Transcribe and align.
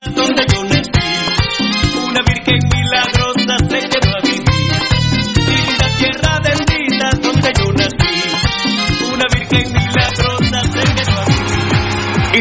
Donde 0.00 0.46
yo 0.52 0.62
nací, 0.62 0.90
una 2.06 2.20
virgen 2.24 2.58
milagrosa 2.72 3.17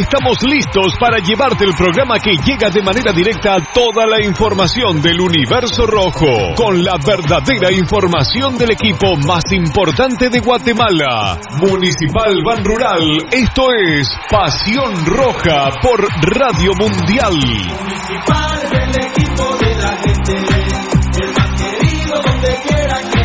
Estamos 0.10 0.38
listos 0.44 0.94
para 1.02 1.18
llevarte 1.18 1.66
el 1.66 1.74
programa 1.74 2.18
que 2.18 2.32
llega 2.32 2.70
de 2.70 2.82
manera 2.82 3.12
directa 3.12 3.56
a 3.56 3.74
toda 3.74 4.08
la 4.08 4.24
información 4.24 5.02
del 5.02 5.20
universo 5.20 5.86
rojo, 5.86 6.56
con 6.56 6.82
la 6.82 6.94
verdadera 7.06 7.74
información 7.74 8.58
del 8.58 8.72
equipo 8.72 9.18
más 9.28 9.44
importante 9.52 10.30
de 10.30 10.40
Guatemala, 10.40 11.38
Municipal 11.60 12.42
Ban 12.42 12.64
Rural. 12.64 13.04
Esto 13.34 13.68
es 13.74 14.08
Pasión 14.32 15.06
Roja 15.06 15.72
por 15.82 16.00
Radio 16.22 16.72
Mundial. 16.80 17.36
Municipal 17.36 18.62
del 18.72 19.08
equipo 19.12 19.58
de 19.58 19.76
la 19.76 19.98
gente, 19.98 20.38
el 21.22 21.34
más 21.34 21.62
querido 21.62 22.22
donde 22.22 22.56
quiera 22.66 23.02
que 23.12 23.17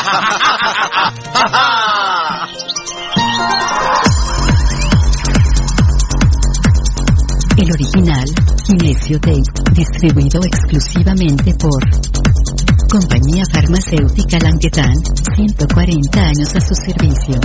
El 7.57 7.71
original, 7.71 8.25
Kinesio 8.65 9.17
Tape, 9.19 9.41
distribuido 9.73 10.41
exclusivamente 10.43 11.53
por 11.53 11.81
Compañía 12.89 13.43
Farmacéutica 13.49 14.39
Languetan, 14.39 14.93
140 15.35 16.21
años 16.21 16.53
a 16.53 16.59
su 16.59 16.75
servicio. 16.75 17.39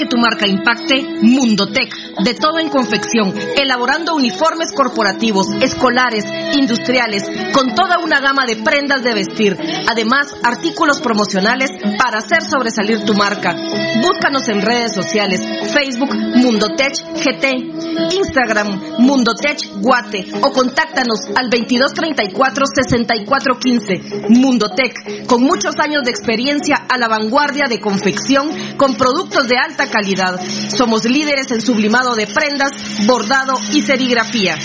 ¿Quieres 0.01 0.15
que 0.15 0.17
tu 0.17 0.23
marca 0.23 0.47
impacte? 0.47 1.03
Mundotech, 1.21 1.93
de 2.25 2.35
todo 2.35 2.59
en 2.59 2.71
confección, 2.71 3.35
elaborando 3.57 4.15
uniformes 4.15 4.73
corporativos, 4.73 5.49
escolares, 5.61 6.25
industriales, 6.55 7.25
con 7.53 7.75
toda 7.75 7.99
una 7.99 8.19
gama 8.21 8.47
de 8.47 8.57
prendas 8.57 9.03
de 9.03 9.13
vestir. 9.13 9.59
Además, 9.89 10.35
artículos 10.43 11.03
promocionales 11.03 11.71
para 11.99 12.21
hacer 12.21 12.43
sobresalir 12.43 13.05
tu 13.05 13.13
marca. 13.15 13.55
Búscanos 14.01 14.49
en 14.49 14.63
redes 14.63 14.95
sociales, 14.95 15.43
Facebook 15.75 16.15
Mundotech 16.15 16.95
GT, 17.17 18.15
Instagram 18.15 18.81
Mundotech 19.01 19.61
Guate 19.83 20.33
o 20.41 20.51
contáctanos 20.53 21.27
al 21.37 21.51
2234-6415. 21.51 24.31
Mundotech, 24.31 25.27
con 25.27 25.43
muchos 25.43 25.79
años 25.79 26.05
de 26.05 26.11
experiencia 26.11 26.87
a 26.89 26.97
la 26.97 27.09
vanguardia 27.09 27.67
de 27.69 27.81
confección 27.81 28.49
con 28.77 28.97
productos 28.97 29.49
de 29.49 29.59
alta 29.59 29.90
calidad. 29.91 30.41
Somos 30.75 31.05
líderes 31.05 31.51
en 31.51 31.61
sublimado 31.61 32.15
de 32.15 32.27
prendas, 32.27 32.71
bordado 33.07 33.55
y 33.73 33.83
serigrafía. 33.83 34.57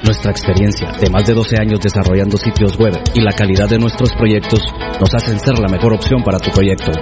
Nuestra 0.03 0.31
experiencia 0.31 0.93
de 1.01 1.09
más 1.09 1.25
de 1.25 1.33
12 1.33 1.57
años 1.59 1.81
desarrollando 1.81 2.37
sitios 2.37 2.77
web 2.77 2.93
y 3.15 3.21
la 3.21 3.33
calidad 3.33 3.69
de 3.69 3.79
nuestros 3.79 4.13
proyectos 4.13 4.61
nos 5.01 5.15
hacen 5.15 5.41
ser 5.41 5.59
la 5.59 5.69
mejor 5.69 5.95
opción 5.95 6.23
para 6.23 6.39
tu 6.39 6.51
proyecto. 6.51 6.93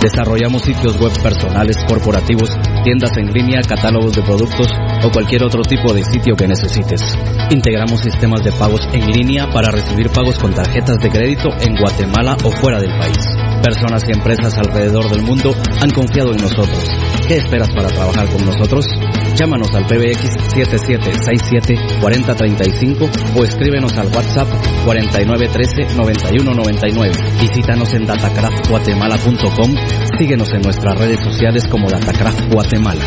Desarrollamos 0.00 0.62
sitios 0.62 0.98
web 1.00 1.12
personales, 1.20 1.76
corporativos, 1.88 2.56
tiendas 2.84 3.16
en 3.16 3.32
línea, 3.32 3.60
catálogos 3.62 4.14
de 4.14 4.22
productos 4.22 4.68
o 5.04 5.10
cualquier 5.10 5.42
otro 5.42 5.62
tipo 5.62 5.92
de 5.92 6.04
sitio 6.04 6.36
que 6.36 6.46
necesites. 6.46 7.02
Integramos 7.50 8.00
sistemas 8.00 8.42
de 8.44 8.52
pagos 8.52 8.82
en 8.92 9.10
línea 9.10 9.50
para 9.50 9.70
recibir 9.70 10.08
pagos 10.10 10.38
con 10.38 10.54
tarjetas 10.54 10.98
de 10.98 11.10
crédito 11.10 11.48
en 11.60 11.76
Guatemala 11.76 12.36
o 12.44 12.50
fuera 12.50 12.80
del 12.80 12.96
país. 12.98 13.18
Personas 13.62 14.02
y 14.08 14.12
empresas 14.12 14.56
alrededor 14.58 15.10
del 15.10 15.22
mundo 15.22 15.54
han 15.80 15.90
confiado 15.90 16.30
en 16.32 16.42
nosotros. 16.42 16.88
¿Qué 17.26 17.36
esperas 17.36 17.70
para 17.74 17.88
trabajar 17.88 18.28
con 18.28 18.46
nosotros? 18.46 18.86
Llámanos 19.34 19.74
al 19.74 19.84
PBX 19.86 20.36
7767-4035 20.54 23.36
o 23.36 23.44
escríbenos 23.44 23.98
al 23.98 24.06
WhatsApp 24.06 24.48
4913-9199. 24.86 27.40
Visítanos 27.40 27.92
en 27.94 28.06
datacraftguatemala.com. 28.06 29.74
Síguenos 30.18 30.52
en 30.52 30.62
nuestras 30.62 30.98
redes 30.98 31.20
sociales 31.20 31.68
como 31.68 31.90
Datacraft 31.90 32.52
Guatemala. 32.52 33.04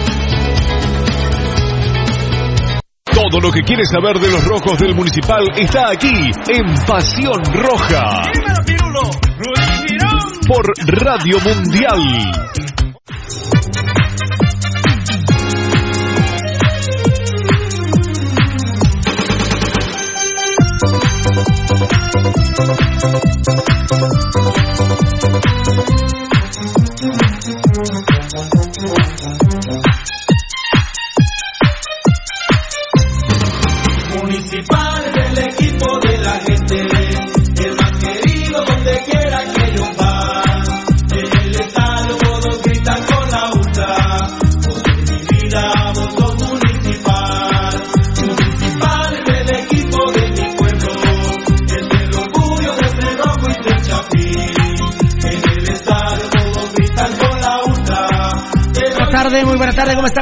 Todo 3.05 3.39
lo 3.41 3.51
que 3.51 3.61
quieres 3.61 3.89
saber 3.89 4.19
de 4.19 4.29
los 4.29 4.45
rojos 4.45 4.77
del 4.79 4.93
municipal 4.95 5.43
está 5.57 5.91
aquí 5.91 6.11
en 6.49 6.75
Pasión 6.85 7.41
Roja. 7.53 8.23
Por 10.47 10.65
Radio 10.87 11.39
Mundial. 11.39 12.01
Municipal 22.57 22.97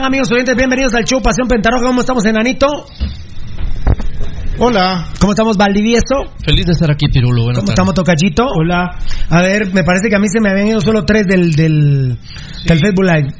están 0.05 0.13
amigos 0.13 0.31
oyentes? 0.31 0.55
Bienvenidos 0.55 0.93
al 0.93 1.03
show 1.03 1.19
Pasión 1.19 1.47
Pentarroja, 1.47 1.87
¿cómo 1.87 2.01
estamos 2.01 2.23
enanito? 2.25 2.67
Hola. 4.59 5.07
¿Cómo 5.19 5.33
estamos 5.33 5.57
Valdivieso? 5.57 6.31
Feliz 6.45 6.65
de 6.65 6.73
estar 6.73 6.91
aquí, 6.91 7.07
Pirulo. 7.07 7.43
Buenas 7.43 7.63
¿Cómo 7.63 7.65
tardes. 7.65 7.69
estamos 7.69 7.93
Tocachito? 7.95 8.45
Hola. 8.45 8.99
A 9.29 9.41
ver, 9.41 9.73
me 9.73 9.83
parece 9.83 10.09
que 10.09 10.15
a 10.15 10.19
mí 10.19 10.27
se 10.29 10.39
me 10.41 10.51
habían 10.51 10.67
ido 10.67 10.79
solo 10.79 11.05
tres 11.05 11.25
del, 11.25 11.53
del, 11.53 12.19
del 12.65 12.79
Facebook 12.79 13.03
Live. 13.03 13.33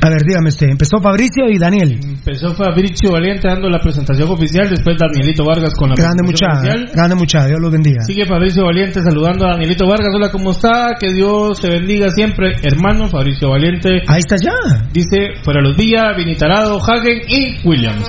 A 0.00 0.10
ver, 0.10 0.22
dígame 0.22 0.48
usted. 0.48 0.68
Empezó 0.68 1.00
Fabricio 1.00 1.48
y 1.50 1.58
Daniel. 1.58 1.98
Empezó 2.02 2.54
Fabricio 2.54 3.10
Valiente 3.10 3.48
dando 3.48 3.68
la 3.68 3.80
presentación 3.80 4.30
oficial, 4.30 4.68
después 4.70 4.96
Danielito 4.96 5.44
Vargas 5.44 5.74
con 5.74 5.90
la 5.90 5.96
Grande 5.96 6.22
presentación 6.22 6.50
mucha, 6.50 6.70
oficial. 6.70 6.90
grande 6.94 7.14
mucha, 7.16 7.46
Dios 7.46 7.60
los 7.60 7.72
bendiga. 7.72 8.02
Sigue 8.02 8.24
Fabricio 8.26 8.64
Valiente 8.64 9.02
saludando 9.02 9.46
a 9.46 9.50
Danielito 9.52 9.86
Vargas. 9.88 10.14
Hola, 10.14 10.30
¿cómo 10.30 10.52
está? 10.52 10.94
Que 11.00 11.12
Dios 11.12 11.60
te 11.60 11.68
bendiga 11.68 12.08
siempre. 12.10 12.52
Hermano 12.62 13.08
Fabricio 13.08 13.50
Valiente. 13.50 14.02
Ahí 14.06 14.20
está 14.20 14.36
ya. 14.36 14.86
Dice, 14.92 15.42
fuera 15.42 15.60
los 15.60 15.76
Villa, 15.76 16.14
Vinitarado, 16.16 16.78
Hagen 16.78 17.18
y 17.26 17.66
Williams. 17.66 18.06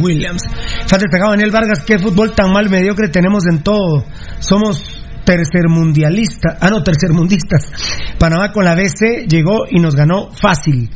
Williams. 0.00 0.42
Está 0.80 0.98
despegado 0.98 1.30
Daniel 1.30 1.50
Vargas, 1.52 1.84
qué 1.86 1.98
fútbol 1.98 2.32
tan 2.32 2.52
mal 2.52 2.68
mediocre 2.68 3.08
tenemos 3.08 3.44
en 3.50 3.62
todo. 3.62 4.04
Somos 4.40 4.97
tercermundialistas, 5.28 6.56
ah 6.58 6.70
no, 6.70 6.82
tercermundistas. 6.82 7.70
Panamá 8.18 8.50
con 8.50 8.64
la 8.64 8.74
BC 8.74 9.28
llegó 9.28 9.66
y 9.70 9.78
nos 9.78 9.94
ganó 9.94 10.30
fácil. 10.32 10.88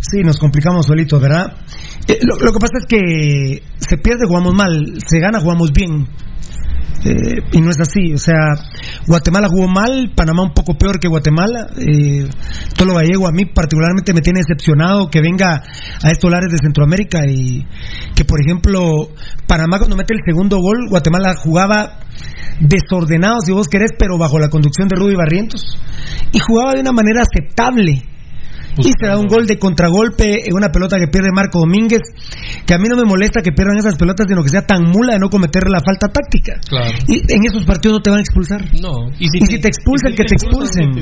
Sí, 0.00 0.22
nos 0.24 0.38
complicamos 0.38 0.86
solitos, 0.86 1.20
¿verdad? 1.20 1.52
Eh, 2.06 2.18
lo 2.22 2.52
que 2.52 2.58
pasa 2.58 2.78
es 2.80 2.86
que 2.86 3.62
se 3.76 3.98
pierde, 3.98 4.26
jugamos 4.26 4.54
mal, 4.54 4.98
se 5.06 5.20
gana, 5.20 5.40
jugamos 5.40 5.70
bien. 5.72 6.08
Eh, 7.04 7.42
y 7.52 7.60
no 7.60 7.70
es 7.70 7.78
así, 7.80 8.12
o 8.12 8.18
sea, 8.18 8.54
Guatemala 9.06 9.48
jugó 9.48 9.68
mal, 9.68 10.12
Panamá 10.16 10.42
un 10.42 10.52
poco 10.52 10.76
peor 10.76 10.98
que 10.98 11.08
Guatemala. 11.08 11.68
Eh, 11.76 12.28
todo 12.76 12.88
lo 12.88 12.94
gallego 12.94 13.28
a 13.28 13.32
mí 13.32 13.44
particularmente 13.46 14.12
me 14.12 14.20
tiene 14.20 14.40
decepcionado 14.40 15.08
que 15.08 15.20
venga 15.20 15.62
a 16.02 16.10
estos 16.10 16.30
lares 16.30 16.50
de 16.50 16.58
Centroamérica 16.58 17.20
y 17.28 17.64
que, 18.14 18.24
por 18.24 18.40
ejemplo, 18.40 19.10
Panamá 19.46 19.78
cuando 19.78 19.96
mete 19.96 20.14
el 20.14 20.20
segundo 20.26 20.58
gol, 20.58 20.88
Guatemala 20.90 21.36
jugaba 21.36 22.00
desordenado, 22.60 23.40
si 23.44 23.52
vos 23.52 23.68
querés, 23.68 23.90
pero 23.98 24.18
bajo 24.18 24.38
la 24.38 24.48
conducción 24.48 24.88
de 24.88 24.96
Rudy 24.96 25.14
Barrientos 25.14 25.78
y 26.32 26.38
jugaba 26.40 26.74
de 26.74 26.80
una 26.80 26.92
manera 26.92 27.22
aceptable. 27.22 28.17
Y 28.76 28.92
se 28.98 29.06
da 29.06 29.18
un 29.18 29.26
gol 29.26 29.46
de 29.46 29.58
contragolpe 29.58 30.48
en 30.48 30.54
una 30.54 30.68
pelota 30.68 30.98
que 30.98 31.08
pierde 31.08 31.30
Marco 31.32 31.60
Domínguez, 31.60 32.02
que 32.66 32.74
a 32.74 32.78
mí 32.78 32.86
no 32.88 32.96
me 32.96 33.04
molesta 33.04 33.40
que 33.42 33.52
pierdan 33.52 33.78
esas 33.78 33.96
pelotas, 33.96 34.26
sino 34.28 34.42
que 34.42 34.50
sea 34.50 34.62
tan 34.62 34.84
mula 34.84 35.14
de 35.14 35.18
no 35.18 35.30
cometer 35.30 35.68
la 35.68 35.80
falta 35.80 36.08
táctica. 36.08 36.60
Claro. 36.68 36.92
Y 37.08 37.20
en 37.32 37.44
esos 37.44 37.64
partidos 37.64 37.98
no 37.98 38.02
te 38.02 38.10
van 38.10 38.18
a 38.18 38.22
expulsar. 38.22 38.62
No. 38.80 39.10
Y 39.18 39.28
si, 39.28 39.58
te 39.58 39.68
expulsan, 39.68 40.14
que 40.14 40.24
te 40.24 40.34
expulsen. 40.34 40.92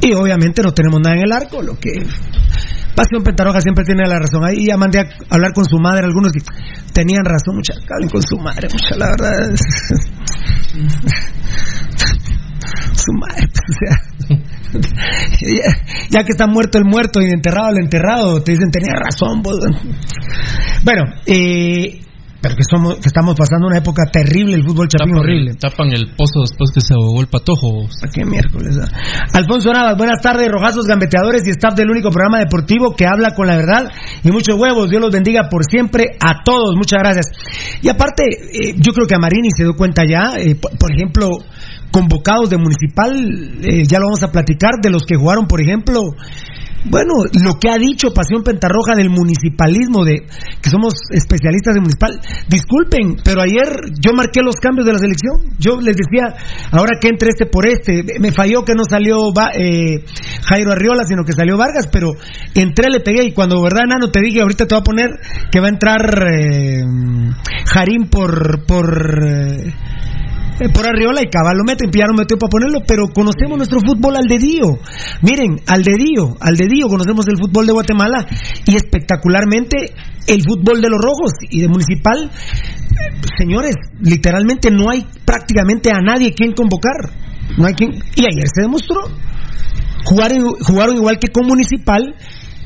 Y 0.00 0.14
obviamente 0.14 0.62
no 0.62 0.72
tenemos 0.72 1.00
nada 1.00 1.16
en 1.16 1.22
el 1.22 1.32
arco, 1.32 1.62
lo 1.62 1.78
que... 1.78 2.06
Pasión 2.94 3.24
Pentaroja 3.24 3.60
siempre 3.60 3.84
tiene 3.84 4.06
la 4.06 4.20
razón. 4.20 4.44
Ahí 4.44 4.66
ya 4.66 4.76
mandé 4.76 5.00
a 5.00 5.08
hablar 5.28 5.52
con 5.52 5.64
su 5.64 5.78
madre, 5.78 6.06
algunos 6.06 6.30
que 6.30 6.40
tenían 6.92 7.24
razón, 7.24 7.56
mucha, 7.56 7.74
hablen 7.92 8.08
con 8.08 8.22
su 8.22 8.36
madre, 8.38 8.68
mucha, 8.70 8.94
la 8.96 9.06
verdad. 9.10 9.50
su 12.94 13.12
madre, 13.18 13.48
pues, 13.52 13.64
o 13.68 13.74
sea... 13.80 13.98
ya, 14.80 15.76
ya 16.10 16.24
que 16.24 16.32
está 16.32 16.46
muerto 16.46 16.78
el 16.78 16.84
muerto 16.84 17.20
y 17.20 17.26
enterrado 17.26 17.70
el 17.70 17.84
enterrado, 17.84 18.42
te 18.42 18.52
dicen 18.52 18.70
tenía 18.70 18.94
razón. 18.94 19.42
vos". 19.42 19.58
Bueno, 20.84 21.04
eh, 21.26 22.00
pero 22.44 22.56
que 22.56 22.62
somos, 22.68 22.96
que 22.96 23.08
estamos 23.08 23.34
pasando 23.34 23.68
una 23.68 23.78
época 23.78 24.04
terrible, 24.12 24.52
el 24.52 24.64
fútbol 24.64 24.86
chapín 24.86 25.16
horrible. 25.16 25.54
Tapan 25.54 25.88
el 25.94 26.12
pozo 26.14 26.44
después 26.44 26.70
que 26.74 26.82
se 26.82 26.92
ahogó 26.92 27.22
el 27.22 27.26
patojo. 27.26 27.88
¿A 28.04 28.08
qué 28.12 28.22
miércoles? 28.26 28.76
ah? 28.82 29.28
Alfonso 29.32 29.72
Navas, 29.72 29.96
buenas 29.96 30.20
tardes, 30.20 30.46
rojazos 30.52 30.84
gambeteadores 30.84 31.40
y 31.46 31.50
staff 31.52 31.74
del 31.74 31.88
único 31.88 32.10
programa 32.10 32.40
deportivo 32.40 32.94
que 32.94 33.06
habla 33.06 33.34
con 33.34 33.46
la 33.46 33.56
verdad 33.56 33.90
y 34.22 34.30
muchos 34.30 34.60
huevos. 34.60 34.90
Dios 34.90 35.00
los 35.00 35.10
bendiga 35.10 35.48
por 35.48 35.64
siempre 35.64 36.18
a 36.20 36.44
todos. 36.44 36.76
Muchas 36.76 37.00
gracias. 37.00 37.26
Y 37.80 37.88
aparte, 37.88 38.24
eh, 38.28 38.74
yo 38.76 38.92
creo 38.92 39.06
que 39.06 39.14
a 39.14 39.18
Marini 39.18 39.48
se 39.56 39.64
dio 39.64 39.72
cuenta 39.74 40.02
ya, 40.06 40.36
eh, 40.36 40.54
por, 40.54 40.76
por 40.76 40.92
ejemplo, 40.92 41.30
convocados 41.94 42.50
de 42.50 42.58
municipal, 42.58 43.14
eh, 43.62 43.84
ya 43.86 44.00
lo 44.00 44.06
vamos 44.06 44.24
a 44.24 44.32
platicar, 44.32 44.80
de 44.82 44.90
los 44.90 45.04
que 45.06 45.14
jugaron, 45.14 45.46
por 45.46 45.60
ejemplo, 45.60 46.00
bueno, 46.90 47.14
lo 47.40 47.54
que 47.54 47.70
ha 47.70 47.78
dicho 47.78 48.12
Pasión 48.12 48.42
Pentarroja 48.42 48.94
del 48.96 49.10
municipalismo, 49.10 50.04
de 50.04 50.26
que 50.60 50.70
somos 50.70 50.92
especialistas 51.12 51.74
de 51.74 51.80
municipal. 51.80 52.20
Disculpen, 52.48 53.16
pero 53.24 53.40
ayer 53.40 53.94
yo 54.04 54.12
marqué 54.12 54.40
los 54.42 54.56
cambios 54.56 54.84
de 54.84 54.92
la 54.92 54.98
selección. 54.98 55.54
Yo 55.58 55.80
les 55.80 55.96
decía, 55.96 56.34
ahora 56.72 56.98
que 57.00 57.08
entre 57.08 57.30
este 57.30 57.46
por 57.46 57.66
este. 57.66 58.04
Me 58.20 58.32
falló 58.32 58.64
que 58.64 58.74
no 58.74 58.84
salió 58.84 59.16
eh, 59.56 60.04
Jairo 60.44 60.72
Arriola, 60.72 61.04
sino 61.04 61.24
que 61.24 61.32
salió 61.32 61.56
Vargas, 61.56 61.88
pero 61.90 62.10
entré, 62.54 62.90
le 62.90 63.00
pegué. 63.00 63.24
Y 63.24 63.32
cuando, 63.32 63.62
verdad, 63.62 63.84
Nano, 63.88 64.10
te 64.10 64.20
dije, 64.20 64.42
ahorita 64.42 64.66
te 64.66 64.74
voy 64.74 64.80
a 64.80 64.84
poner 64.84 65.10
que 65.50 65.60
va 65.60 65.66
a 65.68 65.70
entrar 65.70 66.00
eh, 66.34 66.82
Jarín 67.72 68.10
por. 68.10 68.66
por 68.66 69.24
eh, 69.24 69.72
eh, 70.60 70.68
por 70.68 70.86
Arriola 70.86 71.20
y 71.22 71.28
Cabal 71.30 71.58
lo 71.58 71.64
meten, 71.64 71.90
ya 71.90 72.06
no 72.06 72.14
metió 72.14 72.38
para 72.38 72.50
ponerlo, 72.50 72.80
pero 72.86 73.08
conocemos 73.08 73.56
nuestro 73.56 73.80
fútbol 73.80 74.16
al 74.16 74.26
dedío. 74.26 74.78
Miren, 75.22 75.60
al 75.66 75.82
dedío, 75.82 76.36
al 76.40 76.54
dedío 76.56 76.88
conocemos 76.88 77.26
el 77.26 77.38
fútbol 77.38 77.66
de 77.66 77.72
Guatemala 77.72 78.26
y 78.66 78.76
espectacularmente 78.76 79.94
el 80.28 80.42
fútbol 80.42 80.80
de 80.80 80.88
los 80.88 81.00
rojos 81.00 81.32
y 81.50 81.60
de 81.60 81.68
municipal. 81.68 82.30
Señores, 83.36 83.74
literalmente 84.00 84.70
no 84.70 84.90
hay 84.90 85.04
prácticamente 85.24 85.90
a 85.90 86.00
nadie 86.00 86.34
quien 86.34 86.52
convocar. 86.52 87.10
No 87.58 87.66
hay 87.66 87.74
quien, 87.74 87.90
y 88.14 88.24
ayer 88.24 88.46
se 88.54 88.62
demostró. 88.62 89.02
Jugaron, 90.04 90.54
jugaron 90.60 90.96
igual 90.96 91.18
que 91.18 91.28
con 91.28 91.46
municipal 91.46 92.14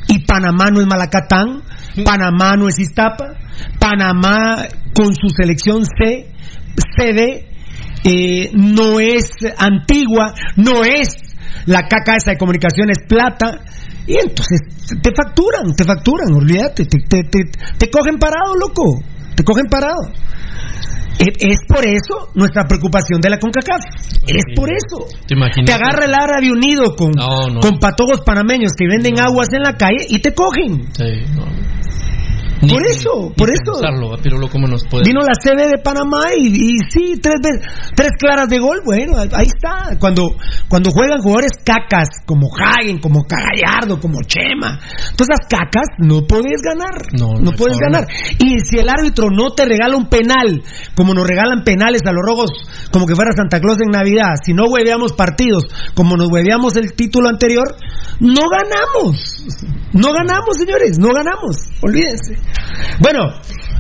y 0.09 0.25
Panamá 0.25 0.71
no 0.71 0.81
es 0.81 0.87
Malacatán, 0.87 1.63
Panamá 2.05 2.57
no 2.57 2.69
es 2.69 2.79
Iztapa, 2.79 3.35
Panamá 3.79 4.67
con 4.95 5.15
su 5.15 5.29
selección 5.31 5.85
C, 5.85 6.33
CD 6.97 7.48
eh, 8.05 8.51
no 8.55 9.01
es 9.01 9.31
antigua, 9.57 10.35
no 10.57 10.85
es 10.85 11.17
la 11.67 11.83
caca 11.83 12.17
esa 12.17 12.33
de 12.33 12.39
comunicaciones 12.39 12.99
plata. 13.09 13.61
Y 14.07 14.15
entonces 14.17 14.61
te 15.03 15.11
facturan, 15.15 15.75
te 15.77 15.85
facturan, 15.85 16.33
olvídate, 16.33 16.87
te, 16.87 16.99
te, 17.09 17.25
te, 17.25 17.41
te 17.79 17.91
cogen 17.91 18.17
parado, 18.19 18.55
loco, 18.59 19.03
te 19.37 19.45
cogen 19.45 19.67
parado. 19.67 20.01
Es, 21.19 21.35
es 21.41 21.59
por 21.67 21.85
eso 21.85 22.31
nuestra 22.35 22.65
preocupación 22.69 23.21
de 23.21 23.29
la 23.29 23.39
CONCACAF. 23.39 23.83
Es 24.27 24.45
por 24.55 24.71
eso. 24.71 25.05
¿Te 25.27 25.35
imaginas? 25.35 25.67
Te 25.67 25.73
agarra 25.73 26.05
el 26.07 26.15
Árabe 26.15 26.53
Unido 26.53 26.95
con, 26.97 27.11
No, 27.11 27.49
no. 27.53 27.61
con 27.61 27.79
patojos 27.79 28.21
panameños 28.25 28.73
que 28.79 28.87
venden 28.87 29.19
aguas 29.21 29.49
en 29.53 29.63
la 29.63 29.77
calle 29.77 30.07
y 30.09 30.21
te 30.21 30.33
cogen. 30.33 30.87
Sí, 30.93 31.25
Por 32.61 32.83
eso, 32.87 33.33
por 33.37 33.49
eso. 33.51 33.73
Pensarlo, 33.81 34.49
¿cómo 34.51 34.67
nos 34.67 34.83
puede? 34.89 35.05
Vino 35.05 35.21
la 35.21 35.35
CB 35.39 35.71
de 35.77 35.79
Panamá 35.83 36.27
y, 36.37 36.47
y 36.49 36.79
sí, 36.91 37.19
tres, 37.23 37.37
veces, 37.43 37.67
tres 37.95 38.11
claras 38.19 38.49
de 38.49 38.59
gol. 38.59 38.81
Bueno, 38.85 39.19
ahí 39.19 39.47
está. 39.47 39.97
Cuando, 40.01 40.25
cuando 40.69 40.91
juegan 40.91 41.21
jugadores 41.21 41.53
cacas 41.65 42.09
como 42.27 42.49
Hagen, 42.57 42.99
como 42.99 43.25
Cagallardo, 43.25 44.01
como 44.01 44.23
Chema, 44.23 44.79
todas 45.17 45.29
esas 45.39 45.49
cacas 45.49 45.87
no 45.99 46.23
puedes 46.27 46.61
ganar. 46.63 46.95
No, 47.19 47.35
No, 47.35 47.41
no 47.41 47.51
hay 47.51 47.57
puedes 47.57 47.79
forma. 47.79 48.01
ganar. 48.01 48.09
Y 48.39 48.59
si 48.61 48.79
el 48.79 48.89
árbitro 48.89 49.31
no 49.31 49.51
te 49.51 49.65
regala 49.65 49.97
un 49.97 50.09
penal, 50.09 50.63
como 50.95 51.15
nos 51.15 51.27
regalan 51.27 51.63
penales 51.65 52.03
a 52.07 52.13
los 52.13 52.23
rojos, 52.27 52.51
como 52.91 53.07
que 53.07 53.15
fuera 53.15 53.31
Santa 53.37 53.61
Claus 53.61 53.79
en 53.81 53.91
Navidad, 53.91 54.35
si 54.45 54.53
no 54.53 54.65
hueveamos 54.65 55.13
partidos, 55.13 55.65
como 55.95 56.17
nos 56.17 56.29
hueveamos 56.31 56.77
el 56.77 56.93
título 56.95 57.29
anterior, 57.29 57.77
no 58.21 58.43
ganamos. 58.51 59.45
No 59.93 60.13
ganamos, 60.13 60.57
señores, 60.59 60.99
no 60.99 61.09
ganamos. 61.15 61.57
Olvídense. 61.83 62.37
Bueno, 63.01 63.21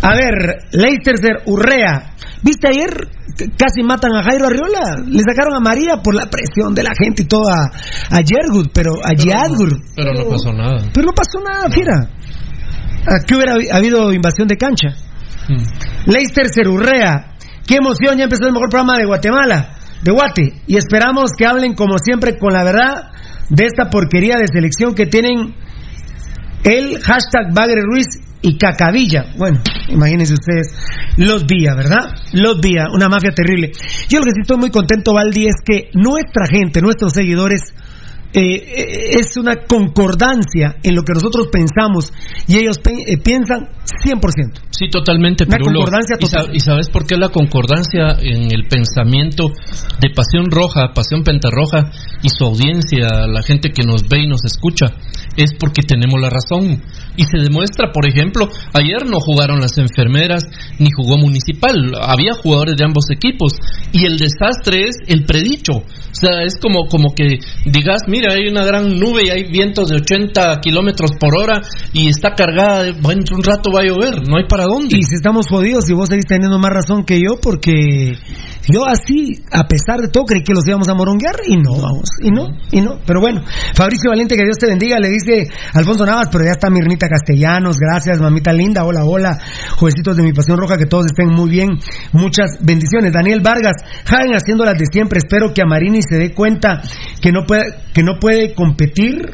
a 0.03 0.15
ver, 0.15 0.57
Leicester 0.73 1.43
Urrea. 1.47 2.15
¿Viste 2.43 2.69
ayer? 2.69 3.09
Casi 3.57 3.83
matan 3.83 4.15
a 4.15 4.23
Jairo 4.23 4.47
Arriola. 4.47 4.97
Le 5.07 5.23
sacaron 5.23 5.55
a 5.55 5.61
María 5.61 5.97
por 6.03 6.15
la 6.15 6.27
presión 6.27 6.75
de 6.75 6.83
la 6.83 6.93
gente 6.99 7.23
y 7.23 7.27
todo 7.27 7.49
a, 7.49 7.67
a 8.17 8.21
pero 8.73 8.93
a 9.05 9.13
Yadgur. 9.13 9.71
Pero 9.95 10.13
no 10.15 10.29
pasó 10.29 10.53
nada. 10.53 10.79
Pero 10.93 11.07
no 11.07 11.13
pasó 11.13 11.41
nada, 11.45 11.71
fiera. 11.71 12.11
Aquí 13.07 13.35
hubiera 13.35 13.55
habi- 13.55 13.71
habido 13.73 14.13
invasión 14.13 14.49
de 14.49 14.57
cancha. 14.57 14.89
Mm. 15.49 16.11
Leicester 16.11 16.47
Cerurrea. 16.53 17.35
Qué 17.67 17.77
emoción, 17.77 18.17
ya 18.17 18.25
empezó 18.25 18.47
el 18.47 18.53
mejor 18.53 18.71
programa 18.71 18.99
de 18.99 19.05
Guatemala, 19.05 19.77
de 20.03 20.13
Guate. 20.13 20.63
Y 20.67 20.77
esperamos 20.77 21.33
que 21.37 21.47
hablen 21.47 21.75
como 21.75 21.99
siempre 21.99 22.39
con 22.39 22.53
la 22.53 22.65
verdad 22.65 23.11
de 23.51 23.67
esta 23.67 23.91
porquería 23.91 24.37
de 24.37 24.47
selección 24.53 24.95
que 24.95 25.07
tienen 25.07 25.55
el 26.65 27.00
hashtag 27.00 27.55
Bagre 27.55 27.83
Ruiz 27.83 28.07
y 28.43 28.57
Cacavilla. 28.57 29.33
Bueno, 29.37 29.61
imagínense 29.88 30.35
ustedes 30.35 30.75
los 31.17 31.47
días, 31.47 31.77
¿verdad? 31.77 32.15
Los 32.33 32.61
días, 32.61 32.87
una 32.93 33.09
mafia 33.09 33.31
terrible. 33.33 33.73
Yo 34.09 34.21
lo 34.21 34.25
que 34.25 34.33
sí 34.33 34.41
estoy 34.43 34.59
muy 34.59 34.71
contento, 34.71 35.12
Valdi, 35.15 35.47
es 35.47 35.57
que 35.65 35.91
nuestra 35.95 36.47
gente, 36.47 36.81
nuestros 36.81 37.12
seguidores, 37.12 37.75
eh, 38.35 38.40
eh, 38.40 39.11
es 39.20 39.37
una 39.37 39.56
concordancia 39.66 40.76
en 40.82 40.94
lo 40.94 41.02
que 41.02 41.14
nosotros 41.14 41.49
pensamos 41.50 42.12
y 42.47 42.58
ellos 42.58 42.78
pe- 42.78 42.92
eh, 43.06 43.16
piensan 43.18 43.68
100%. 44.04 44.61
Sí, 44.70 44.88
totalmente, 44.90 45.44
Una 45.44 45.56
Pirulo. 45.56 45.80
concordancia 45.80 46.16
¿Y, 46.20 46.26
sa- 46.26 46.38
total. 46.40 46.56
y 46.56 46.61
sabes 46.61 46.88
por 46.90 47.06
qué 47.06 47.16
la 47.16 47.30
concordancia 47.30 48.16
en 48.20 48.52
el 48.54 48.66
pensamiento 48.68 49.49
de 50.00 50.11
Pasión 50.14 50.50
Roja, 50.50 50.92
Pasión 50.94 51.23
Pentarroja 51.25 51.90
y 52.23 52.28
su 52.28 52.44
audiencia, 52.44 53.26
la 53.26 53.42
gente 53.42 53.70
que 53.70 53.82
nos 53.87 54.06
ve 54.08 54.20
y 54.25 54.28
nos 54.28 54.44
escucha? 54.44 54.87
Es 55.37 55.54
porque 55.58 55.82
tenemos 55.82 56.20
la 56.20 56.30
razón. 56.30 56.82
Y 57.16 57.25
se 57.25 57.38
demuestra, 57.38 57.92
por 57.92 58.06
ejemplo, 58.08 58.49
ayer 58.75 59.06
no 59.08 59.20
jugaron 59.20 59.61
las 59.61 59.78
enfermeras 59.78 60.44
ni 60.78 60.90
jugó 60.90 61.16
Municipal. 61.16 61.92
Había 62.00 62.35
jugadores 62.35 62.76
de 62.76 62.85
ambos 62.85 63.04
equipos. 63.11 63.54
Y 63.92 64.04
el 64.04 64.18
desastre 64.18 64.88
es 64.88 64.97
el 65.06 65.25
predicho. 65.25 65.82
O 66.11 66.15
sea, 66.15 66.43
es 66.43 66.55
como, 66.61 66.87
como 66.88 67.15
que 67.15 67.38
digas, 67.67 68.03
mira, 68.09 68.33
hay 68.33 68.49
una 68.50 68.65
gran 68.65 68.99
nube 68.99 69.23
y 69.27 69.31
hay 69.31 69.45
vientos 69.50 69.88
de 69.88 69.97
80 69.97 70.59
kilómetros 70.61 71.11
por 71.21 71.37
hora 71.37 71.61
y 71.93 72.09
está 72.09 72.35
cargada, 72.35 72.83
de- 72.85 72.93
bueno, 72.93 73.23
un 73.35 73.43
rato 73.43 73.71
va 73.71 73.81
a 73.81 73.85
llover, 73.85 74.27
no 74.29 74.37
hay 74.38 74.45
para 74.49 74.65
dónde. 74.65 74.97
Y 74.99 75.03
si 75.03 75.15
estamos 75.15 75.47
jodidos 75.49 75.88
y 75.91 75.93
vos 75.95 76.09
seguís 76.09 76.27
teniendo 76.27 76.59
más 76.59 76.73
razón 76.73 77.05
que 77.05 77.21
yo, 77.21 77.37
porque 77.41 78.12
yo 78.71 78.85
así, 78.87 79.43
a 79.53 79.65
pesar 79.69 80.00
de 80.00 80.09
todo, 80.09 80.25
creí 80.25 80.43
que 80.43 80.53
los 80.55 80.67
íbamos 80.67 80.88
a 80.88 80.95
moronguear 80.95 81.37
y 81.47 81.57
no, 81.57 81.73
vamos, 81.73 82.09
y 82.23 82.31
no, 82.31 82.49
y 82.73 82.81
no. 82.81 82.99
Pero 83.07 83.21
bueno, 83.21 83.43
Fabricio 83.75 84.11
Valente, 84.11 84.35
que 84.37 84.45
Dios 84.45 84.57
te 84.59 84.67
bendiga, 84.67 84.99
le 84.99 85.09
dice 85.11 85.49
Alfonso 85.75 86.05
Navas, 86.05 86.29
pero 86.33 86.45
ya 86.45 86.53
está 86.53 86.69
Mirnita 86.71 87.09
Castellanos, 87.09 87.77
gracias, 87.79 88.21
mamita 88.21 88.53
linda, 88.53 88.85
hola, 88.85 89.05
hola, 89.05 89.38
jovencitos 89.77 90.17
de 90.17 90.23
mi 90.23 90.33
pasión 90.33 90.59
roja, 90.59 90.77
que 90.79 90.87
todos 90.87 91.07
estén 91.07 91.29
muy 91.29 91.49
bien, 91.50 91.79
muchas 92.12 92.59
bendiciones. 92.61 93.12
Daniel 93.12 93.41
Vargas, 93.43 93.77
Jaén 94.05 94.35
haciendo 94.35 94.65
las 94.65 94.79
de 94.79 94.87
siempre, 94.91 95.19
espero 95.19 95.53
que 95.55 95.62
Amarini 95.99 96.02
se 96.09 96.17
dé 96.17 96.35
cuenta 96.35 96.81
que 97.21 97.33
no 97.33 97.45
puede, 97.45 97.64
que 97.93 98.02
no 98.02 98.19
puede 98.19 98.55
competir. 98.55 99.31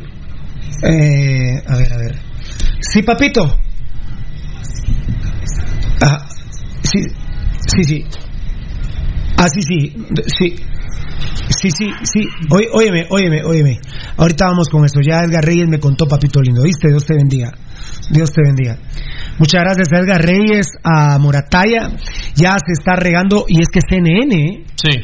Eh, 0.83 1.62
a 1.66 1.76
ver, 1.76 1.92
a 1.92 1.97
ver. 1.97 2.18
Sí, 2.80 3.02
papito. 3.02 3.59
Ah, 6.02 6.26
sí, 6.83 7.02
sí, 7.66 7.85
sí. 7.85 8.04
Ah, 9.37 9.49
sí, 9.49 9.62
sí, 9.62 9.92
sí. 10.26 10.56
Sí, 11.49 11.71
sí, 11.71 11.90
sí. 12.02 12.28
Oye, 12.50 12.68
óyeme, 12.73 13.06
óyeme, 13.11 13.42
óyeme. 13.44 13.80
Ahorita 14.16 14.47
vamos 14.47 14.68
con 14.68 14.85
eso. 14.85 15.00
Ya 15.00 15.23
Edgar 15.23 15.44
Reyes 15.44 15.68
me 15.68 15.78
contó, 15.78 16.06
papito 16.06 16.40
lindo. 16.40 16.62
¿Viste? 16.62 16.88
Dios 16.88 17.04
te 17.04 17.14
bendiga. 17.14 17.52
Dios 18.11 18.33
te 18.33 18.42
bendiga. 18.42 18.78
Muchas 19.38 19.62
gracias 19.62 19.88
a 19.93 19.99
Edgar 19.99 20.23
Reyes, 20.23 20.67
a 20.83 21.19
Morataya. 21.19 21.91
Ya 22.35 22.57
se 22.64 22.73
está 22.73 22.97
regando, 22.97 23.45
y 23.49 23.61
es 23.61 23.69
que 23.69 23.81
CNN. 23.81 24.64
Sí. 24.76 25.00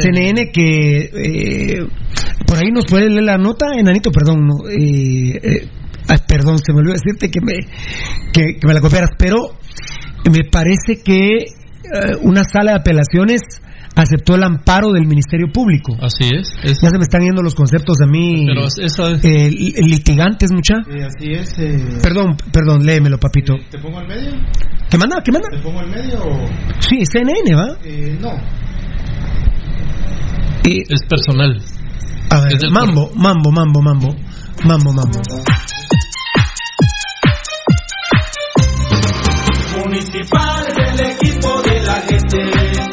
CNN 0.00 0.50
que 0.52 1.10
eh, 1.14 1.86
por 2.46 2.58
ahí 2.58 2.70
nos 2.70 2.84
puede 2.86 3.08
leer 3.08 3.24
la 3.24 3.38
nota, 3.38 3.66
enanito, 3.76 4.10
perdón, 4.10 4.46
no, 4.46 4.68
eh, 4.68 5.40
eh, 5.42 5.68
ay, 6.08 6.18
perdón, 6.26 6.58
se 6.58 6.72
me 6.72 6.80
olvidó 6.80 6.94
decirte 6.94 7.30
que 7.30 7.40
me, 7.40 7.54
que, 8.32 8.58
que 8.60 8.66
me 8.66 8.74
la 8.74 8.80
copiaras, 8.80 9.10
pero 9.18 9.56
me 10.30 10.44
parece 10.50 11.02
que 11.02 11.36
eh, 11.36 12.16
una 12.22 12.44
sala 12.44 12.72
de 12.72 12.78
apelaciones 12.78 13.40
aceptó 13.94 14.34
el 14.34 14.42
amparo 14.42 14.92
del 14.92 15.06
Ministerio 15.06 15.48
Público. 15.52 15.94
Así 16.00 16.30
es. 16.34 16.48
es- 16.62 16.78
Ya 16.82 16.88
se 16.90 16.96
me 16.98 17.02
están 17.02 17.22
yendo 17.22 17.42
los 17.42 17.54
conceptos 17.54 17.96
a 18.02 18.06
mí. 18.06 18.46
Pero 18.46 18.66
eso 18.66 19.08
es- 19.08 19.24
eh, 19.24 19.50
li- 19.50 19.74
litigantes, 19.86 20.50
mucha. 20.52 20.76
así 20.78 21.32
es. 21.32 21.58
eh, 21.58 21.98
Perdón, 22.02 22.36
perdón, 22.52 22.84
léemelo, 22.84 23.18
papito. 23.18 23.54
¿Te 23.70 23.78
pongo 23.78 23.98
al 23.98 24.08
medio? 24.08 24.30
¿Qué 24.90 24.98
manda? 24.98 25.22
¿Qué 25.24 25.32
manda? 25.32 25.48
¿Te 25.50 25.58
pongo 25.62 25.80
al 25.80 25.90
medio 25.90 26.18
o...? 26.22 26.46
Sí, 26.80 27.04
CNN, 27.10 27.54
¿va? 27.54 27.76
Eh, 27.84 28.18
no. 28.20 28.30
Y, 30.64 30.80
es 30.82 31.00
personal. 31.08 31.60
a 32.30 32.40
ver, 32.40 32.52
es 32.54 32.60
del 32.60 32.70
mambo, 32.70 33.10
mambo, 33.14 33.50
mambo, 33.50 33.80
mambo, 33.82 34.08
mambo, 34.64 34.92
mambo. 34.92 35.20
Municipal 39.78 40.66
es 40.68 41.00
el 41.00 41.06
equipo 41.10 41.62
de 41.62 41.80
la 41.82 41.94
gente, 42.02 42.91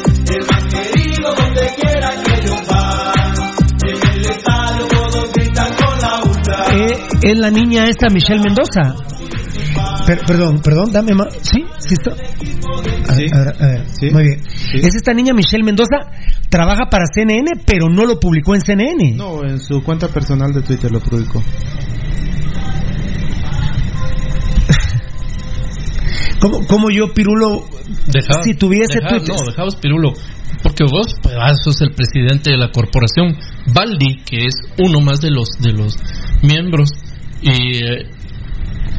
es 7.22 7.38
la 7.38 7.50
niña 7.50 7.84
esta, 7.84 8.08
Michelle 8.08 8.40
Mendoza. 8.40 8.94
Per- 10.06 10.24
perdón, 10.26 10.60
perdón, 10.62 10.92
dame 10.92 11.14
más. 11.14 11.28
¿Sí? 11.42 11.64
¿Sí 11.78 11.94
está? 11.94 12.12
A 12.12 13.14
ver, 13.16 13.34
a 13.34 13.38
ver, 13.44 13.62
a 13.62 13.66
ver. 13.66 13.86
Muy 14.12 14.22
bien. 14.24 14.40
Es 14.74 14.94
esta 14.94 15.12
niña, 15.12 15.32
Michelle 15.34 15.62
Mendoza, 15.64 16.10
trabaja 16.48 16.84
para 16.90 17.04
CNN, 17.12 17.50
pero 17.66 17.88
no 17.88 18.04
lo 18.06 18.18
publicó 18.18 18.54
en 18.54 18.62
CNN. 18.62 19.12
No, 19.16 19.44
en 19.44 19.60
su 19.60 19.82
cuenta 19.82 20.08
personal 20.08 20.52
de 20.52 20.62
Twitter 20.62 20.90
lo 20.90 21.00
publicó. 21.00 21.42
¿Cómo, 26.40 26.66
cómo 26.66 26.90
yo, 26.90 27.12
Pirulo, 27.12 27.64
Deja- 28.06 28.42
si 28.42 28.54
tuviese 28.54 28.98
Twitter? 29.08 29.28
No, 29.36 29.44
dejaos 29.50 29.76
Pirulo. 29.76 30.12
Porque 30.62 30.84
vos, 30.84 31.14
pues, 31.22 31.34
ah, 31.38 31.54
sos 31.54 31.80
el 31.82 31.92
presidente 31.92 32.50
de 32.50 32.56
la 32.58 32.70
corporación. 32.70 33.36
Baldi, 33.72 34.22
que 34.24 34.46
es 34.46 34.54
uno 34.78 35.00
más 35.00 35.20
de 35.20 35.30
los 35.30 35.48
de 35.60 35.72
los 35.72 35.96
miembros, 36.42 36.90
y 37.40 37.76
eh, 37.84 38.06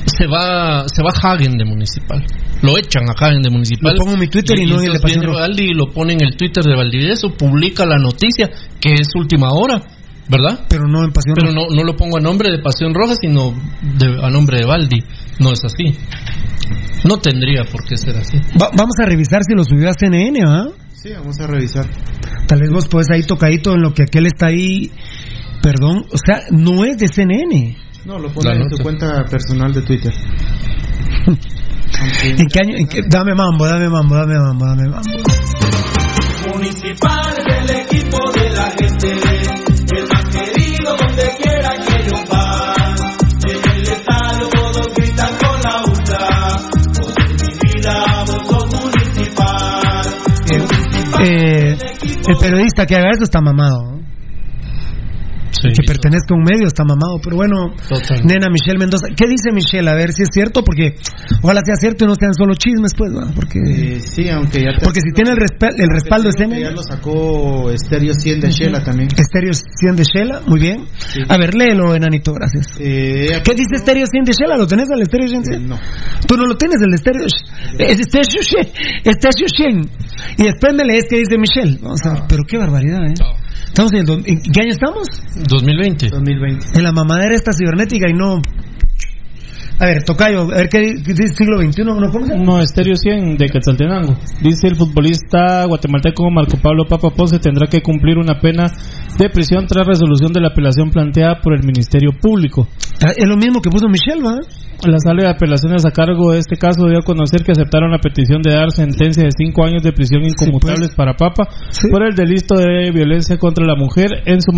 se 0.06 0.28
va 0.28 0.86
se 0.88 1.04
va 1.04 1.12
Hagen 1.22 1.58
de 1.58 1.66
municipal. 1.66 2.24
Lo 2.62 2.78
echan 2.78 3.04
a 3.10 3.14
Hagen 3.14 3.42
de 3.42 3.50
municipal. 3.50 3.94
Lo 3.94 4.00
pongo 4.00 4.14
en 4.14 4.20
mi 4.22 4.28
Twitter 4.28 4.58
y 4.58 4.66
no 4.66 4.80
entonces 4.80 5.02
Pasión 5.02 5.20
viene 5.22 5.34
Roja. 5.34 5.42
Baldi 5.48 5.64
y 5.64 5.74
lo 5.74 5.92
pone 5.92 6.14
en 6.14 6.24
el 6.24 6.36
Twitter 6.38 6.64
de 6.64 6.76
Valdivieso, 6.76 7.30
publica 7.36 7.86
la 7.86 7.98
noticia, 7.98 8.50
que 8.80 8.94
es 8.94 9.10
última 9.16 9.50
hora, 9.52 9.82
¿verdad? 10.30 10.66
Pero 10.70 10.88
no 10.88 11.04
en 11.04 11.12
Pasión 11.12 11.36
Pero 11.36 11.48
Roja. 11.52 11.68
no, 11.70 11.76
no 11.76 11.84
lo 11.84 11.96
pongo 11.96 12.18
a 12.18 12.22
nombre 12.22 12.50
de 12.52 12.60
Pasión 12.60 12.94
Roja, 12.94 13.16
sino 13.20 13.54
de- 13.82 14.20
a 14.26 14.30
nombre 14.30 14.60
de 14.60 14.66
Baldi. 14.66 15.04
No 15.40 15.52
es 15.52 15.64
así. 15.66 15.98
No 17.04 17.18
tendría 17.18 17.64
por 17.66 17.84
qué 17.84 17.98
ser 17.98 18.16
así. 18.18 18.38
Va- 18.62 18.70
vamos 18.76 18.96
a 19.02 19.06
revisar 19.06 19.42
si 19.44 19.54
lo 19.56 19.64
subió 19.64 19.90
a 19.90 19.94
CNN, 19.94 20.40
¿ah? 20.46 20.68
Sí, 20.94 21.10
vamos 21.18 21.40
a 21.40 21.48
revisar. 21.48 21.86
Tal 22.48 22.60
vez 22.60 22.70
vos 22.72 22.88
podés 22.88 23.08
ahí 23.12 23.24
tocadito 23.24 23.74
en 23.74 23.82
lo 23.82 23.94
que 23.94 24.04
aquel 24.04 24.28
está 24.28 24.48
ahí. 24.48 24.92
Perdón, 25.62 26.06
o 26.12 26.18
sea, 26.18 26.44
no 26.52 26.86
es 26.86 26.98
de 26.98 27.08
CNN. 27.08 27.76
No, 28.06 28.18
lo 28.20 28.30
pone 28.32 28.52
en 28.52 28.70
su 28.70 28.82
cuenta 28.84 29.24
personal 29.26 29.74
de 29.74 29.82
Twitter. 29.82 30.14
¿En 32.24 32.48
qué 32.48 32.60
año? 32.60 32.76
en 32.78 32.88
qué- 32.88 33.02
Dame 33.08 33.34
mambo, 33.36 33.66
dame 33.66 33.90
mambo, 33.90 34.16
dame 34.16 34.36
mambo, 34.40 34.66
dame 34.66 34.90
mambo. 34.90 35.12
Municipal 36.54 37.34
es 37.38 37.81
Eh, 51.24 51.78
el 52.28 52.38
periodista 52.40 52.86
que 52.86 52.96
haga 52.96 53.12
eso 53.12 53.24
está 53.24 53.42
mamado. 53.42 54.01
¿No? 55.64 55.70
que 55.74 55.84
pertenezca 55.86 56.34
a 56.34 56.38
un 56.38 56.44
medio 56.44 56.68
está 56.68 56.84
mamado. 56.84 57.20
Pero 57.24 57.36
bueno, 57.36 57.74
nena 58.26 58.48
Michelle 58.52 58.80
Mendoza. 58.80 59.08
¿Qué 59.16 59.28
dice 59.28 59.52
Michelle? 59.54 59.90
A 59.90 59.96
ver 59.96 60.12
si 60.14 60.24
es 60.24 60.30
cierto, 60.32 60.64
porque 60.64 60.96
ojalá 61.42 61.62
sea 61.66 61.76
cierto 61.76 62.06
y 62.06 62.08
no 62.08 62.16
sean 62.16 62.34
solo 62.34 62.54
chismes, 62.56 62.94
pues, 62.98 63.12
¿va? 63.14 63.30
Porque, 63.36 63.60
Eh, 63.60 64.00
sí, 64.02 64.30
aunque 64.30 64.60
ya 64.64 64.74
te- 64.78 64.84
porque 64.84 65.02
si 65.02 65.12
tiene 65.14 65.32
el, 65.32 65.38
respe- 65.38 65.74
el 65.78 65.90
respaldo 65.90 66.30
de 66.30 66.38
CNE. 66.38 66.62
Ya 66.62 66.72
lo 66.72 66.82
sacó 66.84 67.70
Stereo 67.76 68.14
100 68.14 68.40
de 68.42 68.50
Shela 68.52 68.84
también. 68.84 69.10
Estéreo 69.18 69.52
100 69.54 69.96
de 69.96 70.04
Shela, 70.04 70.42
muy 70.48 70.60
bien. 70.60 70.86
A 71.30 71.38
ver, 71.38 71.54
léelo, 71.56 71.94
enanito, 71.96 72.34
gracias. 72.34 72.68
Eh, 72.80 73.42
¿Qué 73.44 73.52
dice 73.54 73.76
Estéreo 73.76 74.06
100 74.06 74.24
de 74.26 74.32
Shela? 74.34 74.58
¿Lo 74.58 74.68
tenés 74.68 74.88
el 74.90 75.02
Estéreo 75.02 75.28
100? 75.28 75.68
no. 75.68 75.78
Tú 76.28 76.38
no 76.38 76.46
lo 76.46 76.56
tienes, 76.56 76.82
el 76.82 76.94
Estéreo. 76.94 77.26
Es 77.26 78.00
Estéreo 78.00 78.42
100. 78.42 78.68
Estéreo 79.04 79.48
100. 79.56 79.90
Y 80.38 80.44
después 80.44 80.74
me 80.76 80.84
lees 80.86 81.06
que 81.10 81.18
dice 81.18 81.38
Michelle. 81.38 81.78
Vamos 81.82 82.00
a 82.06 82.14
ver, 82.14 82.24
pero 82.28 82.44
qué 82.48 82.58
barbaridad, 82.58 83.00
¿eh? 83.06 83.14
Estamos 83.72 83.94
en, 83.94 84.00
el 84.00 84.10
¿en 84.28 84.42
qué 84.42 84.62
año 84.62 84.72
estamos? 84.72 85.08
2020. 85.48 86.10
2020. 86.10 86.66
En 86.78 86.84
la 86.84 86.92
mamadera 86.92 87.34
esta 87.36 87.52
cibernética 87.54 88.10
y 88.10 88.14
no. 88.14 88.42
A 89.80 89.86
ver, 89.86 90.04
Tocayo, 90.04 90.42
a 90.42 90.58
ver 90.58 90.70
qué 90.70 90.80
di- 90.80 91.02
qué 91.04 91.14
dice 91.14 91.34
siglo 91.36 91.58
XXI, 91.60 91.84
¿no? 91.84 91.96
¿Cómo 92.12 92.26
se 92.28 92.34
llama? 92.34 92.44
No, 92.44 92.62
Estéreo 92.62 92.96
100 92.96 93.38
de 93.38 93.48
Quetzaltenango. 93.48 94.14
Dice 94.42 94.68
el 94.68 94.76
futbolista 94.76 95.66
guatemalteco 95.66 96.30
Marco 96.30 96.58
Pablo 96.62 96.86
Papa 96.88 97.10
Ponce 97.10 97.40
tendrá 97.40 97.66
que 97.66 97.82
cumplir 97.82 98.20
una 98.20 98.40
pena 98.40 98.66
de 99.18 99.30
prisión 99.30 99.66
tras 99.66 99.88
resolución 99.88 100.34
de 100.34 100.42
la 100.42 100.50
apelación 100.50 100.92
planteada 100.92 101.40
por 101.42 101.56
el 101.56 101.64
Ministerio 101.66 102.12
Público. 102.22 102.68
Ah, 103.04 103.14
Es 103.18 103.28
lo 103.28 103.38
mismo 103.38 103.60
que 103.62 103.72
puso 103.72 103.88
Michelle, 103.88 104.22
¿va? 104.22 104.38
La 104.84 104.98
sala 104.98 105.24
de 105.24 105.30
apelaciones 105.30 105.86
a 105.86 105.92
cargo 105.92 106.32
de 106.32 106.40
este 106.40 106.58
caso 106.58 106.88
dio 106.88 106.98
a 106.98 107.04
conocer 107.04 107.44
que 107.44 107.52
aceptaron 107.52 107.92
la 107.92 108.00
petición 108.00 108.42
de 108.42 108.52
dar 108.52 108.72
sentencia 108.72 109.24
de 109.24 109.30
cinco 109.32 109.64
años 109.64 109.84
de 109.84 109.94
prisión 109.94 110.24
inconmutables 110.24 110.96
para 110.96 111.14
Papa 111.14 111.48
por 111.92 112.04
el 112.04 112.16
delito 112.16 112.56
de 112.56 112.90
violencia 112.92 113.38
contra 113.38 113.64
la 113.64 113.76
mujer 113.76 114.10
en 114.26 114.42
su, 114.42 114.52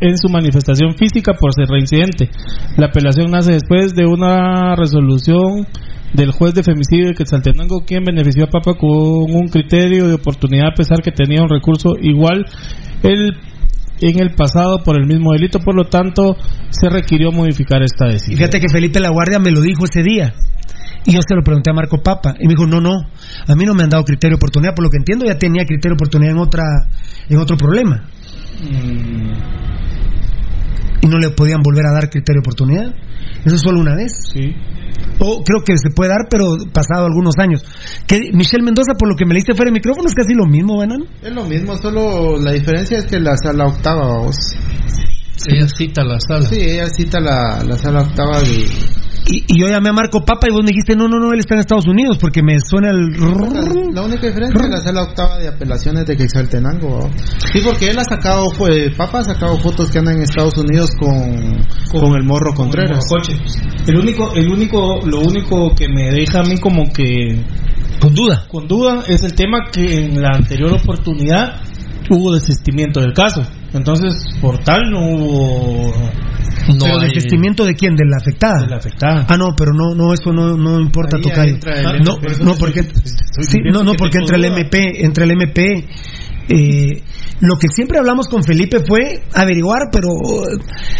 en 0.00 0.18
su 0.18 0.28
manifestación 0.28 0.96
física 0.96 1.32
por 1.32 1.54
ser 1.54 1.68
reincidente. 1.68 2.28
La 2.76 2.88
apelación 2.88 3.30
nace 3.30 3.52
después 3.52 3.94
de 3.94 4.04
una 4.04 4.76
resolución 4.76 5.66
del 6.12 6.32
juez 6.32 6.52
de 6.52 6.62
femicidio 6.62 7.06
de 7.06 7.14
Quetzaltenango 7.14 7.84
quien 7.86 8.04
benefició 8.04 8.44
a 8.44 8.50
Papa 8.50 8.74
con 8.74 8.90
un 8.90 9.48
criterio 9.48 10.08
de 10.08 10.14
oportunidad 10.14 10.68
a 10.68 10.74
pesar 10.74 11.00
que 11.02 11.10
tenía 11.10 11.42
un 11.42 11.48
recurso 11.48 11.94
igual. 12.02 12.44
El 13.02 13.32
en 14.00 14.20
el 14.20 14.34
pasado 14.34 14.82
por 14.82 14.98
el 14.98 15.06
mismo 15.06 15.32
delito, 15.32 15.58
por 15.60 15.74
lo 15.74 15.84
tanto 15.84 16.36
se 16.70 16.88
requirió 16.88 17.32
modificar 17.32 17.82
esta 17.82 18.06
decisión. 18.06 18.38
fíjate 18.38 18.60
que 18.60 18.68
Felipe 18.68 19.00
La 19.00 19.10
Guardia 19.10 19.38
me 19.38 19.50
lo 19.50 19.60
dijo 19.60 19.84
ese 19.84 20.02
día. 20.02 20.34
Y 21.04 21.12
yo 21.12 21.20
se 21.26 21.34
lo 21.34 21.42
pregunté 21.42 21.70
a 21.70 21.72
Marco 21.72 22.02
Papa. 22.02 22.34
Y 22.38 22.46
me 22.46 22.54
dijo, 22.54 22.66
no, 22.66 22.80
no, 22.80 22.92
a 23.46 23.54
mí 23.54 23.64
no 23.64 23.74
me 23.74 23.84
han 23.84 23.88
dado 23.88 24.04
criterio 24.04 24.36
de 24.36 24.38
oportunidad. 24.38 24.74
Por 24.74 24.84
lo 24.84 24.90
que 24.90 24.98
entiendo, 24.98 25.24
ya 25.24 25.38
tenía 25.38 25.64
criterio 25.64 25.96
de 25.96 25.98
oportunidad 25.98 26.32
en, 26.32 26.38
otra, 26.38 26.62
en 27.28 27.38
otro 27.38 27.56
problema. 27.56 28.04
Y 31.02 31.06
no 31.06 31.18
le 31.18 31.30
podían 31.30 31.62
volver 31.62 31.86
a 31.86 31.92
dar 31.92 32.10
criterio 32.10 32.40
de 32.42 32.46
oportunidad. 32.46 32.94
Eso 33.44 33.54
es 33.56 33.60
solo 33.62 33.80
una 33.80 33.96
vez. 33.96 34.12
Sí. 34.32 34.54
O 35.18 35.42
creo 35.42 35.62
que 35.64 35.76
se 35.76 35.90
puede 35.94 36.10
dar, 36.10 36.28
pero 36.30 36.56
pasado 36.72 37.06
algunos 37.06 37.34
años. 37.38 37.64
Que 38.06 38.18
Michelle 38.32 38.62
Mendoza, 38.62 38.94
por 38.98 39.08
lo 39.08 39.16
que 39.16 39.24
me 39.24 39.34
leíste 39.34 39.54
fuera 39.54 39.70
de 39.70 39.74
micrófono, 39.74 40.08
es 40.08 40.14
casi 40.14 40.34
lo 40.34 40.46
mismo, 40.46 40.78
¿verdad? 40.78 40.98
Es 41.22 41.32
lo 41.32 41.44
mismo, 41.44 41.76
solo 41.76 42.36
la 42.38 42.52
diferencia 42.52 42.98
es 42.98 43.06
que 43.06 43.18
la 43.18 43.36
sala 43.36 43.66
octava, 43.66 44.18
vos. 44.18 44.36
Ella 45.46 45.68
cita 45.68 46.04
la 46.04 46.18
sala. 46.20 46.42
Sí, 46.42 46.60
ella 46.60 46.88
cita 46.88 47.20
la, 47.20 47.62
la 47.64 47.76
sala 47.78 48.02
octava 48.02 48.40
de... 48.40 48.66
Y, 49.30 49.44
y 49.46 49.60
yo 49.60 49.68
llamé 49.68 49.90
a 49.90 49.92
Marco 49.92 50.24
Papa 50.24 50.48
y 50.48 50.52
vos 50.52 50.62
me 50.62 50.70
dijiste, 50.70 50.96
no, 50.96 51.08
no, 51.08 51.18
no, 51.18 51.32
él 51.32 51.40
está 51.40 51.54
en 51.54 51.60
Estados 51.60 51.86
Unidos 51.86 52.18
porque 52.18 52.42
me 52.42 52.58
suena 52.60 52.90
el... 52.90 53.10
La 53.94 54.02
única 54.02 54.26
diferencia 54.26 54.60
es 54.62 54.70
la 54.70 54.78
sala 54.78 55.02
octava 55.02 55.38
de 55.38 55.48
apelaciones 55.48 56.06
de 56.06 56.16
Quetzaltenango. 56.16 57.00
¿va? 57.00 57.10
Sí, 57.52 57.60
porque 57.64 57.86
él 57.86 57.98
ha 57.98 58.04
sacado, 58.04 58.50
fue, 58.50 58.90
Papa 58.96 59.20
ha 59.20 59.24
sacado 59.24 59.58
fotos 59.60 59.90
que 59.90 59.98
andan 59.98 60.16
en 60.16 60.22
Estados 60.22 60.56
Unidos 60.56 60.90
con, 60.98 61.64
con 61.90 62.14
el 62.16 62.24
morro 62.24 62.54
Contreras. 62.54 63.04
coche. 63.08 63.34
El 63.86 63.98
único, 63.98 64.32
el 64.34 64.48
único, 64.48 65.00
lo 65.06 65.20
único 65.20 65.74
que 65.74 65.86
me 65.88 66.10
deja 66.10 66.40
a 66.40 66.42
mí 66.42 66.58
como 66.58 66.92
que 66.92 67.44
con 68.00 68.14
duda, 68.14 68.46
con 68.48 68.66
duda 68.66 69.04
es 69.08 69.22
el 69.24 69.34
tema 69.34 69.58
que 69.70 70.04
en 70.04 70.22
la 70.22 70.30
anterior 70.34 70.72
oportunidad 70.72 71.60
hubo 72.08 72.32
desistimiento 72.32 73.00
del 73.00 73.12
caso. 73.12 73.42
Entonces, 73.72 74.14
por 74.40 74.58
tal 74.58 74.90
no 74.90 75.00
hubo. 75.00 75.92
¿Pero 76.66 76.98
desistimiento 76.98 77.64
de 77.64 77.74
quién? 77.74 77.96
¿De 77.96 78.04
la 78.04 78.18
afectada? 78.18 78.62
De 78.62 78.68
la 78.68 78.76
afectada. 78.76 79.26
Ah, 79.28 79.36
no, 79.36 79.54
pero 79.56 79.72
no, 79.72 79.94
no, 79.94 80.12
eso 80.12 80.32
no, 80.32 80.56
no 80.56 80.80
importa, 80.80 81.16
MP. 81.16 81.58
No, 82.04 82.18
no, 82.44 82.54
porque, 82.56 82.82
sí, 82.82 83.58
no, 83.72 83.82
no, 83.82 83.94
porque 83.94 84.18
entre 84.18 84.36
el 84.36 84.44
MP, 84.44 85.04
entre 85.04 85.24
el 85.24 85.30
MP, 85.32 85.86
eh, 86.48 87.02
lo 87.40 87.56
que 87.56 87.68
siempre 87.74 87.98
hablamos 87.98 88.28
con 88.28 88.42
Felipe 88.42 88.78
fue 88.86 89.22
averiguar, 89.34 89.88
pero 89.92 90.08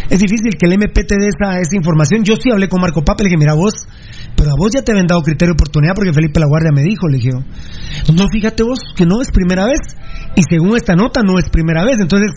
es 0.08 0.18
difícil 0.18 0.56
que 0.58 0.66
el 0.66 0.72
MP 0.74 1.04
te 1.04 1.16
dé 1.18 1.28
esa, 1.28 1.60
esa 1.60 1.76
información. 1.76 2.22
Yo 2.24 2.36
sí 2.36 2.50
hablé 2.50 2.68
con 2.68 2.80
Marco 2.80 3.02
Papa, 3.02 3.22
le 3.22 3.28
dije, 3.28 3.38
mira 3.38 3.54
vos, 3.54 3.74
pero 4.36 4.50
a 4.50 4.54
vos 4.56 4.70
ya 4.72 4.82
te 4.82 4.92
habían 4.92 5.06
dado 5.06 5.22
criterio 5.22 5.52
de 5.52 5.58
oportunidad 5.58 5.94
porque 5.94 6.12
Felipe 6.12 6.40
La 6.40 6.46
Guardia 6.46 6.70
me 6.72 6.82
dijo, 6.82 7.08
le 7.08 7.18
dije, 7.18 7.30
no, 7.30 8.24
fíjate 8.32 8.62
vos 8.62 8.78
que 8.96 9.06
no 9.06 9.20
es 9.20 9.30
primera 9.30 9.66
vez. 9.66 9.80
Y 10.36 10.42
según 10.48 10.76
esta 10.76 10.94
nota 10.94 11.22
no 11.22 11.38
es 11.38 11.50
primera 11.50 11.84
vez. 11.84 11.98
Entonces, 12.00 12.30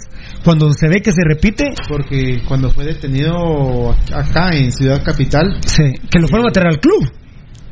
cuando 0.43 0.73
se 0.73 0.89
ve 0.89 1.01
que 1.01 1.11
se 1.11 1.23
repite... 1.23 1.65
Porque 1.87 2.41
cuando 2.47 2.71
fue 2.71 2.85
detenido 2.85 3.91
acá 4.13 4.49
en 4.53 4.71
Ciudad 4.71 5.03
Capital... 5.03 5.59
Sí, 5.65 5.83
que 6.09 6.19
lo 6.19 6.27
fueron 6.27 6.47
a 6.47 6.51
traer 6.51 6.69
al 6.69 6.79
club. 6.79 7.22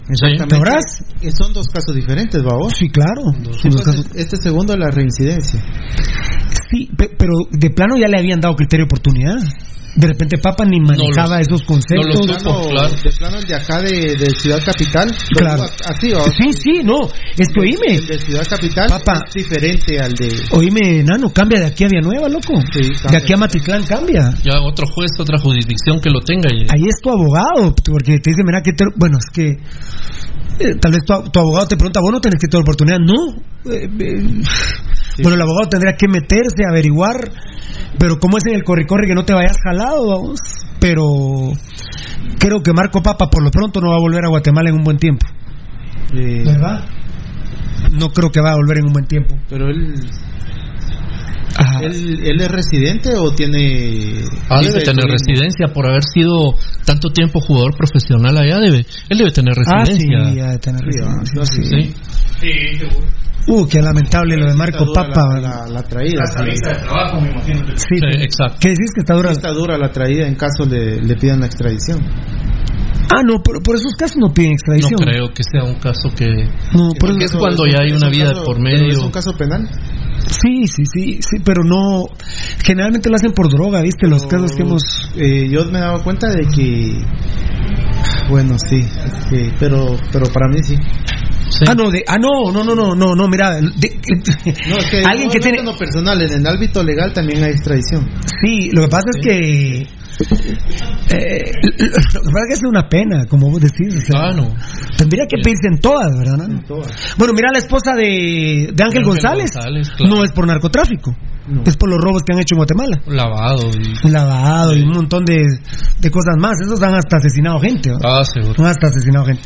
Exactamente. 0.09 0.55
Son 1.37 1.53
dos 1.53 1.67
casos 1.67 1.95
diferentes, 1.95 2.41
¿va 2.43 2.51
Sí, 2.73 2.89
claro. 2.89 3.31
Sí, 3.61 3.69
pues, 3.69 4.15
Este 4.15 4.37
segundo 4.37 4.73
es 4.73 4.79
la 4.79 4.91
reincidencia. 4.91 5.61
Sí, 6.69 6.89
pe- 6.97 7.11
pero 7.17 7.33
de 7.51 7.69
plano 7.69 7.97
ya 7.97 8.07
le 8.07 8.17
habían 8.17 8.39
dado 8.39 8.55
criterio 8.55 8.85
de 8.85 8.87
oportunidad. 8.87 9.37
De 9.93 10.07
repente 10.07 10.37
Papa 10.37 10.63
ni 10.63 10.79
manejaba 10.79 11.41
esos 11.41 11.63
conceptos. 11.63 12.25
de, 12.25 12.33
plano, 12.39 12.61
de 13.03 13.11
plano 13.11 13.37
el 13.39 13.45
de 13.45 13.55
acá 13.55 13.81
de, 13.81 14.15
de 14.15 14.29
Ciudad 14.29 14.63
Capital. 14.63 15.13
Claro. 15.35 15.63
Así, 15.63 16.11
¿va? 16.11 16.23
Sí, 16.31 16.53
sí, 16.53 16.79
no. 16.81 16.95
Es 17.37 17.49
que 17.53 17.59
oíme. 17.59 17.95
El 17.97 18.07
de 18.07 18.17
Ciudad 18.19 18.47
Capital 18.49 18.87
Papá. 18.87 19.25
es 19.27 19.33
diferente 19.33 19.99
al 19.99 20.13
de... 20.13 20.31
Oíme, 20.51 21.03
Nano, 21.03 21.29
cambia 21.33 21.59
de 21.59 21.65
aquí 21.65 21.83
a 21.83 21.87
Villanueva, 21.89 22.29
loco. 22.29 22.53
de 23.09 23.17
aquí 23.17 23.33
a 23.33 23.37
Matitlán 23.37 23.83
cambia. 23.83 24.33
Ya 24.45 24.61
otro 24.61 24.87
juez, 24.87 25.11
otra 25.19 25.37
jurisdicción 25.37 25.99
que 25.99 26.09
lo 26.09 26.21
tenga. 26.21 26.47
Y... 26.53 26.61
Ahí 26.71 26.87
es 26.87 27.01
tu 27.03 27.09
abogado, 27.09 27.75
porque 27.83 28.17
te 28.19 28.31
dice, 28.31 28.43
mira, 28.45 28.61
que 28.63 28.71
te... 28.71 28.85
bueno, 28.95 29.17
es 29.19 29.25
que 29.33 29.57
eh, 30.59 30.75
tal 30.79 30.91
vez 30.91 31.03
tu, 31.05 31.13
tu 31.29 31.39
abogado 31.39 31.67
te 31.67 31.75
pregunta, 31.75 31.99
vos 32.01 32.11
no 32.11 32.21
tenés 32.21 32.39
que 32.39 32.47
tener 32.47 32.61
oportunidad. 32.61 32.99
No. 32.99 33.35
Eh, 33.71 33.89
eh, 33.99 34.41
Bueno, 35.21 35.35
el 35.35 35.41
abogado 35.41 35.69
tendría 35.69 35.95
que 35.95 36.07
meterse, 36.07 36.63
averiguar, 36.69 37.31
pero 37.97 38.19
como 38.19 38.37
es 38.37 38.45
en 38.45 38.55
el 38.55 38.63
corre-corre 38.63 39.07
que 39.07 39.15
no 39.15 39.25
te 39.25 39.33
vayas 39.33 39.57
jalado, 39.63 40.07
vamos. 40.07 40.39
Pero 40.79 41.51
creo 42.39 42.61
que 42.63 42.73
Marco 42.73 43.01
Papa 43.01 43.27
por 43.29 43.43
lo 43.43 43.51
pronto 43.51 43.81
no 43.81 43.89
va 43.89 43.97
a 43.97 43.99
volver 43.99 44.25
a 44.25 44.29
Guatemala 44.29 44.69
en 44.69 44.75
un 44.75 44.83
buen 44.83 44.97
tiempo. 44.97 45.25
Eh, 46.13 46.43
¿Verdad? 46.45 46.85
No 47.91 48.09
creo 48.09 48.31
que 48.31 48.41
va 48.41 48.51
a 48.51 48.55
volver 48.55 48.79
en 48.79 48.87
un 48.87 48.93
buen 48.93 49.05
tiempo. 49.05 49.35
Pero 49.49 49.67
él... 49.67 49.93
¿Él, 51.81 52.19
él 52.23 52.41
es 52.41 52.47
residente 52.51 53.15
o 53.17 53.31
tiene...? 53.33 54.23
Ah, 54.49 54.61
debe 54.61 54.79
tener 54.81 55.05
turismo? 55.05 55.27
residencia 55.27 55.67
por 55.73 55.87
haber 55.89 56.03
sido 56.03 56.53
tanto 56.85 57.09
tiempo 57.09 57.41
jugador 57.41 57.75
profesional 57.75 58.37
allá. 58.37 58.59
Debe, 58.59 58.85
él 59.09 59.17
debe 59.17 59.31
tener 59.31 59.53
Ah, 59.67 59.85
sí, 59.85 59.91
residencia. 59.93 60.33
ya 60.33 60.45
debe 60.47 60.59
tener 60.59 60.81
Sí, 60.81 60.85
residencia, 60.85 61.41
ah, 61.41 61.45
sí. 61.45 61.63
Sí. 61.63 61.93
Sí, 62.39 62.77
seguro. 62.79 63.07
Uh, 63.47 63.67
qué 63.67 63.81
lamentable 63.81 64.37
lo 64.37 64.45
de 64.47 64.53
Marco 64.53 64.93
Papa. 64.93 65.39
La, 65.39 65.65
la, 65.65 65.67
la 65.67 65.83
traída. 65.83 66.21
La 66.37 66.43
de 66.43 66.53
trabajo, 66.83 67.19
me 67.21 67.31
imagino. 67.31 67.65
que- 67.65 67.71
Sí, 67.75 67.97
Sí, 67.97 68.21
exacto. 68.21 68.57
¿Qué 68.61 68.69
decís 68.69 68.91
que 68.93 69.01
está 69.01 69.15
dura? 69.15 69.31
Está 69.31 69.51
dura 69.51 69.77
la 69.79 69.91
traída 69.91 70.27
en 70.27 70.35
caso 70.35 70.65
le, 70.69 71.01
le 71.01 71.15
pidan 71.15 71.39
la 71.39 71.47
extradición. 71.47 71.99
Ah, 73.13 73.23
no, 73.25 73.41
por, 73.43 73.61
por 73.63 73.75
esos 73.75 73.93
casos 73.97 74.17
no 74.17 74.31
piden 74.31 74.51
No 74.51 74.53
extradición. 74.53 74.99
creo 74.99 75.27
que 75.33 75.43
sea 75.43 75.63
un 75.63 75.75
caso 75.79 76.09
que. 76.15 76.27
No, 76.73 76.89
por 76.97 77.09
Porque 77.09 77.25
eso- 77.25 77.37
es 77.37 77.39
cuando 77.41 77.65
ya 77.65 77.79
hay 77.81 77.91
una 77.91 78.07
un 78.07 78.11
vida 78.13 78.29
caso- 78.29 78.43
por 78.43 78.59
medio. 78.61 78.87
¿Es 78.91 78.97
un 78.99 79.11
caso 79.11 79.33
penal? 79.33 79.67
Sí, 80.27 80.67
sí, 80.67 80.83
sí, 80.85 81.19
sí, 81.21 81.37
pero 81.43 81.63
no. 81.63 82.03
Generalmente 82.63 83.09
lo 83.09 83.15
hacen 83.15 83.31
por 83.31 83.49
droga, 83.49 83.81
¿viste? 83.81 84.07
Los 84.07 84.25
casos 84.27 84.51
que 84.53 84.63
hemos. 84.63 84.81
Eh, 85.15 85.47
yo 85.49 85.65
me 85.65 85.79
he 85.79 85.81
dado 85.81 86.03
cuenta 86.03 86.27
de 86.29 86.45
que... 86.47 86.93
Bueno, 88.29 88.55
sí, 88.57 88.79
este, 88.79 89.53
pero, 89.59 89.97
pero 90.11 90.25
para 90.31 90.47
mí 90.47 90.59
sí. 90.63 90.75
Sí. 91.49 91.65
Ah, 91.67 91.75
no, 91.75 91.91
de, 91.91 92.03
ah, 92.07 92.17
no, 92.17 92.51
no, 92.51 92.63
no, 92.63 92.75
no, 92.75 92.95
no, 92.95 93.13
no, 93.13 93.27
mira. 93.27 93.55
de- 93.55 93.61
No, 93.61 94.77
es 94.77 94.85
que 94.89 94.97
alguien 95.05 95.27
no, 95.27 95.33
que 95.33 95.39
tiene. 95.39 95.57
personal, 95.77 96.21
en 96.21 96.31
el 96.39 96.47
ámbito 96.47 96.81
legal 96.83 97.11
también 97.13 97.43
hay 97.43 97.51
extradición. 97.51 98.09
Sí, 98.41 98.69
lo 98.71 98.83
que 98.83 98.87
pasa 98.87 99.09
es 99.15 99.25
que 99.25 99.87
Eh, 101.09 101.51
lo 101.61 102.21
que 102.21 102.31
pasa 102.31 102.43
es 102.43 102.47
que 102.47 102.53
es 102.53 102.63
una 102.63 102.87
pena, 102.87 103.25
como 103.27 103.49
vos 103.49 103.61
decís. 103.61 103.95
o 103.95 104.01
sea, 104.01 104.31
Claro. 104.31 104.53
Tendría 104.97 105.25
que 105.27 105.37
pedirse 105.41 105.67
en 105.67 105.79
todas, 105.79 106.17
¿verdad? 106.17 106.47
Bueno, 107.17 107.33
mira 107.33 107.49
la 107.51 107.59
esposa 107.59 107.93
de, 107.95 108.71
de 108.73 108.83
Ángel 108.83 109.01
Ángel 109.01 109.03
González. 109.05 109.51
González, 109.53 109.89
claro. 109.89 110.15
No 110.15 110.23
es 110.23 110.31
por 110.31 110.47
narcotráfico. 110.47 111.15
Es 111.65 111.75
por 111.75 111.89
los 111.89 111.99
robos 111.99 112.21
que 112.23 112.33
han 112.33 112.39
hecho 112.39 112.53
en 112.55 112.59
Guatemala. 112.59 113.01
Lavado 113.07 113.69
y... 113.71 114.09
Lavado 114.09 114.75
y 114.75 114.83
un 114.83 114.89
montón 114.91 115.25
de, 115.25 115.43
de 115.99 116.11
cosas 116.11 116.35
más. 116.37 116.59
Esos 116.61 116.81
han 116.81 116.93
hasta 116.93 117.17
asesinado 117.17 117.59
gente. 117.59 117.91
Ah, 118.03 118.23
seguro. 118.23 118.53
Han 118.59 118.67
hasta 118.67 118.87
asesinado 118.87 119.25
gente. 119.25 119.41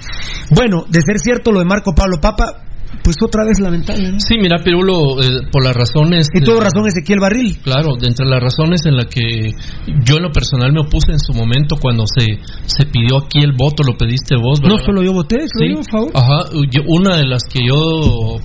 Bueno, 0.52 0.84
de 0.90 1.00
ser 1.02 1.18
cierto 1.20 1.52
lo 1.52 1.60
de 1.60 1.66
Marco 1.66 1.96
Pablo 1.96 2.20
Papa, 2.20 2.64
pues 3.04 3.16
otra 3.24 3.44
vez 3.46 3.60
lamentable. 3.60 4.12
¿no? 4.12 4.20
Sí, 4.20 4.36
mira, 4.40 4.58
Pirulo, 4.64 5.22
eh, 5.22 5.48
por 5.52 5.64
las 5.64 5.76
razones... 5.76 6.28
Y 6.34 6.42
tuvo 6.42 6.60
razón 6.60 6.88
Ezequiel 6.88 7.20
Barril. 7.20 7.58
Claro, 7.64 7.96
de 8.00 8.08
entre 8.08 8.26
las 8.26 8.42
razones 8.42 8.82
en 8.86 8.96
las 8.98 9.06
que 9.08 9.52
yo 10.04 10.18
en 10.18 10.24
lo 10.24 10.32
personal 10.32 10.72
me 10.74 10.82
opuse 10.82 11.12
en 11.12 11.20
su 11.20 11.34
momento 11.34 11.76
cuando 11.80 12.04
se, 12.08 12.26
se 12.66 12.86
pidió 12.88 13.18
aquí 13.26 13.40
el 13.40 13.54
voto, 13.54 13.84
lo 13.84 13.98
pediste 13.98 14.36
vos, 14.36 14.60
¿verdad? 14.62 14.78
No 14.78 14.84
solo 14.86 15.04
yo 15.04 15.14
voté, 15.14 15.38
solo 15.48 15.66
Sí. 15.66 15.70
yo, 15.70 15.76
por 15.76 15.92
favor. 15.92 16.12
Ajá, 16.16 16.50
yo- 16.72 16.82
una 16.88 17.18
de 17.18 17.26
las 17.28 17.44
que 17.44 17.60
yo 17.66 18.38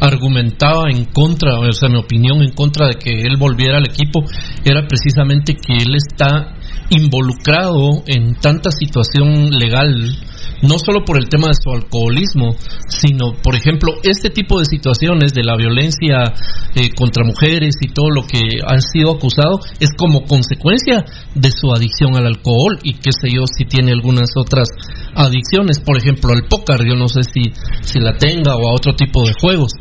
argumentaba 0.00 0.90
en 0.90 1.06
contra, 1.06 1.58
o 1.58 1.72
sea, 1.72 1.88
mi 1.88 1.98
opinión 1.98 2.42
en 2.42 2.52
contra 2.52 2.88
de 2.88 2.94
que 2.94 3.10
él 3.22 3.36
volviera 3.38 3.78
al 3.78 3.86
equipo 3.88 4.24
era 4.64 4.86
precisamente 4.86 5.54
que 5.54 5.72
él 5.74 5.94
está 5.94 6.54
involucrado 6.90 8.02
en 8.06 8.34
tanta 8.34 8.70
situación 8.70 9.50
legal, 9.50 10.16
no 10.62 10.78
solo 10.78 11.04
por 11.04 11.18
el 11.18 11.28
tema 11.28 11.48
de 11.48 11.54
su 11.62 11.70
alcoholismo, 11.70 12.56
sino, 12.88 13.34
por 13.42 13.54
ejemplo, 13.54 13.94
este 14.02 14.30
tipo 14.30 14.58
de 14.58 14.64
situaciones 14.64 15.32
de 15.32 15.44
la 15.44 15.56
violencia 15.56 16.32
eh, 16.74 16.90
contra 16.96 17.24
mujeres 17.24 17.74
y 17.80 17.88
todo 17.88 18.10
lo 18.10 18.22
que 18.22 18.60
ha 18.64 18.80
sido 18.80 19.12
acusado 19.12 19.60
es 19.80 19.90
como 19.96 20.24
consecuencia 20.24 21.04
de 21.34 21.50
su 21.50 21.72
adicción 21.72 22.16
al 22.16 22.26
alcohol 22.26 22.78
y 22.82 22.94
qué 22.94 23.10
sé 23.12 23.28
yo 23.30 23.42
si 23.46 23.64
tiene 23.64 23.92
algunas 23.92 24.30
otras 24.36 24.68
adicciones, 25.14 25.80
por 25.80 25.96
ejemplo 25.96 26.32
al 26.32 26.46
póker, 26.48 26.86
yo 26.86 26.94
no 26.94 27.08
sé 27.08 27.22
si, 27.22 27.52
si 27.82 28.00
la 28.00 28.16
tenga 28.16 28.54
o 28.56 28.68
a 28.68 28.74
otro 28.74 28.94
tipo 28.94 29.26
de 29.26 29.34
juegos. 29.40 29.72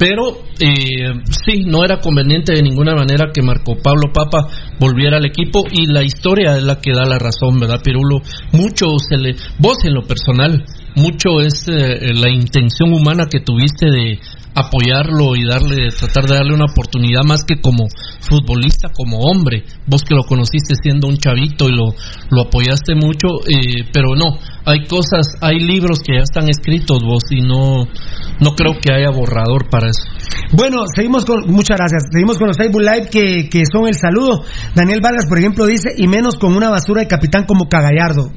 Pero 0.00 0.32
eh, 0.58 1.12
sí, 1.44 1.64
no 1.66 1.84
era 1.84 2.00
conveniente 2.00 2.54
de 2.54 2.62
ninguna 2.62 2.94
manera 2.94 3.30
que 3.34 3.42
Marco 3.42 3.76
Pablo 3.82 4.10
Papa 4.14 4.48
volviera 4.78 5.18
al 5.18 5.26
equipo 5.26 5.64
y 5.70 5.92
la 5.92 6.02
historia 6.02 6.56
es 6.56 6.62
la 6.62 6.80
que 6.80 6.94
da 6.94 7.04
la 7.04 7.18
razón, 7.18 7.60
¿verdad, 7.60 7.82
Pirulo? 7.84 8.22
Mucho 8.52 8.86
se 8.98 9.18
le... 9.18 9.36
Vos 9.58 9.76
en 9.84 9.92
lo 9.92 10.00
personal, 10.06 10.64
mucho 10.96 11.42
es 11.42 11.68
eh, 11.68 12.14
la 12.14 12.30
intención 12.30 12.94
humana 12.94 13.26
que 13.30 13.40
tuviste 13.40 13.90
de 13.90 14.18
apoyarlo 14.54 15.36
y 15.36 15.46
darle, 15.46 15.90
tratar 15.90 16.24
de 16.26 16.34
darle 16.36 16.54
una 16.54 16.66
oportunidad 16.66 17.22
más 17.24 17.44
que 17.44 17.60
como 17.60 17.86
futbolista, 18.20 18.88
como 18.92 19.18
hombre. 19.18 19.64
Vos 19.86 20.02
que 20.02 20.14
lo 20.14 20.24
conociste 20.24 20.74
siendo 20.80 21.08
un 21.08 21.16
chavito 21.16 21.68
y 21.68 21.72
lo, 21.72 21.94
lo 22.30 22.42
apoyaste 22.42 22.94
mucho, 22.94 23.28
eh, 23.46 23.88
pero 23.92 24.14
no, 24.16 24.38
hay 24.64 24.86
cosas, 24.86 25.26
hay 25.40 25.60
libros 25.60 26.00
que 26.00 26.14
ya 26.14 26.22
están 26.22 26.48
escritos 26.48 27.02
vos 27.02 27.24
y 27.30 27.42
no, 27.42 27.86
no 28.40 28.54
creo 28.54 28.74
que 28.80 28.92
haya 28.92 29.10
borrador 29.10 29.68
para 29.70 29.88
eso. 29.88 30.02
Bueno, 30.52 30.82
seguimos 30.94 31.24
con, 31.24 31.46
muchas 31.46 31.78
gracias. 31.78 32.04
Seguimos 32.10 32.38
con 32.38 32.48
los 32.48 32.56
Facebook 32.56 32.82
Live 32.82 33.08
que, 33.10 33.48
que 33.48 33.62
son 33.70 33.86
el 33.86 33.94
saludo. 33.94 34.44
Daniel 34.74 35.00
Vargas, 35.02 35.26
por 35.28 35.38
ejemplo, 35.38 35.66
dice, 35.66 35.90
y 35.96 36.06
menos 36.08 36.36
con 36.36 36.56
una 36.56 36.70
basura 36.70 37.02
de 37.02 37.08
capitán 37.08 37.44
como 37.46 37.68
Cagallardo. 37.68 38.32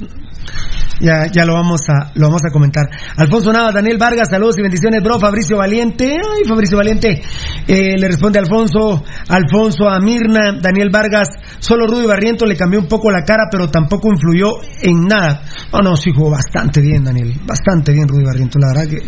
Ya, 1.00 1.26
ya 1.32 1.46
lo 1.46 1.56
vamos 1.56 1.82
a, 1.90 2.12
lo 2.16 2.28
vamos 2.28 2.44
a 2.48 2.52
comentar. 2.52 2.86
Alfonso 3.18 3.52
Navas, 3.52 3.74
Daniel 3.74 3.98
Vargas, 3.98 4.30
saludos 4.30 4.58
y 4.60 4.62
bendiciones, 4.62 5.02
bro. 5.04 5.20
Fabricio 5.20 5.58
Valiente, 5.58 6.03
ay, 6.06 6.48
Fabricio 6.48 6.78
Valiente, 6.78 7.22
eh, 7.68 7.96
le 7.98 8.08
responde 8.08 8.40
Alfonso, 8.40 9.04
Alfonso 9.30 9.90
a 9.90 10.00
Mirna, 10.00 10.54
Daniel 10.62 10.90
Vargas, 10.92 11.30
solo 11.60 11.88
Rudy 11.88 12.06
Barriento 12.06 12.46
le 12.46 12.56
cambió 12.56 12.80
un 12.80 12.88
poco 12.88 13.12
la 13.12 13.24
cara, 13.24 13.44
pero 13.52 13.70
tampoco 13.70 14.10
influyó 14.12 14.62
en 14.82 15.06
nada. 15.06 15.44
No, 15.72 15.80
no, 15.80 15.96
sí 15.96 16.12
jugó 16.16 16.32
bastante 16.32 16.82
bien, 16.82 17.04
Daniel, 17.04 17.34
bastante 17.46 17.92
bien 17.92 18.08
Rudy 18.08 18.24
Barriento, 18.24 18.60
la 18.60 18.68
verdad 18.68 18.90
que, 18.90 19.06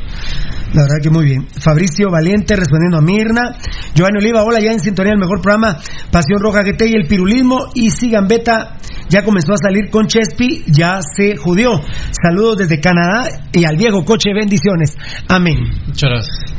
la 0.73 0.81
verdad 0.83 0.97
que 1.01 1.09
muy 1.09 1.25
bien. 1.25 1.47
Fabricio 1.59 2.09
Valiente 2.09 2.55
respondiendo 2.55 2.97
a 2.97 3.01
Mirna, 3.01 3.57
Giovanni 3.93 4.19
Oliva, 4.19 4.43
hola, 4.43 4.59
ya 4.59 4.71
en 4.71 4.79
sintonía 4.79 5.13
el 5.13 5.19
mejor 5.19 5.41
programa, 5.41 5.77
Pasión 6.11 6.39
Roja 6.39 6.63
GT 6.63 6.87
y 6.87 6.93
el 6.93 7.07
pirulismo, 7.07 7.67
y 7.73 7.91
si 7.91 8.09
Gambetta 8.09 8.77
ya 9.09 9.23
comenzó 9.23 9.53
a 9.53 9.57
salir 9.57 9.89
con 9.89 10.07
Chespi, 10.07 10.63
ya 10.67 10.99
se 11.01 11.35
judió. 11.35 11.81
Saludos 12.11 12.57
desde 12.57 12.79
Canadá 12.79 13.27
y 13.53 13.65
al 13.65 13.77
viejo 13.77 14.03
coche, 14.03 14.33
bendiciones. 14.33 14.97
Amén. 15.27 15.57
Muchas 15.87 16.09
gracias. 16.09 16.54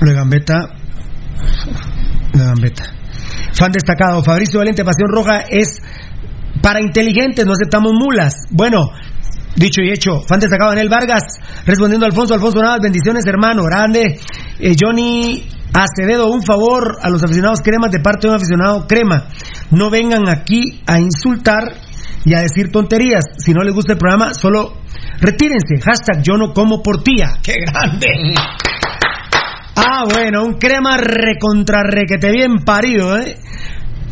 Lo 0.00 0.10
de 0.10 0.14
Gambetta. 0.14 0.54
Lo 2.32 2.44
de. 2.44 2.72
Fan 3.52 3.72
destacado, 3.72 4.22
Fabricio 4.22 4.58
Valente, 4.58 4.84
Pasión 4.84 5.10
Roja 5.10 5.40
es 5.48 5.82
para 6.62 6.80
inteligentes, 6.80 7.44
no 7.46 7.52
aceptamos 7.52 7.92
mulas. 7.92 8.34
Bueno, 8.50 8.90
dicho 9.56 9.82
y 9.82 9.90
hecho, 9.90 10.20
fan 10.26 10.40
destacado 10.40 10.70
Daniel 10.70 10.88
Vargas, 10.88 11.22
respondiendo 11.66 12.06
a 12.06 12.08
Alfonso, 12.08 12.34
Alfonso 12.34 12.60
Navas, 12.60 12.80
bendiciones 12.82 13.24
hermano, 13.26 13.64
grande. 13.64 14.18
Eh, 14.58 14.74
Johnny 14.80 15.46
Acevedo, 15.72 16.30
un 16.30 16.42
favor 16.42 16.98
a 17.02 17.10
los 17.10 17.22
aficionados 17.22 17.60
cremas 17.60 17.90
de 17.90 18.00
parte 18.00 18.26
de 18.26 18.30
un 18.30 18.36
aficionado 18.36 18.86
crema. 18.86 19.28
No 19.70 19.90
vengan 19.90 20.28
aquí 20.28 20.82
a 20.86 20.98
insultar 20.98 21.74
y 22.24 22.34
a 22.34 22.40
decir 22.40 22.70
tonterías. 22.70 23.24
Si 23.38 23.52
no 23.52 23.62
les 23.62 23.74
gusta 23.74 23.92
el 23.92 23.98
programa, 23.98 24.34
solo 24.34 24.78
retírense. 25.20 25.80
Hashtag 25.82 26.22
yo 26.22 26.36
no 26.36 26.52
como 26.52 26.82
por 26.82 27.02
tía. 27.02 27.32
¡Qué 27.42 27.54
grande! 27.66 28.34
Ah, 29.82 30.04
bueno, 30.04 30.44
un 30.44 30.54
crema 30.58 30.98
recontra 30.98 31.82
requete 31.82 32.30
bien 32.30 32.58
parido, 32.66 33.16
¿eh? 33.16 33.38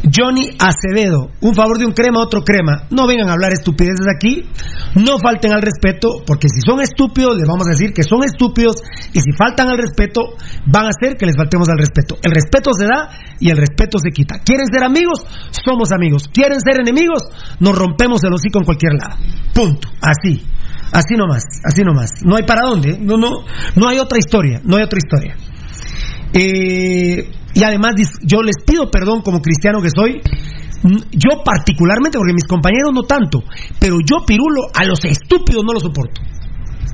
Johnny 0.02 0.56
Acevedo, 0.58 1.28
un 1.40 1.54
favor 1.54 1.76
de 1.76 1.84
un 1.84 1.92
crema, 1.92 2.22
otro 2.22 2.42
crema. 2.42 2.86
No 2.90 3.06
vengan 3.06 3.28
a 3.28 3.32
hablar 3.32 3.52
estupideces 3.52 4.06
aquí, 4.08 4.48
no 4.94 5.18
falten 5.18 5.52
al 5.52 5.60
respeto, 5.60 6.22
porque 6.26 6.48
si 6.48 6.60
son 6.64 6.80
estúpidos, 6.80 7.36
les 7.36 7.46
vamos 7.46 7.66
a 7.66 7.72
decir 7.72 7.92
que 7.92 8.02
son 8.02 8.24
estúpidos, 8.24 8.76
y 9.12 9.20
si 9.20 9.32
faltan 9.36 9.68
al 9.68 9.76
respeto, 9.76 10.22
van 10.64 10.86
a 10.86 10.90
hacer 10.96 11.16
que 11.18 11.26
les 11.26 11.36
faltemos 11.36 11.68
al 11.68 11.76
respeto. 11.76 12.16
El 12.22 12.32
respeto 12.32 12.72
se 12.72 12.86
da 12.86 13.10
y 13.38 13.50
el 13.50 13.56
respeto 13.58 13.98
se 13.98 14.10
quita. 14.10 14.38
¿Quieren 14.42 14.66
ser 14.72 14.84
amigos? 14.84 15.26
Somos 15.50 15.92
amigos. 15.92 16.30
¿Quieren 16.32 16.60
ser 16.60 16.80
enemigos? 16.80 17.22
Nos 17.60 17.76
rompemos 17.76 18.22
el 18.24 18.32
hocico 18.32 18.60
en 18.60 18.64
cualquier 18.64 18.94
lado. 18.94 19.20
Punto. 19.52 19.88
Así. 20.00 20.46
Así 20.92 21.16
nomás, 21.16 21.42
así 21.64 21.82
nomás. 21.82 22.10
No 22.24 22.36
hay 22.36 22.44
para 22.44 22.62
dónde, 22.66 22.92
¿eh? 22.92 22.98
no, 22.98 23.18
no, 23.18 23.44
no 23.76 23.88
hay 23.88 23.98
otra 23.98 24.18
historia, 24.18 24.60
no 24.64 24.76
hay 24.76 24.84
otra 24.84 24.98
historia. 24.98 25.36
Eh, 26.32 27.30
y 27.54 27.62
además 27.64 27.92
yo 28.22 28.42
les 28.42 28.56
pido 28.66 28.90
perdón 28.90 29.22
como 29.22 29.40
cristiano 29.40 29.80
que 29.80 29.90
soy, 29.90 30.20
yo 31.10 31.42
particularmente, 31.44 32.18
porque 32.18 32.32
mis 32.34 32.46
compañeros 32.46 32.92
no 32.94 33.02
tanto, 33.02 33.42
pero 33.80 33.96
yo 34.04 34.24
pirulo 34.26 34.62
a 34.74 34.84
los 34.84 35.04
estúpidos 35.04 35.64
no 35.64 35.72
lo 35.72 35.80
soporto. 35.80 36.20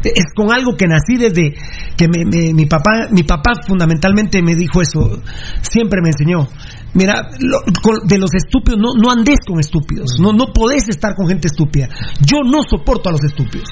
Es 0.04 0.24
con 0.36 0.52
algo 0.52 0.76
que 0.76 0.86
nací 0.86 1.16
desde 1.16 1.54
que 1.96 2.08
me- 2.08 2.52
mi 2.52 2.66
papá, 2.66 3.08
mi 3.10 3.22
papá 3.22 3.52
fundamentalmente 3.66 4.42
me 4.42 4.54
dijo 4.54 4.82
eso, 4.82 5.22
siempre 5.62 6.00
me 6.02 6.10
enseñó. 6.10 6.46
Mira, 6.92 7.30
lo- 7.40 7.62
de 8.04 8.18
los 8.18 8.30
estúpidos, 8.34 8.78
no, 8.78 8.94
no 9.02 9.10
andes 9.10 9.38
con 9.46 9.58
estúpidos, 9.60 10.16
no, 10.20 10.32
no 10.32 10.52
podés 10.52 10.88
estar 10.88 11.14
con 11.16 11.26
gente 11.26 11.48
estúpida. 11.48 11.88
Yo 12.20 12.38
no 12.44 12.62
soporto 12.68 13.08
a 13.08 13.12
los 13.12 13.22
estúpidos. 13.24 13.66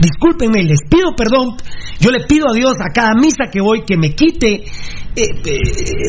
Discúlpenme, 0.00 0.62
les 0.62 0.80
pido 0.88 1.14
perdón. 1.16 1.56
Yo 2.00 2.10
le 2.10 2.24
pido 2.26 2.46
a 2.50 2.54
Dios 2.54 2.74
a 2.80 2.92
cada 2.92 3.14
misa 3.14 3.50
que 3.50 3.60
voy 3.60 3.82
que 3.86 3.96
me 3.96 4.10
quite 4.14 4.54
eh, 4.54 4.64
eh, 5.16 5.60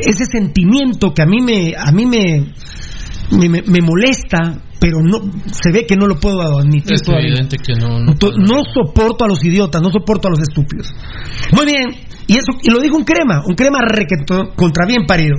ese 0.05 0.25
sentimiento 0.25 1.13
que 1.13 1.21
a 1.21 1.25
mí 1.25 1.41
me, 1.41 1.73
a 1.77 1.91
mí 1.91 2.05
me, 2.05 2.53
me, 3.31 3.49
me- 3.49 3.61
me 3.61 3.79
molesta, 3.81 4.61
pero 4.79 4.99
no 5.01 5.19
se 5.51 5.71
ve 5.71 5.85
que 5.87 5.95
no 5.95 6.05
lo 6.07 6.19
puedo 6.19 6.41
admitir 6.59 6.93
Es 6.93 7.01
todavía. 7.03 7.29
evidente 7.29 7.57
que 7.57 7.73
no. 7.79 7.99
No 7.99 8.61
soporto 8.73 9.23
a 9.23 9.27
los 9.27 9.43
idiotas, 9.43 9.81
no 9.81 9.89
soporto 9.91 10.27
a 10.27 10.31
los 10.31 10.39
estúpidos. 10.41 10.87
Muy 11.53 11.65
bien, 11.65 11.85
y 12.27 12.33
eso 12.37 12.51
y 12.61 12.69
lo 12.69 12.79
dijo 12.79 12.95
un 12.97 13.03
crema, 13.03 13.41
un 13.45 13.55
crema 13.55 13.79
requeto- 13.81 14.53
contra 14.55 14.85
bien 14.85 15.05
parido. 15.07 15.37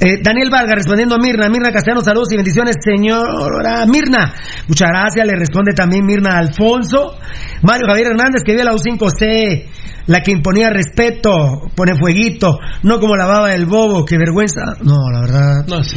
Eh, 0.00 0.18
Daniel 0.22 0.50
Vargas 0.50 0.74
respondiendo 0.74 1.14
a 1.14 1.18
Mirna, 1.18 1.48
Mirna 1.48 1.70
Castellanos, 1.70 2.04
saludos 2.04 2.32
y 2.32 2.36
bendiciones, 2.36 2.76
señora 2.82 3.86
Mirna. 3.86 4.34
Muchas 4.68 4.88
gracias, 4.88 5.26
le 5.26 5.36
responde 5.36 5.72
también 5.72 6.04
Mirna 6.04 6.38
Alfonso. 6.38 7.16
Mario 7.62 7.86
Javier 7.88 8.08
Hernández, 8.08 8.42
que 8.44 8.54
vio 8.54 8.64
la 8.64 8.72
U5C, 8.72 9.66
la 10.06 10.20
que 10.20 10.32
imponía 10.32 10.70
respeto, 10.70 11.60
pone 11.74 11.94
fueguito, 11.98 12.58
no 12.82 12.98
como 13.00 13.16
la 13.16 13.26
baba 13.26 13.48
del 13.50 13.66
bobo, 13.66 14.04
qué 14.04 14.18
vergüenza. 14.18 14.76
No, 14.82 14.96
la 15.12 15.20
verdad. 15.20 15.66
No, 15.68 15.82
sí. 15.84 15.96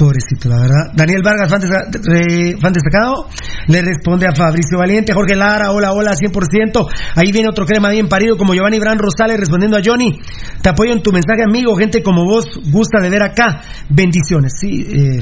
Pobrecito, 0.00 0.48
la 0.48 0.56
verdad. 0.56 0.92
Daniel 0.94 1.20
Vargas, 1.22 1.50
fan, 1.50 1.60
fan 1.60 2.72
destacado, 2.72 3.28
le 3.66 3.82
responde 3.82 4.26
a 4.26 4.34
Fabricio 4.34 4.78
Valiente, 4.78 5.12
Jorge 5.12 5.36
Lara, 5.36 5.72
hola, 5.72 5.92
hola, 5.92 6.12
100%. 6.12 6.88
Ahí 7.16 7.30
viene 7.30 7.50
otro 7.50 7.66
crema 7.66 7.90
bien 7.90 8.08
parido, 8.08 8.38
como 8.38 8.54
Giovanni 8.54 8.78
Bran 8.78 8.98
Rosales 8.98 9.38
respondiendo 9.38 9.76
a 9.76 9.82
Johnny. 9.84 10.18
Te 10.62 10.70
apoyo 10.70 10.92
en 10.92 11.02
tu 11.02 11.12
mensaje, 11.12 11.42
amigo. 11.46 11.76
Gente 11.76 12.02
como 12.02 12.24
vos 12.24 12.46
gusta 12.72 12.98
de 13.02 13.10
ver 13.10 13.22
acá. 13.22 13.60
Bendiciones, 13.90 14.54
sí. 14.58 14.86
eh. 14.88 15.20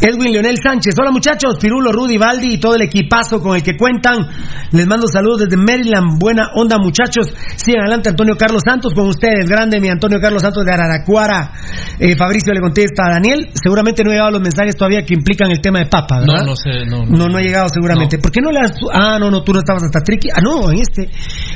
Edwin 0.00 0.32
Leonel 0.32 0.58
Sánchez. 0.62 0.94
Hola 0.98 1.10
muchachos, 1.10 1.56
Pirulo, 1.60 1.92
Rudy, 1.92 2.18
Baldi 2.18 2.54
y 2.54 2.58
todo 2.58 2.74
el 2.74 2.82
equipazo 2.82 3.40
con 3.40 3.56
el 3.56 3.62
que 3.62 3.76
cuentan. 3.76 4.26
Les 4.72 4.86
mando 4.86 5.06
saludos 5.06 5.40
desde 5.40 5.56
Maryland. 5.56 6.18
Buena 6.18 6.50
onda 6.54 6.78
muchachos. 6.78 7.32
Sigan 7.56 7.82
adelante 7.82 8.10
Antonio 8.10 8.36
Carlos 8.36 8.62
Santos 8.66 8.92
con 8.94 9.06
ustedes. 9.08 9.48
Grande 9.48 9.80
mi 9.80 9.88
Antonio 9.88 10.18
Carlos 10.20 10.42
Santos 10.42 10.64
de 10.64 10.72
Araracuara. 10.72 11.52
Eh, 11.98 12.16
Fabricio 12.16 12.52
le 12.52 12.60
contesta 12.60 13.06
a 13.06 13.10
Daniel. 13.12 13.50
Seguramente 13.54 14.02
no 14.02 14.10
ha 14.10 14.14
llegado 14.14 14.30
los 14.32 14.40
mensajes 14.42 14.76
todavía 14.76 15.04
que 15.04 15.14
implican 15.14 15.50
el 15.50 15.60
tema 15.60 15.78
de 15.78 15.86
papa, 15.86 16.20
¿verdad? 16.20 16.40
No, 16.40 16.46
no 16.46 16.56
sé, 16.56 16.84
no. 16.86 17.04
No, 17.06 17.28
no 17.28 17.38
ha 17.38 17.42
llegado 17.42 17.68
seguramente. 17.68 18.18
¿Por 18.18 18.30
qué 18.32 18.40
no 18.40 18.50
le 18.50 18.60
has... 18.60 18.72
Ah, 18.92 19.18
no, 19.18 19.30
no, 19.30 19.42
tú 19.42 19.52
no 19.52 19.60
estabas 19.60 19.84
hasta 19.84 20.00
triqui. 20.00 20.28
Ah, 20.30 20.40
no, 20.42 20.70
en 20.70 20.80
este. 20.80 21.08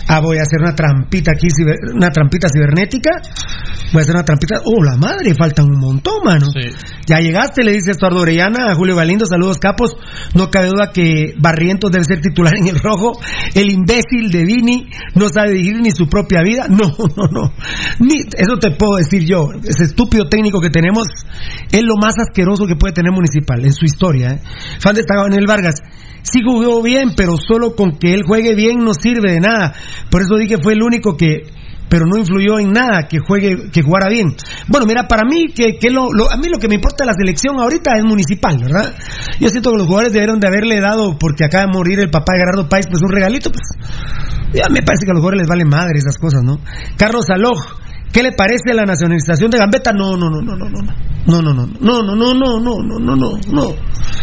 Ah, 0.06 0.20
voy 0.20 0.38
a 0.38 0.42
hacer 0.42 0.60
una 0.60 0.74
trampita 0.74 1.32
aquí, 1.32 1.48
ciber- 1.48 1.94
una 1.94 2.10
trampita 2.10 2.48
cibernética. 2.48 3.10
Voy 3.92 4.00
a 4.00 4.02
hacer 4.02 4.14
una 4.14 4.24
trampita. 4.24 4.60
Oh, 4.64 4.82
la 4.82 4.96
madre, 4.96 5.34
faltan 5.34 5.66
un 5.66 5.78
montón, 5.80 6.14
mano. 6.24 6.46
Ya 7.06 7.18
llegaste, 7.20 7.64
le 7.64 7.72
dice 7.72 7.90
Estuardo 7.90 8.24
A 8.36 8.74
Julio 8.74 8.94
Galindo. 8.94 9.24
Saludos, 9.24 9.58
capos. 9.58 9.96
No 10.34 10.50
cabe 10.50 10.68
duda 10.68 10.92
que 10.92 11.34
Barrientos 11.38 11.90
debe 11.90 12.04
ser 12.04 12.20
titular 12.20 12.52
en 12.54 12.68
el 12.68 12.78
rojo. 12.78 13.12
El 13.54 13.70
imbécil 13.70 14.30
de 14.30 14.44
Vini 14.44 14.86
no 15.14 15.30
sabe 15.30 15.52
dirigir 15.52 15.80
ni 15.80 15.90
su 15.92 16.08
propia 16.08 16.42
vida. 16.42 16.66
No, 16.78 16.92
no, 17.16 17.26
no. 17.32 17.52
Ni, 17.98 18.20
eso 18.20 18.56
te 18.60 18.70
puedo 18.70 18.98
decir 18.98 19.24
yo. 19.24 19.48
Ese 19.64 19.84
estúpido 19.84 20.28
técnico 20.28 20.60
que 20.60 20.70
tenemos 20.70 21.08
es 21.72 21.82
lo 21.82 21.96
más 21.96 22.14
asqueroso 22.18 22.66
que 22.66 22.76
puede 22.76 22.92
tener 22.92 23.10
Municipal 23.10 23.64
en 23.64 23.72
su 23.72 23.84
historia. 23.84 24.32
¿eh? 24.32 24.40
Fan 24.78 24.94
destacado 24.94 25.26
en 25.26 25.34
el 25.34 25.46
Vargas. 25.46 25.80
Sí 26.22 26.40
jugó 26.44 26.82
bien, 26.82 27.14
pero 27.16 27.36
solo 27.36 27.74
con 27.74 27.98
que 27.98 28.12
él 28.12 28.22
juegue 28.24 28.54
bien 28.54 28.84
no 28.84 28.92
sirve 28.94 29.32
de 29.32 29.40
nada. 29.40 29.74
Por 30.10 30.22
eso 30.22 30.36
dije 30.36 30.56
fue 30.62 30.74
el 30.74 30.82
único 30.82 31.16
que 31.16 31.44
pero 31.88 32.04
no 32.06 32.16
influyó 32.18 32.58
en 32.58 32.72
nada 32.72 33.08
que 33.08 33.18
juegue 33.18 33.70
que 33.72 33.82
jugara 33.82 34.08
bien. 34.08 34.34
Bueno, 34.68 34.86
mira, 34.86 35.08
para 35.08 35.22
mí 35.24 35.46
que, 35.54 35.78
que 35.78 35.90
lo, 35.90 36.12
lo- 36.12 36.30
a 36.30 36.36
mí 36.36 36.48
lo 36.48 36.58
que 36.58 36.68
me 36.68 36.74
importa 36.76 37.04
de 37.04 37.06
la 37.06 37.14
selección 37.14 37.58
ahorita 37.58 37.96
es 37.96 38.04
municipal, 38.04 38.58
¿verdad? 38.58 38.94
Yo 39.40 39.48
siento 39.48 39.70
que 39.70 39.78
los 39.78 39.86
jugadores 39.86 40.12
debieron 40.12 40.40
de 40.40 40.48
haberle 40.48 40.80
dado 40.80 41.16
porque 41.18 41.44
acaba 41.44 41.66
de 41.66 41.72
morir 41.72 42.00
el 42.00 42.10
papá 42.10 42.32
de 42.34 42.40
Gerardo 42.40 42.68
Páez 42.68 42.86
pues 42.90 43.02
un 43.02 43.10
regalito, 43.10 43.50
pues. 43.50 43.64
Ya 44.52 44.68
me 44.70 44.82
parece 44.82 45.04
que 45.04 45.10
a 45.10 45.14
los 45.14 45.20
jugadores 45.20 45.40
les 45.42 45.48
vale 45.48 45.64
madre 45.64 45.98
esas 45.98 46.16
cosas, 46.18 46.42
¿no? 46.42 46.58
Carlos 46.96 47.28
Aloj, 47.30 47.58
¿qué 48.12 48.22
le 48.22 48.32
parece 48.32 48.72
la 48.74 48.84
nacionalización 48.86 49.50
de 49.50 49.58
Gambetta? 49.58 49.92
No, 49.92 50.16
no, 50.16 50.30
no, 50.30 50.40
no, 50.40 50.56
no, 50.56 50.68
no. 50.68 50.78
No, 51.26 51.42
no, 51.42 51.52
no, 51.52 51.66
no, 51.80 52.02
no, 52.02 52.22
no, 52.22 52.58
no, 52.58 52.58
no, 52.60 52.80
no, 52.80 52.98
no, 52.98 53.16
no, 53.16 53.30
no. 53.52 53.74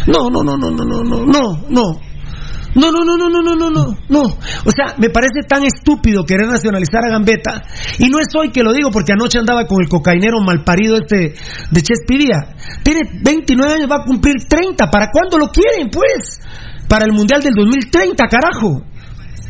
No, 0.06 0.30
no, 0.30 0.42
no, 0.42 0.56
no, 0.56 0.70
no, 0.70 0.84
no, 0.84 1.24
no, 1.24 1.62
no, 1.68 2.00
no. 2.76 2.90
No, 2.92 3.04
no, 3.04 3.16
no, 3.16 3.28
no, 3.28 3.42
no, 3.42 3.54
no, 3.56 3.70
no, 3.70 3.96
no. 4.08 4.22
O 4.22 4.70
sea, 4.70 4.94
me 4.98 5.08
parece 5.10 5.40
tan 5.48 5.64
estúpido 5.64 6.24
querer 6.24 6.46
nacionalizar 6.46 7.04
a 7.04 7.10
Gambetta. 7.10 7.62
Y 7.98 8.08
no 8.08 8.18
es 8.20 8.26
hoy 8.38 8.50
que 8.50 8.62
lo 8.62 8.72
digo, 8.72 8.90
porque 8.90 9.12
anoche 9.12 9.38
andaba 9.38 9.66
con 9.66 9.82
el 9.82 9.88
cocainero 9.88 10.38
malparido 10.40 10.96
este 10.96 11.34
de 11.70 11.82
Chespidía. 11.82 12.54
Tiene 12.82 13.00
29 13.24 13.72
años, 13.72 13.90
va 13.90 13.96
a 14.02 14.04
cumplir 14.04 14.34
30. 14.48 14.90
¿Para 14.90 15.10
cuándo 15.10 15.38
lo 15.38 15.48
quieren, 15.48 15.88
pues? 15.90 16.38
Para 16.88 17.04
el 17.06 17.12
Mundial 17.12 17.40
del 17.42 17.54
2030, 17.56 18.24
carajo. 18.28 18.82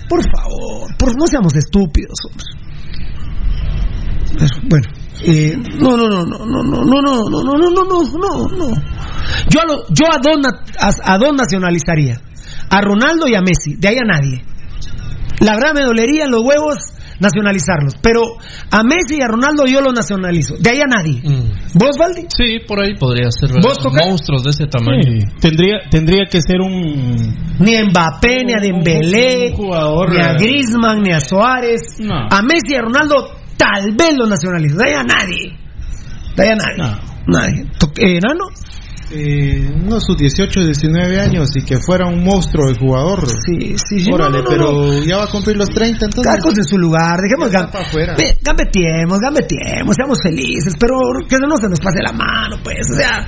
Por 0.09 0.21
favor, 0.23 0.97
por, 0.97 1.09
no 1.19 1.27
seamos 1.27 1.55
estúpidos, 1.57 2.17
hombre. 2.31 2.45
Bueno, 4.69 4.87
eh, 5.23 5.57
no, 5.79 5.97
no, 5.97 6.09
no, 6.09 6.25
no, 6.25 6.45
no, 6.47 6.63
no, 6.63 6.83
no, 6.85 7.31
no, 7.31 7.43
no, 7.43 7.59
no, 7.59 7.71
no, 7.71 7.85
no, 7.85 8.49
no, 8.49 8.69
no. 8.69 8.83
Yo 9.49 9.61
a, 9.61 9.65
lo- 9.67 9.85
yo 9.91 10.07
a 10.13 10.19
dos, 10.23 10.39
na- 10.41 10.63
a, 10.79 11.15
a 11.15 11.19
dos 11.19 11.35
nacionalizaría. 11.35 12.21
A 12.71 12.81
Ronaldo 12.81 13.27
y 13.29 13.35
a 13.35 13.41
Messi. 13.41 13.75
De 13.77 13.89
ahí 13.89 13.97
a 13.99 14.05
nadie. 14.07 14.45
La 15.41 15.55
verdad 15.55 15.75
me 15.75 15.83
dolería 15.85 16.25
en 16.25 16.31
los 16.31 16.43
huevos 16.43 16.77
nacionalizarlos. 17.21 17.95
Pero 18.03 18.23
a 18.71 18.83
Messi 18.83 19.19
y 19.19 19.23
a 19.23 19.29
Ronaldo 19.29 19.65
yo 19.67 19.81
los 19.81 19.93
nacionalizo. 19.95 20.57
De 20.59 20.71
ahí 20.71 20.81
a 20.81 20.87
nadie. 20.87 21.23
¿Vos, 21.75 21.97
Valdi? 21.99 22.27
Sí, 22.29 22.61
por 22.67 22.81
ahí 22.81 22.95
podría 22.97 23.29
ser 23.31 23.51
¿Vos, 23.63 23.79
monstruos 23.93 24.45
de 24.45 24.51
ese 24.51 24.67
tamaño. 24.67 25.03
Sí, 25.03 25.25
tendría, 25.41 25.79
tendría 25.91 26.25
que 26.31 26.41
ser 26.43 26.61
un. 26.61 27.35
Ni 27.61 27.75
a 27.77 27.85
Mbappé, 27.85 28.45
ni 28.45 28.53
a 28.53 28.61
Dembélé, 28.61 29.51
un 29.51 29.57
jugador, 29.57 30.13
ni 30.13 30.21
a 30.21 30.33
eh, 30.33 30.37
Griezmann, 30.39 31.03
ni 31.03 31.13
a 31.13 31.21
Suárez. 31.21 31.97
No. 31.99 32.15
A 32.31 32.43
Messi 32.43 32.73
y 32.73 32.75
a 32.77 32.83
Ronaldo 32.83 33.15
tal 33.57 33.95
vez 33.97 34.17
los 34.19 34.29
nacionalizo. 34.29 34.77
De 34.77 34.91
ahí 34.91 34.95
a 34.95 35.03
nadie. 35.03 35.59
De 36.37 36.43
ahí 36.43 36.51
a 36.51 36.57
nadie. 36.57 37.01
Nadie. 37.27 37.65
To- 37.79 37.91
eh, 37.97 38.21
¿Nano? 38.21 38.49
Eh, 39.11 39.71
no, 39.85 40.01
sus 40.01 40.17
18, 40.17 40.65
19 40.65 41.21
años 41.21 41.51
y 41.55 41.63
que 41.65 41.79
fuera 41.79 42.07
un 42.09 42.25
monstruo 42.25 42.69
de 42.69 42.79
jugador. 42.79 43.27
Sí, 43.29 43.77
sí, 43.79 44.01
sí. 44.01 44.11
Órale, 44.13 44.39
no, 44.39 44.43
no, 44.43 44.51
pero 44.51 44.73
no. 44.73 45.05
ya 45.05 45.19
va 45.19 45.25
a 45.25 45.31
cumplir 45.31 45.57
los 45.57 45.69
30, 45.69 46.07
entonces. 46.07 46.25
Cada 46.25 46.39
cosa 46.39 46.61
en 46.61 46.67
su 46.67 46.77
lugar, 46.77 47.21
dejemos 47.21 47.51
gambetiemos, 48.43 49.21
gambetiemos, 49.21 49.95
seamos 49.95 50.19
felices, 50.21 50.75
pero 50.79 50.97
que 51.29 51.37
no 51.39 51.57
se 51.57 51.69
nos 51.69 51.79
pase 51.79 52.03
la 52.03 52.13
mano, 52.13 52.59
pues, 52.63 52.83
o 52.91 52.95
sea, 52.95 53.27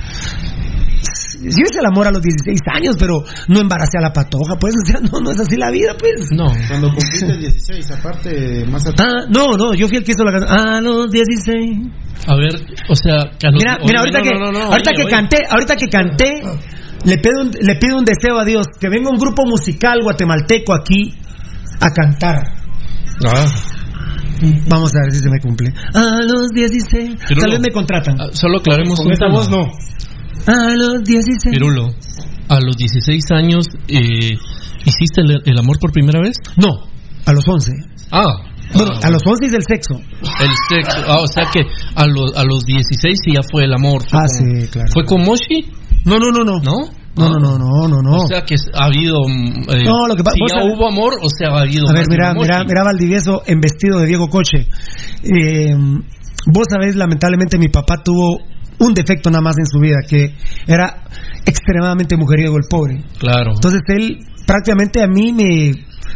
yo 1.41 1.63
hice 1.65 1.79
el 1.79 1.85
amor 1.85 2.07
a 2.07 2.11
los 2.11 2.21
16 2.21 2.59
años, 2.73 2.95
pero 2.99 3.23
no 3.47 3.59
embaracé 3.59 3.97
a 3.97 4.01
la 4.01 4.13
patoja, 4.13 4.55
pues, 4.59 4.73
o 4.75 4.85
sea, 4.85 4.99
no, 5.01 5.19
no 5.19 5.31
es 5.31 5.39
así 5.39 5.55
la 5.57 5.71
vida, 5.71 5.95
pues. 5.97 6.29
No. 6.31 6.45
Cuando 6.67 6.89
cumpliste 6.89 7.37
16, 7.37 7.91
aparte, 7.91 8.65
más 8.69 8.85
atrás. 8.87 9.07
Ah, 9.09 9.25
no, 9.29 9.57
no, 9.57 9.73
yo 9.73 9.87
fui 9.87 9.97
el 9.97 10.03
que 10.03 10.11
hizo 10.11 10.23
la 10.23 10.31
canción. 10.31 10.57
A 10.67 10.81
los 10.81 11.09
16. 11.11 11.77
A 12.27 12.35
ver, 12.35 12.53
o 12.89 12.95
sea, 12.95 13.31
que 13.39 13.47
a 13.47 13.51
los- 13.51 13.61
Mira, 13.63 13.75
oye, 13.77 13.85
mira, 13.87 13.99
ahorita 14.01 14.17
no, 14.19 14.23
que, 14.23 14.29
no, 14.31 14.45
no, 14.45 14.51
no, 14.51 14.59
ahorita 14.65 14.89
oye, 14.91 14.95
que 14.97 15.03
oye. 15.03 15.11
canté, 15.11 15.37
ahorita 15.49 15.75
que 15.75 15.87
canté, 15.87 16.41
le 17.05 17.17
pido, 17.17 17.41
un, 17.41 17.51
le 17.61 17.75
pido 17.75 17.97
un 17.97 18.03
deseo 18.05 18.37
a 18.37 18.45
Dios, 18.45 18.65
que 18.79 18.89
venga 18.89 19.09
un 19.09 19.17
grupo 19.17 19.45
musical 19.45 19.99
guatemalteco 20.03 20.73
aquí 20.73 21.13
a 21.79 21.89
cantar. 21.91 22.43
Ah, 23.25 23.45
Vamos 24.69 24.91
a 24.95 24.99
ver 25.03 25.11
si 25.11 25.19
se 25.19 25.29
me 25.29 25.39
cumple. 25.41 25.73
A 25.93 26.19
los 26.23 26.47
16. 26.53 27.15
Pirulo. 27.27 27.41
Tal 27.41 27.51
vez 27.51 27.59
me 27.59 27.71
contratan. 27.73 28.15
ah, 28.21 28.27
solo 28.31 28.59
aclaremos 28.59 28.97
Con 28.97 29.09
tema. 29.09 29.31
voz 29.33 29.49
no. 29.49 29.63
A 30.47 30.75
los 30.75 31.03
16. 31.03 31.53
Pirulo, 31.53 31.89
a 32.49 32.59
los 32.59 32.75
16 32.77 33.23
años, 33.31 33.65
eh, 33.87 34.37
¿hiciste 34.85 35.21
el, 35.21 35.41
el 35.45 35.59
amor 35.59 35.77
por 35.79 35.91
primera 35.91 36.19
vez? 36.21 36.33
No, 36.57 36.69
a 37.25 37.33
los 37.33 37.47
11. 37.47 37.71
Ah. 38.11 38.33
Bueno, 38.73 38.91
ah, 38.95 39.07
a 39.07 39.09
los 39.09 39.21
11 39.25 39.45
es 39.47 39.53
el 39.53 39.63
sexo. 39.63 39.95
El 39.95 40.49
sexo. 40.69 40.97
Ah, 41.07 41.21
o 41.23 41.27
sea 41.27 41.45
que 41.51 41.61
a 41.95 42.05
los, 42.05 42.35
a 42.37 42.43
los 42.43 42.63
16 42.65 43.17
sí 43.23 43.31
ya 43.33 43.41
fue 43.51 43.63
el 43.65 43.73
amor. 43.73 44.03
Fue 44.07 44.19
Ah, 44.19 44.25
con- 44.27 44.61
sí, 44.61 44.67
claro. 44.67 44.89
¿Fue 44.93 45.05
con 45.05 45.21
Moshi? 45.23 45.65
No, 46.05 46.17
no, 46.19 46.31
no, 46.31 46.43
no. 46.43 46.59
¿No? 46.59 46.75
No, 47.15 47.27
no, 47.31 47.57
no, 47.57 47.57
no, 47.57 47.87
no, 47.89 48.01
no. 48.01 48.23
O 48.23 48.27
sea 48.27 48.45
que 48.45 48.55
ha 48.73 48.85
habido. 48.85 49.17
eh, 49.27 49.83
No, 49.83 50.07
lo 50.07 50.15
que 50.15 50.23
pa- 50.23 50.31
si 50.31 50.39
ya 50.47 50.63
hubo 50.63 50.87
amor, 50.87 51.15
o 51.21 51.27
sea, 51.29 51.49
ha 51.49 51.61
habido. 51.61 51.89
A 51.89 51.93
ver, 51.93 52.05
mira, 52.09 52.33
mira, 52.33 52.63
mira 52.63 52.83
Valdivieso 52.83 53.41
en 53.45 53.59
vestido 53.59 53.99
de 53.99 54.05
Diego 54.07 54.27
Coche. 54.29 54.67
Eh, 55.23 55.75
vos 56.45 56.65
sabés, 56.69 56.95
lamentablemente 56.95 57.57
mi 57.57 57.67
papá 57.67 57.95
tuvo 58.03 58.37
un 58.79 58.93
defecto 58.93 59.29
nada 59.29 59.41
más 59.41 59.57
en 59.57 59.65
su 59.65 59.79
vida, 59.79 59.97
que 60.07 60.33
era 60.67 61.03
extremadamente 61.45 62.17
mujeriego 62.17 62.55
el 62.57 62.63
pobre. 62.69 63.03
Claro. 63.19 63.51
Entonces 63.55 63.81
él 63.87 64.19
prácticamente 64.45 65.01
a 65.03 65.07
mí 65.07 65.31
me, 65.31 65.73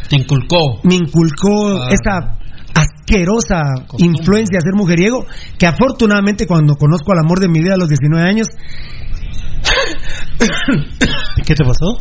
Te 0.10 0.16
inculcó. 0.18 0.80
me 0.84 0.96
inculcó 0.96 1.88
esa 1.88 2.38
asquerosa 2.74 3.62
Costumbre. 3.88 4.18
influencia 4.20 4.58
de 4.58 4.62
ser 4.62 4.74
mujeriego, 4.76 5.26
que 5.60 5.68
afortunadamente 5.68 6.48
cuando 6.48 6.76
conozco 6.76 7.12
al 7.12 7.20
amor 7.20 7.40
de 7.40 7.48
mi 7.48 7.60
vida 7.60 7.76
a 7.76 7.78
los 7.78 7.90
19 7.90 8.28
años, 8.28 8.48
¿Qué 11.46 11.56
te 11.56 11.64
pasó? 11.64 11.98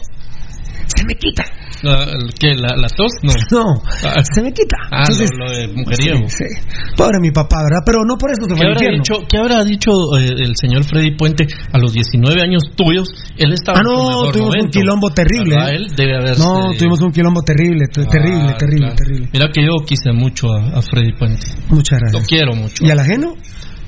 Se 0.86 1.04
me 1.04 1.14
quita. 1.14 1.44
El- 1.82 2.32
¿Qué? 2.38 2.54
¿La, 2.54 2.76
la 2.76 2.86
tos? 2.88 3.10
No. 3.22 3.32
No, 3.52 3.82
Ah. 4.04 4.22
se 4.22 4.40
me 4.40 4.52
quita. 4.52 4.76
Ah, 4.90 5.00
Entonces, 5.02 5.30
lo, 5.36 5.46
lo 5.46 5.50
de 5.52 5.68
mujeriego. 5.68 6.28
Sí, 6.28 6.44
sí. 6.48 6.68
Pobre 6.96 7.18
mi 7.20 7.30
papá, 7.32 7.62
¿verdad? 7.64 7.80
Pero 7.84 8.04
no 8.06 8.16
por 8.16 8.30
eso 8.30 8.42
se 8.48 8.54
¿Qué 8.54 8.64
habrá, 8.64 8.80
dicho, 8.92 9.14
¿Qué 9.28 9.38
habrá 9.38 9.64
dicho 9.64 9.90
eh, 10.18 10.26
el 10.38 10.52
señor 10.56 10.84
Freddy 10.84 11.16
Puente 11.16 11.46
a 11.72 11.78
los 11.78 11.92
19 11.92 12.40
años 12.40 12.62
tuyos? 12.76 13.08
Él 13.36 13.52
estaba 13.52 13.80
Ah, 13.80 13.82
no, 13.84 14.30
tuvimos 14.30 14.54
un 14.62 14.70
quilombo 14.70 15.10
terrible. 15.10 15.56
¿eh? 15.56 15.76
Él 15.76 15.86
debe 15.96 16.16
haber. 16.16 16.38
No, 16.38 16.70
tuvimos 16.78 17.00
un 17.00 17.10
quilombo 17.12 17.42
terrible, 17.42 17.86
te- 17.92 18.04
terrible, 18.06 18.50
Ah, 18.50 18.56
terrible, 18.56 18.86
claro. 18.86 18.96
terrible. 18.96 19.28
Mira 19.32 19.48
que 19.52 19.62
yo 19.64 19.84
quise 19.84 20.12
mucho 20.12 20.46
a, 20.52 20.78
a 20.78 20.82
Freddy 20.82 21.12
Puente. 21.18 21.46
Muchas 21.68 21.98
Lo 22.00 22.08
gracias. 22.10 22.26
quiero 22.28 22.54
mucho. 22.54 22.84
¿Y 22.84 22.90
al 22.90 22.98
ajeno? 23.00 23.34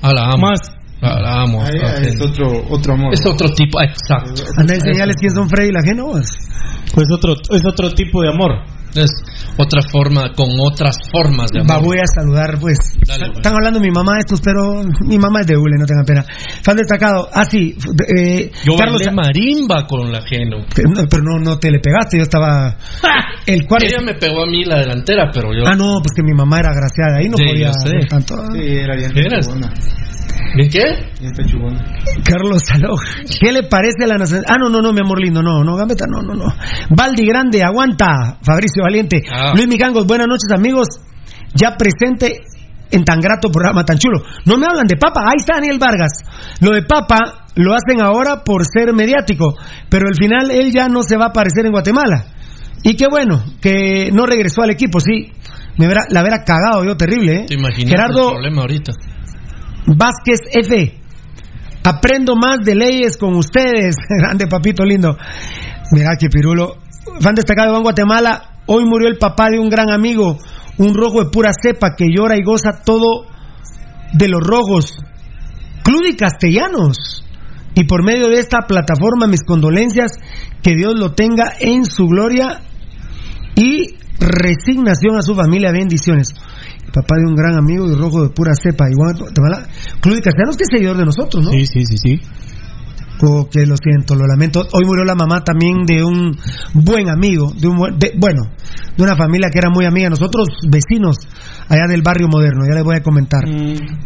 Ah, 0.03 0.13
la 0.13 0.25
amo. 0.31 0.49
Más. 0.49 0.61
La, 1.05 1.21
la 1.21 1.43
amo. 1.43 1.63
Ahí 1.63 1.79
a 1.83 1.99
es 2.01 2.21
otro, 2.21 2.51
otro 2.71 2.95
amor. 2.95 3.13
Es 3.15 3.25
otro 3.27 3.49
tipo, 3.51 3.81
exacto. 3.83 4.43
Anda 4.57 4.73
a 4.75 4.77
enseñarles 4.77 5.17
quién 5.17 5.35
son 5.35 5.49
Freddy 5.49 5.67
y 5.69 5.71
el 5.71 5.77
ajeno. 5.77 6.07
vos. 6.07 6.27
Pues 6.95 7.07
otro, 7.13 7.35
es 7.51 7.63
otro 7.67 7.91
tipo 7.91 8.23
de 8.23 8.29
amor. 8.29 8.53
Es 8.95 9.11
otra 9.59 9.83
forma, 9.91 10.31
con 10.37 10.47
otras 10.61 10.97
formas 11.11 11.51
de 11.51 11.59
Va, 11.69 11.75
amor. 11.75 11.87
voy 11.87 11.99
a 11.99 12.07
saludar, 12.07 12.61
pues. 12.61 12.79
Dale, 13.05 13.27
pues. 13.27 13.39
Están 13.39 13.55
hablando 13.55 13.81
mi 13.81 13.91
mamá 13.91 14.19
estos, 14.21 14.41
pero 14.41 14.85
mi 15.09 15.19
mamá 15.19 15.41
es 15.41 15.49
de 15.49 15.57
Ule, 15.57 15.75
no 15.81 15.85
tengan 15.85 16.05
pena. 16.05 16.25
Fan 16.63 16.77
destacado. 16.77 17.29
Ah, 17.35 17.45
sí. 17.45 17.75
eh, 18.17 18.53
Yo 18.65 18.77
Carlos. 18.77 19.01
bailé 19.01 19.11
marimba 19.17 19.85
con 19.89 20.07
el 20.07 20.15
ajeno. 20.15 20.59
No, 20.59 21.03
pero 21.11 21.23
no, 21.25 21.41
no 21.41 21.59
te 21.59 21.73
le 21.73 21.81
pegaste, 21.81 22.19
yo 22.19 22.23
estaba. 22.23 22.77
El 23.47 23.67
cual. 23.67 23.83
Ella 23.83 23.99
me 24.01 24.15
pegó 24.15 24.45
a 24.45 24.47
mí 24.47 24.65
la 24.65 24.79
delantera, 24.79 25.29
pero 25.35 25.53
yo. 25.53 25.65
Ah, 25.67 25.75
no, 25.77 25.99
pues 26.01 26.13
que 26.15 26.23
mi 26.23 26.33
mamá 26.33 26.61
era 26.61 26.71
agraciada, 26.71 27.19
ahí 27.19 27.29
no 27.29 27.37
Sí, 27.37 27.45
podía 27.47 27.67
yo 27.67 27.73
sé. 27.73 27.97
hacer 27.97 28.09
tanto. 28.09 28.37
Sí, 28.55 28.61
era 28.79 28.95
bien 28.95 29.11
¿Bien 30.57 30.71
qué? 30.71 30.81
Carlos 32.25 32.63
Saló, 32.65 32.95
¿qué 33.41 33.53
le 33.53 33.65
parece 33.69 34.07
la 34.07 34.19
nacional? 34.19 34.45
Ah, 34.49 34.57
no, 34.59 34.69
no, 34.69 34.81
no, 34.81 34.93
mi 34.93 35.01
amor 35.01 35.21
lindo, 35.21 35.43
no, 35.43 35.65
no, 35.65 35.77
Gambetta, 35.77 36.07
no, 36.07 36.23
no, 36.23 36.35
no. 36.35 36.47
Baldi 36.91 37.27
Grande, 37.27 37.63
aguanta. 37.63 38.39
Fabricio 38.43 38.83
Valiente. 38.83 39.23
Ah. 39.31 39.53
Luis 39.55 39.67
Migangos, 39.67 40.07
buenas 40.07 40.29
noches, 40.29 40.51
amigos. 40.53 40.89
Ya 41.55 41.77
presente 41.77 42.41
en 42.91 43.05
tan 43.05 43.21
grato 43.21 43.51
programa, 43.51 43.85
tan 43.85 43.99
chulo. 43.99 44.23
No 44.45 44.57
me 44.57 44.67
hablan 44.67 44.87
de 44.87 44.97
Papa, 44.97 45.23
ahí 45.27 45.39
está 45.39 45.55
Daniel 45.55 45.79
Vargas. 45.79 46.23
Lo 46.61 46.71
de 46.71 46.83
Papa, 46.83 47.47
lo 47.57 47.75
hacen 47.75 48.01
ahora 48.01 48.45
por 48.45 48.65
ser 48.65 48.93
mediático, 48.93 49.55
pero 49.89 50.07
al 50.09 50.15
final 50.15 50.51
él 50.51 50.73
ya 50.73 50.89
no 50.89 51.03
se 51.03 51.17
va 51.17 51.27
a 51.27 51.29
aparecer 51.29 51.67
en 51.67 51.73
Guatemala. 51.73 52.27
Y 52.83 52.97
qué 52.97 53.07
bueno 53.11 53.43
que 53.61 54.11
no 54.13 54.27
regresó 54.27 54.63
al 54.63 54.71
equipo, 54.71 55.01
sí. 55.01 55.33
Me 55.77 55.89
la 55.89 56.23
verá 56.23 56.45
cagado 56.45 56.85
yo 56.85 56.97
terrible, 56.97 57.41
¿eh? 57.41 57.47
¿Te 57.49 57.57
Gerardo 57.87 58.29
el 58.29 58.35
problema 58.35 58.61
ahorita? 58.61 58.93
Vázquez 59.87 60.41
F. 60.53 61.01
Aprendo 61.85 62.35
más 62.37 62.65
de 62.65 62.75
leyes 62.75 63.17
con 63.17 63.35
ustedes. 63.35 63.97
Grande 64.09 64.47
papito 64.47 64.85
lindo. 64.85 65.17
Mira 65.93 66.17
que 66.19 66.29
pirulo. 66.29 66.77
Fan 67.21 67.35
destacado 67.35 67.69
de 67.69 67.75
Ban 67.75 67.83
Guatemala. 67.83 68.61
Hoy 68.67 68.85
murió 68.87 69.09
el 69.09 69.19
papá 69.19 69.51
de 69.51 69.59
un 69.59 69.69
gran 69.69 69.91
amigo, 69.91 70.39
un 70.79 70.95
rojo 70.95 71.23
de 71.23 71.31
pura 71.31 71.51
cepa 71.53 71.95
que 71.97 72.07
llora 72.09 72.39
y 72.39 72.43
goza 72.43 72.83
todo 72.85 73.27
de 74.15 74.29
los 74.29 74.41
rojos. 74.41 74.97
Cludi 75.83 76.17
Castellanos. 76.17 77.25
Y 77.75 77.85
por 77.85 78.05
medio 78.05 78.29
de 78.29 78.39
esta 78.39 78.63
plataforma, 78.63 79.27
mis 79.27 79.43
condolencias, 79.43 80.13
que 80.63 80.75
Dios 80.75 80.95
lo 80.95 81.13
tenga 81.13 81.53
en 81.59 81.85
su 81.85 82.07
gloria 82.07 82.61
y 83.57 83.97
resignación 84.19 85.17
a 85.19 85.23
su 85.23 85.35
familia. 85.35 85.73
Bendiciones. 85.73 86.29
Papá 86.93 87.17
de 87.17 87.27
un 87.29 87.35
gran 87.35 87.55
amigo 87.57 87.91
y 87.91 87.95
rojo 87.95 88.23
de 88.23 88.31
pura 88.31 88.53
cepa. 88.55 88.89
Igual, 88.91 89.17
Guatemala. 89.19 89.67
Cludi 90.01 90.21
Castellanos, 90.21 90.57
que 90.57 90.63
es 90.65 90.69
seguidor 90.73 90.97
de 90.97 91.05
nosotros, 91.05 91.43
¿no? 91.45 91.51
Sí, 91.51 91.67
sí, 91.67 91.85
sí, 91.85 91.97
sí. 91.99 92.21
Oh, 93.27 93.49
que 93.49 93.65
lo 93.65 93.77
siento, 93.77 94.17
lo 94.17 94.27
lamento. 94.27 94.61
Hoy 94.73 94.85
murió 94.85 95.05
la 95.05 95.15
mamá 95.15 95.43
también 95.43 95.87
de 95.87 96.03
un 96.05 96.37
buen 96.75 97.09
amigo, 97.09 97.53
de 97.59 97.69
un 97.69 97.77
buen- 97.79 97.97
de- 97.99 98.13
bueno, 98.19 98.43
de 98.97 99.03
una 99.03 99.17
familia 99.17 99.49
que 99.51 99.59
era 99.59 99.71
muy 99.73 99.87
amiga. 99.87 100.11
Nosotros, 100.11 100.47
vecinos, 100.69 101.17
allá 101.69 101.87
del 101.89 102.03
barrio 102.03 102.29
moderno, 102.29 102.65
ya 102.69 102.75
les 102.75 102.85
voy 102.85 102.97
a 102.97 103.03
comentar. 103.03 103.45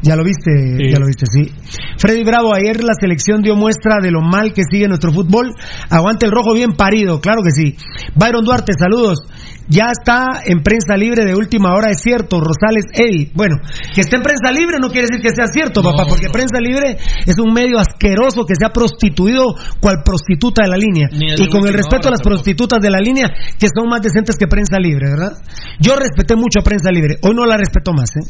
Ya 0.03 0.15
lo 0.15 0.23
viste, 0.23 0.77
Sí. 0.79 0.91
ya 0.93 0.99
lo 1.01 1.07
viste, 1.07 1.25
sí. 1.27 1.51
Freddy 1.97 2.23
Bravo, 2.23 2.55
ayer 2.55 2.85
la 2.85 2.93
selección 3.01 3.41
dio 3.43 3.57
muestra 3.57 3.97
de 4.01 4.11
lo 4.13 4.21
mal 4.21 4.53
que 4.53 4.63
sigue 4.71 4.87
nuestro 4.87 5.11
fútbol. 5.13 5.53
Aguante 5.91 6.27
el 6.27 6.31
rojo 6.33 6.55
bien 6.55 6.75
parido, 6.75 7.21
claro 7.21 7.43
que 7.43 7.51
sí. 7.51 7.77
Byron 8.15 8.45
Duarte, 8.45 8.73
saludos. 8.79 9.21
Ya 9.69 9.93
está 9.93 10.41
en 10.45 10.63
prensa 10.63 10.97
libre 10.97 11.25
de 11.25 11.35
última 11.35 11.75
hora, 11.75 11.91
es 11.91 12.01
cierto. 12.01 12.41
Rosales 12.41 12.85
Eddie. 12.93 13.31
Bueno, 13.35 13.57
que 13.95 14.01
esté 14.01 14.17
en 14.17 14.23
prensa 14.23 14.51
libre 14.51 14.79
no 14.81 14.89
quiere 14.89 15.09
decir 15.09 15.23
que 15.23 15.35
sea 15.35 15.47
cierto, 15.47 15.83
papá, 15.83 16.05
porque 16.09 16.29
prensa 16.31 16.59
libre 16.61 16.97
es 17.27 17.37
un 17.39 17.53
medio 17.53 17.79
asqueroso 17.79 18.45
que 18.47 18.55
se 18.55 18.65
ha 18.65 18.71
prostituido 18.71 19.55
cual 19.81 20.03
prostituta 20.05 20.63
de 20.65 20.69
la 20.69 20.77
línea. 20.77 21.09
Y 21.13 21.49
con 21.49 21.67
el 21.67 21.75
respeto 21.75 22.09
a 22.09 22.11
las 22.11 22.23
prostitutas 22.23 22.81
de 22.81 22.91
la 22.91 23.01
línea, 23.01 23.29
que 23.59 23.69
son 23.69 23.89
más 23.89 24.01
decentes 24.01 24.37
que 24.37 24.47
prensa 24.47 24.79
libre, 24.79 25.11
¿verdad? 25.11 25.33
Yo 25.81 25.97
respeté 25.97 26.35
mucho 26.35 26.61
a 26.61 26.65
prensa 26.65 26.91
libre, 26.91 27.17
hoy 27.23 27.35
no 27.35 27.45
la 27.45 27.57
respeto 27.57 27.93
más, 27.93 28.11
¿eh? 28.17 28.25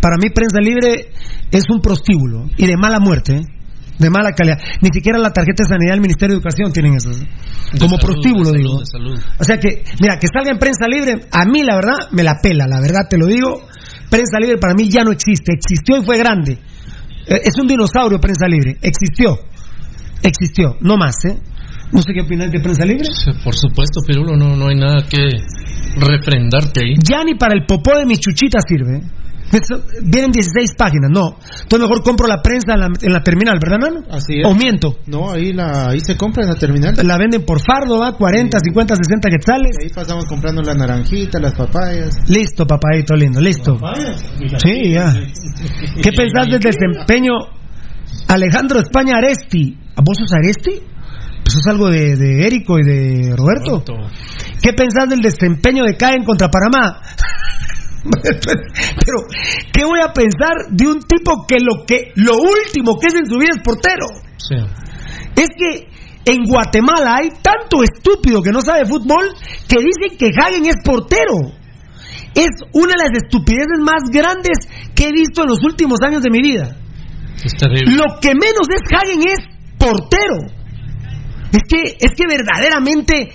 Para 0.00 0.16
mí 0.16 0.30
prensa 0.30 0.60
libre 0.60 1.10
es 1.50 1.64
un 1.68 1.80
prostíbulo 1.80 2.46
y 2.56 2.66
de 2.66 2.76
mala 2.76 3.00
muerte, 3.00 3.36
¿eh? 3.36 3.55
De 3.98 4.10
mala 4.10 4.32
calidad. 4.32 4.58
Ni 4.80 4.90
siquiera 4.92 5.18
la 5.18 5.30
tarjeta 5.30 5.62
de 5.64 5.68
sanidad 5.68 5.92
del 5.92 6.00
Ministerio 6.00 6.34
de 6.34 6.38
Educación 6.38 6.72
tienen 6.72 6.94
eso. 6.94 7.10
¿eh? 7.10 7.26
Como 7.78 7.96
salud, 7.96 8.00
prostíbulo, 8.00 8.52
digo. 8.52 8.80
O 9.38 9.44
sea 9.44 9.58
que, 9.58 9.84
mira, 10.00 10.18
que 10.18 10.28
salga 10.32 10.50
en 10.50 10.58
prensa 10.58 10.86
libre, 10.88 11.26
a 11.30 11.44
mí 11.44 11.62
la 11.62 11.76
verdad 11.76 12.10
me 12.12 12.22
la 12.22 12.38
pela, 12.42 12.66
la 12.66 12.80
verdad 12.80 13.08
te 13.08 13.18
lo 13.18 13.26
digo. 13.26 13.62
Prensa 14.10 14.38
libre 14.40 14.58
para 14.58 14.74
mí 14.74 14.88
ya 14.88 15.02
no 15.02 15.12
existe, 15.12 15.52
existió 15.52 15.98
y 15.98 16.04
fue 16.04 16.18
grande. 16.18 16.58
Eh, 17.26 17.40
Es 17.44 17.58
un 17.60 17.66
dinosaurio 17.66 18.20
prensa 18.20 18.46
libre, 18.46 18.76
existió, 18.82 19.38
existió, 20.22 20.76
no 20.80 20.96
más, 20.96 21.16
¿eh? 21.24 21.38
No 21.92 22.02
sé 22.02 22.12
qué 22.12 22.20
opinas 22.22 22.50
de 22.50 22.60
prensa 22.60 22.84
libre. 22.84 23.08
Por 23.44 23.54
supuesto, 23.54 24.00
Pirulo, 24.06 24.36
no, 24.36 24.56
no 24.56 24.68
hay 24.68 24.76
nada 24.76 25.04
que 25.08 25.30
refrendarte 25.96 26.80
ahí. 26.84 26.94
Ya 27.02 27.24
ni 27.24 27.34
para 27.34 27.54
el 27.54 27.64
popó 27.64 27.96
de 27.96 28.06
mis 28.06 28.18
chuchitas 28.20 28.64
sirve. 28.66 29.02
Vienen 30.02 30.32
16 30.32 30.74
páginas, 30.76 31.10
no. 31.10 31.38
Entonces 31.62 31.88
mejor 31.88 32.02
compro 32.02 32.26
la 32.26 32.42
prensa 32.42 32.74
en 32.74 32.80
la, 32.80 32.88
en 33.00 33.12
la 33.12 33.22
terminal, 33.22 33.58
¿verdad, 33.60 33.78
Nano? 33.78 34.06
Así 34.10 34.40
es. 34.40 34.46
O 34.46 34.54
miento. 34.54 34.98
No, 35.06 35.30
ahí, 35.30 35.52
la, 35.52 35.88
ahí 35.90 36.00
se 36.00 36.16
compra 36.16 36.42
en 36.42 36.50
la 36.50 36.56
terminal. 36.56 36.94
La 37.04 37.16
venden 37.16 37.44
por 37.44 37.60
fardo, 37.60 38.00
¿va? 38.00 38.16
40, 38.16 38.58
50, 38.58 38.94
60 38.96 39.28
quetzales. 39.28 39.76
Ahí 39.80 39.88
pasamos 39.90 40.24
comprando 40.26 40.62
la 40.62 40.74
naranjita, 40.74 41.38
las 41.38 41.54
papayas. 41.54 42.28
Listo, 42.28 42.66
papadito 42.66 43.14
lindo, 43.14 43.40
listo. 43.40 43.78
Sí, 44.58 44.90
ya. 44.92 45.14
¿Qué 46.02 46.12
pensás 46.12 46.48
del 46.48 46.60
desempeño 46.60 47.32
Alejandro 48.28 48.80
España 48.80 49.18
Aresti? 49.18 49.78
¿A 49.94 50.02
vos 50.02 50.16
sos 50.18 50.32
Aresti? 50.32 50.82
Pues 51.44 51.56
es 51.56 51.66
algo 51.68 51.88
de, 51.88 52.16
de 52.16 52.46
Érico 52.46 52.78
y 52.78 52.82
de 52.82 53.36
Roberto. 53.36 53.84
¿Qué 54.60 54.72
pensás 54.72 55.08
del 55.08 55.20
desempeño 55.20 55.84
de 55.84 55.96
Caen 55.96 56.24
contra 56.24 56.48
Panamá? 56.48 57.00
Pero, 59.04 59.18
¿qué 59.72 59.84
voy 59.84 60.00
a 60.02 60.12
pensar 60.12 60.70
de 60.70 60.86
un 60.86 61.00
tipo 61.00 61.46
que 61.46 61.56
lo 61.60 61.84
que 61.86 62.12
lo 62.16 62.34
último 62.34 62.98
que 62.98 63.06
es 63.08 63.14
en 63.14 63.26
su 63.26 63.38
vida 63.38 63.50
es 63.56 63.62
portero? 63.62 64.06
Sí. 64.36 64.56
Es 65.36 65.48
que 65.56 65.88
en 66.26 66.44
Guatemala 66.44 67.16
hay 67.16 67.30
tanto 67.42 67.82
estúpido 67.82 68.42
que 68.42 68.50
no 68.50 68.60
sabe 68.60 68.84
fútbol 68.84 69.32
que 69.68 69.76
dicen 69.78 70.18
que 70.18 70.30
Hagen 70.36 70.66
es 70.66 70.76
portero. 70.84 71.54
Es 72.34 72.50
una 72.72 72.92
de 72.92 73.08
las 73.08 73.22
estupideces 73.24 73.78
más 73.80 74.10
grandes 74.10 74.58
que 74.94 75.08
he 75.08 75.12
visto 75.12 75.42
en 75.42 75.48
los 75.48 75.62
últimos 75.62 75.98
años 76.02 76.22
de 76.22 76.30
mi 76.30 76.40
vida. 76.42 76.76
Es. 77.42 77.52
Lo 77.62 78.18
que 78.20 78.34
menos 78.34 78.66
es 78.68 78.82
Hagen 78.92 79.20
es 79.20 79.38
portero. 79.78 80.36
Es 81.52 81.62
que, 81.68 81.96
es 82.00 82.12
que 82.14 82.26
verdaderamente 82.28 83.30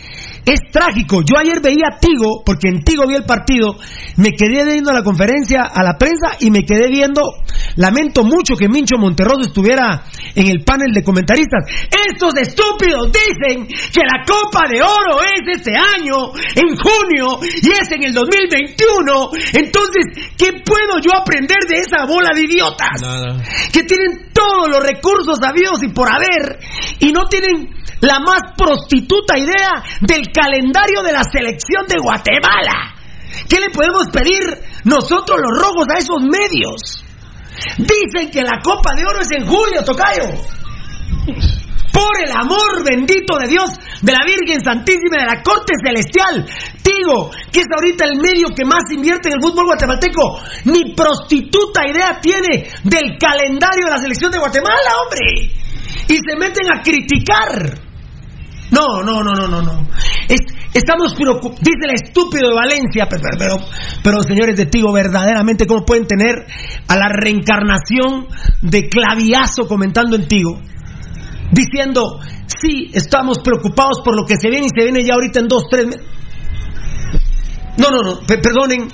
es 0.45 0.71
trágico. 0.71 1.21
Yo 1.21 1.37
ayer 1.37 1.61
veía 1.61 1.95
a 1.95 1.99
Tigo, 1.99 2.43
porque 2.45 2.69
en 2.69 2.83
Tigo 2.83 3.07
vi 3.07 3.15
el 3.15 3.25
partido, 3.25 3.75
me 4.17 4.31
quedé 4.31 4.65
viendo 4.65 4.91
la 4.91 5.03
conferencia 5.03 5.63
a 5.63 5.83
la 5.83 5.97
prensa 5.97 6.37
y 6.39 6.51
me 6.51 6.63
quedé 6.63 6.89
viendo, 6.89 7.21
lamento 7.75 8.23
mucho 8.23 8.55
que 8.55 8.67
Mincho 8.67 8.97
Monterroso 8.97 9.41
estuviera 9.41 10.03
en 10.35 10.47
el 10.47 10.63
panel 10.63 10.93
de 10.93 11.03
comentaristas. 11.03 11.65
Estos 11.89 12.33
estúpidos 12.35 13.11
dicen 13.11 13.67
que 13.67 14.01
la 14.01 14.25
Copa 14.25 14.67
de 14.69 14.81
Oro 14.81 15.21
es 15.21 15.57
este 15.57 15.71
año, 15.71 16.33
en 16.55 16.75
junio, 16.75 17.39
y 17.61 17.69
es 17.69 17.91
en 17.91 18.03
el 18.03 18.13
2021. 18.13 19.29
Entonces, 19.53 20.31
¿qué 20.37 20.61
puedo 20.65 20.99
yo 21.01 21.15
aprender 21.15 21.59
de 21.67 21.77
esa 21.77 22.05
bola 22.05 22.29
de 22.33 22.41
idiotas? 22.41 23.01
Nada. 23.01 23.41
que 23.71 23.83
tienen 23.83 24.31
todos 24.33 24.69
los 24.69 24.83
recursos 24.83 25.37
habidos 25.43 25.83
y 25.83 25.89
por 25.89 26.09
haber 26.09 26.59
y 26.99 27.11
no 27.11 27.25
tienen 27.25 27.69
la 28.01 28.19
más 28.19 28.41
prostituta 28.57 29.37
idea 29.37 29.83
del 30.01 30.30
calendario 30.31 31.03
de 31.03 31.13
la 31.13 31.23
selección 31.23 31.85
de 31.87 31.99
Guatemala. 31.99 32.95
¿Qué 33.47 33.59
le 33.59 33.69
podemos 33.69 34.07
pedir 34.09 34.41
nosotros 34.83 35.39
los 35.39 35.61
rojos 35.61 35.87
a 35.93 35.99
esos 35.99 36.21
medios? 36.21 37.03
Dicen 37.77 38.31
que 38.31 38.41
la 38.41 38.59
Copa 38.63 38.95
de 38.95 39.05
Oro 39.05 39.19
es 39.19 39.31
en 39.31 39.45
julio, 39.45 39.83
Tocayo. 39.83 40.29
Por 41.91 42.23
el 42.23 42.31
amor 42.31 42.83
bendito 42.83 43.37
de 43.37 43.49
Dios, 43.49 43.69
de 44.01 44.11
la 44.11 44.25
Virgen 44.25 44.63
Santísima 44.63 45.17
de 45.19 45.25
la 45.25 45.43
Corte 45.43 45.73
Celestial. 45.83 46.45
Digo, 46.83 47.29
que 47.51 47.59
es 47.59 47.67
ahorita 47.73 48.05
el 48.05 48.19
medio 48.19 48.47
que 48.55 48.65
más 48.65 48.89
invierte 48.91 49.29
en 49.29 49.35
el 49.35 49.41
fútbol 49.41 49.65
guatemalteco. 49.65 50.39
Ni 50.65 50.93
prostituta 50.95 51.87
idea 51.87 52.19
tiene 52.21 52.69
del 52.83 53.17
calendario 53.19 53.85
de 53.85 53.91
la 53.91 53.97
selección 53.97 54.31
de 54.31 54.39
Guatemala, 54.39 54.91
hombre. 55.03 55.51
Y 56.07 56.15
se 56.15 56.35
meten 56.37 56.71
a 56.73 56.81
criticar. 56.81 57.90
No, 58.71 59.03
no, 59.03 59.23
no, 59.23 59.33
no, 59.33 59.47
no, 59.47 59.61
no. 59.61 59.87
Es- 60.29 60.53
estamos 60.73 61.13
preocupados. 61.13 61.59
Dice 61.59 61.79
el 61.83 61.93
estúpido 61.93 62.47
de 62.49 62.55
Valencia, 62.55 63.07
pero, 63.09 63.21
pero, 63.37 63.55
pero, 64.03 64.23
señores 64.23 64.55
de 64.55 64.65
Tigo, 64.65 64.91
verdaderamente, 64.93 65.67
¿cómo 65.67 65.83
pueden 65.85 66.07
tener 66.07 66.45
a 66.87 66.95
la 66.95 67.09
reencarnación 67.09 68.27
de 68.61 68.87
claviazo 68.87 69.67
comentando 69.67 70.15
en 70.15 70.27
Tigo? 70.27 70.59
Diciendo, 71.51 72.19
sí, 72.47 72.89
estamos 72.93 73.39
preocupados 73.39 73.99
por 74.05 74.15
lo 74.15 74.25
que 74.25 74.35
se 74.37 74.49
viene 74.49 74.67
y 74.67 74.69
se 74.69 74.83
viene 74.85 75.03
ya 75.05 75.15
ahorita 75.15 75.41
en 75.41 75.47
dos, 75.49 75.65
tres 75.69 75.85
meses. 75.87 76.01
No, 77.77 77.89
no, 77.89 78.01
no, 78.03 78.19
pe- 78.25 78.37
perdonen. 78.37 78.87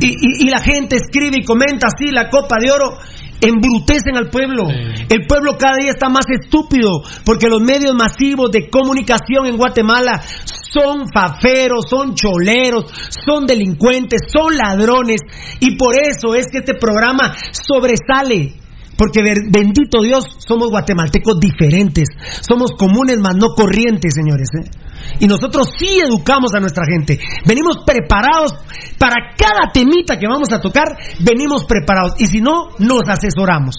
Y, 0.00 0.48
la 0.48 0.60
gente 0.60 0.96
escribe 0.96 1.36
y 1.40 1.44
comenta 1.44 1.88
así 1.88 2.10
la 2.10 2.28
Copa 2.30 2.56
de 2.58 2.70
Oro. 2.70 2.98
Embrutecen 3.40 4.16
al 4.16 4.28
pueblo. 4.30 4.68
El 4.68 5.26
pueblo 5.26 5.56
cada 5.58 5.76
día 5.80 5.90
está 5.90 6.08
más 6.08 6.26
estúpido 6.28 7.02
porque 7.24 7.48
los 7.48 7.62
medios 7.62 7.94
masivos 7.94 8.50
de 8.50 8.68
comunicación 8.68 9.46
en 9.46 9.56
Guatemala 9.56 10.22
son 10.22 11.06
faferos, 11.12 11.86
son 11.88 12.14
choleros, 12.14 12.84
son 13.24 13.46
delincuentes, 13.46 14.20
son 14.32 14.56
ladrones. 14.56 15.20
Y 15.60 15.76
por 15.76 15.94
eso 15.96 16.34
es 16.34 16.46
que 16.50 16.58
este 16.58 16.74
programa 16.74 17.34
sobresale. 17.52 18.54
Porque 18.96 19.22
bendito 19.22 20.02
Dios, 20.02 20.24
somos 20.46 20.68
guatemaltecos 20.68 21.40
diferentes. 21.40 22.08
Somos 22.42 22.72
comunes, 22.72 23.18
más 23.18 23.34
no 23.34 23.54
corrientes, 23.56 24.12
señores. 24.14 24.48
¿eh? 24.54 24.70
Y 25.18 25.26
nosotros 25.26 25.68
sí 25.78 26.00
educamos 26.00 26.54
a 26.54 26.60
nuestra 26.60 26.84
gente. 26.90 27.18
Venimos 27.44 27.78
preparados 27.84 28.54
para 28.98 29.34
cada 29.36 29.72
temita 29.72 30.18
que 30.18 30.26
vamos 30.26 30.52
a 30.52 30.60
tocar. 30.60 30.96
Venimos 31.20 31.64
preparados. 31.64 32.14
Y 32.18 32.26
si 32.26 32.40
no, 32.40 32.70
nos 32.78 33.08
asesoramos. 33.08 33.76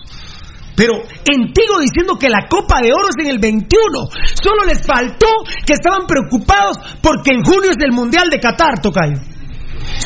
Pero 0.75 0.93
Entigo 1.25 1.79
diciendo 1.79 2.17
que 2.17 2.29
la 2.29 2.47
Copa 2.49 2.81
de 2.81 2.91
Oro 2.91 3.09
es 3.09 3.23
en 3.23 3.31
el 3.31 3.39
21. 3.39 3.69
Solo 4.41 4.65
les 4.65 4.85
faltó 4.85 5.27
que 5.65 5.73
estaban 5.73 6.07
preocupados 6.07 6.77
porque 7.01 7.31
en 7.31 7.43
junio 7.43 7.71
es 7.71 7.77
el 7.79 7.91
Mundial 7.91 8.29
de 8.29 8.39
Qatar, 8.39 8.81
Tocayo. 8.81 9.30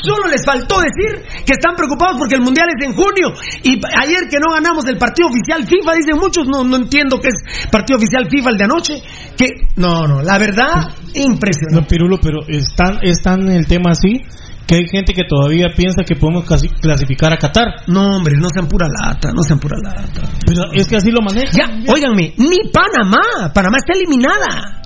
Solo 0.04 0.28
les 0.30 0.46
faltó 0.46 0.80
decir 0.80 1.24
que 1.46 1.54
están 1.54 1.76
preocupados 1.76 2.18
porque 2.18 2.36
el 2.36 2.42
mundial 2.42 2.68
es 2.70 2.86
en 2.86 2.94
junio. 2.94 3.34
Y 3.64 3.80
ayer 4.00 4.28
que 4.30 4.38
no 4.40 4.54
ganamos 4.54 4.86
el 4.88 4.98
partido 4.98 5.30
oficial 5.30 5.66
FIFA, 5.66 5.94
dicen 5.96 6.18
muchos, 6.20 6.48
no, 6.48 6.64
no 6.64 6.78
entiendo 6.78 7.20
qué 7.20 7.30
es 7.30 7.70
partido 7.70 7.98
oficial 7.98 8.28
FIFA 8.30 8.50
el 8.52 8.58
de 8.58 8.64
anoche. 8.64 9.04
Que 9.38 9.50
no, 9.76 10.08
no, 10.08 10.22
la 10.22 10.38
verdad, 10.38 10.90
impresionante. 11.14 11.82
No, 11.82 11.88
Pirulo, 11.88 12.20
pero 12.22 12.40
es 12.48 12.74
tan, 12.76 13.00
es 13.02 13.22
tan 13.22 13.50
el 13.50 13.68
tema 13.68 13.92
así 13.92 14.22
que 14.68 14.76
hay 14.76 14.88
gente 14.88 15.14
que 15.14 15.24
todavía 15.28 15.68
piensa 15.76 16.04
que 16.04 16.16
podemos 16.16 16.46
clasificar 16.46 17.32
a 17.32 17.38
Qatar. 17.38 17.68
No, 17.88 18.18
hombre, 18.18 18.36
no 18.38 18.50
sean 18.50 18.68
pura 18.68 18.88
lata, 18.88 19.32
no 19.32 19.44
sean 19.44 19.60
pura 19.60 19.78
lata. 19.82 20.28
Pero 20.46 20.74
es 20.74 20.88
que 20.88 20.96
así 20.96 21.12
lo 21.12 21.22
manejan. 21.22 21.54
Ya, 21.54 21.94
óiganme, 21.94 22.34
ni 22.38 22.72
Panamá. 22.72 23.54
Panamá 23.54 23.78
está 23.78 23.94
eliminada. 23.94 24.82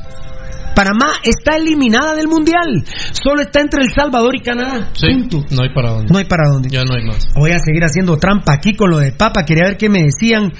Panamá 0.83 1.15
está 1.23 1.57
eliminada 1.57 2.15
del 2.15 2.27
mundial. 2.29 2.85
Solo 3.11 3.41
está 3.41 3.59
entre 3.59 3.83
El 3.83 3.91
Salvador 3.93 4.33
y 4.35 4.39
Canadá. 4.41 4.91
Sí, 4.93 5.07
Punto. 5.27 5.43
no 5.53 5.63
hay 5.63 5.73
para 5.73 5.91
dónde. 5.91 6.11
No 6.13 6.17
hay 6.19 6.25
para 6.25 6.43
dónde. 6.49 6.69
Ya 6.69 6.83
no 6.85 6.95
hay 6.95 7.03
más. 7.05 7.27
Voy 7.35 7.51
a 7.51 7.59
seguir 7.59 7.83
haciendo 7.83 8.15
trampa 8.17 8.53
aquí 8.53 8.75
con 8.75 8.89
lo 8.89 8.97
de 8.99 9.11
Papa. 9.11 9.43
Quería 9.45 9.65
ver 9.69 9.77
qué 9.77 9.89
me 9.89 10.03
decían. 10.03 10.53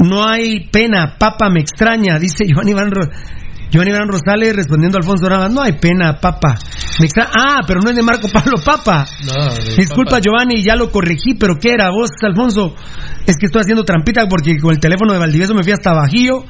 No 0.00 0.26
hay 0.26 0.68
pena, 0.70 1.16
Papa 1.18 1.48
me 1.50 1.60
extraña, 1.60 2.18
dice 2.18 2.44
Giovanni 2.48 2.72
Iván, 2.72 2.90
Ro- 2.90 3.08
Giovanni 3.70 3.90
Iván 3.92 4.08
Rosales 4.08 4.54
respondiendo 4.56 4.96
a 4.96 5.00
Alfonso 5.00 5.28
Navas. 5.28 5.52
No 5.52 5.62
hay 5.62 5.72
pena, 5.72 6.18
Papa. 6.20 6.58
Ah, 7.38 7.60
pero 7.66 7.80
no 7.80 7.90
es 7.90 7.96
de 7.96 8.02
Marco 8.02 8.28
Pablo 8.32 8.56
Papa. 8.64 9.06
Disculpa 9.76 10.10
Papa. 10.12 10.20
Giovanni, 10.20 10.62
ya 10.62 10.74
lo 10.76 10.90
corregí, 10.90 11.34
pero 11.38 11.54
¿qué 11.60 11.72
era 11.72 11.90
vos, 11.90 12.10
Alfonso? 12.22 12.74
Es 13.26 13.36
que 13.36 13.46
estoy 13.46 13.60
haciendo 13.62 13.84
trampita 13.84 14.26
porque 14.28 14.56
con 14.58 14.72
el 14.72 14.80
teléfono 14.80 15.12
de 15.12 15.18
Valdivieso 15.18 15.54
me 15.54 15.62
fui 15.62 15.72
hasta 15.72 15.92
Bajío. 15.92 16.44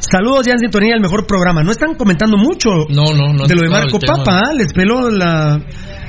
Saludos 0.00 0.46
ya 0.46 0.52
en 0.52 0.58
sintonía 0.58 0.92
del 0.94 1.00
mejor 1.00 1.26
programa. 1.26 1.62
No 1.62 1.70
están 1.70 1.94
comentando 1.94 2.36
mucho 2.36 2.70
No, 2.88 3.04
no, 3.14 3.32
no. 3.32 3.46
de 3.46 3.54
lo 3.54 3.62
de 3.62 3.68
Marco 3.70 3.98
el. 4.00 4.06
Papa, 4.06 4.40
¿ah? 4.46 4.52
les 4.54 4.72
peló 4.72 5.08
la, 5.10 5.60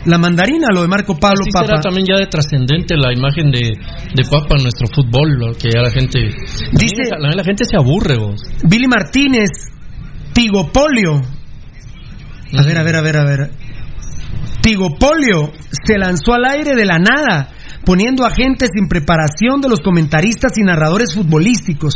la 0.06 0.18
mandarina 0.18 0.68
lo 0.74 0.82
de 0.82 0.88
Marco 0.88 1.16
Pablo 1.18 1.42
Así 1.42 1.52
Papa. 1.52 1.66
será 1.68 1.82
también 1.82 2.08
ya 2.08 2.18
de 2.18 2.28
trascendente 2.28 2.96
la 2.98 3.14
imagen 3.14 3.52
de, 3.52 3.60
de 4.14 4.24
Papa 4.30 4.56
en 4.58 4.64
nuestro 4.64 4.88
fútbol, 4.94 5.30
lo 5.38 5.54
que 5.54 5.70
ya 5.74 5.82
la 5.82 5.92
gente... 5.92 6.20
Dice- 6.72 7.12
la, 7.20 7.30
la 7.36 7.44
gente 7.44 7.64
se 7.66 7.78
aburre, 7.78 8.18
vos. 8.18 8.42
Billy 8.68 8.88
Martínez, 8.88 9.50
Tigopolio. 10.36 11.22
A 12.58 12.64
ver, 12.64 12.78
a 12.78 12.84
ver, 12.84 12.96
a 12.98 13.02
ver, 13.02 13.18
a 13.18 13.24
ver. 13.24 13.52
Tigopolio 14.62 15.54
se 15.86 15.98
lanzó 15.98 16.34
al 16.34 16.44
aire 16.44 16.76
de 16.76 16.84
la 16.84 17.00
nada, 17.00 17.52
poniendo 17.86 18.26
a 18.26 18.32
gente 18.32 18.68
sin 18.68 18.90
preparación 18.90 19.62
de 19.62 19.70
los 19.70 19.80
comentaristas 19.80 20.58
y 20.58 20.64
narradores 20.64 21.14
futbolísticos. 21.16 21.94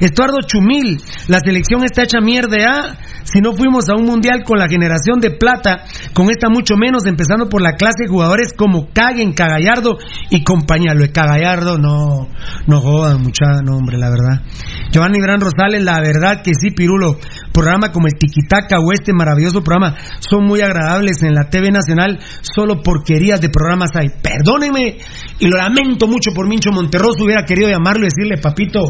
Eduardo 0.00 0.38
Chumil, 0.44 1.00
la 1.28 1.38
selección 1.38 1.84
está 1.84 2.02
hecha 2.02 2.20
mierda, 2.20 2.56
¿ah? 2.66 2.96
Si 3.22 3.40
no 3.40 3.52
fuimos 3.52 3.88
a 3.88 3.96
un 3.96 4.04
mundial 4.04 4.44
con 4.44 4.58
la 4.58 4.68
generación 4.68 5.20
de 5.20 5.30
plata, 5.30 5.84
con 6.12 6.30
esta 6.30 6.48
mucho 6.48 6.76
menos, 6.76 7.06
empezando 7.06 7.48
por 7.48 7.60
la 7.60 7.74
clase 7.74 8.04
de 8.04 8.08
jugadores 8.08 8.52
como 8.56 8.88
Caguen, 8.92 9.32
Cagallardo 9.32 9.98
y 10.30 10.42
compañía. 10.42 10.94
Lo 10.94 11.02
de 11.02 11.12
Cagallardo, 11.12 11.76
no, 11.76 12.28
no 12.66 12.80
jodan, 12.80 13.22
mucha, 13.22 13.62
no, 13.62 13.76
hombre, 13.76 13.98
la 13.98 14.10
verdad. 14.10 14.42
Giovanni 14.90 15.18
Gran 15.20 15.40
Rosales, 15.40 15.84
la 15.84 16.00
verdad 16.00 16.42
que 16.42 16.52
sí, 16.58 16.70
Pirulo. 16.70 17.18
Programa 17.52 17.90
como 17.92 18.06
el 18.06 18.14
Tiquitaca 18.18 18.78
o 18.80 18.92
este 18.92 19.12
maravilloso 19.12 19.62
programa 19.62 19.96
son 20.20 20.44
muy 20.44 20.60
agradables 20.60 21.22
en 21.22 21.34
la 21.34 21.48
TV 21.48 21.70
Nacional, 21.70 22.18
solo 22.42 22.82
porquerías 22.82 23.40
de 23.40 23.48
programas 23.48 23.90
hay. 23.94 24.08
Perdónenme 24.22 24.98
y 25.38 25.48
lo 25.48 25.56
lamento 25.56 26.06
mucho 26.06 26.32
por 26.34 26.48
Mincho 26.48 26.70
Monterroso. 26.70 27.24
Hubiera 27.24 27.44
querido 27.44 27.68
llamarlo 27.70 28.02
y 28.06 28.08
decirle, 28.10 28.36
papito, 28.38 28.84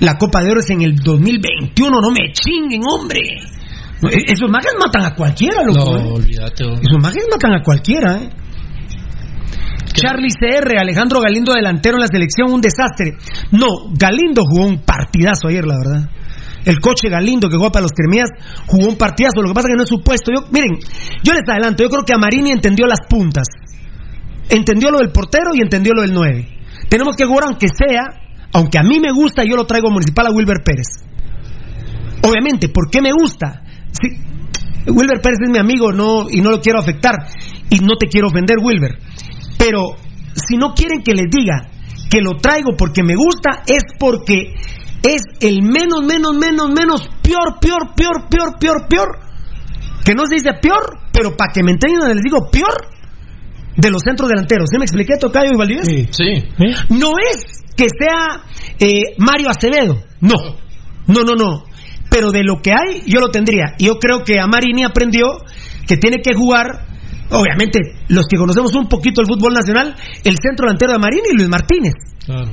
la 0.00 0.16
Copa 0.18 0.42
de 0.42 0.50
Oro 0.50 0.60
es 0.60 0.70
en 0.70 0.82
el 0.82 0.96
2021, 0.96 2.00
no 2.00 2.10
me 2.10 2.32
chinguen, 2.32 2.80
hombre. 2.84 3.20
E- 4.02 4.32
Esos 4.32 4.50
mages 4.50 4.72
matan 4.78 5.04
a 5.04 5.14
cualquiera, 5.14 5.62
loco. 5.62 5.92
No, 5.92 5.98
¿eh? 5.98 6.12
olvídate. 6.14 6.64
Esos 6.64 6.98
mages 7.00 7.26
matan 7.30 7.52
a 7.54 7.62
cualquiera, 7.62 8.16
¿eh? 8.22 8.30
Charlie 9.92 10.30
CR, 10.30 10.78
Alejandro 10.78 11.20
Galindo 11.20 11.52
delantero 11.52 11.96
en 11.96 12.02
la 12.02 12.06
selección, 12.06 12.52
un 12.52 12.60
desastre. 12.60 13.16
No, 13.50 13.92
Galindo 13.98 14.42
jugó 14.48 14.66
un 14.66 14.82
partidazo 14.84 15.48
ayer, 15.48 15.64
la 15.66 15.76
verdad. 15.76 16.08
El 16.64 16.80
coche 16.80 17.08
Galindo 17.08 17.48
que 17.48 17.56
juega 17.56 17.72
para 17.72 17.82
los 17.84 17.92
cremías 17.92 18.28
jugó 18.66 18.88
un 18.88 18.96
partidazo. 18.96 19.42
Lo 19.42 19.48
que 19.48 19.54
pasa 19.54 19.68
es 19.68 19.72
que 19.72 19.76
no 19.76 19.82
es 19.84 19.88
su 19.88 20.02
puesto. 20.02 20.30
Yo, 20.34 20.46
miren, 20.50 20.78
yo 21.22 21.32
les 21.32 21.48
adelanto, 21.48 21.82
yo 21.82 21.88
creo 21.88 22.04
que 22.04 22.12
Amarini 22.12 22.50
entendió 22.50 22.86
las 22.86 23.00
puntas. 23.08 23.46
Entendió 24.48 24.90
lo 24.90 24.98
del 24.98 25.10
portero 25.10 25.50
y 25.54 25.62
entendió 25.62 25.94
lo 25.94 26.02
del 26.02 26.12
9. 26.12 26.48
Tenemos 26.88 27.16
que 27.16 27.24
jugar 27.24 27.44
aunque 27.46 27.68
sea, 27.68 28.02
aunque 28.52 28.78
a 28.78 28.82
mí 28.82 29.00
me 29.00 29.12
gusta, 29.12 29.44
yo 29.44 29.56
lo 29.56 29.64
traigo 29.64 29.90
municipal 29.90 30.26
a 30.26 30.30
Wilber 30.30 30.62
Pérez. 30.64 30.88
Obviamente, 32.22 32.68
¿por 32.68 32.90
qué 32.90 33.00
me 33.00 33.12
gusta? 33.12 33.62
Wilber 34.86 35.20
Pérez 35.20 35.38
es 35.42 35.50
mi 35.50 35.58
amigo 35.58 35.92
no, 35.92 36.28
y 36.30 36.40
no 36.40 36.50
lo 36.50 36.60
quiero 36.60 36.80
afectar. 36.80 37.14
Y 37.70 37.78
no 37.78 37.96
te 37.98 38.08
quiero 38.08 38.28
ofender, 38.28 38.56
Wilber. 38.60 38.98
Pero 39.56 39.96
si 40.34 40.56
no 40.56 40.74
quieren 40.74 41.02
que 41.02 41.14
les 41.14 41.30
diga 41.30 41.70
que 42.10 42.20
lo 42.20 42.36
traigo 42.36 42.76
porque 42.76 43.02
me 43.02 43.14
gusta, 43.14 43.62
es 43.66 43.84
porque 43.98 44.54
es 45.02 45.22
el 45.40 45.62
menos, 45.62 46.02
menos, 46.04 46.36
menos, 46.36 46.68
menos, 46.70 47.08
peor, 47.22 47.58
peor, 47.60 47.94
peor, 47.94 48.28
peor, 48.28 48.58
peor, 48.58 48.88
peor. 48.88 49.18
Que 50.04 50.14
no 50.14 50.26
se 50.26 50.36
dice 50.36 50.50
peor, 50.60 50.98
pero 51.12 51.36
para 51.36 51.52
que 51.52 51.62
me 51.62 51.72
entiendan 51.72 52.14
les 52.14 52.22
digo 52.22 52.50
peor 52.50 52.88
de 53.76 53.90
los 53.90 54.02
centros 54.02 54.28
delanteros. 54.28 54.68
¿Sí 54.70 54.78
me 54.78 54.84
expliqué, 54.84 55.16
Tocayo 55.18 55.52
y 55.52 55.56
Valdivieso? 55.56 55.90
Sí. 56.10 56.44
No 56.90 57.12
es 57.18 57.64
que 57.76 57.86
sea 57.88 58.42
eh, 58.78 59.14
Mario 59.18 59.50
Acevedo, 59.50 60.02
no, 60.20 60.36
no, 61.06 61.22
no, 61.22 61.34
no. 61.34 61.64
Pero 62.10 62.32
de 62.32 62.42
lo 62.42 62.60
que 62.60 62.72
hay, 62.72 63.02
yo 63.06 63.20
lo 63.20 63.28
tendría. 63.28 63.74
Y 63.78 63.86
yo 63.86 63.98
creo 63.98 64.24
que 64.24 64.40
Amarini 64.40 64.84
aprendió 64.84 65.26
que 65.86 65.96
tiene 65.96 66.20
que 66.22 66.34
jugar, 66.34 66.86
obviamente, 67.30 67.78
los 68.08 68.26
que 68.26 68.36
conocemos 68.36 68.74
un 68.74 68.88
poquito 68.88 69.20
el 69.20 69.28
fútbol 69.28 69.52
nacional, 69.54 69.94
el 70.24 70.36
centro 70.42 70.66
delantero 70.66 70.92
de 70.92 70.96
Amarini 70.96 71.28
y 71.32 71.36
Luis 71.36 71.48
Martínez. 71.48 71.92
Claro. 72.26 72.50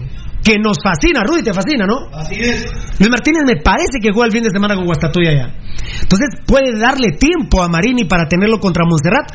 Que 0.48 0.58
nos 0.60 0.78
fascina, 0.82 1.24
Rudy, 1.26 1.44
te 1.44 1.54
fascina, 1.54 1.86
¿no? 1.86 2.08
Así 2.14 2.36
es. 2.40 2.66
Luis 3.00 3.10
Martínez 3.10 3.44
me 3.46 3.62
parece 3.62 4.00
que 4.02 4.12
juega 4.14 4.28
el 4.28 4.32
fin 4.32 4.44
de 4.44 4.50
semana 4.50 4.76
con 4.76 4.86
Guastatoya 4.86 5.34
ya. 5.34 5.54
Entonces 6.02 6.40
puede 6.46 6.80
darle 6.80 7.18
tiempo 7.20 7.62
a 7.62 7.68
Marini 7.68 8.06
para 8.06 8.30
tenerlo 8.30 8.58
contra 8.58 8.86
Montserrat. 8.86 9.30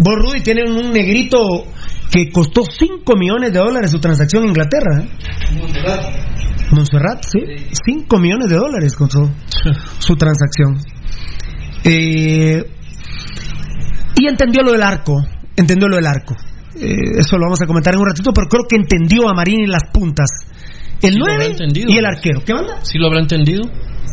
Vos, 0.00 0.14
Rudy, 0.16 0.40
tienen 0.40 0.72
un 0.72 0.94
negrito 0.94 1.38
que 2.10 2.30
costó 2.32 2.62
5 2.64 3.04
millones 3.18 3.52
de 3.52 3.58
dólares 3.58 3.90
su 3.90 4.00
transacción 4.00 4.44
en 4.44 4.48
Inglaterra. 4.48 5.02
¿eh? 5.02 5.08
Montserrat, 6.70 7.22
sí. 7.22 7.38
5 7.84 8.18
millones 8.18 8.48
de 8.48 8.56
dólares 8.56 8.96
costó 8.96 9.30
su 9.98 10.16
transacción. 10.16 10.80
Eh, 11.84 12.64
y 14.18 14.26
entendió 14.26 14.62
lo 14.62 14.72
del 14.72 14.82
arco. 14.82 15.22
Entendió 15.54 15.86
lo 15.86 15.96
del 15.96 16.06
arco. 16.06 16.34
Eh, 16.80 17.18
eso 17.20 17.36
lo 17.38 17.44
vamos 17.46 17.60
a 17.62 17.66
comentar 17.66 17.94
en 17.94 18.00
un 18.00 18.06
ratito, 18.06 18.30
pero 18.34 18.48
creo 18.48 18.64
que 18.68 18.76
entendió 18.76 19.28
a 19.28 19.34
Marini 19.34 19.66
las 19.66 19.82
puntas. 19.92 20.28
El 21.02 21.12
Sí, 21.14 21.18
lo 21.18 21.24
habrá 21.26 21.36
9 21.38 21.52
entendido. 21.52 21.86
y 21.90 21.98
el 21.98 22.06
arquero. 22.06 22.40
¿Qué 22.44 22.52
onda? 22.52 22.78
¿Sí 22.82 22.98
lo 22.98 23.06
habrá 23.06 23.20
entendido? 23.20 23.62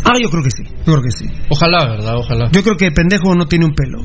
Ah, 0.06 0.14
yo 0.22 0.30
creo 0.30 0.44
que 0.44 0.52
sí. 0.52 0.64
Yo 0.86 0.94
creo 0.94 1.02
que 1.02 1.12
sí. 1.12 1.26
Ojalá, 1.50 1.86
¿verdad? 1.88 2.16
Ojalá. 2.18 2.50
Yo 2.52 2.62
creo 2.64 2.76
que 2.76 2.92
pendejo 2.92 3.34
no 3.36 3.46
tiene 3.46 3.66
un 3.66 3.74
pelo. 3.74 4.00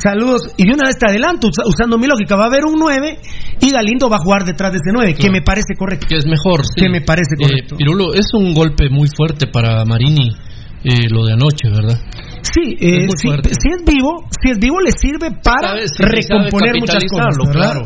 Saludos. 0.00 0.42
Y 0.56 0.64
de 0.66 0.72
una 0.72 0.86
vez 0.86 0.96
te 0.98 1.06
adelanto, 1.10 1.48
usa- 1.48 1.64
usando 1.66 1.98
mi 1.98 2.06
lógica, 2.06 2.36
va 2.36 2.44
a 2.44 2.46
haber 2.46 2.64
un 2.64 2.78
9 2.78 3.18
y 3.60 3.70
Galindo 3.70 4.08
va 4.08 4.16
a 4.16 4.20
jugar 4.20 4.44
detrás 4.44 4.72
de 4.72 4.78
ese 4.78 4.90
9, 4.92 5.14
que 5.14 5.30
me 5.30 5.42
parece 5.42 5.74
correcto. 5.78 6.06
Que 6.08 6.16
es 6.16 6.26
mejor. 6.26 6.62
sí. 6.64 6.80
Que 6.80 6.88
me 6.88 7.00
parece 7.02 7.34
Eh, 7.38 7.42
correcto. 7.42 7.76
Pirulo, 7.76 8.14
es 8.14 8.26
un 8.32 8.54
golpe 8.54 8.88
muy 8.88 9.08
fuerte 9.14 9.46
para 9.48 9.84
Marini 9.84 10.30
eh, 10.84 11.08
lo 11.10 11.24
de 11.26 11.34
anoche, 11.34 11.68
¿verdad? 11.70 11.98
Sí, 12.42 12.76
eh, 12.80 13.06
si, 13.16 13.28
si 13.54 13.68
es 13.70 13.84
vivo, 13.86 14.26
si 14.42 14.50
es 14.50 14.58
vivo 14.58 14.80
le 14.80 14.90
sirve 14.90 15.30
para 15.42 15.68
Sabe- 15.78 15.86
sí, 15.88 16.02
recomponer 16.02 16.74
muchas 16.80 17.04
cosas, 17.08 17.36
claro, 17.52 17.80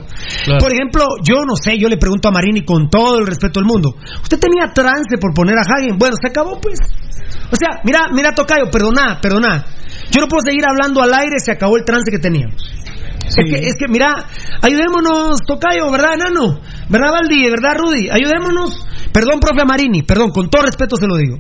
claro. 0.44 0.58
Por 0.58 0.72
ejemplo, 0.72 1.04
yo 1.22 1.44
no 1.44 1.54
sé, 1.56 1.78
yo 1.78 1.88
le 1.88 1.98
pregunto 1.98 2.28
a 2.28 2.32
Marini 2.32 2.64
con 2.64 2.88
todo 2.88 3.18
el 3.18 3.26
respeto 3.26 3.60
del 3.60 3.66
mundo, 3.66 3.96
¿usted 4.22 4.38
tenía 4.38 4.72
trance 4.72 5.18
por 5.20 5.34
poner 5.34 5.56
a 5.58 5.62
Hagen? 5.62 5.98
Bueno, 5.98 6.16
se 6.20 6.28
acabó 6.28 6.58
pues. 6.60 6.78
O 7.52 7.56
sea, 7.56 7.80
mira, 7.84 8.08
mira 8.12 8.32
Tocayo, 8.34 8.70
perdona, 8.72 9.20
perdona. 9.20 9.64
Yo 10.10 10.20
no 10.20 10.28
puedo 10.28 10.40
seguir 10.44 10.64
hablando 10.68 11.02
al 11.02 11.12
aire, 11.14 11.38
se 11.38 11.52
acabó 11.52 11.76
el 11.76 11.84
trance 11.84 12.10
que 12.10 12.18
teníamos. 12.18 12.56
Es, 13.26 13.34
que, 13.34 13.66
es 13.66 13.74
que, 13.76 13.88
mira, 13.88 14.24
ayudémonos, 14.62 15.40
Tocayo, 15.46 15.90
¿verdad, 15.90 16.14
enano? 16.14 16.60
¿Verdad, 16.88 17.10
Valdi? 17.12 17.50
¿Verdad, 17.50 17.74
Rudy? 17.76 18.08
Ayudémonos. 18.10 18.86
Perdón, 19.12 19.40
profe 19.40 19.64
Marini, 19.66 20.02
perdón, 20.02 20.30
con 20.30 20.48
todo 20.48 20.62
respeto 20.62 20.96
se 20.96 21.06
lo 21.06 21.16
digo. 21.16 21.38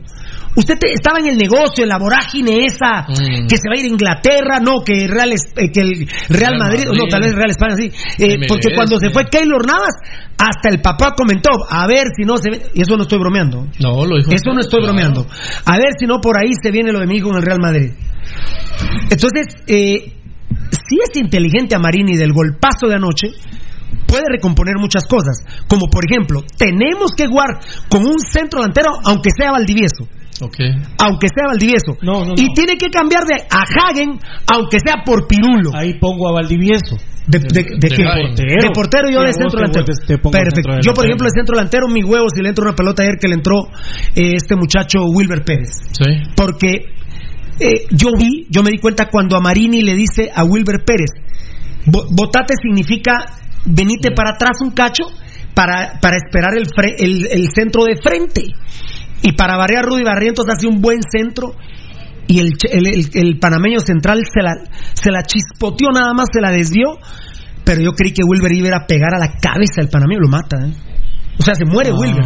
Usted 0.56 0.78
te- 0.78 0.92
estaba 0.92 1.18
en 1.20 1.26
el 1.28 1.36
negocio, 1.36 1.84
en 1.84 1.88
la 1.90 1.98
vorágine 1.98 2.64
esa, 2.64 3.02
Mm. 3.08 3.46
que 3.46 3.56
se 3.56 3.68
va 3.68 3.76
a 3.76 3.78
ir 3.78 3.84
a 3.84 3.88
Inglaterra, 3.88 4.58
no, 4.60 4.80
que, 4.84 5.06
Real, 5.06 5.30
eh, 5.32 5.70
que 5.70 5.80
el 5.80 5.90
Real, 5.98 6.08
Real 6.30 6.58
Madrid, 6.58 6.84
Madrid. 6.86 6.98
no, 7.02 7.08
tal 7.08 7.20
vez 7.22 7.34
Real 7.34 7.50
España, 7.50 7.76
sí. 7.76 7.90
Eh, 8.18 8.36
porque 8.48 8.74
cuando 8.74 8.98
se 8.98 9.10
fue 9.10 9.26
Keylor 9.30 9.66
Navas, 9.66 9.94
hasta 10.38 10.68
el 10.70 10.80
papá 10.80 11.12
comentó, 11.16 11.50
a 11.68 11.86
ver 11.86 12.06
si 12.16 12.24
no 12.24 12.36
se 12.38 12.50
ve, 12.50 12.62
y 12.74 12.82
eso 12.82 12.96
no 12.96 13.02
estoy 13.02 13.18
bromeando. 13.18 13.66
No, 13.80 14.04
lo 14.06 14.16
dijo. 14.16 14.30
Eso 14.32 14.52
no 14.54 14.60
estoy 14.60 14.80
Claro. 14.80 14.94
bromeando. 14.94 15.26
A 15.66 15.76
ver 15.76 15.90
si 15.98 16.06
no 16.06 16.20
por 16.20 16.36
ahí 16.38 16.52
se 16.62 16.70
viene 16.70 16.90
lo 16.92 17.00
de 17.00 17.06
mi 17.06 17.16
hijo 17.18 17.28
en 17.30 17.36
el 17.36 17.42
Real 17.42 17.60
Madrid. 17.60 17.92
Entonces, 19.10 19.46
eh, 19.66 20.12
si 20.70 20.96
es 21.02 21.16
inteligente 21.20 21.74
a 21.74 21.78
Marini 21.78 22.16
del 22.16 22.32
golpazo 22.32 22.88
de 22.88 22.94
anoche, 22.94 23.28
puede 24.06 24.24
recomponer 24.30 24.74
muchas 24.78 25.04
cosas. 25.06 25.38
Como 25.68 25.86
por 25.88 26.04
ejemplo, 26.10 26.42
tenemos 26.56 27.12
que 27.16 27.26
jugar 27.26 27.60
con 27.88 28.04
un 28.06 28.18
centro 28.18 28.60
delantero, 28.60 28.90
aunque 29.04 29.30
sea 29.36 29.52
Valdivieso. 29.52 30.08
Ok. 30.40 30.56
Aunque 30.98 31.28
sea 31.34 31.46
Valdivieso. 31.48 31.96
No, 32.02 32.24
no, 32.24 32.34
Y 32.36 32.46
no. 32.48 32.52
tiene 32.54 32.76
que 32.76 32.88
cambiar 32.90 33.24
de 33.24 33.36
a 33.50 33.62
Hagen, 33.62 34.18
aunque 34.52 34.78
sea 34.84 35.02
por 35.04 35.26
Pirulo. 35.26 35.70
Ahí 35.74 35.94
pongo 35.98 36.28
a 36.28 36.32
Valdivieso. 36.32 36.96
¿De, 37.26 37.40
de, 37.40 37.48
de, 37.48 37.62
de 37.80 37.88
qué? 37.88 38.70
portero. 38.72 39.10
Yo 39.10 39.22
de 39.22 39.32
centro 39.32 39.50
te 39.50 39.56
delantero. 39.56 39.84
te 40.06 40.18
Perfecto. 40.18 40.54
centro 40.72 40.80
Yo, 40.82 40.94
por 40.94 41.04
ejemplo, 41.06 41.24
de 41.26 41.30
centro 41.34 41.56
delantero, 41.56 41.88
mi 41.88 42.04
huevo, 42.04 42.26
si 42.32 42.40
le 42.42 42.50
entró 42.50 42.64
una 42.64 42.74
pelota 42.76 43.02
ayer 43.02 43.16
que 43.20 43.26
le 43.28 43.34
entró 43.34 43.66
eh, 44.14 44.34
este 44.36 44.54
muchacho 44.56 45.04
Wilber 45.06 45.42
Pérez. 45.44 45.70
Sí. 45.90 46.12
Porque 46.36 46.84
eh, 47.58 47.86
yo 47.90 48.10
vi, 48.16 48.46
yo 48.50 48.62
me 48.62 48.70
di 48.70 48.78
cuenta 48.78 49.08
cuando 49.10 49.36
a 49.36 49.40
Marini 49.40 49.82
le 49.82 49.94
dice 49.94 50.30
a 50.32 50.44
Wilber 50.44 50.84
Pérez, 50.84 51.10
"Bo- 51.86 52.06
botate 52.10 52.54
significa 52.62 53.12
venite 53.64 54.12
para 54.12 54.30
atrás 54.34 54.58
un 54.62 54.70
cacho 54.70 55.04
para, 55.54 55.98
para 56.00 56.16
esperar 56.18 56.54
el, 56.56 56.66
fre- 56.66 56.94
el, 56.98 57.26
el 57.26 57.48
centro 57.52 57.84
de 57.84 57.96
frente. 57.96 58.42
Y 59.22 59.32
para 59.32 59.56
variar 59.56 59.84
Rudy 59.84 60.04
Barrientos 60.04 60.46
hace 60.48 60.66
un 60.66 60.80
buen 60.80 61.00
centro 61.10 61.54
y 62.28 62.40
el, 62.40 62.54
el, 62.70 62.86
el- 62.86 63.10
el 63.14 63.38
panameño 63.38 63.80
central 63.80 64.22
se 64.24 64.42
la, 64.42 64.52
se 64.94 65.10
la 65.10 65.22
chispoteó 65.22 65.90
nada 65.92 66.12
más, 66.12 66.28
se 66.32 66.40
la 66.40 66.50
desvió, 66.50 66.98
pero 67.64 67.80
yo 67.80 67.92
creí 67.92 68.12
que 68.12 68.22
Wilber 68.24 68.52
iba 68.52 68.76
a 68.76 68.86
pegar 68.86 69.14
a 69.14 69.18
la 69.18 69.32
cabeza 69.40 69.80
del 69.80 69.88
panameño, 69.88 70.20
lo 70.20 70.28
mata. 70.28 70.56
¿eh? 70.66 70.72
O 71.38 71.42
sea, 71.42 71.54
se 71.54 71.64
muere 71.64 71.90
No. 71.90 71.96
Wilber. 71.98 72.24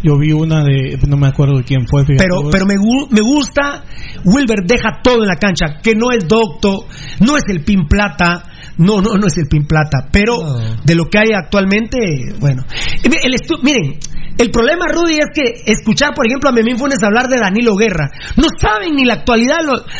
Yo 0.00 0.16
vi 0.16 0.30
una 0.30 0.62
de. 0.62 0.96
No 1.08 1.16
me 1.16 1.26
acuerdo 1.26 1.56
de 1.58 1.64
quién 1.64 1.84
fue. 1.88 2.04
Pero, 2.04 2.48
pero 2.52 2.66
me, 2.66 2.74
me 3.10 3.20
gusta, 3.20 3.82
Wilber 4.24 4.60
deja 4.64 5.00
todo 5.02 5.22
en 5.22 5.28
la 5.28 5.34
cancha, 5.34 5.80
que 5.82 5.96
no 5.96 6.12
es 6.12 6.28
docto, 6.28 6.86
no 7.18 7.36
es 7.36 7.42
el 7.48 7.64
pin 7.64 7.88
plata, 7.88 8.44
no, 8.76 9.00
no, 9.02 9.14
no 9.16 9.26
es 9.26 9.36
el 9.38 9.48
pin 9.48 9.66
plata, 9.66 10.06
pero 10.12 10.36
de 10.84 10.94
lo 10.94 11.06
que 11.06 11.18
hay 11.18 11.30
actualmente, 11.34 11.98
bueno. 12.38 12.62
El 13.02 13.34
miren, 13.64 13.98
el 14.38 14.50
problema, 14.52 14.86
Rudy, 14.86 15.18
es 15.18 15.30
que 15.34 15.70
escuchar, 15.70 16.14
por 16.14 16.26
ejemplo, 16.26 16.48
a 16.48 16.52
Memín 16.52 16.78
Funes 16.78 17.02
hablar 17.02 17.26
de 17.26 17.38
Danilo 17.38 17.74
Guerra, 17.74 18.08
no 18.36 18.46
saben 18.56 18.94
ni 18.94 19.04
la 19.04 19.14
actualidad 19.14 19.56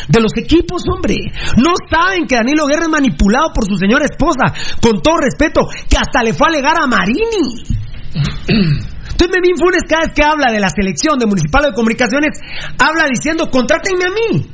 de 0.07 0.21
los, 0.21 0.31
equipos, 0.37 0.83
hombre. 0.89 1.15
No 1.57 1.73
saben 1.89 2.25
que 2.25 2.35
Danilo 2.35 2.65
Guerra 2.65 2.83
es 2.83 2.89
manipulado 2.89 3.51
por 3.53 3.65
su 3.65 3.75
señora 3.75 4.05
esposa, 4.05 4.53
con 4.81 5.01
todo 5.01 5.17
respeto, 5.17 5.67
que 5.89 5.97
hasta 5.97 6.23
le 6.23 6.33
fue 6.33 6.47
a 6.47 6.51
alegar 6.51 6.77
a 6.81 6.87
Marini. 6.87 7.67
Entonces 9.11 9.35
Memín 9.35 9.57
Funes 9.59 9.83
cada 9.87 10.05
vez 10.05 10.13
que 10.15 10.23
habla 10.23 10.53
de 10.53 10.61
la 10.61 10.69
selección 10.69 11.19
de 11.19 11.25
Municipal 11.25 11.63
de 11.65 11.73
Comunicaciones, 11.73 12.39
habla 12.79 13.07
diciendo, 13.11 13.49
contrátenme 13.51 14.05
a 14.05 14.09
mí. 14.09 14.47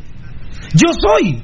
Yo 0.74 0.90
soy. 1.00 1.44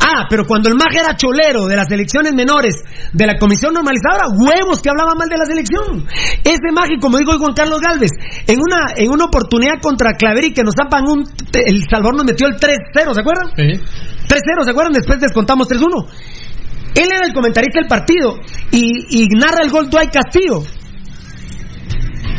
Ah, 0.00 0.26
pero 0.28 0.46
cuando 0.46 0.68
el 0.68 0.74
mag 0.74 0.94
era 0.94 1.16
cholero 1.16 1.66
de 1.66 1.76
las 1.76 1.88
selecciones 1.88 2.34
menores 2.34 2.74
de 3.12 3.26
la 3.26 3.38
comisión 3.38 3.74
normalizadora, 3.74 4.28
huevos 4.36 4.80
que 4.82 4.90
hablaba 4.90 5.14
mal 5.14 5.28
de 5.28 5.36
la 5.36 5.44
selección. 5.44 6.06
Ese 6.44 6.72
mag, 6.72 6.88
como 7.00 7.18
dijo 7.18 7.32
hoy 7.32 7.38
Juan 7.38 7.54
Carlos 7.54 7.80
Galvez, 7.80 8.10
en 8.46 8.58
una, 8.60 8.92
en 8.96 9.10
una 9.10 9.26
oportunidad 9.26 9.80
contra 9.80 10.14
Claveri 10.14 10.52
que 10.52 10.62
nos 10.62 10.74
tapan 10.74 11.04
un. 11.08 11.24
El 11.52 11.82
Salvador 11.88 12.16
nos 12.16 12.24
metió 12.24 12.46
el 12.46 12.54
3-0, 12.54 13.14
¿se 13.14 13.20
acuerdan? 13.20 13.52
Sí. 13.56 13.80
3-0, 14.28 14.64
¿se 14.64 14.70
acuerdan? 14.70 14.92
Después 14.92 15.20
descontamos 15.20 15.68
3-1. 15.68 16.06
Él 16.94 17.08
era 17.14 17.26
el 17.26 17.32
comentarista 17.32 17.80
del 17.80 17.88
partido 17.88 18.36
y, 18.72 19.22
y 19.22 19.28
narra 19.28 19.62
el 19.62 19.70
gol 19.70 19.88
Dwight 19.88 20.10
Castillo. 20.12 20.62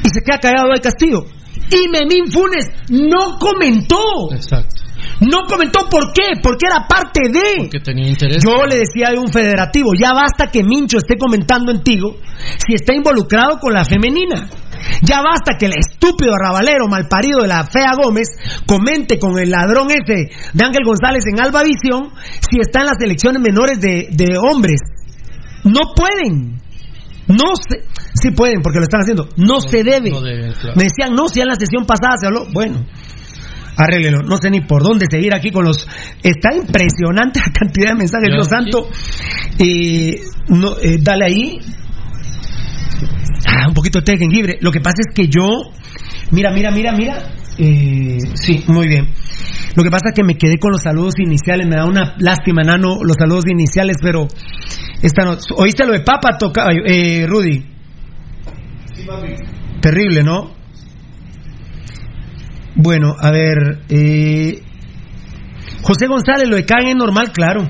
Y 0.03 0.09
se 0.09 0.21
queda 0.21 0.39
callado 0.39 0.67
Dwight 0.67 0.83
Castillo. 0.83 1.25
Y 1.69 1.87
Memín 1.87 2.31
Funes 2.31 2.67
no 2.89 3.37
comentó. 3.39 4.33
Exacto. 4.33 4.80
No 5.21 5.43
comentó 5.47 5.87
por 5.89 6.13
qué, 6.13 6.39
porque 6.41 6.67
era 6.67 6.87
parte 6.87 7.29
de. 7.29 7.69
Que 7.69 7.79
tenía 7.79 8.09
interés. 8.09 8.43
Yo 8.43 8.65
le 8.65 8.77
decía 8.77 9.09
a 9.09 9.19
un 9.19 9.31
federativo, 9.31 9.91
ya 9.99 10.13
basta 10.13 10.51
que 10.51 10.63
Mincho 10.63 10.97
esté 10.97 11.17
comentando 11.17 11.71
en 11.71 11.83
Tigo 11.83 12.17
si 12.65 12.73
está 12.75 12.93
involucrado 12.93 13.59
con 13.59 13.73
la 13.73 13.85
femenina. 13.85 14.49
Ya 15.03 15.21
basta 15.21 15.57
que 15.59 15.67
el 15.67 15.73
estúpido 15.73 16.33
rabalero 16.35 16.87
malparido 16.87 17.41
de 17.41 17.47
la 17.47 17.63
Fea 17.65 17.93
Gómez 17.95 18.29
comente 18.65 19.19
con 19.19 19.37
el 19.37 19.51
ladrón 19.51 19.89
ese 19.91 20.31
de 20.53 20.65
Ángel 20.65 20.83
González 20.83 21.23
en 21.31 21.39
Alba 21.39 21.61
Visión 21.63 22.09
si 22.49 22.59
está 22.59 22.79
en 22.81 22.87
las 22.87 22.99
elecciones 22.99 23.41
menores 23.41 23.79
de, 23.79 24.07
de 24.11 24.37
hombres. 24.37 24.81
No 25.63 25.93
pueden. 25.95 26.59
No 27.27 27.55
se, 27.55 27.85
sí 28.15 28.31
pueden 28.31 28.61
porque 28.61 28.79
lo 28.79 28.83
están 28.83 29.01
haciendo. 29.01 29.29
No, 29.37 29.61
se 29.61 29.83
debe. 29.83 30.09
no 30.09 30.21
debe, 30.21 30.53
claro. 30.53 30.75
Me 30.75 30.83
decían, 30.83 31.13
no, 31.15 31.27
si 31.27 31.39
en 31.39 31.47
la 31.47 31.55
sesión 31.55 31.85
pasada 31.85 32.15
se 32.19 32.27
habló. 32.27 32.45
Bueno, 32.51 32.85
arréglelo. 33.77 34.19
No 34.21 34.37
sé 34.37 34.49
ni 34.49 34.61
por 34.61 34.83
dónde 34.83 35.05
seguir 35.09 35.33
aquí 35.33 35.51
con 35.51 35.65
los. 35.65 35.87
Está 36.23 36.55
impresionante 36.55 37.39
la 37.39 37.51
cantidad 37.51 37.91
de 37.91 37.95
mensajes, 37.95 38.29
Dios 38.29 38.47
santo. 38.47 38.89
Y 39.59 40.15
no, 40.49 40.77
eh, 40.81 40.97
dale 41.01 41.25
ahí. 41.25 41.59
Ah, 43.45 43.67
un 43.67 43.73
poquito 43.73 43.99
de 43.99 44.05
té 44.05 44.11
de 44.13 44.17
jengibre. 44.19 44.57
Lo 44.61 44.71
que 44.71 44.79
pasa 44.79 44.97
es 45.07 45.13
que 45.13 45.27
yo. 45.27 45.47
Mira, 46.31 46.51
mira, 46.51 46.71
mira, 46.71 46.93
mira. 46.93 47.17
Eh, 47.57 48.17
sí, 48.35 48.63
muy 48.67 48.87
bien. 48.87 49.09
Lo 49.75 49.83
que 49.83 49.89
pasa 49.89 50.09
es 50.09 50.15
que 50.15 50.23
me 50.23 50.37
quedé 50.37 50.57
con 50.57 50.71
los 50.71 50.81
saludos 50.81 51.15
iniciales. 51.19 51.67
Me 51.67 51.75
da 51.75 51.85
una 51.85 52.15
lástima, 52.19 52.61
Nano, 52.63 52.97
los 53.03 53.15
saludos 53.17 53.45
iniciales, 53.49 53.97
pero. 54.01 54.27
Esta 55.01 55.25
no, 55.25 55.37
¿Oíste 55.57 55.85
lo 55.85 55.93
de 55.93 56.01
Papa, 56.01 56.37
toca, 56.37 56.67
eh, 56.85 57.25
Rudy? 57.27 57.65
Terrible, 59.81 60.23
¿no? 60.23 60.60
Bueno, 62.75 63.15
a 63.19 63.31
ver. 63.31 63.79
Eh, 63.89 64.61
José 65.83 66.07
González, 66.07 66.47
lo 66.49 66.55
de 66.55 66.65
Caguen 66.65 66.89
es 66.89 66.95
normal, 66.95 67.31
claro. 67.31 67.69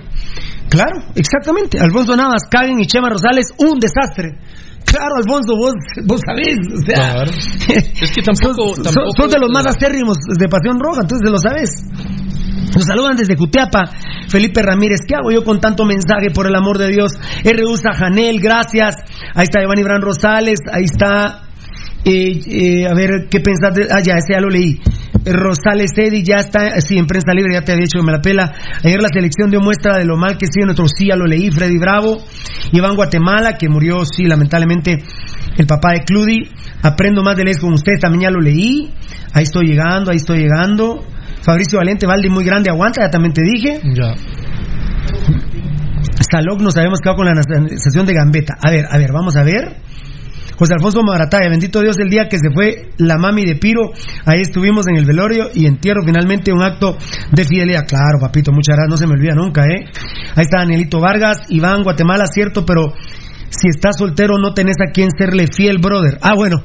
Claro, 0.69 0.99
exactamente. 1.15 1.79
Alfonso 1.79 2.15
Navas, 2.15 2.43
Caguen 2.49 2.79
y 2.79 2.85
Chema 2.85 3.09
Rosales, 3.09 3.47
un 3.57 3.79
desastre. 3.79 4.37
Claro, 4.85 5.15
Alfonso, 5.17 5.55
vos, 5.55 5.73
vos 6.05 6.21
sabés. 6.25 6.57
O 6.73 6.85
sea, 6.85 6.95
Claro. 7.13 7.31
Es 8.01 8.11
que 8.11 8.21
tampoco. 8.21 8.75
sos, 8.75 8.83
tampoco 8.83 9.11
sos 9.15 9.31
de 9.31 9.39
los 9.39 9.49
más 9.51 9.65
acérrimos 9.67 10.17
de 10.37 10.47
Pasión 10.49 10.79
Roja, 10.79 11.01
entonces 11.01 11.29
lo 11.29 11.37
sabes. 11.37 11.69
Nos 12.73 12.85
saludan 12.85 13.15
desde 13.17 13.35
Cutiapa, 13.35 13.83
Felipe 14.29 14.61
Ramírez. 14.61 14.99
¿Qué 15.07 15.15
hago 15.15 15.29
yo 15.31 15.43
con 15.43 15.59
tanto 15.59 15.85
mensaje, 15.85 16.29
por 16.33 16.47
el 16.47 16.55
amor 16.55 16.77
de 16.77 16.87
Dios? 16.89 17.13
R.U. 17.43 17.75
Janel, 17.93 18.39
gracias. 18.39 18.95
Ahí 19.35 19.43
está 19.43 19.59
Giovanni 19.61 19.83
Bran 19.83 20.01
Rosales, 20.01 20.59
ahí 20.71 20.85
está. 20.85 21.43
eh, 22.05 22.39
eh, 22.47 22.87
a 22.87 22.93
ver, 22.93 23.27
¿qué 23.29 23.39
pensás? 23.41 23.75
De, 23.75 23.83
ah, 23.91 24.01
ya, 24.01 24.13
ese 24.15 24.33
ya 24.33 24.39
lo 24.39 24.49
leí. 24.49 24.79
Eh, 25.25 25.33
Rosales 25.33 25.91
Eddy 25.95 26.23
ya 26.23 26.35
está, 26.37 26.79
sí, 26.81 26.97
en 26.97 27.05
prensa 27.05 27.33
libre, 27.33 27.53
ya 27.53 27.61
te 27.61 27.71
había 27.71 27.83
dicho 27.83 27.99
que 27.99 28.05
me 28.05 28.11
la 28.11 28.21
pela. 28.21 28.51
Ayer 28.83 29.01
la 29.01 29.09
selección 29.13 29.49
dio 29.49 29.59
muestra 29.59 29.97
de 29.97 30.05
lo 30.05 30.17
mal 30.17 30.37
que 30.37 30.45
sigue 30.47 30.65
nuestro 30.65 30.85
sí, 30.87 31.07
ya 31.07 31.15
lo 31.15 31.25
leí. 31.25 31.51
Freddy 31.51 31.77
Bravo, 31.77 32.23
Iván 32.71 32.95
Guatemala, 32.95 33.57
que 33.57 33.69
murió, 33.69 34.03
sí, 34.05 34.23
lamentablemente, 34.25 34.97
el 35.57 35.67
papá 35.67 35.93
de 35.93 36.03
Cludy. 36.03 36.49
Aprendo 36.83 37.23
más 37.23 37.37
de 37.37 37.43
leyes 37.43 37.59
con 37.59 37.73
ustedes, 37.73 37.99
también 37.99 38.23
ya 38.23 38.31
lo 38.31 38.41
leí. 38.41 38.91
Ahí 39.33 39.43
estoy 39.43 39.67
llegando, 39.67 40.11
ahí 40.11 40.17
estoy 40.17 40.39
llegando. 40.39 41.03
Fabricio 41.41 41.79
Valente, 41.79 42.05
Valde 42.05 42.29
muy 42.29 42.43
grande, 42.43 42.69
aguanta, 42.69 43.01
ya 43.01 43.09
también 43.09 43.33
te 43.33 43.41
dije. 43.41 43.79
Ya. 43.95 44.15
Salok 46.31 46.61
nos 46.61 46.77
habíamos 46.77 46.99
quedado 46.99 47.17
con 47.17 47.25
la 47.25 47.33
nacionalización 47.33 48.05
de 48.05 48.13
Gambetta. 48.13 48.55
A 48.61 48.71
ver, 48.71 48.85
a 48.89 48.97
ver, 48.97 49.11
vamos 49.11 49.35
a 49.35 49.43
ver. 49.43 49.75
José 50.61 50.75
Alfonso 50.75 51.01
Marataya, 51.01 51.49
bendito 51.49 51.81
Dios 51.81 51.97
el 51.97 52.07
día 52.07 52.27
que 52.29 52.37
se 52.37 52.51
fue 52.53 52.91
la 52.97 53.17
mami 53.17 53.45
de 53.45 53.55
Piro, 53.55 53.93
ahí 54.25 54.41
estuvimos 54.41 54.85
en 54.85 54.95
el 54.95 55.05
velorio 55.05 55.49
y 55.55 55.65
entierro 55.65 56.03
finalmente 56.05 56.53
un 56.53 56.61
acto 56.61 56.99
de 57.31 57.43
fidelidad. 57.45 57.87
Claro, 57.87 58.19
papito, 58.21 58.51
muchas 58.51 58.75
gracias, 58.75 58.89
no 58.91 58.95
se 58.95 59.07
me 59.07 59.13
olvida 59.13 59.33
nunca, 59.33 59.63
¿eh? 59.65 59.89
Ahí 60.35 60.43
está 60.43 60.59
Danielito 60.59 60.99
Vargas, 60.99 61.45
Iván, 61.49 61.81
Guatemala, 61.81 62.27
cierto, 62.27 62.63
pero 62.63 62.93
si 63.51 63.67
estás 63.67 63.97
soltero 63.97 64.37
no 64.39 64.53
tenés 64.53 64.77
a 64.81 64.91
quien 64.91 65.09
serle 65.15 65.45
fiel, 65.47 65.77
brother. 65.79 66.17
Ah, 66.21 66.33
bueno, 66.35 66.57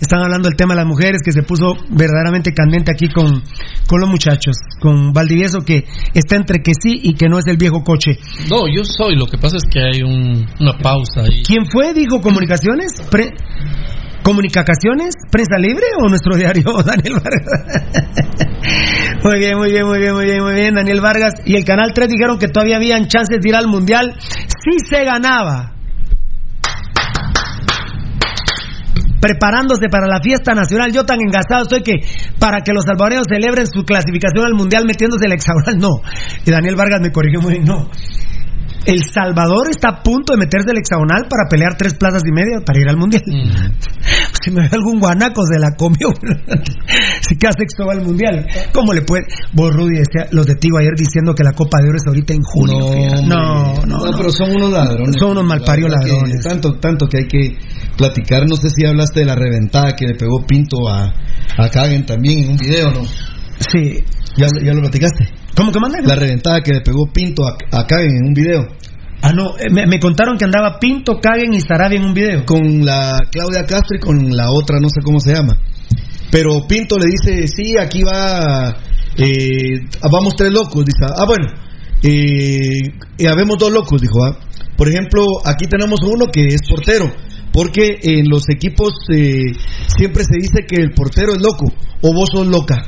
están 0.00 0.22
hablando 0.22 0.48
del 0.48 0.56
tema 0.56 0.74
de 0.74 0.80
las 0.80 0.86
mujeres 0.86 1.22
que 1.24 1.32
se 1.32 1.42
puso 1.42 1.76
verdaderamente 1.90 2.52
candente 2.52 2.90
aquí 2.92 3.08
con, 3.08 3.42
con 3.88 4.00
los 4.00 4.10
muchachos, 4.10 4.56
con 4.80 5.12
Valdivieso 5.12 5.60
que 5.60 5.84
está 6.14 6.36
entre 6.36 6.58
que 6.62 6.72
sí 6.74 6.98
y 7.02 7.14
que 7.14 7.28
no 7.28 7.38
es 7.38 7.46
el 7.46 7.56
viejo 7.56 7.82
coche. 7.84 8.18
No, 8.50 8.66
yo 8.68 8.84
soy. 8.84 9.16
Lo 9.16 9.26
que 9.26 9.38
pasa 9.38 9.56
es 9.56 9.64
que 9.70 9.80
hay 9.80 10.02
un- 10.02 10.44
una 10.60 10.76
pausa 10.78 11.22
ahí. 11.22 11.42
¿Quién 11.46 11.64
fue? 11.70 11.94
Dijo 11.94 12.20
comunicaciones. 12.20 12.92
Pre- 13.10 13.32
¿Comunicaciones? 14.22 15.14
¿Prensa 15.32 15.58
libre 15.58 15.86
o 16.00 16.08
nuestro 16.08 16.36
diario, 16.36 16.62
Daniel 16.86 17.14
Vargas? 17.14 17.82
muy 19.24 19.38
bien, 19.40 19.56
muy 19.58 19.70
bien, 19.72 19.84
muy 19.86 19.98
bien, 19.98 20.14
muy 20.14 20.24
bien, 20.24 20.42
muy 20.42 20.54
bien, 20.54 20.74
Daniel 20.74 21.00
Vargas. 21.00 21.34
Y 21.44 21.56
el 21.56 21.64
Canal 21.64 21.92
3 21.94 22.08
dijeron 22.08 22.38
que 22.38 22.46
todavía 22.48 22.76
habían 22.76 23.06
chances 23.08 23.38
de 23.40 23.48
ir 23.48 23.56
al 23.56 23.66
Mundial 23.66 24.14
si 24.20 24.78
se 24.88 25.04
ganaba. 25.04 25.71
Preparándose 29.22 29.88
para 29.88 30.08
la 30.08 30.20
fiesta 30.20 30.52
nacional, 30.52 30.90
yo 30.90 31.06
tan 31.06 31.20
engasado 31.20 31.62
estoy 31.62 31.82
que 31.82 32.04
para 32.40 32.62
que 32.62 32.72
los 32.72 32.82
salvadoreños 32.82 33.26
celebren 33.30 33.68
su 33.68 33.84
clasificación 33.84 34.44
al 34.44 34.54
mundial 34.54 34.84
metiéndose 34.84 35.26
el 35.26 35.32
hexagonal, 35.34 35.78
no. 35.78 36.02
Y 36.44 36.50
Daniel 36.50 36.74
Vargas 36.74 37.00
me 37.00 37.12
corrigió 37.12 37.40
muy 37.40 37.52
bien, 37.52 37.64
no. 37.64 37.88
El 38.84 39.00
Salvador 39.12 39.68
está 39.70 39.88
a 39.90 40.02
punto 40.02 40.32
de 40.32 40.38
meterse 40.40 40.70
el 40.72 40.78
hexagonal 40.78 41.26
para 41.28 41.48
pelear 41.48 41.76
tres 41.76 41.94
plazas 41.94 42.22
y 42.26 42.32
media 42.32 42.60
para 42.64 42.80
ir 42.80 42.88
al 42.88 42.96
mundial. 42.96 43.22
Si 44.42 44.50
me 44.50 44.62
ve 44.62 44.70
algún 44.72 44.98
guanaco 44.98 45.42
se 45.46 45.56
la 45.60 45.76
comió. 45.76 46.08
si 47.20 47.36
queda 47.36 47.52
sexto 47.56 47.86
va 47.86 47.92
al 47.92 48.02
mundial. 48.02 48.44
¿Cómo 48.72 48.92
le 48.92 49.02
puede? 49.02 49.22
Vos, 49.52 49.72
Rudy, 49.72 49.98
decía- 49.98 50.26
los 50.32 50.46
de 50.46 50.56
Tigo 50.56 50.78
ayer 50.78 50.94
diciendo 50.96 51.32
que 51.32 51.44
la 51.44 51.52
Copa 51.52 51.78
de 51.80 51.88
Oro 51.90 51.98
es 51.98 52.06
ahorita 52.08 52.32
en 52.34 52.42
junio. 52.42 52.78
No, 53.24 53.26
no, 53.26 53.86
no, 53.86 54.04
no. 54.10 54.16
pero 54.16 54.30
son 54.30 54.50
unos 54.56 54.72
ladrones. 54.72 55.14
Son 55.16 55.30
unos 55.30 55.44
malparios 55.44 55.88
que 55.92 56.08
ladrones. 56.10 56.42
Tanto, 56.42 56.74
tanto 56.80 57.06
que 57.06 57.18
hay 57.18 57.28
que 57.28 57.56
platicar. 57.96 58.42
No 58.48 58.56
sé 58.56 58.68
si 58.70 58.84
hablaste 58.84 59.20
de 59.20 59.26
la 59.26 59.36
reventada 59.36 59.94
que 59.94 60.06
le 60.06 60.14
pegó 60.16 60.44
Pinto 60.44 60.88
a, 60.88 61.04
a 61.56 61.68
Kagen 61.68 62.04
también 62.04 62.40
en 62.44 62.50
un 62.50 62.56
video, 62.56 62.90
¿no? 62.90 63.02
Sí. 63.70 64.02
¿Ya, 64.36 64.46
ya 64.60 64.72
lo 64.74 64.80
platicaste? 64.80 65.24
¿Cómo 65.54 65.70
que 65.72 65.80
manda? 65.80 65.98
La 66.02 66.14
reventada 66.14 66.60
que 66.62 66.72
le 66.72 66.80
pegó 66.80 67.12
Pinto 67.12 67.42
a, 67.46 67.56
a 67.70 67.86
Kagen 67.86 68.16
en 68.16 68.28
un 68.28 68.34
video. 68.34 68.68
Ah, 69.20 69.32
no, 69.32 69.56
eh, 69.58 69.70
me, 69.70 69.86
me 69.86 70.00
contaron 70.00 70.36
que 70.36 70.44
andaba 70.44 70.78
Pinto, 70.80 71.20
Caguen 71.20 71.54
y 71.54 71.60
Sarabia 71.60 71.98
en 71.98 72.04
un 72.04 72.14
video. 72.14 72.44
Con 72.44 72.84
la 72.84 73.20
Claudia 73.30 73.64
Castro 73.66 73.96
y 73.96 74.00
con 74.00 74.36
la 74.36 74.50
otra, 74.50 74.78
no 74.80 74.88
sé 74.88 75.00
cómo 75.04 75.20
se 75.20 75.34
llama. 75.34 75.56
Pero 76.30 76.66
Pinto 76.66 76.98
le 76.98 77.06
dice, 77.06 77.46
sí, 77.46 77.76
aquí 77.78 78.02
va, 78.02 78.76
eh, 79.16 79.84
vamos 80.10 80.34
tres 80.36 80.50
locos. 80.52 80.84
Dice, 80.84 81.04
ah, 81.14 81.24
bueno, 81.26 81.46
eh, 82.02 82.80
eh, 83.18 83.28
habemos 83.28 83.58
dos 83.58 83.70
locos, 83.70 84.00
dijo. 84.00 84.24
ah. 84.24 84.36
Por 84.76 84.88
ejemplo, 84.88 85.24
aquí 85.44 85.66
tenemos 85.66 86.00
uno 86.02 86.26
que 86.32 86.46
es 86.46 86.62
portero. 86.68 87.12
Porque 87.52 87.98
en 88.02 88.30
los 88.30 88.48
equipos 88.48 88.94
eh, 89.14 89.52
siempre 89.98 90.24
se 90.24 90.38
dice 90.40 90.64
que 90.66 90.80
el 90.80 90.92
portero 90.92 91.34
es 91.34 91.42
loco 91.42 91.66
o 92.00 92.14
vos 92.14 92.30
sos 92.32 92.46
loca. 92.46 92.82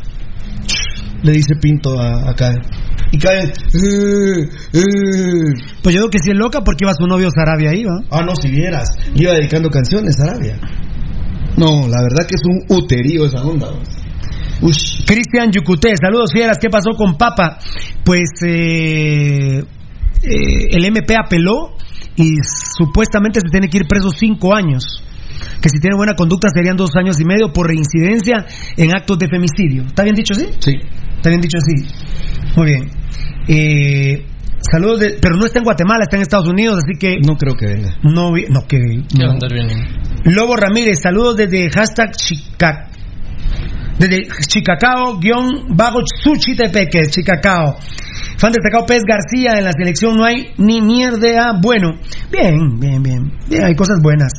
Le 1.25 1.33
dice 1.33 1.55
Pinto 1.61 1.99
a, 1.99 2.31
a. 2.31 2.35
Y 3.11 3.19
Caen. 3.19 3.49
"Eh, 3.49 4.49
eh". 4.73 5.53
Pues 5.83 5.95
yo 5.95 6.01
digo 6.03 6.11
que 6.11 6.19
sí 6.19 6.31
es 6.31 6.37
loca 6.39 6.61
porque 6.63 6.85
iba 6.85 6.93
su 6.95 7.07
novio 7.07 7.29
Sarabia 7.35 7.71
ahí, 7.71 7.85
¿va? 7.85 7.99
Ah, 8.11 8.23
no, 8.25 8.37
si 8.37 8.49
vieras. 8.51 8.89
Iba 9.15 9.33
dedicando 9.33 9.71
canciones 9.71 10.21
a 10.21 10.25
Arabia. 10.31 10.59
No, 11.57 11.89
la 11.89 12.03
verdad 12.03 12.27
que 12.29 12.35
es 12.35 12.43
un 12.45 12.77
uterío 12.77 13.27
esa 13.27 13.43
onda. 13.43 13.69
Cristian 15.07 15.51
Yucuté, 15.51 15.95
saludos 16.01 16.31
fieras, 16.33 16.59
¿qué 16.61 16.69
pasó 16.69 16.91
con 16.97 17.17
Papa? 17.17 17.59
Pues 18.05 18.31
eh, 18.47 19.59
eh, 19.59 20.67
el 20.71 20.85
MP 20.85 21.15
apeló 21.17 21.77
y 22.17 22.37
supuestamente 22.77 23.41
se 23.41 23.51
tiene 23.51 23.69
que 23.69 23.79
ir 23.79 23.87
preso 23.87 24.11
cinco 24.11 24.55
años. 24.55 25.03
Que 25.61 25.69
si 25.69 25.79
tiene 25.81 25.97
buena 25.97 26.15
conducta 26.15 26.49
serían 26.55 26.77
dos 26.77 26.91
años 26.97 27.21
y 27.21 27.25
medio 27.25 27.53
por 27.53 27.67
reincidencia 27.69 28.45
en 28.77 28.91
actos 28.97 29.19
de 29.19 29.29
femicidio. 29.29 29.83
¿Está 29.87 30.03
bien 30.05 30.15
dicho 30.15 30.35
así? 30.35 30.49
Sí. 30.59 30.73
Está 31.17 31.29
bien 31.31 31.41
dicho 31.41 31.59
así. 31.59 31.87
Muy 32.57 32.67
bien. 32.67 32.91
Eh, 33.49 34.25
saludos, 34.61 35.01
de- 35.01 35.17
pero 35.21 35.37
no 35.37 35.47
está 35.47 35.59
en 35.59 35.65
Guatemala, 35.65 36.05
está 36.05 36.17
en 36.17 36.23
Estados 36.23 36.49
Unidos, 36.49 36.79
así 36.83 36.99
que 36.99 37.19
No 37.27 37.37
creo 37.37 37.55
que 37.55 37.67
venga. 37.67 37.97
no, 38.03 38.31
no 38.31 38.67
que 38.67 38.79
no. 39.19 39.31
andar 39.31 39.53
bien. 39.53 39.69
Lobo 40.25 40.57
Ramírez, 40.57 41.01
saludos 41.03 41.37
desde 41.37 41.69
hashtag 41.71 42.13
Chica, 42.17 42.89
desde 43.99 44.27
Chicacao, 44.47 45.19
guion 45.21 45.77
bajo 45.77 46.01
Suchitepeque, 46.23 47.03
Chicacao. 47.11 47.77
Fan 48.39 48.53
destacado 48.53 48.87
Pez 48.87 49.03
García, 49.07 49.59
en 49.59 49.65
la 49.65 49.73
selección 49.73 50.17
no 50.17 50.25
hay 50.25 50.49
ni 50.59 50.81
mierda. 50.81 51.53
Bueno, 51.63 51.93
bien, 52.33 52.79
bien, 52.81 53.03
bien. 53.03 53.33
Bien, 53.49 53.65
hay 53.65 53.75
cosas 53.75 53.99
buenas. 54.03 54.33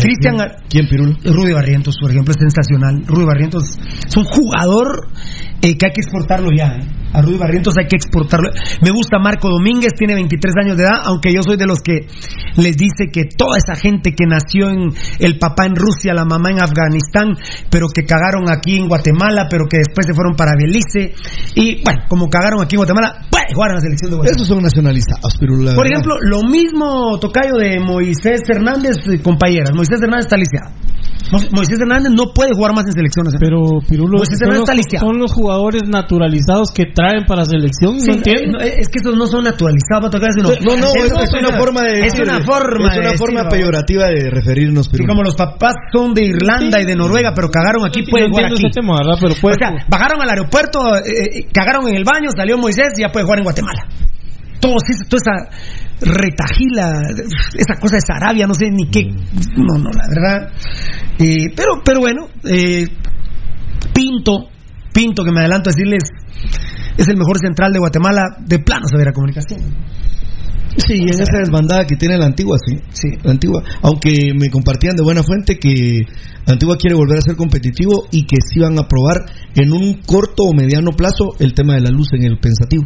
Cristian 0.00 0.36
¿quién- 0.36 0.52
¿Quién, 0.68 0.88
Pirulo? 0.88 1.16
Rudy 1.24 1.52
Barrientos, 1.52 1.96
por 2.00 2.10
ejemplo, 2.10 2.32
es 2.32 2.40
sensacional. 2.40 3.04
Rudy 3.06 3.24
Barrientos 3.24 3.78
es 4.06 4.16
un 4.16 4.24
jugador 4.24 5.08
eh, 5.64 5.76
que 5.76 5.86
hay 5.86 5.92
que 5.92 6.00
exportarlo 6.02 6.48
ya. 6.56 6.66
eh. 6.76 6.86
A 7.14 7.22
Rudy 7.22 7.38
Barrientos 7.38 7.74
hay 7.78 7.86
que 7.86 7.94
exportarlo. 7.94 8.50
Me 8.82 8.90
gusta 8.90 9.20
Marco 9.20 9.48
Domínguez, 9.48 9.92
tiene 9.96 10.14
23 10.14 10.52
años 10.64 10.76
de 10.76 10.82
edad, 10.82 10.98
aunque 11.04 11.32
yo 11.32 11.42
soy 11.46 11.56
de 11.56 11.64
los 11.66 11.78
que 11.80 12.08
les 12.56 12.76
dice 12.76 13.06
que 13.12 13.22
toda 13.38 13.56
esa 13.56 13.76
gente 13.80 14.10
que 14.18 14.26
nació 14.26 14.68
en 14.68 14.90
el 15.20 15.38
papá 15.38 15.66
en 15.66 15.76
Rusia, 15.76 16.12
la 16.12 16.24
mamá 16.24 16.50
en 16.50 16.60
Afganistán, 16.60 17.36
pero 17.70 17.86
que 17.86 18.02
cagaron 18.04 18.50
aquí 18.50 18.76
en 18.76 18.88
Guatemala, 18.88 19.46
pero 19.48 19.66
que 19.70 19.78
después 19.78 20.06
se 20.08 20.12
fueron 20.12 20.34
para 20.34 20.52
Belice, 20.58 21.14
y 21.54 21.84
bueno, 21.84 22.02
como 22.08 22.26
cagaron 22.28 22.60
aquí 22.60 22.74
en 22.74 22.80
Guatemala, 22.82 23.14
pues 23.30 23.44
jugar 23.54 23.70
en 23.70 23.74
la 23.76 23.80
selección 23.82 24.10
de 24.10 24.16
Guatemala. 24.16 24.36
Esos 24.36 24.48
son 24.48 24.62
nacionalizados, 24.62 25.36
Pirulo. 25.38 25.70
la 25.70 25.74
Por 25.76 25.86
ejemplo, 25.86 26.16
lo 26.20 26.42
mismo 26.42 27.16
tocayo 27.20 27.54
de 27.58 27.78
Moisés 27.78 28.40
Hernández, 28.48 28.96
eh, 29.06 29.22
compañeras. 29.22 29.70
Moisés 29.72 30.02
Hernández 30.02 30.26
está 30.26 30.36
lisiado. 30.36 30.74
Mo- 31.32 31.40
Moisés 31.56 31.78
Hernández 31.80 32.12
no 32.12 32.34
puede 32.34 32.50
jugar 32.54 32.74
más 32.74 32.84
en 32.86 32.92
selecciones. 32.92 33.32
Pero 33.40 33.78
Pirulo, 33.88 34.18
Moisés 34.18 34.36
Hernández 34.42 34.60
está 34.68 34.74
lisiado. 34.74 35.06
son 35.06 35.18
los 35.18 35.32
jugadores 35.32 35.53
naturalizados 35.88 36.70
que 36.74 36.86
traen 36.94 37.24
para 37.26 37.44
selección, 37.44 38.00
Sí, 38.00 38.08
no 38.08 38.14
entiendo. 38.14 38.58
no, 38.58 38.64
es 38.64 38.88
que 38.88 38.98
estos 38.98 39.16
no 39.16 39.26
son 39.26 39.44
naturalizados, 39.44 40.10
sino- 40.34 40.48
No, 40.64 40.76
no, 40.76 40.88
es, 40.94 41.12
es 41.12 41.32
una 41.40 41.58
forma 41.58 41.82
de 41.82 42.06
Es 42.06 42.14
una 42.18 42.40
forma 42.42 42.88
Es 42.92 42.98
una 42.98 43.10
de 43.10 43.16
forma 43.18 43.42
decir, 43.44 43.58
peyorativa 43.58 44.06
de 44.08 44.30
referirnos, 44.30 44.86
Y 44.88 44.90
Pirulo. 44.90 45.08
como 45.12 45.22
los 45.22 45.34
papás 45.34 45.74
son 45.92 46.14
de 46.14 46.24
Irlanda 46.24 46.80
y 46.80 46.84
de 46.84 46.94
Noruega, 46.96 47.32
pero 47.34 47.48
cagaron 47.50 47.86
aquí, 47.86 48.04
Sí, 48.04 48.10
pueden 48.10 48.30
jugar 48.30 48.44
entiendo 48.50 48.66
aquí. 48.68 48.70
ese 48.70 48.80
tema, 48.80 48.96
¿verdad? 48.98 49.18
Pero 49.20 49.34
puede- 49.40 49.56
O 49.56 49.58
sea, 49.58 49.86
bajaron 49.88 50.20
al 50.22 50.28
aeropuerto, 50.30 50.96
eh, 50.96 51.00
eh, 51.06 51.46
cagaron 51.52 51.88
en 51.88 51.96
el 51.96 52.04
baño, 52.04 52.30
salió 52.36 52.58
Moisés 52.58 52.92
y 52.96 53.02
ya 53.02 53.08
puede 53.12 53.24
jugar 53.24 53.38
en 53.38 53.44
Guatemala. 53.44 53.82
Todo, 54.60 54.76
toda 55.08 55.20
esa 55.20 55.50
retajila, 56.00 57.02
esa 57.56 57.80
cosa 57.80 57.96
de 57.96 58.00
Sarabia, 58.00 58.46
no 58.46 58.54
sé 58.54 58.70
ni 58.70 58.88
qué. 58.90 59.02
No, 59.56 59.78
no, 59.78 59.90
la 59.90 60.06
verdad. 60.08 60.52
Eh, 61.18 61.46
pero, 61.54 61.82
pero 61.84 62.00
bueno, 62.00 62.28
eh, 62.44 62.86
Pinto, 63.92 64.48
Pinto, 64.94 65.24
que 65.24 65.32
me 65.32 65.40
adelanto 65.40 65.68
a 65.68 65.72
decirles, 65.72 66.04
es 66.96 67.08
el 67.08 67.16
mejor 67.16 67.38
central 67.38 67.72
de 67.72 67.80
Guatemala, 67.80 68.22
de 68.46 68.60
plano 68.60 68.86
saber 68.88 69.08
a 69.08 69.12
comunicación. 69.12 69.60
Sí, 70.76 70.94
en 70.94 71.08
esa 71.08 71.38
desbandada 71.38 71.86
que 71.86 71.96
tiene 71.96 72.18
la 72.18 72.26
antigua, 72.26 72.56
sí. 72.64 72.76
Sí. 72.90 73.08
La 73.22 73.32
antigua. 73.32 73.62
Aunque 73.82 74.32
me 74.34 74.50
compartían 74.50 74.96
de 74.96 75.02
buena 75.02 75.22
fuente 75.22 75.58
que 75.58 76.00
la 76.46 76.54
antigua 76.54 76.76
quiere 76.76 76.96
volver 76.96 77.18
a 77.18 77.22
ser 77.22 77.36
competitivo 77.36 78.06
y 78.10 78.24
que 78.24 78.36
sí 78.40 78.60
van 78.60 78.78
a 78.78 78.88
probar 78.88 79.24
en 79.54 79.72
un 79.72 80.00
corto 80.04 80.42
o 80.44 80.54
mediano 80.54 80.90
plazo 80.92 81.30
el 81.38 81.54
tema 81.54 81.74
de 81.74 81.82
la 81.82 81.90
luz 81.90 82.08
en 82.12 82.24
el 82.24 82.38
pensativo. 82.38 82.84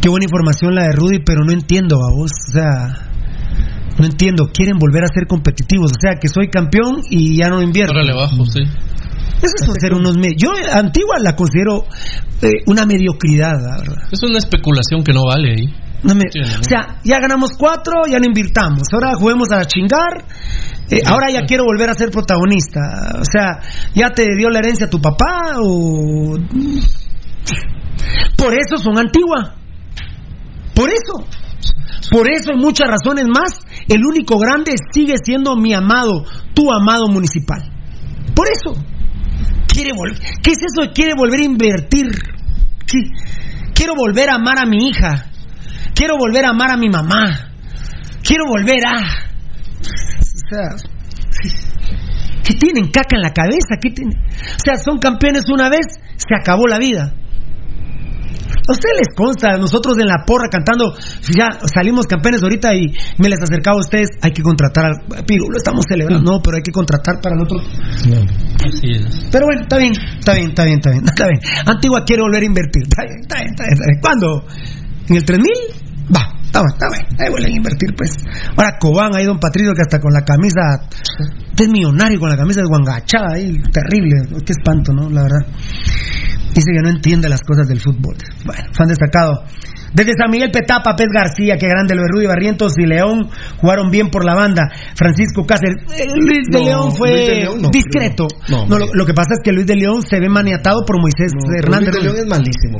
Qué 0.00 0.08
buena 0.08 0.24
información 0.24 0.74
la 0.74 0.84
de 0.84 0.92
Rudy, 0.92 1.18
pero 1.24 1.44
no 1.44 1.52
entiendo 1.52 1.96
a 1.96 2.14
vos. 2.14 2.30
O 2.30 2.52
sea, 2.52 3.10
no 3.98 4.06
entiendo. 4.06 4.50
Quieren 4.52 4.78
volver 4.78 5.04
a 5.04 5.08
ser 5.12 5.26
competitivos. 5.26 5.90
O 5.90 6.00
sea, 6.00 6.18
que 6.20 6.28
soy 6.28 6.48
campeón 6.48 7.00
y 7.10 7.36
ya 7.36 7.48
no 7.48 7.60
invierto. 7.60 7.92
Órale 7.92 8.14
bajo, 8.14 8.46
sí. 8.46 8.62
Eso 9.42 9.72
es 9.72 9.80
ser 9.80 9.94
unos. 9.94 10.16
me- 10.18 10.34
Yo, 10.36 10.50
Antigua, 10.72 11.16
la 11.20 11.34
considero 11.34 11.84
eh, 12.42 12.62
una 12.66 12.84
mediocridad, 12.86 13.54
la 13.60 13.78
verdad. 13.78 14.08
Es 14.12 14.22
una 14.22 14.38
especulación 14.38 15.02
que 15.02 15.12
no 15.12 15.24
vale 15.26 15.50
ahí. 15.52 15.74
No 16.02 16.14
me- 16.14 16.30
Sí, 16.30 16.40
¿no? 16.40 16.60
o 16.60 16.64
sea, 16.64 17.00
ya 17.04 17.18
ganamos 17.20 17.50
cuatro, 17.58 18.02
ya 18.10 18.18
no 18.18 18.24
invirtamos. 18.26 18.82
Ahora 18.92 19.14
juguemos 19.14 19.50
a 19.52 19.64
chingar. 19.66 20.24
eh, 20.90 21.02
ahora 21.06 21.30
ya 21.30 21.46
quiero 21.46 21.64
volver 21.64 21.88
a 21.90 21.94
ser 21.94 22.10
protagonista. 22.10 22.80
O 23.20 23.24
sea, 23.24 23.60
ya 23.94 24.10
te 24.10 24.26
dio 24.36 24.48
la 24.50 24.58
herencia 24.58 24.88
tu 24.90 25.00
papá 25.00 25.56
o. 25.62 26.36
Por 28.36 28.54
eso 28.54 28.76
son 28.78 28.98
antigua. 28.98 29.54
Por 30.74 30.88
eso. 30.88 31.26
Por 32.10 32.28
eso, 32.30 32.52
en 32.52 32.58
muchas 32.58 32.88
razones 32.88 33.24
más, 33.28 33.52
el 33.88 34.00
único 34.04 34.38
grande 34.38 34.72
sigue 34.92 35.14
siendo 35.22 35.54
mi 35.56 35.74
amado, 35.74 36.24
tu 36.54 36.64
amado 36.72 37.06
municipal. 37.08 37.62
Por 38.34 38.46
eso. 38.48 38.74
¿Qué 40.42 40.50
es 40.52 40.58
eso 40.58 40.88
de 40.88 40.92
quiere 40.92 41.14
volver 41.14 41.40
a 41.40 41.44
invertir? 41.44 42.06
Quiero 43.74 43.94
volver 43.94 44.30
a 44.30 44.34
amar 44.34 44.58
a 44.58 44.66
mi 44.66 44.88
hija. 44.88 45.30
Quiero 45.94 46.16
volver 46.18 46.44
a 46.44 46.50
amar 46.50 46.72
a 46.72 46.76
mi 46.76 46.88
mamá. 46.88 47.52
Quiero 48.22 48.44
volver 48.46 48.84
a. 48.84 48.96
O 48.96 50.48
sea. 50.48 50.90
¿Qué 52.44 52.54
tienen 52.54 52.90
caca 52.90 53.16
en 53.16 53.22
la 53.22 53.30
cabeza? 53.30 53.78
¿Qué 53.80 53.90
tienen? 53.90 54.18
O 54.18 54.60
sea, 54.64 54.76
son 54.76 54.98
campeones 54.98 55.44
una 55.48 55.68
vez, 55.68 55.86
se 56.16 56.34
acabó 56.34 56.66
la 56.66 56.78
vida. 56.78 57.14
A 58.70 58.72
ustedes 58.72 59.02
les 59.02 59.16
consta, 59.16 59.58
nosotros 59.58 59.98
en 59.98 60.06
la 60.06 60.22
porra 60.24 60.46
cantando, 60.48 60.94
ya 61.26 61.58
salimos 61.74 62.06
campeones 62.06 62.40
ahorita 62.40 62.72
y 62.76 62.86
me 63.18 63.28
les 63.28 63.42
acercaba 63.42 63.78
a 63.78 63.80
ustedes, 63.80 64.10
hay 64.22 64.30
que 64.30 64.42
contratar 64.42 64.84
al 64.86 65.24
Pirulo, 65.26 65.56
estamos 65.56 65.84
celebrando, 65.88 66.22
no, 66.22 66.40
pero 66.40 66.56
hay 66.56 66.62
que 66.62 66.70
contratar 66.70 67.20
para. 67.20 67.34
Así 67.34 68.92
es. 68.94 69.26
Pero 69.32 69.46
bueno, 69.46 69.62
está 69.62 69.76
bien, 69.76 69.92
está 70.20 70.34
bien, 70.34 70.50
está 70.50 70.64
bien, 70.64 70.76
está 70.78 70.90
bien, 70.90 71.04
está 71.10 71.26
bien. 71.26 71.40
Antigua 71.66 72.04
quiere 72.06 72.22
volver 72.22 72.42
a 72.42 72.46
invertir, 72.46 72.82
está 72.84 73.02
bien, 73.02 73.18
está 73.22 73.38
bien, 73.38 73.50
está 73.50 73.64
bien. 73.64 73.74
está 73.74 73.86
bien. 73.90 74.00
¿Cuándo? 74.00 74.46
¿En 75.08 75.16
el 75.16 75.24
3000? 75.24 75.50
Va, 76.14 76.22
está 76.44 76.62
bien, 76.62 76.70
está 76.70 76.86
bien, 76.94 77.06
ahí 77.18 77.30
vuelven 77.30 77.52
a 77.52 77.56
invertir 77.56 77.90
pues. 77.96 78.10
Ahora 78.54 78.78
Cobán, 78.78 79.16
ahí 79.16 79.24
don 79.24 79.40
Patricio 79.40 79.74
que 79.74 79.82
hasta 79.82 79.98
con 79.98 80.12
la 80.12 80.22
camisa, 80.22 80.86
usted 80.86 81.64
es 81.64 81.70
millonario 81.70 82.20
con 82.20 82.30
la 82.30 82.36
camisa 82.36 82.60
de 82.60 82.68
guangachada 82.68 83.34
ahí, 83.34 83.50
terrible, 83.74 84.30
qué 84.46 84.52
espanto, 84.52 84.92
¿no? 84.92 85.10
La 85.10 85.22
verdad. 85.22 85.42
Dice 86.54 86.72
que 86.72 86.82
no 86.82 86.90
entiende 86.90 87.28
las 87.28 87.42
cosas 87.42 87.68
del 87.68 87.80
fútbol. 87.80 88.16
Bueno, 88.44 88.64
fan 88.72 88.88
destacado. 88.88 89.44
Desde 89.92 90.12
San 90.16 90.30
Miguel 90.30 90.50
Petapa, 90.50 90.94
Pez 90.96 91.08
García, 91.12 91.56
que 91.58 91.66
grande 91.66 91.94
lo 91.94 92.02
de 92.02 92.08
Rudy 92.12 92.26
Barrientos 92.26 92.74
y 92.78 92.86
León 92.86 93.28
jugaron 93.58 93.90
bien 93.90 94.08
por 94.10 94.24
la 94.24 94.34
banda. 94.34 94.70
Francisco 94.94 95.44
Cáceres. 95.46 95.76
Eh, 95.98 96.06
Luis 96.14 96.46
de 96.50 96.58
No, 96.60 96.64
León 96.64 96.92
fue 96.94 97.10
Luis 97.10 97.28
de 97.28 97.34
León 97.40 97.62
no, 97.62 97.68
discreto. 97.70 98.26
no, 98.48 98.78
lo, 98.78 98.86
lo 98.94 99.06
que 99.06 99.14
pasa 99.14 99.34
es 99.34 99.40
que 99.42 99.52
Luis 99.52 99.66
de 99.66 99.76
León 99.76 100.02
se 100.02 100.20
ve 100.20 100.28
maniatado 100.28 100.82
por 100.86 101.00
Moisés 101.00 101.32
Hernández. 101.58 101.90
Luis 101.94 101.96
de 101.96 102.02
León 102.10 102.16
es 102.18 102.26
malísimo. 102.26 102.78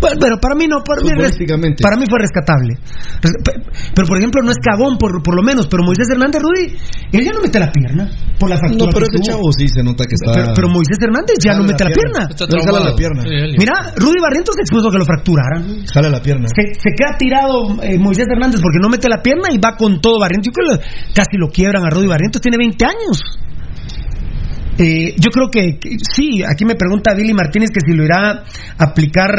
Bueno, 0.00 0.16
pero 0.20 0.38
para 0.40 0.54
mí 0.54 0.66
no, 0.66 0.82
para 0.82 1.02
mí, 1.02 1.10
para 1.80 1.96
fue 2.08 2.18
rescatable. 2.20 2.74
Res- 3.20 3.36
pe- 3.44 3.60
Pero 3.94 4.06
por 4.08 4.16
ejemplo 4.18 4.42
no 4.42 4.50
es 4.50 4.58
cagón 4.58 4.96
por, 4.98 5.22
por 5.22 5.34
lo 5.34 5.42
menos, 5.42 5.66
pero 5.66 5.82
Moisés 5.84 6.08
Hernández 6.10 6.40
Rudy, 6.42 6.76
él 7.12 7.24
ya 7.24 7.32
no 7.32 7.40
mete 7.42 7.58
la 7.58 7.70
pierna 7.70 8.08
por 8.38 8.48
la 8.50 8.56
fractura. 8.58 8.86
No, 8.86 8.90
pero 8.92 9.06
ese 9.06 9.20
chavo 9.20 9.50
sí 9.52 9.68
se 9.68 9.82
nota 9.82 10.04
que 10.04 10.14
está. 10.14 10.32
Pero, 10.32 10.52
pero 10.54 10.68
Moisés 10.68 10.98
Hernández 11.00 11.36
ya 11.42 11.52
no 11.54 11.60
la 11.60 11.66
mete 11.68 11.84
la 11.84 11.90
pierna. 11.90 12.28
pierna. 12.28 12.46
Está 12.46 12.90
la 12.90 12.96
pierna. 12.96 13.22
Sí, 13.22 13.28
él- 13.30 13.56
Mira, 13.58 13.74
Rudy 13.96 14.20
Barrientos 14.20 14.54
se 14.54 14.62
expuso 14.62 14.88
a 14.88 14.92
que 14.92 14.98
lo 14.98 15.04
fracturaran. 15.04 15.86
Jala 15.86 16.08
la 16.10 16.20
pierna. 16.20 16.45
Se, 16.46 16.74
se 16.74 16.90
queda 16.96 17.16
tirado 17.18 17.82
eh, 17.82 17.98
Moisés 17.98 18.26
Hernández 18.30 18.60
porque 18.60 18.78
no 18.80 18.88
mete 18.88 19.08
la 19.08 19.22
pierna 19.22 19.48
y 19.50 19.58
va 19.58 19.76
con 19.76 20.00
todo 20.00 20.20
Barrientos. 20.20 20.48
Yo 20.48 20.52
creo 20.52 20.78
que 20.78 20.84
casi 21.14 21.36
lo 21.36 21.48
quiebran 21.48 21.84
a 21.84 21.90
Rudy 21.90 22.06
Barrientos, 22.06 22.40
tiene 22.40 22.58
20 22.58 22.84
años. 22.84 23.22
Eh, 24.78 25.14
yo 25.18 25.30
creo 25.30 25.48
que, 25.50 25.78
sí, 26.02 26.42
aquí 26.42 26.66
me 26.66 26.74
pregunta 26.74 27.14
Billy 27.14 27.32
Martínez 27.32 27.70
que 27.70 27.80
si 27.80 27.96
lo 27.96 28.04
irá 28.04 28.44
a 28.78 28.84
aplicar 28.84 29.30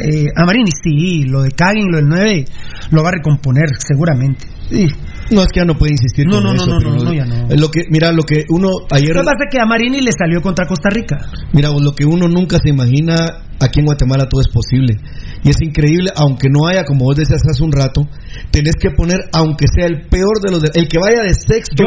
eh, 0.00 0.26
a 0.34 0.44
Marini. 0.44 0.70
Sí, 0.72 1.24
lo 1.24 1.42
de 1.42 1.50
Kagen, 1.50 1.86
lo 1.90 1.98
del 1.98 2.08
9, 2.08 2.44
lo 2.90 3.02
va 3.02 3.10
a 3.10 3.12
recomponer 3.12 3.68
seguramente. 3.78 4.46
Sí. 4.68 4.88
No, 5.32 5.40
es 5.42 5.48
que 5.52 5.60
ya 5.60 5.64
no 5.64 5.76
puede 5.78 5.92
insistir 5.92 6.26
No, 6.26 6.34
con 6.36 6.44
no, 6.44 6.52
no, 6.54 6.62
eso, 6.62 6.66
no, 6.78 6.80
no, 6.96 7.04
no, 7.04 7.12
ya 7.14 7.24
no. 7.24 7.48
Lo 7.56 7.68
que, 7.70 7.84
mira, 7.90 8.12
lo 8.12 8.22
que 8.22 8.44
uno 8.50 8.68
ayer... 8.90 9.14
Lo 9.14 9.22
que 9.22 9.26
pasa 9.26 9.44
que 9.50 9.58
a 9.60 9.64
Marini 9.66 10.00
le 10.00 10.10
salió 10.12 10.40
contra 10.42 10.66
Costa 10.66 10.88
Rica. 10.90 11.18
Mira, 11.52 11.70
vos, 11.70 11.82
lo 11.82 11.92
que 11.94 12.04
uno 12.04 12.28
nunca 12.28 12.58
se 12.62 12.68
imagina, 12.70 13.44
aquí 13.60 13.80
en 13.80 13.86
Guatemala 13.86 14.28
todo 14.28 14.40
es 14.40 14.48
posible. 14.52 14.98
Y 15.44 15.50
es 15.50 15.56
increíble, 15.62 16.10
aunque 16.16 16.48
no 16.50 16.66
haya, 16.68 16.84
como 16.84 17.04
vos 17.06 17.16
decías 17.16 17.40
hace 17.48 17.64
un 17.64 17.72
rato, 17.72 18.02
tenés 18.50 18.74
que 18.80 18.90
poner, 18.90 19.18
aunque 19.32 19.66
sea 19.74 19.86
el 19.86 20.06
peor 20.08 20.40
de 20.44 20.50
los... 20.50 20.60
de- 20.62 20.70
el 20.74 20.86
que 20.88 20.98
vaya 20.98 21.22
de 21.22 21.34
sexto, 21.34 21.84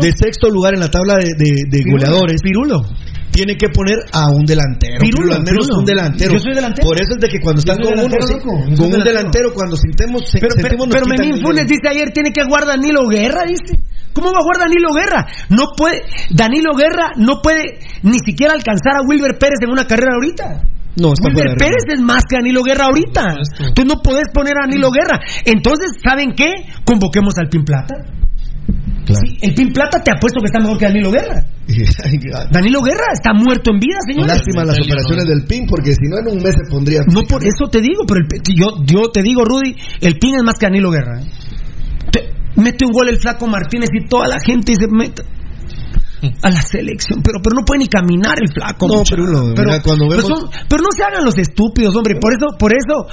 de 0.00 0.12
sexto 0.12 0.50
lugar 0.50 0.74
en 0.74 0.80
la 0.80 0.90
tabla 0.90 1.14
de, 1.16 1.30
de- 1.36 1.64
de 1.68 1.78
Pirulo, 1.82 1.92
goleadores, 1.92 2.42
Pirulo. 2.42 2.82
Tiene 3.32 3.56
que 3.56 3.68
poner 3.70 3.96
a 4.12 4.26
un 4.30 4.44
delantero. 4.44 5.00
Pirulo, 5.00 5.34
al 5.34 5.42
menos 5.42 5.66
Pirulo. 5.66 5.78
un 5.80 5.84
delantero. 5.84 6.32
Yo 6.34 6.38
soy 6.38 6.54
delantero. 6.54 6.86
Por 6.88 7.00
eso 7.00 7.12
es 7.14 7.20
de 7.20 7.28
que 7.28 7.40
cuando 7.40 7.60
están 7.60 7.78
con 7.78 7.92
uno, 7.98 8.16
sí, 8.26 8.34
con 8.44 8.54
un 8.60 8.74
delantero. 8.76 9.02
delantero, 9.04 9.54
cuando 9.54 9.76
sintemos, 9.76 10.22
se- 10.30 10.38
Pero, 10.38 10.54
pero, 10.56 10.68
sentimos 10.68 10.88
pero 10.92 11.06
Memín 11.06 11.42
Funes 11.42 11.66
dice 11.66 11.88
ayer 11.88 12.10
tiene 12.12 12.30
que 12.30 12.44
jugar 12.44 12.66
Danilo 12.66 13.08
Guerra, 13.08 13.42
dice. 13.48 13.80
¿Cómo 14.12 14.30
va 14.30 14.38
a 14.38 14.42
jugar 14.42 14.68
Danilo 14.68 14.92
Guerra? 14.92 15.26
No 15.48 15.72
puede, 15.76 16.02
Danilo 16.30 16.72
Guerra 16.76 17.10
no 17.16 17.40
puede 17.42 17.80
ni 18.02 18.18
siquiera 18.24 18.52
alcanzar 18.52 18.96
a 19.00 19.08
Wilber 19.08 19.38
Pérez 19.38 19.56
en 19.64 19.70
una 19.70 19.86
carrera 19.86 20.12
ahorita. 20.14 20.68
No, 21.00 21.14
está 21.14 21.28
Wilber 21.28 21.56
Pérez 21.56 21.84
es 21.88 22.00
más 22.00 22.20
que 22.28 22.36
Danilo 22.36 22.62
Guerra 22.62 22.84
ahorita. 22.84 23.22
Tú 23.74 23.84
no 23.86 24.02
podés 24.02 24.28
poner 24.34 24.52
a 24.58 24.66
Danilo 24.68 24.90
Guerra. 24.90 25.18
Entonces, 25.46 25.92
¿saben 26.04 26.32
qué? 26.36 26.52
Convoquemos 26.84 27.32
al 27.38 27.48
Pin 27.48 27.64
Plata. 27.64 27.94
Sí, 29.04 29.36
el 29.42 29.54
Pin 29.54 29.72
Plata 29.72 30.02
te 30.02 30.10
apuesto 30.12 30.40
que 30.40 30.46
está 30.46 30.60
mejor 30.60 30.78
que 30.78 30.86
Danilo 30.86 31.10
Guerra. 31.10 31.44
Danilo 32.50 32.80
Guerra 32.82 33.06
está 33.12 33.32
muerto 33.34 33.70
en 33.72 33.78
vida, 33.80 33.98
señor. 34.06 34.26
Lástima 34.28 34.64
las 34.64 34.78
operaciones 34.78 35.24
del 35.26 35.44
PIN, 35.44 35.66
porque 35.66 35.92
si 35.92 36.08
no 36.08 36.18
en 36.18 36.36
un 36.36 36.42
mes 36.42 36.54
se 36.54 36.70
pondría. 36.70 37.00
No, 37.12 37.22
por 37.22 37.42
eso 37.44 37.68
te 37.70 37.80
digo, 37.80 38.04
pero 38.06 38.20
el- 38.20 38.54
yo, 38.54 38.82
yo 38.84 39.10
te 39.10 39.22
digo, 39.22 39.44
Rudy, 39.44 39.74
el 40.00 40.18
pin 40.18 40.36
es 40.36 40.42
más 40.44 40.54
que 40.58 40.66
Danilo 40.66 40.90
Guerra. 40.90 41.20
¿eh? 41.20 41.24
Te- 42.10 42.60
mete 42.60 42.84
un 42.86 42.92
gol 42.92 43.08
el 43.08 43.18
flaco 43.20 43.46
Martínez 43.48 43.88
y 43.92 44.06
toda 44.08 44.28
la 44.28 44.36
gente 44.44 44.72
dice, 44.72 44.86
mete 44.90 45.22
a 46.42 46.50
la 46.50 46.62
selección, 46.62 47.20
pero 47.22 47.40
pero 47.42 47.54
no 47.58 47.64
puede 47.64 47.80
ni 47.80 47.86
caminar 47.88 48.36
el 48.40 48.52
flaco. 48.52 48.86
No, 48.86 49.02
pero 49.08 49.24
no, 49.26 49.42
mira, 49.48 49.80
cuando 49.82 50.06
pero, 50.08 50.22
son- 50.22 50.48
pero 50.68 50.82
no 50.82 50.88
se 50.96 51.02
hagan 51.02 51.24
los 51.24 51.36
estúpidos, 51.38 51.94
hombre. 51.96 52.14
Por 52.20 52.32
eso, 52.34 52.46
por 52.58 52.72
eso, 52.72 53.06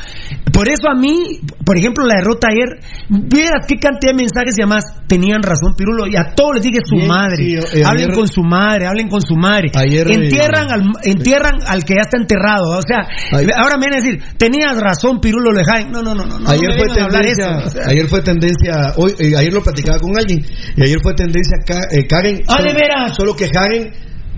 por 0.54 0.68
eso 0.70 0.88
a 0.90 0.96
mí, 1.00 1.40
por 1.66 1.78
ejemplo, 1.78 2.06
la 2.06 2.16
derrota 2.20 2.48
ayer, 2.52 2.70
vieras 3.10 3.66
qué 3.68 3.76
cantidad 3.78 4.12
de 4.14 4.18
mensajes 4.18 4.56
y 4.58 4.62
además 4.62 4.84
tenían 5.08 5.42
razón, 5.42 5.74
Pirulo, 5.76 6.06
y 6.08 6.16
a 6.16 6.34
todos 6.36 6.56
les 6.56 6.64
dije 6.64 6.80
su 6.86 6.96
Bien, 6.96 7.08
madre. 7.08 7.44
eh, 7.54 7.84
hablen 7.86 8.06
ayer- 8.10 8.16
con 8.16 8.28
su 8.28 8.44
madre, 8.44 8.88
hablen 8.88 9.08
con 9.10 9.22
su 9.22 9.36
madre. 9.36 9.72
Ayer, 9.74 10.06
eh, 10.10 10.14
entierran 10.16 10.72
al 10.72 10.84
entierran 11.04 11.56
al 11.68 11.84
que 11.84 11.96
ya 11.96 12.02
está 12.02 12.18
enterrado, 12.18 12.78
o 12.78 12.82
sea, 12.82 13.08
Ayer- 13.32 13.54
ahora 13.58 13.78
me 13.78 13.88
van 13.88 13.94
a 13.94 14.02
decir, 14.04 14.22
tenías 14.38 14.78
razón, 14.80 15.20
Pirulo 15.20 15.52
Lejain. 15.52 15.90
No, 15.92 16.04
no, 16.04 16.14
no, 16.14 16.26
no. 16.26 16.40
no 16.40 16.50
ayer 16.50 16.70
me 16.70 16.78
fue 16.78 16.88
tendencia, 16.96 17.46
eso, 17.58 17.68
o 17.68 17.70
sea. 17.72 17.88
ayer 17.88 18.08
fue 18.08 18.22
tendencia, 18.22 18.74
hoy, 18.98 19.14
eh, 19.20 19.36
ayer 19.38 19.52
lo 19.54 19.62
platicaba 19.64 19.98
con 20.00 20.18
alguien, 20.18 20.46
y 20.76 20.84
ayer 20.84 21.00
fue 21.02 21.14
tendencia 21.16 21.58
Ka- 21.66 21.88
eh, 21.92 22.06
Karen, 22.08 22.42
Ah, 22.48 22.62
de 22.62 22.74
veras. 22.74 22.99
Solo 23.16 23.36
que 23.36 23.50
Karen 23.50 23.92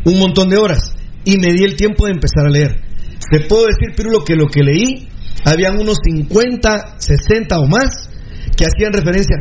un 0.05 0.19
montón 0.19 0.49
de 0.49 0.57
horas, 0.57 0.95
y 1.25 1.37
me 1.37 1.51
di 1.53 1.63
el 1.63 1.75
tiempo 1.75 2.05
de 2.05 2.13
empezar 2.13 2.45
a 2.45 2.49
leer. 2.49 2.81
Te 3.29 3.41
puedo 3.41 3.65
decir, 3.67 3.95
Pirulo, 3.95 4.23
que 4.23 4.35
lo 4.35 4.47
que 4.47 4.61
leí, 4.63 5.07
habían 5.45 5.79
unos 5.79 5.97
50, 6.03 6.95
60 6.97 7.59
o 7.59 7.67
más, 7.67 8.09
que 8.57 8.65
hacían 8.65 8.93
referencia, 8.93 9.35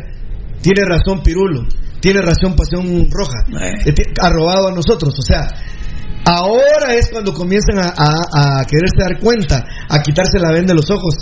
tiene 0.60 0.82
razón 0.84 1.22
Pirulo, 1.22 1.66
tiene 2.00 2.20
razón 2.20 2.54
Pasión 2.56 3.08
Roja, 3.10 3.38
eh, 3.86 3.92
ti- 3.92 4.02
ha 4.20 4.28
robado 4.30 4.68
a 4.68 4.72
nosotros, 4.74 5.14
o 5.18 5.22
sea, 5.22 5.48
Ahora 6.24 6.94
es 6.94 7.08
cuando 7.10 7.32
comienzan 7.32 7.78
a, 7.78 7.88
a- 7.96 8.60
a 8.60 8.64
quererse 8.66 8.96
dar 8.98 9.18
cuenta, 9.20 9.64
a 9.88 10.02
quitarse 10.02 10.38
la 10.38 10.52
venda 10.52 10.74
de 10.74 10.80
los 10.80 10.90
ojos. 10.90 11.14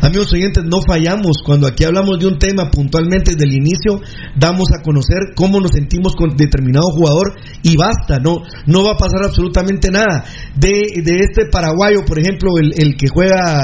Amigos 0.00 0.32
oyentes, 0.32 0.64
no 0.64 0.80
fallamos. 0.86 1.38
Cuando 1.44 1.66
aquí 1.68 1.84
hablamos 1.84 2.18
de 2.18 2.26
un 2.26 2.38
tema 2.38 2.68
puntualmente 2.70 3.32
desde 3.32 3.44
el 3.44 3.52
inicio, 3.54 4.00
damos 4.36 4.66
a 4.76 4.82
conocer 4.82 5.18
cómo 5.36 5.60
nos 5.60 5.70
sentimos 5.70 6.14
con 6.16 6.36
determinado 6.36 6.86
jugador 6.90 7.34
y 7.62 7.76
basta, 7.76 8.18
no, 8.18 8.38
no 8.66 8.84
va 8.84 8.92
a 8.92 8.96
pasar 8.96 9.20
absolutamente 9.24 9.90
nada. 9.90 10.24
De, 10.56 10.70
de 11.02 11.16
este 11.20 11.46
paraguayo, 11.50 12.04
por 12.04 12.18
ejemplo, 12.18 12.50
el, 12.60 12.72
el 12.76 12.96
que 12.96 13.06
juega, 13.08 13.62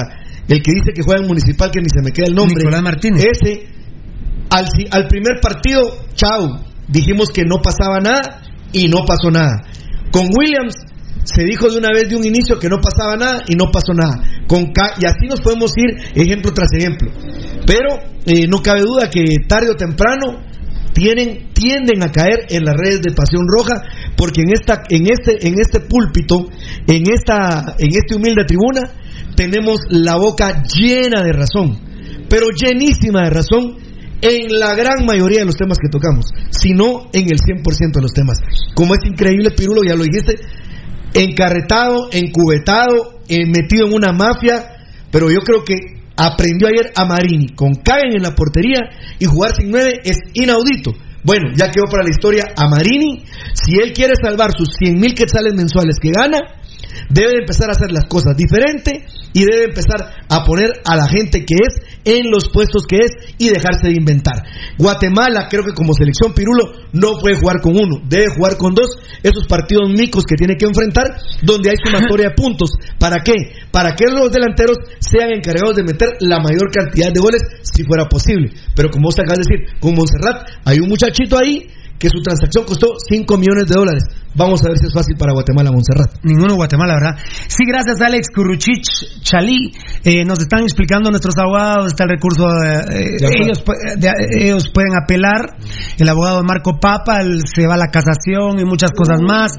el 0.49 0.62
que 0.62 0.70
dice 0.72 0.93
que 0.95 1.03
juega 1.03 1.20
en 1.22 1.26
Municipal, 1.29 1.70
que 1.72 1.81
ni 1.81 1.89
se 1.89 2.03
me 2.03 2.12
queda 2.12 2.26
el 2.29 2.35
nombre. 2.35 2.55
Nicolás 2.59 2.83
Martínez. 2.83 3.24
Ese, 3.24 3.66
al, 4.51 4.66
si- 4.68 4.87
al 4.93 5.09
primer 5.09 5.41
partido, 5.43 5.91
chao, 6.14 6.61
dijimos 6.87 7.31
que 7.31 7.45
no 7.45 7.57
pasaba 7.61 7.99
nada 8.01 8.43
y 8.72 8.87
no 8.89 9.05
pasó 9.05 9.31
nada. 9.33 9.64
Con 10.11 10.28
Williams 10.36 10.74
se 11.24 11.44
dijo 11.44 11.68
de 11.68 11.78
una 11.78 11.88
vez 11.92 12.09
de 12.09 12.16
un 12.16 12.24
inicio 12.24 12.59
que 12.59 12.68
no 12.68 12.76
pasaba 12.80 13.16
nada 13.16 13.42
y 13.48 13.54
no 13.54 13.70
pasó 13.70 13.92
nada. 13.92 14.44
Con 14.46 14.72
y 14.98 15.04
así 15.04 15.26
nos 15.28 15.40
podemos 15.40 15.72
ir 15.76 15.90
ejemplo 16.14 16.52
tras 16.52 16.68
ejemplo. 16.72 17.11
Pero 17.66 17.88
eh, 18.24 18.46
no 18.48 18.62
cabe 18.62 18.80
duda 18.80 19.11
que 19.11 19.24
tarde 19.46 19.70
o 19.70 19.76
temprano 19.76 20.48
tienen, 20.94 21.52
tienden 21.52 22.02
a 22.02 22.11
caer 22.11 22.46
en 22.48 22.64
las 22.64 22.74
redes 22.74 23.02
de 23.02 23.14
Pasión 23.14 23.44
Roja, 23.46 23.82
porque 24.16 24.42
en 24.42 24.52
esta, 24.52 24.82
en 24.88 25.06
este, 25.06 25.46
en 25.46 25.54
este 25.61 25.80
púlpito, 25.80 26.48
en 26.86 27.02
esta, 27.12 27.76
en 27.78 27.88
este 27.92 28.16
humilde 28.16 28.44
tribuna, 28.46 28.80
tenemos 29.36 29.78
la 29.90 30.16
boca 30.16 30.62
llena 30.62 31.22
de 31.22 31.32
razón, 31.32 31.78
pero 32.28 32.46
llenísima 32.50 33.22
de 33.24 33.30
razón 33.30 33.76
en 34.20 34.58
la 34.58 34.74
gran 34.74 35.06
mayoría 35.06 35.40
de 35.40 35.46
los 35.46 35.56
temas 35.56 35.78
que 35.78 35.88
tocamos, 35.88 36.26
si 36.50 36.72
no 36.72 37.08
en 37.12 37.24
el 37.24 37.38
100% 37.38 37.92
de 37.92 38.02
los 38.02 38.12
temas. 38.12 38.38
Como 38.74 38.94
es 38.94 39.00
increíble, 39.04 39.50
Pirulo, 39.52 39.82
ya 39.86 39.94
lo 39.94 40.04
dijiste, 40.04 40.34
encarretado, 41.14 42.08
encubetado, 42.12 43.20
eh, 43.28 43.46
metido 43.46 43.86
en 43.86 43.94
una 43.94 44.12
mafia, 44.12 44.76
pero 45.10 45.30
yo 45.30 45.40
creo 45.40 45.64
que 45.64 45.98
aprendió 46.16 46.68
ayer 46.68 46.92
a 46.96 47.04
Marini, 47.04 47.54
con 47.54 47.74
Caen 47.76 48.16
en 48.16 48.22
la 48.22 48.34
portería 48.34 48.80
y 49.18 49.26
jugar 49.26 49.54
sin 49.54 49.70
nueve 49.70 50.00
es 50.04 50.18
inaudito. 50.34 50.92
Bueno, 51.22 51.50
ya 51.54 51.70
quedó 51.70 51.84
para 51.90 52.04
la 52.04 52.10
historia 52.10 52.44
a 52.56 52.68
Marini, 52.68 53.24
si 53.52 53.74
él 53.74 53.92
quiere 53.92 54.14
salvar 54.22 54.50
sus 54.56 54.68
100 54.78 54.98
mil 54.98 55.14
quetzales 55.14 55.54
mensuales 55.54 55.98
que 56.00 56.10
gana, 56.10 56.38
debe 57.11 57.33
de 57.33 57.41
empezar 57.41 57.68
a 57.68 57.72
hacer 57.72 57.93
las 57.93 58.07
cosas 58.07 58.37
diferente 58.37 59.07
y 59.33 59.45
debe 59.45 59.64
empezar 59.64 60.24
a 60.29 60.45
poner 60.45 60.70
a 60.85 60.97
la 60.97 61.07
gente 61.09 61.45
que 61.45 61.55
es 61.55 61.74
en 62.05 62.31
los 62.31 62.49
puestos 62.49 62.87
que 62.87 62.97
es 62.97 63.11
y 63.39 63.49
dejarse 63.49 63.89
de 63.89 63.95
inventar. 63.95 64.43
Guatemala, 64.79 65.49
creo 65.51 65.64
que 65.64 65.72
como 65.72 65.93
selección 65.93 66.33
Pirulo, 66.33 66.72
no 66.93 67.18
puede 67.20 67.37
jugar 67.37 67.61
con 67.61 67.76
uno, 67.76 68.01
debe 68.09 68.26
jugar 68.35 68.57
con 68.57 68.74
dos, 68.74 68.97
esos 69.22 69.47
partidos 69.47 69.91
micos 69.91 70.24
que 70.24 70.37
tiene 70.37 70.57
que 70.57 70.66
enfrentar, 70.66 71.20
donde 71.43 71.70
hay 71.70 71.76
sumatoria 71.83 72.29
de 72.31 72.35
puntos. 72.35 72.70
¿Para 72.99 73.22
qué? 73.22 73.35
Para 73.70 73.95
que 73.95 74.05
los 74.07 74.31
delanteros 74.33 74.79
sean 75.01 75.31
encargados 75.33 75.76
de 75.76 75.85
meter 75.85 76.09
la 76.20 76.41
mayor 76.41 76.70
cantidad 76.72 77.12
de 77.12 77.20
goles 77.20 77.43
si 77.62 77.85
fuera 77.85 78.09
posible. 78.09 78.53
Pero 78.74 78.91
como 78.91 79.09
vos 79.09 79.18
acabas 79.18 79.39
de 79.39 79.57
decir, 79.57 79.81
con 79.81 79.95
Montserrat, 79.95 80.49
hay 80.64 80.79
un 80.81 80.89
muchachito 80.89 81.39
ahí 81.39 81.68
que 81.99 82.09
su 82.09 82.20
transacción 82.22 82.64
costó 82.64 82.94
5 83.09 83.36
millones 83.38 83.66
de 83.66 83.74
dólares. 83.74 84.05
Vamos 84.34 84.62
a 84.64 84.68
ver 84.68 84.78
si 84.78 84.86
es 84.86 84.94
fácil 84.94 85.16
para 85.16 85.32
Guatemala, 85.32 85.72
Montserrat. 85.72 86.22
Ninguno 86.22 86.55
Guatemala, 86.55 86.94
¿verdad? 86.94 87.16
Sí, 87.49 87.64
gracias 87.66 88.01
Alex 88.01 88.28
Kuruchich 88.32 89.20
Chalí. 89.22 89.72
Eh, 90.05 90.24
nos 90.24 90.38
están 90.38 90.62
explicando 90.62 91.11
nuestros 91.11 91.34
abogados, 91.38 91.88
está 91.88 92.05
el 92.05 92.11
recurso, 92.11 92.46
eh, 92.62 93.16
eh, 93.20 93.42
ellos, 93.42 93.64
de- 93.99 94.44
ellos 94.46 94.70
pueden 94.72 94.92
apelar. 95.03 95.57
El 95.99 96.09
abogado 96.09 96.44
Marco 96.44 96.78
Papa 96.80 97.20
se 97.44 97.66
va 97.66 97.74
a 97.74 97.78
la 97.78 97.88
casación 97.90 98.61
y 98.61 98.64
muchas 98.64 98.92
cosas 98.92 99.18
más. 99.20 99.53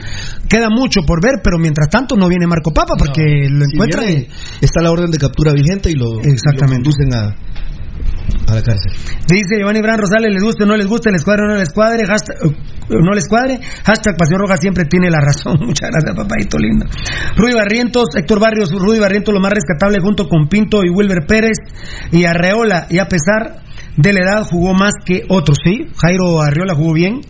Queda 0.48 0.70
mucho 0.70 1.02
por 1.06 1.22
ver, 1.22 1.42
pero 1.44 1.58
mientras 1.60 1.90
tanto 1.90 2.16
no 2.16 2.30
viene 2.30 2.48
Marco 2.48 2.72
Papa 2.72 2.94
porque 2.98 3.50
lo 3.50 3.66
Si 3.66 3.74
encuentran. 3.74 4.06
viene, 4.06 4.28
está 4.62 4.82
la 4.82 4.92
orden 4.92 5.12
de 5.12 5.18
captura 5.18 5.52
vigente 5.52 5.92
y 5.92 5.96
lo, 5.96 6.22
Exactamente. 6.22 6.90
lo 6.90 6.96
conducen 6.96 7.14
a, 7.14 7.36
a 8.48 8.56
la 8.56 8.62
cárcel. 8.62 8.92
Dice 9.28 9.58
Giovanni 9.58 9.82
Bran 9.82 10.00
Rosales, 10.00 10.34
les 10.34 10.44
guste 10.44 10.64
o 10.64 10.68
no 10.68 10.76
les 10.76 10.88
guste, 10.88 11.12
les 11.12 11.24
cuadre 11.24 11.44
o 11.44 11.48
no 11.48 11.56
les 11.56 11.72
cuadre, 11.72 12.06
hashtag, 12.06 12.38
eh, 12.44 12.56
no 12.90 13.14
les 13.14 13.28
cuadre, 13.28 13.60
hashtag 13.84 14.18
Pasión 14.18 14.40
Roja 14.40 14.58
siempre 14.58 14.86
tiene 14.86 15.10
la 15.10 15.20
razón. 15.20 15.58
Muchas 15.66 15.90
gracias, 15.90 16.16
papadito 16.16 16.58
lindo. 16.58 16.86
Rudy 17.36 17.54
Barrientos, 17.54 18.10
Héctor 18.16 18.40
Barrios, 18.40 18.72
Rudy 18.72 19.00
Barrientos, 19.00 19.34
lo 19.34 19.40
más 19.40 19.54
rescatable 19.54 20.00
junto 20.02 20.28
con 20.28 20.48
Pinto 20.48 20.84
y 20.84 20.90
Wilber 20.90 21.26
Pérez 21.28 21.58
y 22.12 22.26
Arreola, 22.26 22.88
y 22.90 23.00
a 23.00 23.08
pesar 23.08 23.62
de 23.96 24.14
la 24.14 24.20
edad 24.20 24.48
jugó 24.50 24.74
más 24.74 24.94
que 25.06 25.24
otros, 25.30 25.58
¿sí? 25.64 25.88
Jairo 26.02 26.42
Arreola 26.42 26.76
jugó 26.76 26.94
bien. 26.94 27.22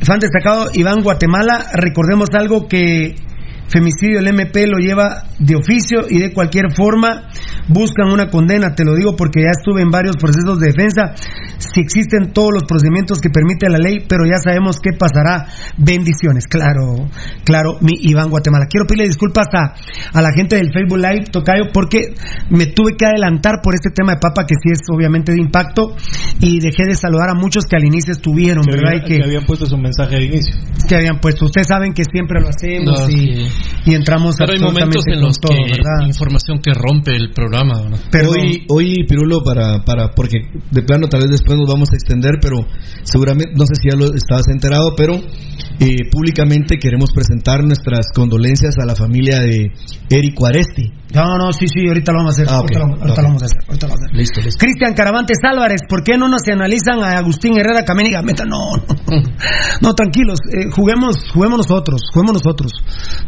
Fan 0.00 0.20
destacado 0.20 0.70
Iván 0.74 1.02
Guatemala, 1.02 1.66
recordemos 1.74 2.28
algo 2.32 2.68
que 2.68 3.16
femicidio 3.68 4.18
el 4.20 4.28
MP 4.28 4.66
lo 4.66 4.78
lleva 4.78 5.24
de 5.38 5.54
oficio 5.56 6.06
y 6.08 6.18
de 6.18 6.32
cualquier 6.32 6.72
forma 6.74 7.28
buscan 7.68 8.08
una 8.10 8.28
condena, 8.28 8.74
te 8.74 8.84
lo 8.84 8.94
digo 8.94 9.14
porque 9.16 9.40
ya 9.42 9.50
estuve 9.56 9.82
en 9.82 9.90
varios 9.90 10.16
procesos 10.16 10.58
de 10.58 10.68
defensa, 10.68 11.12
si 11.58 11.80
existen 11.80 12.32
todos 12.32 12.50
los 12.52 12.64
procedimientos 12.64 13.20
que 13.20 13.28
permite 13.30 13.68
la 13.68 13.78
ley, 13.78 14.04
pero 14.08 14.24
ya 14.24 14.38
sabemos 14.42 14.78
qué 14.80 14.90
pasará. 14.98 15.46
Bendiciones, 15.76 16.46
claro, 16.48 17.08
claro, 17.44 17.78
mi 17.80 17.92
Iván 18.00 18.30
Guatemala. 18.30 18.66
Quiero 18.70 18.86
pedirle 18.86 19.08
disculpas 19.08 19.46
a, 19.52 19.74
a 20.12 20.22
la 20.22 20.32
gente 20.32 20.56
del 20.56 20.72
Facebook 20.72 20.98
Live, 20.98 21.26
Tocayo, 21.30 21.64
porque 21.72 22.14
me 22.50 22.66
tuve 22.66 22.96
que 22.96 23.06
adelantar 23.06 23.60
por 23.62 23.74
este 23.74 23.90
tema 23.90 24.12
de 24.14 24.18
papa 24.20 24.44
que 24.46 24.54
sí 24.62 24.70
es 24.72 24.80
obviamente 24.90 25.32
de 25.32 25.40
impacto 25.40 25.94
y 26.40 26.60
dejé 26.60 26.84
de 26.88 26.94
saludar 26.94 27.30
a 27.30 27.34
muchos 27.34 27.64
que 27.66 27.76
al 27.76 27.84
inicio 27.84 28.12
estuvieron, 28.12 28.64
Que, 28.64 28.72
¿verdad? 28.72 28.92
había- 28.94 29.04
Y 29.04 29.08
que, 29.08 29.16
que 29.18 29.24
habían 29.24 29.44
puesto 29.44 29.66
su 29.66 29.76
mensaje 29.76 30.16
de 30.16 30.24
inicio. 30.24 30.56
que 30.88 30.94
habían 30.96 31.20
puesto. 31.20 31.44
Ustedes 31.44 31.66
saben 31.68 31.92
que 31.92 32.02
siempre 32.10 32.40
lo 32.40 32.48
hacemos 32.48 33.00
No, 33.00 33.08
y, 33.10 33.12
sí. 33.46 33.48
Y 33.84 33.94
entramos 33.94 34.36
Pero 34.38 34.52
hay 34.52 34.58
momentos 34.58 35.04
absolutamente 35.06 35.14
en 35.14 35.20
los 35.20 35.40
todo, 35.40 35.56
que 35.56 35.72
¿verdad? 35.72 36.06
información 36.06 36.58
que 36.58 36.72
rompe 36.74 37.16
el 37.16 37.32
programa. 37.32 37.82
¿verdad? 37.82 38.00
Hoy, 38.28 38.64
hoy, 38.68 39.04
Pirulo, 39.08 39.42
para, 39.42 39.84
para, 39.84 40.10
porque 40.10 40.38
de 40.70 40.82
plano 40.82 41.08
tal 41.08 41.22
vez 41.22 41.30
después 41.30 41.58
nos 41.58 41.68
vamos 41.68 41.90
a 41.92 41.94
extender, 41.94 42.38
pero 42.40 42.66
seguramente, 43.02 43.52
no 43.54 43.64
sé 43.64 43.74
si 43.80 43.90
ya 43.90 43.96
lo 43.96 44.14
estabas 44.14 44.48
enterado, 44.48 44.94
pero 44.96 45.14
eh, 45.14 46.10
públicamente 46.10 46.76
queremos 46.76 47.10
presentar 47.12 47.62
nuestras 47.64 48.06
condolencias 48.14 48.74
a 48.80 48.86
la 48.86 48.96
familia 48.96 49.40
de 49.40 49.72
Eric 50.10 50.36
Aresti. 50.44 50.92
No, 51.14 51.38
no, 51.38 51.52
sí, 51.52 51.66
sí, 51.68 51.88
ahorita 51.88 52.12
lo 52.12 52.18
vamos 52.18 52.38
a 52.38 52.42
hacer. 52.42 52.52
Ah, 52.52 52.56
ahorita, 52.58 52.78
lo, 52.80 52.84
ahorita 53.00 53.22
lo 53.22 53.28
vamos 53.28 53.42
a 53.42 53.46
hacer. 53.46 53.58
ahorita 53.66 53.86
lo 53.86 53.92
vamos 53.94 54.02
a 54.02 54.06
hacer. 54.06 54.16
Listo, 54.18 54.40
listo. 54.42 54.58
Cristian 54.60 54.92
Caravantes 54.94 55.38
Álvarez, 55.42 55.80
¿por 55.88 56.02
qué 56.04 56.18
no 56.18 56.28
nos 56.28 56.42
analizan 56.48 57.02
a 57.02 57.16
Agustín 57.18 57.56
Herrera 57.58 57.82
Cameniga? 57.84 58.20
Meta, 58.20 58.44
no, 58.44 58.76
no, 58.76 58.94
no, 59.80 59.94
tranquilos, 59.94 60.38
eh, 60.52 60.70
juguemos, 60.70 61.16
juguemos 61.32 61.58
nosotros, 61.58 62.02
juguemos 62.12 62.34
nosotros. 62.34 62.72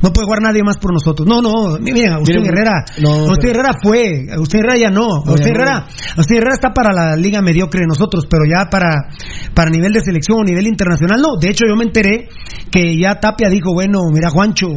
No 0.02 0.12
puede 0.12 0.26
jugar 0.26 0.42
nadie 0.42 0.62
más 0.62 0.76
por 0.76 0.92
nosotros. 0.92 1.26
No, 1.26 1.40
no, 1.40 1.78
miren, 1.80 2.12
Agustín 2.12 2.42
Miren, 2.42 2.52
Herrera, 2.52 2.84
no, 3.00 3.12
Agustín 3.24 3.36
pero- 3.40 3.60
Herrera 3.60 3.72
fue, 3.82 4.26
Agustín 4.30 4.60
Herrera 4.60 4.76
ya 4.78 4.90
no, 4.90 5.06
Agustín 5.24 5.52
no. 5.54 5.58
Herrera, 5.60 5.86
Agustín 6.12 6.36
Herrera 6.36 6.54
está 6.54 6.72
para 6.74 6.92
la 6.92 7.16
liga 7.16 7.40
mediocre 7.40 7.80
de 7.80 7.86
nosotros, 7.86 8.26
pero 8.30 8.42
ya 8.44 8.68
para, 8.68 9.08
para 9.54 9.70
nivel 9.70 9.92
de 9.92 10.00
selección 10.00 10.40
o 10.40 10.44
nivel 10.44 10.66
internacional, 10.66 11.20
no. 11.20 11.36
De 11.40 11.48
hecho, 11.48 11.64
yo 11.66 11.76
me 11.76 11.84
enteré 11.84 12.28
que 12.70 12.96
ya 13.00 13.20
Tapia 13.20 13.48
dijo, 13.48 13.72
bueno, 13.72 14.00
mira, 14.12 14.28
Juancho, 14.30 14.68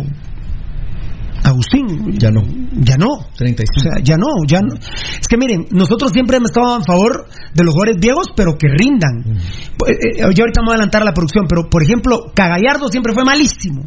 Agustín, 1.43 2.17
Ya 2.17 2.31
no. 2.31 2.41
ya 2.73 2.95
no. 2.97 3.25
35. 3.35 3.73
O 3.75 3.79
sea, 3.79 4.03
ya 4.03 4.17
no, 4.17 4.27
ya 4.47 4.59
no. 4.61 4.75
Es 4.75 5.27
que 5.27 5.37
miren, 5.37 5.67
nosotros 5.71 6.11
siempre 6.11 6.37
hemos 6.37 6.51
estado 6.51 6.75
a 6.75 6.83
favor 6.83 7.27
de 7.53 7.63
los 7.63 7.73
jugadores 7.73 7.97
viejos, 7.99 8.27
pero 8.35 8.57
que 8.57 8.67
rindan. 8.67 9.37
Pues, 9.77 9.91
eh, 9.91 10.17
yo 10.33 10.43
ahorita 10.43 10.61
me 10.61 10.65
voy 10.67 10.71
a 10.73 10.75
adelantar 10.75 11.01
a 11.01 11.05
la 11.05 11.13
producción, 11.13 11.45
pero 11.47 11.69
por 11.69 11.83
ejemplo, 11.83 12.31
Cagallardo 12.33 12.87
siempre 12.89 13.13
fue 13.13 13.23
malísimo. 13.25 13.83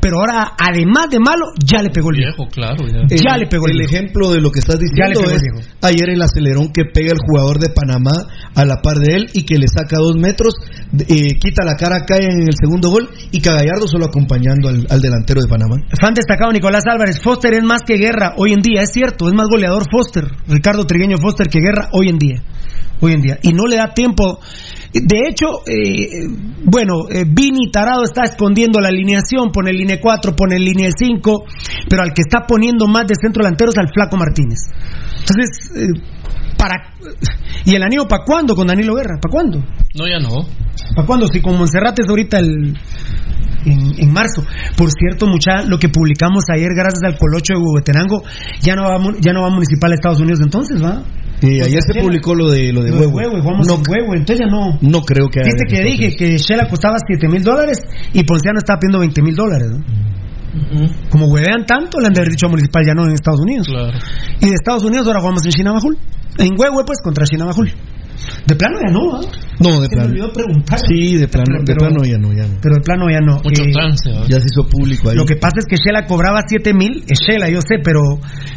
Pero 0.00 0.16
ahora, 0.18 0.52
además 0.58 1.10
de 1.10 1.18
malo, 1.20 1.46
ya 1.64 1.82
le 1.82 1.90
pegó 1.90 2.10
el 2.10 2.16
viejo. 2.16 2.44
Viejo, 2.46 2.50
claro. 2.50 2.86
ya. 2.88 3.00
Eh, 3.14 3.20
Ya 3.22 3.36
le 3.36 3.46
pegó 3.46 3.66
el 3.66 3.72
el 3.72 3.78
viejo. 3.78 3.94
ejemplo 3.94 4.32
de 4.32 4.40
lo 4.40 4.50
que 4.50 4.60
estás 4.60 4.76
Ya 4.76 4.80
le 4.80 5.14
diciendo 5.14 5.20
pegó 5.20 5.30
el 5.30 5.36
es 5.36 5.42
viejo. 5.42 5.68
ayer 5.82 6.08
el 6.10 6.22
acelerón 6.22 6.72
que 6.72 6.84
pega 6.86 7.12
el 7.12 7.18
jugador 7.18 7.58
de 7.58 7.68
Panamá 7.68 8.12
a 8.54 8.64
la 8.64 8.80
par 8.80 8.96
de 8.98 9.14
él 9.16 9.30
y 9.34 9.44
que 9.44 9.56
le 9.58 9.66
saca 9.68 9.98
dos 9.98 10.16
metros, 10.16 10.54
eh, 11.06 11.38
quita 11.38 11.64
la 11.64 11.76
cara, 11.76 12.04
cae 12.06 12.24
en 12.24 12.48
el 12.48 12.54
segundo 12.58 12.88
gol 12.90 13.10
y 13.30 13.40
Cagallardo 13.40 13.86
solo 13.86 14.06
acompañando 14.06 14.68
al, 14.68 14.86
al 14.88 15.00
delantero 15.00 15.40
de 15.42 15.48
Panamá. 15.48 15.76
Fan 16.00 16.14
destacado 16.14 16.50
Nicolás 16.52 16.84
Álvarez, 16.90 17.20
Foster 17.22 17.52
es 17.54 17.62
más 17.62 17.82
que 17.86 17.96
Guerra 17.96 18.34
hoy 18.38 18.52
en 18.52 18.62
día, 18.62 18.82
es 18.82 18.92
cierto, 18.92 19.28
es 19.28 19.34
más 19.34 19.48
goleador 19.48 19.84
Foster, 19.90 20.24
Ricardo 20.48 20.84
Trigueño 20.86 21.18
Foster 21.18 21.48
que 21.48 21.60
Guerra 21.60 21.90
hoy 21.92 22.08
en 22.08 22.18
día, 22.18 22.42
hoy 23.00 23.12
en 23.12 23.20
día, 23.20 23.38
y 23.42 23.52
no 23.52 23.64
le 23.66 23.76
da 23.76 23.92
tiempo. 23.92 24.40
De 24.92 25.28
hecho, 25.28 25.62
eh, 25.66 26.26
bueno, 26.64 27.08
eh, 27.10 27.24
Vini 27.26 27.70
Tarado 27.70 28.02
está 28.02 28.24
escondiendo 28.24 28.80
la 28.80 28.88
alineación, 28.88 29.52
pone 29.52 29.72
línea 29.72 30.00
4, 30.00 30.34
pone 30.34 30.58
línea 30.58 30.90
5, 30.96 31.44
pero 31.88 32.02
al 32.02 32.12
que 32.12 32.22
está 32.22 32.46
poniendo 32.46 32.86
más 32.88 33.06
de 33.06 33.14
centro 33.14 33.44
delantero 33.44 33.70
es 33.70 33.78
al 33.78 33.88
Flaco 33.92 34.16
Martínez. 34.16 34.58
Entonces, 35.20 35.70
eh, 35.76 36.00
para 36.58 36.94
¿y 37.64 37.74
el 37.74 37.82
anillo 37.82 38.08
para 38.08 38.24
cuándo 38.24 38.54
con 38.54 38.66
Danilo 38.66 38.94
Guerra? 38.94 39.18
¿Para 39.20 39.30
cuándo? 39.30 39.58
No, 39.94 40.06
ya 40.08 40.18
no. 40.18 40.46
¿Para 40.94 41.06
cuándo? 41.06 41.26
Si 41.28 41.40
con 41.40 41.56
Monserrate 41.56 42.02
es 42.02 42.08
ahorita 42.08 42.38
el, 42.38 42.76
en, 43.64 43.94
en 43.96 44.12
marzo. 44.12 44.44
Por 44.76 44.90
cierto, 44.90 45.26
mucha 45.26 45.64
lo 45.66 45.78
que 45.78 45.88
publicamos 45.88 46.44
ayer 46.52 46.70
gracias 46.74 47.02
al 47.04 47.18
Colocho 47.18 47.54
de 47.54 47.60
Huehuetenango, 47.60 48.22
ya 48.60 48.74
no 48.74 48.82
va 48.82 48.98
ya 49.20 49.32
no 49.32 49.42
va 49.42 49.50
municipal 49.50 49.92
a 49.92 49.94
Estados 49.94 50.20
Unidos 50.20 50.40
entonces, 50.42 50.82
¿va? 50.82 51.02
Eh, 51.42 51.62
ayer 51.62 51.80
se 51.80 52.00
publicó 52.00 52.34
lo 52.34 52.50
de 52.50 52.72
lo 52.72 52.82
de 52.82 52.92
huevo. 52.92 53.16
Huehue, 53.16 53.40
jugamos 53.40 53.66
no, 53.66 53.74
en 53.76 53.82
Huehue, 53.88 54.16
entonces 54.18 54.44
ya 54.44 54.50
no. 54.50 54.78
no 54.80 55.00
creo 55.02 55.28
que 55.28 55.40
haya 55.40 55.48
Viste 55.48 55.74
que 55.74 55.82
dije 55.82 56.16
que 56.16 56.36
Shela 56.36 56.68
costaba 56.68 56.96
7 56.98 57.28
mil 57.28 57.42
dólares 57.42 57.82
y 58.12 58.24
Ponciano 58.24 58.58
estaba 58.58 58.78
pidiendo 58.78 58.98
20 58.98 59.22
mil 59.22 59.34
dólares, 59.34 59.70
¿no? 59.70 60.10
Como 61.10 61.26
huevean 61.26 61.64
tanto, 61.64 62.00
le 62.00 62.08
han 62.08 62.12
de 62.12 62.20
haber 62.20 62.32
dicho 62.32 62.46
a 62.46 62.48
municipal 62.48 62.84
ya 62.84 62.92
no 62.92 63.04
en 63.04 63.12
Estados 63.12 63.40
Unidos. 63.40 63.68
Claro. 63.68 63.98
Y 64.40 64.46
de 64.46 64.54
Estados 64.54 64.84
Unidos 64.84 65.06
ahora 65.06 65.20
jugamos 65.20 65.44
en 65.44 65.52
Chinamajul. 65.52 65.96
En 66.38 66.50
Huehue, 66.58 66.84
pues, 66.84 66.98
contra 67.02 67.24
Chinamajul. 67.24 67.72
De 68.46 68.54
plano 68.56 68.78
ya 68.86 68.92
no, 68.92 69.16
¿ah? 69.16 69.20
No, 69.60 69.80
de 69.80 69.88
Se 69.88 69.96
me 69.96 70.02
plano. 70.02 70.08
olvidó 70.10 70.32
preguntar. 70.32 70.78
Sí, 70.88 71.16
de 71.18 71.28
plano, 71.28 71.60
de 71.64 71.74
plano 71.76 72.02
ya 72.04 72.16
no, 72.16 72.32
ya 72.32 72.46
no. 72.48 72.56
Pero 72.62 72.74
de 72.76 72.80
plano 72.80 73.04
ya 73.10 73.20
no. 73.20 73.36
Mucho 73.44 73.62
Eh, 73.62 73.72
trance. 73.72 74.08
¿verdad? 74.08 74.26
Ya 74.28 74.40
se 74.40 74.46
hizo 74.50 74.66
público 74.68 75.10
ahí. 75.10 75.16
Lo 75.16 75.26
que 75.26 75.36
pasa 75.36 75.58
es 75.60 75.66
que 75.68 75.76
Shela 75.76 76.06
cobraba 76.06 76.40
7 76.46 76.72
mil, 76.72 77.04
es 77.08 77.18
Shela, 77.20 77.48
yo 77.50 77.60
sé, 77.60 77.76
pero, 77.84 78.00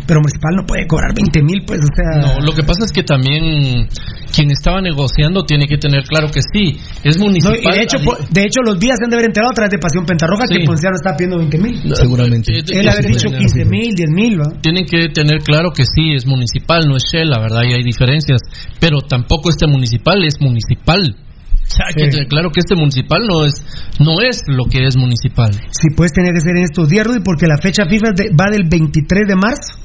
pero 0.07 0.21
Municipal 0.21 0.55
no 0.55 0.65
puede 0.65 0.87
cobrar 0.87 1.13
20 1.13 1.43
mil, 1.43 1.63
pues, 1.67 1.81
o 1.81 1.91
sea. 1.91 2.21
No, 2.39 2.45
lo 2.45 2.53
que 2.53 2.63
pasa 2.63 2.85
es 2.85 2.91
que 2.93 3.03
también 3.03 3.87
quien 4.33 4.49
estaba 4.49 4.81
negociando 4.81 5.43
tiene 5.43 5.67
que 5.67 5.77
tener 5.77 6.03
claro 6.05 6.27
que 6.31 6.39
sí, 6.41 6.79
es 7.03 7.19
No, 7.19 7.25
municipal. 7.25 7.59
y 7.61 7.77
de 7.77 7.83
hecho, 7.83 7.97
de 8.31 8.41
hecho, 8.41 8.61
los 8.65 8.79
días 8.79 8.95
se 8.97 9.03
han 9.05 9.09
de 9.11 9.15
haber 9.17 9.27
enterado 9.27 9.51
a 9.51 9.53
través 9.53 9.71
de 9.71 9.77
Pasión 9.77 10.05
Pentarroja 10.05 10.47
Sí. 10.47 10.55
que 10.57 10.65
Ponciano 10.65 10.95
está 10.95 11.15
pidiendo 11.15 11.37
20 11.37 11.57
mil. 11.59 11.81
Seguramente. 11.95 12.51
Eh, 12.57 12.63
Él 12.79 12.89
haber 12.89 13.05
dicho 13.05 13.27
tienen- 13.27 13.39
15 13.39 13.65
mil, 13.65 13.93
10 13.93 14.09
mil, 14.09 14.39
¿va? 14.39 14.49
Tienen 14.61 14.85
que 14.85 15.09
tener 15.13 15.39
claro 15.43 15.69
que 15.71 15.83
sí, 15.83 16.13
es 16.15 16.25
municipal, 16.25 16.81
no 16.87 16.95
es 16.97 17.03
Shell, 17.11 17.29
la 17.29 17.39
verdad, 17.39 17.61
y 17.69 17.73
hay 17.73 17.83
diferencias. 17.83 18.39
Pero 18.79 19.01
tampoco 19.01 19.49
este 19.53 19.67
municipal 19.67 20.23
es 20.25 20.35
municipal. 20.41 21.15
O 21.63 21.65
sea, 21.75 21.85
que 21.95 22.27
claro 22.27 22.49
que 22.51 22.59
este 22.59 22.75
municipal 22.75 23.21
no 23.27 23.45
es, 23.45 23.55
no 23.99 24.19
es 24.21 24.41
lo 24.47 24.65
que 24.65 24.85
es 24.85 24.97
municipal. 24.97 25.53
Sí, 25.71 25.87
pues 25.95 26.11
tenía 26.11 26.33
que 26.33 26.41
ser 26.41 26.57
en 26.57 26.63
estos 26.63 26.89
días, 26.89 27.07
Rudy, 27.07 27.21
porque 27.23 27.47
la 27.47 27.57
fecha 27.57 27.85
FIFA 27.85 28.11
de- 28.15 28.29
va 28.35 28.51
del 28.51 28.67
23 28.69 29.27
de 29.27 29.35
marzo. 29.35 29.79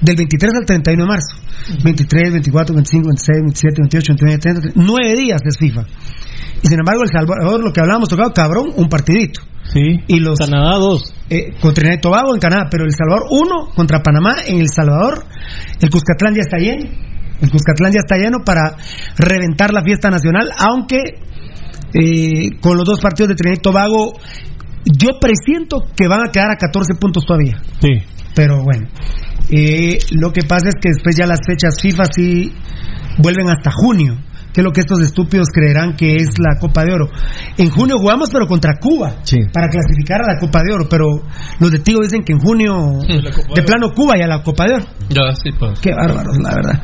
Del 0.00 0.16
23 0.16 0.52
al 0.60 0.66
31 0.66 1.04
de 1.04 1.08
marzo. 1.08 1.36
23, 1.84 2.32
24, 2.32 2.74
25, 2.74 3.06
26, 3.06 3.38
27, 3.38 3.76
28, 3.82 4.12
29, 4.18 4.38
30, 4.40 4.72
9 4.74 5.14
días 5.16 5.40
es 5.46 5.56
FIFA. 5.56 5.82
Y 6.62 6.66
sin 6.66 6.78
embargo, 6.80 7.02
El 7.04 7.10
Salvador, 7.10 7.62
lo 7.62 7.72
que 7.72 7.80
hablábamos, 7.80 8.08
tocado 8.08 8.32
cabrón, 8.32 8.72
un 8.74 8.88
partidito. 8.88 9.40
Sí. 9.72 10.00
Y 10.08 10.18
los 10.18 10.38
Canadá 10.40 10.76
2. 10.76 11.14
eh, 11.30 11.52
contra 11.60 11.74
Trinidad 11.82 11.98
y 11.98 12.00
Tobago 12.00 12.34
en 12.34 12.40
Canadá, 12.40 12.66
pero 12.68 12.84
El 12.84 12.90
Salvador 12.92 13.28
1 13.30 13.70
contra 13.76 14.02
Panamá 14.02 14.34
en 14.46 14.58
El 14.60 14.68
Salvador. 14.68 15.24
El 15.80 15.88
Cuscatlán 15.88 16.34
ya 16.34 16.40
está 16.42 16.58
lleno. 16.58 16.90
El 17.42 17.50
Cuscatlán 17.50 17.92
ya 17.92 17.98
está 17.98 18.16
lleno 18.16 18.38
para 18.44 18.76
reventar 19.18 19.72
la 19.72 19.82
fiesta 19.82 20.08
nacional, 20.10 20.50
aunque 20.56 20.98
eh, 21.92 22.58
con 22.60 22.76
los 22.76 22.86
dos 22.86 23.00
partidos 23.00 23.30
de 23.30 23.34
Trinidad 23.34 23.58
y 23.58 23.62
Tobago 23.62 24.12
yo 24.84 25.18
presiento 25.20 25.84
que 25.94 26.08
van 26.08 26.26
a 26.26 26.30
quedar 26.32 26.50
a 26.50 26.56
14 26.56 26.94
puntos 27.00 27.24
todavía. 27.26 27.60
Sí. 27.80 27.98
Pero 28.34 28.62
bueno, 28.62 28.88
eh, 29.50 29.98
lo 30.12 30.32
que 30.32 30.42
pasa 30.42 30.68
es 30.68 30.74
que 30.80 30.90
después 30.90 31.16
ya 31.16 31.26
las 31.26 31.40
fechas 31.46 31.80
FIFA 31.80 32.04
sí 32.14 32.52
vuelven 33.18 33.48
hasta 33.48 33.70
junio, 33.70 34.16
que 34.52 34.60
es 34.60 34.64
lo 34.64 34.72
que 34.72 34.80
estos 34.80 35.00
estúpidos 35.00 35.48
creerán 35.52 35.96
que 35.96 36.16
es 36.16 36.38
la 36.38 36.58
Copa 36.60 36.84
de 36.84 36.92
Oro. 36.92 37.08
En 37.56 37.70
junio 37.70 37.96
jugamos, 37.98 38.30
pero 38.30 38.46
contra 38.46 38.78
Cuba, 38.80 39.16
Sí. 39.22 39.38
para 39.52 39.68
clasificar 39.68 40.20
a 40.22 40.34
la 40.34 40.38
Copa 40.38 40.60
de 40.62 40.74
Oro, 40.74 40.86
pero 40.88 41.06
los 41.58 41.70
de 41.70 41.78
Tigo 41.78 42.00
dicen 42.02 42.22
que 42.22 42.32
en 42.32 42.40
junio, 42.40 42.98
de 43.54 43.62
plano 43.62 43.92
Cuba 43.94 44.18
y 44.18 44.22
a 44.22 44.26
la 44.26 44.42
Copa 44.42 44.66
de 44.66 44.74
Oro. 44.74 44.84
Ya, 45.08 45.34
sí, 45.34 45.50
pues. 45.58 45.80
Qué 45.80 45.90
bárbaros, 45.94 46.36
la 46.42 46.54
verdad. 46.54 46.82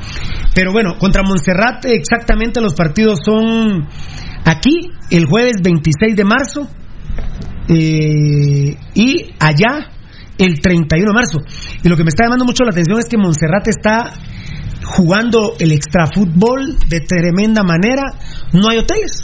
Pero 0.54 0.72
bueno, 0.72 0.96
contra 0.98 1.22
Montserrat 1.22 1.84
exactamente 1.84 2.60
los 2.60 2.74
partidos 2.74 3.18
son 3.24 3.86
aquí 4.44 4.90
el 5.10 5.26
jueves 5.26 5.56
26 5.62 6.16
de 6.16 6.24
marzo 6.24 6.68
eh, 7.68 8.76
y 8.94 9.26
allá 9.38 9.88
el 10.38 10.60
31 10.60 11.10
de 11.10 11.14
marzo. 11.14 11.38
Y 11.82 11.88
lo 11.88 11.96
que 11.96 12.04
me 12.04 12.08
está 12.08 12.24
llamando 12.24 12.44
mucho 12.44 12.64
la 12.64 12.70
atención 12.70 12.98
es 12.98 13.06
que 13.08 13.18
Montserrat 13.18 13.68
está 13.68 14.12
jugando 14.96 15.54
el 15.58 15.72
extrafútbol 15.72 16.78
de 16.88 17.00
tremenda 17.00 17.62
manera. 17.62 18.04
No 18.52 18.68
hay 18.70 18.78
hoteles. 18.78 19.20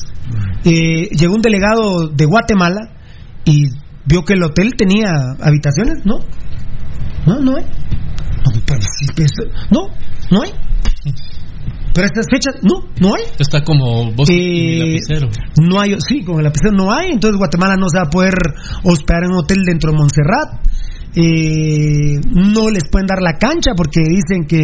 Eh, 0.64 1.08
llegó 1.16 1.34
un 1.34 1.42
delegado 1.42 2.08
de 2.08 2.24
Guatemala 2.24 2.90
y 3.44 3.64
vio 4.06 4.24
que 4.24 4.34
el 4.34 4.42
hotel 4.42 4.74
tenía 4.76 5.10
habitaciones. 5.40 6.04
No, 6.04 6.18
no, 7.26 7.40
no 7.40 7.56
hay. 7.56 7.64
No, 8.44 8.60
pues, 9.16 9.30
no, 10.30 10.42
hay. 10.42 10.52
Pero 11.94 12.06
estas 12.06 12.26
fechas, 12.28 12.56
no, 12.62 12.88
no 13.00 13.14
hay. 13.14 13.22
Está 13.38 13.62
como 13.62 14.12
vos 14.12 14.28
y 14.28 14.34
Eh, 14.34 14.78
lapicero. 14.78 15.28
No 15.62 15.80
hay, 15.80 15.96
sí, 16.06 16.24
con 16.24 16.38
el 16.38 16.44
lapicero 16.44 16.72
no 16.72 16.92
hay, 16.92 17.12
entonces 17.12 17.38
Guatemala 17.38 17.76
no 17.76 17.88
se 17.88 17.98
va 17.98 18.04
a 18.06 18.10
poder 18.10 18.34
hospedar 18.82 19.24
en 19.24 19.30
un 19.30 19.38
hotel 19.38 19.64
dentro 19.64 19.92
de 19.92 19.98
Montserrat. 19.98 20.66
Eh, 21.16 22.18
no 22.34 22.68
les 22.70 22.84
pueden 22.90 23.06
dar 23.06 23.22
la 23.22 23.34
cancha 23.38 23.72
porque 23.76 24.00
dicen 24.02 24.46
que 24.46 24.58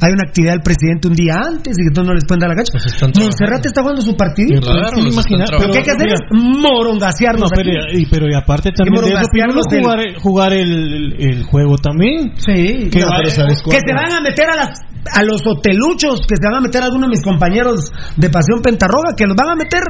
hay 0.00 0.12
una 0.12 0.28
actividad 0.28 0.52
del 0.52 0.62
presidente 0.62 1.08
un 1.08 1.14
día 1.14 1.34
antes 1.40 1.72
y 1.78 1.82
que 1.82 1.88
entonces 1.88 2.08
no 2.08 2.14
les 2.14 2.24
pueden 2.26 2.40
dar 2.40 2.50
la 2.50 2.56
cancha. 2.56 2.72
Monserrat 3.20 3.64
está 3.66 3.80
jugando 3.82 4.02
su 4.02 4.16
partidito. 4.16 4.60
¿sí? 4.62 5.00
los 5.02 5.12
Imagina- 5.14 5.44
están 5.44 5.60
pero 5.60 5.72
¿qué 5.72 5.78
hay 5.78 5.84
que 5.84 5.90
hacer? 5.92 6.08
Es 6.12 6.20
morongasearnos 6.32 7.50
No, 7.50 7.56
pero, 7.56 7.70
aquí. 7.82 8.02
y, 8.02 8.06
pero 8.06 8.26
y 8.30 8.34
aparte 8.34 8.72
también 8.72 9.04
de 9.04 9.12
eso, 9.12 9.80
jugar, 9.80 9.98
jugar 10.20 10.52
el, 10.52 10.72
el- 10.72 11.16
el 11.18 11.42
juego 11.44 11.76
también. 11.78 12.32
Sí. 12.36 12.88
Que 12.90 13.00
No, 13.00 13.06
va- 13.06 13.18
pero 13.18 13.30
¿sabes 13.30 13.62
que 13.62 13.78
se 13.80 13.94
van 13.94 14.12
a 14.12 14.20
meter 14.20 14.46
a 14.50 14.56
las 14.56 14.80
a 15.12 15.22
los 15.22 15.40
hoteluchos, 15.46 16.20
que 16.26 16.36
se 16.36 16.44
van 16.44 16.56
a 16.56 16.60
meter 16.60 16.82
algunos 16.82 17.08
de 17.08 17.16
mis 17.16 17.22
compañeros 17.22 17.90
de 18.16 18.30
Pasión 18.30 18.60
Pentarroga, 18.62 19.14
que 19.16 19.26
los 19.26 19.36
van 19.36 19.50
a 19.50 19.54
meter 19.56 19.82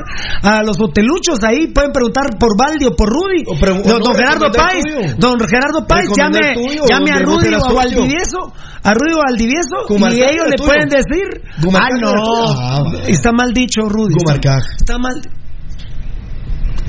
a 0.43 0.63
los 0.63 0.81
hoteluchos 0.81 1.39
ahí, 1.43 1.69
pueden 1.69 1.93
preguntar 1.93 2.39
por 2.39 2.57
Valdi 2.59 2.87
o 2.87 2.95
por 2.97 3.09
Rudy. 3.09 3.45
don, 3.45 3.83
no, 3.83 3.99
don 3.99 4.15
Gerardo 4.15 4.51
Páez, 4.53 4.85
don 5.19 5.39
Gerardo 5.49 5.87
Páez, 5.87 6.09
Recomendar 6.09 6.43
llame, 6.89 7.11
a 7.13 7.19
Rudy 7.21 7.55
o 7.55 7.65
a. 7.65 7.73
Valdivieso, 7.75 8.53
a 8.83 8.93
Rudy 8.95 9.13
o 9.15 9.21
a 9.21 9.25
Valdivieso, 9.31 9.77
y 9.89 10.21
ellos 10.23 10.47
le 10.51 10.57
tuyo. 10.57 10.69
pueden 10.69 10.89
decir, 10.89 11.27
ah 11.43 11.61
Gumarcaj 11.63 11.91
tuyo. 12.01 12.13
no, 12.15 12.61
Ah, 12.61 12.83
vale. 12.85 13.11
está 13.11 13.33
mal 13.33 13.53
dicho 13.53 13.83
Rudy. 13.89 14.15
Gumarcaj. 14.19 14.63
Está 14.79 14.99
mal. 14.99 15.21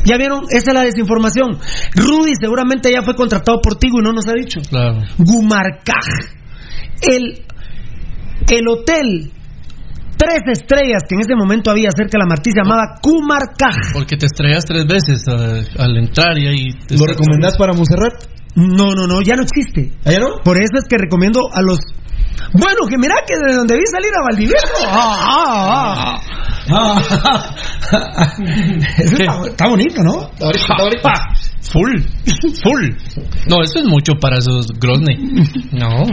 Ya 0.06 0.16
vieron, 0.18 0.44
esa 0.50 0.72
es 0.72 0.74
la 0.74 0.84
desinformación. 0.84 1.60
Rudy 1.96 2.32
seguramente 2.40 2.90
ya 2.92 3.02
fue 3.02 3.14
contratado 3.16 3.60
por 3.62 3.76
Tigo 3.76 4.00
y 4.00 4.04
no 4.04 4.14
nos 4.14 4.26
ha 4.28 4.34
dicho. 4.34 4.62
Claro. 4.70 5.02
Gumarcaj. 5.18 6.06
El, 7.02 7.44
el 8.50 8.68
hotel 8.68 9.32
tres 10.18 10.42
estrellas 10.52 11.04
que 11.08 11.14
en 11.16 11.22
ese 11.22 11.36
momento 11.36 11.70
había 11.70 11.90
cerca 11.96 12.14
de 12.18 12.20
la 12.20 12.26
Martí 12.28 12.50
se 12.52 12.58
llamaba 12.64 12.96
Cumarcaj. 13.02 13.94
Porque 13.94 14.18
te 14.18 14.26
estrellas 14.26 14.66
tres 14.66 14.86
veces 14.88 15.24
al 15.78 15.98
entrar 15.98 16.38
y 16.38 16.48
ahí. 16.48 16.70
te- 16.88 16.96
¿Lo 16.98 17.06
recomendás 17.06 17.56
para 17.58 17.74
Monserrat? 17.74 18.14
No, 18.56 18.96
no, 18.96 19.06
no, 19.06 19.22
ya 19.22 19.36
no 19.36 19.44
existe. 19.44 19.92
¿Allá 20.06 20.18
no? 20.20 20.42
Por 20.44 20.58
eso 20.58 20.78
es 20.80 20.86
que 20.90 20.98
recomiendo 20.98 21.42
a 21.54 21.62
los. 21.62 21.78
Bueno, 22.54 22.88
que 22.90 22.98
mira 22.98 23.16
que 23.28 23.36
de 23.36 23.56
donde 23.56 23.76
vi 23.76 23.84
salir 23.92 24.10
a 24.20 24.24
Valdivieso. 24.24 24.68
Ah, 24.90 26.20
ah, 26.70 27.00
ah. 27.30 27.56
Ah. 27.90 28.34
Eso 28.98 29.16
está, 29.16 29.42
está 29.48 29.68
bonito, 29.70 30.02
¿no? 30.04 30.14
Ahorita, 30.42 30.74
ahorita. 30.80 31.14
Full, 31.62 32.02
full. 32.64 32.90
No, 33.50 33.62
eso 33.62 33.80
es 33.80 33.86
mucho 33.86 34.14
para 34.20 34.38
esos 34.40 34.68
Grozny. 34.80 35.16
No. 35.72 36.06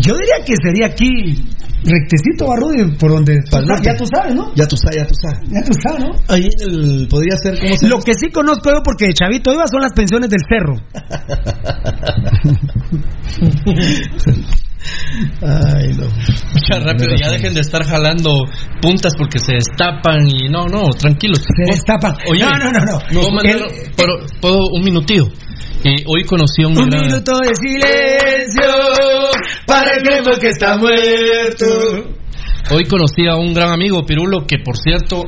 Yo 0.00 0.14
diría 0.14 0.44
que 0.44 0.54
sería 0.62 0.86
aquí 0.86 1.44
rectecito 1.84 2.46
Barrudy 2.46 2.96
por 2.96 3.12
donde 3.12 3.40
ya 3.82 3.96
tú 3.96 4.06
sabes, 4.06 4.34
¿no? 4.34 4.54
Ya 4.54 4.66
tú 4.66 4.76
sabes, 4.76 4.96
ya 4.96 5.06
tú 5.06 5.14
sabes. 5.20 5.38
Ya 5.50 5.62
tú 5.62 5.72
sabes, 5.82 6.00
¿no? 6.00 6.12
Ahí 6.28 6.48
el, 6.60 7.06
podría 7.08 7.36
ser, 7.36 7.58
¿cómo 7.60 7.76
se 7.76 7.86
Lo 7.88 7.98
que 8.00 8.14
sí 8.14 8.30
conozco 8.30 8.70
yo 8.70 8.82
porque 8.82 9.12
chavito 9.12 9.52
iba 9.52 9.66
son 9.66 9.82
las 9.82 9.92
pensiones 9.92 10.30
del 10.30 10.40
cerro. 10.48 10.80
Ay, 15.42 15.88
no. 15.96 16.06
Ya 16.68 16.80
rápido, 16.80 17.10
ya 17.18 17.30
dejen 17.30 17.54
de 17.54 17.60
estar 17.60 17.84
jalando 17.84 18.44
puntas 18.80 19.12
porque 19.16 19.38
se 19.38 19.54
destapan 19.54 20.26
y 20.28 20.48
no, 20.48 20.66
no, 20.66 20.90
tranquilos. 20.98 21.38
Se 21.38 21.72
destapan. 21.72 22.14
Oye, 22.30 22.44
No, 22.44 22.50
no, 22.50 22.72
no, 22.72 22.80
no. 22.84 22.98
¿puedo, 23.12 23.30
mandar- 23.30 23.56
El- 23.56 23.90
puedo- 23.96 24.26
puedo 24.40 24.58
un 24.72 24.84
minutillo? 24.84 25.26
Eh, 25.84 26.02
hoy 26.06 26.24
conocí 26.24 26.62
a 26.62 26.68
un, 26.68 26.78
Un 26.78 26.88
gran- 26.88 27.06
minuto 27.06 27.32
de 27.40 27.54
silencio 27.54 28.62
para 29.66 29.96
el 29.96 30.02
tiempo 30.02 30.30
que 30.40 30.48
está 30.48 30.76
muerto. 30.78 31.66
Hoy 32.70 32.84
conocí 32.84 33.26
a 33.28 33.36
un 33.36 33.52
gran 33.52 33.70
amigo, 33.70 34.02
Pirulo, 34.06 34.46
que 34.46 34.58
por 34.64 34.76
cierto, 34.78 35.24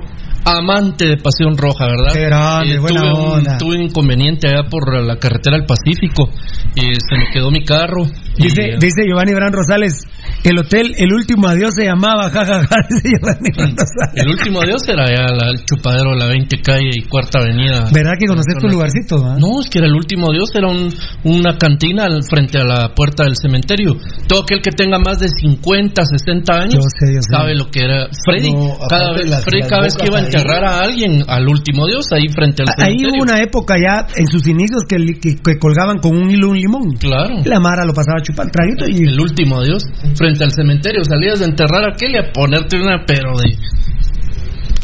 amante 0.46 1.06
de 1.06 1.16
Pasión 1.16 1.56
Roja, 1.56 1.86
¿verdad? 1.86 2.12
Qué 2.12 2.20
grande, 2.24 2.78
buena 2.78 3.00
tuve, 3.00 3.10
un, 3.12 3.30
onda. 3.38 3.58
tuve 3.58 3.76
un 3.76 3.82
inconveniente 3.82 4.48
allá 4.48 4.62
por 4.70 4.94
la 5.02 5.16
carretera 5.16 5.56
del 5.56 5.66
Pacífico. 5.66 6.30
eh, 6.76 6.94
se 6.98 7.16
me 7.18 7.26
quedó 7.32 7.50
mi 7.50 7.64
carro. 7.64 8.04
y, 8.36 8.44
Dice, 8.44 8.62
eh, 8.62 8.76
dice 8.78 9.02
Giovanni 9.08 9.34
Bran 9.34 9.52
Rosales, 9.52 10.06
el 10.44 10.58
hotel, 10.58 10.94
el 10.98 11.12
último 11.12 11.48
adiós 11.48 11.74
se 11.74 11.84
llamaba, 11.84 12.30
jajaja, 12.30 12.60
Rosales. 12.60 13.02
el 14.14 14.28
último 14.28 14.60
adiós 14.60 14.82
era 14.88 15.04
allá 15.04 15.26
la- 15.34 15.50
el 15.50 15.64
chupadero 15.64 16.10
de 16.12 16.16
la 16.18 16.26
20 16.26 16.60
calle 16.62 16.90
y 16.94 17.02
cuarta 17.02 17.38
avenida. 17.40 17.88
¿Verdad 17.92 18.12
que 18.18 18.26
conoces 18.26 18.54
tu 18.60 18.68
lugarcito? 18.68 19.16
No, 19.38 19.60
es 19.60 19.68
que 19.70 19.78
era 19.78 19.86
el 19.88 19.94
último 19.94 20.30
adiós, 20.30 20.50
era 20.54 20.68
un- 20.68 20.92
una 21.24 21.56
cantina 21.58 22.04
al- 22.04 22.22
frente 22.28 22.58
a 22.58 22.64
la 22.64 22.94
puerta 22.94 23.24
del 23.24 23.34
cementerio. 23.36 23.94
Todo 24.28 24.42
aquel 24.42 24.60
que 24.62 24.70
tenga 24.70 24.98
más 24.98 25.18
de 25.18 25.28
50, 25.28 26.02
60 26.04 26.54
años 26.54 26.74
Yo 26.74 26.80
sé, 26.82 27.14
yo 27.14 27.20
sé. 27.22 27.30
sabe 27.30 27.54
lo 27.54 27.68
que 27.70 27.80
era. 27.84 28.08
Freddy, 28.24 28.52
No, 28.52 28.76
cada, 28.88 29.12
vez, 29.12 29.28
las- 29.28 29.44
Freddy 29.44 29.60
las 29.60 29.68
cada 29.70 29.82
vez 29.82 29.96
que 29.96 30.06
iba 30.06 30.16
a 30.16 30.20
ahí. 30.20 30.26
enterrar 30.26 30.64
a 30.64 30.78
alguien 30.80 31.24
al 31.28 31.48
último 31.48 31.84
adiós, 31.86 32.06
ahí 32.12 32.28
frente 32.28 32.62
al 32.62 32.68
Ahí 32.70 32.98
cementerio. 32.98 33.10
hubo 33.14 33.22
una 33.22 33.40
época 33.42 33.74
ya, 33.78 34.06
en 34.16 34.26
sus 34.26 34.46
inicios, 34.46 34.82
que, 34.88 34.98
li- 34.98 35.18
que- 35.20 35.36
que 35.36 35.58
colgaban 35.58 35.98
con 35.98 36.16
un 36.16 36.30
hilo 36.30 36.50
un 36.50 36.56
limón. 36.58 36.92
Claro. 36.98 37.36
La 37.44 37.60
Mara 37.60 37.84
lo 37.84 37.92
pasaba 37.92 38.18
a 38.18 38.22
chupar 38.22 38.46
traguito 38.50 38.84
y... 38.88 39.06
El 39.06 39.20
último 39.20 39.58
adiós, 39.60 39.82
frente 40.16 40.44
al 40.44 40.52
cementerio. 40.52 41.02
Salías 41.04 41.40
de 41.40 41.46
enterrar 41.46 41.84
a 41.84 41.92
aquel 41.92 42.12
y 42.12 42.18
a 42.18 42.32
ponerte 42.32 42.76
una, 42.76 43.04
pero 43.06 43.32
de. 43.38 43.56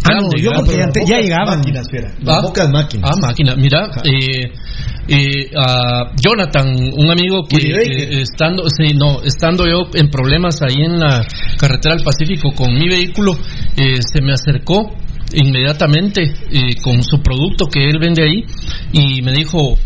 Ah, 0.05 0.19
no, 0.21 0.31
yo 0.37 0.51
porque 0.57 0.77
ya, 0.77 0.91
ya 1.07 1.21
llegaban. 1.21 1.59
Máquinas, 1.59 1.87
fiera. 1.91 2.09
Ah. 2.11 2.23
Las 2.23 2.43
bocas 2.43 2.71
máquinas. 2.71 3.11
Ah, 3.11 3.21
máquina. 3.21 3.55
Mira, 3.57 3.89
eh, 4.05 4.51
eh, 5.09 5.51
a 5.57 6.13
Jonathan, 6.17 6.69
un 6.97 7.11
amigo 7.11 7.45
que 7.49 7.57
eh, 7.57 8.23
estando, 8.23 8.65
sí, 8.69 8.95
no, 8.95 9.23
estando 9.23 9.65
yo 9.67 9.91
en 9.95 10.09
problemas 10.11 10.63
ahí 10.63 10.83
en 10.85 10.99
la 10.99 11.27
carretera 11.59 11.97
del 11.97 12.05
Pacífico 12.05 12.51
con 12.55 12.73
mi 12.73 12.89
vehículo, 12.89 13.33
eh, 13.77 13.97
se 14.01 14.23
me 14.23 14.33
acercó 14.33 14.95
inmediatamente 15.35 16.23
eh, 16.23 16.77
con 16.83 17.03
su 17.03 17.21
producto 17.21 17.67
que 17.67 17.89
él 17.89 17.99
vende 17.99 18.23
ahí 18.23 18.45
y 18.93 19.23
me 19.23 19.33
dijo 19.33 19.77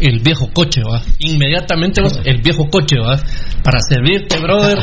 el 0.00 0.20
viejo 0.20 0.48
coche, 0.52 0.80
va. 0.82 1.02
Inmediatamente 1.18 2.02
vos, 2.02 2.18
el 2.24 2.40
viejo 2.42 2.68
coche, 2.70 2.96
va. 2.98 3.16
Para 3.62 3.78
servirte, 3.80 4.38
brother. 4.40 4.78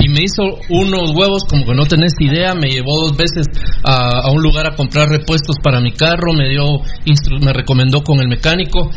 Y 0.00 0.08
me 0.08 0.22
hizo 0.22 0.42
unos 0.70 1.10
huevos 1.14 1.44
como 1.48 1.64
que 1.64 1.74
no 1.74 1.84
tenés 1.86 2.12
idea. 2.18 2.54
Me 2.54 2.68
llevó 2.68 3.02
dos 3.02 3.16
veces 3.16 3.46
a, 3.84 4.26
a 4.26 4.30
un 4.32 4.42
lugar 4.42 4.66
a 4.66 4.74
comprar 4.74 5.08
repuestos 5.08 5.56
para 5.62 5.80
mi 5.80 5.92
carro. 5.92 6.32
Me 6.32 6.48
dio, 6.48 6.80
instru- 7.06 7.42
me 7.44 7.52
recomendó 7.52 8.02
con 8.02 8.20
el 8.20 8.28
mecánico. 8.28 8.90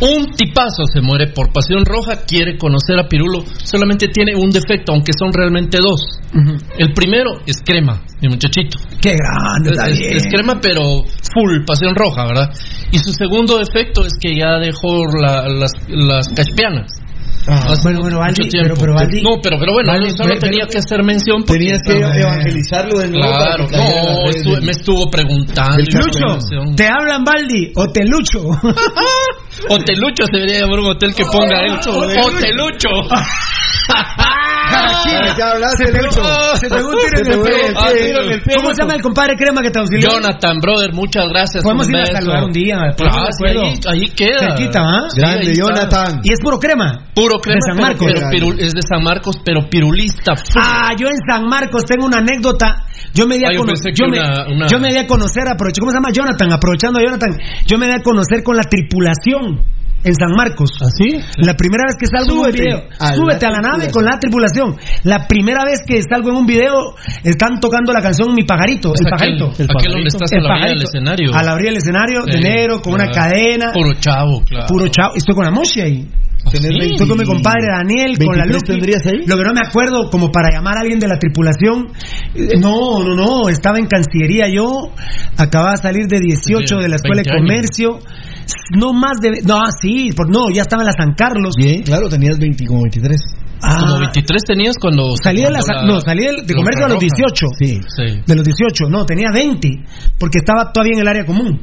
Un 0.00 0.32
tipazo 0.32 0.82
se 0.92 1.00
muere 1.00 1.28
por 1.28 1.52
pasión 1.52 1.84
roja. 1.84 2.24
Quiere 2.26 2.58
conocer 2.58 2.98
a 2.98 3.08
Pirulo. 3.08 3.44
Solamente 3.64 4.08
tiene 4.08 4.34
un 4.34 4.50
defecto, 4.50 4.92
aunque 4.92 5.12
son 5.18 5.32
realmente 5.32 5.78
dos. 5.78 6.00
El 6.78 6.92
primero 6.94 7.40
es 7.46 7.58
crema, 7.64 8.02
mi 8.22 8.28
muchachito. 8.28 8.78
Qué 9.02 9.14
grande, 9.14 9.70
está 9.72 9.88
Es, 9.90 9.98
bien. 9.98 10.16
es 10.16 10.26
crema, 10.28 10.58
pero 10.62 11.04
full, 11.34 11.64
pasión 11.66 11.94
roja, 11.94 12.24
¿verdad? 12.26 12.50
Y 12.90 12.98
su 12.98 13.12
segundo 13.12 13.58
defecto 13.58 14.04
es 14.04 14.12
que 14.20 14.34
ya 14.36 14.58
dejó 14.58 15.04
la- 15.20 15.48
las, 15.48 15.72
las 15.88 16.28
caspianas. 16.28 16.92
Ah, 17.48 17.74
bueno, 17.82 18.00
bueno, 18.02 18.20
Valdi, 18.20 18.48
pero- 18.52 18.76
pero 18.78 18.94
Valdi- 18.94 19.20
no, 19.20 19.40
pero, 19.42 19.58
pero 19.58 19.72
bueno, 19.72 19.90
Valdi, 19.92 20.10
solo 20.16 20.28
pero- 20.28 20.40
tenía 20.42 20.64
que 20.70 20.78
hacer 20.78 21.02
mención. 21.02 21.42
porque- 21.42 21.58
Tenías 21.58 21.82
que 21.82 21.98
evangelizarlo 22.20 22.98
de 23.00 23.08
nuevo. 23.08 23.26
Claro, 23.36 23.66
no, 23.68 24.30
estuve- 24.30 24.60
me 24.60 24.70
estuvo 24.70 25.10
preguntando. 25.10 25.78
Lucho. 26.04 26.38
Te 26.76 26.86
hablan 26.86 27.24
Baldi 27.24 27.72
o 27.74 27.88
te 27.90 28.04
lucho. 28.04 28.38
Hotelucho 29.68 30.24
se 30.30 30.36
debería 30.38 30.60
llamar 30.60 30.78
un 30.80 30.86
hotel 30.86 31.14
que 31.14 31.24
ponga 31.32 31.64
él. 31.64 31.72
Ya 31.82 31.90
hablaste, 31.90 32.48
se 35.76 35.92
pegó, 35.92 36.06
Lucho. 36.06 36.56
se 36.56 36.68
pegó 36.68 36.88
un 36.88 36.94
tiro 36.96 37.08
en 37.08 37.16
Se 37.16 37.22
el 37.22 37.28
pegó 37.28 37.44
pie. 37.44 37.66
el 37.68 37.76
Ah, 37.76 38.56
¿Cómo 38.56 38.74
se 38.74 38.82
llama 38.82 38.94
el 38.94 39.02
compadre 39.02 39.36
crema 39.36 39.60
que 39.62 39.70
te 39.70 39.78
auxilió? 39.78 40.10
Jonathan, 40.10 40.58
brother, 40.60 40.92
muchas 40.92 41.24
gracias. 41.28 41.62
Podemos 41.64 41.88
ir 41.88 41.96
a 41.96 42.06
saludar 42.06 42.44
un 42.44 42.52
día. 42.52 42.76
Claro, 42.96 43.24
ahí, 43.88 44.08
queda. 44.08 44.56
¿ah? 44.80 45.08
Grande. 45.14 45.54
Jonathan. 45.54 46.20
Y 46.22 46.32
es 46.32 46.40
puro 46.40 46.58
crema. 46.58 47.06
Puro 47.14 47.38
crema, 47.40 47.60
De 47.66 47.72
San 47.72 47.80
Marcos. 47.82 48.06
pero 48.12 48.26
pirul- 48.30 48.58
es 48.58 48.72
de 48.72 48.82
San 48.82 49.02
Marcos, 49.02 49.36
pero 49.44 49.68
pirulista. 49.68 50.34
Ah, 50.56 50.90
yo 50.98 51.08
en 51.08 51.16
San 51.28 51.44
Marcos 51.46 51.84
tengo 51.84 52.06
una 52.06 52.18
anécdota. 52.18 52.84
Yo 53.14 53.26
me 53.26 53.36
di 53.36 53.44
a 53.44 53.48
Ah, 53.48 53.52
yo 53.54 53.60
conocer. 53.60 53.92
Yo, 53.94 54.06
me- 54.08 54.18
una- 54.18 54.46
una- 54.48 54.66
yo 54.68 54.78
me 54.78 54.88
di 54.90 54.96
a 54.98 55.06
conocer, 55.06 55.42
aprovecho. 55.48 55.80
¿Cómo 55.80 55.90
se 55.90 55.96
llama 55.98 56.10
Jonathan? 56.12 56.52
Aprovechando 56.52 56.98
a 56.98 57.02
Jonathan. 57.02 57.30
Yo 57.66 57.78
me 57.78 57.86
di 57.86 57.92
a 57.92 58.02
conocer 58.02 58.42
con 58.42 58.56
la 58.56 58.62
tripulación 58.62 59.62
en 60.04 60.14
San 60.14 60.30
Marcos. 60.36 60.70
¿Así? 60.80 61.18
La 61.38 61.54
primera 61.54 61.84
vez 61.86 61.96
que 61.98 62.06
salgo 62.06 62.46
en 62.46 62.50
un 62.50 62.52
video, 62.52 62.78
a 62.98 63.10
la 63.10 63.14
súbete 63.14 63.46
a 63.46 63.50
la 63.50 63.60
nave 63.60 63.90
con 63.90 64.04
la 64.04 64.18
tripulación. 64.18 64.76
La 65.04 65.26
primera 65.26 65.64
vez 65.64 65.80
que 65.86 66.00
salgo 66.02 66.30
en 66.30 66.36
un 66.36 66.46
video, 66.46 66.94
están 67.24 67.60
tocando 67.60 67.92
la 67.92 68.00
canción 68.02 68.34
Mi 68.34 68.44
Pajarito, 68.44 68.92
Es 68.94 69.00
el 69.00 69.06
aquel- 69.06 69.10
pajarito. 69.10 69.50
aquel 69.50 69.66
pajarito. 69.68 69.92
donde 69.92 70.08
estás 70.08 70.32
a 70.32 70.36
El 70.36 70.42
la 70.42 70.48
orilla 70.50 70.66
del 70.66 70.74
pajarito. 70.78 70.84
escenario. 70.90 71.34
A 71.34 71.42
la 71.42 71.54
orilla 71.54 71.68
del 71.70 71.78
escenario, 71.78 72.24
de 72.24 72.40
negro, 72.40 72.80
con 72.82 72.94
una 72.94 73.10
cadena. 73.10 73.72
Puro 73.72 73.92
chavo, 73.94 74.42
claro. 74.44 74.66
Puro 74.68 74.88
chavo. 74.88 75.14
Estoy 75.16 75.34
con 75.34 75.44
la 75.44 75.50
mochi 75.50 75.80
ahí. 75.80 76.08
Sí. 76.50 76.58
20 76.60 76.86
Estoy 76.94 77.06
con 77.08 77.18
mi 77.18 77.24
compadre 77.24 77.68
Daniel, 77.70 78.18
con 78.18 78.36
la 78.36 78.42
23 78.42 78.52
Lucky. 78.52 78.66
tendrías 78.72 79.06
ahí? 79.06 79.24
Lo 79.28 79.36
que 79.36 79.44
no 79.44 79.54
me 79.54 79.60
acuerdo, 79.64 80.10
como 80.10 80.32
para 80.32 80.48
llamar 80.52 80.76
a 80.76 80.80
alguien 80.80 80.98
de 80.98 81.06
la 81.06 81.16
tripulación. 81.16 81.86
eh, 82.34 82.58
No, 82.58 82.98
no, 83.04 83.14
no. 83.14 83.48
Estaba 83.48 83.78
en 83.78 83.86
Cancillería 83.86 84.48
yo. 84.48 84.90
Acababa 85.38 85.70
de 85.72 85.76
salir 85.82 86.06
de 86.08 86.18
18 86.18 86.78
de 86.78 86.88
la 86.88 86.96
Escuela 86.96 87.22
de 87.22 87.30
20 87.30 87.54
años. 87.54 88.04
No 88.76 88.92
más 88.92 89.20
de. 89.20 89.42
No, 89.42 89.60
sí, 89.80 90.10
por, 90.16 90.28
no, 90.30 90.50
ya 90.50 90.62
estaba 90.62 90.82
en 90.82 90.86
la 90.86 90.92
San 90.92 91.14
Carlos. 91.14 91.54
Bien, 91.56 91.82
claro, 91.82 92.08
tenías 92.08 92.38
20, 92.38 92.66
como 92.66 92.82
23. 92.82 93.20
Ah, 93.64 93.76
Como 93.78 94.00
23 94.00 94.42
tenías 94.44 94.74
cuando... 94.80 95.14
salí 95.22 95.42
de, 95.42 95.50
la, 95.50 95.62
San- 95.62 95.86
no, 95.86 96.00
salí 96.00 96.24
de, 96.24 96.42
de 96.44 96.54
comercio 96.54 96.84
a 96.84 96.88
los 96.88 96.96
Roja. 97.00 97.06
18. 97.14 97.46
Sí. 97.60 97.80
Sí. 97.86 98.20
De 98.26 98.34
los 98.34 98.44
18, 98.44 98.88
no, 98.90 99.04
tenía 99.04 99.28
20. 99.32 99.68
Porque 100.18 100.38
estaba 100.38 100.72
todavía 100.72 100.94
en 100.94 101.00
el 101.00 101.06
área 101.08 101.24
común. 101.24 101.60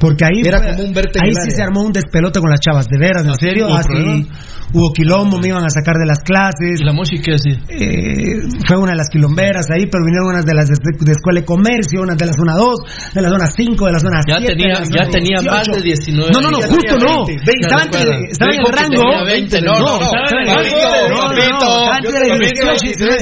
Porque 0.00 0.24
ahí 0.24 0.42
Era 0.44 0.58
fue- 0.58 0.70
como 0.72 0.82
un 0.84 0.94
ahí 1.22 1.30
sí 1.44 1.50
se 1.54 1.62
armó 1.62 1.82
un 1.82 1.92
despelote 1.92 2.40
con 2.40 2.50
las 2.50 2.60
chavas, 2.60 2.86
de 2.88 2.98
veras, 2.98 3.24
en 3.24 3.34
serio, 3.36 3.66
hubo 3.68 3.74
así 3.76 3.88
problema. 3.88 4.24
hubo 4.72 4.92
quilombo, 4.92 5.38
me 5.38 5.48
iban 5.48 5.64
a 5.64 5.70
sacar 5.70 5.94
de 5.96 6.06
las 6.06 6.18
clases. 6.20 6.80
¿Y 6.80 6.84
la 6.84 6.92
qué 7.22 7.32
decía? 7.32 7.58
Eh, 7.68 8.40
fue 8.66 8.76
una 8.78 8.92
de 8.92 8.96
las 8.98 9.08
quilomberas 9.10 9.66
ahí, 9.70 9.86
pero 9.86 10.04
vinieron 10.04 10.28
unas 10.30 10.44
de 10.44 10.54
las 10.54 10.66
de, 10.68 10.74
de 10.98 11.12
escuela 11.12 11.40
de 11.40 11.46
comercio, 11.46 12.00
unas 12.02 12.16
de 12.18 12.26
la 12.26 12.32
zona 12.32 12.54
2, 12.56 12.78
de 13.14 13.22
la 13.22 13.28
zona 13.28 13.46
5, 13.46 13.86
de 13.86 13.92
la 13.92 13.98
zona 14.00 14.20
Ya 14.26 14.38
7. 14.38 14.54
tenía- 14.56 14.74
ya 14.74 14.84
zona 14.84 15.10
tenía 15.10 15.36
más 15.42 15.66
18. 15.66 15.72
de 15.72 15.82
19. 15.82 16.30
No, 16.32 16.40
no, 16.40 16.50
no, 16.50 16.60
Ya 16.60 16.66
justo 16.68 16.98
no. 16.98 17.24
20, 17.26 17.32
20. 17.46 17.50
Estaba, 17.62 17.82
en 17.82 18.60
el 18.60 18.72
rango. 18.72 19.02
tenía 19.02 19.24
20, 19.24 19.60
no, 19.62 19.72
no, 19.78 19.94
estaba 20.02 20.28
en 20.30 20.38
el 20.38 20.46
no. 21.52 23.12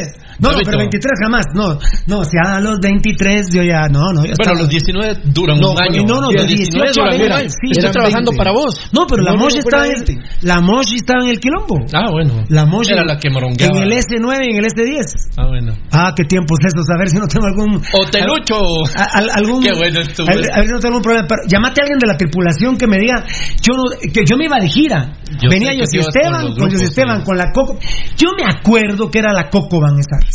No, 0.41 0.49
No, 0.51 0.57
no, 0.57 0.65
papito. 0.65 0.71
estaba 0.71 0.85
entre 0.85 1.01
Yo 1.01 1.09
18 1.11 1.11
y 1.11 1.21
19. 1.21 1.21
No, 1.21 1.21
no, 1.21 1.21
pero 1.21 1.21
23 1.21 1.21
jamás. 1.23 1.45
No, 1.55 1.79
no, 2.07 2.25
si 2.25 2.37
a 2.41 2.61
los 2.61 2.79
23 2.81 3.47
yo 3.53 3.63
ya, 3.63 3.89
no, 3.89 4.01
no. 4.13 4.25
yo 4.25 4.33
Bueno, 4.33 4.33
estaba- 4.41 4.59
los 4.59 4.69
19 4.69 5.15
duran 5.27 5.59
no, 5.61 5.73
un 5.73 5.83
año. 5.83 6.03
No, 6.07 6.21
no, 6.21 6.31
Los 6.33 6.47
de 6.47 6.55
18 6.57 6.81
a 6.81 6.93
duran 6.93 7.13
un 7.13 7.19
20. 7.21 7.35
año. 7.35 7.47
Estoy 7.71 7.93
trabajando 7.93 8.31
20. 8.33 8.39
para 8.39 8.53
vos. 8.53 8.73
No, 8.93 9.07
pero 9.07 9.23
la 9.23 9.31
No, 9.33 9.37
no, 9.37 9.45
Moshi 9.45 9.59
estaba 9.59 9.87
en 9.87 9.93
20. 10.05 10.19
la 10.43 10.61
Moshi 10.61 10.97
estaba 10.97 11.23
en 11.25 11.31
el 11.31 11.41
quilombo. 11.41 11.77
Ah, 11.93 12.09
bueno. 12.11 12.45
La 12.49 12.65
Moshi 12.67 12.93
Era 12.93 13.05
la 13.05 13.17
que 13.19 13.29
morongueaba. 13.31 13.77
En 13.77 13.83
el 13.85 13.93
S9 13.93 14.47
y 14.47 14.51
en 14.51 14.57
el 14.57 14.65
S10. 14.67 15.05
Ah, 15.37 15.47
bueno. 15.49 15.75
Ah, 15.93 16.13
qué 16.17 16.25
tiempos 16.25 16.59
esos, 16.65 16.89
a 16.89 16.97
ver 16.99 17.09
si 17.11 17.17
no 17.19 17.27
tengo 17.29 17.47
algún 17.47 17.81
Hotelucho. 17.93 18.57
a- 18.97 19.19
al- 19.19 19.31
algún 19.31 19.63
Qué 19.63 19.73
bueno 19.77 20.01
estuvo. 20.01 20.27
a, 20.29 20.33
a 20.33 20.37
ver 20.61 20.67
si 20.67 20.73
no 20.73 20.79
tengo 20.81 20.97
algún 20.97 21.03
problema, 21.03 21.27
pero 21.29 21.43
llamate 21.49 21.81
a 21.81 21.85
alguien 21.85 21.99
de 21.99 22.07
la 22.07 22.17
tripulación 22.17 22.77
que 22.77 22.87
me 22.87 22.99
diga, 22.99 23.25
yo 23.63 23.75
no, 23.77 23.83
que 24.13 24.23
yo 24.25 24.37
me 24.37 24.47
iba 24.47 24.57
de 24.61 24.69
gira. 24.69 25.17
Yo 25.43 25.49
Venía 25.51 25.71
José 25.79 25.99
Esteban, 25.99 26.55
con 26.55 26.71
José 26.71 26.85
Esteban, 26.85 27.23
con 27.23 27.37
la 27.39 27.53
Coco. 27.53 27.79
Yo 28.17 28.31
me 28.37 28.45
acuerdo 28.45 29.11
que 29.11 29.19
era 29.21 29.33
la 29.33 29.49
Cocoban 29.49 29.95
esa 29.99 30.17
vez. 30.25 30.30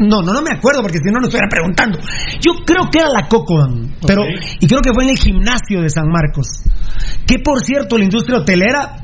No, 0.00 0.22
no, 0.22 0.32
no 0.32 0.42
me 0.42 0.56
acuerdo 0.56 0.82
porque 0.82 0.98
si 0.98 1.12
no 1.12 1.20
no 1.20 1.26
estuviera 1.26 1.48
preguntando. 1.48 1.98
Yo 2.40 2.52
creo 2.64 2.90
que 2.90 2.98
era 3.00 3.10
la 3.10 3.28
Cocoban, 3.28 3.96
pero 4.06 4.22
y 4.26 4.66
creo 4.66 4.80
que 4.80 4.92
fue 4.92 5.04
en 5.04 5.10
el 5.10 5.18
gimnasio 5.18 5.82
de 5.82 5.90
San 5.90 6.08
Marcos. 6.08 6.46
Que 7.26 7.38
por 7.38 7.60
cierto, 7.64 7.96
la 7.98 8.04
industria 8.04 8.38
hotelera 8.38 8.96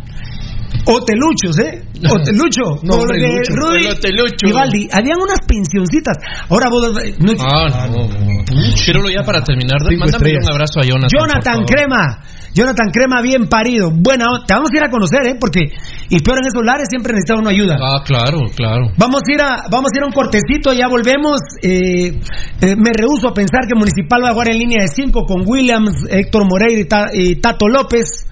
Hoteluchos, 0.86 1.59
¿eh? 1.59 1.82
Hotelucho. 2.09 2.78
No, 2.86 2.96
hombre, 2.96 3.18
Lucho. 3.18 3.54
Rudy 3.57 3.86
hotelucho. 3.86 4.46
habían 4.92 5.18
unas 5.20 5.40
pensioncitas. 5.46 6.16
Ahora 6.48 6.68
vos 6.70 6.92
no, 7.18 7.32
Ah, 7.40 7.88
no, 7.88 8.07
no. 8.07 8.44
Quiero 8.84 9.09
ya 9.11 9.24
para 9.24 9.42
terminar. 9.42 9.78
Mándame 9.98 10.38
un 10.38 10.48
abrazo 10.50 10.80
a 10.80 10.82
Jonathan. 10.82 11.09
Jonathan 11.12 11.42
por 11.42 11.52
favor. 11.52 11.66
Crema. 11.66 12.22
Jonathan 12.57 12.88
Crema, 12.90 13.20
bien 13.20 13.48
parido. 13.48 13.90
Buena, 13.92 14.26
onda. 14.32 14.46
te 14.46 14.54
vamos 14.54 14.70
a 14.72 14.76
ir 14.78 14.82
a 14.84 14.90
conocer, 14.90 15.26
¿eh? 15.26 15.36
Porque, 15.38 15.61
y 16.09 16.20
peor 16.20 16.38
en 16.40 16.46
esos 16.48 16.64
lares, 16.64 16.86
siempre 16.88 17.12
necesita 17.12 17.36
uno 17.38 17.50
ayuda. 17.50 17.76
Ah, 17.78 18.02
claro, 18.02 18.38
claro. 18.57 18.86
Vamos 18.96 19.20
a 19.28 19.32
ir 19.32 19.40
a, 19.42 19.64
vamos 19.70 19.90
a 19.92 19.96
ir 19.98 20.02
a 20.02 20.07
un 20.07 20.12
cortecito, 20.12 20.72
ya 20.72 20.88
volvemos. 20.88 21.38
Eh, 21.62 22.18
eh, 22.62 22.76
me 22.76 22.92
rehuso 22.96 23.28
a 23.28 23.34
pensar 23.34 23.66
que 23.68 23.74
Municipal 23.78 24.24
va 24.24 24.30
a 24.30 24.32
jugar 24.32 24.48
en 24.50 24.59
línea 24.59 24.82
de 24.82 24.88
5 24.88 25.24
con 25.26 25.42
Williams, 25.46 25.92
Héctor 26.09 26.44
Moreira 26.48 26.80
y, 26.80 26.84
Ta- 26.88 27.11
y 27.12 27.36
Tato 27.36 27.68
López. 27.68 28.26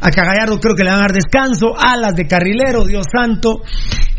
A 0.00 0.10
Cagallardo 0.10 0.60
creo 0.60 0.74
que 0.76 0.84
le 0.84 0.90
van 0.90 1.00
a 1.00 1.02
dar 1.02 1.12
descanso. 1.12 1.74
Alas 1.76 2.14
de 2.14 2.26
carrilero, 2.26 2.84
Dios 2.84 3.06
santo. 3.12 3.62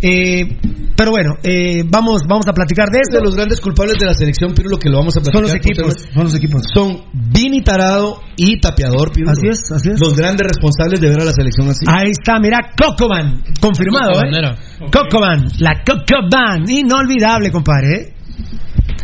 Eh, 0.01 0.57
pero 0.95 1.11
bueno, 1.11 1.35
eh, 1.43 1.83
vamos, 1.87 2.21
vamos 2.27 2.47
a 2.47 2.53
platicar 2.53 2.89
de 2.89 2.99
Es 2.99 3.11
de 3.11 3.17
esto. 3.17 3.23
los 3.23 3.35
grandes 3.35 3.59
culpables 3.61 3.97
de 3.99 4.05
la 4.05 4.13
selección, 4.13 4.53
Pirulo, 4.53 4.77
que 4.77 4.89
lo 4.89 4.97
vamos 4.97 5.15
a 5.17 5.21
platicar. 5.21 5.33
Son 5.33 5.43
los 5.43 5.53
equipos, 5.55 5.93
son 6.13 6.23
los 6.23 6.35
equipos. 6.35 6.61
Son 6.73 7.03
Vini 7.13 7.61
Tarado 7.63 8.21
y 8.35 8.59
Tapeador, 8.59 9.11
Pirulo. 9.11 9.31
Así 9.31 9.47
es, 9.47 9.59
así 9.71 9.89
es. 9.91 9.99
Los 9.99 10.15
grandes 10.15 10.47
responsables 10.47 10.99
de 11.01 11.09
ver 11.09 11.21
a 11.21 11.25
la 11.25 11.31
selección 11.31 11.69
así. 11.69 11.85
Ahí 11.87 12.11
está, 12.11 12.39
mira, 12.39 12.71
Cocoban, 12.77 13.43
confirmado, 13.59 14.13
Cocoban 14.13 14.33
¿eh? 14.33 14.39
era. 14.39 14.55
Cocoban, 14.91 15.45
la 15.59 15.83
Cocoban, 15.85 16.69
inolvidable, 16.69 17.51
compadre, 17.51 17.91
¿eh? 17.95 18.13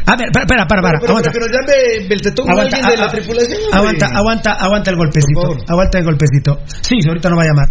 A 0.06 0.16
ver, 0.16 0.30
para, 0.32 0.46
para, 0.46 0.68
para, 0.68 0.82
para, 0.82 1.00
pero, 1.00 1.12
aguanta. 1.18 1.32
pero, 1.34 1.46
pero 1.50 1.58
ya 1.58 1.62
me 1.66 2.52
Aguanta, 2.52 2.78
alguien 2.78 2.96
de 2.96 2.98
la 2.98 3.12
tripulación. 3.12 3.60
aguanta, 3.74 4.08
aguanta, 4.14 4.52
aguanta 4.54 4.92
el 4.92 4.98
golpecito. 4.98 5.58
Aguanta 5.68 5.98
el 5.98 6.06
golpecito. 6.06 6.60
Sí, 6.82 6.96
ahorita 7.08 7.30
no 7.30 7.38
va 7.38 7.44
a 7.44 7.48
llamar. 7.48 7.70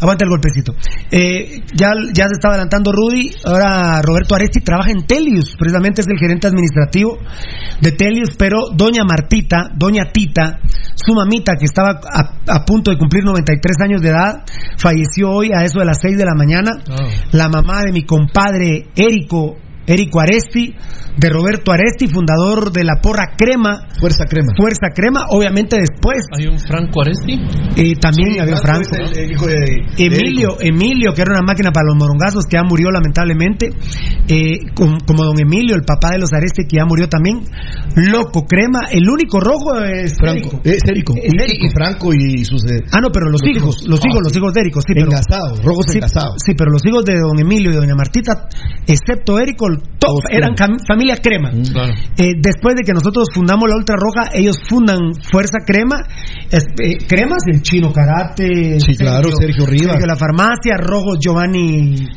Aguanta 0.00 0.24
el 0.24 0.30
golpecito. 0.30 0.74
Eh, 1.10 1.62
ya, 1.74 1.90
ya 2.12 2.26
se 2.26 2.34
está 2.34 2.48
adelantando 2.50 2.92
Rudy. 2.92 3.30
Ahora 3.44 4.00
Roberto 4.02 4.34
Aresti 4.34 4.60
trabaja 4.60 4.90
en 4.90 5.06
Telius. 5.06 5.54
Precisamente 5.58 6.00
es 6.00 6.08
el 6.08 6.18
gerente 6.18 6.46
administrativo 6.46 7.18
de 7.80 7.92
Telius. 7.92 8.30
Pero 8.36 8.70
doña 8.74 9.02
Martita, 9.04 9.70
doña 9.74 10.10
Tita, 10.12 10.60
su 10.94 11.14
mamita 11.14 11.54
que 11.58 11.64
estaba 11.66 12.00
a, 12.02 12.54
a 12.54 12.64
punto 12.64 12.90
de 12.90 12.98
cumplir 12.98 13.24
93 13.24 13.76
años 13.84 14.02
de 14.02 14.08
edad, 14.10 14.42
falleció 14.76 15.30
hoy 15.30 15.50
a 15.52 15.64
eso 15.64 15.78
de 15.78 15.86
las 15.86 15.98
6 16.00 16.16
de 16.16 16.24
la 16.24 16.34
mañana. 16.34 16.70
Ah. 16.90 17.08
La 17.32 17.48
mamá 17.48 17.82
de 17.84 17.92
mi 17.92 18.04
compadre 18.04 18.88
Érico. 18.96 19.56
Érico 19.88 20.20
Aresti, 20.20 20.74
de 21.16 21.28
Roberto 21.30 21.72
Aresti, 21.72 22.06
fundador 22.08 22.70
de 22.72 22.84
la 22.84 22.96
Porra 23.02 23.34
Crema, 23.36 23.88
Fuerza 24.00 24.24
Crema. 24.28 24.52
Fuerza 24.56 24.88
Crema, 24.94 25.26
obviamente 25.30 25.76
después 25.76 26.18
Hay 26.36 26.46
un 26.46 26.58
Franco 26.58 27.02
Aresti. 27.02 27.34
eh, 27.76 27.94
también 28.00 28.40
había 28.40 28.56
Franco. 28.58 28.88
es 29.00 29.16
el, 29.16 29.24
el 29.24 29.32
hijo 29.32 29.46
de, 29.46 29.54
de 29.56 30.04
Emilio, 30.06 30.56
Emilio, 30.60 31.12
que 31.14 31.22
era 31.22 31.32
una 31.32 31.42
máquina 31.42 31.70
para 31.72 31.86
los 31.86 31.96
morongazos, 31.96 32.44
que 32.46 32.56
ya 32.56 32.62
murió 32.62 32.90
lamentablemente, 32.90 33.70
eh, 34.28 34.58
com- 34.74 34.98
como 35.06 35.24
don 35.24 35.40
Emilio, 35.40 35.74
el 35.74 35.82
papá 35.82 36.10
de 36.12 36.18
los 36.18 36.32
Areste, 36.32 36.66
que 36.68 36.76
ya 36.76 36.84
murió 36.84 37.08
también, 37.08 37.40
Loco 37.96 38.44
Crema, 38.46 38.80
el 38.92 39.08
único 39.08 39.40
rojo 39.40 39.74
es 39.82 40.14
Franco. 40.16 40.60
Es 40.64 40.82
Érico. 40.84 41.14
Es 41.16 41.32
Y, 41.34 41.36
Érico. 41.42 41.66
y 41.66 41.70
Franco 41.70 42.10
y 42.14 42.44
sus. 42.44 42.64
eh, 42.70 42.84
Ah, 42.92 43.00
no, 43.00 43.08
pero 43.10 43.26
los, 43.30 43.40
Los 43.42 43.50
hijos, 43.50 43.76
hijos. 43.82 43.88
los 43.88 44.00
hijos, 44.06 44.18
Ah, 44.18 44.22
los 44.24 44.36
hijos 44.36 44.52
de 44.54 44.60
Érico, 44.60 44.80
sí, 44.82 44.92
rojos 45.64 45.86
sí, 45.88 45.98
engasados. 45.98 46.34
sí, 46.44 46.52
pero 46.56 46.70
los 46.70 46.84
hijos 46.86 47.04
de 47.04 47.14
don 47.18 47.38
Emilio 47.38 47.70
y 47.70 47.74
doña 47.74 47.94
Martita, 47.96 48.48
excepto 48.86 49.38
Érico, 49.38 49.66
top, 49.98 50.08
Todos 50.08 50.22
eran 50.30 50.54
cam- 50.54 50.78
familia 50.98 51.16
Crema. 51.22 51.50
Claro. 51.50 51.94
Eh, 52.16 52.32
después 52.42 52.74
de 52.74 52.82
que 52.82 52.92
nosotros 52.92 53.28
fundamos 53.32 53.68
la 53.70 53.76
Ultra 53.76 53.94
Roja, 53.96 54.30
ellos 54.32 54.56
fundan 54.68 55.14
Fuerza 55.30 55.58
Crema. 55.64 56.02
Eh, 56.50 56.98
Cremas, 57.06 57.44
el 57.46 57.62
chino 57.62 57.92
karate. 57.92 58.80
Sí, 58.80 58.96
claro, 58.96 59.30
Sergio 59.38 59.64
Rivas. 59.64 59.92
Sergio 59.92 60.06
La 60.06 60.16
Farmacia, 60.16 60.76
Rojos 60.76 61.18
Giovanni. 61.20 62.08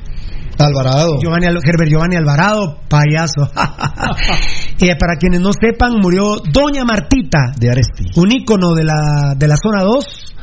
Alvarado. 0.58 1.20
Giovanni 1.22 1.46
Herbert 1.46 1.90
Giovanni 1.90 2.16
Alvarado, 2.16 2.80
payaso. 2.90 3.50
Eh, 4.84 4.96
para 5.00 5.16
quienes 5.18 5.42
no 5.42 5.52
sepan, 5.54 5.98
murió 6.02 6.38
Doña 6.52 6.84
Martita, 6.84 7.52
De 7.56 7.70
Aresti. 7.70 8.20
un 8.20 8.32
ícono 8.32 8.74
de 8.74 8.84
la, 8.84 9.36
de 9.38 9.48
la 9.48 9.54
zona 9.56 9.84
2, 9.84 10.34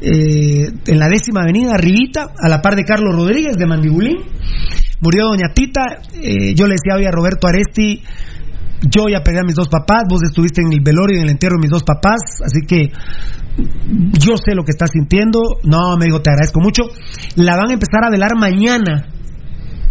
eh, 0.00 0.72
en 0.86 0.98
la 0.98 1.08
décima 1.08 1.42
avenida, 1.42 1.74
arribita, 1.74 2.28
a 2.42 2.48
la 2.48 2.62
par 2.62 2.74
de 2.74 2.84
Carlos 2.84 3.14
Rodríguez 3.14 3.54
de 3.58 3.66
Mandibulín. 3.66 4.16
Murió 5.02 5.26
Doña 5.26 5.52
Tita, 5.52 6.00
eh, 6.14 6.54
yo 6.54 6.66
le 6.66 6.74
decía 6.74 6.96
hoy 6.96 7.04
a 7.04 7.10
Roberto 7.10 7.48
Aresti, 7.48 8.02
yo 8.82 9.08
ya 9.10 9.22
pedí 9.22 9.38
a 9.38 9.44
mis 9.44 9.54
dos 9.54 9.68
papás, 9.68 10.04
vos 10.08 10.22
estuviste 10.22 10.62
en 10.62 10.72
el 10.72 10.80
velorio 10.80 11.16
y 11.16 11.20
en 11.20 11.24
el 11.24 11.30
entierro 11.30 11.56
de 11.56 11.62
mis 11.66 11.70
dos 11.70 11.82
papás, 11.82 12.40
así 12.44 12.60
que 12.66 12.90
yo 14.18 14.34
sé 14.36 14.54
lo 14.54 14.64
que 14.64 14.70
estás 14.70 14.90
sintiendo. 14.92 15.40
No, 15.64 15.96
me 15.98 16.06
dijo, 16.06 16.22
te 16.22 16.30
agradezco 16.30 16.60
mucho. 16.60 16.84
La 17.36 17.56
van 17.56 17.70
a 17.70 17.74
empezar 17.74 18.04
a 18.04 18.10
velar 18.10 18.34
mañana. 18.36 19.08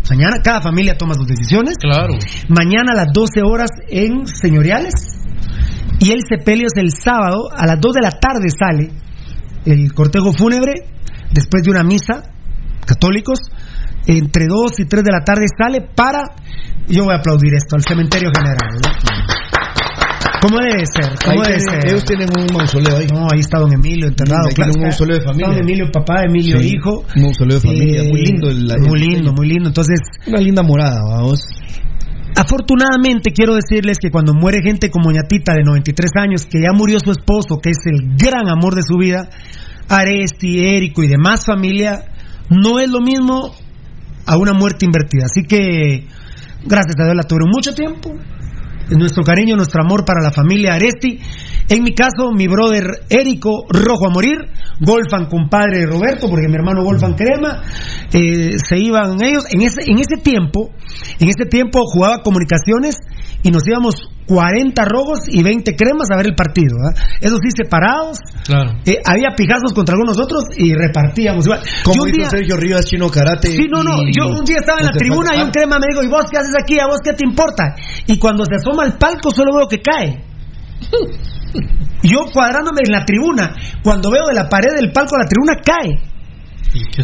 Mañana 0.10 0.42
cada 0.44 0.62
familia 0.62 0.98
toma 0.98 1.14
sus 1.14 1.28
decisiones. 1.28 1.78
Claro. 1.78 2.16
Mañana 2.50 2.94
a 2.94 2.96
las 2.96 3.14
12 3.14 3.42
horas 3.44 3.70
en 3.88 4.26
Señoriales. 4.26 4.94
Y 6.00 6.12
el 6.12 6.22
sepelio 6.28 6.66
es 6.66 6.82
el 6.82 6.90
sábado, 6.92 7.50
a 7.56 7.68
las 7.68 7.80
2 7.80 7.94
de 7.94 8.02
la 8.02 8.12
tarde 8.12 8.50
sale 8.50 8.92
el 9.66 9.94
cortejo 9.94 10.34
fúnebre, 10.34 10.74
después 11.32 11.62
de 11.62 11.70
una 11.70 11.84
misa, 11.84 12.24
católicos, 12.84 13.40
entre 14.08 14.46
2 14.48 14.80
y 14.80 14.86
3 14.86 15.04
de 15.04 15.12
la 15.12 15.24
tarde 15.24 15.46
sale 15.58 15.82
para, 15.96 16.24
yo 16.88 17.04
voy 17.06 17.14
a 17.14 17.18
aplaudir 17.18 17.54
esto, 17.56 17.76
al 17.76 17.84
cementerio 17.84 18.32
general. 18.36 18.58
¿no? 18.82 18.92
¿Cómo 20.42 20.58
debe 20.58 20.84
ser? 20.88 21.14
¿Cómo 21.24 21.44
debe 21.44 21.58
tienen- 21.60 21.82
ser? 21.82 21.88
ellos 21.88 22.04
tienen 22.06 22.30
un 22.36 22.48
mausoleo 22.58 22.98
ahí. 22.98 23.08
No, 23.14 23.28
ahí 23.32 23.42
está 23.42 23.60
don 23.60 23.72
Emilio 23.74 24.08
enterrado. 24.08 24.48
Ahí 24.50 24.56
tienen 24.56 24.74
un 24.76 24.82
mausoleo 24.84 25.18
de 25.20 25.24
familia. 25.24 25.48
Don 25.50 25.58
Emilio, 25.60 25.86
papá, 25.94 26.24
Emilio, 26.28 26.60
Sí, 26.60 26.74
hijo. 26.76 27.04
un 27.16 27.22
mausoleo 27.22 27.60
de 27.60 27.68
familia, 27.68 28.02
Eh, 28.02 28.10
muy 28.10 28.22
lindo 28.26 28.50
el- 28.50 28.68
muy 28.90 29.00
lindo, 29.00 29.34
muy 29.34 29.48
lindo. 29.48 29.68
Entonces, 29.70 30.00
Una 30.28 30.40
linda 30.40 30.64
morada, 30.64 31.00
vamos. 31.08 31.42
Afortunadamente 32.36 33.32
quiero 33.34 33.56
decirles 33.56 33.98
que 34.00 34.10
cuando 34.10 34.34
muere 34.34 34.62
gente 34.64 34.90
como 34.90 35.12
ñatita 35.12 35.54
de 35.54 35.64
93 35.64 36.12
años, 36.16 36.46
que 36.46 36.60
ya 36.62 36.72
murió 36.74 37.00
su 37.00 37.12
esposo, 37.12 37.60
que 37.62 37.72
es 37.72 37.78
el 37.86 38.16
gran 38.18 38.48
amor 38.50 38.74
de 38.76 38.82
su 38.84 38.98
vida, 38.98 39.30
Aresti, 39.90 40.66
Érico 40.76 41.04
y 41.04 41.08
demás 41.08 41.46
familia, 41.46 42.06
no 42.50 42.80
es 42.80 42.90
lo 42.90 43.02
mismo 43.02 43.52
a 44.26 44.38
una 44.38 44.54
muerte 44.54 44.86
invertida. 44.86 45.26
Así 45.26 45.44
que, 45.44 46.06
gracias 46.66 46.96
a 47.00 47.04
Dios 47.06 47.16
la 47.16 47.24
tuvieron 47.24 47.50
mucho 47.50 47.74
tiempo. 47.74 48.14
Nuestro 48.90 49.24
cariño, 49.24 49.56
nuestro 49.56 49.82
amor 49.82 50.04
para 50.06 50.22
la 50.22 50.32
familia 50.32 50.74
Aresti. 50.74 51.20
En 51.74 51.84
mi 51.84 51.94
caso, 51.96 52.32
mi 52.36 52.48
brother 52.48 52.84
Érico, 53.10 53.66
rojo 53.70 54.08
a 54.08 54.10
morir. 54.10 54.38
Golfan 54.80 55.26
compadre 55.28 55.86
Roberto, 55.86 56.28
porque 56.30 56.48
mi 56.48 56.56
hermano 56.56 56.84
Golfan 56.84 57.14
Crema. 57.14 57.62
eh, 58.14 58.58
se 58.68 58.78
iban 58.78 59.24
ellos. 59.24 59.46
En 59.52 59.62
ese, 59.62 59.82
en 59.90 59.98
ese 60.00 60.18
tiempo, 60.22 60.72
en 61.20 61.30
ese 61.30 61.46
tiempo 61.50 61.80
jugaba 61.86 62.24
comunicaciones 62.24 62.98
y 63.44 63.52
nos 63.52 63.66
íbamos 63.68 63.96
40 64.28 64.86
rojos 64.86 65.20
y 65.30 65.44
20 65.44 65.76
cremas 65.76 66.08
a 66.12 66.18
ver 66.18 66.28
el 66.28 66.36
partido. 66.36 66.76
¿ah? 66.88 66.94
Eso 67.22 67.38
sí, 67.42 67.50
separados. 67.56 68.18
Claro. 68.46 68.72
Eh, 68.86 68.98
había 69.06 69.30
pijazos 69.36 69.74
contra 69.74 69.94
algunos 69.96 70.20
otros 70.20 70.44
y 70.58 70.74
repartíamos 70.74 71.46
igual. 71.46 71.62
Yo 71.62 71.92
Como 71.92 72.04
un 72.04 72.10
hizo 72.10 72.18
día- 72.18 72.30
Sergio 72.30 72.58
Rivas, 72.58 72.86
Chino 72.86 73.10
Karate. 73.10 73.48
Sí, 73.56 73.68
no, 73.70 73.82
no. 73.84 74.02
y- 74.04 74.12
Yo 74.18 74.28
un 74.28 74.44
día 74.46 74.58
estaba 74.60 74.80
en 74.80 74.86
la 74.88 74.92
de 74.92 75.00
tribuna 75.00 75.36
y 75.38 75.42
un 75.42 75.52
crema 75.52 75.78
me 75.80 75.88
dijo, 75.90 76.04
¿y 76.04 76.08
vos 76.10 76.26
qué 76.32 76.38
haces 76.38 76.54
aquí? 76.62 76.80
¿A 76.80 76.88
vos 76.88 77.00
qué 77.04 77.14
te 77.14 77.26
importa? 77.26 77.76
Y 78.08 78.18
cuando 78.20 78.44
se 78.46 78.56
asoma 78.56 78.84
al 78.84 78.98
palco 78.98 79.32
solo 79.32 79.56
veo 79.56 79.68
que 79.68 79.82
cae. 79.82 80.31
Yo 82.04 82.26
cuadrándome 82.34 82.82
en 82.86 82.92
la 82.92 83.06
tribuna, 83.06 83.54
cuando 83.84 84.10
veo 84.12 84.26
de 84.28 84.34
la 84.36 84.50
pared 84.50 84.74
del 84.76 84.92
palco 84.92 85.18
la 85.18 85.26
tribuna 85.28 85.62
cae. 85.64 86.02
¿Y 86.74 86.86
qué? 86.90 87.04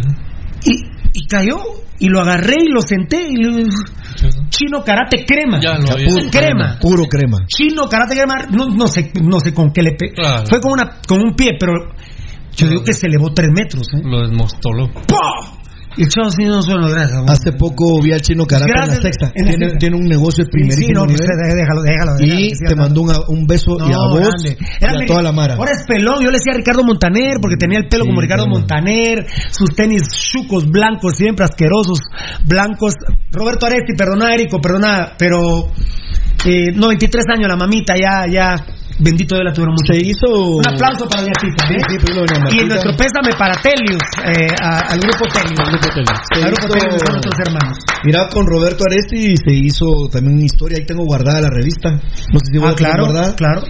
Y, 0.66 0.84
y 1.14 1.28
cayó, 1.28 1.58
y 2.00 2.08
lo 2.10 2.22
agarré 2.22 2.56
y 2.66 2.72
lo 2.72 2.82
senté. 2.82 3.28
Y 3.30 3.36
lo- 3.36 3.68
Chino 4.50 4.84
karate 4.84 5.26
crema. 5.26 5.60
Ya 5.62 5.78
lo 5.78 5.92
había- 5.92 6.08
Puro 6.08 6.30
crema. 6.32 6.78
Puro 6.80 7.04
crema. 7.06 7.38
Chino 7.48 7.88
karate 7.88 8.16
crema. 8.16 8.36
No, 8.52 8.68
no 8.70 8.88
sé, 8.88 9.12
no 9.22 9.40
sé 9.40 9.54
con 9.54 9.72
qué 9.72 9.84
le 9.84 9.92
pe- 9.92 10.14
Claro. 10.14 10.46
Fue 10.50 10.60
con 10.62 10.72
una, 10.72 11.00
con 11.08 11.20
un 11.20 11.36
pie, 11.36 11.52
pero 11.60 11.74
yo 12.56 12.68
digo 12.68 12.84
que 12.84 12.94
se 12.94 13.08
elevó 13.08 13.34
tres 13.34 13.50
metros. 13.54 13.84
¿eh? 13.94 14.02
Lo 14.04 14.22
desmostoló. 14.28 14.88
¡Pah! 14.94 15.54
Y 15.98 16.04
sí 16.06 16.46
no 16.46 16.62
suena 16.62 16.88
gracias. 16.90 17.24
Hace 17.28 17.54
poco 17.54 18.02
vi 18.02 18.12
al 18.14 18.22
chino 18.22 18.46
karate 18.46 18.72
en 18.72 18.88
la 18.88 18.96
sexta. 19.02 19.32
En 19.34 19.60
la 19.60 19.78
Tiene, 19.78 19.96
un 19.96 20.06
negocio 20.06 20.44
de 20.44 20.50
Sí, 20.52 20.52
sí, 20.52 20.52
primerísimo 20.52 21.00
no, 21.00 21.06
nivel. 21.08 21.26
déjalo, 21.28 21.82
déjalo, 21.82 22.14
déjalo, 22.16 22.38
y 22.38 22.52
te 22.54 22.76
mandó 22.76 23.02
un, 23.02 23.12
un 23.30 23.48
beso 23.48 23.78
y 23.80 23.92
a 23.92 23.98
vos 23.98 24.20
grande. 24.20 24.58
y 24.60 24.84
Era 24.84 24.94
a 24.94 25.06
toda 25.06 25.22
la 25.24 25.32
mara. 25.32 25.56
Ahora 25.56 25.72
es 25.72 25.84
pelón. 25.88 26.24
Yo 26.24 26.30
le 26.30 26.38
decía 26.38 26.54
a 26.54 26.58
Ricardo 26.58 26.84
Montaner 26.84 27.38
porque 27.42 27.58
tenía 27.58 27.80
el 27.80 27.88
pelo 27.88 28.04
Sí, 28.04 28.10
como 28.10 28.22
Ricardo. 28.22 28.48
Montaner, 28.48 29.26
sus 29.52 29.76
tenis 29.76 30.04
chucos, 30.32 30.70
blancos, 30.70 31.18
siempre 31.18 31.46
asquerosos, 31.46 32.00
blancos. 32.46 32.94
Roberto 33.32 33.66
Aresti, 33.66 33.94
perdona, 33.98 34.34
Érico, 34.34 34.60
perdona, 34.62 35.14
pero 35.18 35.68
eh, 36.46 36.72
no, 36.76 36.90
23 36.90 37.26
años 37.34 37.48
la 37.50 37.56
mamita, 37.58 37.96
ya, 37.98 38.26
ya. 38.32 38.56
Bendito 39.00 39.36
de 39.38 39.44
la 39.44 39.54
tuvieron 39.54 39.76
mucho. 39.76 39.94
Se 39.94 40.00
hizo. 40.00 40.28
Un 40.58 40.68
aplauso 40.68 41.08
para 41.08 41.22
Doña 41.22 41.34
Tita, 41.40 41.66
¿eh? 41.70 41.78
Sí, 41.88 42.58
Y 42.58 42.66
nuestro 42.66 42.92
pésame 42.98 43.32
para 43.38 43.56
Telius, 43.62 44.02
eh, 44.26 44.48
a- 44.62 44.92
al 44.94 45.00
grupo 45.00 45.26
Telius. 45.32 45.60
Al 45.60 45.70
grupo 45.72 45.88
Telius. 45.90 46.20
Se 46.34 46.44
Al 46.44 46.52
grupo 46.52 46.68
hizo- 46.68 46.74
Telius 46.86 47.02
son 47.02 47.12
nuestros 47.14 47.40
hermanos. 47.48 47.78
Mira, 48.04 48.30
con 48.30 48.46
Roberto 48.48 48.84
Aresti 48.90 49.36
se 49.38 49.54
hizo 49.54 49.86
también 50.12 50.36
una 50.38 50.46
historia. 50.46 50.78
Ahí 50.80 50.86
tengo 50.86 51.04
guardada 51.06 51.42
la 51.42 51.50
revista. 51.50 51.92
No 51.92 52.40
sé 52.40 52.46
si 52.52 52.58
vos 52.58 52.72
Ah, 52.72 52.76
claro, 52.76 53.06
guardada. 53.06 53.36
claro. 53.36 53.62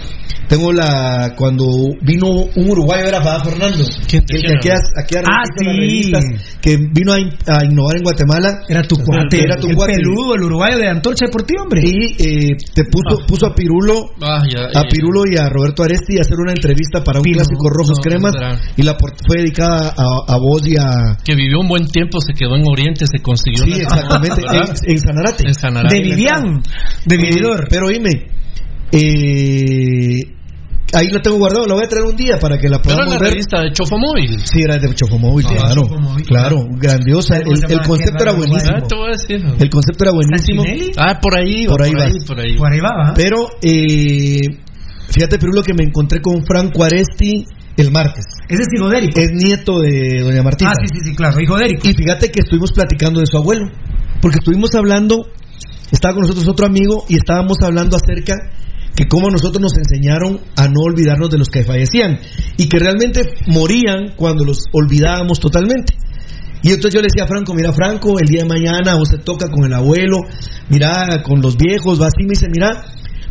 Tengo 0.48 0.72
la. 0.72 1.34
Cuando 1.36 1.66
vino 2.00 2.26
un 2.56 2.70
uruguayo, 2.70 3.04
era 3.06 3.20
para 3.22 3.44
Fernando. 3.44 3.84
¿Quién- 4.08 4.24
El 4.28 4.42
que 4.42 4.52
aquí, 4.56 4.68
aquí 4.70 5.14
Ah, 5.18 5.42
sí. 5.58 5.66
revistas, 5.66 6.24
Que 6.62 6.76
vino 6.78 7.12
a, 7.12 7.20
in- 7.20 7.36
a 7.46 7.64
innovar 7.66 7.96
en 7.98 8.02
Guatemala. 8.02 8.62
Era 8.66 8.82
tu 8.82 8.96
cuate, 8.96 9.42
Era 9.44 9.56
tu 9.56 9.68
el 9.68 9.76
cuate. 9.76 9.92
peludo, 9.94 10.34
el 10.36 10.42
uruguayo 10.44 10.78
de 10.78 10.88
Antorcha 10.88 11.26
Deportiva, 11.26 11.62
hombre. 11.64 11.82
Y 11.84 12.16
eh, 12.18 12.56
te 12.74 12.84
puso, 12.84 13.26
puso 13.26 13.46
a 13.46 13.54
Pirulo 13.54 14.10
Ah, 14.22 14.42
ya, 14.50 14.60
a 14.74 14.82
eh, 14.84 14.88
Y 15.26 15.36
a 15.36 15.48
Roberto 15.48 15.82
Aresti 15.82 16.18
a 16.18 16.20
hacer 16.22 16.36
una 16.38 16.52
entrevista 16.52 17.02
para 17.02 17.18
un 17.18 17.22
Pino, 17.24 17.36
clásico 17.36 17.68
rojos 17.70 17.96
no, 17.98 18.02
cremas 18.02 18.32
y 18.76 18.82
la 18.82 18.96
fue 19.26 19.38
dedicada 19.38 19.94
a, 19.96 20.32
a 20.34 20.36
vos 20.38 20.66
y 20.66 20.76
a 20.76 21.16
que 21.24 21.34
vivió 21.34 21.60
un 21.60 21.68
buen 21.68 21.86
tiempo, 21.86 22.18
se 22.20 22.32
quedó 22.32 22.56
en 22.56 22.64
Oriente, 22.66 23.06
se 23.06 23.20
consiguió. 23.22 23.64
sí 23.64 23.80
exactamente 23.80 24.42
en, 24.52 24.92
en 24.92 24.98
Sanarate 24.98 25.46
En 25.48 25.54
Sanarate. 25.54 25.94
de 25.96 26.02
Vivian, 26.02 26.62
de 27.06 27.16
Vividor. 27.16 27.66
pero 27.70 27.86
oíme 27.88 28.10
eh, 28.92 30.34
ahí 30.94 31.08
la 31.10 31.20
tengo 31.20 31.36
guardado 31.36 31.66
la 31.66 31.74
voy 31.74 31.84
a 31.84 31.88
traer 31.88 32.06
un 32.06 32.16
día 32.16 32.38
para 32.38 32.56
que 32.58 32.68
la 32.68 32.80
Pero 32.80 32.94
podamos 32.96 33.14
la 33.14 33.20
ver 33.20 33.30
revista 33.32 33.60
de 33.62 33.72
Chofomóvil. 33.72 34.38
sí 34.40 34.60
era 34.64 34.78
de 34.78 34.94
Chofomóvil 34.94 35.44
Ah, 35.50 35.54
claro 35.56 35.82
Chofomóvil. 35.82 36.26
claro 36.26 36.56
grandiosa 36.78 37.36
el, 37.36 37.44
¿Cómo 37.44 37.56
se 37.56 37.74
el 37.74 37.80
concepto 37.80 38.22
era 38.22 38.32
buenísimo 38.32 38.72
Ah, 38.76 38.86
te 38.88 38.94
voy 38.96 39.08
a 39.08 39.10
decir. 39.12 39.44
el 39.60 39.70
concepto 39.70 40.04
era 40.04 40.12
buenísimo. 40.12 40.64
Ah, 40.96 41.18
por 41.20 41.36
ahí, 41.36 41.66
va, 41.66 41.72
Por 41.76 41.82
ahí 41.82 41.90
por 41.92 42.00
va. 42.00 42.04
ahí, 42.06 42.12
por 42.26 42.40
ahí. 42.40 42.56
Por 42.56 42.72
ahí 42.72 42.80
va, 42.80 42.90
¿va? 43.08 43.14
pero 43.14 43.36
eh, 43.60 44.40
fíjate 45.10 45.38
Pirulo 45.38 45.62
que 45.62 45.74
me 45.74 45.84
encontré 45.84 46.20
con 46.20 46.44
Franco 46.44 46.84
Aresti 46.84 47.46
el 47.76 47.90
martes 47.90 48.24
Ese 48.48 48.62
es 48.62 48.68
hijo 48.74 48.88
de 48.88 48.98
Eric. 48.98 49.16
es 49.16 49.30
nieto 49.32 49.80
de 49.80 50.22
doña 50.22 50.42
Martina 50.42 50.70
Ah, 50.70 50.74
sí, 50.80 50.88
sí, 50.92 51.10
sí, 51.10 51.14
claro, 51.14 51.40
hijo 51.40 51.56
de 51.56 51.64
Eric. 51.66 51.84
Y 51.84 51.94
fíjate 51.94 52.30
que 52.30 52.40
estuvimos 52.40 52.72
platicando 52.72 53.20
de 53.20 53.26
su 53.26 53.36
abuelo, 53.36 53.66
porque 54.20 54.38
estuvimos 54.38 54.74
hablando, 54.74 55.26
estaba 55.90 56.14
con 56.14 56.22
nosotros 56.22 56.46
otro 56.48 56.66
amigo 56.66 57.04
y 57.08 57.16
estábamos 57.16 57.58
hablando 57.62 57.96
acerca 57.96 58.34
que 58.96 59.06
cómo 59.06 59.30
nosotros 59.30 59.62
nos 59.62 59.76
enseñaron 59.76 60.40
a 60.56 60.66
no 60.66 60.80
olvidarnos 60.80 61.30
de 61.30 61.38
los 61.38 61.48
que 61.48 61.62
fallecían 61.62 62.18
y 62.56 62.68
que 62.68 62.80
realmente 62.80 63.22
morían 63.46 64.16
cuando 64.16 64.44
los 64.44 64.64
olvidábamos 64.72 65.38
totalmente. 65.38 65.94
Y 66.62 66.70
entonces 66.70 66.94
yo 66.94 67.00
le 67.00 67.06
decía 67.06 67.22
a 67.22 67.28
Franco, 67.28 67.54
mira 67.54 67.72
Franco, 67.72 68.18
el 68.18 68.26
día 68.26 68.42
de 68.42 68.48
mañana 68.48 68.96
vos 68.96 69.10
te 69.10 69.18
toca 69.18 69.48
con 69.48 69.64
el 69.64 69.72
abuelo, 69.72 70.18
mira 70.68 71.22
con 71.22 71.40
los 71.40 71.56
viejos, 71.56 72.00
va 72.00 72.06
así, 72.06 72.24
me 72.24 72.30
dice, 72.30 72.46
mira, 72.52 72.70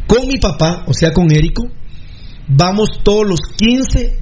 con 0.07 0.27
mi 0.27 0.38
papá, 0.38 0.84
o 0.88 0.93
sea 0.93 1.11
con 1.11 1.31
Érico, 1.31 1.67
vamos 2.47 3.01
todos 3.03 3.27
los 3.27 3.39
15 3.57 4.19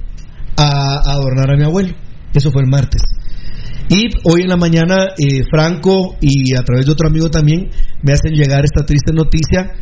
a, 0.56 1.12
adornar 1.12 1.52
a 1.52 1.56
mi 1.56 1.64
abuelo. 1.64 1.94
Eso 2.34 2.50
fue 2.50 2.62
el 2.62 2.68
martes. 2.68 3.02
Y 3.88 4.08
hoy 4.24 4.42
en 4.42 4.48
la 4.48 4.56
mañana 4.56 5.14
eh, 5.16 5.44
Franco 5.48 6.16
y 6.20 6.54
a 6.54 6.62
través 6.62 6.86
de 6.86 6.92
otro 6.92 7.08
amigo 7.08 7.30
también 7.30 7.70
me 8.02 8.12
hacen 8.12 8.32
llegar 8.34 8.64
esta 8.64 8.84
triste 8.84 9.12
noticia. 9.12 9.72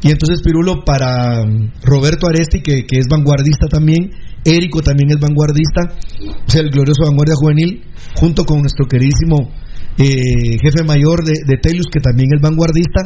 Y 0.00 0.12
entonces 0.12 0.42
Pirulo 0.44 0.84
para 0.84 1.44
mm, 1.44 1.72
Roberto 1.82 2.28
Aresti, 2.28 2.62
que, 2.62 2.84
es 2.88 3.06
vanguardista 3.10 3.66
también, 3.66 4.10
Érico 4.44 4.80
también 4.80 5.10
es 5.10 5.18
vanguardista, 5.18 5.98
o 6.46 6.48
sea, 6.48 6.60
el 6.60 6.70
glorioso 6.70 7.02
vanguardia 7.04 7.34
juvenil, 7.34 7.82
junto 8.14 8.44
con 8.44 8.60
nuestro 8.60 8.86
queridísimo 8.86 9.50
eh, 9.98 10.56
jefe 10.62 10.84
mayor 10.86 11.24
de, 11.24 11.32
de 11.44 11.58
Telius, 11.60 11.86
que 11.92 11.98
también 11.98 12.28
es 12.32 12.40
vanguardista. 12.40 13.02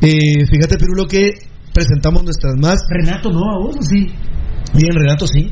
Eh, 0.00 0.46
fíjate 0.48 0.78
Pirulo 0.78 1.06
que 1.08 1.47
presentamos 1.78 2.22
nuestras 2.24 2.54
más 2.60 2.78
Renato, 2.88 3.30
no, 3.30 3.40
a 3.40 3.58
vos, 3.64 3.76
¿o 3.78 3.82
sí. 3.82 4.06
Bien, 4.74 4.92
Renato, 4.94 5.26
sí. 5.26 5.50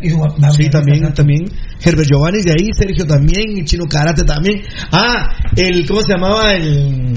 Sí, 0.57 0.69
también, 0.69 0.99
Renato. 1.01 1.15
también. 1.23 1.45
Herbert 1.83 2.09
Giovanni 2.09 2.43
de 2.43 2.51
ahí, 2.53 2.69
Sergio 2.77 3.07
también, 3.07 3.57
y 3.57 3.65
Chino 3.65 3.85
Karate 3.89 4.25
también. 4.25 4.61
Ah, 4.93 5.29
el, 5.57 5.87
¿cómo 5.87 6.03
se 6.03 6.13
llamaba? 6.13 6.53
El. 6.53 7.15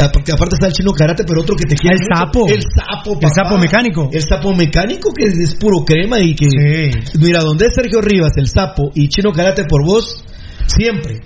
ah, 0.00 0.10
Porque 0.12 0.32
aparte 0.32 0.56
está 0.56 0.66
el 0.66 0.72
chino 0.72 0.90
karate, 0.92 1.22
pero 1.24 1.42
otro 1.42 1.54
que 1.54 1.64
te 1.64 1.76
quiere. 1.76 1.94
El 1.96 2.02
mucho. 2.02 2.18
sapo. 2.18 2.48
El 2.48 2.62
sapo, 2.62 3.12
El 3.12 3.18
papá. 3.20 3.34
sapo 3.34 3.58
mecánico. 3.58 4.10
El 4.12 4.22
sapo 4.22 4.52
mecánico 4.54 5.12
que 5.12 5.24
es 5.26 5.54
puro 5.54 5.84
crema 5.86 6.18
y 6.18 6.34
que. 6.34 6.46
Sí. 6.50 7.18
Mira, 7.20 7.40
donde 7.40 7.66
es 7.66 7.72
Sergio 7.74 8.00
Rivas, 8.00 8.32
el 8.36 8.48
sapo 8.48 8.90
y 8.94 9.08
chino 9.08 9.30
karate 9.30 9.64
por 9.64 9.86
vos, 9.86 10.24
siempre. 10.66 11.20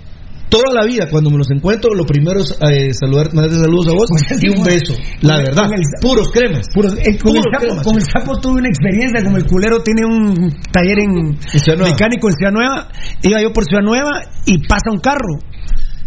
Toda 0.49 0.73
la 0.73 0.85
vida, 0.85 1.07
cuando 1.11 1.29
me 1.29 1.37
los 1.37 1.51
encuentro, 1.51 1.93
lo 1.93 2.05
primero 2.05 2.39
es 2.39 2.51
eh, 2.61 2.93
saludar, 2.93 3.33
mandarte 3.33 3.59
saludos 3.59 3.87
a 3.87 3.91
vos 3.93 4.09
y 4.41 4.49
un 4.49 4.63
beso. 4.63 4.93
La 5.21 5.37
verdad, 5.37 5.63
con 5.67 5.73
el- 5.73 5.81
puros 6.01 6.29
cremas. 6.31 6.67
Puros- 6.73 6.97
eh, 6.99 7.17
con, 7.17 7.35
el 7.35 7.43
sapo, 7.43 7.59
cremas. 7.65 7.83
con 7.85 7.95
el 7.95 8.01
sapo 8.03 8.39
tuve 8.39 8.59
una 8.59 8.69
experiencia, 8.69 9.21
como 9.23 9.35
el 9.37 9.45
culero 9.45 9.79
tiene 9.83 10.05
un 10.05 10.49
taller 10.71 10.99
en 10.99 11.37
Ciudad 11.41 11.77
Nueva. 11.77 11.91
mecánico 11.91 12.29
en 12.29 12.33
Ciudad 12.35 12.51
Nueva, 12.53 12.87
iba 13.23 13.41
yo 13.41 13.51
por 13.51 13.65
Ciudad 13.65 13.83
Nueva 13.83 14.21
y 14.45 14.65
pasa 14.67 14.89
un 14.91 14.99
carro. 14.99 15.35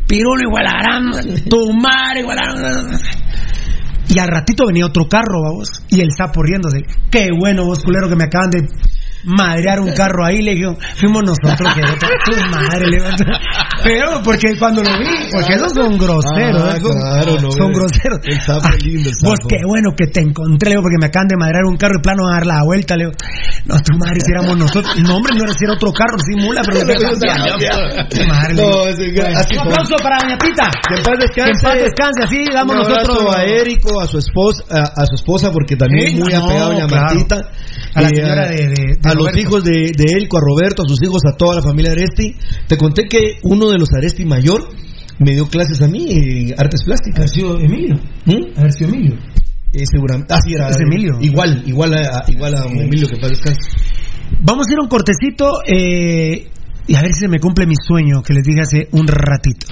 Pirulo 0.09 0.41
igual 0.43 0.65
a 0.67 0.83
gran, 0.83 1.45
tu 1.49 1.73
madre 1.75 2.21
igual 2.21 2.39
a 2.43 2.55
gran. 2.55 3.01
Y 4.09 4.19
al 4.19 4.27
ratito 4.29 4.65
venía 4.67 4.87
otro 4.87 5.07
carro, 5.07 5.43
vamos, 5.45 5.69
y 5.91 6.01
el 6.01 6.09
sapo 6.17 6.43
riéndose. 6.43 6.79
Qué 7.11 7.29
bueno 7.39 7.65
vos, 7.67 7.79
culero, 7.85 8.09
que 8.09 8.17
me 8.17 8.25
acaban 8.25 8.51
de 8.51 8.67
madrear 9.25 9.81
un 9.81 9.93
carro 9.95 10.25
ahí, 10.25 10.43
le 10.43 10.55
digo, 10.55 10.77
fuimos 10.97 11.23
nosotros 11.25 11.75
que 11.75 11.81
tu 12.31 12.51
madre, 12.51 12.87
le 12.89 12.97
digo. 12.99 13.07
Pero 13.83 14.21
porque 14.23 14.57
cuando 14.59 14.83
lo 14.83 14.91
vi, 14.99 15.07
porque 15.33 15.55
esos 15.55 15.73
son 15.73 15.97
groseros, 15.99 16.63
Ah, 16.63 16.77
¿eh? 16.77 16.81
son, 16.81 16.93
claro, 16.99 17.33
no, 17.41 17.51
son 17.53 17.71
eh. 17.71 17.75
groseros. 17.75 18.19
El 18.25 18.41
sapo 18.41 18.61
Ah, 18.65 18.71
es 18.77 18.85
lindo, 18.85 19.09
el 19.11 19.17
Vos 19.23 19.35
sapo. 19.41 19.49
qué 19.49 19.57
bueno 19.67 19.91
que 19.97 20.07
te 20.07 20.21
encontré, 20.21 20.71
le 20.71 20.77
digo, 20.77 20.83
porque 20.83 20.99
me 21.01 21.07
acaban 21.07 21.29
de 21.29 21.37
madrear 21.37 21.65
un 21.65 21.77
carro 21.77 21.95
y 21.99 22.03
plano 22.03 22.23
a 22.29 22.35
dar 22.37 22.47
la 22.47 22.63
vuelta, 22.65 22.97
le 22.97 23.05
digo, 23.07 23.17
no, 23.67 23.75
tu 23.81 23.97
madre 23.99 24.19
hiciéramos 24.19 24.57
nosotros, 24.57 24.97
no 25.01 25.17
hombre, 25.17 25.33
no 25.37 25.45
era 25.45 25.53
si 25.55 25.65
era 25.65 25.75
otro 25.75 25.93
carro, 25.93 26.17
sí 26.21 26.35
mula, 26.37 26.63
pero 26.67 26.81
Pero 26.87 27.11
no 27.11 28.29
madre, 28.29 28.55
No, 28.55 28.85
así 29.39 29.55
Un 29.55 29.61
aplauso 29.61 29.97
para 30.03 30.19
Doña 30.21 30.39
Tita. 30.39 30.71
Que 30.89 30.95
en 30.97 31.03
paz 31.03 31.19
descanse. 31.21 31.51
Que 31.51 31.51
en 31.51 31.61
paz 31.63 31.75
descanse, 31.83 32.23
así 32.25 32.45
damos 32.53 32.77
nosotros 32.77 33.35
a 33.35 33.45
Érico, 33.45 34.01
a 34.01 34.07
su 34.07 34.19
esposa, 34.19 34.65
a, 34.71 35.03
a 35.03 35.07
su 35.07 35.15
esposa 35.15 35.51
porque 35.53 35.77
también 35.77 36.09
es 36.09 36.15
muy 36.15 36.33
apegado 36.33 36.71
a 36.71 36.73
doña 36.75 36.87
claro. 36.87 37.05
Martita. 37.07 37.37
A 37.95 38.01
la 38.03 38.09
Eh, 38.09 38.11
señora 38.15 38.49
de- 38.49 38.57
de- 38.69 38.97
de 39.03 39.10
a 39.11 39.15
los 39.15 39.37
hijos 39.37 39.65
de, 39.65 39.93
de 39.97 40.05
Érico, 40.13 40.39
a 40.39 40.41
Roberto, 40.41 40.83
a 40.83 40.89
sus 40.89 41.03
hijos, 41.03 41.23
a 41.27 41.37
toda 41.37 41.57
la 41.57 41.63
familia 41.63 41.93
Aresti. 41.93 42.37
Te 42.67 42.77
conté 42.77 43.05
que 43.09 43.39
uno 43.43 43.69
de 43.71 43.79
los 43.79 43.89
Aresti 43.93 44.25
mayor 44.25 44.69
me 45.19 45.33
dio 45.33 45.47
clases 45.47 45.83
a 45.83 45.89
mí 45.89 46.07
en 46.09 46.55
artes 46.59 46.83
plásticas. 46.85 47.31
Sido 47.31 47.59
Emilio. 47.59 47.97
¿Mm? 48.25 48.71
Sido 48.71 48.91
Emilio. 48.91 49.19
Eh, 49.73 49.85
seguramente. 49.91 50.35
Ah, 50.35 50.41
sí, 50.43 50.55
era 50.55 50.69
Es 50.69 50.81
Emilio. 50.81 51.19
Igual, 51.21 51.63
igual 51.67 51.95
a, 51.95 52.25
igual 52.29 52.55
a 52.57 52.61
don 52.63 52.77
Emilio 52.77 53.09
que 53.09 53.29
descanse. 53.29 53.61
Vamos 54.43 54.67
a 54.69 54.73
ir 54.73 54.79
a 54.79 54.83
un 54.83 54.89
cortecito 54.89 55.61
eh, 55.67 56.51
y 56.87 56.95
a 56.95 57.03
ver 57.03 57.13
si 57.13 57.21
se 57.21 57.29
me 57.29 57.39
cumple 57.39 57.67
mi 57.67 57.75
sueño 57.77 58.23
que 58.23 58.33
les 58.33 58.45
dije 58.45 58.61
hace 58.61 58.89
un 58.93 59.07
ratito. 59.07 59.67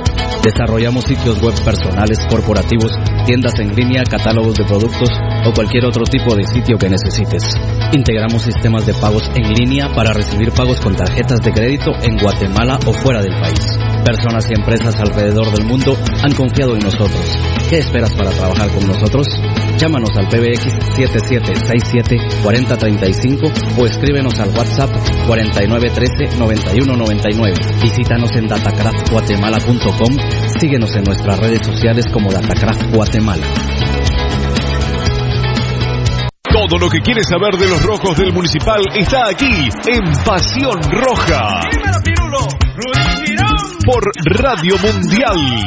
Desarrollamos 0.42 1.04
sitios 1.04 1.38
web 1.42 1.52
personales, 1.62 2.18
corporativos, 2.30 2.92
tiendas 3.26 3.58
en 3.58 3.74
línea, 3.76 4.04
catálogos 4.04 4.56
de 4.56 4.64
productos 4.64 5.10
o 5.44 5.52
cualquier 5.52 5.84
otro 5.84 6.04
tipo 6.04 6.34
de 6.34 6.44
sitio 6.44 6.78
que 6.78 6.88
necesites. 6.88 7.44
Integramos 7.92 8.40
sistemas 8.40 8.86
de 8.86 8.94
pagos 8.94 9.30
en 9.34 9.52
línea 9.52 9.92
para 9.94 10.14
recibir 10.14 10.50
pagos 10.52 10.80
con 10.80 10.96
tarjetas 10.96 11.42
de 11.42 11.52
crédito 11.52 11.92
en 12.02 12.16
Guatemala 12.16 12.78
o 12.86 12.94
fuera 12.94 13.20
del 13.20 13.38
país. 13.38 13.60
Personas 14.02 14.48
y 14.50 14.54
empresas 14.54 14.98
alrededor 14.98 15.52
del 15.54 15.66
mundo 15.66 15.94
han 16.22 16.32
confiado 16.32 16.74
en 16.74 16.80
nosotros. 16.80 17.38
¿Qué 17.68 17.80
esperas 17.80 18.14
para 18.14 18.30
trabajar 18.30 18.70
con 18.70 18.86
nosotros? 18.86 19.26
Llámanos 19.78 20.10
al 20.16 20.28
PBX 20.28 20.78
7767-4035 20.96 23.78
o 23.78 23.86
escríbenos 23.86 24.38
al 24.38 24.50
WhatsApp 24.50 24.90
4913-9199. 25.26 27.82
Visítanos 27.82 28.30
en 28.36 28.46
datacraftguatemala.com. 28.46 30.16
Síguenos 30.60 30.94
en 30.96 31.02
nuestras 31.04 31.40
redes 31.40 31.66
sociales 31.66 32.04
como 32.12 32.30
Datacraft 32.30 32.94
Guatemala. 32.94 33.46
Todo 36.54 36.78
lo 36.78 36.88
que 36.88 37.00
quieres 37.00 37.26
saber 37.28 37.56
de 37.56 37.68
los 37.68 37.82
rojos 37.82 38.16
del 38.16 38.32
municipal 38.32 38.80
está 38.96 39.28
aquí 39.28 39.68
en 39.88 40.04
Pasión 40.24 40.80
Roja. 40.88 41.62
Por 43.84 44.04
Radio 44.40 44.76
Mundial. 44.78 45.64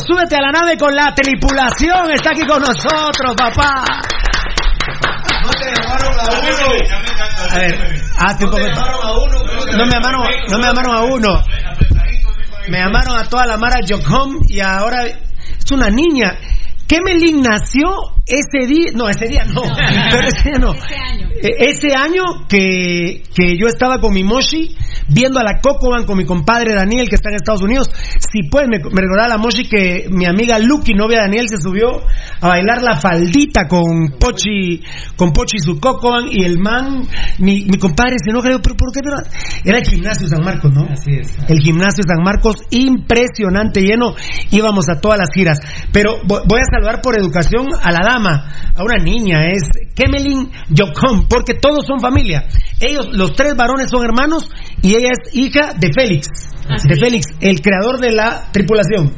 Súbete 0.00 0.36
a 0.36 0.40
la 0.40 0.50
nave 0.52 0.76
con 0.76 0.94
la 0.94 1.14
tripulación. 1.14 2.10
Está 2.12 2.30
aquí 2.30 2.46
con 2.46 2.60
nosotros, 2.60 3.34
papá. 3.36 3.84
No 5.42 5.50
te 5.50 5.72
llamaron 5.80 6.14
a 6.18 6.24
uno. 6.40 7.50
A 7.50 7.58
ver, 7.58 7.78
hace 8.18 8.44
un 8.44 8.50
poco. 8.50 8.64
No 9.76 9.86
me 9.86 9.92
llamaron, 9.92 10.22
no 10.50 10.58
me 10.58 10.66
llamaron 10.66 10.94
a 10.94 11.00
uno. 11.02 11.42
Me 12.68 12.78
llamaron 12.78 13.18
a 13.18 13.24
toda 13.28 13.46
la 13.46 13.56
Mara 13.56 13.80
Jocom 13.88 14.36
y 14.48 14.60
ahora 14.60 15.06
es 15.06 15.72
una 15.72 15.88
niña. 15.88 16.36
Kemelin 16.86 17.40
nació 17.40 17.88
ese 18.26 18.66
día, 18.66 18.90
no, 18.94 19.08
ese 19.08 19.28
día 19.28 19.44
no, 19.44 19.62
pero 20.10 20.26
ese 20.28 20.50
día 20.50 20.58
no. 20.58 20.74
Eh, 21.42 21.70
Ese 21.70 21.94
año 21.96 22.46
que, 22.48 23.22
que 23.34 23.56
yo 23.56 23.66
estaba 23.68 23.98
con 24.00 24.12
mi 24.12 24.24
Moshi, 24.24 24.76
viendo 25.08 25.38
a 25.38 25.44
la 25.44 25.60
Cocoban 25.60 26.04
con 26.04 26.18
mi 26.18 26.24
compadre 26.26 26.74
Daniel, 26.74 27.08
que 27.08 27.14
está 27.14 27.30
en 27.30 27.36
Estados 27.36 27.62
Unidos. 27.62 27.88
Si 28.32 28.44
pues, 28.44 28.68
me, 28.68 28.78
me 28.78 29.00
recordaba 29.00 29.28
la 29.28 29.38
Moshi 29.38 29.68
que 29.68 30.06
mi 30.08 30.24
amiga 30.24 30.58
Lucky, 30.58 30.94
novia 30.94 31.20
Daniel, 31.20 31.48
se 31.48 31.58
subió 31.58 32.02
a 32.40 32.48
bailar 32.48 32.82
la 32.82 32.96
faldita 32.96 33.66
con 33.68 34.16
Pochi, 34.18 34.82
con 35.16 35.32
Pochi 35.32 35.56
y 35.58 35.60
su 35.60 35.78
Cocoban, 35.78 36.24
y 36.30 36.44
el 36.44 36.58
man, 36.58 37.06
mi, 37.38 37.64
mi 37.66 37.78
compadre 37.78 38.16
se 38.22 38.30
enoja, 38.30 38.48
pero 38.62 38.76
¿por 38.76 38.92
qué? 38.92 39.00
Pero 39.02 39.16
era 39.64 39.78
el 39.78 39.84
gimnasio 39.86 40.26
San 40.28 40.42
Marcos, 40.44 40.70
¿no? 40.72 40.84
Así 40.90 41.12
es. 41.20 41.36
El 41.48 41.58
gimnasio 41.60 42.02
San 42.06 42.22
Marcos, 42.24 42.56
impresionante, 42.70 43.82
lleno, 43.82 44.14
íbamos 44.50 44.88
a 44.88 45.00
todas 45.00 45.18
las 45.18 45.30
giras. 45.34 45.58
Pero 45.92 46.20
vo- 46.22 46.42
voy 46.46 46.60
a 46.60 46.64
saludar 46.70 47.00
por 47.02 47.18
educación 47.18 47.66
a 47.80 47.90
la 47.90 48.00
dama, 48.04 48.46
a 48.74 48.82
una 48.82 48.96
niña, 49.02 49.50
es 49.52 49.62
Kemelin 49.94 50.50
Yocom, 50.70 51.26
porque 51.28 51.54
todos 51.54 51.86
son 51.86 52.00
familia. 52.00 52.44
Ellos, 52.80 53.08
los 53.12 53.32
tres 53.34 53.54
varones 53.56 53.90
son 53.90 54.04
hermanos 54.04 54.50
y 54.82 54.94
ella 54.94 55.10
es 55.12 55.34
hija 55.34 55.74
de 55.78 55.90
Félix. 55.92 56.28
Así 56.68 56.88
de. 56.88 56.96
Félix, 56.96 57.26
el 57.40 57.60
creador 57.60 57.98
de 58.00 58.12
la 58.12 58.50
tripulación. 58.52 59.12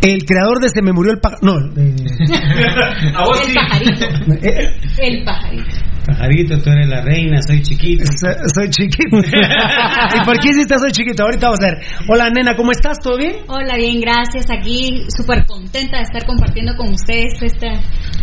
El 0.00 0.24
creador 0.24 0.60
de 0.60 0.68
Se 0.68 0.82
me 0.82 0.92
murió 0.92 1.12
el 1.12 1.18
pájaro. 1.20 1.40
No, 1.42 1.54
eh, 1.80 1.94
El 2.28 3.54
pajarito. 3.54 4.04
eh, 4.46 4.70
El 4.98 5.24
pajarito. 5.24 5.76
Pajarito, 6.06 6.58
tú 6.62 6.70
eres 6.70 6.88
la 6.88 7.02
reina, 7.02 7.38
soy 7.46 7.60
chiquito. 7.62 8.04
Soy, 8.18 8.32
soy 8.54 8.70
chiquito. 8.70 9.18
¿Y 9.18 10.24
por 10.24 10.38
qué 10.38 10.50
hiciste 10.50 10.78
soy 10.78 10.90
chiquito? 10.92 11.22
Ahorita 11.24 11.46
vamos 11.48 11.60
a 11.60 11.66
ver. 11.66 11.78
Hola, 12.08 12.30
nena, 12.30 12.56
¿cómo 12.56 12.70
estás? 12.72 12.98
¿Todo 13.02 13.18
bien? 13.18 13.36
Hola, 13.48 13.76
bien, 13.76 14.00
gracias. 14.00 14.46
Aquí 14.50 15.02
súper 15.14 15.44
contenta 15.46 15.98
de 15.98 16.02
estar 16.04 16.24
compartiendo 16.24 16.74
con 16.76 16.88
ustedes 16.94 17.34
esta, 17.42 17.68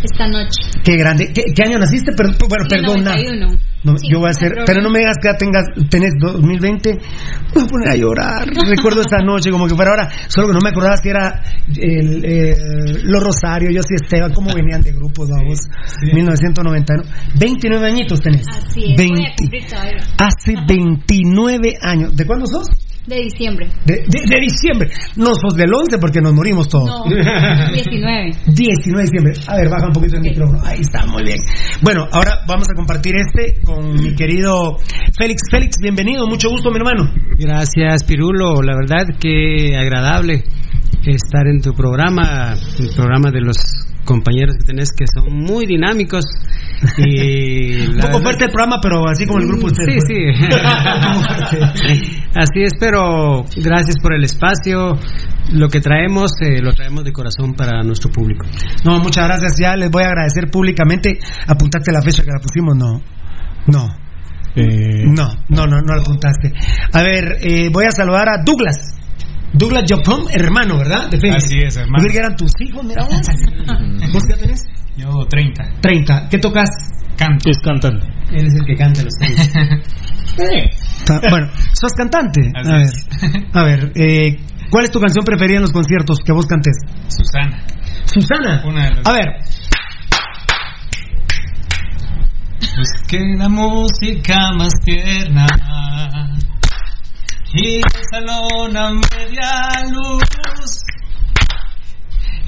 esta 0.04 0.28
noche. 0.28 0.62
Qué 0.84 0.96
grande. 0.98 1.32
¿Qué, 1.34 1.44
qué 1.56 1.64
año 1.64 1.78
naciste? 1.78 2.12
Per- 2.14 2.36
bueno, 2.50 2.66
perdona. 2.68 3.16
91. 3.16 3.48
No, 3.86 3.96
Sí, 3.98 4.08
yo 4.12 4.20
voy 4.20 4.28
a 4.28 4.32
hacer, 4.32 4.52
pero 4.66 4.82
no 4.82 4.90
me 4.90 5.00
digas 5.00 5.18
que 5.22 5.30
ya 5.30 5.38
tengas, 5.38 5.66
tenés 5.90 6.14
2020, 6.20 6.94
me 6.94 7.00
voy 7.54 7.64
a 7.64 7.68
poner 7.68 7.90
a 7.90 7.96
llorar. 7.96 8.48
Recuerdo 8.68 9.02
esta 9.02 9.20
noche 9.20 9.52
como 9.52 9.68
que 9.68 9.76
fuera 9.76 9.92
ahora, 9.92 10.10
solo 10.28 10.48
que 10.48 10.54
no 10.54 10.60
me 10.64 10.70
acordaba 10.70 10.98
si 10.98 11.10
era 11.10 11.42
el, 11.78 12.26
eh, 12.26 12.56
Los 13.04 13.24
Rosario, 13.24 13.70
yo 13.70 13.82
sí 13.84 13.94
Esteban, 13.94 14.34
cómo 14.34 14.54
venían 14.54 14.82
de 14.82 14.92
grupos, 14.92 15.30
vamos, 15.30 15.60
1999. 16.02 17.04
29 17.40 17.88
añitos 17.88 18.22
tenés. 18.22 18.46
Así 18.50 18.92
es. 18.92 18.98
20. 18.98 19.14
Voy 19.14 19.26
a 19.26 19.36
cumplir 19.36 19.68
todavía. 19.68 20.02
Hace 20.18 20.56
29 20.68 21.78
años. 21.82 22.16
¿De 22.16 22.26
cuándo 22.26 22.48
sos? 22.48 22.68
De 23.08 23.16
diciembre. 23.22 23.70
De, 23.86 23.96
de- 24.08 24.26
de 24.28 24.42
diciembre. 24.42 24.90
No 25.16 25.28
sos 25.36 25.56
del 25.56 25.72
11 25.74 25.98
porque 26.00 26.22
nos 26.22 26.34
morimos 26.34 26.68
todos. 26.68 26.90
No, 26.90 27.04
19. 27.74 28.32
19 28.48 28.98
de 28.98 29.02
diciembre. 29.04 29.34
A 29.48 29.56
ver, 29.58 29.70
baja 29.70 29.88
un 29.88 29.94
poquito 29.94 30.16
el 30.16 30.22
micrófono. 30.24 30.60
Ahí 30.64 30.82
está, 30.82 31.06
muy 31.06 31.24
bien. 31.24 31.38
Bueno, 31.84 32.06
ahora 32.12 32.40
vamos 32.48 32.66
a 32.72 32.76
compartir 32.76 33.14
este 33.16 33.62
con 33.62 33.94
mi 33.94 34.16
querido 34.16 34.78
Félix. 35.18 35.42
Félix, 35.52 35.76
bienvenido, 35.82 36.28
mucho 36.28 36.50
gusto, 36.50 36.72
mi 36.72 36.78
hermano. 36.78 37.12
Gracias, 37.38 38.04
Pirulo. 38.06 38.62
La 38.64 38.76
verdad 38.76 39.06
que 39.20 39.76
agradable 39.78 40.44
estar 41.06 41.46
en 41.48 41.62
tu 41.62 41.74
programa, 41.74 42.56
el 42.80 42.90
programa 42.96 43.30
de 43.32 43.42
los 43.42 43.58
compañeros 44.06 44.56
que 44.60 44.66
tenés 44.66 44.92
que 44.92 45.06
son 45.14 45.34
muy 45.34 45.66
dinámicos 45.66 46.24
y 46.98 47.76
Un 47.88 47.96
poco 47.96 47.96
verdad- 48.08 48.22
fuerte 48.24 48.44
el 48.46 48.52
programa, 48.52 48.78
pero 48.82 49.08
así 49.10 49.26
como 49.26 49.40
el 49.40 49.48
grupo 49.48 49.68
usted. 49.68 49.84
Sí, 49.86 50.00
sí. 51.76 52.22
Así 52.36 52.64
es, 52.64 52.74
pero 52.80 53.44
gracias 53.58 53.96
por 54.02 54.14
el 54.14 54.24
espacio. 54.24 54.94
Lo 55.54 55.70
que 55.70 55.80
traemos, 55.80 56.32
eh, 56.42 56.62
lo 56.62 56.74
traemos 56.74 57.04
de 57.04 57.12
corazón 57.14 57.54
para 57.54 57.84
nuestro 57.84 58.12
público. 58.12 58.46
No, 58.84 59.00
muchas 59.00 59.26
gracias. 59.28 59.58
Ya 59.60 59.76
les 59.76 59.92
voy 59.92 60.04
a 60.04 60.08
agradecer 60.08 60.50
públicamente. 60.50 61.20
Apuntaste 61.48 61.92
la 61.92 62.02
fecha 62.02 62.24
que 62.24 62.32
la 62.32 62.40
pusimos, 62.42 62.76
no. 62.76 63.02
No. 63.68 63.88
No, 64.58 65.30
no, 65.50 65.68
no, 65.68 65.82
no 65.82 65.96
la 65.96 66.02
apuntaste. 66.02 66.52
A 66.94 67.02
ver, 67.04 67.38
eh, 67.42 67.70
voy 67.72 67.86
a 67.86 67.92
saludar 67.92 68.30
a 68.30 68.44
Douglas. 68.44 68.96
Douglas 69.58 69.84
Jopom, 69.90 70.26
hermano, 70.32 70.78
¿verdad? 70.78 71.10
De 71.10 71.18
Félix. 71.20 71.46
Así 71.46 71.58
es, 71.60 71.76
hermano. 71.78 71.98
Yo 71.98 72.04
creí 72.04 72.12
que 72.14 72.20
eran 72.20 72.36
tus 72.36 72.52
hijos, 72.60 72.84
mira 72.84 73.04
vos. 73.04 73.14
¿Vos 74.14 74.24
qué 74.28 74.36
tenés? 74.36 74.62
Yo 74.98 75.10
30. 75.30 75.64
30. 75.82 76.28
¿Qué 76.30 76.38
tocas? 76.40 76.70
Canto. 77.18 77.50
Es 77.50 77.58
cantante. 77.60 78.06
Él 78.32 78.48
es 78.48 78.54
el 78.54 78.66
que 78.66 78.76
canta 78.76 79.02
los 79.04 79.14
temas. 79.20 79.50
Bueno, 81.30 81.48
sos 81.72 81.94
cantante. 81.94 82.42
Así 82.54 82.70
A 82.70 82.74
ver, 82.76 82.82
es. 82.84 83.08
a 83.54 83.64
ver 83.64 83.92
eh, 83.96 84.38
¿cuál 84.70 84.84
es 84.84 84.92
tu 84.92 85.00
canción 85.00 85.24
preferida 85.24 85.58
en 85.58 85.62
los 85.62 85.72
conciertos 85.72 86.18
que 86.26 86.34
vos 86.34 86.46
cantes? 86.46 86.76
Susana. 87.08 87.64
Susana. 88.06 88.62
Una 88.66 88.84
de 88.84 88.96
las- 88.96 89.08
A 89.08 89.14
ver, 89.14 89.28
Pues 92.60 92.90
que 93.08 93.20
la 93.38 93.48
música 93.48 94.52
más 94.58 94.74
tierna 94.84 95.46
y 97.58 97.76
el 97.78 97.84
salón 98.12 98.76
a 98.76 98.92
media 98.92 99.84
luz, 99.90 100.84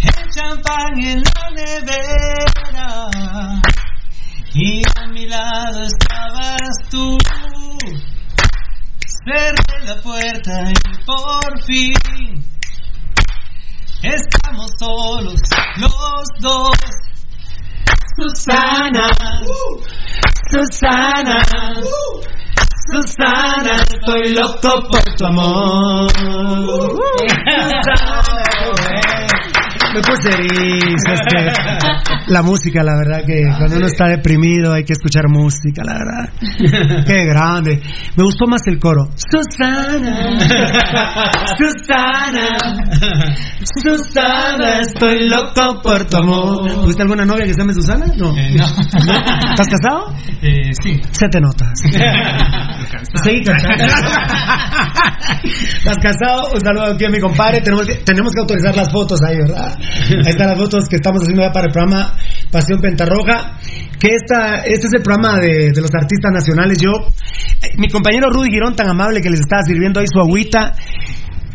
el 0.04 0.30
champán 0.30 1.00
en 1.00 1.24
la 1.24 1.50
nevera 1.56 3.10
y 4.54 4.82
a 4.96 5.08
mi 5.08 5.26
lado 5.28 5.84
estabas 5.84 6.90
tú. 6.90 7.18
Cerré 9.24 9.86
la 9.86 10.02
puerta 10.02 10.72
y 10.72 11.06
por 11.06 11.64
fin 11.64 12.44
estamos 14.04 14.72
solos 14.78 15.42
los 15.78 16.28
dos. 16.42 16.78
Susana, 18.20 19.10
Susana, 20.52 21.44
Susana, 22.90 23.84
estoy 23.84 24.34
loco 24.34 24.88
por 24.90 25.04
tu 25.18 25.26
amor. 25.26 26.08
Me 29.94 30.02
puse 30.02 30.30
erizo, 30.30 31.14
es 31.14 31.22
que 31.32 32.32
la 32.32 32.42
música, 32.42 32.84
la 32.84 32.94
verdad 32.98 33.24
que 33.26 33.44
cuando 33.58 33.78
uno 33.78 33.88
está 33.88 34.08
deprimido 34.08 34.74
hay 34.74 34.84
que 34.84 34.94
escuchar 34.94 35.30
música, 35.30 35.82
la 35.84 35.94
verdad. 35.94 36.30
Qué 37.06 37.26
grande. 37.26 37.82
Me 38.16 38.24
gustó 38.24 38.48
más 38.48 38.62
el 38.68 38.80
coro. 38.80 39.10
Susana, 39.16 40.40
Susana, 41.58 42.58
Susana, 43.84 44.80
estoy 44.82 45.30
loco 45.30 45.82
por 45.82 46.06
tu 46.06 46.18
amor. 46.18 46.68
¿Tuviste 46.82 47.04
alguna 47.04 47.26
novia 47.26 47.46
que 47.46 47.54
se 47.54 47.62
llame 47.62 47.74
Susana? 47.74 48.06
No. 48.18 48.36
¿Estás 48.36 49.68
casado? 49.68 50.14
Eh, 50.42 50.72
sí. 50.84 51.00
Se 51.12 51.28
te 51.30 51.40
nota. 51.40 51.72
Seguí 53.24 53.44
cantando. 53.44 53.84
¿Estás 55.44 55.98
casado? 55.98 56.52
Un 56.54 56.62
saludo 56.62 56.94
aquí 56.94 57.06
a 57.06 57.10
mi 57.10 57.20
compadre. 57.20 57.62
Tenemos 57.62 57.86
que, 57.88 57.96
tenemos 57.96 58.34
que 58.34 58.42
autorizar 58.42 58.76
las 58.76 58.92
fotos 58.92 59.20
ahí, 59.28 59.38
¿verdad? 59.38 59.78
Ahí 60.26 60.32
están 60.32 60.50
las 60.50 60.58
fotos 60.58 60.88
que 60.90 60.98
estamos 60.98 61.22
haciendo 61.22 61.44
ya 61.44 61.52
para 61.52 61.68
el 61.68 61.72
programa 61.72 62.14
Pasión 62.52 62.80
Pentarroja. 62.82 63.58
Que 64.00 64.10
esta, 64.14 64.58
este 64.66 64.88
es 64.88 64.94
el 64.94 65.02
programa 65.02 65.40
de, 65.40 65.72
los 65.76 65.94
artistas 65.94 66.32
nacionales. 66.32 66.78
Yo, 66.80 66.92
eh, 66.92 67.74
mi 67.78 67.88
compañero 67.90 68.30
Rudy 68.30 68.52
Girón, 68.52 68.76
tan 68.76 68.88
amable 68.90 69.22
que 69.22 69.30
les 69.30 69.40
estaba 69.40 69.64
sirviendo 69.64 70.00
ahí 70.00 70.06
su 70.12 70.20
agüita, 70.20 70.74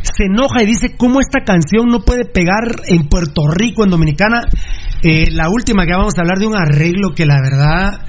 se 0.02 0.24
enoja 0.24 0.62
y 0.62 0.66
dice 0.66 0.96
cómo 0.96 1.20
esta 1.20 1.44
canción 1.44 1.86
no 1.88 2.00
puede 2.00 2.24
pegar 2.24 2.64
en 2.88 3.08
Puerto 3.08 3.46
Rico, 3.48 3.84
en 3.84 3.90
Dominicana. 3.90 4.42
Eh, 5.02 5.30
la 5.30 5.48
última 5.48 5.84
que 5.86 5.92
vamos 5.92 6.14
a 6.16 6.22
hablar 6.22 6.38
de 6.38 6.46
un 6.46 6.56
arreglo 6.56 7.14
que 7.14 7.26
la 7.26 7.36
verdad 7.42 8.06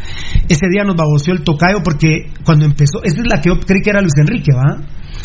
ese 0.48 0.68
día 0.70 0.84
nos 0.84 0.96
baboseó 0.96 1.34
el 1.34 1.44
tocayo 1.44 1.80
porque 1.84 2.30
cuando 2.44 2.66
empezó, 2.66 3.04
esa 3.04 3.22
es 3.22 3.28
la 3.28 3.42
que 3.42 3.50
yo 3.50 3.60
creí 3.60 3.82
que 3.82 3.90
era 3.90 4.02
Luis 4.02 4.14
Enrique, 4.18 4.52
¿va? 4.54 4.78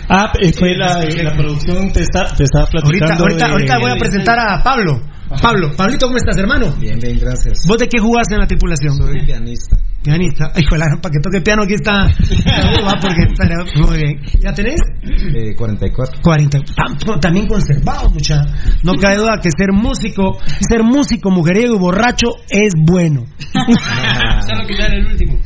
Ah, 0.09 0.33
eh, 0.41 0.53
fue 0.59 0.75
la, 0.77 1.05
la 1.05 1.37
producción, 1.37 1.93
te, 1.93 2.01
está, 2.01 2.27
te 2.35 2.45
estaba 2.45 2.65
Ahorita, 2.65 2.81
platicando. 2.81 3.23
ahorita, 3.25 3.47
de- 3.47 3.53
ahorita 3.53 3.79
voy 3.79 3.91
a 3.91 3.97
presentar 3.97 4.39
a 4.39 4.63
Pablo. 4.63 5.01
Pablo, 5.43 5.71
Pablito, 5.77 6.07
¿cómo 6.07 6.17
estás, 6.17 6.39
hermano? 6.39 6.73
Bien, 6.81 6.99
bien, 6.99 7.19
gracias. 7.21 7.67
¿Vos 7.69 7.77
de 7.77 7.87
qué 7.87 7.99
jugás 8.01 8.31
en 8.31 8.39
la 8.39 8.47
tripulación? 8.47 8.95
Soy 8.97 9.27
pianista. 9.27 9.77
Pianista. 10.03 10.51
Gran, 10.55 11.01
para 11.03 11.13
que 11.13 11.21
toque 11.21 11.43
piano 11.43 11.65
aquí 11.65 11.75
está. 11.75 12.05
Va, 12.87 12.95
porque 12.99 13.25
está- 13.29 13.79
muy 13.87 13.97
bien. 13.99 14.23
¿Ya 14.43 14.55
tenés? 14.55 14.81
Eh, 15.03 15.55
44. 15.55 16.23
40. 16.23 16.59
Tam- 16.61 17.21
También 17.21 17.47
conservado, 17.47 18.09
mucha. 18.09 18.41
No 18.83 18.95
cabe 18.95 19.17
duda 19.17 19.39
que 19.43 19.51
ser 19.55 19.71
músico, 19.71 20.39
ser 20.67 20.83
músico, 20.83 21.31
mujeriego 21.31 21.75
y 21.75 21.79
borracho 21.79 22.29
es 22.49 22.73
bueno. 22.75 23.27
Solo 23.53 24.67
quitar 24.67 24.95
el 24.95 25.09
último. 25.09 25.39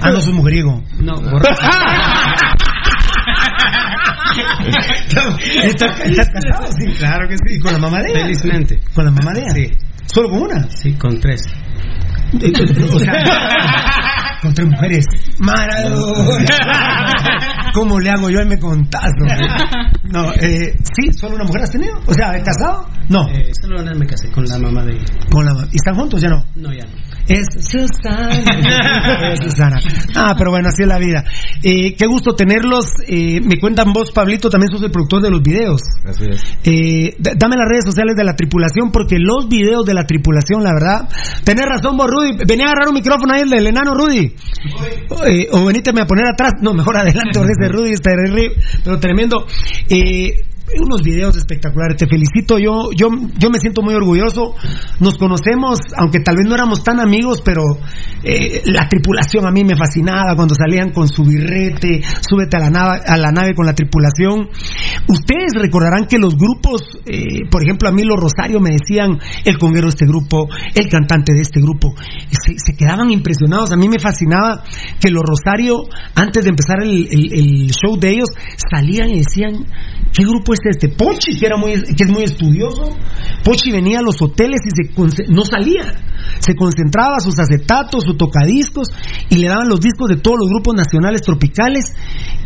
Ah, 0.00 0.10
no 0.12 0.20
soy 0.20 0.32
mujeriego. 0.32 0.80
No, 1.00 1.14
borracho. 1.20 1.60
¿Estás, 5.64 6.00
estás 6.00 6.28
casado? 6.28 6.66
Sí, 6.78 6.86
claro 6.98 7.28
que 7.28 7.36
sí. 7.46 7.58
¿Con 7.60 7.72
la 7.72 7.78
mamadera? 7.78 8.20
Felizmente. 8.20 8.80
¿Con 8.94 9.04
la 9.04 9.10
mamadera? 9.10 9.52
Sí. 9.52 9.70
¿Solo 10.06 10.30
con 10.30 10.42
una? 10.42 10.68
Sí, 10.70 10.92
con 10.94 11.18
tres. 11.20 11.42
O 12.92 12.98
sea, 12.98 13.12
con 14.42 14.54
tres 14.54 14.68
mujeres. 14.68 15.04
Maradona. 15.38 16.46
¿Cómo 17.74 17.98
le 18.00 18.10
hago 18.10 18.30
yo? 18.30 18.40
Ahí 18.40 18.46
me 18.46 18.58
hombre. 18.62 18.86
No, 20.04 20.32
eh, 20.34 20.74
sí, 20.96 21.12
solo 21.18 21.36
una 21.36 21.44
mujer 21.44 21.62
has 21.62 21.70
tenido. 21.70 22.00
O 22.06 22.14
sea, 22.14 22.30
¿has 22.30 22.42
casado? 22.42 22.88
No. 23.08 23.28
Eh, 23.28 23.50
solo 23.60 23.80
una 23.80 23.90
vez 23.90 23.98
me 23.98 24.06
casé 24.06 24.30
con 24.30 24.44
la 24.44 24.58
mamá 24.58 24.84
de 24.84 24.92
ella. 24.92 25.04
Con 25.30 25.44
la, 25.44 25.52
¿Y 25.72 25.76
están 25.76 25.94
juntos? 25.96 26.20
Ya 26.20 26.28
no. 26.28 26.44
No, 26.56 26.72
ya 26.72 26.84
no. 26.84 27.13
Es 27.28 27.46
Susana. 27.58 29.32
Es 29.32 29.40
Susana. 29.40 29.80
Ah, 30.14 30.34
pero 30.36 30.50
bueno, 30.50 30.68
así 30.68 30.82
es 30.82 30.88
la 30.88 30.98
vida. 30.98 31.24
Eh, 31.62 31.94
qué 31.96 32.06
gusto 32.06 32.34
tenerlos. 32.34 32.86
Eh, 33.06 33.40
me 33.40 33.58
cuentan 33.58 33.92
vos, 33.92 34.12
Pablito, 34.12 34.50
también 34.50 34.70
sos 34.70 34.82
el 34.82 34.90
productor 34.90 35.22
de 35.22 35.30
los 35.30 35.42
videos. 35.42 35.80
Así 36.04 36.24
es. 36.28 36.42
Eh, 36.64 37.16
dame 37.18 37.56
las 37.56 37.68
redes 37.68 37.84
sociales 37.86 38.14
de 38.16 38.24
la 38.24 38.36
tripulación, 38.36 38.90
porque 38.92 39.16
los 39.18 39.48
videos 39.48 39.86
de 39.86 39.94
la 39.94 40.04
tripulación, 40.04 40.62
la 40.62 40.72
verdad. 40.74 41.08
Tenés 41.44 41.66
razón 41.66 41.96
vos, 41.96 42.08
Rudy. 42.08 42.36
Venía 42.46 42.66
a 42.66 42.68
agarrar 42.68 42.88
un 42.88 42.94
micrófono 42.94 43.34
ahí, 43.34 43.42
el 43.42 43.50
del 43.50 43.66
enano 43.66 43.94
Rudy. 43.94 44.34
Eh, 45.26 45.48
o 45.52 45.64
veníteme 45.64 46.02
a 46.02 46.06
poner 46.06 46.26
atrás. 46.26 46.52
No, 46.60 46.74
mejor 46.74 46.98
adelante, 46.98 47.30
porque 47.34 47.52
ese 47.58 47.72
Rudy 47.72 47.92
está 47.92 48.10
terrible, 48.10 48.56
pero 48.84 48.98
tremendo. 48.98 49.46
Eh, 49.88 50.40
unos 50.80 51.02
videos 51.02 51.36
espectaculares, 51.36 51.96
te 51.98 52.06
felicito, 52.06 52.58
yo, 52.58 52.90
yo, 52.96 53.08
yo 53.38 53.50
me 53.50 53.58
siento 53.58 53.82
muy 53.82 53.94
orgulloso, 53.94 54.54
nos 54.98 55.18
conocemos, 55.18 55.78
aunque 55.96 56.20
tal 56.20 56.36
vez 56.36 56.46
no 56.48 56.54
éramos 56.54 56.82
tan 56.82 57.00
amigos, 57.00 57.42
pero 57.44 57.62
eh, 58.22 58.62
la 58.64 58.88
tripulación 58.88 59.46
a 59.46 59.50
mí 59.50 59.64
me 59.64 59.76
fascinaba. 59.76 60.34
Cuando 60.34 60.54
salían 60.54 60.90
con 60.90 61.08
su 61.08 61.22
birrete, 61.22 62.00
súbete 62.28 62.56
a 62.56 62.60
la 62.60 62.70
nave, 62.70 63.00
a 63.06 63.16
la 63.18 63.30
nave 63.30 63.54
con 63.54 63.66
la 63.66 63.74
tripulación. 63.74 64.48
Ustedes 65.08 65.52
recordarán 65.54 66.06
que 66.06 66.18
los 66.18 66.36
grupos, 66.36 66.98
eh, 67.04 67.46
por 67.50 67.62
ejemplo, 67.62 67.88
a 67.88 67.92
mí 67.92 68.02
los 68.02 68.18
Rosario 68.18 68.60
me 68.60 68.70
decían 68.70 69.18
el 69.44 69.58
conguero 69.58 69.86
de 69.86 69.90
este 69.90 70.06
grupo, 70.06 70.48
el 70.74 70.88
cantante 70.88 71.34
de 71.34 71.42
este 71.42 71.60
grupo, 71.60 71.94
se, 72.30 72.74
quedaban 72.74 73.10
impresionados, 73.10 73.72
a 73.72 73.76
mí 73.76 73.88
me 73.88 73.98
fascinaba 73.98 74.64
que 74.98 75.10
los 75.10 75.22
Rosario, 75.22 75.84
antes 76.14 76.44
de 76.44 76.50
empezar 76.50 76.82
el 76.82 77.70
show 77.70 77.98
de 77.98 78.10
ellos, 78.10 78.30
salían 78.70 79.10
y 79.10 79.18
decían, 79.18 79.66
¿qué 80.12 80.24
grupo 80.24 80.53
es 80.54 80.60
este? 80.64 80.88
Pochi, 80.88 81.36
que, 81.38 81.46
era 81.46 81.56
muy, 81.56 81.74
que 81.74 82.04
es 82.04 82.10
muy 82.10 82.22
estudioso, 82.22 82.96
Pochi 83.44 83.70
venía 83.70 83.98
a 83.98 84.02
los 84.02 84.20
hoteles 84.20 84.60
y 84.64 84.70
se 84.70 85.32
no 85.32 85.44
salía, 85.44 85.94
se 86.40 86.54
concentraba 86.54 87.20
sus 87.20 87.38
acetatos, 87.38 88.04
sus 88.04 88.16
tocadiscos 88.16 88.88
y 89.30 89.36
le 89.36 89.48
daban 89.48 89.68
los 89.68 89.80
discos 89.80 90.08
de 90.08 90.16
todos 90.16 90.38
los 90.40 90.48
grupos 90.48 90.74
nacionales 90.74 91.22
tropicales 91.22 91.94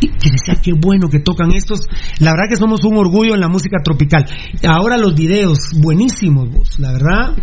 y 0.00 0.08
que 0.08 0.30
decía 0.30 0.60
qué 0.62 0.72
bueno 0.72 1.08
que 1.08 1.20
tocan 1.20 1.52
estos. 1.52 1.80
La 2.18 2.32
verdad 2.32 2.46
que 2.48 2.56
somos 2.56 2.84
un 2.84 2.96
orgullo 2.96 3.34
en 3.34 3.40
la 3.40 3.48
música 3.48 3.78
tropical. 3.82 4.26
Ahora 4.66 4.96
los 4.96 5.14
videos, 5.14 5.58
buenísimos 5.80 6.50
vos, 6.50 6.78
la 6.78 6.92
verdad, 6.92 7.36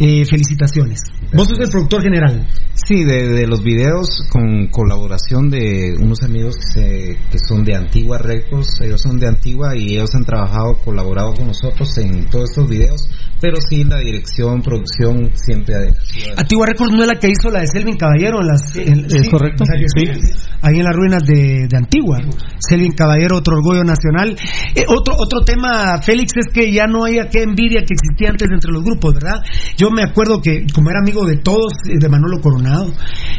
eh, 0.00 0.24
felicitaciones. 0.24 1.00
Vos 1.34 1.46
sos 1.46 1.58
el 1.60 1.68
productor 1.70 2.02
general. 2.02 2.46
Sí, 2.74 3.04
de, 3.04 3.28
de 3.28 3.46
los 3.46 3.62
videos 3.62 4.08
con 4.32 4.66
colaboración 4.68 5.50
de 5.50 5.94
unos 6.00 6.22
amigos 6.22 6.56
que, 6.56 6.80
se- 6.80 7.18
que 7.30 7.38
son 7.46 7.62
de 7.64 7.76
Antigua 7.76 8.18
Records, 8.18 8.80
ellos 8.80 9.00
son 9.02 9.18
de 9.20 9.28
Antigua 9.28 9.76
y 9.76 9.94
ellos 9.96 10.14
han 10.14 10.24
trabajado, 10.24 10.78
colaborado 10.82 11.34
con 11.34 11.46
nosotros 11.48 11.96
en 11.98 12.26
todos 12.30 12.50
estos 12.50 12.68
videos, 12.68 13.02
pero 13.40 13.56
sí 13.68 13.84
la 13.84 13.98
dirección, 13.98 14.62
producción 14.62 15.30
siempre 15.34 15.74
ha 15.76 15.80
sido 16.04 16.32
Antigua 16.36 16.66
Records 16.66 16.92
no 16.92 17.02
es 17.02 17.08
la 17.08 17.18
que 17.18 17.28
hizo 17.28 17.50
la 17.50 17.60
de 17.60 17.66
Selvin 17.68 17.96
Caballero 17.96 18.40
en 18.40 18.46
las 18.48 18.76
en- 18.76 19.04
es 19.04 19.28
correcto. 19.28 19.64
Sí. 19.94 20.32
ahí 20.62 20.78
en 20.78 20.84
las 20.84 20.96
ruinas 20.96 21.22
de, 21.26 21.66
de 21.68 21.76
Antigua 21.76 22.18
Selvin 22.58 22.92
Caballero 22.92 23.36
otro 23.36 23.56
orgullo 23.56 23.84
nacional 23.84 24.36
Eh, 24.74 24.84
otro 24.88 25.14
otro 25.18 25.40
tema 25.44 26.00
Félix 26.02 26.32
es 26.36 26.46
que 26.52 26.72
ya 26.72 26.86
no 26.86 27.04
hay 27.04 27.18
aquella 27.18 27.44
envidia 27.44 27.80
que 27.86 27.94
existía 27.94 28.30
antes 28.30 28.48
entre 28.52 28.72
los 28.72 28.82
grupos 28.82 29.14
verdad 29.14 29.42
yo 29.76 29.89
me 29.90 30.02
acuerdo 30.02 30.40
que 30.40 30.66
como 30.74 30.90
era 30.90 31.00
amigo 31.00 31.26
de 31.26 31.36
todos 31.36 31.72
eh, 31.88 31.98
de 31.98 32.08
Manolo 32.08 32.40
Coronado 32.40 32.92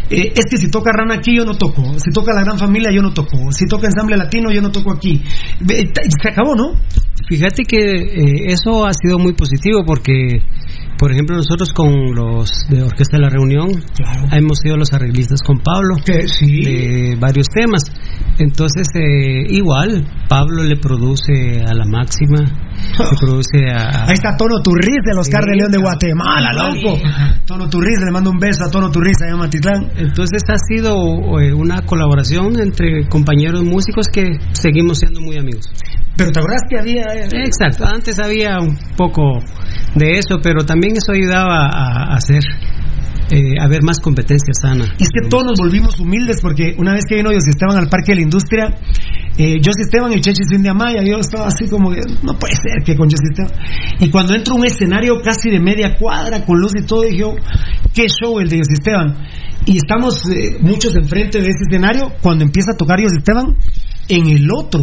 eh, 0.10 0.34
es 0.36 0.46
que 0.50 0.58
si 0.58 0.70
toca 0.70 0.92
Rana 0.92 1.16
aquí 1.16 1.36
yo 1.36 1.46
no 1.46 1.56
toco. 1.56 1.82
Si 1.98 2.12
toca 2.12 2.34
la 2.34 2.44
Gran 2.44 2.58
Familia 2.58 2.90
yo 2.94 3.02
no 3.02 3.14
toco. 3.14 3.52
Si 3.52 3.66
toca 3.66 3.88
Ensamble 3.88 4.18
Latino 4.18 4.52
yo 4.52 4.62
no 4.62 4.72
toco 4.72 4.92
aquí. 4.92 5.22
Se 5.66 6.30
acabó 6.30 6.56
¿no? 6.56 6.76
Fíjate 7.28 7.64
que 7.64 7.78
eh, 7.78 8.46
eso 8.48 8.86
ha 8.86 8.94
sido 8.94 9.18
muy 9.18 9.34
positivo 9.34 9.84
porque, 9.86 10.42
por 11.02 11.12
ejemplo, 11.12 11.36
nosotros 11.36 11.74
con 11.74 12.14
los 12.14 12.48
de 12.70 12.84
Orquesta 12.84 13.18
de 13.18 13.24
la 13.24 13.30
Reunión 13.30 13.70
hemos 14.32 14.60
sido 14.60 14.78
los 14.78 14.94
arreglistas 14.94 15.42
con 15.42 15.58
Pablo 15.58 15.96
de 16.06 17.18
varios 17.20 17.48
temas. 17.48 17.82
Entonces, 18.38 18.86
eh, 18.94 19.48
igual, 19.50 20.06
Pablo 20.30 20.64
le 20.64 20.76
produce 20.76 21.64
a 21.68 21.74
la 21.74 21.86
máxima, 21.86 22.42
le 22.42 23.18
produce 23.20 23.66
a... 23.74 24.06
Ahí 24.06 24.14
está 24.14 24.38
Tono 24.38 24.62
Turriz 24.62 25.02
del 25.04 25.18
Oscar 25.18 25.42
Sí, 25.44 25.50
de 25.50 25.56
León 25.58 25.72
de 25.72 25.80
Guatemala, 25.80 26.50
sí. 26.72 26.84
loco. 26.84 27.00
Tono 27.48 27.68
Turriz, 27.68 27.98
le 28.06 28.12
mando 28.12 28.30
un 28.30 28.38
beso 28.38 28.64
a 28.64 28.70
Tono 28.70 28.92
Turriz 28.92 29.18
allá 29.24 29.32
en 29.32 29.40
Matitlán. 29.40 29.92
Entonces 29.98 30.44
ha 30.50 30.58
sido 30.70 30.94
eh, 31.42 31.52
una 31.52 31.82
colaboración 31.82 32.60
entre 32.60 33.08
compañeros 33.10 33.64
músicos 33.64 34.06
que 34.08 34.38
seguimos 34.52 35.00
siendo 35.00 35.20
muy 35.20 35.40
amigos. 35.40 35.66
Pero 36.16 36.32
te 36.32 36.40
acuerdas 36.40 36.62
que 36.70 36.78
había... 36.78 37.06
Exacto, 37.44 37.86
antes 37.86 38.20
había 38.20 38.60
un 38.60 38.78
poco 38.96 39.40
de 39.96 40.20
eso, 40.20 40.40
pero 40.42 40.64
también 40.66 40.91
eso 40.98 41.12
ayudaba 41.14 41.68
a, 41.68 42.16
hacer, 42.16 42.44
eh, 43.32 43.60
a 43.60 43.68
ver 43.68 43.84
más 43.84 44.00
competencia 44.00 44.54
sana. 44.54 44.86
Y 44.98 45.04
es 45.04 45.10
que 45.10 45.30
todos 45.30 45.46
nos 45.46 45.60
volvimos 45.60 46.00
humildes 46.00 46.40
porque 46.42 46.76
una 46.78 46.94
vez 46.94 47.06
que 47.08 47.16
vino 47.16 47.30
José 47.30 47.52
Esteban 47.52 47.78
al 47.78 47.90
Parque 47.90 48.12
de 48.12 48.16
la 48.16 48.22
Industria, 48.22 48.76
eh, 49.38 49.58
José 49.64 49.84
Esteban 49.84 50.12
y 50.12 50.22
Chechi 50.22 50.44
India 50.54 50.74
Maya, 50.74 51.02
yo 51.04 51.18
estaba 51.18 51.48
así 51.48 51.68
como 51.70 51.92
que 51.92 52.02
no 52.22 52.38
puede 52.38 52.54
ser 52.56 52.84
que 52.86 52.96
con 52.96 53.10
José 53.10 53.24
Esteban. 53.32 53.52
Y 54.00 54.10
cuando 54.10 54.36
entro 54.36 54.56
un 54.56 54.66
escenario 54.66 55.22
casi 55.22 55.50
de 55.50 55.60
media 55.60 55.96
cuadra 55.98 56.46
con 56.46 56.60
luz 56.60 56.74
y 56.76 56.86
todo, 56.86 57.04
dije, 57.04 57.18
yo, 57.18 57.36
qué 57.94 58.08
show 58.08 58.40
el 58.40 58.50
de 58.50 58.58
José 58.58 58.74
Esteban. 58.74 59.18
Y 59.66 59.78
estamos 59.78 60.28
eh, 60.30 60.58
muchos 60.60 60.96
enfrente 60.96 61.40
de 61.40 61.50
ese 61.50 61.64
escenario 61.70 62.14
cuando 62.22 62.44
empieza 62.44 62.72
a 62.74 62.78
tocar 62.78 63.00
José 63.02 63.18
Esteban 63.20 63.56
en 64.10 64.28
el 64.28 64.50
otro. 64.52 64.82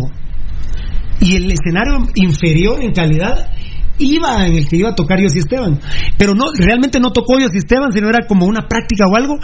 Y 1.20 1.36
el 1.36 1.50
escenario 1.50 1.98
inferior 2.14 2.82
en 2.82 2.92
calidad 2.92 3.50
iba 3.98 4.46
en 4.46 4.54
el 4.54 4.68
que 4.68 4.76
iba 4.76 4.90
a 4.90 4.94
tocar 4.94 5.20
José 5.22 5.40
Esteban. 5.40 5.78
Pero 6.16 6.34
no, 6.34 6.44
realmente 6.56 7.00
no 7.00 7.12
tocó 7.12 7.34
José 7.34 7.58
Esteban, 7.58 7.92
sino 7.92 8.08
era 8.08 8.26
como 8.26 8.46
una 8.46 8.66
práctica 8.68 9.04
o 9.10 9.16
algo. 9.16 9.38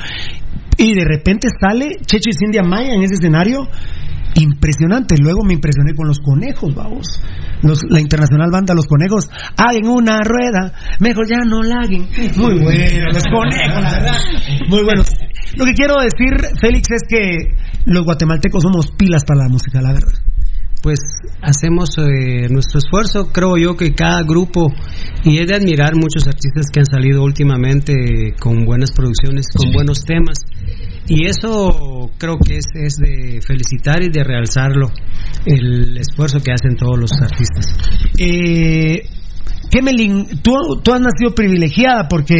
Y 0.76 0.94
de 0.94 1.05
repente 1.05 1.48
sale 1.60 1.98
Checho 2.06 2.31
y 2.31 2.32
Cindy 2.32 2.59
Amaya 2.59 2.94
en 2.94 3.02
ese 3.02 3.14
escenario. 3.14 3.68
Impresionante. 4.36 5.14
Luego 5.20 5.44
me 5.44 5.55
impresioné 5.55 5.94
con 5.94 6.09
los 6.09 6.18
conejos, 6.18 6.74
vamos. 6.74 7.06
Los, 7.62 7.81
la 7.89 8.01
internacional 8.01 8.51
banda 8.51 8.74
Los 8.74 8.86
Conejos. 8.86 9.28
Hay 9.56 9.76
en 9.76 9.86
una 9.86 10.18
rueda, 10.24 10.72
mejor 10.98 11.28
ya 11.28 11.39
no 11.47 11.62
laguen. 11.62 12.09
Muy 12.36 12.59
bueno, 12.59 13.06
los 13.12 13.24
conejos, 13.24 13.82
la 13.82 13.93
verdad. 13.93 14.16
Muy 14.68 14.82
buenos. 14.82 15.06
Lo 15.56 15.64
que 15.64 15.72
quiero 15.72 15.94
decir, 16.02 16.35
Félix, 16.60 16.89
es 16.90 17.02
que 17.09 17.55
los 17.86 18.05
guatemaltecos 18.05 18.62
somos 18.62 18.90
pilas 18.98 19.22
para 19.24 19.44
la 19.44 19.48
música, 19.48 19.81
la 19.81 19.93
verdad. 19.93 20.34
Pues 20.85 21.01
hacemos 21.40 21.97
eh, 21.97 22.47
nuestro 22.51 22.78
esfuerzo, 22.78 23.32
creo 23.32 23.56
yo 23.56 23.74
que 23.74 23.94
cada 23.94 24.23
grupo, 24.23 24.70
y 25.24 25.39
es 25.39 25.47
de 25.47 25.56
admirar 25.56 25.94
muchos 25.97 26.27
artistas 26.27 26.66
que 26.70 26.81
han 26.81 26.85
salido 26.85 27.24
últimamente 27.24 28.35
con 28.39 28.66
buenas 28.66 28.90
producciones, 28.90 29.47
con 29.56 29.73
buenos 29.73 30.05
temas, 30.05 30.36
y 31.09 31.24
eso 31.24 32.11
creo 32.19 32.36
que 32.36 32.59
es, 32.59 32.66
es 32.74 32.97
de 32.97 33.40
felicitar 33.40 34.02
y 34.02 34.11
de 34.11 34.24
realzarlo, 34.24 34.90
el 35.47 35.97
esfuerzo 35.97 36.40
que 36.40 36.52
hacen 36.52 36.77
todos 36.77 36.98
los 36.98 37.12
artistas. 37.12 37.65
Eh, 38.19 39.09
Kemelin, 39.70 40.43
tú, 40.43 40.52
tú 40.82 40.93
has 40.93 41.01
nacido 41.01 41.35
privilegiada 41.35 42.09
porque 42.09 42.36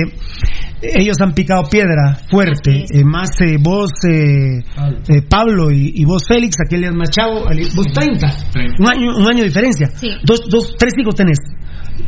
ellos 0.83 1.17
han 1.21 1.33
picado 1.33 1.65
piedra 1.71 2.19
fuerte, 2.31 2.85
eh, 2.91 3.05
más 3.05 3.31
eh, 3.41 3.57
vos, 3.61 3.91
eh, 4.09 4.63
eh, 5.09 5.23
Pablo 5.29 5.71
y, 5.71 5.93
y 5.95 6.05
vos, 6.05 6.23
Félix, 6.27 6.57
aquel 6.65 6.85
es 6.85 6.95
más 6.95 7.11
chavo, 7.11 7.45
vos 7.75 7.87
30, 7.93 8.27
un 8.79 8.89
año, 8.89 9.17
un 9.17 9.27
año 9.27 9.39
de 9.39 9.49
diferencia. 9.49 9.91
Dos, 10.25 10.43
dos, 10.49 10.77
tres 10.79 10.93
hijos 10.99 11.15
tenés, 11.15 11.39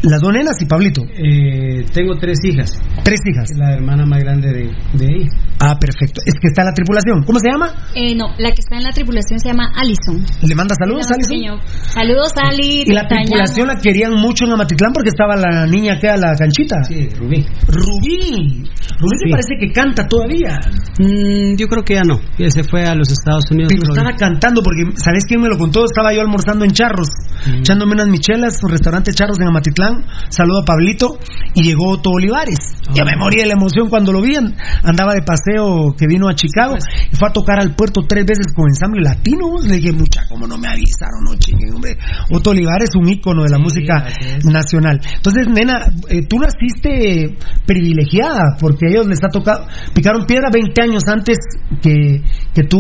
las 0.02 0.20
dos 0.20 0.32
nenas 0.32 0.60
y 0.60 0.66
Pablito. 0.66 1.02
Eh, 1.02 1.84
tengo 1.92 2.14
tres 2.16 2.38
hijas. 2.44 2.78
Tres 3.04 3.20
hijas. 3.30 3.50
La 3.56 3.74
hermana 3.74 4.04
más 4.04 4.20
grande 4.20 4.48
de, 4.48 4.64
de 4.98 5.06
ella. 5.06 5.30
Ah, 5.60 5.76
perfecto. 5.78 6.20
Es 6.26 6.34
que 6.40 6.48
está 6.48 6.64
la 6.64 6.72
tripulación. 6.72 7.22
¿Cómo 7.24 7.38
se 7.38 7.48
llama? 7.50 7.72
Eh, 7.94 8.14
no, 8.14 8.28
la 8.38 8.50
que 8.50 8.60
está 8.60 8.76
en 8.76 8.82
la 8.82 8.90
tripulación 8.90 9.38
se 9.38 9.48
llama 9.48 9.72
Alison. 9.74 10.22
¿Le 10.42 10.54
manda 10.54 10.74
saludos, 10.74 11.06
La 11.08 11.16
Alison? 11.16 11.60
Saludos, 11.88 12.32
Ali. 12.36 12.82
Y 12.84 12.92
la 12.92 13.02
extrañamos. 13.02 13.30
tripulación 13.30 13.68
la 13.68 13.76
querían 13.76 14.12
mucho 14.14 14.44
en 14.44 14.52
Amatitlán 14.52 14.92
porque 14.92 15.08
estaba 15.08 15.36
la 15.36 15.66
niña 15.66 15.98
que 15.98 16.08
a 16.08 16.16
la 16.16 16.34
canchita. 16.36 16.82
Sí, 16.84 17.08
Rubí. 17.16 17.44
Rubí. 17.66 18.55
Rubí 18.62 19.16
te 19.24 19.30
parece 19.30 19.54
que 19.58 19.72
canta 19.72 20.06
todavía. 20.06 20.58
Mm, 20.98 21.56
yo 21.56 21.66
creo 21.66 21.84
que 21.84 21.94
ya 21.94 22.02
no. 22.02 22.20
Ya 22.38 22.50
se 22.50 22.62
fue 22.64 22.84
a 22.84 22.94
los 22.94 23.10
Estados 23.10 23.44
Unidos. 23.50 23.72
Pero 23.74 23.92
estaba 23.92 24.14
cantando 24.16 24.62
porque, 24.62 24.84
¿sabes 24.96 25.24
quién 25.26 25.40
me 25.40 25.48
lo 25.48 25.58
contó? 25.58 25.84
Estaba 25.84 26.12
yo 26.14 26.20
almorzando 26.20 26.64
en 26.64 26.70
Charros, 26.72 27.08
Mm. 27.46 27.58
echándome 27.60 27.92
unas 27.92 28.08
michelas, 28.08 28.54
un 28.62 28.70
restaurante 28.70 29.12
Charros 29.12 29.38
en 29.40 29.48
Amatitlán. 29.48 30.04
Saludo 30.30 30.60
a 30.62 30.64
Pablito 30.64 31.18
y 31.54 31.62
llegó 31.62 31.90
Otto 31.90 32.10
Olivares. 32.10 32.58
Yo 32.94 33.02
Ah. 33.02 33.06
me 33.10 33.16
morí 33.18 33.38
de 33.40 33.46
la 33.46 33.54
emoción 33.54 33.88
cuando 33.88 34.12
lo 34.12 34.20
vi. 34.22 34.36
Andaba 34.82 35.14
de 35.14 35.22
paseo 35.22 35.94
que 35.96 36.06
vino 36.06 36.28
a 36.28 36.34
Chicago 36.34 36.72
Pues. 36.72 36.84
y 37.12 37.16
fue 37.16 37.28
a 37.28 37.32
tocar 37.32 37.58
al 37.60 37.74
puerto 37.74 38.02
tres 38.06 38.24
veces 38.26 38.52
con 38.54 38.66
ensamble 38.68 39.00
latino. 39.02 39.56
Le 39.66 39.76
dije, 39.76 39.92
mucha, 39.92 40.22
¿cómo 40.28 40.46
no 40.46 40.58
me 40.58 40.68
avisaron? 40.68 41.24
No, 41.24 41.34
chingue, 41.36 41.70
hombre. 41.72 41.96
Otto 42.30 42.50
Olivares, 42.50 42.90
un 42.96 43.08
ícono 43.08 43.44
de 43.44 43.50
la 43.50 43.58
música 43.58 44.04
nacional. 44.44 45.00
Entonces, 45.16 45.46
nena, 45.48 45.86
eh, 46.08 46.26
tú 46.28 46.38
naciste 46.38 47.36
privilegiada 47.66 48.42
porque 48.60 48.86
ellos 48.88 49.06
les 49.06 49.22
ha 49.24 49.28
tocado, 49.28 49.66
picaron 49.94 50.26
piedra 50.26 50.48
20 50.52 50.82
años 50.82 51.02
antes 51.08 51.36
que, 51.82 52.22
que 52.54 52.62
tú 52.64 52.78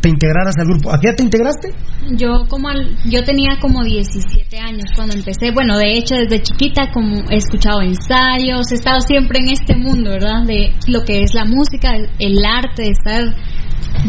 te 0.00 0.08
integraras 0.08 0.54
al 0.58 0.66
grupo. 0.66 0.92
¿A 0.92 0.98
qué 1.00 1.08
edad 1.08 1.16
te 1.16 1.22
integraste? 1.24 1.68
Yo 2.16 2.44
como 2.48 2.68
al- 2.68 2.96
yo 3.08 3.22
tenía 3.24 3.58
como 3.60 3.82
17 3.84 4.58
años 4.58 4.84
cuando 4.94 5.14
empecé. 5.14 5.50
Bueno, 5.52 5.78
de 5.78 5.92
hecho 5.98 6.14
desde 6.16 6.42
chiquita 6.42 6.90
como 6.92 7.16
he 7.30 7.36
escuchado 7.36 7.80
ensayos, 7.82 8.70
he 8.72 8.74
estado 8.74 9.00
siempre 9.00 9.38
en 9.40 9.50
este 9.50 9.74
mundo, 9.76 10.10
¿verdad? 10.10 10.44
De 10.46 10.70
lo 10.88 11.02
que 11.04 11.22
es 11.22 11.34
la 11.34 11.44
música, 11.44 11.92
el 12.18 12.44
arte, 12.44 12.82
de 12.82 12.90
estar 12.90 13.24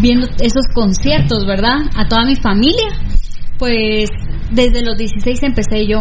viendo 0.01 0.27
esos 0.41 0.65
conciertos, 0.73 1.45
¿verdad? 1.45 1.77
A 1.95 2.07
toda 2.07 2.25
mi 2.25 2.35
familia. 2.35 2.89
Pues 3.57 4.09
desde 4.51 4.83
los 4.83 4.97
16 4.97 5.43
empecé 5.43 5.87
yo 5.87 5.99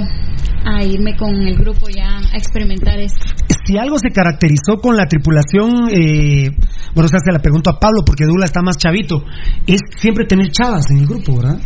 a 0.65 0.85
irme 0.85 1.17
con 1.17 1.35
el 1.35 1.57
grupo 1.57 1.87
ya 1.89 2.19
a 2.19 2.37
experimentar 2.37 2.99
esto. 2.99 3.25
Si 3.65 3.79
algo 3.79 3.97
se 3.99 4.11
caracterizó 4.11 4.79
con 4.81 4.97
la 4.97 5.07
tripulación, 5.07 5.89
eh, 5.91 6.51
bueno, 6.95 7.07
o 7.07 7.09
sea, 7.09 7.21
se 7.25 7.33
la 7.33 7.39
pregunto 7.41 7.71
a 7.71 7.79
Pablo 7.79 8.03
porque 8.05 8.25
Dula 8.25 8.45
está 8.45 8.61
más 8.63 8.77
chavito, 8.77 9.25
es 9.67 9.81
siempre 9.97 10.25
tener 10.27 10.51
chavas 10.51 10.91
en 10.91 10.99
el 10.99 11.07
grupo, 11.07 11.37
¿verdad? 11.37 11.61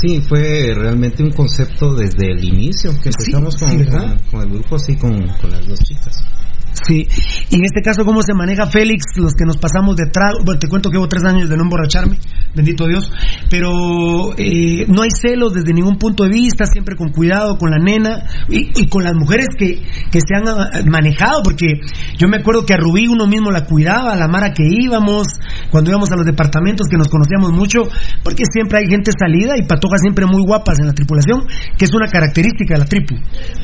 Sí, 0.00 0.20
fue 0.20 0.72
realmente 0.74 1.22
un 1.22 1.30
concepto 1.32 1.94
desde 1.94 2.32
el 2.32 2.42
inicio 2.44 2.90
que 3.02 3.10
empezamos 3.10 3.56
con, 3.56 3.68
sí, 3.70 3.76
¿verdad? 3.78 4.16
con- 4.18 4.30
con 4.30 4.40
el 4.42 4.48
grupo 4.58 4.76
así 4.76 4.96
con, 4.96 5.28
con 5.40 5.50
las 5.50 5.66
dos 5.66 5.78
chicas. 5.80 6.24
Sí, 6.72 7.06
y 7.50 7.56
en 7.56 7.64
este 7.64 7.82
caso, 7.82 8.04
¿cómo 8.04 8.22
se 8.22 8.34
maneja 8.34 8.66
Félix? 8.66 9.04
Los 9.16 9.34
que 9.34 9.44
nos 9.44 9.58
pasamos 9.58 9.94
de 9.96 10.06
trago. 10.06 10.38
Bueno, 10.44 10.58
te 10.58 10.68
cuento 10.68 10.88
que 10.88 10.96
llevo 10.96 11.08
tres 11.08 11.24
años 11.24 11.48
de 11.48 11.56
no 11.56 11.64
emborracharme, 11.64 12.18
bendito 12.54 12.86
Dios, 12.86 13.12
pero 13.50 14.32
eh, 14.38 14.86
no 14.88 15.02
hay 15.02 15.10
celos 15.10 15.52
desde 15.52 15.74
ningún 15.74 15.98
punto 15.98 16.24
de 16.24 16.30
vista, 16.30 16.64
siempre 16.64 16.96
con 16.96 17.10
cuidado 17.10 17.58
con 17.58 17.70
la 17.70 17.78
nena 17.78 18.24
y, 18.48 18.88
con 18.88 19.04
las 19.04 19.14
mujeres 19.14 19.48
que, 19.56 19.82
que 20.10 20.20
se 20.20 20.34
han 20.34 20.48
ah, 20.48 20.70
manejado, 20.86 21.42
porque 21.42 21.80
yo 22.16 22.28
me 22.28 22.38
acuerdo 22.38 22.64
que 22.64 22.74
a 22.74 22.78
Rubí 22.78 23.06
uno 23.06 23.26
mismo 23.26 23.50
la 23.50 23.66
cuidaba, 23.66 24.12
a 24.12 24.16
la 24.16 24.28
Mara 24.28 24.52
que 24.52 24.64
íbamos, 24.66 25.28
cuando 25.70 25.90
íbamos 25.90 26.10
a 26.10 26.16
los 26.16 26.24
departamentos 26.24 26.88
que 26.88 26.96
nos 26.96 27.08
conocíamos 27.08 27.52
mucho, 27.52 27.82
porque 28.22 28.44
siempre 28.50 28.78
hay 28.78 28.86
gente 28.88 29.12
salida 29.12 29.56
y 29.58 29.66
patojas 29.66 30.00
siempre 30.00 30.26
muy 30.26 30.42
guapas 30.44 30.78
en 30.80 30.86
la 30.86 30.94
tripulación, 30.94 31.44
que 31.76 31.84
es 31.84 31.92
una 31.94 32.08
característica 32.08 32.74
de 32.74 32.80
la 32.80 32.86
tripu. 32.86 33.14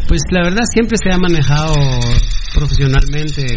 Pues 0.06 0.22
la 0.30 0.43
verdad 0.43 0.62
siempre 0.70 0.97
se 1.02 1.10
ha 1.10 1.18
manejado 1.18 1.74
profesionalmente 2.54 3.56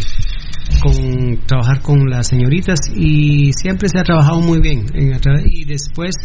con 0.81 1.45
trabajar 1.45 1.81
con 1.81 2.09
las 2.09 2.27
señoritas 2.27 2.79
y 2.95 3.51
siempre 3.53 3.89
se 3.89 3.99
ha 3.99 4.03
trabajado 4.03 4.39
muy 4.41 4.59
bien. 4.59 4.85
En 4.93 5.11
y 5.45 5.65
después 5.65 6.15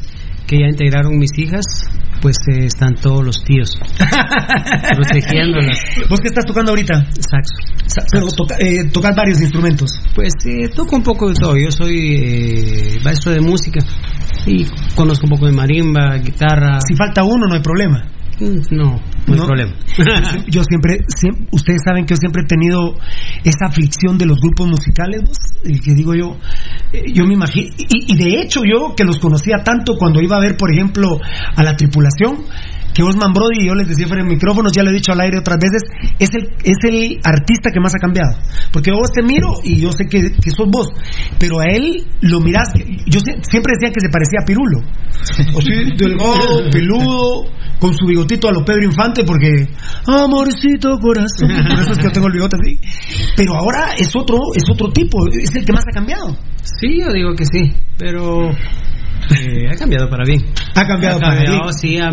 que 0.47 0.61
ya 0.61 0.67
integraron 0.69 1.19
mis 1.19 1.37
hijas, 1.39 1.65
pues 2.23 2.37
eh, 2.53 2.67
están 2.67 2.95
todos 2.95 3.25
los 3.25 3.43
tíos 3.45 3.79
protegiéndolas. 4.95 5.79
¿Vos 6.09 6.21
qué 6.21 6.29
estás 6.29 6.45
tocando 6.47 6.73
ahorita? 6.73 7.05
Saxo. 7.13 7.77
Pero 8.11 8.27
toca, 8.29 8.57
eh, 8.59 8.85
tocas 8.93 9.15
varios 9.17 9.41
instrumentos. 9.41 9.91
Pues 10.15 10.33
eh, 10.45 10.69
toco 10.75 10.97
un 10.97 11.03
poco 11.03 11.29
de 11.29 11.35
todo. 11.35 11.57
Yo 11.57 11.71
soy 11.71 12.17
eh, 12.17 12.99
maestro 13.05 13.33
de 13.33 13.41
música 13.41 13.81
y 14.47 14.67
conozco 14.95 15.27
un 15.27 15.31
poco 15.31 15.47
de 15.47 15.53
marimba, 15.53 16.17
guitarra. 16.19 16.79
Si 16.87 16.95
falta 16.95 17.25
uno, 17.25 17.47
no 17.47 17.55
hay 17.55 17.63
problema. 17.63 18.16
No, 18.71 18.85
no 19.27 19.33
hay 19.35 19.39
problema. 19.47 19.73
yo 20.49 20.63
siempre, 20.65 20.99
siem- 21.09 21.49
ustedes 21.53 21.81
saben 21.85 22.05
que 22.05 22.15
yo 22.15 22.19
siempre 22.19 22.43
he 22.43 22.47
tenido 22.47 22.95
esa 23.45 23.67
aflicción 23.67 24.19
de 24.19 24.27
los 24.27 24.39
grupos 24.41 24.69
musicales, 24.69 25.23
el 25.65 25.81
que 25.81 25.95
digo 25.95 26.15
yo, 26.15 26.37
eh, 26.93 27.03
yo 27.15 27.25
me 27.27 27.35
imagino, 27.35 27.69
y, 27.79 28.13
y 28.13 28.17
de 28.17 28.41
hecho 28.43 28.61
yo 28.65 28.95
que 28.95 29.05
los 29.05 29.19
conocía 29.19 29.59
tanto 29.65 29.95
cuando 29.99 30.21
iba 30.21 30.37
a 30.37 30.41
ver, 30.41 30.57
por 30.57 30.71
ejemplo, 30.73 31.19
a 31.57 31.63
la 31.63 31.75
tripulación, 31.77 32.45
que 32.97 33.03
Osman 33.03 33.35
Brody, 33.35 33.67
yo 33.67 33.75
les 33.75 33.89
decía 33.89 34.07
fuera 34.07 34.25
de 34.25 34.31
micrófonos, 34.31 34.73
ya 34.73 34.83
lo 34.83 34.89
he 34.89 34.95
dicho 34.95 35.13
al 35.13 35.21
aire 35.21 35.37
otras 35.37 35.59
veces, 35.61 35.83
es 36.19 36.31
el, 36.33 36.49
es 36.65 36.79
el 36.89 37.21
artista 37.23 37.71
que 37.71 37.79
más 37.79 37.93
ha 37.95 37.99
cambiado. 37.99 38.39
Porque 38.73 38.91
vos 38.91 39.13
te 39.13 39.23
miro 39.23 39.61
y 39.63 39.83
yo 39.83 39.93
sé 39.93 40.07
que, 40.09 40.33
que 40.33 40.51
sos 40.51 40.67
vos, 40.71 40.89
pero 41.39 41.61
a 41.61 41.67
él 41.67 42.07
lo 42.23 42.41
mirás, 42.41 42.73
yo 43.05 43.21
siempre 43.43 43.75
decía 43.77 43.93
que 43.93 44.01
se 44.01 44.09
parecía 44.09 44.41
a 44.41 44.47
Pirulo. 44.47 44.81
O 45.55 45.61
sí, 45.61 45.93
delgado, 45.99 46.71
peludo, 46.73 47.45
con 47.79 47.93
su 47.93 48.07
bigotito 48.07 48.49
a 48.49 48.53
lo 48.53 48.65
Pedro 48.65 48.85
Infante, 48.85 49.25
porque 49.25 49.69
amorcito 50.07 50.97
corazón, 50.99 51.49
por 51.69 51.79
eso 51.79 51.93
es 51.93 51.99
que 51.99 52.05
yo 52.05 52.13
tengo 52.13 52.29
el 52.29 52.33
bigote 52.33 52.57
así. 52.57 52.81
Pero 53.37 53.57
ahora 53.57 53.93
es 53.99 54.09
otro, 54.17 54.39
es 54.55 54.65
otro 54.73 54.91
tipo, 54.91 55.19
es 55.29 55.55
el 55.55 55.67
que 55.67 55.73
más 55.75 55.85
ha 55.87 55.93
cambiado. 55.93 56.35
Sí, 56.63 56.99
yo 56.99 57.13
digo 57.13 57.35
que 57.35 57.45
sí, 57.45 57.75
pero 57.99 58.51
eh, 59.31 59.69
ha 59.71 59.77
cambiado 59.77 60.09
para 60.09 60.25
bien. 60.25 60.41
Ha 60.75 60.87
cambiado 60.87 61.21
para 61.21 61.41
bien. 61.41 61.61
sí, 61.73 61.99
ha, 61.99 62.11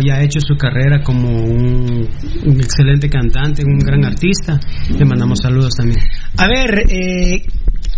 ya 0.00 0.14
ha 0.14 0.22
hecho 0.22 0.40
su 0.40 0.56
carrera 0.56 1.02
como 1.02 1.28
un, 1.28 2.08
un 2.44 2.60
excelente 2.60 3.08
cantante, 3.08 3.62
un 3.64 3.78
gran 3.78 4.04
artista. 4.04 4.58
Le 4.96 5.04
mandamos 5.04 5.38
saludos 5.42 5.74
también. 5.76 6.00
A 6.38 6.48
ver, 6.48 6.84
eh, 6.88 7.42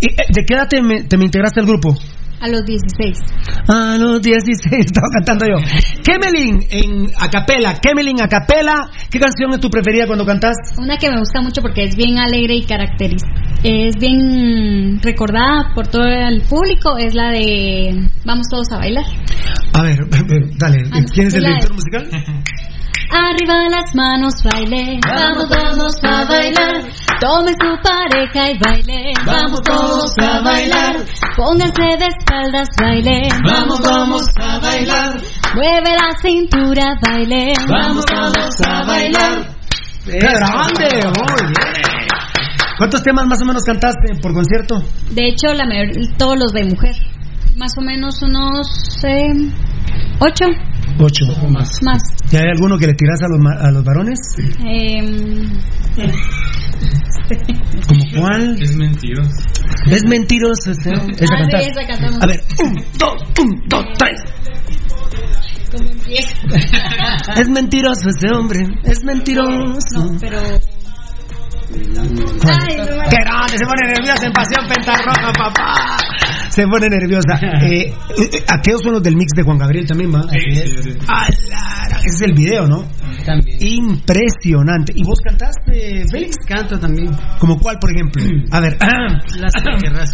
¿de 0.00 0.44
qué 0.44 0.54
edad 0.54 0.68
te 0.68 0.80
te 1.04 1.16
me 1.16 1.24
integraste 1.24 1.60
al 1.60 1.66
grupo? 1.66 1.96
A 2.40 2.48
los 2.48 2.64
16. 2.64 3.18
A 3.68 3.96
los 3.98 4.20
16 4.20 4.72
estaba 4.86 5.08
cantando 5.14 5.46
yo. 5.46 5.56
Kemelin 6.04 6.66
en 6.70 7.10
acapela, 7.18 7.74
Kemelin 7.80 8.20
acapela. 8.20 8.90
¿Qué 9.10 9.18
canción 9.18 9.52
es 9.52 9.60
tu 9.60 9.70
preferida 9.70 10.06
cuando 10.06 10.26
cantas? 10.26 10.54
Una 10.78 10.96
que 10.98 11.10
me 11.10 11.18
gusta 11.18 11.40
mucho 11.40 11.62
porque 11.62 11.84
es 11.84 11.96
bien 11.96 12.18
alegre 12.18 12.56
y 12.56 12.62
característica. 12.64 13.34
Es 13.64 13.94
bien 13.98 15.00
recordada 15.02 15.72
por 15.74 15.86
todo 15.88 16.04
el 16.06 16.42
público. 16.42 16.98
Es 16.98 17.14
la 17.14 17.30
de 17.30 18.08
Vamos 18.24 18.46
todos 18.50 18.70
a 18.72 18.76
bailar. 18.78 19.04
A 19.72 19.82
ver, 19.82 19.98
dale, 20.58 20.78
Ah, 20.92 21.00
¿quién 21.12 21.28
es 21.28 21.34
el 21.34 21.40
director 21.44 21.74
musical? 21.74 22.08
Arriba 23.10 23.54
las 23.70 23.94
manos, 23.94 24.34
baile. 24.44 24.98
Vamos, 25.06 25.48
vamos 25.48 25.94
a 26.02 26.24
bailar. 26.24 26.82
Tome 27.20 27.52
su 27.52 27.82
pareja 27.82 28.50
y 28.50 28.58
baile. 28.58 29.12
Vamos 29.24 29.60
todos 29.62 30.14
a 30.22 30.40
bailar. 30.40 30.96
Pónganse 31.36 31.82
de 31.82 32.06
espaldas, 32.18 32.68
baile. 32.80 33.28
Vamos, 33.44 33.80
vamos 33.80 34.22
a 34.40 34.58
bailar. 34.58 35.20
Mueve 35.54 35.90
la 35.94 36.10
cintura, 36.20 36.94
baile. 37.06 37.52
Vamos 37.68 38.04
todos 38.06 38.60
a 38.66 38.84
bailar. 38.84 39.48
¡Qué 40.04 40.18
grande! 40.18 40.88
Muy 41.04 41.46
bien. 41.46 42.06
¿Cuántos 42.78 43.02
temas 43.02 43.26
más 43.26 43.38
o 43.42 43.46
menos 43.46 43.62
cantaste 43.64 44.20
por 44.20 44.34
concierto? 44.34 44.76
De 45.10 45.28
hecho, 45.28 45.54
la 45.54 45.64
mayor- 45.64 45.90
todos 46.18 46.36
los 46.38 46.52
de 46.52 46.64
mujer. 46.64 46.94
Más 47.56 47.72
o 47.78 47.80
menos 47.80 48.20
unos 48.22 48.66
eh, 49.04 49.50
ocho 50.20 50.44
Ocho. 50.98 51.24
más. 51.82 52.00
¿Y 52.32 52.36
hay 52.36 52.48
alguno 52.54 52.78
que 52.78 52.86
le 52.86 52.94
tiras 52.94 53.20
a 53.22 53.28
los, 53.28 53.38
ma- 53.38 53.58
a 53.60 53.70
los 53.70 53.84
varones? 53.84 54.18
Em, 54.64 55.50
¿Como 57.88 58.04
cuál? 58.20 58.56
Es 58.62 58.76
mentiroso. 58.76 59.30
Es 59.90 60.02
mentiroso 60.08 60.70
esa 60.70 60.90
Ah, 60.90 61.06
sí, 61.06 61.24
cantada. 61.26 61.62
esa 61.62 61.86
cantamos. 61.86 62.22
A 62.22 62.26
ver, 62.26 62.40
un, 62.64 62.74
dos, 62.98 63.14
un, 63.40 63.62
dos, 63.68 63.84
tres. 63.98 64.20
Es 67.36 67.48
mentiroso 67.50 68.08
ese 68.08 68.32
hombre, 68.32 68.60
es 68.84 69.04
mentiroso. 69.04 70.12
No, 70.12 70.16
pero. 70.18 70.38
¡Qué 71.72 73.16
grande! 73.24 73.58
Se 73.58 73.64
pone 73.64 73.92
nerviosa 73.94 74.26
en 74.26 74.32
Pasión 74.32 74.68
Pentarroja, 74.68 75.32
papá. 75.32 75.96
Se 76.50 76.66
pone 76.66 76.88
nerviosa. 76.88 77.38
Eh, 77.66 77.92
eh, 78.18 78.44
aquellos 78.48 78.82
son 78.82 78.92
los 78.94 79.02
del 79.02 79.16
mix 79.16 79.32
de 79.34 79.42
Juan 79.42 79.58
Gabriel 79.58 79.86
también, 79.86 80.12
¿va? 80.14 80.20
¡A 80.20 81.28
la- 81.30 81.98
Ese 81.98 82.06
es 82.16 82.22
el 82.22 82.32
video, 82.34 82.66
¿no? 82.66 82.84
También. 83.24 83.58
Impresionante. 83.60 84.92
¿Y 84.94 85.02
vos 85.02 85.18
cantaste, 85.24 86.04
Félix? 86.10 86.36
Canto 86.46 86.78
también. 86.78 87.10
¿Como 87.38 87.58
cuál, 87.58 87.78
por 87.80 87.90
ejemplo? 87.90 88.22
A 88.52 88.60
ver. 88.60 88.76
Las. 89.36 89.52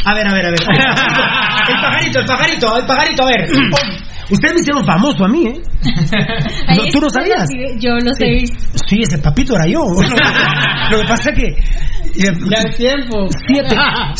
A 0.05 0.15
ver, 0.15 0.27
a 0.27 0.33
ver, 0.33 0.47
a 0.47 0.51
ver. 0.51 0.59
El 1.69 1.81
pajarito, 1.81 2.19
el 2.21 2.27
pajarito, 2.27 2.79
el 2.79 2.87
pajarito, 2.87 3.23
a 3.23 3.27
ver. 3.27 3.49
Ustedes 4.31 4.55
me 4.55 4.61
hicieron 4.61 4.85
famoso 4.87 5.25
a 5.25 5.29
mí, 5.29 5.47
¿eh? 5.47 5.61
No, 6.77 6.83
¿Tú 6.91 7.01
no 7.01 7.11
sabías? 7.11 7.47
Yo 7.79 7.91
he 8.01 8.35
visto. 8.35 8.57
Sí, 8.89 9.01
ese 9.03 9.19
papito 9.19 9.55
era 9.55 9.67
yo. 9.67 9.81
Lo 9.85 11.01
que 11.01 11.07
pasa 11.09 11.31
es 11.31 11.37
que 11.39 11.42
Ya 12.15 12.59
el 12.69 12.75
tiempo. 12.77 13.29
Siete, 13.47 13.77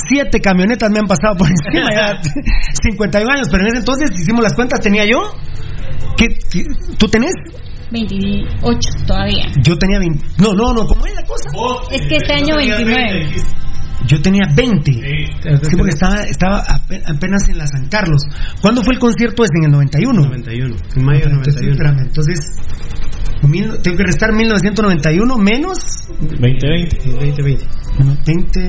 siete 0.09 0.41
camionetas 0.41 0.91
me 0.91 0.99
han 1.01 1.07
pasado 1.07 1.37
por 1.37 1.49
encima 1.49 1.89
ya. 1.95 2.21
51 2.83 3.33
años, 3.33 3.49
pero 3.51 3.63
en 3.65 3.69
ese 3.69 3.79
entonces 3.79 4.11
hicimos 4.19 4.43
las 4.43 4.55
cuentas, 4.55 4.81
tenía 4.81 5.05
yo. 5.05 5.19
¿Qué, 6.17 6.27
qué- 6.51 6.65
tú 6.99 7.07
tenés? 7.09 7.33
28 7.91 8.79
todavía. 9.07 9.45
Yo 9.63 9.77
tenía 9.77 9.99
20. 9.99 10.25
No, 10.39 10.55
no, 10.55 10.73
no, 10.73 10.87
¿cómo 10.87 11.05
es 11.07 11.15
la 11.15 11.23
cosa? 11.25 11.51
Es 11.91 12.07
que 12.07 12.17
este 12.17 12.33
año 12.33 12.57
29. 12.57 13.27
Yo 14.07 14.21
tenía 14.21 14.43
20. 14.57 14.93
Sí, 14.93 15.77
porque 15.77 15.91
estaba, 15.91 16.23
estaba 16.25 16.65
ape- 16.65 17.03
apenas 17.07 17.49
en 17.49 17.59
la 17.59 17.67
San 17.67 17.87
Carlos. 17.89 18.21
¿Cuándo 18.61 18.83
fue 18.83 18.95
el 18.95 18.99
concierto 19.01 19.45
ese? 19.45 19.53
En 19.59 19.65
el 19.67 19.71
91. 19.73 20.23
91. 20.25 20.77
En 20.97 21.05
mayo 21.05 21.21
del 21.21 21.29
Entonces, 21.35 21.55
91. 21.63 21.73
espérame, 21.73 21.99
entonces, 22.09 22.39
mil- 23.49 23.79
tengo 23.83 23.97
que 23.97 24.05
restar 24.05 24.33
1991 24.33 25.37
menos 25.39 25.79
2020. 26.21 26.99
2020. 27.11 27.67
no, 27.99 28.17
20. 28.25 28.61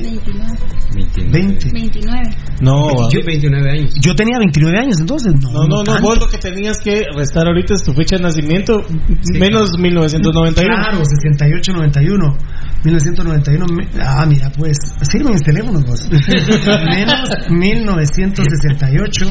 20. 1.30 1.70
29. 1.72 2.22
No, 2.60 3.10
Yo- 3.10 3.20
29 3.24 3.70
años. 3.70 3.94
Yo 4.00 4.14
tenía 4.14 4.38
29 4.38 4.78
años 4.78 5.00
entonces. 5.00 5.34
No, 5.40 5.50
no, 5.52 5.66
no, 5.66 5.82
no, 5.84 6.00
vos 6.00 6.18
lo 6.18 6.26
que 6.28 6.38
tenías 6.38 6.78
que 6.80 7.04
restar 7.14 7.46
ahorita 7.46 7.74
es 7.74 7.82
tu 7.84 7.92
fecha 7.92 8.16
de 8.16 8.22
nacimiento 8.22 8.84
menos 9.38 9.70
1991. 9.78 10.74
Claro, 10.74 11.04
68, 11.04 11.72
91. 11.72 12.36
1991. 12.84 13.66
me- 13.74 13.88
Ah, 14.02 14.26
mira, 14.26 14.50
pues, 14.56 14.76
sirven 15.10 15.32
mis 15.32 15.42
teléfonos, 15.42 15.82
vos. 15.84 16.08
Menos 16.10 17.28
1968. 17.48 19.26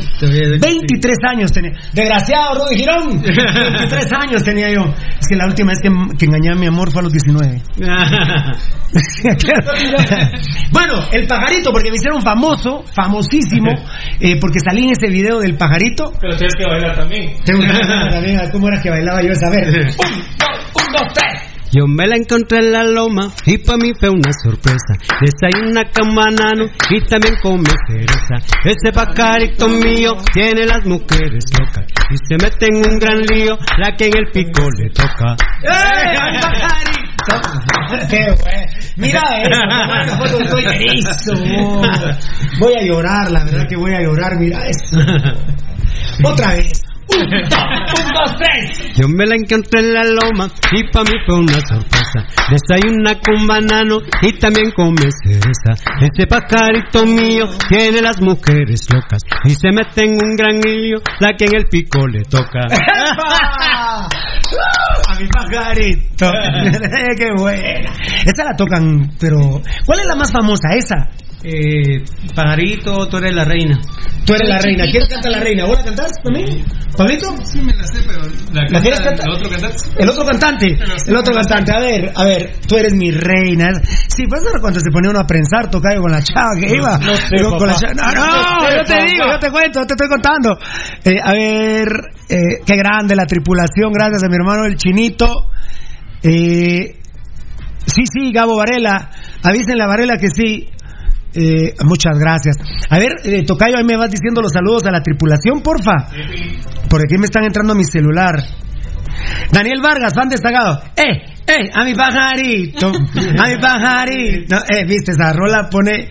23 0.59 1.17
años 1.30 1.51
tenía. 1.51 1.71
Desgraciado, 1.93 2.55
Rudy 2.65 2.77
Girón. 2.77 3.21
23 3.21 4.11
años 4.19 4.43
tenía 4.43 4.69
yo. 4.73 4.81
Es 5.19 5.27
que 5.30 5.35
la 5.35 5.45
última 5.45 5.69
vez 5.71 5.80
que, 5.81 5.89
que 6.17 6.25
engañé 6.25 6.51
a 6.51 6.55
mi 6.55 6.67
amor 6.67 6.91
fue 6.91 7.01
a 7.01 7.03
los 7.03 7.11
19. 7.13 7.61
bueno, 10.71 10.93
el 11.11 11.27
pajarito, 11.27 11.71
porque 11.71 11.89
me 11.89 11.95
hicieron 11.97 12.21
famoso, 12.21 12.84
famosísimo, 12.95 13.71
eh, 14.19 14.38
porque 14.39 14.59
salí 14.59 14.84
en 14.85 14.91
ese 14.91 15.07
video 15.11 15.39
del 15.39 15.55
pajarito. 15.55 16.13
Pero 16.19 16.35
tienes 16.35 16.53
que 16.57 16.65
bailar 16.65 16.95
también. 16.95 17.34
Tengo 17.45 17.61
que 17.61 17.67
bailar 17.67 18.11
también, 18.11 18.39
¿Cómo 18.51 18.67
era 18.67 18.81
que 18.81 18.89
bailaba 18.89 19.21
yo 19.21 19.30
esa 19.31 19.49
vez? 19.49 19.95
Un, 19.97 20.93
dos, 20.93 21.13
tres. 21.13 21.52
Yo 21.75 21.87
me 21.87 22.05
la 22.05 22.17
encontré 22.17 22.59
en 22.59 22.71
la 22.71 22.83
loma 22.83 23.33
y 23.47 23.57
para 23.57 23.79
mí 23.79 23.93
fue 23.99 24.09
una 24.09 24.31
sorpresa. 24.43 24.93
Desayuna 25.19 25.81
con 25.89 26.13
banano 26.13 26.65
y 26.91 27.01
también 27.01 27.33
come 27.41 27.69
cereza. 27.87 28.35
Ese 28.63 28.91
pajarito 28.93 29.67
mío 29.67 30.11
tiene 30.31 30.67
las 30.67 30.85
mujeres 30.85 31.45
locas 31.57 31.87
y 32.11 32.17
se 32.27 32.35
mete 32.37 32.67
en 32.69 32.75
un 32.75 32.99
gran 32.99 33.21
lío 33.21 33.57
la 33.79 33.95
que 33.97 34.05
en 34.05 34.17
el 34.17 34.31
pico 34.31 34.69
le 34.77 34.91
toca. 34.91 35.35
¡Eh, 35.63 37.02
Mira 38.97 39.21
eso, 39.41 40.17
foto 40.17 40.41
estoy 40.41 40.65
erizo. 40.65 41.33
Voy 42.59 42.73
a 42.79 42.83
llorar, 42.83 43.31
la 43.31 43.43
verdad 43.43 43.67
que 43.67 43.75
voy 43.75 43.93
a 43.93 44.01
llorar, 44.01 44.37
mira 44.39 44.65
eso. 44.67 44.97
Otra 46.23 46.53
vez. 46.53 46.81
Un, 47.05 47.19
dos, 47.49 47.59
un, 47.99 48.13
dos, 48.13 48.35
tres. 48.37 48.95
Yo 48.95 49.07
me 49.09 49.25
la 49.25 49.35
encontré 49.35 49.81
en 49.81 49.93
la 49.93 50.03
loma 50.03 50.49
y 50.71 50.89
para 50.89 51.03
mí 51.03 51.17
fue 51.25 51.35
una 51.39 51.59
sorpresa. 51.59 52.25
Desayuna 52.49 53.19
con 53.19 53.45
banano 53.45 53.97
y 54.21 54.31
también 54.39 54.71
come 54.71 55.09
cereza. 55.23 55.73
Ese 56.01 56.25
pajarito 56.27 57.05
mío 57.05 57.45
tiene 57.69 58.01
las 58.01 58.21
mujeres 58.21 58.87
locas 58.91 59.21
y 59.43 59.49
se 59.49 59.71
mete 59.71 60.05
en 60.05 60.11
un 60.11 60.35
gran 60.35 60.61
la 61.19 61.33
que 61.37 61.45
en 61.45 61.55
el 61.55 61.65
pico 61.65 62.07
le 62.07 62.23
toca. 62.23 62.67
Mi 65.19 65.27
pajarito. 65.27 66.31
Qué 67.18 67.31
buena. 67.35 67.94
Esa 68.26 68.44
la 68.44 68.56
tocan, 68.56 69.11
pero 69.19 69.61
¿cuál 69.85 69.99
es 69.99 70.06
la 70.06 70.15
más 70.15 70.31
famosa? 70.31 70.73
Esa. 70.76 71.10
Eh, 71.45 72.03
pajarito, 72.34 73.07
tú 73.10 73.18
eres 73.18 73.34
la 73.34 73.44
reina. 73.44 73.78
Tú 74.26 74.34
eres 74.34 74.48
la 74.48 74.60
reina. 74.60 74.86
¿Quién 74.90 75.03
canta 75.10 75.30
la 75.30 75.40
reina? 75.41 75.65
¿Vos 75.65 75.78
la 75.80 75.84
cantás 75.84 76.11
también? 76.24 76.64
¿Pablito? 76.95 77.36
Sí, 77.44 77.60
me 77.61 77.74
la 77.74 77.84
sé, 77.84 77.99
pero. 78.07 78.22
¿La, 78.53 78.61
¿La 78.70 78.82
quieres 78.82 79.02
cantar? 79.02 79.26
¿El 79.28 79.34
otro 79.36 79.49
cantante? 79.49 79.78
El 79.98 80.10
otro 80.10 80.24
cantante, 80.26 80.68
el 81.07 81.15
otro 81.18 81.34
cantante, 81.34 81.72
a 81.76 81.80
ver, 81.82 82.11
a 82.15 82.24
ver, 82.24 82.56
tú 82.68 82.78
eres 82.78 82.94
mi 82.94 83.11
reina. 83.11 83.68
Sí, 84.07 84.24
pues 84.30 84.41
ahora 84.45 84.60
cuando 84.61 84.80
se 84.80 84.90
ponía 84.91 85.10
uno 85.10 85.20
a 85.20 85.26
prensar, 85.28 85.70
tocayo 85.70 85.99
con 86.02 86.11
la 86.11 86.22
chava 86.22 86.52
que 86.60 86.74
iba. 86.76 86.98
no 86.99 87.15
sé, 87.15 87.36
Digo, 87.36 87.57
con 87.57 87.68
la 87.68 87.74
papá. 87.74 87.88
chava- 87.94 88.14
no, 88.14 88.61
no, 88.61 88.76
yo 88.78 88.84
te 88.86 89.06
digo, 89.06 89.26
yo 89.28 89.40
te 89.40 89.49
cuento, 89.52 89.86
te 89.86 89.94
estoy 89.95 90.07
contando. 90.07 90.57
Eh, 91.03 91.15
a 91.22 91.32
ver, 91.34 91.88
eh, 92.30 92.61
qué 92.65 92.78
grande 92.78 93.15
la 93.15 93.26
tripulación, 93.26 93.91
gracias 93.91 94.24
a 94.24 94.30
mi 94.30 94.36
hermano 94.36 94.65
el 94.65 94.76
chinito. 94.78 95.28
Eh, 96.22 96.95
sí, 97.86 98.03
sí, 98.06 98.32
Gabo 98.32 98.56
Varela, 98.56 99.10
avísenle 99.44 99.84
a 99.84 99.88
Varela 99.88 100.18
que 100.18 100.30
sí. 100.30 100.70
Eh, 101.35 101.73
muchas 101.84 102.18
gracias. 102.19 102.57
A 102.89 102.97
ver, 102.99 103.14
eh, 103.23 103.43
Tocayo, 103.45 103.77
ahí 103.77 103.84
me 103.84 103.97
vas 103.97 104.11
diciendo 104.11 104.41
los 104.41 104.51
saludos 104.51 104.85
a 104.85 104.91
la 104.91 105.01
tripulación, 105.01 105.61
porfa. 105.61 106.10
Por 106.89 107.01
aquí 107.01 107.18
me 107.18 107.26
están 107.26 107.43
entrando 107.43 107.73
a 107.73 107.76
mi 107.76 107.85
celular. 107.85 108.35
Daniel 109.51 109.81
Vargas, 109.81 110.14
fan 110.14 110.30
destacado. 110.30 110.81
¡Eh! 110.95 111.22
¡Eh! 111.47 111.69
A 111.73 111.84
mi 111.84 111.93
pajarito. 111.93 112.88
A 112.88 113.47
mi 113.47 113.57
pajarito. 113.61 114.57
Eh, 114.69 114.85
viste, 114.85 115.11
esa 115.11 115.34
rola 115.34 115.69
pone. 115.69 116.07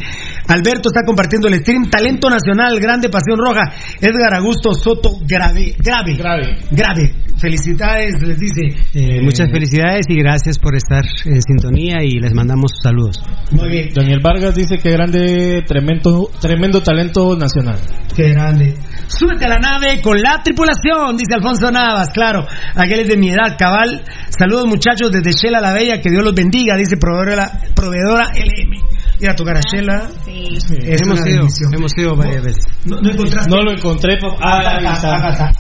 Alberto 0.49 0.89
está 0.89 1.03
compartiendo 1.05 1.49
el 1.49 1.55
stream. 1.61 1.89
Talento 1.89 2.29
Nacional, 2.29 2.79
Grande 2.81 3.09
Pasión 3.09 3.39
Roja. 3.39 3.73
Edgar 4.01 4.35
Augusto 4.35 4.75
Soto, 4.75 5.19
grave. 5.27 5.75
Grave. 5.79 6.17
Grave. 6.17 6.59
Grave. 6.71 7.15
Felicidades, 7.39 8.15
les 8.23 8.39
dice. 8.39 8.61
Eh, 8.95 9.21
muchas 9.21 9.51
felicidades 9.51 10.07
y 10.09 10.17
gracias 10.17 10.59
por 10.59 10.77
estar 10.77 11.03
en 11.25 11.43
sintonía 11.43 12.03
y 12.03 12.21
les 12.21 12.33
mandamos 12.35 12.71
saludos. 12.83 13.21
Muy 13.51 13.69
bien. 13.69 13.89
Daniel 13.95 14.21
Vargas 14.23 14.55
dice 14.55 14.77
que 14.79 14.91
grande, 14.91 15.65
tremendo, 15.67 16.31
tremendo 16.41 16.83
talento 16.83 17.37
nacional. 17.37 17.79
Qué 18.15 18.31
grande. 18.31 18.75
Súbete 19.09 19.47
a 19.47 19.49
la 19.49 19.59
nave 19.59 20.01
con 20.01 20.21
la 20.21 20.41
tripulación, 20.43 21.17
dice 21.17 21.35
Alfonso 21.35 21.71
Navas, 21.71 22.11
claro. 22.11 22.47
Aquel 22.75 23.01
es 23.01 23.09
de 23.09 23.17
mi 23.17 23.31
edad, 23.31 23.57
cabal. 23.59 24.05
Saludos 24.29 24.67
muchachos 24.67 25.11
desde 25.11 25.33
Shela 25.33 25.61
la 25.61 25.73
Bella, 25.73 26.01
que 26.01 26.11
Dios 26.11 26.23
los 26.23 26.35
bendiga, 26.35 26.77
dice 26.77 26.97
proveedora, 26.97 27.51
proveedora 27.75 28.27
LM. 28.35 29.02
Ir 29.23 29.31
a 29.31 29.37
tocar 29.37 29.57
a 29.57 29.61
Shela. 29.61 30.11
Es 30.27 30.69
hemos 31.01 31.21
una 31.21 31.31
ido, 31.31 31.39
bendición. 31.43 31.75
hemos 31.75 31.93
ido 31.97 32.17
varias 32.17 32.43
veces. 32.43 32.65
No, 32.87 33.01
no 33.01 33.09
encontraste. 33.09 33.51
No 33.51 33.63
lo 33.63 33.71
encontré. 33.71 34.19
Ah. 34.41 34.59
Ágata, 34.59 35.15
Ágata. 35.15 35.53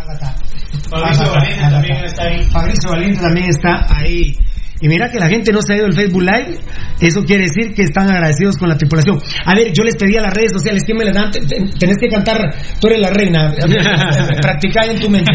Fabricio 0.90 1.30
Valiente 1.32 1.70
también 1.70 2.04
está 2.04 2.22
ahí. 2.24 2.50
Fabricio 2.50 2.90
Valiente 2.90 3.20
también 3.20 3.46
está 3.50 3.86
ahí. 3.88 4.36
Y 4.82 4.88
mira 4.88 5.08
que 5.10 5.18
la 5.18 5.28
gente 5.28 5.52
no 5.52 5.60
se 5.62 5.72
ha 5.72 5.76
ido 5.76 5.86
del 5.86 5.94
Facebook 5.94 6.22
Live, 6.22 6.58
eso 7.00 7.22
quiere 7.22 7.44
decir 7.44 7.72
que 7.74 7.82
están 7.84 8.10
agradecidos 8.10 8.56
con 8.58 8.68
la 8.68 8.76
tripulación. 8.76 9.18
A 9.46 9.54
ver, 9.54 9.72
yo 9.72 9.84
les 9.84 9.96
pedí 9.96 10.16
a 10.16 10.22
las 10.22 10.34
redes 10.34 10.50
sociales, 10.52 10.82
¿quién 10.84 10.98
me 10.98 11.04
les 11.04 11.14
dan? 11.14 11.30
Te- 11.30 11.40
te- 11.40 11.62
Tenés 11.78 11.96
que 12.00 12.08
cantar, 12.08 12.38
tú 12.80 12.88
eres 12.88 13.00
la 13.00 13.10
reina, 13.10 13.54
practicar 14.42 14.88
en 14.90 14.98
tu 15.00 15.08
mente. 15.08 15.32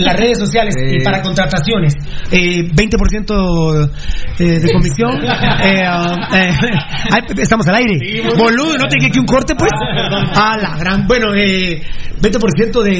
Las 0.00 0.16
redes 0.18 0.38
sociales 0.38 0.74
y 0.76 1.02
para 1.02 1.22
contrataciones, 1.22 1.94
eh, 2.30 2.62
20% 2.68 3.90
eh, 4.38 4.44
de 4.60 4.72
comisión. 4.72 5.10
eh, 5.64 5.82
um, 5.88 6.36
eh, 6.36 6.50
ay, 7.10 7.20
estamos 7.38 7.66
al 7.68 7.76
aire. 7.76 7.98
Boludo, 8.36 8.76
¿no 8.76 8.86
te 8.88 8.96
dije 8.98 9.10
que 9.10 9.20
un 9.20 9.26
corte, 9.26 9.54
pues? 9.54 9.70
A 10.36 10.56
la 10.58 10.76
gran. 10.76 11.06
Bueno, 11.06 11.34
eh, 11.34 11.80
20% 12.20 12.82
de, 12.82 12.92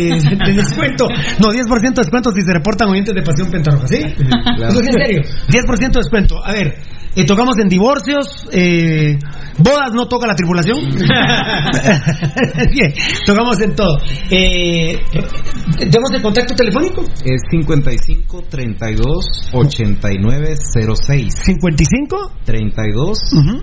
de 0.47 0.53
descuento. 0.53 1.07
No, 1.41 1.49
10% 1.53 1.95
de 1.95 2.03
descuento 2.03 2.31
si 2.33 2.43
se 2.43 2.53
reportan 2.53 2.89
oyentes 2.89 3.15
de 3.15 3.23
Pasión 3.23 3.51
Pentarroja, 3.51 3.87
¿sí? 3.89 3.97
Eso 3.99 4.81
es 4.81 4.87
en 4.87 4.93
serio. 4.93 5.23
10% 5.49 5.74
de 5.79 5.89
descuento. 5.89 6.45
A 6.45 6.53
ver, 6.53 6.75
eh, 7.17 7.25
tocamos 7.25 7.55
en 7.59 7.69
divorcios, 7.69 8.47
eh, 8.51 9.17
bodas 9.59 9.93
no 9.95 10.09
toca 10.09 10.27
la 10.27 10.35
tripulación. 10.35 10.79
Bien, 12.73 12.93
tocamos 13.25 13.61
en 13.61 13.75
todo. 13.75 13.99
Eh, 14.31 14.99
¿Tenemos 15.79 16.11
el 16.13 16.23
contacto 16.23 16.55
telefónico? 16.55 17.03
Es 17.25 17.43
55 17.51 18.45
32 18.49 19.51
89 19.53 20.55
06. 21.07 21.35
55 21.45 22.33
32 22.45 23.19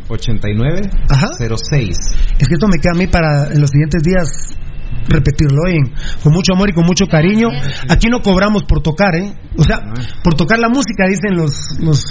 89 0.07 0.81
06. 1.09 1.97
Es 2.39 2.47
que 2.47 2.53
esto 2.53 2.67
me 2.67 2.79
queda 2.79 2.93
a 2.93 2.97
mí 2.97 3.07
para 3.07 3.51
en 3.51 3.59
los 3.59 3.69
siguientes 3.69 4.01
días 4.03 4.55
repetirlo 5.07 5.67
en, 5.67 5.93
con 6.23 6.33
mucho 6.33 6.53
amor 6.53 6.69
y 6.69 6.73
con 6.73 6.85
mucho 6.85 7.05
cariño. 7.05 7.49
Aquí 7.89 8.07
no 8.09 8.21
cobramos 8.21 8.63
por 8.63 8.81
tocar, 8.81 9.15
¿eh? 9.15 9.33
O 9.57 9.63
sea, 9.63 9.79
por 10.23 10.35
tocar 10.35 10.59
la 10.59 10.69
música, 10.69 11.05
dicen 11.07 11.35
los... 11.35 11.53
los 11.79 12.03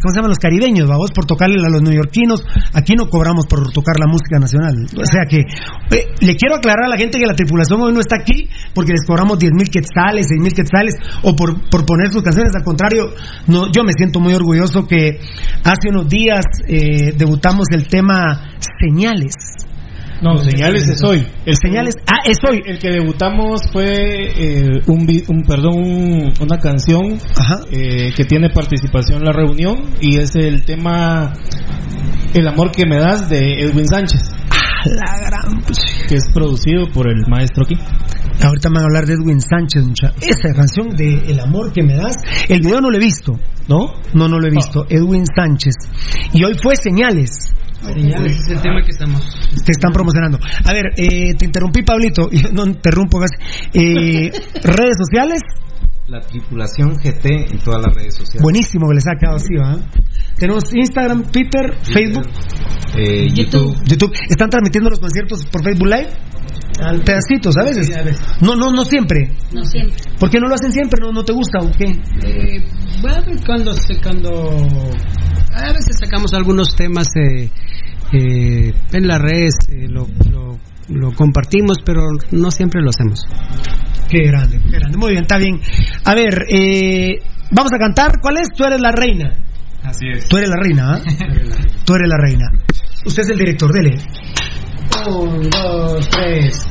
¿Cómo 0.00 0.12
se 0.12 0.18
llaman 0.18 0.30
los 0.30 0.38
caribeños? 0.38 0.86
Vamos 0.86 1.10
por 1.12 1.24
tocarle 1.24 1.56
a 1.64 1.70
los 1.70 1.82
neoyorquinos. 1.82 2.44
Aquí 2.74 2.92
no 2.94 3.08
cobramos 3.08 3.46
por 3.46 3.72
tocar 3.72 3.96
la 3.98 4.06
música 4.06 4.38
nacional. 4.38 4.74
O 4.94 5.04
sea 5.04 5.24
que 5.28 5.38
eh, 5.38 6.06
le 6.20 6.36
quiero 6.36 6.56
aclarar 6.56 6.84
a 6.84 6.88
la 6.88 6.98
gente 6.98 7.18
que 7.18 7.26
la 7.26 7.34
tripulación 7.34 7.80
hoy 7.80 7.92
no 7.92 8.00
está 8.00 8.16
aquí 8.16 8.48
porque 8.74 8.92
les 8.92 9.04
cobramos 9.06 9.38
10 9.38 9.52
mil 9.54 9.68
quetzales, 9.70 10.28
6 10.28 10.40
mil 10.40 10.52
quetzales 10.52 10.94
o 11.22 11.34
por, 11.34 11.68
por 11.70 11.86
poner 11.86 12.12
sus 12.12 12.22
canciones. 12.22 12.52
Al 12.54 12.64
contrario, 12.64 13.14
no, 13.46 13.72
yo 13.72 13.82
me 13.82 13.92
siento 13.96 14.20
muy 14.20 14.34
orgulloso 14.34 14.86
que 14.86 15.20
hace 15.64 15.88
unos 15.88 16.06
días 16.06 16.44
eh, 16.68 17.14
debutamos 17.16 17.66
el 17.72 17.88
tema 17.88 18.56
Señales. 18.80 19.67
No, 20.20 20.36
señales 20.38 20.88
es 20.88 21.02
hoy. 21.04 21.24
El 21.46 21.56
señales, 21.56 21.94
ah, 22.06 22.18
es 22.28 22.38
hoy. 22.48 22.60
El 22.66 22.78
que 22.78 22.90
debutamos 22.90 23.60
fue 23.72 23.84
eh, 23.86 24.80
un, 24.88 25.06
un 25.28 25.42
perdón, 25.44 25.74
un- 25.78 26.32
una 26.40 26.58
canción 26.58 27.18
eh, 27.70 28.12
que 28.16 28.24
tiene 28.24 28.50
participación 28.50 29.18
en 29.20 29.24
la 29.24 29.32
reunión 29.32 29.76
y 30.00 30.18
es 30.18 30.34
el 30.34 30.64
tema 30.64 31.32
El 32.34 32.48
amor 32.48 32.72
que 32.72 32.84
me 32.86 32.96
das 32.98 33.28
de 33.30 33.60
Edwin 33.62 33.86
Sánchez. 33.86 34.32
La 34.86 35.18
gran. 35.28 35.62
Que 36.08 36.14
es 36.16 36.24
producido 36.32 36.88
por 36.92 37.08
el 37.08 37.26
maestro 37.28 37.64
aquí. 37.64 37.76
Ahorita 38.42 38.68
me 38.70 38.76
van 38.76 38.84
a 38.84 38.86
hablar 38.86 39.06
de 39.06 39.14
Edwin 39.14 39.40
Sánchez, 39.40 39.84
mucha. 39.84 40.12
Esa 40.20 40.54
canción 40.54 40.90
de 40.96 41.30
El 41.30 41.40
amor 41.40 41.72
que 41.72 41.82
me 41.82 41.94
das. 41.96 42.16
El 42.48 42.60
video 42.60 42.80
no 42.80 42.90
lo 42.90 42.96
he 42.96 43.00
visto, 43.00 43.38
¿no? 43.68 43.94
No, 44.14 44.28
no 44.28 44.38
lo 44.38 44.46
he 44.46 44.50
visto. 44.50 44.86
Edwin 44.88 45.24
Sánchez. 45.26 45.74
Y 46.32 46.44
hoy 46.44 46.54
fue 46.62 46.76
Señales. 46.76 47.52
Es 47.86 48.48
el 48.50 48.60
tema 48.60 48.82
que 48.82 48.90
estamos. 48.90 49.22
Te 49.64 49.72
están 49.72 49.92
promocionando. 49.92 50.38
A 50.38 50.72
ver, 50.72 50.86
eh, 50.96 51.34
te 51.38 51.44
interrumpí, 51.44 51.82
Pablito. 51.82 52.28
No 52.52 52.66
interrumpo. 52.66 53.20
Eh, 53.72 54.30
redes 54.64 54.96
sociales. 54.98 55.42
La 56.08 56.20
tripulación 56.20 56.94
GT 56.96 57.52
en 57.52 57.58
todas 57.58 57.82
las 57.84 57.94
redes 57.94 58.14
sociales. 58.14 58.42
Buenísimo 58.42 58.88
que 58.88 58.94
les 58.94 59.04
ha 59.06 59.16
quedado 59.20 59.36
así, 59.36 59.54
¿va? 59.56 59.76
Tenemos 60.38 60.64
Instagram, 60.74 61.24
Twitter, 61.30 61.76
Facebook, 61.82 62.26
Eh, 62.96 63.28
YouTube. 63.34 63.76
YouTube. 63.84 64.12
¿Están 64.30 64.48
transmitiendo 64.48 64.88
los 64.88 64.98
conciertos 65.00 65.44
por 65.46 65.62
Facebook 65.62 65.86
Live? 65.88 66.08
Al 66.80 67.02
pedacitos, 67.02 67.56
a 67.58 67.64
veces. 67.64 67.90
No, 68.40 68.56
no, 68.56 68.70
no 68.72 68.84
siempre. 68.84 69.32
No 69.52 69.64
siempre. 69.64 69.96
¿Por 70.18 70.30
qué 70.30 70.38
no 70.40 70.48
lo 70.48 70.54
hacen 70.54 70.72
siempre? 70.72 70.98
¿No, 71.02 71.12
no 71.12 71.22
te 71.24 71.32
gusta 71.34 71.58
o 71.58 71.70
qué? 71.72 71.84
Eh, 72.24 72.64
bueno, 73.02 73.26
cuando, 73.44 73.72
se- 73.74 74.00
cuando 74.00 74.30
a 75.52 75.72
veces 75.72 75.96
sacamos 76.00 76.32
algunos 76.32 76.74
temas 76.74 77.08
eh, 77.16 77.50
eh, 78.12 78.72
en 78.92 79.06
las 79.06 79.20
redes, 79.20 79.54
eh, 79.68 79.86
lo, 79.88 80.06
lo- 80.30 80.58
lo 80.88 81.12
compartimos, 81.12 81.78
pero 81.84 82.02
no 82.30 82.50
siempre 82.50 82.82
lo 82.82 82.90
hacemos. 82.90 83.26
Qué 84.08 84.22
grande, 84.26 84.60
qué 84.62 84.78
grande. 84.78 84.96
Muy 84.96 85.12
bien, 85.12 85.22
está 85.22 85.38
bien. 85.38 85.60
A 86.04 86.14
ver, 86.14 86.46
eh, 86.48 87.18
vamos 87.50 87.72
a 87.72 87.78
cantar. 87.78 88.20
¿Cuál 88.20 88.38
es? 88.38 88.48
Tú 88.56 88.64
eres 88.64 88.80
la 88.80 88.90
reina. 88.90 89.32
Así 89.84 90.06
es. 90.12 90.28
Tú 90.28 90.38
eres 90.38 90.48
la 90.48 90.56
reina, 90.56 90.94
¿ah? 90.94 91.00
Tú 91.84 91.94
eres 91.94 92.08
la 92.08 92.16
reina. 92.16 92.46
Usted 93.04 93.22
es 93.22 93.30
el 93.30 93.38
director, 93.38 93.72
dele. 93.72 93.98
Un, 95.08 95.48
dos, 95.50 96.08
tres. 96.08 96.66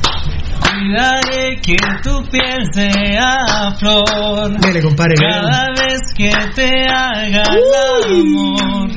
Cuidaré 0.60 1.56
que 1.62 1.76
tu 2.02 2.22
piel 2.28 2.66
sea 2.72 3.72
flor. 3.78 4.60
Dele, 4.60 4.82
compadre. 4.82 5.14
Cada 5.16 5.68
vez 5.70 6.00
que 6.16 6.30
te 6.54 6.86
haga 6.88 7.42
el 7.42 8.26
amor. 8.26 8.90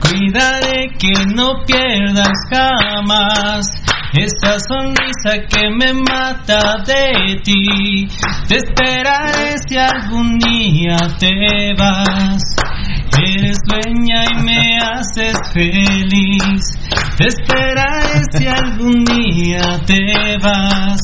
Cuidaré 0.00 0.90
que 0.98 1.26
no 1.34 1.64
pierdas 1.66 2.32
jamás 2.50 3.82
esa 4.14 4.58
sonrisa 4.58 5.46
que 5.48 5.70
me 5.70 5.92
mata 5.94 6.82
de 6.86 7.40
ti. 7.42 8.06
Te 8.46 8.56
esperaré 8.56 9.56
si 9.66 9.76
algún 9.78 10.38
día 10.38 10.96
te 11.18 11.30
vas. 11.78 12.42
Eres 13.18 13.58
dueña 13.66 14.24
y 14.24 14.42
me 14.42 14.78
haces 14.78 15.38
feliz. 15.52 16.78
Te 17.16 17.28
esperaré 17.28 18.22
si 18.32 18.46
algún 18.46 19.04
día 19.04 19.80
te 19.86 20.36
vas. 20.42 21.00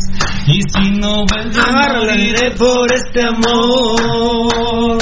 Y 0.47 0.61
si 0.63 0.91
no 1.01 1.25
vuelves, 1.25 1.59
moriré 1.73 2.51
por 2.53 2.93
este 2.93 3.23
amor. 3.23 4.99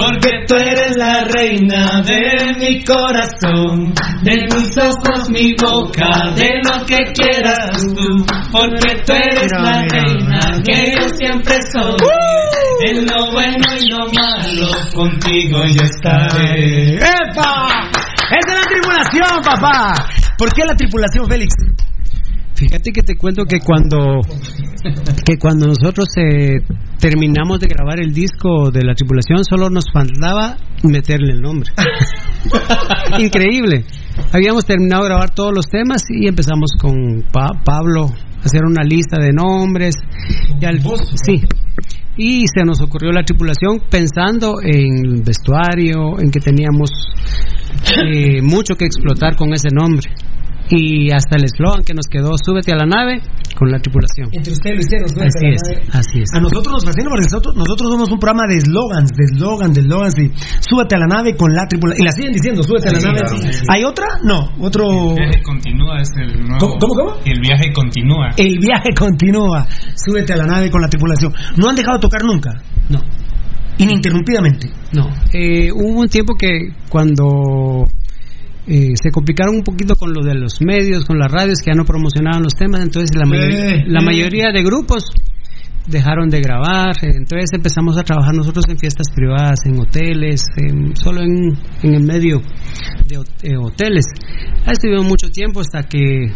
Porque 0.00 0.30
tú 0.48 0.54
eres 0.56 0.96
la 0.96 1.24
reina 1.24 2.00
de 2.00 2.54
mi 2.58 2.82
corazón, 2.84 3.92
de 4.22 4.36
mis 4.44 4.78
ojos, 4.78 5.28
mi 5.28 5.54
boca, 5.60 6.32
de 6.34 6.48
lo 6.64 6.86
que 6.86 7.04
quieras 7.12 7.84
tú. 7.94 8.24
Porque 8.50 9.02
tú 9.04 9.12
eres 9.12 9.52
la 9.52 9.82
reina 9.82 10.40
que 10.64 10.94
yo 10.96 11.08
siempre 11.18 11.58
soy. 11.72 11.96
En 12.82 13.04
lo 13.04 13.30
bueno 13.32 13.66
y 13.78 13.90
lo 13.90 14.06
malo, 14.10 14.70
contigo 14.94 15.58
yo 15.66 15.84
estaré. 15.84 16.94
¡Epa! 16.94 17.90
¡Esa 18.30 18.52
es 18.52 18.54
la 18.54 18.64
tripulación, 18.70 19.42
papá! 19.44 19.92
¿Por 20.38 20.50
qué 20.54 20.64
la 20.64 20.74
tripulación, 20.74 21.28
Félix? 21.28 21.54
Fíjate 22.60 22.92
que 22.92 23.00
te 23.02 23.16
cuento 23.16 23.44
que 23.46 23.58
cuando 23.60 24.20
que 25.24 25.36
cuando 25.38 25.66
nosotros 25.66 26.08
eh, 26.16 26.60
terminamos 26.98 27.58
de 27.58 27.66
grabar 27.68 28.00
el 28.00 28.12
disco 28.12 28.70
de 28.70 28.82
la 28.84 28.94
tripulación 28.94 29.44
solo 29.48 29.70
nos 29.70 29.84
faltaba 29.92 30.56
meterle 30.82 31.32
el 31.32 31.40
nombre. 31.40 31.70
Increíble. 33.18 33.84
Habíamos 34.32 34.64
terminado 34.66 35.02
de 35.04 35.08
grabar 35.08 35.30
todos 35.34 35.52
los 35.54 35.66
temas 35.66 36.02
y 36.10 36.28
empezamos 36.28 36.72
con 36.78 37.24
Pa- 37.32 37.62
Pablo 37.64 38.06
a 38.06 38.44
hacer 38.44 38.62
una 38.64 38.82
lista 38.84 39.18
de 39.20 39.32
nombres 39.32 39.94
y 40.60 40.64
al 40.64 40.80
sí. 41.24 41.42
Y 42.16 42.44
se 42.54 42.64
nos 42.64 42.80
ocurrió 42.82 43.12
la 43.12 43.22
tripulación 43.24 43.80
pensando 43.90 44.56
en 44.62 45.06
el 45.06 45.22
vestuario, 45.22 46.18
en 46.20 46.30
que 46.30 46.40
teníamos 46.40 46.90
eh, 48.12 48.42
mucho 48.42 48.74
que 48.74 48.84
explotar 48.84 49.36
con 49.36 49.54
ese 49.54 49.68
nombre. 49.72 50.10
Y 50.70 51.10
hasta 51.10 51.36
el 51.36 51.44
eslogan 51.44 51.82
que 51.82 51.94
nos 51.94 52.06
quedó, 52.06 52.30
súbete 52.38 52.72
a 52.72 52.76
la 52.76 52.86
nave 52.86 53.20
con 53.58 53.70
la 53.70 53.78
tripulación. 53.80 54.28
Entre 54.30 54.52
ustedes 54.52 54.76
lo 54.76 54.80
hicieron, 54.82 55.08
súbete 55.08 55.26
Así 55.34 55.44
a 55.46 55.48
la 55.50 55.54
es, 55.56 55.62
nave. 55.66 55.82
así 55.98 56.16
es. 56.22 56.28
A 56.32 56.40
nosotros 56.40 56.72
nos 56.72 56.84
fascina 56.84 57.08
porque 57.10 57.24
nosotros, 57.26 57.56
nosotros 57.56 57.90
somos 57.90 58.10
un 58.12 58.18
programa 58.20 58.46
de 58.48 58.56
eslogans, 58.58 59.10
de 59.10 59.24
eslogans, 59.24 59.74
de 59.74 59.80
eslogans. 59.82 60.14
Y 60.18 60.30
súbete 60.62 60.94
a 60.94 60.98
la 61.00 61.06
nave 61.06 61.34
con 61.36 61.52
la 61.52 61.66
tripulación. 61.66 62.02
Y 62.02 62.04
la 62.06 62.12
siguen 62.12 62.32
diciendo, 62.32 62.62
súbete 62.62 62.88
a 62.88 62.92
la 62.92 63.00
Sí, 63.00 63.06
nave. 63.06 63.18
claro, 63.20 63.36
sí, 63.42 63.52
sí. 63.52 63.64
¿Hay 63.68 63.82
otra? 63.84 64.06
No, 64.22 64.38
otro. 64.60 64.86
El 65.10 65.16
viaje 65.16 65.42
continúa 65.42 66.00
es 66.00 66.10
el 66.16 66.38
nuevo. 66.38 66.58
¿Cómo, 66.60 66.78
cómo, 66.78 66.94
cómo? 66.94 67.12
El 67.24 67.40
viaje 67.40 67.72
continúa. 67.72 68.28
El 68.36 68.58
viaje 68.58 68.90
continúa. 68.96 69.66
Súbete 69.96 70.32
a 70.34 70.36
la 70.36 70.46
nave 70.46 70.70
con 70.70 70.80
la 70.80 70.88
tripulación. 70.88 71.32
¿No 71.56 71.68
han 71.68 71.74
dejado 71.74 71.98
de 71.98 72.02
tocar 72.02 72.22
nunca? 72.24 72.50
No. 72.88 73.00
Ininterrumpidamente. 73.78 74.70
No. 74.92 75.08
Eh, 75.32 75.72
hubo 75.72 76.00
un 76.00 76.08
tiempo 76.08 76.34
que 76.34 76.68
cuando 76.88 77.84
eh, 78.66 78.90
se 78.94 79.10
complicaron 79.10 79.56
un 79.56 79.62
poquito 79.62 79.94
con 79.96 80.12
lo 80.12 80.22
de 80.24 80.34
los 80.34 80.60
medios, 80.60 81.04
con 81.04 81.18
las 81.18 81.30
radios 81.30 81.58
que 81.64 81.70
ya 81.72 81.76
no 81.76 81.84
promocionaban 81.84 82.42
los 82.42 82.54
temas, 82.54 82.80
entonces 82.82 83.16
la, 83.16 83.26
mayoría, 83.26 83.70
Eh, 83.76 83.84
la 83.86 84.00
eh. 84.00 84.04
mayoría 84.04 84.52
de 84.52 84.62
grupos 84.62 85.04
dejaron 85.86 86.28
de 86.28 86.40
grabar, 86.40 86.94
entonces 87.02 87.50
empezamos 87.52 87.96
a 87.96 88.04
trabajar 88.04 88.34
nosotros 88.34 88.64
en 88.68 88.78
fiestas 88.78 89.06
privadas, 89.14 89.58
en 89.64 89.80
hoteles, 89.80 90.44
en- 90.56 90.94
solo 90.94 91.22
en, 91.22 91.56
en 91.82 91.94
el 91.94 92.02
medio 92.04 92.40
de 93.08 93.16
eh, 93.42 93.56
hoteles. 93.56 94.04
Ahí 94.66 94.72
estuvimos 94.72 95.06
mucho 95.06 95.30
tiempo 95.30 95.60
hasta 95.60 95.82
que 95.82 96.26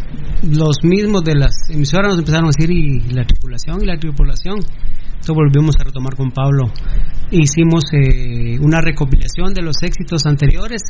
los 0.43 0.77
mismos 0.83 1.23
de 1.23 1.35
las 1.35 1.53
emisoras 1.69 2.09
nos 2.09 2.19
empezaron 2.19 2.45
a 2.45 2.51
decir 2.57 2.71
y 2.75 2.99
la 3.13 3.23
tripulación 3.23 3.81
y 3.83 3.85
la 3.85 3.97
tripulación. 3.97 4.55
Entonces 4.57 5.35
volvimos 5.35 5.75
a 5.79 5.83
retomar 5.85 6.15
con 6.15 6.31
Pablo. 6.31 6.71
Hicimos 7.31 7.83
eh, 7.93 8.57
una 8.59 8.81
recopilación 8.81 9.53
de 9.53 9.61
los 9.61 9.75
éxitos 9.83 10.25
anteriores, 10.25 10.81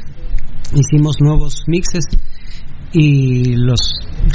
hicimos 0.74 1.18
nuevos 1.22 1.64
mixes 1.68 2.06
y 2.92 3.56
los 3.56 3.80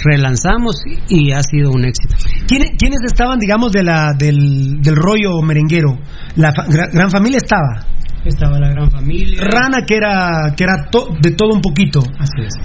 relanzamos 0.04 0.76
y 1.08 1.32
ha 1.32 1.42
sido 1.42 1.70
un 1.72 1.84
éxito. 1.84 2.14
¿Quiénes, 2.46 2.70
quiénes 2.78 3.00
estaban, 3.06 3.38
digamos, 3.38 3.72
de 3.72 3.82
la, 3.82 4.12
del, 4.18 4.80
del 4.82 4.96
rollo 4.96 5.40
merenguero? 5.42 5.98
La 6.36 6.52
fa- 6.52 6.66
gran 6.68 7.10
familia 7.10 7.38
estaba. 7.38 7.86
Estaba 8.22 8.58
la 8.58 8.68
gran 8.68 8.90
familia. 8.90 9.40
Rana, 9.42 9.78
que 9.86 9.96
era, 9.96 10.52
que 10.54 10.64
era 10.64 10.90
to- 10.90 11.08
de 11.22 11.30
todo 11.30 11.54
un 11.54 11.62
poquito. 11.62 12.00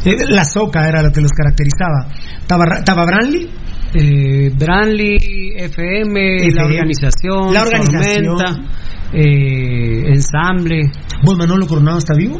Eh, 0.05 0.25
La 0.29 0.43
soca 0.43 0.85
era 0.87 1.01
lo 1.01 1.11
que 1.11 1.21
los 1.21 1.31
caracterizaba. 1.31 2.07
¿Estaba, 2.41 2.65
estaba 2.77 3.05
Branly? 3.05 3.49
Eh, 3.93 4.51
Branly, 4.59 5.53
FM, 5.55 6.51
la 6.51 6.65
organización, 6.65 7.53
La 7.53 7.61
organización. 7.61 8.35
Tormenta, 8.37 8.69
eh, 9.13 10.09
ensamble. 10.09 10.91
¿Vos, 11.23 11.37
Manolo 11.37 11.65
Coronado, 11.67 11.99
está 11.99 12.13
vivo? 12.15 12.37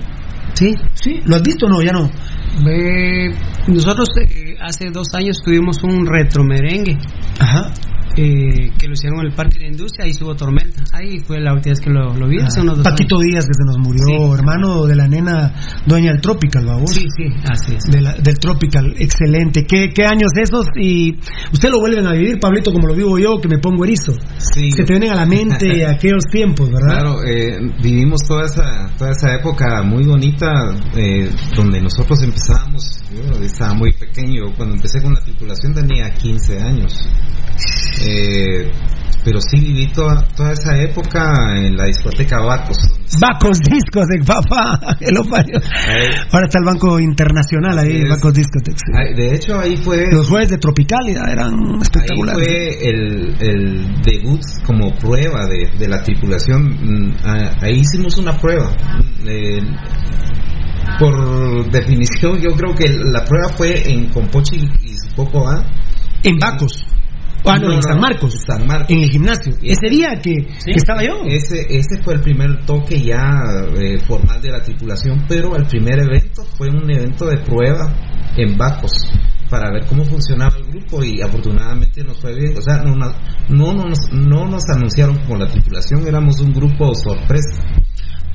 Sí. 0.53 0.73
¿Sí? 0.93 1.21
¿Lo 1.25 1.35
has 1.35 1.43
visto 1.43 1.65
o 1.65 1.69
no? 1.69 1.81
Ya 1.81 1.91
no. 1.91 2.09
Eh, 2.69 3.33
nosotros 3.67 4.09
eh, 4.21 4.55
hace 4.61 4.89
dos 4.91 5.07
años 5.13 5.41
tuvimos 5.43 5.83
un 5.83 6.05
retro 6.05 6.43
merengue. 6.43 6.97
Ajá. 7.39 7.73
Eh, 8.15 8.71
que 8.77 8.87
lo 8.87 8.93
hicieron 8.93 9.19
en 9.19 9.27
el 9.27 9.33
Parque 9.33 9.59
de 9.59 9.67
Industria, 9.67 10.05
ahí 10.05 10.11
estuvo 10.11 10.35
Tormenta. 10.35 10.83
Ahí 10.93 11.19
fue 11.19 11.39
la 11.39 11.53
última 11.53 11.71
vez 11.73 11.81
que 11.81 11.89
lo, 11.89 12.13
lo 12.13 12.27
vi. 12.27 12.39
hace 12.39 12.61
unos 12.61 12.77
dos 12.77 12.85
Ah, 12.87 12.89
Paquito 12.91 13.17
años. 13.17 13.27
Díaz, 13.31 13.45
que 13.47 13.53
se 13.53 13.63
nos 13.65 13.77
murió, 13.77 14.33
hermano 14.35 14.85
de 14.85 14.95
la 14.95 15.07
nena 15.07 15.53
dueña 15.85 16.11
del 16.11 16.21
Tropical, 16.21 16.65
babos. 16.65 16.91
Sí, 16.91 17.05
sí, 17.15 17.23
así 17.49 17.75
es. 17.75 17.83
De 17.91 18.01
la- 18.01 18.13
del 18.15 18.37
Tropical, 18.39 18.93
excelente. 18.97 19.65
¿Qué, 19.65 19.89
¿Qué 19.93 20.05
años 20.05 20.31
esos? 20.35 20.65
Y 20.79 21.15
usted 21.51 21.69
lo 21.69 21.79
vuelven 21.79 22.07
a 22.07 22.13
vivir, 22.13 22.39
Pablito, 22.39 22.71
como 22.71 22.87
lo 22.87 22.95
vivo 22.95 23.17
yo, 23.19 23.39
que 23.41 23.47
me 23.47 23.57
pongo 23.59 23.83
erizo. 23.85 24.13
Sí. 24.37 24.71
Se 24.71 24.83
te 24.83 24.93
vienen 24.93 25.11
a 25.11 25.15
la 25.15 25.25
mente 25.25 25.85
aquellos 25.87 26.23
tiempos, 26.31 26.69
¿verdad? 26.71 26.99
Claro, 26.99 27.23
eh, 27.25 27.57
vivimos 27.81 28.21
toda 28.27 28.45
esa, 28.45 28.89
toda 28.97 29.11
esa 29.11 29.33
época 29.35 29.83
muy 29.83 30.03
bonita 30.05 30.47
eh, 30.95 31.29
donde 31.55 31.81
nosotros 31.81 32.21
empezábamos, 32.23 33.03
yo 33.13 33.43
estaba 33.43 33.73
muy 33.73 33.91
pequeño, 33.93 34.53
cuando 34.55 34.75
empecé 34.75 35.01
con 35.01 35.13
la 35.13 35.19
tripulación 35.21 35.73
tenía 35.73 36.09
15 36.11 36.59
años. 36.61 36.93
Eh, 38.07 38.71
pero 39.23 39.39
sí 39.41 39.59
viví 39.59 39.87
toda, 39.91 40.21
toda 40.35 40.51
esa 40.51 40.79
época 40.79 41.57
en 41.57 41.75
la 41.75 41.85
discoteca 41.85 42.41
Bacos. 42.41 42.77
Bacos 43.19 43.57
Discos 43.59 44.05
de 44.07 44.23
papá, 44.23 44.95
que 44.99 45.11
lo 45.11 45.23
parió. 45.23 45.59
Ahora 46.31 46.45
está 46.45 46.59
el 46.59 46.65
Banco 46.65 46.99
Internacional 46.99 47.79
ahí, 47.79 48.01
Es- 48.03 48.09
Bacos 48.09 48.33
Discotex. 48.35 48.81
Ahí- 48.95 49.15
De 49.15 49.33
hecho, 49.35 49.59
ahí 49.59 49.77
fue... 49.77 50.11
Los 50.11 50.29
jueves 50.29 50.49
de 50.49 50.57
Tropicalia 50.59 51.21
eran 51.31 51.53
Ahí 51.55 51.81
espectaculares. 51.81 52.43
fue 52.45 52.87
el, 52.89 53.35
el 53.39 54.01
debut 54.03 54.41
como 54.63 54.93
prueba 54.93 55.47
de, 55.47 55.71
de 55.79 55.87
la 55.87 56.03
tripulación. 56.03 56.63
Mm, 56.63 57.13
ah, 57.25 57.49
Ahí 57.61 57.79
hicimos 57.79 58.17
una 58.17 58.37
prueba. 58.37 58.69
Mm, 59.23 60.99
por 60.99 61.69
definición, 61.71 62.39
yo 62.39 62.51
creo 62.55 62.75
que 62.75 62.87
la 62.89 63.23
prueba 63.25 63.49
fue 63.49 63.91
en 63.91 64.07
Compochi 64.09 64.57
y 64.83 64.93
su 64.95 65.15
Coco 65.15 65.47
A. 65.49 65.63
En 66.23 66.37
Bacos. 66.37 66.85
Ah, 67.45 67.59
no, 67.59 67.73
en 67.73 67.81
San 67.81 67.99
Marcos. 67.99 68.33
San 68.45 68.65
Marcos. 68.65 68.89
En 68.89 68.99
el 68.99 69.09
gimnasio. 69.09 69.53
Ese 69.61 69.89
día 69.89 70.09
que, 70.21 70.47
que 70.65 70.71
estaba 70.71 71.03
yo. 71.03 71.23
Ese, 71.25 71.65
ese 71.69 72.01
fue 72.03 72.15
el 72.15 72.21
primer 72.21 72.65
toque 72.65 72.99
ya 73.01 73.21
eh, 73.77 73.99
formal 73.99 74.41
de 74.41 74.49
la 74.49 74.61
tripulación, 74.61 75.25
pero 75.27 75.55
el 75.55 75.65
primer 75.65 75.99
evento 75.99 76.43
fue 76.57 76.69
un 76.69 76.89
evento 76.89 77.27
de 77.27 77.37
prueba 77.37 77.93
en 78.35 78.57
Bacos 78.57 78.93
para 79.49 79.71
ver 79.71 79.85
cómo 79.85 80.03
funcionaba 80.05 80.57
el 80.57 80.65
grupo 80.65 81.03
y 81.03 81.21
afortunadamente 81.21 82.03
nos 82.03 82.19
fue 82.19 82.35
bien. 82.35 82.57
O 82.57 82.61
sea, 82.61 82.81
no, 82.83 82.95
no, 82.95 83.13
no, 83.49 83.73
nos, 83.73 83.99
no 84.11 84.47
nos 84.47 84.67
anunciaron 84.69 85.17
como 85.19 85.37
la 85.37 85.47
tripulación, 85.47 86.07
éramos 86.07 86.39
un 86.39 86.51
grupo 86.51 86.93
sorpresa. 86.95 87.61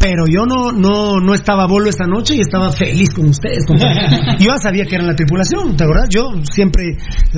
Pero 0.00 0.24
yo 0.26 0.46
no, 0.46 0.72
no, 0.72 1.20
no 1.20 1.34
estaba 1.34 1.66
bolo 1.66 1.90
esa 1.90 2.06
noche 2.06 2.34
y 2.36 2.40
estaba 2.40 2.72
feliz 2.72 3.10
con 3.14 3.28
ustedes. 3.28 3.64
Yo 4.40 4.46
ya 4.46 4.56
sabía 4.56 4.86
que 4.86 4.94
eran 4.94 5.06
la 5.06 5.14
tripulación, 5.14 5.76
¿te 5.76 5.84
acuerdas? 5.84 6.08
Yo 6.08 6.22
siempre 6.50 6.92
eh, 6.92 6.96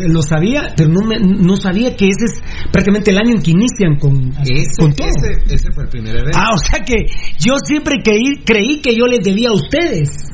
lo 0.09 0.23
sabía, 0.23 0.69
pero 0.77 0.89
no, 0.91 1.01
me- 1.05 1.19
no 1.19 1.57
sabía 1.57 1.97
que 1.97 2.07
ese 2.07 2.25
es 2.27 2.41
prácticamente 2.71 3.11
el 3.11 3.19
año 3.19 3.33
en 3.35 3.43
que 3.43 3.51
inician 3.51 3.97
con, 3.99 4.31
Ese, 4.45 4.81
con 4.81 4.93
todo. 4.93 5.09
ese, 5.09 5.55
ese 5.55 5.73
fue 5.75 5.83
el 5.85 5.91
primer 5.91 6.15
evento. 6.15 6.39
Ah, 6.39 6.53
o 6.55 6.59
sea 6.59 6.85
que 6.85 6.95
yo 7.41 7.57
siempre 7.67 7.97
creí, 8.03 8.45
creí 8.45 8.81
que 8.81 8.95
yo 8.97 9.07
les 9.07 9.21
debía 9.25 9.49
a 9.51 9.55
ustedes. 9.55 10.29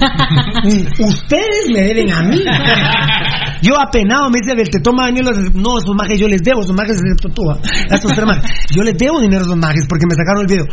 ustedes 0.98 1.70
me 1.72 1.80
deben 1.82 2.12
a 2.12 2.22
mí. 2.22 2.42
Yo 3.62 3.78
apenado 3.78 4.30
me 4.30 4.38
dice, 4.40 4.70
te 4.70 4.80
toma 4.80 5.04
Daniel, 5.04 5.26
no, 5.54 5.78
esos 5.78 5.94
majes 5.94 6.18
yo 6.18 6.28
les 6.28 6.40
debo, 6.42 6.62
esos 6.62 6.74
majes 6.74 6.96
excepto 6.96 7.28
tú, 7.28 7.50
a 7.50 7.58
estos 7.94 8.12
tres 8.12 8.24
majes. 8.24 8.50
Yo 8.74 8.82
les 8.82 8.96
debo 8.96 9.20
dinero 9.20 9.42
a 9.42 9.44
esos 9.44 9.56
majes 9.56 9.86
porque 9.86 10.06
me 10.08 10.14
sacaron 10.14 10.42
el 10.42 10.46
video. 10.46 10.64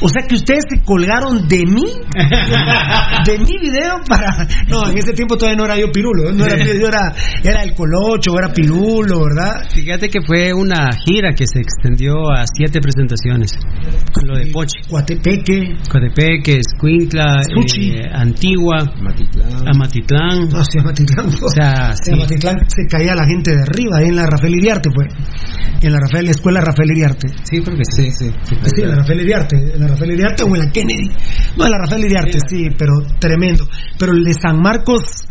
O 0.00 0.08
sea 0.08 0.22
que 0.26 0.36
ustedes 0.36 0.64
se 0.68 0.82
colgaron 0.82 1.46
de 1.48 1.66
mí, 1.66 1.84
de 3.26 3.38
mi 3.38 3.58
video 3.60 4.00
para... 4.08 4.48
No, 4.68 4.88
en 4.88 4.96
ese 4.96 5.12
tiempo 5.12 5.36
todavía 5.36 5.58
no 5.58 5.64
era 5.66 5.78
yo 5.78 5.92
pirulo, 5.92 6.32
no 6.32 6.46
era 6.46 6.56
yo 6.56 6.86
era, 6.86 7.12
era 7.44 7.62
el 7.62 7.74
colocho, 7.74 8.32
era 8.38 8.52
pirulo, 8.52 9.24
¿verdad? 9.24 9.68
Fíjate 9.74 10.08
que 10.08 10.20
fue 10.24 10.54
una 10.54 10.88
gira 11.04 11.34
que 11.34 11.44
se 11.46 11.60
extendió 11.60 12.30
a 12.30 12.44
siete 12.46 12.80
presentaciones. 12.80 13.52
Con 14.14 14.28
lo 14.28 14.38
de 14.38 14.46
Pochi. 14.46 14.80
Coatepeque. 14.88 15.76
Coatepeque, 15.90 16.60
Escuintla, 16.60 17.42
eh, 17.42 18.10
Antigua, 18.50 18.78
Amatitlán. 19.72 20.48
No, 20.48 20.64
sí. 20.64 20.78
O 21.42 21.48
sea, 21.48 21.94
sí. 21.94 22.12
Se 22.66 22.86
caía 22.88 23.14
la 23.14 23.26
gente 23.26 23.52
de 23.52 23.62
arriba, 23.62 23.98
ahí 23.98 24.08
en 24.08 24.16
la 24.16 24.26
Rafael 24.26 24.54
Iriarte 24.54 24.90
fue. 24.94 25.06
En 25.82 25.92
la 25.92 25.98
Rafael, 26.00 26.24
la 26.24 26.30
escuela 26.32 26.60
Rafael 26.60 26.90
Iriarte. 26.90 27.28
Sí, 27.44 27.60
porque 27.60 27.82
sí, 27.84 28.10
sí. 28.10 28.30
Sí, 28.44 28.82
en 28.82 28.88
la 28.88 28.96
Rafael 28.96 29.20
Iriarte, 29.20 29.56
en 29.56 29.80
la 29.80 29.86
Rafael 29.88 30.10
Iriarte 30.12 30.42
o 30.42 30.54
en 30.54 30.58
la 30.58 30.70
Kennedy. 30.70 31.10
No, 31.56 31.64
en 31.64 31.70
la 31.70 31.78
Rafael 31.78 32.04
Iriarte, 32.04 32.38
sí, 32.48 32.68
pero 32.76 32.92
tremendo. 33.18 33.66
Pero 33.98 34.12
el 34.12 34.24
de 34.24 34.34
San 34.34 34.60
Marcos, 34.60 35.28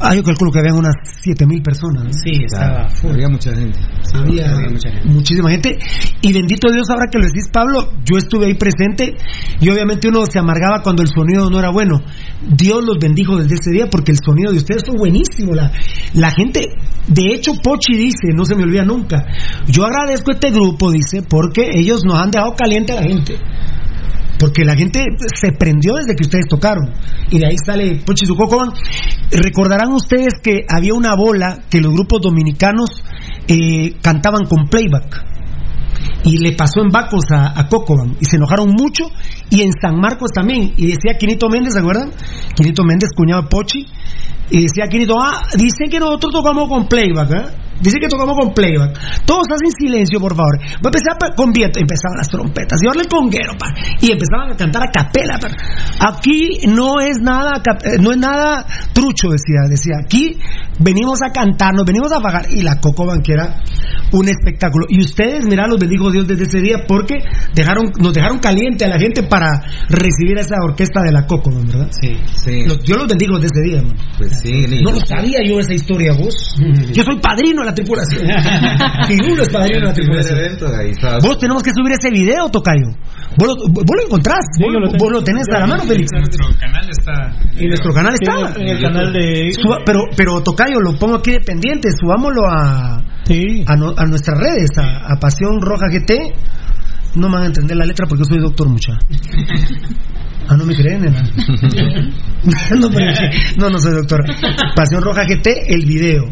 ah, 0.00 0.14
yo 0.14 0.22
calculo 0.22 0.50
que 0.50 0.58
habían 0.58 0.76
unas 0.76 0.94
7000 1.22 1.62
personas. 1.62 2.04
¿no? 2.04 2.12
Sí, 2.12 2.44
estaba 2.44 2.88
full. 2.88 3.12
Había 3.12 3.28
mucha 3.28 3.54
gente. 3.54 3.78
Había 4.14 4.50
había 4.50 4.70
mucha 4.70 4.90
gente. 4.90 5.08
muchísima 5.08 5.50
gente. 5.50 5.78
Y 6.22 6.32
bendito 6.32 6.70
Dios, 6.70 6.88
ahora 6.90 7.06
que 7.10 7.18
lo 7.18 7.26
decís, 7.26 7.48
Pablo, 7.52 7.92
yo 8.04 8.18
estuve 8.18 8.46
ahí 8.46 8.54
presente 8.54 9.16
y 9.60 9.68
obviamente 9.68 10.08
uno 10.08 10.24
se 10.26 10.38
amargaba 10.38 10.82
cuando 10.82 11.02
el 11.02 11.08
sonido 11.08 11.50
no 11.50 11.58
era 11.58 11.70
bueno. 11.70 12.00
Dios 12.42 12.84
los 12.84 12.98
bendijo 12.98 13.36
desde 13.36 13.54
ese 13.54 13.70
día 13.70 13.88
porque 13.90 14.12
el 14.12 14.18
sonido 14.24 14.52
de 14.52 14.58
ustedes 14.58 14.82
fue 14.86 14.96
buenísimo. 14.96 15.54
La, 15.54 15.72
la 16.14 16.30
gente, 16.30 16.60
de 17.06 17.34
hecho, 17.34 17.52
Pochi 17.62 17.96
dice, 17.96 18.32
no 18.34 18.44
se 18.44 18.54
me 18.54 18.62
olvida 18.62 18.84
nunca, 18.84 19.26
yo 19.66 19.84
agradezco 19.84 20.30
a 20.30 20.34
este 20.34 20.50
grupo, 20.50 20.90
dice, 20.90 21.22
porque 21.22 21.70
ellos 21.74 22.02
nos 22.04 22.16
han 22.16 22.30
dejado 22.30 22.54
caliente 22.54 22.92
a 22.92 22.96
la 22.96 23.02
gente. 23.02 23.38
Porque 24.40 24.64
la 24.64 24.74
gente 24.74 25.04
se 25.38 25.52
prendió 25.52 25.94
desde 25.96 26.16
que 26.16 26.22
ustedes 26.22 26.46
tocaron. 26.48 26.94
Y 27.30 27.38
de 27.38 27.46
ahí 27.46 27.56
sale 27.64 27.96
Pochi 27.96 28.24
su 28.24 28.34
Cocoban. 28.34 28.70
Recordarán 29.30 29.92
ustedes 29.92 30.40
que 30.42 30.64
había 30.66 30.94
una 30.94 31.14
bola 31.14 31.58
que 31.68 31.80
los 31.80 31.92
grupos 31.92 32.22
dominicanos 32.22 33.04
eh, 33.46 33.96
cantaban 34.00 34.46
con 34.46 34.68
playback. 34.68 35.26
Y 36.24 36.38
le 36.38 36.52
pasó 36.52 36.80
en 36.80 36.88
Bacos 36.88 37.24
a, 37.30 37.60
a 37.60 37.68
Cocoban. 37.68 38.16
Y 38.18 38.24
se 38.24 38.36
enojaron 38.36 38.70
mucho. 38.70 39.04
Y 39.50 39.62
en 39.62 39.72
San 39.80 39.98
Marcos 40.00 40.30
también. 40.32 40.72
Y 40.76 40.86
decía 40.86 41.14
Quinito 41.18 41.48
Méndez, 41.48 41.74
¿se 41.74 41.80
acuerdan? 41.80 42.10
Quinito 42.54 42.84
Méndez, 42.84 43.10
cuñado 43.16 43.42
de 43.42 43.48
Pochi. 43.48 43.86
Y 44.50 44.62
decía 44.62 44.86
Quinito, 44.88 45.14
ah, 45.20 45.42
dice 45.56 45.90
que 45.90 45.98
nosotros 46.00 46.32
tocamos 46.32 46.68
con 46.68 46.86
playback, 46.88 47.30
¿eh? 47.32 47.44
Dice 47.80 47.96
que 47.98 48.08
tocamos 48.08 48.36
con 48.38 48.52
playback. 48.52 49.24
Todos 49.24 49.46
hacen 49.48 49.70
silencio, 49.72 50.20
por 50.20 50.34
favor. 50.36 50.58
Va 50.60 50.66
a 50.84 50.88
empezar 50.92 51.16
pa- 51.18 51.34
con 51.34 51.50
viento. 51.50 51.78
Empezaban 51.80 52.18
las 52.18 52.28
trompetas. 52.28 52.78
Y 52.82 52.86
ahora 52.86 53.00
el 53.00 53.08
conguero, 53.08 53.52
pa. 53.58 53.68
Y 54.02 54.12
empezaban 54.12 54.52
a 54.52 54.56
cantar 54.56 54.82
a 54.82 54.90
capela, 54.92 55.38
pa. 55.38 55.48
Aquí 56.10 56.58
no 56.68 57.00
es 57.00 57.16
nada, 57.22 57.62
eh, 57.84 57.96
no 57.98 58.10
es 58.12 58.18
nada 58.18 58.66
trucho, 58.92 59.28
decía. 59.30 59.64
Decía, 59.70 59.94
aquí 60.04 60.38
venimos 60.78 61.22
a 61.22 61.32
cantar, 61.32 61.72
nos 61.74 61.86
venimos 61.86 62.12
a 62.12 62.20
pagar. 62.20 62.52
Y 62.52 62.60
la 62.60 62.78
Coco 62.80 63.06
Banquera, 63.06 63.62
un 64.12 64.28
espectáculo. 64.28 64.84
Y 64.90 65.00
ustedes, 65.00 65.46
mirá, 65.46 65.66
los 65.66 65.78
bendigo 65.78 66.10
Dios 66.10 66.26
desde 66.28 66.44
ese 66.44 66.60
día 66.60 66.84
porque 66.86 67.14
dejaron, 67.54 67.92
nos 67.98 68.12
dejaron 68.12 68.40
caliente 68.40 68.84
a 68.84 68.88
la 68.88 68.98
gente 68.98 69.22
para 69.22 69.39
recibir 69.88 70.38
a 70.38 70.40
esa 70.40 70.56
orquesta 70.62 71.02
de 71.02 71.12
la 71.12 71.26
Coco, 71.26 71.50
¿verdad? 71.52 71.88
Sí, 71.90 72.16
sí. 72.34 72.64
Los- 72.66 72.82
yo 72.84 72.96
los 72.96 73.06
bendigo 73.08 73.38
desde 73.38 73.60
ese 73.60 73.70
día, 73.70 73.82
man. 73.82 73.96
Pues 74.18 74.40
sí, 74.40 74.66
No 74.82 74.92
lo 74.92 75.00
sabía 75.06 75.38
yo 75.46 75.58
esa 75.58 75.74
historia, 75.74 76.12
vos. 76.12 76.34
Yo 76.92 77.02
soy 77.04 77.20
padrino 77.20 77.60
de 77.62 77.66
la 77.66 77.74
tripulación. 77.74 78.22
Pirulo 79.08 79.42
es 79.42 79.48
padrino 79.48 79.80
de 79.80 79.86
la 79.86 79.92
tripulación. 79.92 80.38
evento, 80.38 80.66
ahí 80.68 80.90
estaba. 80.90 81.18
Vos 81.22 81.38
tenemos 81.38 81.62
que 81.62 81.70
subir 81.70 81.92
ese 81.92 82.10
video, 82.10 82.48
Tocayo. 82.50 82.88
Vos 83.38 83.48
lo, 83.48 83.54
vos 83.72 83.84
lo 83.96 84.04
encontrás. 84.06 84.40
Sí, 84.56 84.62
vos, 84.64 84.72
lo 84.72 85.14
vos 85.14 85.24
tenés 85.24 85.44
a 85.54 85.60
la 85.60 85.66
mano, 85.66 85.84
Félix. 85.84 86.08
Nuestro 86.12 86.46
canal 86.58 86.88
está. 86.90 87.36
En 87.56 87.68
nuestro 87.68 87.92
canal 87.92 88.12
Sí, 88.16 88.24
está. 88.28 88.60
en 88.60 88.68
el 88.68 88.80
canal 88.80 89.12
de- 89.12 89.52
Suba- 89.54 89.78
pero, 89.86 90.00
pero 90.16 90.42
Tocayo, 90.42 90.80
lo 90.80 90.98
pongo 90.98 91.16
aquí 91.16 91.32
de 91.32 91.40
pendiente. 91.40 91.88
Subámoslo 91.92 92.42
a, 92.50 93.02
Sí. 93.24 93.64
a, 93.66 93.76
no- 93.76 93.94
a 93.96 94.04
nuestras 94.06 94.38
redes, 94.38 94.70
a, 94.78 95.12
a 95.14 95.16
Pasión 95.20 95.60
Roja 95.60 95.86
GT. 95.90 96.32
No 97.16 97.28
me 97.28 97.34
van 97.34 97.42
a 97.44 97.46
entender 97.46 97.76
la 97.76 97.84
letra 97.84 98.06
porque 98.08 98.24
soy 98.24 98.38
doctor 98.38 98.68
mucha. 98.68 98.92
Ah, 100.48 100.56
no 100.56 100.64
me 100.64 100.74
creen, 100.74 101.02
nena. 101.02 101.22
no, 102.80 102.88
pero- 102.90 103.12
no, 103.58 103.70
no 103.70 103.78
soy 103.78 103.92
doctor. 103.94 104.20
Pasión 104.74 105.02
Roja 105.02 105.24
GT, 105.24 105.48
el 105.68 105.86
video. 105.86 106.24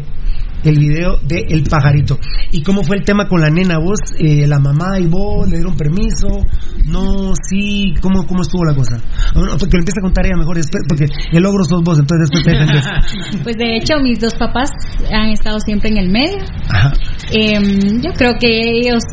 El 0.63 0.77
video 0.77 1.17
de 1.23 1.45
El 1.49 1.63
Pajarito. 1.63 2.19
¿Y 2.51 2.63
cómo 2.63 2.83
fue 2.83 2.97
el 2.97 3.05
tema 3.05 3.27
con 3.27 3.39
la 3.39 3.49
nena? 3.49 3.79
¿Vos, 3.79 3.99
eh, 4.17 4.45
la 4.45 4.59
mamá 4.59 4.99
y 4.99 5.07
vos 5.07 5.47
le 5.47 5.57
dieron 5.57 5.75
permiso? 5.75 6.27
No, 6.85 7.33
sí. 7.49 7.93
¿Cómo, 8.01 8.25
cómo 8.27 8.41
estuvo 8.41 8.65
la 8.65 8.75
cosa? 8.75 8.97
Ah, 8.99 9.31
no, 9.35 9.57
Que 9.57 9.77
lo 9.77 9.79
empiece 9.79 9.99
a 9.99 10.03
contar 10.03 10.25
ella 10.25 10.35
mejor, 10.37 10.57
después, 10.57 10.83
porque 10.87 11.05
el 11.31 11.43
logro 11.43 11.63
sos 11.63 11.81
vos, 11.83 11.99
entonces 11.99 12.29
después 12.29 12.43
te 12.43 12.51
defendés. 12.51 12.85
Pues 13.43 13.55
de 13.57 13.77
hecho 13.77 13.99
mis 14.01 14.19
dos 14.19 14.35
papás 14.35 14.69
han 15.11 15.29
estado 15.29 15.59
siempre 15.59 15.89
en 15.89 15.97
el 15.97 16.09
medio. 16.09 16.43
Ajá. 16.69 16.93
Em, 17.31 18.01
yo 18.01 18.11
creo 18.13 18.33
que 18.39 18.47
ellos, 18.47 19.03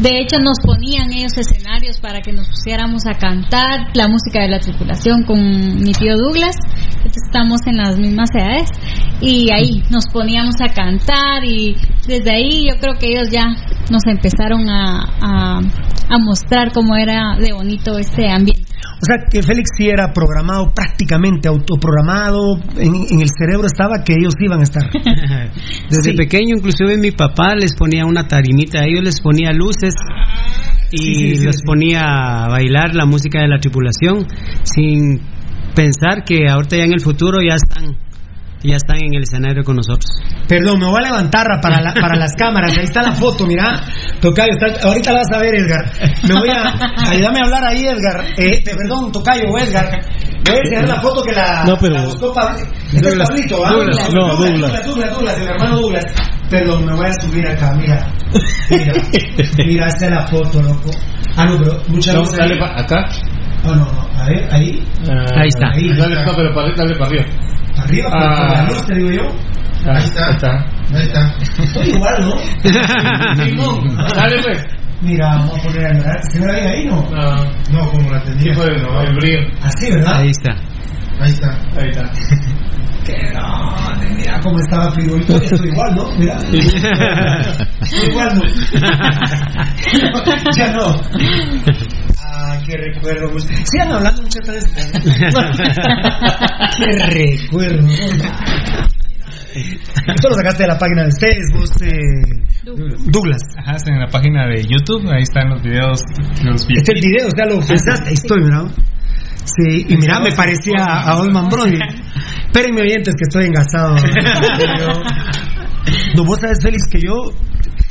de 0.00 0.20
hecho, 0.20 0.38
nos 0.40 0.58
ponían 0.60 1.12
ellos 1.12 1.36
escenarios 1.36 2.00
para 2.00 2.20
que 2.20 2.32
nos 2.32 2.48
pusiéramos 2.48 3.06
a 3.06 3.14
cantar 3.14 3.90
la 3.94 4.08
música 4.08 4.42
de 4.42 4.48
la 4.48 4.58
tripulación 4.58 5.24
con 5.24 5.38
mi 5.38 5.92
tío 5.92 6.16
Douglas. 6.16 6.56
Entonces, 6.96 7.22
estamos 7.26 7.60
en 7.66 7.76
las 7.76 7.98
mismas 7.98 8.30
edades 8.34 8.70
y 9.20 9.50
ahí 9.52 9.82
nos 9.90 10.06
poníamos 10.12 10.56
a 10.60 10.72
cantar 10.72 10.95
y 11.44 11.76
desde 12.06 12.30
ahí 12.34 12.66
yo 12.68 12.76
creo 12.80 12.94
que 12.98 13.08
ellos 13.08 13.28
ya 13.30 13.46
nos 13.90 14.02
empezaron 14.06 14.68
a, 14.68 15.04
a, 15.20 15.58
a 15.58 16.18
mostrar 16.18 16.72
cómo 16.72 16.96
era 16.96 17.36
de 17.38 17.52
bonito 17.52 17.98
este 17.98 18.28
ambiente. 18.30 18.62
O 18.98 19.04
sea, 19.04 19.16
que 19.30 19.42
Félix 19.42 19.70
sí 19.76 19.88
era 19.88 20.12
programado, 20.12 20.72
prácticamente 20.74 21.48
autoprogramado, 21.48 22.56
en, 22.78 22.94
en 23.10 23.20
el 23.20 23.28
cerebro 23.28 23.66
estaba 23.66 24.02
que 24.04 24.14
ellos 24.18 24.34
iban 24.40 24.60
a 24.60 24.62
estar. 24.62 24.84
Desde 25.90 26.12
Sí. 26.12 26.16
pequeño, 26.16 26.56
inclusive 26.56 26.96
mi 26.96 27.10
papá 27.10 27.54
les 27.54 27.74
ponía 27.76 28.06
una 28.06 28.26
tarimita, 28.26 28.80
a 28.80 28.84
ellos 28.86 29.04
les 29.04 29.20
ponía 29.20 29.52
luces 29.52 29.94
y 30.92 30.98
Sí, 30.98 31.14
sí, 31.14 31.34
sí, 31.36 31.44
los 31.44 31.56
sí. 31.56 31.62
ponía 31.66 32.44
a 32.44 32.48
bailar 32.48 32.94
la 32.94 33.04
música 33.06 33.40
de 33.40 33.48
la 33.48 33.58
tripulación 33.58 34.26
sin 34.62 35.20
pensar 35.74 36.24
que 36.24 36.48
ahorita 36.48 36.76
ya 36.78 36.84
en 36.84 36.92
el 36.94 37.00
futuro 37.00 37.38
ya 37.46 37.56
están 37.56 37.96
ya 38.62 38.76
están 38.76 38.96
en 38.96 39.14
el 39.14 39.22
escenario 39.22 39.62
con 39.64 39.76
nosotros. 39.76 40.10
Perdón, 40.48 40.78
me 40.80 40.86
voy 40.86 40.98
a 40.98 41.06
levantar 41.08 41.46
para, 41.62 41.80
la- 41.80 41.94
para 41.94 42.16
las 42.16 42.32
cámaras. 42.36 42.76
Ahí 42.76 42.84
está 42.84 43.02
la 43.02 43.12
foto, 43.12 43.46
mira. 43.46 43.80
Tocayo, 44.20 44.52
está- 44.58 44.88
ahorita 44.88 45.12
la 45.12 45.18
vas 45.18 45.32
a 45.32 45.38
ver, 45.38 45.54
Edgar. 45.54 45.92
Me 46.28 46.34
voy 46.34 46.48
a. 46.50 47.10
Ayúdame 47.10 47.40
a 47.40 47.44
hablar 47.44 47.64
ahí, 47.64 47.84
Edgar. 47.86 48.24
Eh, 48.36 48.62
te- 48.64 48.74
perdón, 48.74 49.12
Tocayo, 49.12 49.44
Edgar. 49.58 50.00
Voy 50.46 50.54
a 50.54 50.58
enseñar 50.58 50.88
la 50.88 51.00
foto 51.00 51.22
que 51.22 51.32
la. 51.32 51.64
No, 51.66 51.76
pero- 51.80 51.94
la 51.94 52.04
buscó 52.04 52.32
Pablo. 52.32 52.58
Este 52.92 53.08
es 53.08 53.14
Pablito, 53.16 53.66
¿ah? 53.66 53.70
Douglas, 53.72 54.14
no, 54.14 54.26
Douglas. 54.36 54.60
Douglas, 54.60 54.86
Douglas, 54.86 55.10
Douglas, 55.14 55.38
el 55.40 55.48
hermano 55.48 55.80
Douglas. 55.80 56.04
Perdón, 56.50 56.86
me 56.86 56.94
voy 56.94 57.06
a 57.06 57.12
subir 57.20 57.46
acá, 57.48 57.72
mira. 57.74 58.06
Mira, 58.70 58.92
mira, 59.66 59.86
esta 59.88 60.06
es 60.06 60.10
la 60.12 60.26
foto, 60.28 60.62
loco. 60.62 60.90
Ah, 61.36 61.44
no, 61.46 61.58
pero 61.58 61.82
muchas 61.88 62.14
No, 62.14 62.20
veces. 62.22 62.38
dale 62.38 62.56
pa- 62.56 62.80
acá. 62.80 63.08
No, 63.64 63.74
no, 63.74 63.84
no. 63.84 64.08
A 64.20 64.26
ver, 64.28 64.48
ahí. 64.52 64.82
Ah, 65.08 65.24
Ahí 65.40 65.48
está. 65.48 65.68
Ahí. 65.74 65.88
Dale, 65.96 66.24
no, 66.24 66.32
pero 66.36 66.54
para, 66.54 66.68
dale 66.76 66.94
para 66.94 67.06
arriba. 67.06 67.24
Arriba, 67.78 68.10
por 68.10 68.22
Ah. 68.22 68.36
por 68.36 68.56
la 68.56 68.68
luz, 68.68 68.86
te 68.86 68.94
digo 68.94 69.10
yo. 69.10 69.22
Ahí 69.90 70.04
está. 70.04 70.26
Ahí 70.26 70.32
está. 70.34 70.50
Ahí 70.94 71.02
está. 71.02 71.34
Estoy 71.62 71.88
igual, 71.90 72.16
¿no? 72.20 72.34
Dale, 74.14 74.42
pues. 74.42 74.64
Mira, 75.02 75.36
vamos 75.36 75.60
a 75.60 75.62
poner 75.62 75.86
a 75.86 75.90
¿Se 76.32 76.40
ve 76.40 76.46
bien 76.52 76.66
ahí, 76.66 76.84
no? 76.86 76.96
No, 77.10 77.44
No, 77.70 77.86
como 77.90 78.10
la 78.10 78.18
sí, 78.24 78.30
tenía. 78.32 78.54
pues, 78.54 78.82
no, 78.82 79.02
el 79.02 79.14
brillo. 79.16 79.40
Así, 79.62 79.90
¿verdad? 79.90 80.16
Ahí 80.20 80.30
está. 80.30 80.52
Ahí 81.20 81.32
está. 81.32 81.50
Ahí 81.78 81.90
está. 81.90 82.02
Qué 83.06 83.12
grande, 83.30 84.06
mira 84.16 84.40
cómo 84.40 84.58
estaba 84.58 84.90
Fidolito. 84.90 85.36
Estoy 85.42 85.68
igual, 85.68 85.94
¿no? 85.94 86.10
Mira. 86.18 86.36
Estoy 86.38 88.08
igual, 88.10 88.34
¿no? 88.34 88.42
ya 90.56 90.72
no. 90.72 91.00
Ah, 92.18 92.58
qué 92.66 92.76
recuerdo. 92.76 93.30
pues. 93.30 93.46
Sigan 93.70 93.92
hablando 93.92 94.22
muchas 94.22 94.44
veces. 94.48 94.90
qué 96.78 96.86
recuerdo. 97.46 97.86
Esto 99.54 100.28
lo 100.28 100.34
sacaste 100.34 100.62
de 100.64 100.68
la 100.68 100.78
página 100.78 101.02
de 101.02 101.08
ustedes, 101.08 101.46
vos, 101.52 101.70
eh, 101.82 101.90
Douglas. 103.10 103.42
Ajá, 103.58 103.76
está 103.76 103.92
en 103.92 104.00
la 104.00 104.08
página 104.08 104.46
de 104.46 104.62
YouTube, 104.64 105.08
ahí 105.10 105.22
están 105.22 105.50
los 105.50 105.62
videos. 105.62 106.00
Los 106.44 106.66
Este 106.68 106.92
el 106.92 107.00
video, 107.00 107.28
o 107.28 107.30
sea, 107.30 107.46
lo 107.46 107.60
pensaste. 107.66 108.08
Ahí 108.08 108.14
estoy, 108.14 108.42
mira. 108.42 108.64
Sí, 109.44 109.86
y 109.88 109.96
mira, 109.96 110.18
me 110.20 110.32
parecía 110.32 110.84
a 110.84 111.18
Olman 111.18 111.48
Brody. 111.48 111.78
Espérenme, 112.46 112.82
oyentes, 112.82 113.14
que 113.14 113.24
estoy 113.28 113.46
engasado. 113.46 113.94
no, 116.16 116.24
vos 116.24 116.40
sabes, 116.40 116.58
Félix, 116.60 116.88
que 116.90 116.98
yo, 116.98 117.30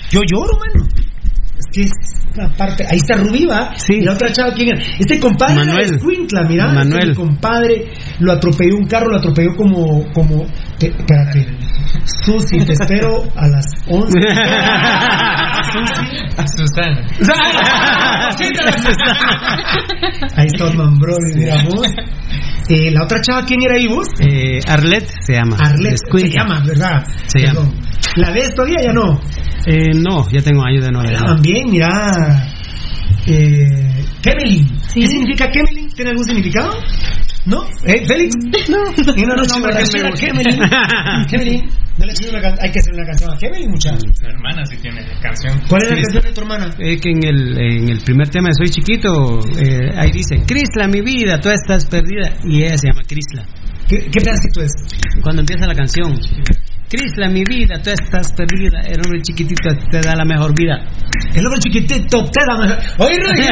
yo 0.09 0.19
lloro, 0.29 0.59
mano. 0.59 0.85
Es 1.57 1.65
que 1.71 1.81
es 1.83 1.91
una 2.35 2.49
parte. 2.49 2.85
Ahí 2.89 2.97
está 2.97 3.15
Rubí, 3.15 3.45
va. 3.45 3.73
Y 3.87 4.01
la 4.01 4.13
otra 4.13 4.31
chava, 4.31 4.53
¿quién 4.53 4.69
era? 4.69 4.81
Este 4.99 5.19
compadre 5.19 5.55
Manuel. 5.55 5.85
era 5.85 5.95
Escuintla, 5.95 6.43
mira. 6.43 6.67
Manuel. 6.73 7.11
Este 7.11 7.15
compadre 7.15 7.93
lo 8.19 8.33
atropelló 8.33 8.75
un 8.75 8.87
carro, 8.87 9.09
lo 9.09 9.17
atropelló 9.17 9.55
como. 9.55 10.11
como 10.11 10.45
te- 10.77 10.87
espérate. 10.87 11.47
Susi, 12.23 12.57
te 12.59 12.73
espero 12.73 13.23
a 13.35 13.47
las 13.47 13.65
11. 13.87 14.19
Susana. 16.57 17.07
Ahí 20.35 20.47
está 20.47 20.65
Olman 20.65 20.97
Brody, 20.99 21.35
mira 21.35 21.63
vos. 21.63 21.87
Eh, 22.69 22.91
la 22.91 23.03
otra 23.03 23.21
chava, 23.21 23.45
¿quién 23.45 23.61
era 23.63 23.75
ahí 23.75 23.87
vos? 23.87 24.07
Eh, 24.19 24.59
Arlet 24.67 25.05
se 25.21 25.33
llama. 25.33 25.57
Arlet, 25.59 25.97
se 25.97 26.29
llama, 26.29 26.63
¿verdad? 26.65 27.05
Se 27.27 27.39
llama. 27.41 27.61
¿La 28.15 28.31
ves 28.31 28.53
todavía? 28.55 28.77
Ya 28.83 28.93
no. 28.93 29.19
Eh, 29.67 29.91
no, 29.95 30.27
ya 30.31 30.41
tengo 30.41 30.63
años 30.65 30.85
de 30.85 30.91
no 30.91 31.01
verla. 31.01 31.21
También, 31.25 31.63
mira. 31.69 31.87
Eh, 33.27 34.03
Kemelin. 34.21 34.67
¿Qué 34.93 35.07
significa 35.07 35.49
Kemelin? 35.51 35.89
¿Tiene 35.89 36.11
algún 36.11 36.25
significado? 36.25 36.71
¿No? 37.45 37.63
¿Eh, 37.85 38.05
Félix? 38.07 38.35
No. 38.69 38.77
Y. 41.53 41.61
No 41.97 42.05
escribí 42.11 42.29
una 42.35 42.41
can- 42.41 42.57
Hay 42.61 42.71
que 42.71 42.79
hacer 42.79 42.93
una 42.93 43.05
canción 43.05 43.31
a 43.31 43.37
Kemelin, 43.37 43.69
muchachos. 43.71 44.01
Mi 44.21 44.27
hermana 44.27 44.65
sí 44.65 44.75
tiene 44.81 45.01
canción. 45.21 45.61
¿Cuál 45.69 45.83
es 45.83 45.89
la 45.89 45.95
canción 46.01 46.23
de 46.23 46.31
tu 46.33 46.41
hermana? 46.41 46.69
Eh, 46.79 46.99
que 46.99 47.09
en 47.11 47.23
el, 47.23 47.57
en 47.57 47.89
el 47.89 47.99
primer 48.01 48.27
tema 48.29 48.49
de 48.49 48.53
Soy 48.55 48.69
Chiquito, 48.69 49.39
eh, 49.57 49.91
ahí 49.95 50.11
dice, 50.11 50.43
Crisla, 50.45 50.87
mi 50.87 51.01
vida, 51.01 51.39
tú 51.39 51.49
estás 51.49 51.85
perdida. 51.85 52.33
Y 52.43 52.63
ella 52.63 52.77
se 52.77 52.87
llama 52.89 53.03
Crisla. 53.07 53.45
¿Qué, 53.87 53.99
qué 54.11 54.19
pedacito 54.19 54.61
es? 54.61 54.71
Cuando 55.21 55.41
empieza 55.41 55.67
la 55.67 55.75
canción. 55.75 56.19
Crisla, 56.87 57.27
mi 57.29 57.43
vida, 57.43 57.81
tú 57.81 57.89
estás 57.89 58.31
perdida. 58.33 58.79
El 58.81 59.01
hombre 59.03 59.19
chiquitito 59.21 59.69
te 59.89 60.01
da 60.01 60.15
la 60.15 60.23
mejor 60.23 60.53
vida. 60.55 60.83
El 61.33 61.43
hombre 61.45 61.59
chiquitito 61.59 62.23
te 62.25 62.41
da 62.47 62.57
mejor. 62.57 62.77
Oye, 62.99 63.15
Rudy, 63.17 63.47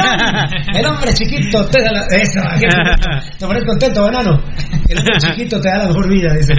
el 0.80 0.86
hombre 0.86 1.14
chiquito 1.14 1.66
te 1.66 1.84
da 1.84 1.92
la. 1.92 2.02
Eso, 2.12 2.40
qué 2.60 2.68
te 3.40 3.46
pones 3.48 3.64
contento, 3.66 4.04
banano. 4.04 4.40
El 4.88 5.00
hombre 5.00 5.18
chiquito 5.18 5.60
te 5.60 5.68
da 5.70 5.78
la 5.80 5.88
mejor 5.88 6.08
vida, 6.10 6.34
dice. 6.36 6.54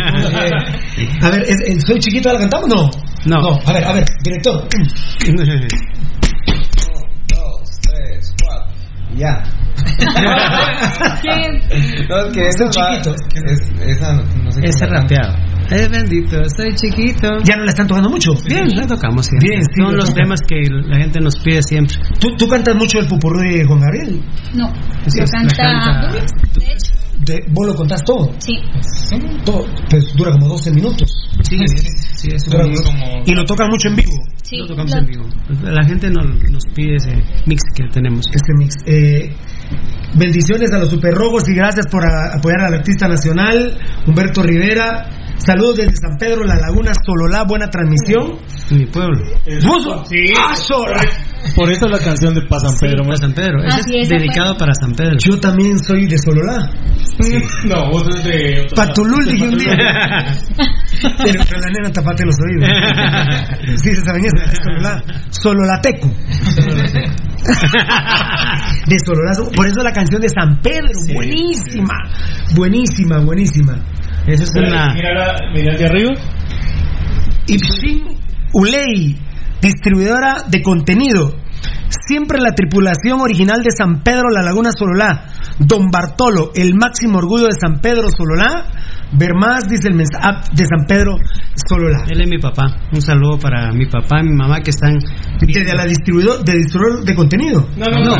A 1.22 1.30
ver, 1.30 1.42
¿es- 1.42 1.60
es- 1.76 1.84
¿soy 1.86 1.98
chiquito 2.01 2.32
la 2.32 2.40
cantamos? 2.40 2.68
No. 2.68 2.90
No. 3.26 3.40
No, 3.40 3.60
a 3.66 3.72
ver, 3.72 3.84
a 3.84 3.92
ver, 3.92 4.05
director. 4.24 4.68
Dos, 7.28 7.80
tres, 7.82 8.34
cuatro. 8.44 8.74
Ya. 9.16 9.42
No, 12.09 12.16
es 12.18 12.32
que 12.34 12.48
esa 12.48 12.64
es- 12.64 13.72
esa 13.86 14.12
no 14.12 14.51
sé 14.51 14.60
Ese 14.64 14.84
cómo 14.86 14.92
la 14.94 15.01
rapeado. 15.02 15.34
Es 15.70 15.88
bendito, 15.90 16.40
estoy 16.42 16.74
chiquito. 16.74 17.38
Ya 17.44 17.56
no 17.56 17.64
la 17.64 17.70
están 17.70 17.86
tocando 17.86 18.10
mucho. 18.10 18.32
Bien, 18.46 18.68
la 18.76 18.86
tocamos 18.86 19.26
siempre. 19.26 19.48
Bien, 19.50 19.62
sí, 19.62 19.70
Son 19.82 19.92
lo 19.92 19.96
los 19.98 20.08
tocan. 20.10 20.22
temas 20.24 20.40
que 20.46 20.56
la 20.70 20.96
gente 20.98 21.20
nos 21.20 21.36
pide 21.38 21.62
siempre. 21.62 21.96
¿Tú, 22.20 22.28
tú 22.36 22.46
cantas 22.48 22.76
mucho 22.76 22.98
el 23.00 23.06
pupurú 23.06 23.40
de 23.40 23.64
Juan 23.64 23.80
Gabriel? 23.80 24.20
No, 24.54 24.72
Sí, 25.06 25.20
lo 25.20 25.26
canta. 25.26 25.56
canta- 25.56 26.12
De 26.12 26.64
hecho, 26.66 26.92
De, 27.24 27.42
¿Vos 27.52 27.66
lo 27.68 27.74
contás 27.76 28.02
todo? 28.04 28.30
sí. 28.38 28.52
Todo. 29.46 29.64
Pues 29.88 30.12
dura 30.16 30.32
como 30.32 30.48
12 30.48 30.70
minutos. 30.72 31.08
Sí, 31.48 31.56
sí, 32.16 32.28
es 32.34 32.44
como- 32.44 33.22
Y 33.24 33.34
lo 33.34 33.44
tocan 33.44 33.68
mucho 33.70 33.88
en 33.88 33.96
vivo. 33.96 34.12
Sí, 34.42 34.58
lo 34.58 34.66
tocamos 34.66 34.90
lo- 34.92 34.98
en 34.98 35.06
vivo. 35.06 35.24
La 35.62 35.84
gente 35.84 36.10
nos, 36.10 36.26
nos 36.50 36.64
pide 36.74 36.96
ese 36.96 37.14
mix 37.46 37.62
que 37.74 37.84
tenemos. 37.92 38.26
Este 38.32 38.52
mix. 38.58 38.74
Eh, 38.86 39.32
bendiciones 40.16 40.70
a 40.72 40.78
los 40.78 40.90
superrojos 40.90 41.48
y 41.48 41.54
gracias 41.54 41.86
por 41.90 42.04
a- 42.04 42.36
apoyar 42.36 42.62
al 42.62 42.74
artista 42.74 43.08
nacional, 43.08 43.78
Humberto 44.06 44.42
Rivera. 44.42 45.08
Saludos 45.39 45.77
desde 45.77 45.97
San 45.97 46.16
Pedro, 46.19 46.44
La 46.44 46.56
Laguna, 46.56 46.93
Sololá, 47.05 47.44
buena 47.44 47.69
transmisión. 47.69 48.39
Mi 48.70 48.86
pueblo. 48.86 49.20
¿Vos? 49.65 50.06
¡Ah, 50.40 50.55
Sololá! 50.55 51.02
Por 51.55 51.70
eso 51.70 51.86
la 51.89 51.98
canción 51.98 52.35
de 52.35 52.43
Pa' 52.43 52.59
San 52.59 52.74
Pedro. 52.81 53.05
Para 53.05 53.16
San 53.16 53.35
Pedro. 53.35 53.59
Así 53.66 53.98
es 53.98 54.09
dedicado 54.09 54.56
para 54.56 54.73
San 54.74 54.93
Pedro. 54.93 55.16
Yo 55.19 55.39
también 55.39 55.78
soy 55.78 56.06
de 56.06 56.16
Sololá. 56.19 56.70
No, 57.65 57.90
vos 57.90 58.02
eres 58.09 58.24
de... 58.24 58.66
Patulul 58.74 59.27
dije 59.27 59.44
un 59.44 59.59
día. 59.59 59.77
Pero, 61.23 61.44
la 61.61 61.70
nena 61.70 61.90
tapate 61.93 62.24
los 62.24 62.36
oídos. 62.40 62.69
Sí, 63.82 63.90
se 63.90 64.01
saben 64.01 64.24
eso, 64.24 64.36
es 64.51 64.59
Sololá. 64.62 65.05
Sololateco. 65.31 66.11
De 68.86 68.98
Sololá. 69.05 69.32
Por 69.55 69.66
eso 69.66 69.82
la 69.82 69.93
canción 69.93 70.23
de 70.23 70.28
San 70.31 70.61
Pedro. 70.62 70.94
Buenísima. 71.12 71.94
Buenísima, 72.55 73.19
buenísima. 73.19 73.74
Esa 74.26 74.44
es 74.44 74.51
una. 74.56 74.94
Mira, 74.94 75.76
de 75.76 75.84
arriba. 75.84 76.12
Ipsin 77.46 78.16
Uley, 78.52 79.18
distribuidora 79.60 80.44
de 80.48 80.62
contenido. 80.62 81.34
Siempre 82.06 82.38
la 82.40 82.55
tripulación 82.55 83.20
original 83.20 83.62
de 83.62 83.70
San 83.70 84.02
Pedro 84.02 84.30
La 84.30 84.42
Laguna 84.42 84.70
Sololá. 84.76 85.26
Don 85.59 85.90
Bartolo, 85.90 86.51
el 86.55 86.74
máximo 86.74 87.18
orgullo 87.18 87.46
de 87.46 87.59
San 87.60 87.80
Pedro 87.80 88.09
Sololá. 88.16 88.66
Ver 89.16 89.34
más, 89.34 89.68
dice 89.68 89.88
el 89.88 89.94
mensaje 89.94 90.40
de 90.52 90.64
San 90.66 90.86
Pedro 90.88 91.16
Sololá. 91.68 92.04
Él 92.10 92.20
es 92.20 92.28
mi 92.28 92.38
papá. 92.38 92.76
Un 92.92 93.00
saludo 93.00 93.38
para 93.38 93.70
mi 93.72 93.86
papá 93.86 94.20
y 94.20 94.24
mi 94.24 94.36
mamá 94.36 94.60
que 94.60 94.70
están. 94.70 94.98
Desde 95.40 95.74
la 95.74 95.84
distribuidor, 95.86 96.44
de 96.44 96.52
distribuidor 96.58 97.04
de 97.04 97.14
contenido. 97.14 97.68
No, 97.76 97.86
no, 97.86 98.00
no. 98.04 98.14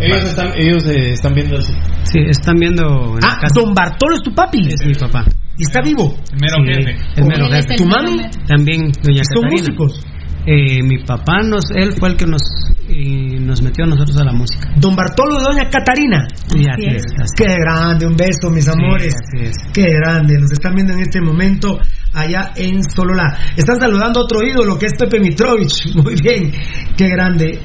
Ellos 0.00 0.24
están, 0.24 0.52
ellos 0.56 0.84
eh, 0.86 1.12
están 1.12 1.34
viendo 1.34 1.56
así. 1.56 1.72
Sí, 2.04 2.18
están 2.28 2.56
viendo. 2.56 3.14
Ah, 3.22 3.38
casa. 3.40 3.54
Don 3.54 3.72
Bartolo 3.74 4.14
es 4.16 4.22
tu 4.22 4.34
papi. 4.34 4.68
Es 4.68 4.84
mi 4.86 4.94
papá. 4.94 5.24
Y 5.56 5.62
está 5.64 5.80
vivo. 5.82 6.14
El 6.30 6.38
mero 6.40 6.56
Sí, 6.64 6.84
jefe. 6.84 6.96
el 7.16 7.24
mero 7.26 7.46
jefe. 7.50 7.74
¿Tu 7.76 7.84
mami? 7.86 8.22
También 8.46 8.92
doña 9.02 9.22
Son 9.34 9.42
Catarina. 9.42 9.50
músicos. 9.50 10.06
Eh, 10.50 10.82
mi 10.82 10.96
papá 11.04 11.42
nos, 11.42 11.64
él 11.74 11.92
fue 12.00 12.08
el 12.08 12.16
que 12.16 12.24
nos, 12.24 12.40
eh, 12.88 13.38
nos 13.38 13.60
metió 13.60 13.84
a 13.84 13.88
nosotros 13.88 14.16
a 14.16 14.24
la 14.24 14.32
música. 14.32 14.70
Don 14.76 14.96
Bartolo 14.96 15.38
y 15.38 15.42
Doña 15.44 15.68
Catarina. 15.68 16.26
Y 16.56 16.66
así 16.66 16.86
es. 16.86 17.04
así 17.20 17.34
Qué 17.36 17.54
grande, 17.54 18.06
un 18.06 18.16
beso, 18.16 18.48
mis 18.50 18.66
amores. 18.66 19.14
así 19.14 19.44
es. 19.44 19.56
Qué 19.74 19.84
grande, 20.00 20.40
los 20.40 20.50
están 20.50 20.74
viendo 20.74 20.94
en 20.94 21.00
este 21.00 21.20
momento 21.20 21.78
allá 22.14 22.52
en 22.56 22.82
Sololá. 22.82 23.36
Están 23.58 23.78
saludando 23.78 24.20
a 24.20 24.22
otro 24.22 24.42
ídolo 24.42 24.78
que 24.78 24.86
es 24.86 24.94
Pepe 24.98 25.20
Mitrovich. 25.20 25.94
Muy 26.02 26.14
bien, 26.14 26.50
qué 26.96 27.08
grande. 27.08 27.60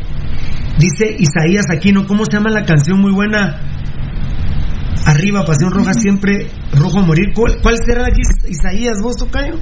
Dice 0.77 1.15
Isaías 1.17 1.67
Aquino, 1.71 2.05
¿cómo 2.05 2.25
se 2.25 2.33
llama 2.33 2.49
la 2.49 2.65
canción 2.65 2.99
muy 2.99 3.13
buena? 3.13 3.61
Arriba, 5.05 5.45
Pasión 5.45 5.71
Roja, 5.71 5.93
siempre 6.01 6.47
rojo 6.73 6.99
a 6.99 7.03
morir. 7.03 7.27
¿Cuál, 7.33 7.61
cuál 7.61 7.77
será 7.85 8.07
aquí, 8.07 8.21
Isaías, 8.49 8.97
vos, 9.01 9.15
Tocayo? 9.15 9.55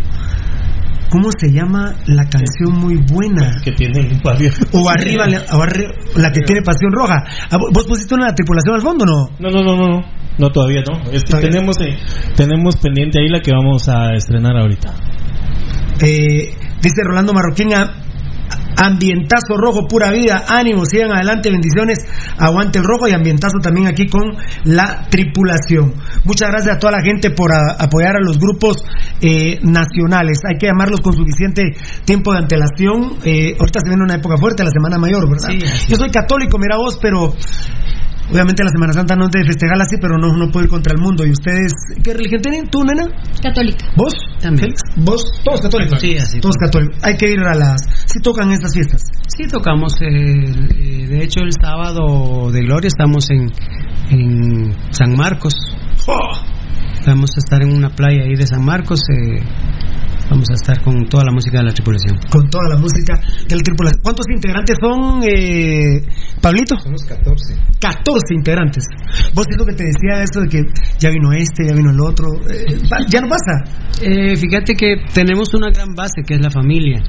¿Cómo 1.12 1.30
se 1.38 1.52
llama 1.52 1.94
la 2.08 2.24
canción 2.24 2.74
muy 2.80 2.96
buena? 3.12 3.52
Que 3.64 3.74
tienen 3.74 4.20
varios. 4.24 4.56
O 4.72 4.90
arriba, 4.90 5.26
o 5.54 6.20
la 6.20 6.32
que 6.32 6.40
tiene 6.42 6.62
Pasión 6.62 6.92
Roja. 6.92 7.22
Ah, 7.52 7.58
¿Vos 7.74 7.86
pusiste 7.86 8.16
una 8.16 8.34
tripulación 8.34 8.76
al 8.76 8.82
fondo 8.82 9.04
o 9.04 9.08
no? 9.08 9.30
No, 9.40 9.50
no, 9.50 9.62
no, 9.64 9.76
no, 9.76 9.88
no. 10.00 10.02
No, 10.40 10.50
todavía 10.50 10.82
no. 10.90 11.02
Es 11.12 11.24
que 11.24 11.32
Todavía. 11.32 11.50
tenemos, 11.50 11.76
eh, 11.82 11.98
tenemos 12.36 12.78
pendiente 12.78 13.20
ahí 13.20 13.28
la 13.30 13.42
que 13.42 13.52
vamos 13.52 13.90
a 13.90 14.14
estrenar 14.14 14.56
ahorita. 14.58 14.94
Eh, 16.02 16.54
dice 16.82 17.02
Rolando 17.04 17.34
Marroquín, 17.34 17.74
a- 17.74 17.94
ambientazo 18.78 19.58
rojo, 19.58 19.88
pura 19.88 20.12
vida, 20.12 20.44
ánimo, 20.48 20.86
sigan 20.86 21.14
adelante, 21.14 21.50
bendiciones, 21.52 22.00
aguante 22.38 22.80
el 22.80 22.86
rojo 22.86 23.08
y 23.08 23.12
ambientazo 23.14 23.60
también 23.62 23.88
aquí 23.88 24.08
con 24.08 24.36
la 24.64 25.06
tripulación. 25.10 25.94
Muchas 26.26 26.50
gracias 26.50 26.76
a 26.76 26.80
toda 26.80 26.94
la 26.94 27.04
gente 27.04 27.32
por 27.32 27.52
a- 27.54 27.76
apoyar 27.80 28.16
a 28.16 28.26
los 28.26 28.38
grupos 28.38 28.78
eh, 29.22 29.60
nacionales. 29.64 30.40
Hay 30.50 30.58
que 30.58 30.68
llamarlos 30.68 31.00
con 31.02 31.14
suficiente 31.14 31.64
tiempo 32.06 32.32
de 32.32 32.40
antelación. 32.40 33.18
Eh, 33.24 33.56
ahorita 33.60 33.80
se 33.84 33.90
viene 33.90 34.04
una 34.04 34.16
época 34.16 34.36
fuerte, 34.38 34.64
la 34.64 34.72
Semana 34.72 34.98
Mayor, 34.98 35.30
¿verdad? 35.30 35.50
Sí, 35.50 35.88
Yo 35.90 35.96
soy 35.98 36.10
católico, 36.10 36.58
mira 36.58 36.78
vos, 36.78 36.98
pero... 37.02 37.34
Obviamente 38.30 38.64
la 38.64 38.70
Semana 38.70 38.94
Santa 38.94 39.16
no 39.16 39.26
es 39.26 39.32
de 39.32 39.44
festejarla 39.46 39.84
así, 39.84 39.98
pero 40.00 40.18
no, 40.18 40.36
no 40.38 40.50
puedo 40.52 40.66
ir 40.66 40.70
contra 40.70 40.94
el 40.94 41.02
mundo. 41.02 41.26
¿Y 41.26 41.32
ustedes 41.32 41.74
qué 42.04 42.14
religión 42.14 42.42
tienen? 42.42 42.70
¿Tú, 42.70 42.84
nena? 42.84 43.08
Católica. 43.42 43.86
¿Vos? 43.96 44.14
También. 44.42 44.72
¿Vos? 44.98 45.24
Todos 45.44 45.62
católicos. 45.62 46.00
Sí, 46.00 46.18
así. 46.18 46.40
Todos 46.40 46.56
católicos. 46.58 46.98
Hay 47.04 47.18
que 47.18 47.30
ir 47.32 47.40
a 47.40 47.56
las. 47.56 47.82
Si 48.06 48.20
tocan 48.22 48.52
estas 48.52 48.74
fiestas. 48.74 49.04
Sí, 49.28 49.48
tocamos. 49.48 49.94
eh, 50.02 50.08
eh, 50.08 51.08
de 51.08 51.24
hecho, 51.24 51.42
el 51.42 51.52
sábado 51.62 52.52
de 52.52 52.62
Gloria 52.62 52.88
estamos 52.88 53.30
en, 53.30 53.50
en 54.10 54.76
San 54.92 55.16
Marcos. 55.18 55.54
¡Oh! 56.08 56.32
Vamos 57.06 57.32
a 57.36 57.40
estar 57.40 57.62
en 57.64 57.76
una 57.76 57.90
playa 57.90 58.24
ahí 58.24 58.36
de 58.36 58.46
San 58.48 58.64
Marcos. 58.64 59.02
eh, 59.10 59.42
vamos 60.32 60.50
a 60.50 60.54
estar 60.54 60.82
con 60.82 61.06
toda 61.08 61.26
la 61.26 61.32
música 61.32 61.60
de 61.60 61.66
la 61.66 61.74
tripulación. 61.74 62.18
Con 62.32 62.50
toda 62.50 62.70
la 62.70 62.78
música 62.80 63.20
de 63.48 63.56
la 63.56 63.62
tripulación. 63.62 64.02
¿Cuántos 64.02 64.26
integrantes 64.34 64.78
son, 64.82 65.22
eh, 65.24 66.02
Pablito? 66.42 66.80
Somos 66.80 67.04
14. 67.04 67.56
14 67.80 68.34
integrantes. 68.34 68.86
Vos 69.36 69.46
es 69.50 69.58
lo 69.58 69.66
que 69.66 69.74
te 69.74 69.84
decía 69.84 70.24
eso 70.24 70.42
de 70.42 70.48
que 70.48 70.64
ya 71.00 71.10
vino 71.10 71.32
este, 71.34 71.68
ya 71.68 71.76
vino 71.76 71.92
el 71.92 72.00
otro. 72.00 72.28
eh, 72.50 72.80
ya 73.10 73.22
no 73.22 73.28
pasa. 73.28 73.64
Eh, 74.02 74.36
fíjate 74.38 74.74
que 74.74 75.04
tenemos 75.14 75.54
una 75.54 75.70
gran 75.70 75.94
base 75.94 76.24
que 76.26 76.36
es 76.36 76.42
la 76.42 76.50
familia. 76.50 77.04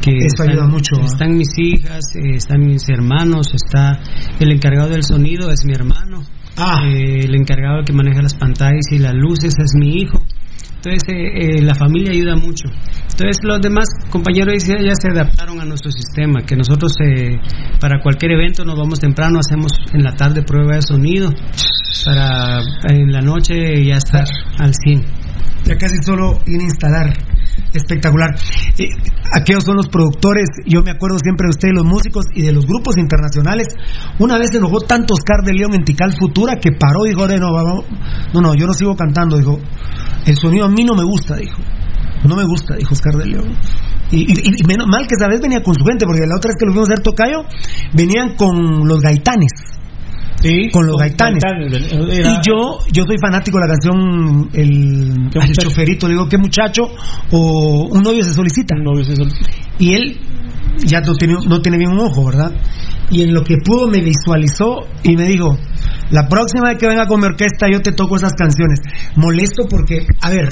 Que 0.00 0.16
Eso 0.26 0.42
ayuda 0.42 0.66
mucho, 0.66 0.96
¿ah? 1.00 1.04
Están 1.04 1.36
mis 1.36 1.52
hijas, 1.58 2.02
eh, 2.16 2.36
están 2.36 2.60
mis 2.60 2.88
hermanos, 2.88 3.48
está 3.54 4.00
el 4.40 4.50
encargado 4.50 4.88
del 4.88 5.04
sonido 5.04 5.50
es 5.50 5.64
mi 5.64 5.74
hermano. 5.74 6.24
Ah. 6.56 6.80
Eh, 6.84 7.20
el 7.24 7.34
encargado 7.34 7.82
que 7.84 7.92
maneja 7.92 8.22
las 8.22 8.34
pantallas 8.34 8.84
y 8.90 8.98
las 8.98 9.14
luces 9.14 9.54
es 9.58 9.72
mi 9.78 10.00
hijo. 10.02 10.18
Entonces 10.84 11.14
eh, 11.14 11.58
eh, 11.58 11.62
la 11.62 11.76
familia 11.76 12.10
ayuda 12.10 12.34
mucho. 12.34 12.64
Entonces 13.08 13.38
los 13.44 13.60
demás 13.60 13.86
compañeros 14.10 14.66
ya, 14.66 14.74
ya 14.82 14.94
se 15.00 15.12
adaptaron 15.12 15.60
a 15.60 15.64
nuestro 15.64 15.92
sistema, 15.92 16.40
que 16.42 16.56
nosotros 16.56 16.92
eh, 17.06 17.38
para 17.78 18.00
cualquier 18.02 18.32
evento 18.32 18.64
nos 18.64 18.76
vamos 18.76 18.98
temprano, 18.98 19.38
hacemos 19.38 19.70
en 19.92 20.02
la 20.02 20.16
tarde 20.16 20.42
prueba 20.42 20.74
de 20.74 20.82
sonido, 20.82 21.30
para 22.04 22.60
en 22.90 23.12
la 23.12 23.20
noche 23.20 23.84
ya 23.84 23.94
estar 23.94 24.26
al 24.58 24.74
100. 24.74 25.04
Ya 25.66 25.78
casi 25.78 25.94
solo 26.04 26.40
ir 26.46 26.60
a 26.60 26.64
instalar. 26.64 27.12
Espectacular. 27.74 28.34
Eh, 28.78 28.88
aquellos 29.32 29.64
son 29.64 29.76
los 29.76 29.88
productores. 29.88 30.46
Yo 30.66 30.82
me 30.82 30.90
acuerdo 30.90 31.18
siempre 31.18 31.46
de 31.46 31.50
ustedes, 31.50 31.74
los 31.74 31.84
músicos 31.86 32.26
y 32.34 32.42
de 32.42 32.52
los 32.52 32.66
grupos 32.66 32.98
internacionales. 32.98 33.68
Una 34.18 34.36
vez 34.38 34.50
se 34.52 34.58
enojó 34.58 34.80
tanto 34.80 35.14
Oscar 35.14 35.44
de 35.44 35.54
León 35.54 35.74
en 35.74 35.84
Tical 35.84 36.12
Futura 36.18 36.56
que 36.56 36.72
paró 36.72 37.06
y 37.06 37.10
dijo: 37.10 37.22
"Ore, 37.22 37.38
no, 37.38 37.52
vamos- 37.52 37.84
no, 38.34 38.40
no, 38.40 38.54
yo 38.54 38.66
no 38.66 38.74
sigo 38.74 38.94
cantando. 38.94 39.38
Dijo: 39.38 39.58
El 40.26 40.36
sonido 40.36 40.66
a 40.66 40.68
mí 40.68 40.84
no 40.84 40.94
me 40.94 41.04
gusta. 41.04 41.36
Dijo: 41.36 41.58
No 42.24 42.36
me 42.36 42.44
gusta, 42.44 42.76
dijo 42.76 42.92
Oscar 42.92 43.14
de 43.16 43.26
León. 43.26 43.56
Y, 44.10 44.18
y- 44.30 44.60
y 44.60 44.66
menos 44.68 44.86
mal 44.86 45.06
que 45.06 45.14
esa 45.18 45.26
vez 45.28 45.40
venía 45.40 45.62
con 45.62 45.74
su 45.74 45.84
gente, 45.84 46.04
porque 46.04 46.26
la 46.26 46.36
otra 46.36 46.50
vez 46.50 46.56
que 46.58 46.66
lo 46.66 46.72
fuimos 46.72 46.90
a 46.90 46.92
hacer 46.92 47.02
tocayo, 47.02 47.44
venían 47.94 48.36
con 48.36 48.86
los 48.86 49.00
gaitanes. 49.00 49.50
Con 50.70 50.86
los 50.86 50.96
gaitanes. 50.96 51.42
era- 51.44 52.30
Y 52.32 52.34
yo, 52.46 52.78
yo 52.92 53.04
soy 53.06 53.16
fanático 53.20 53.58
de 53.58 53.66
la 53.66 53.74
canción 53.74 54.48
El, 54.52 55.30
¿Qué 55.30 55.38
el 55.38 55.52
choferito, 55.52 56.06
le 56.08 56.14
digo, 56.14 56.28
¿qué 56.28 56.38
muchacho? 56.38 56.82
O 57.30 57.88
un 57.90 58.02
novio 58.02 58.22
se 58.22 58.32
solicita. 58.32 58.74
Y 59.78 59.94
él 59.94 60.20
ya 60.84 61.00
no 61.00 61.14
tiene, 61.14 61.34
no 61.46 61.60
tiene 61.60 61.78
bien 61.78 61.90
un 61.92 62.00
ojo, 62.00 62.24
¿verdad? 62.26 62.52
Y 63.10 63.22
en 63.22 63.34
lo 63.34 63.44
que 63.44 63.56
pudo 63.64 63.88
me 63.88 64.00
visualizó 64.00 64.78
y 65.02 65.16
me 65.16 65.24
dijo, 65.28 65.56
la 66.10 66.26
próxima 66.28 66.70
vez 66.70 66.78
que 66.78 66.88
venga 66.88 67.06
con 67.06 67.20
mi 67.20 67.26
orquesta 67.26 67.66
yo 67.70 67.80
te 67.80 67.92
toco 67.92 68.16
esas 68.16 68.32
canciones. 68.32 68.80
Molesto 69.16 69.64
porque, 69.68 70.06
a 70.22 70.30
ver, 70.30 70.48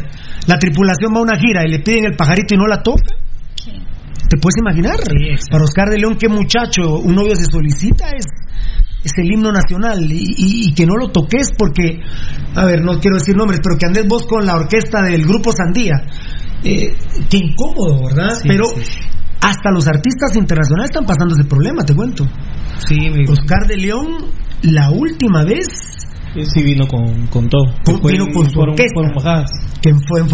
la 0.47 0.59
tripulación 0.59 1.13
va 1.15 1.19
a 1.19 1.23
una 1.23 1.39
gira 1.39 1.65
y 1.67 1.71
le 1.71 1.79
piden 1.81 2.05
el 2.07 2.17
pajarito 2.17 2.55
y 2.55 2.59
no 2.59 2.67
la 2.67 2.83
toca. 2.83 3.15
¿Te 4.29 4.37
puedes 4.37 4.59
imaginar? 4.59 4.97
Para 5.51 5.65
Oscar 5.65 5.89
de 5.89 5.99
León, 5.99 6.17
qué 6.21 6.29
muchacho, 6.29 6.99
un 6.99 7.15
novio 7.17 7.35
se 7.35 7.47
solicita, 7.51 8.11
es, 8.11 8.27
es 9.05 9.13
el 9.17 9.33
himno 9.33 9.53
nacional. 9.53 10.01
Y, 10.11 10.35
y- 10.37 10.69
y 10.69 10.75
que 10.75 10.87
no 10.87 10.95
lo 10.97 11.09
toques 11.09 11.49
porque, 11.57 12.01
a 12.55 12.65
ver, 12.65 12.83
no 12.83 12.99
quiero 13.01 13.17
decir 13.17 13.37
nombres, 13.37 13.61
pero 13.63 13.77
que 13.79 13.87
andes 13.87 14.07
vos 14.07 14.27
con 14.27 14.45
la 14.45 14.55
orquesta 14.57 15.03
del 15.03 15.25
grupo 15.27 15.53
Sandía. 15.53 16.03
Eh, 16.63 16.95
qué 17.31 17.39
incómodo, 17.39 18.05
¿verdad? 18.07 18.35
Sí, 18.43 18.49
pero 18.49 18.65
sí. 18.67 18.83
hasta 19.41 19.71
los 19.71 19.87
artistas 19.89 20.37
internacionales 20.37 20.91
están 20.91 21.07
pasando 21.07 21.35
ese 21.35 21.45
problema, 21.45 21.83
te 21.85 21.95
cuento. 21.95 22.27
Sí, 22.87 22.97
mi- 23.11 23.25
Oscar 23.29 23.67
de 23.67 23.77
León, 23.77 24.27
la 24.63 24.91
última 24.91 25.45
vez 25.45 25.67
Sí, 26.55 26.63
vino 26.63 26.87
con, 26.87 27.27
con 27.27 27.49
todo. 27.49 27.75
Fue 27.85 28.13
vino 28.13 28.27
en- 28.27 28.33
con 28.33 28.49
su 28.49 28.61
orquesta. 28.61 29.45
que 29.83 29.91
fue 30.07 30.21
en 30.21 30.29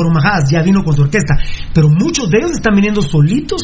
ya 0.50 0.62
vino 0.62 0.82
con 0.84 0.94
su 0.94 1.02
orquesta, 1.02 1.36
pero 1.72 1.88
muchos 1.88 2.28
de 2.28 2.36
ellos 2.38 2.50
están 2.50 2.74
viniendo 2.74 3.00
solitos. 3.00 3.62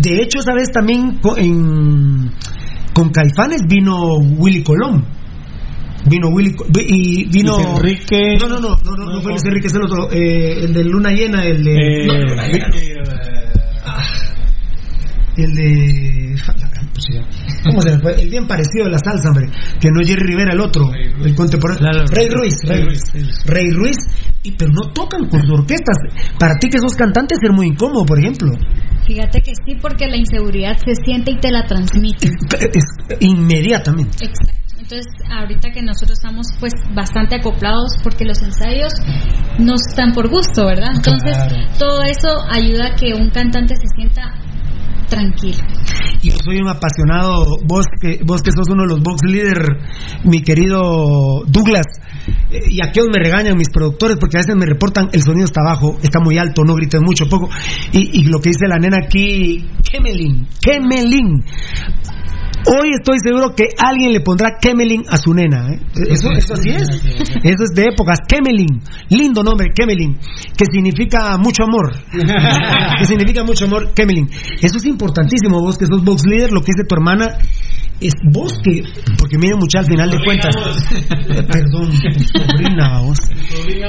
De 0.00 0.22
hecho, 0.22 0.38
esa 0.38 0.54
vez 0.54 0.68
también 0.72 1.18
en, 1.38 2.30
con 2.92 3.10
Caifanes 3.10 3.62
vino 3.66 4.16
Willy 4.18 4.62
Colón. 4.62 5.04
Vino 6.04 6.28
Willy 6.30 6.54
y 6.80 7.28
vino 7.30 7.76
Enrique. 7.76 8.36
No, 8.40 8.48
no, 8.48 8.60
no, 8.60 8.76
no, 8.84 8.96
no, 8.96 9.22
fue 9.22 9.32
Luis 9.32 9.44
Enrique, 9.44 9.68
es 9.68 9.74
el 9.74 9.84
otro, 9.84 10.10
eh, 10.10 10.64
el 10.64 10.72
de 10.72 10.84
Luna 10.84 11.12
Llena, 11.12 11.44
el 11.44 11.62
de 11.62 11.74
Eh. 11.74 12.96
Ah, 13.84 14.02
el 15.36 15.54
de. 15.54 16.34
¿Cómo 17.64 17.80
se 17.80 17.90
llama? 17.90 18.10
El 18.10 18.28
bien 18.28 18.46
parecido 18.46 18.86
de 18.86 18.90
la 18.90 18.98
salsa, 18.98 19.28
hombre, 19.28 19.48
que 19.80 19.88
no 19.90 20.00
es 20.00 20.08
Jerry 20.08 20.24
Rivera 20.26 20.52
el 20.52 20.60
otro, 20.60 20.90
el 20.92 21.34
contemporáneo. 21.34 21.80
Claro, 21.80 22.04
Rey 22.06 22.28
Ruiz, 22.28 22.54
Rey 22.64 22.82
Ruiz. 22.82 23.02
Rey 23.46 23.70
Ruiz, 23.70 23.96
y, 24.42 24.52
pero 24.52 24.72
no 24.72 24.92
tocan 24.92 25.28
con 25.28 25.40
orquestas. 25.50 25.96
Para 26.38 26.54
ti 26.56 26.68
que 26.68 26.78
sos 26.78 26.94
cantante 26.94 27.34
es 27.34 27.40
ser 27.40 27.52
muy 27.52 27.68
incómodo, 27.68 28.04
por 28.04 28.18
ejemplo. 28.18 28.52
Fíjate 29.12 29.42
que 29.42 29.52
sí, 29.66 29.76
porque 29.80 30.06
la 30.06 30.16
inseguridad 30.16 30.74
se 30.78 30.94
siente 31.04 31.32
y 31.32 31.36
te 31.38 31.50
la 31.50 31.66
transmite. 31.66 32.28
Inmediatamente. 33.20 34.24
Exacto. 34.24 34.58
Entonces, 34.78 35.06
ahorita 35.30 35.70
que 35.70 35.82
nosotros 35.82 36.18
estamos 36.18 36.46
pues 36.58 36.72
bastante 36.94 37.36
acoplados 37.36 37.92
porque 38.02 38.24
los 38.24 38.42
ensayos 38.42 38.92
no 39.58 39.74
están 39.74 40.12
por 40.12 40.28
gusto, 40.28 40.66
¿verdad? 40.66 40.90
Entonces, 40.96 41.36
Claro. 41.36 41.56
todo 41.78 42.02
eso 42.02 42.28
ayuda 42.50 42.88
a 42.88 42.94
que 42.96 43.12
un 43.14 43.30
cantante 43.30 43.74
se 43.76 43.86
sienta 43.96 44.34
tranquilo. 45.12 45.58
Y 46.22 46.30
yo 46.30 46.36
soy 46.42 46.56
un 46.58 46.68
apasionado, 46.68 47.44
vos 47.66 47.84
que, 48.00 48.18
sos 48.18 48.68
uno 48.70 48.82
de 48.82 48.88
los 48.88 49.02
box 49.02 49.20
leader, 49.24 49.58
mi 50.24 50.40
querido 50.42 51.42
Douglas, 51.46 51.86
eh, 52.50 52.60
y 52.70 52.78
aquellos 52.82 53.08
me 53.12 53.22
regañan 53.22 53.58
mis 53.58 53.68
productores 53.68 54.16
porque 54.18 54.38
a 54.38 54.40
veces 54.40 54.56
me 54.56 54.64
reportan 54.64 55.10
el 55.12 55.22
sonido 55.22 55.44
está 55.44 55.62
bajo, 55.62 55.98
está 56.02 56.20
muy 56.20 56.38
alto, 56.38 56.64
no 56.64 56.74
grites 56.74 57.00
mucho, 57.02 57.28
poco. 57.28 57.50
Y, 57.92 58.20
y 58.20 58.24
lo 58.24 58.40
que 58.40 58.50
dice 58.50 58.66
la 58.68 58.78
nena 58.78 58.98
aquí, 59.04 59.66
Kemelin, 59.82 60.46
Kemelin. 60.60 61.44
Hoy 62.66 62.90
estoy 62.94 63.18
seguro 63.24 63.54
que 63.54 63.64
alguien 63.78 64.12
le 64.12 64.20
pondrá 64.20 64.58
Kemelin 64.60 65.02
a 65.08 65.16
su 65.16 65.34
nena. 65.34 65.72
¿eh? 65.72 65.80
Eso, 66.08 66.30
eso 66.30 66.54
así 66.54 66.70
es. 66.70 66.88
Eso 67.42 67.64
es 67.64 67.70
de 67.74 67.84
épocas. 67.92 68.18
Kemelin. 68.28 68.82
Lindo 69.08 69.42
nombre, 69.42 69.72
Kemelin. 69.74 70.18
Que 70.56 70.64
significa 70.72 71.36
mucho 71.38 71.64
amor. 71.64 71.92
que 72.98 73.06
significa 73.06 73.42
mucho 73.42 73.64
amor, 73.64 73.92
Kemelin. 73.94 74.28
Eso 74.60 74.76
es 74.76 74.84
importantísimo. 74.84 75.60
Vos 75.60 75.76
que 75.76 75.86
sos 75.86 76.04
box 76.04 76.22
leader, 76.26 76.52
lo 76.52 76.60
que 76.60 76.72
dice 76.72 76.84
tu 76.88 76.94
hermana. 76.94 77.38
Es 78.00 78.14
vos 78.32 78.52
que, 78.64 78.82
porque 79.16 79.38
miren 79.38 79.58
mucho 79.58 79.78
al 79.78 79.84
final 79.84 80.10
de 80.10 80.18
cuentas, 80.24 80.56
Eh, 81.28 81.42
perdón, 81.44 81.92
sobrina, 81.92 83.00
vos. 83.00 83.18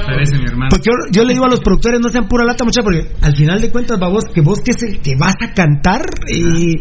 Parece 0.06 0.38
mi 0.38 0.44
hermano. 0.44 0.68
Porque 0.70 0.84
yo, 0.86 0.92
yo 1.12 1.24
le 1.24 1.32
digo 1.34 1.44
a 1.44 1.48
los 1.48 1.60
productores, 1.60 2.00
no 2.00 2.08
sean 2.08 2.28
pura 2.28 2.44
lata, 2.44 2.64
mucha, 2.64 2.82
porque 2.82 3.08
al 3.20 3.36
final 3.36 3.60
de 3.60 3.70
cuentas, 3.70 3.98
babos, 3.98 4.24
que 4.32 4.40
vos 4.40 4.60
que 4.60 4.70
es 4.70 4.82
el 4.82 5.00
que 5.00 5.14
vas 5.18 5.34
a 5.42 5.52
cantar, 5.52 6.02
eh, 6.28 6.74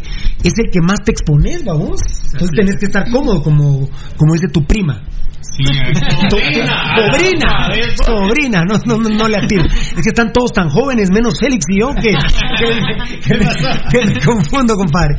es 0.44 0.54
el 0.58 0.70
que 0.72 0.82
más 0.82 1.00
te 1.04 1.12
expones, 1.12 1.64
babos. 1.66 2.00
Entonces 2.34 2.52
tenés 2.56 2.76
que 2.80 2.86
estar 2.86 3.10
cómodo, 3.10 3.42
como, 3.42 3.90
como 4.18 4.34
dice 4.34 4.48
tu 4.48 4.64
prima. 4.66 5.02
Sí, 5.44 5.64
Sobrina, 6.30 7.70
sobrina, 8.06 8.64
no, 8.66 8.76
no, 8.86 8.98
no, 8.98 9.10
no 9.10 9.28
le 9.28 9.38
atiro. 9.38 9.64
Es 9.66 9.94
que 10.04 10.10
están 10.10 10.32
todos 10.32 10.52
tan 10.54 10.70
jóvenes, 10.70 11.10
menos 11.12 11.34
Félix 11.40 11.66
y 11.70 11.80
yo, 11.80 11.90
que, 11.94 12.12
que, 12.12 13.40
que- 13.40 13.40
que 13.92 14.06
me 14.06 14.20
confundo, 14.20 14.76
compadre. 14.76 15.16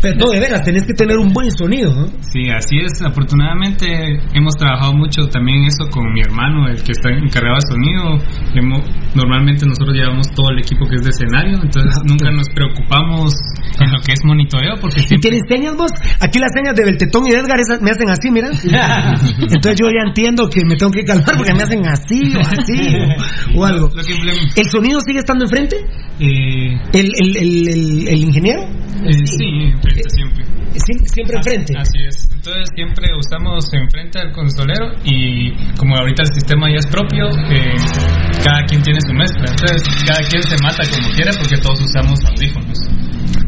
Pero 0.00 0.16
no, 0.18 0.28
de 0.30 0.40
veras, 0.40 0.62
tenés 0.64 0.84
que 0.86 0.94
tener 0.94 1.16
un 1.18 1.32
buen 1.32 1.50
sonido. 1.50 1.94
¿no? 1.94 2.06
Sí, 2.20 2.48
así 2.50 2.78
es. 2.78 3.00
Afortunadamente 3.02 3.86
hemos 4.34 4.54
trabajado 4.54 4.94
mucho 4.94 5.22
también 5.28 5.64
eso 5.64 5.88
con 5.90 6.12
mi 6.12 6.20
hermano, 6.20 6.68
el 6.68 6.82
que 6.82 6.92
está 6.92 7.10
encargado 7.10 7.56
de 7.56 7.68
sonido. 7.68 8.82
Normalmente 9.14 9.66
nosotros 9.66 9.94
llevamos 9.94 10.28
todo 10.34 10.50
el 10.50 10.58
equipo 10.60 10.86
que 10.88 10.96
es 10.96 11.02
de 11.02 11.10
escenario, 11.10 11.58
entonces 11.62 11.94
nunca 12.06 12.30
nos 12.30 12.48
preocupamos 12.54 13.32
en 13.80 13.90
lo 13.92 13.98
que 14.00 14.12
es 14.12 14.20
monitoreo 14.24 14.74
porque 14.80 15.00
¿Y 15.00 15.04
siempre... 15.04 15.30
tienes 15.30 15.42
señas 15.48 15.76
vos? 15.76 15.90
Aquí 16.20 16.38
las 16.38 16.52
señas 16.54 16.74
de 16.74 16.84
Beltetón 16.84 17.26
y 17.26 17.30
de 17.30 17.38
Edgar 17.38 17.58
esas 17.60 17.80
me 17.82 17.90
hacen 17.90 18.08
así, 18.10 18.30
mira. 18.30 18.48
Entonces 18.48 19.65
yo 19.72 19.86
ya 19.88 20.02
entiendo 20.06 20.48
que 20.48 20.60
me 20.66 20.76
tengo 20.76 20.92
que 20.92 21.04
calmar 21.04 21.36
porque 21.36 21.54
me 21.54 21.62
hacen 21.62 21.86
así 21.86 22.20
o 22.36 22.40
así 22.40 22.96
o, 23.54 23.60
o 23.60 23.64
algo. 23.64 23.90
¿El 24.56 24.70
sonido 24.70 25.00
sigue 25.00 25.18
estando 25.18 25.44
enfrente? 25.44 25.76
eh, 26.20 26.78
¿El, 26.92 27.10
el, 27.20 27.36
el, 27.36 27.68
el- 27.68 28.08
el 28.08 28.18
ingeniero? 28.24 28.62
eh, 28.62 29.12
sí, 29.26 29.44
enfrente 29.72 30.02
siempre. 30.10 30.44
Sie- 30.76 31.06
Siempre 31.08 31.36
enfrente. 31.38 31.72
Así 31.78 31.98
es. 32.06 32.28
Entonces 32.32 32.64
siempre 32.74 33.08
usamos 33.18 33.64
enfrente 33.72 34.18
al 34.20 34.30
consolero 34.32 34.92
y 35.04 35.52
como 35.78 35.96
ahorita 35.96 36.22
el 36.22 36.34
sistema 36.34 36.68
ya 36.70 36.76
es 36.78 36.86
propio, 36.86 37.24
eh, 37.50 37.74
cada 38.44 38.62
quien 38.64 38.82
tiene 38.82 39.00
su 39.06 39.12
mezcla. 39.14 39.46
Entonces 39.50 39.82
cada 40.06 40.20
quien 40.28 40.42
se 40.42 40.56
mata 40.62 40.82
como 40.90 41.08
quiere 41.14 41.30
porque 41.38 41.56
todos 41.58 41.80
usamos 41.80 42.18
audífonos. 42.28 42.78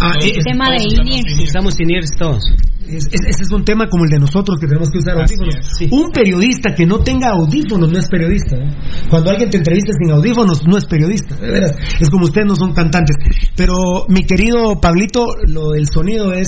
Ah, 0.01 0.13
eh, 0.23 0.33
Tema 0.45 0.71
de 0.71 0.79
todos 0.79 0.93
usamos 0.95 1.05
INIR. 1.05 1.25
in-ear. 1.27 1.43
Estamos 1.45 1.75
sin 1.75 1.89
todos. 2.19 2.43
Es- 2.89 3.07
es- 3.13 3.21
ese 3.27 3.43
es 3.43 3.53
un 3.53 3.65
tema 3.65 3.87
como 3.91 4.05
el 4.05 4.11
de 4.11 4.19
nosotros 4.19 4.59
que 4.59 4.67
tenemos 4.67 4.89
que 4.91 4.99
usar 4.99 5.15
audífonos. 5.21 5.55
es. 5.81 5.93
Un 5.93 6.11
periodista 6.11 6.75
que 6.75 6.87
no 6.87 7.01
tenga 7.01 7.29
audífonos 7.31 7.91
no 7.93 7.99
es 7.99 8.09
periodista. 8.09 8.57
¿eh? 8.57 8.71
Cuando 9.11 9.31
alguien 9.31 9.51
te 9.51 9.59
entrevista 9.59 9.93
sin 9.93 10.11
audífonos 10.11 10.67
no 10.67 10.79
es 10.79 10.87
periodista. 10.87 11.37
De 11.37 11.51
veras, 11.51 11.77
es 12.01 12.09
como 12.09 12.25
ustedes 12.25 12.47
no 12.47 12.57
son 12.57 12.73
cantantes. 12.73 13.17
Pero 13.57 13.75
mi 14.09 14.21
querido 14.21 14.81
Pablito, 14.81 15.27
lo 15.47 15.71
del 15.73 15.87
sonido 15.93 16.33
es, 16.33 16.47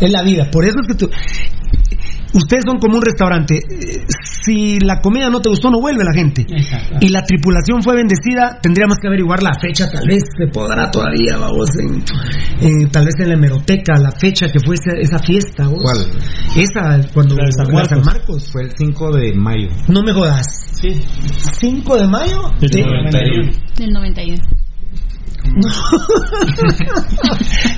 es 0.00 0.10
la 0.12 0.22
vida. 0.22 0.48
Por 0.52 0.64
eso 0.64 0.76
es 0.82 0.86
que 0.86 0.94
tú... 0.94 1.10
ustedes 2.34 2.64
son 2.66 2.78
como 2.78 2.96
un 2.96 3.02
restaurante. 3.02 3.56
Eh, 3.56 4.04
Si 4.42 4.80
la 4.80 5.00
comida 5.02 5.28
no 5.28 5.40
te 5.40 5.50
gustó, 5.50 5.70
no 5.70 5.80
vuelve 5.80 6.02
la 6.02 6.14
gente. 6.14 6.46
Y 7.00 7.08
la 7.10 7.22
tripulación 7.22 7.82
fue 7.82 7.94
bendecida, 7.96 8.58
tendríamos 8.62 8.96
que 9.00 9.06
averiguar 9.08 9.42
la 9.42 9.52
fecha, 9.60 9.90
tal 9.90 10.06
vez 10.08 10.22
se 10.38 10.46
podrá 10.46 10.90
todavía, 10.90 11.36
vamos, 11.36 11.68
en, 11.78 12.02
en- 12.60 12.90
tal 12.90 13.04
vez 13.04 13.14
en 13.20 13.28
la 13.28 13.34
hemeroteca, 13.34 13.98
la 13.98 14.10
fecha 14.12 14.50
que 14.50 14.58
fue 14.60 14.76
esa, 14.76 14.92
esa 14.98 15.18
fiesta. 15.18 15.68
vos. 15.68 15.82
¿Cuál? 15.82 15.98
Esa, 16.56 17.12
cuando 17.12 17.36
La 17.36 17.44
de 17.46 17.52
San 17.52 17.72
Marcos. 17.72 18.04
Marcos. 18.06 18.50
Fue 18.50 18.62
el 18.62 18.70
5 18.76 19.12
de 19.16 19.34
mayo. 19.34 19.68
No 19.88 20.02
me 20.02 20.12
jodas. 20.12 20.46
Sí. 20.80 21.00
5 21.60 21.96
de 21.98 22.06
mayo. 22.08 22.40
Del 22.60 22.70
de- 22.70 22.82
91. 22.82 23.52
Del 23.76 23.92
91. 23.92 24.42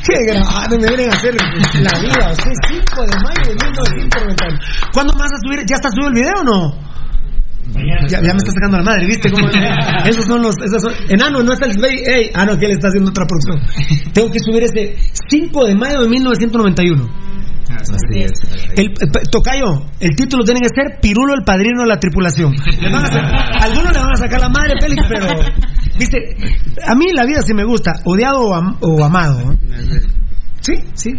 Qué 0.07 0.17
grande, 0.27 0.79
me 0.79 0.87
vienen 0.89 1.11
a 1.11 1.15
hacer 1.15 1.35
la 1.35 2.01
vida. 2.01 2.31
Usted 2.33 2.51
5 2.69 3.03
de 3.03 3.17
mayo 3.23 3.43
de 3.47 3.55
1991. 3.55 4.59
¿Cuándo 4.93 5.13
más 5.15 5.31
a 5.33 5.39
subir? 5.43 5.61
¿Ya 5.67 5.77
está 5.77 5.89
subido 5.91 6.09
el 6.09 6.15
video 6.15 6.35
o 6.41 6.45
no? 6.45 6.93
Ya, 8.09 8.21
ya 8.21 8.33
me 8.35 8.39
está 8.39 8.53
sacando 8.53 8.77
la 8.79 8.83
madre, 8.83 9.07
¿viste? 9.07 9.31
Cómo- 9.31 9.49
esos 10.05 10.25
son 10.27 10.43
los. 10.43 10.55
Esos 10.59 10.83
son, 10.83 10.93
enano, 11.09 11.43
no 11.43 11.53
está 11.53 11.67
el. 11.67 11.83
Ey, 11.85 12.31
ah, 12.35 12.45
no, 12.45 12.59
que 12.59 12.67
él 12.67 12.73
está 12.73 12.89
haciendo 12.89 13.11
otra 13.11 13.25
producción. 13.27 13.61
Tengo 14.13 14.31
que 14.31 14.41
subir 14.41 14.65
ese 14.65 14.97
5 15.31 15.65
de 15.67 15.75
mayo 15.75 16.03
de 16.03 16.09
1991. 16.09 17.09
Así 17.73 18.19
es. 18.23 18.33
El, 18.77 18.87
eh, 18.87 19.23
tocayo, 19.31 19.87
el 20.01 20.15
título 20.15 20.45
tiene 20.45 20.61
que 20.61 20.69
ser 20.75 21.01
Pirulo 21.01 21.35
el 21.35 21.43
padrino 21.45 21.83
de 21.83 21.89
la 21.89 21.99
tripulación. 21.99 22.53
Le 22.81 22.91
van 22.93 23.05
a 23.05 23.09
hacer- 23.09 23.25
algunos 23.63 23.93
le 23.95 23.99
van 24.01 24.11
a 24.13 24.17
sacar 24.17 24.41
la 24.41 24.49
madre, 24.51 24.75
Félix, 24.81 25.07
pero. 25.09 25.27
Viste, 25.98 26.36
a 26.86 26.94
mí 26.94 27.06
la 27.14 27.24
vida 27.24 27.43
sí 27.43 27.52
me 27.55 27.64
gusta, 27.64 27.93
odiado 28.05 28.40
o, 28.47 28.55
am- 28.55 28.77
o 28.81 29.05
amado. 29.05 29.40
¿no? 29.52 29.59
Sí, 30.60 30.74
sí. 30.94 31.10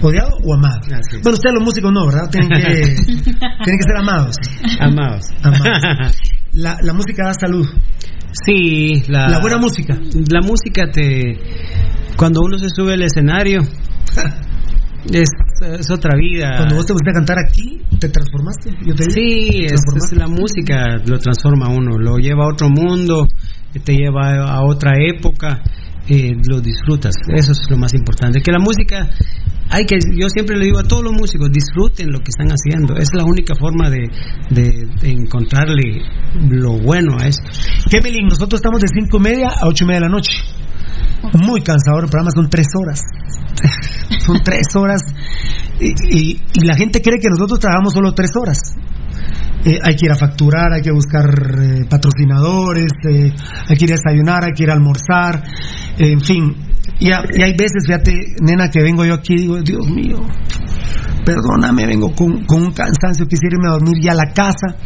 Odiado 0.00 0.30
o 0.44 0.54
amado. 0.54 0.80
Bueno, 1.22 1.36
ustedes 1.36 1.54
los 1.54 1.64
músicos 1.64 1.92
no, 1.92 2.06
¿verdad? 2.06 2.28
Tienen 2.30 2.48
que, 2.48 2.62
tienen 3.04 3.78
que 3.78 3.86
ser 3.86 3.96
amados. 3.98 4.36
Amados. 4.80 5.24
Amados. 5.42 6.16
La, 6.52 6.76
la 6.82 6.92
música 6.92 7.24
da 7.26 7.34
salud. 7.34 7.66
Sí, 8.46 9.02
la, 9.08 9.28
La 9.28 9.40
buena 9.40 9.58
música. 9.58 9.94
La 10.30 10.40
música 10.40 10.90
te. 10.90 11.38
Cuando 12.16 12.40
uno 12.42 12.58
se 12.58 12.68
sube 12.74 12.94
al 12.94 13.02
escenario, 13.02 13.60
es, 15.12 15.28
es 15.78 15.90
otra 15.90 16.16
vida. 16.16 16.54
Cuando 16.56 16.76
vos 16.76 16.86
te 16.86 16.92
gusta 16.92 17.12
cantar 17.12 17.38
aquí, 17.38 17.80
te 17.98 18.08
transformaste. 18.08 18.70
Yo 18.86 18.94
te 18.94 19.04
Sí, 19.04 19.48
te 19.50 19.64
es, 19.66 19.72
transformaste. 19.72 20.14
es 20.16 20.20
la 20.20 20.28
música 20.28 20.96
lo 21.06 21.18
transforma 21.18 21.66
a 21.66 21.68
uno, 21.70 21.98
lo 21.98 22.16
lleva 22.18 22.44
a 22.44 22.48
otro 22.48 22.68
mundo, 22.70 23.28
te 23.80 23.94
lleva 23.94 24.44
a 24.44 24.62
otra 24.64 24.92
época, 24.98 25.62
eh, 26.08 26.32
lo 26.48 26.60
disfrutas. 26.60 27.14
Eso 27.34 27.52
es 27.52 27.60
lo 27.70 27.76
más 27.76 27.94
importante. 27.94 28.40
Que 28.42 28.50
la 28.52 28.58
música, 28.58 29.08
hay 29.70 29.84
que, 29.86 29.96
yo 30.18 30.28
siempre 30.28 30.56
le 30.58 30.64
digo 30.66 30.78
a 30.78 30.82
todos 30.84 31.02
los 31.04 31.12
músicos, 31.12 31.50
disfruten 31.52 32.10
lo 32.10 32.18
que 32.18 32.30
están 32.30 32.48
haciendo. 32.48 32.96
Es 32.96 33.08
la 33.14 33.24
única 33.24 33.54
forma 33.54 33.88
de, 33.90 34.08
de- 34.50 34.86
de 35.00 35.10
encontrarle 35.10 36.02
lo 36.50 36.72
bueno 36.78 37.16
a 37.18 37.26
esto. 37.26 37.44
Kemelin, 37.90 38.26
nosotros 38.26 38.58
estamos 38.58 38.80
de 38.80 38.88
5 38.92 39.16
y 39.16 39.20
media 39.20 39.48
a 39.50 39.66
8 39.68 39.84
y 39.84 39.86
media 39.86 40.00
de 40.00 40.06
la 40.06 40.12
noche. 40.12 40.32
Muy 41.46 41.62
cansador, 41.62 42.04
el 42.04 42.10
programa 42.10 42.30
son 42.34 42.50
3 42.50 42.66
horas. 42.80 43.00
son 44.26 44.42
3 44.42 44.60
horas. 44.76 45.02
Y, 45.80 45.86
y- 46.10 46.40
y 46.54 46.66
la 46.66 46.74
gente 46.74 47.00
cree 47.00 47.18
que 47.20 47.28
nosotros 47.30 47.60
trabajamos 47.60 47.92
solo 47.92 48.12
3 48.12 48.30
horas. 48.42 48.58
Eh, 49.64 49.78
hay 49.80 49.94
que 49.94 50.06
ir 50.06 50.12
a 50.12 50.16
facturar, 50.16 50.72
hay 50.72 50.82
que 50.82 50.90
buscar 50.90 51.24
eh, 51.24 51.84
patrocinadores, 51.88 52.90
eh, 53.08 53.32
hay 53.68 53.76
que 53.76 53.84
ir 53.84 53.92
a 53.92 53.96
desayunar, 53.96 54.44
hay 54.44 54.52
que 54.52 54.64
ir 54.64 54.70
a 54.70 54.74
almorzar, 54.74 55.40
en 55.98 56.20
fin. 56.20 56.56
Y, 56.98 57.12
hay 57.12 57.52
veces, 57.56 57.86
fíjate, 57.86 58.12
nena, 58.42 58.68
que 58.68 58.82
vengo 58.82 59.04
yo 59.04 59.14
aquí 59.14 59.34
y 59.34 59.42
digo, 59.42 59.60
Dios 59.62 59.88
mío, 59.88 60.18
perdóname, 61.24 61.86
vengo 61.86 62.12
con, 62.12 62.44
con 62.44 62.62
un 62.62 62.72
cansancio, 62.72 63.26
quisiera 63.28 63.54
irme 63.54 63.68
a 63.68 63.72
dormir 63.72 64.02
ya 64.02 64.12
a 64.12 64.16
la 64.16 64.32
casa. 64.32 64.76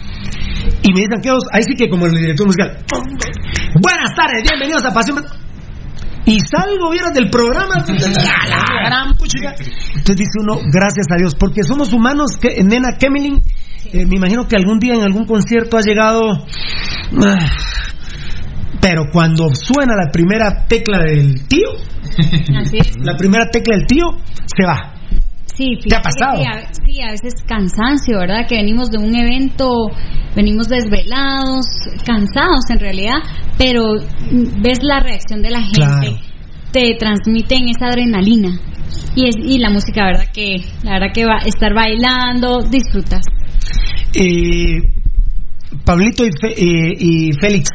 Y 0.83 0.93
me 0.93 1.01
dicen, 1.01 1.21
¿qué 1.23 1.31
os-?" 1.31 1.49
Ahí 1.53 1.63
sí 1.63 1.75
que 1.75 1.89
como 1.89 2.07
el 2.07 2.13
director 2.13 2.47
musical, 2.47 2.77
buenas 3.81 4.15
tardes, 4.15 4.43
bienvenidos 4.43 4.85
a 4.85 4.93
Pasión. 4.93 5.46
Y 6.27 6.39
salgo, 6.41 6.91
vieras 6.91 7.15
del 7.15 7.31
programa, 7.31 7.77
la, 7.89 8.49
la 8.49 8.89
gran 8.89 9.15
puchica. 9.17 9.55
Entonces 9.59 10.17
dice 10.17 10.39
uno, 10.41 10.59
gracias 10.73 11.07
a 11.11 11.17
Dios, 11.17 11.35
porque 11.37 11.63
somos 11.63 11.93
humanos, 11.93 12.37
que, 12.41 12.63
nena 12.65 12.97
Kemelin, 12.99 13.41
eh, 13.93 14.07
me 14.07 14.17
imagino 14.17 14.47
que 14.49 14.57
algún 14.57 14.79
día 14.81 14.95
en 14.95 15.03
algún 15.03 15.25
concierto 15.25 15.77
ha 15.77 15.83
llegado... 15.83 16.23
ah, 17.25 17.37
pero 18.81 19.05
cuando 19.11 19.49
suena 19.55 19.95
la 19.97 20.11
primera 20.13 20.67
tecla 20.69 20.99
del 20.99 21.47
tío, 21.47 21.69
Así 22.61 22.79
es. 22.79 22.95
la 23.03 23.17
primera 23.17 23.47
tecla 23.51 23.77
del 23.77 23.87
tío, 23.87 24.05
se 24.47 24.67
va. 24.67 24.96
Sí, 25.57 25.79
¿Te 25.89 25.97
ha 25.97 26.01
pasado? 26.03 26.37
Sí 26.37 26.45
a, 26.45 26.75
sí, 26.75 27.01
a 27.03 27.11
veces 27.13 27.33
cansancio, 27.47 28.19
¿verdad? 28.19 28.47
Que 28.49 28.57
venimos 28.57 28.91
de 28.91 28.99
un 28.99 29.15
evento, 29.17 29.71
venimos 30.35 30.69
desvelados, 30.69 31.65
cansados 32.05 32.69
en 32.71 32.79
realidad, 32.79 33.19
pero 33.57 33.83
ves 34.61 34.79
la 34.83 35.01
reacción 35.01 35.41
de 35.43 35.51
la 35.51 35.61
gente, 35.63 35.77
Claro. 35.77 36.19
te 36.73 36.95
transmiten 36.99 37.69
esa 37.69 37.87
adrenalina. 37.87 38.51
Y, 39.15 39.29
es, 39.29 39.37
y 39.43 39.59
la 39.59 39.71
música, 39.71 40.05
¿verdad? 40.05 40.27
Que 40.33 40.57
la 40.83 40.93
verdad 40.93 41.13
que 41.15 41.25
va 41.25 41.39
estar 41.39 41.73
bailando, 41.75 42.59
disfrutas. 42.71 43.23
Eh, 44.15 44.81
Pablito 45.85 46.25
y, 46.25 46.31
Fe- 46.41 46.55
eh, 46.63 46.93
y 46.99 47.33
Félix, 47.41 47.71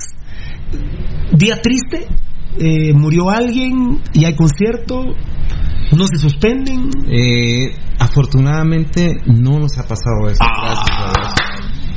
día 1.33 1.55
triste, 1.61 2.07
eh, 2.59 2.93
murió 2.93 3.29
alguien 3.29 3.99
y 4.13 4.25
hay 4.25 4.35
concierto, 4.35 5.15
no 5.97 6.05
se 6.07 6.17
suspenden. 6.17 6.89
Eh, 7.07 7.75
afortunadamente 7.99 9.21
no 9.25 9.59
nos 9.59 9.77
ha 9.77 9.83
pasado 9.83 10.29
eso. 10.29 10.39
Gracias 10.39 11.40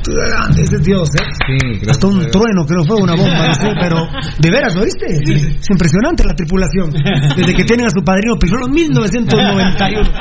Grande 0.07 0.61
ese 0.61 0.77
Dios, 0.79 1.09
¿eh? 1.15 1.23
Sí, 1.47 1.81
Hasta 1.89 2.07
un 2.07 2.19
trueno, 2.29 2.65
creo 2.67 2.83
fue 2.85 2.97
una 3.01 3.15
bomba, 3.15 3.47
no 3.47 3.53
sé, 3.53 3.67
pero 3.79 4.07
de 4.39 4.51
veras, 4.51 4.75
¿lo 4.75 4.83
viste? 4.83 5.05
Es 5.07 5.69
impresionante 5.69 6.23
la 6.23 6.33
tripulación. 6.35 6.91
Desde 7.35 7.53
que 7.55 7.63
tienen 7.63 7.87
a 7.87 7.89
su 7.89 8.03
padrino 8.03 8.35
Pirulo 8.39 8.67
1991. 8.67 10.11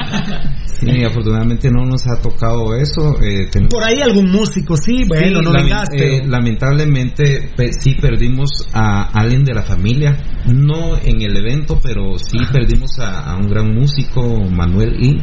Sí, 0.81 1.05
afortunadamente 1.05 1.71
no 1.71 1.85
nos 1.87 2.07
ha 2.09 2.21
tocado 2.21 2.75
eso. 2.75 3.17
eh, 3.23 3.47
tenemos- 3.51 3.73
Por 3.73 3.85
ahí 3.85 4.01
algún 4.01 4.31
músico, 4.31 4.77
sí, 4.77 5.05
bueno, 5.07 5.39
Sí, 5.41 5.45
no 5.45 5.53
lamen- 5.53 5.63
vengas, 5.65 5.89
eh, 5.93 6.23
lamentablemente 6.27 7.51
pe- 7.57 7.73
sí 7.73 7.95
perdimos 8.01 8.69
a 8.73 9.05
alguien 9.19 9.45
de 9.45 9.55
la 9.55 9.63
familia, 9.63 10.17
no 10.47 10.97
en 10.99 11.23
el 11.23 11.37
evento, 11.37 11.79
pero 11.83 12.19
sí 12.19 12.39
perdimos 12.53 12.99
a, 12.99 13.33
a 13.33 13.37
un 13.37 13.49
gran 13.49 13.75
músico, 13.75 14.23
Manuel 14.51 14.95
I, 15.03 15.23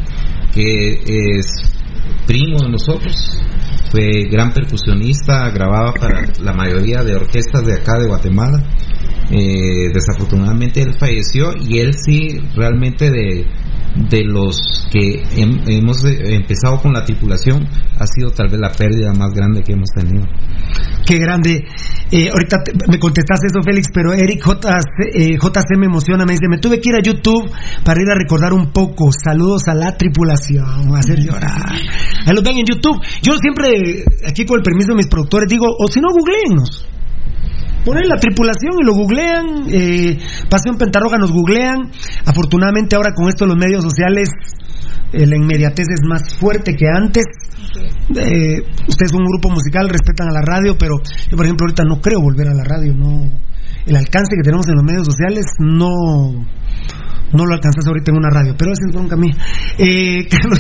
que 0.54 1.38
es 1.38 1.46
primo 2.26 2.60
de 2.62 2.70
nosotros, 2.70 3.42
fue 3.92 4.24
gran 4.30 4.54
percusionista, 4.54 5.50
grababa 5.50 5.94
para 5.94 6.24
la 6.42 6.54
mayoría 6.54 7.04
de 7.04 7.16
orquestas 7.16 7.66
de 7.66 7.74
acá 7.74 8.00
de 8.00 8.08
Guatemala. 8.08 8.64
Eh, 9.30 9.90
desafortunadamente 9.94 10.82
él 10.82 10.94
falleció 11.00 11.54
y 11.58 11.80
él 11.80 11.94
sí 11.94 12.40
realmente 12.56 13.10
de 13.10 13.46
de 13.96 14.24
los 14.24 14.88
que 14.92 15.24
hem- 15.36 15.62
hemos 15.68 16.04
eh, 16.06 16.36
empezado 16.36 16.80
con 16.82 16.94
la 16.94 17.04
tripulación 17.04 17.68
ha 18.00 18.06
sido 18.08 18.32
tal 18.32 18.48
vez 18.50 18.60
la 18.60 18.72
pérdida 18.72 19.12
más 19.14 19.32
grande 19.34 19.62
que 19.64 19.74
hemos 19.74 19.90
tenido. 19.90 20.26
Qué 21.06 21.18
grande. 21.18 21.66
Eh, 22.12 22.30
ahorita 22.32 22.58
me 22.90 23.00
contestaste 23.00 23.48
eso, 23.48 23.62
Félix, 23.64 23.88
pero 23.94 24.14
Eric 24.14 24.44
JC, 24.46 25.14
eh, 25.14 25.38
JC 25.38 25.78
me 25.78 25.88
emociona, 25.88 26.26
me 26.26 26.34
dice, 26.34 26.48
me 26.50 26.58
tuve 26.58 26.80
que 26.80 26.90
ir 26.90 26.96
a 26.96 27.02
YouTube 27.02 27.50
para 27.84 28.02
ir 28.02 28.10
a 28.10 28.16
recordar 28.16 28.54
un 28.54 28.72
poco. 28.72 29.10
Saludos 29.12 29.64
a 29.68 29.74
la 29.74 29.98
tripulación, 29.98 30.96
a 30.96 31.00
hacer 31.00 31.20
llorar. 31.20 31.72
Ahí 32.26 32.34
los 32.34 32.44
ven 32.44 32.58
en 32.60 32.66
YouTube. 32.66 32.98
Yo 33.22 33.34
siempre, 33.38 34.06
aquí 34.28 34.46
con 34.46 34.58
el 34.58 34.64
permiso 34.64 34.90
de 34.90 34.96
mis 34.98 35.08
productores, 35.08 35.50
digo, 35.50 35.66
o 35.78 35.88
si 35.88 36.00
no, 36.00 36.08
googleennos. 36.12 36.88
Ponen 37.86 38.08
la 38.08 38.18
tripulación 38.18 38.74
y 38.82 38.86
lo 38.86 38.94
googlean. 38.94 39.66
Eh, 39.70 40.20
Pasión 40.50 40.78
Pentarroja 40.78 41.18
nos 41.18 41.32
googlean. 41.32 41.92
Afortunadamente 42.26 42.96
ahora 42.96 43.12
con 43.16 43.28
esto 43.28 43.46
los 43.46 43.58
medios 43.58 43.84
sociales, 43.84 44.30
eh, 45.14 45.26
la 45.26 45.36
inmediatez 45.36 45.88
es 45.90 46.08
más 46.08 46.38
fuerte 46.38 46.76
que 46.76 46.88
antes. 46.88 47.26
Eh, 48.16 48.62
ustedes 48.88 49.12
son 49.12 49.22
un 49.22 49.28
grupo 49.28 49.50
musical, 49.50 49.90
respetan 49.90 50.30
a 50.30 50.34
la 50.34 50.42
radio, 50.42 50.78
pero 50.78 50.96
yo 51.30 51.38
por 51.38 51.46
ejemplo 51.46 51.66
ahorita 51.66 51.84
no 51.84 52.02
creo 52.02 52.22
volver 52.22 52.50
a 52.50 52.54
la 52.54 52.64
radio. 52.64 52.94
No, 52.94 53.32
el 53.86 53.96
alcance 53.96 54.36
que 54.36 54.44
tenemos 54.44 54.68
en 54.68 54.76
los 54.76 54.84
medios 54.84 55.08
sociales 55.08 55.46
no 55.60 56.46
no 57.34 57.46
lo 57.46 57.54
alcanzas 57.56 57.86
ahorita 57.88 58.12
en 58.12 58.18
una 58.18 58.30
radio, 58.30 58.56
pero 58.58 58.72
esa 58.72 58.86
es 58.88 58.94
bronca 58.94 59.16
mía. 59.16 59.34
Eh, 59.78 60.28
Carlos, 60.30 60.60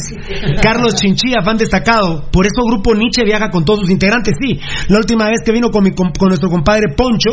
Carlos 0.61 0.95
Chinchilla, 0.95 1.43
fan 1.43 1.57
destacado. 1.57 2.29
Por 2.31 2.45
eso 2.45 2.63
Grupo 2.65 2.93
Nietzsche 2.95 3.23
viaja 3.23 3.49
con 3.49 3.65
todos 3.65 3.81
sus 3.81 3.89
integrantes, 3.89 4.33
sí. 4.39 4.59
La 4.89 4.97
última 4.97 5.25
vez 5.25 5.41
que 5.45 5.51
vino 5.51 5.69
con, 5.69 5.83
mi, 5.83 5.91
con, 5.91 6.11
con 6.11 6.29
nuestro 6.29 6.49
compadre 6.49 6.93
Poncho, 6.95 7.31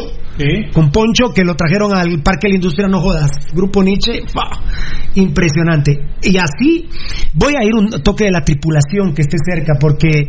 con 0.72 0.90
Poncho, 0.90 1.32
que 1.34 1.44
lo 1.44 1.54
trajeron 1.54 1.94
al 1.94 2.22
Parque 2.22 2.46
de 2.46 2.50
la 2.50 2.54
Industria, 2.56 2.88
no 2.88 3.00
jodas. 3.00 3.30
Grupo 3.52 3.82
Nietzsche, 3.82 4.22
impresionante. 5.14 5.98
Y 6.22 6.36
así 6.38 6.88
voy 7.34 7.54
a 7.54 7.64
ir 7.64 7.74
un 7.74 7.90
toque 8.02 8.24
de 8.24 8.30
la 8.30 8.42
tripulación 8.42 9.14
que 9.14 9.22
esté 9.22 9.36
cerca, 9.44 9.74
porque 9.80 10.28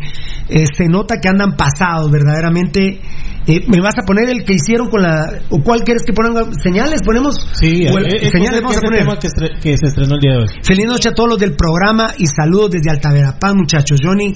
eh, 0.49 0.65
se 0.75 0.85
nota 0.85 1.19
que 1.21 1.29
andan 1.29 1.55
pasados, 1.55 2.11
verdaderamente. 2.11 3.01
Eh, 3.49 3.65
¿Me 3.67 3.81
vas 3.81 3.95
a 3.97 4.05
poner 4.05 4.29
el 4.29 4.43
que 4.45 4.53
hicieron 4.53 4.89
con 4.89 5.01
la... 5.01 5.25
¿O 5.49 5.57
cuál 5.63 5.81
quieres 5.81 6.03
que 6.05 6.13
ponga? 6.13 6.43
¿Señales? 6.61 7.01
¿Ponemos? 7.03 7.35
Sí, 7.59 7.83
el- 7.85 7.97
eh, 7.97 8.17
eh, 8.21 8.29
señales 8.29 8.59
ese- 8.59 8.61
vamos 8.61 8.77
a 8.77 8.81
poner. 8.81 8.99
tema 8.99 9.17
que, 9.17 9.27
estre- 9.27 9.59
que 9.59 9.75
se 9.75 9.87
estrenó 9.87 10.15
el 10.15 10.21
día 10.21 10.31
de 10.33 10.37
hoy. 10.43 10.47
Feliz 10.61 10.85
noche 10.85 11.09
a 11.09 11.13
todos 11.13 11.29
los 11.31 11.39
del 11.39 11.55
programa 11.55 12.13
y 12.19 12.27
saludos 12.27 12.69
desde 12.71 12.91
Altaverapán, 12.91 13.57
muchachos. 13.57 13.99
Johnny, 14.03 14.35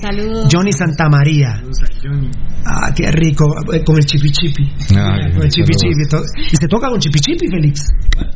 Johnny 0.51 0.71
Santa 0.71 1.09
María. 1.09 1.61
Ah, 2.65 2.91
qué 2.95 3.11
rico, 3.11 3.45
eh, 3.71 3.83
con 3.83 3.97
el 3.97 4.05
chipi 4.05 4.31
chipi. 4.31 4.63
con 5.33 5.43
el 5.43 5.49
chipi 5.49 5.73
chipi. 5.75 6.07
to- 6.09 6.23
Y 6.51 6.55
se 6.55 6.67
toca 6.67 6.89
con 6.89 6.99
chipi 6.99 7.19
chipi, 7.19 7.47
Félix. 7.47 7.85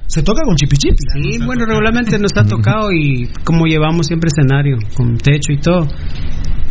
Se 0.05 0.21
toca 0.21 0.43
con 0.43 0.55
chipi 0.55 0.77
chipi. 0.77 0.97
Sí, 1.13 1.39
bueno, 1.45 1.65
regularmente 1.65 2.19
nos 2.19 2.31
ha 2.37 2.43
tocado 2.43 2.91
y 2.91 3.27
como 3.43 3.65
llevamos 3.65 4.05
siempre 4.07 4.27
escenario, 4.27 4.77
con 4.95 5.17
techo 5.17 5.51
y 5.53 5.57
todo, 5.57 5.87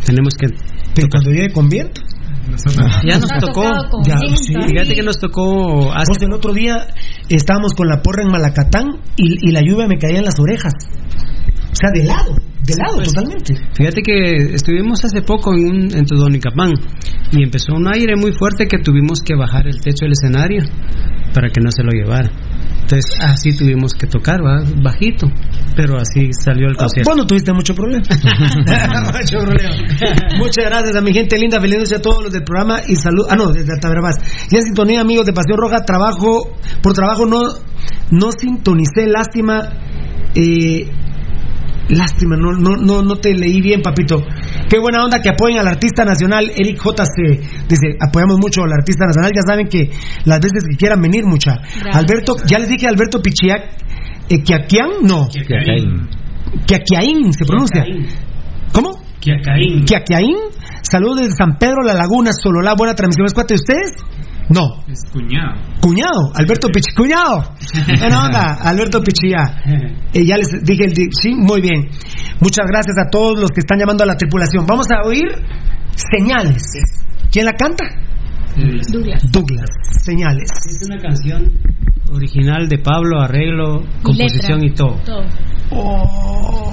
tenemos 0.05 0.35
que... 0.35 0.47
Pero 0.95 1.09
cuando 1.11 1.31
llegue 1.31 1.53
con 1.53 1.69
viento. 1.69 2.03
Ya 3.05 3.19
nos 3.19 3.31
tocó. 3.41 3.65
Ya, 4.05 4.17
sí, 4.37 4.55
Fíjate 4.55 4.95
que 4.95 5.03
nos 5.03 5.19
tocó 5.19 5.93
hace 5.93 6.25
el 6.25 6.33
otro 6.33 6.53
día 6.53 6.89
estábamos 7.29 7.75
con 7.75 7.89
la 7.89 8.03
porra 8.03 8.23
en 8.23 8.31
Malacatán 8.31 9.01
y, 9.17 9.49
y 9.49 9.53
la 9.53 9.61
lluvia 9.61 9.87
me 9.87 9.99
caía 9.99 10.19
en 10.19 10.25
las 10.25 10.39
orejas. 10.39 10.73
O 11.73 11.79
sea, 11.79 11.91
de 11.93 12.05
lado, 12.05 12.35
de 12.63 12.75
lado, 12.75 13.03
totalmente. 13.03 13.55
Fíjate 13.75 14.01
que 14.01 14.55
estuvimos 14.55 15.05
hace 15.05 15.21
poco 15.23 15.53
en, 15.53 15.69
un, 15.69 15.95
en 15.95 16.07
Todonicapán 16.07 16.73
y 17.33 17.43
empezó 17.43 17.75
un 17.75 17.87
aire 17.93 18.15
muy 18.17 18.33
fuerte 18.33 18.67
que 18.67 18.79
tuvimos 18.79 19.21
que 19.21 19.35
bajar 19.37 19.67
el 19.67 19.81
techo 19.81 20.07
del 20.07 20.13
escenario 20.13 20.63
para 21.35 21.51
que 21.51 21.61
no 21.61 21.71
se 21.71 21.83
lo 21.83 21.91
llevara. 21.91 22.31
Entonces 22.87 23.19
así 23.21 23.51
tuvimos 23.51 23.95
que 23.95 24.07
tocar, 24.07 24.39
¿va? 24.45 24.63
bajito, 24.81 25.27
pero 25.75 25.99
así 25.99 26.31
salió 26.33 26.69
el 26.69 26.77
concierto. 26.77 27.11
Vos 27.11 27.19
no 27.19 27.27
tuviste 27.27 27.53
mucho 27.53 27.75
problema. 27.75 28.05
mucho 28.09 29.39
problema. 29.41 29.75
Muchas 30.39 30.65
gracias 30.65 30.95
a 30.95 31.01
mi 31.01 31.13
gente 31.13 31.37
linda, 31.37 31.61
feliz 31.61 31.79
noche 31.81 31.97
a 31.97 32.01
todos 32.01 32.23
los 32.23 32.33
del 32.33 32.45
programa 32.45 32.83
y 32.87 32.95
salud. 32.95 33.27
Ah, 33.29 33.35
no, 33.35 33.49
desde 33.49 33.73
Altaverabás. 33.73 34.19
Y 34.53 34.57
en 34.57 34.63
sintonía, 34.63 35.01
amigos 35.01 35.27
de 35.27 35.33
Pasión 35.33 35.59
Roja, 35.59 35.85
trabajo, 35.85 36.57
por 36.81 36.93
trabajo 36.93 37.27
no, 37.27 37.55
no 38.13 38.31
sintonicé, 38.31 39.09
lástima. 39.09 39.69
Eh, 40.37 40.89
Lástima, 41.89 42.37
no, 42.37 42.53
no, 42.53 42.77
no, 42.77 43.03
no 43.03 43.17
te 43.17 43.33
leí 43.35 43.61
bien, 43.61 43.81
papito. 43.81 44.25
Qué 44.69 44.79
buena 44.79 45.05
onda 45.05 45.21
que 45.21 45.29
apoyen 45.29 45.59
al 45.59 45.69
artista 45.69 46.05
nacional. 46.05 46.51
Eric 46.57 46.83
JC 46.83 47.69
dice, 47.69 47.97
apoyamos 48.01 48.39
mucho 48.41 48.63
al 48.63 48.73
artista 48.73 49.07
nacional. 49.07 49.31
Ya 49.35 49.43
saben 49.47 49.69
que 49.69 49.91
las 50.25 50.41
veces 50.41 50.65
que 50.69 50.77
quieran 50.77 51.01
venir, 51.01 51.25
mucha. 51.25 51.57
Gracias. 51.57 51.95
Alberto, 51.95 52.37
ya 52.45 52.59
les 52.59 52.69
dije 52.69 52.89
Alberto 52.89 53.23
Pichiac, 53.23 53.71
eh, 54.29 54.43
Kiaquian, 54.43 55.03
no. 55.03 55.29
Kiaquiaín 56.67 57.33
se 57.33 57.45
pronuncia. 57.45 57.85
¿Cómo? 58.73 59.06
Kiacaín. 59.27 59.85
Kiaquiaín. 59.85 60.39
Saludos 60.83 61.19
desde 61.19 61.33
San 61.37 61.59
Pedro, 61.59 61.83
La 61.83 61.95
Laguna, 61.95 62.31
Sololá. 62.33 62.75
Buena 62.79 62.95
transmisión. 62.95 63.27
¿Es 63.27 63.35
cuate 63.35 63.55
de 63.55 63.61
ustedes? 63.61 63.91
No. 64.49 64.87
Es 64.87 65.03
cuñado. 65.11 65.59
Cuñado, 65.81 66.31
Alberto 66.35 66.69
Pichi, 66.69 66.95
cuñado. 66.95 67.43
Buena 67.99 68.27
onda, 68.27 68.55
Alberto 68.63 69.01
Pichilla. 69.03 69.65
Eh, 70.13 70.25
ya 70.25 70.37
les 70.37 70.63
dije 70.63 70.85
el 70.85 70.95
sí, 70.95 71.35
muy 71.35 71.61
bien. 71.61 71.91
Muchas 72.41 72.67
gracias 72.71 72.95
a 73.05 73.11
todos 73.11 73.41
los 73.41 73.51
que 73.51 73.59
están 73.59 73.81
llamando 73.81 74.05
a 74.05 74.07
la 74.07 74.17
tripulación. 74.17 74.65
Vamos 74.65 74.87
a 74.93 75.05
oír 75.05 75.27
señales. 75.97 76.63
¿Quién 77.33 77.47
la 77.47 77.55
canta? 77.55 77.85
Douglas. 78.57 79.23
Douglas. 79.33 79.71
Señales. 80.05 80.49
Es 80.65 80.87
una 80.87 80.99
canción 80.99 81.51
original 82.13 82.69
de 82.69 82.79
Pablo, 82.79 83.21
arreglo, 83.21 83.83
composición 84.03 84.65
y 84.65 84.73
todo. 84.73 85.01
Oh. 85.73 86.73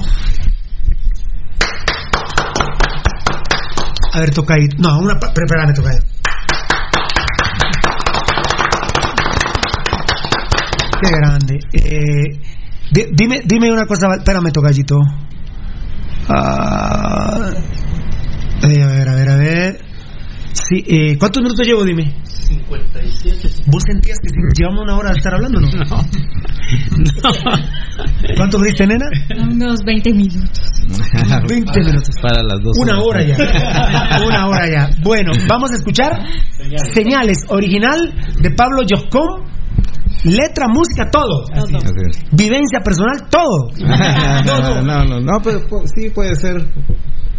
A 4.14 4.20
ver, 4.20 4.30
toca 4.32 4.54
ahí. 4.56 4.68
No, 4.78 5.00
una. 5.00 5.20
Prepárame, 5.20 5.74
toca 5.74 5.90
ahí. 5.90 5.98
Qué 11.02 11.10
grande. 11.12 11.60
Eh, 11.74 12.40
di- 12.92 13.08
dime, 13.14 13.42
dime 13.46 13.72
una 13.72 13.86
cosa. 13.86 14.08
Espérame, 14.18 14.52
tocallito. 14.52 15.00
Ah, 16.30 17.52
eh, 18.64 18.84
a 18.84 18.88
ver, 18.88 19.10
a 19.10 19.16
ver, 19.16 19.30
a 19.30 19.36
ver. 19.36 19.83
Sí, 20.54 20.84
eh, 20.88 21.18
¿Cuántos 21.18 21.42
minutos 21.44 21.66
llevo? 21.66 21.84
Dime. 21.84 22.14
57. 22.24 23.50
¿Vos 23.68 23.84
sentías 23.86 24.18
que 24.22 24.30
llevamos 24.58 24.84
una 24.84 24.96
hora 24.98 25.10
de 25.12 25.18
estar 25.18 25.34
hablando 25.34 25.60
no? 25.62 25.68
¿Cuánto 28.38 28.58
diste, 28.60 28.86
nena? 28.88 29.06
Unos 29.52 29.80
20 29.86 30.14
minutos. 30.14 30.62
20 31.50 31.80
minutos. 31.80 32.10
Para 32.22 32.44
las 32.44 32.60
dos. 32.64 32.78
Una 32.80 33.00
hora 33.02 33.24
ya. 33.24 33.36
Una 34.28 34.48
hora 34.48 34.70
ya. 34.70 34.90
Bueno, 35.04 35.32
vamos 35.48 35.72
a 35.72 35.76
escuchar 35.76 36.12
Señales, 36.94 37.38
original 37.50 38.14
de 38.40 38.52
Pablo 38.52 38.84
Yoscón. 38.84 39.52
Letra, 40.26 40.68
música, 40.70 41.10
todo. 41.12 41.44
Así 41.52 41.76
es. 41.76 42.20
Vivencia 42.32 42.80
personal, 42.82 43.28
todo. 43.30 43.72
no, 44.46 44.82
no, 44.82 45.04
no, 45.04 45.20
no, 45.20 45.40
pero 45.44 45.60
pu- 45.68 45.84
sí 45.94 46.10
puede 46.12 46.36
ser. 46.36 46.66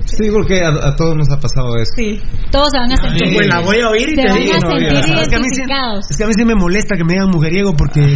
Sí, 0.05 0.29
porque 0.33 0.63
a, 0.63 0.69
a 0.69 0.97
todos 0.97 1.17
nos 1.17 1.29
ha 1.31 1.41
pasado 1.41 1.77
eso. 1.77 1.91
Sí. 1.97 2.21
Todos 2.51 2.69
se 2.71 2.79
van 2.79 2.93
a 2.93 2.97
sentir. 2.97 3.35
Pues 3.35 3.47
la 3.49 3.61
voy 3.61 3.81
a 3.81 3.89
oír 3.89 4.09
y 4.11 4.15
se 4.15 4.23
te 4.23 4.29
van 4.29 4.39
digo. 4.39 4.53
a 4.55 4.59
no, 4.59 4.71
sentir 4.71 4.89
mira, 4.89 5.01
es, 5.01 5.29
que 5.29 5.35
a 5.35 5.39
mí 5.39 5.45
sí, 5.49 5.61
identificados. 5.63 6.11
es 6.11 6.17
que 6.17 6.25
a 6.25 6.27
mí 6.27 6.33
sí 6.37 6.45
me 6.45 6.55
molesta 6.55 6.97
que 6.97 7.05
me 7.05 7.13
digan 7.15 7.31
mujeriego 7.31 7.73
porque. 7.75 8.01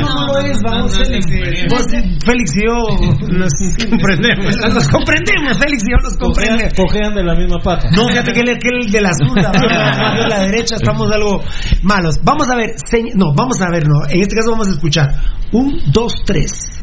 No, 0.00 0.26
no 0.26 0.26
lo 0.32 0.38
es, 0.40 0.58
vamos, 0.62 0.96
Félix. 0.96 1.26
vos, 1.70 1.86
Félix 2.24 2.56
y 2.56 2.60
yo 2.66 3.28
nos 3.38 3.52
comprendemos. 3.90 4.56
Nos 4.74 4.88
comprendemos, 4.88 5.58
Félix 5.58 5.82
y 5.86 5.90
yo 5.90 5.96
nos 6.02 6.16
comprendemos. 6.16 6.74
Cojean 6.74 7.14
de 7.14 7.22
la 7.24 7.34
misma 7.34 7.58
pata. 7.62 7.90
No, 7.90 8.08
fíjate 8.08 8.32
que 8.32 8.40
él, 8.40 8.58
que 8.58 8.68
él 8.68 8.90
de 8.90 9.00
la 9.00 9.10
zurda, 9.12 9.50
de 9.52 10.28
la 10.28 10.40
derecha 10.40 10.76
estamos 10.76 11.10
algo 11.12 11.42
malos. 11.82 12.16
Vamos 12.24 12.48
a 12.50 12.56
ver, 12.56 12.70
señ- 12.90 13.12
no, 13.14 13.34
vamos 13.36 13.60
a 13.60 13.70
ver, 13.70 13.86
no. 13.86 14.06
En 14.08 14.20
este 14.20 14.34
caso 14.36 14.50
vamos 14.52 14.68
a 14.68 14.70
escuchar. 14.72 15.08
Un, 15.52 15.80
dos, 15.92 16.12
tres. 16.24 16.82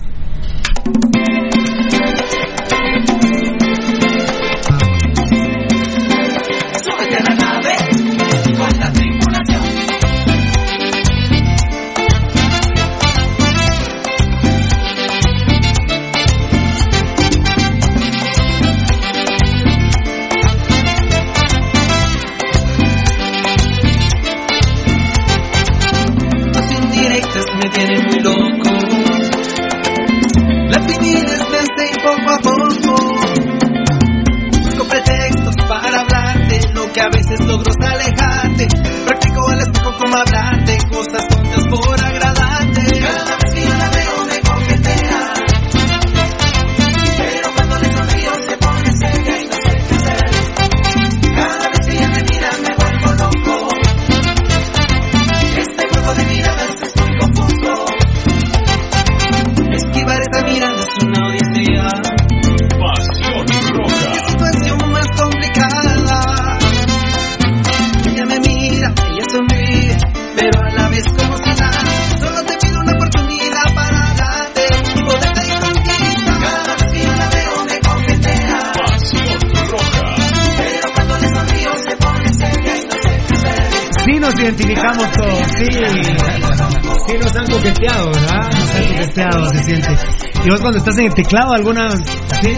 Cuando 90.68 90.80
estás 90.80 90.98
en 90.98 91.06
el 91.06 91.14
teclado 91.14 91.54
alguna... 91.54 91.90
¿Sí? 91.92 92.58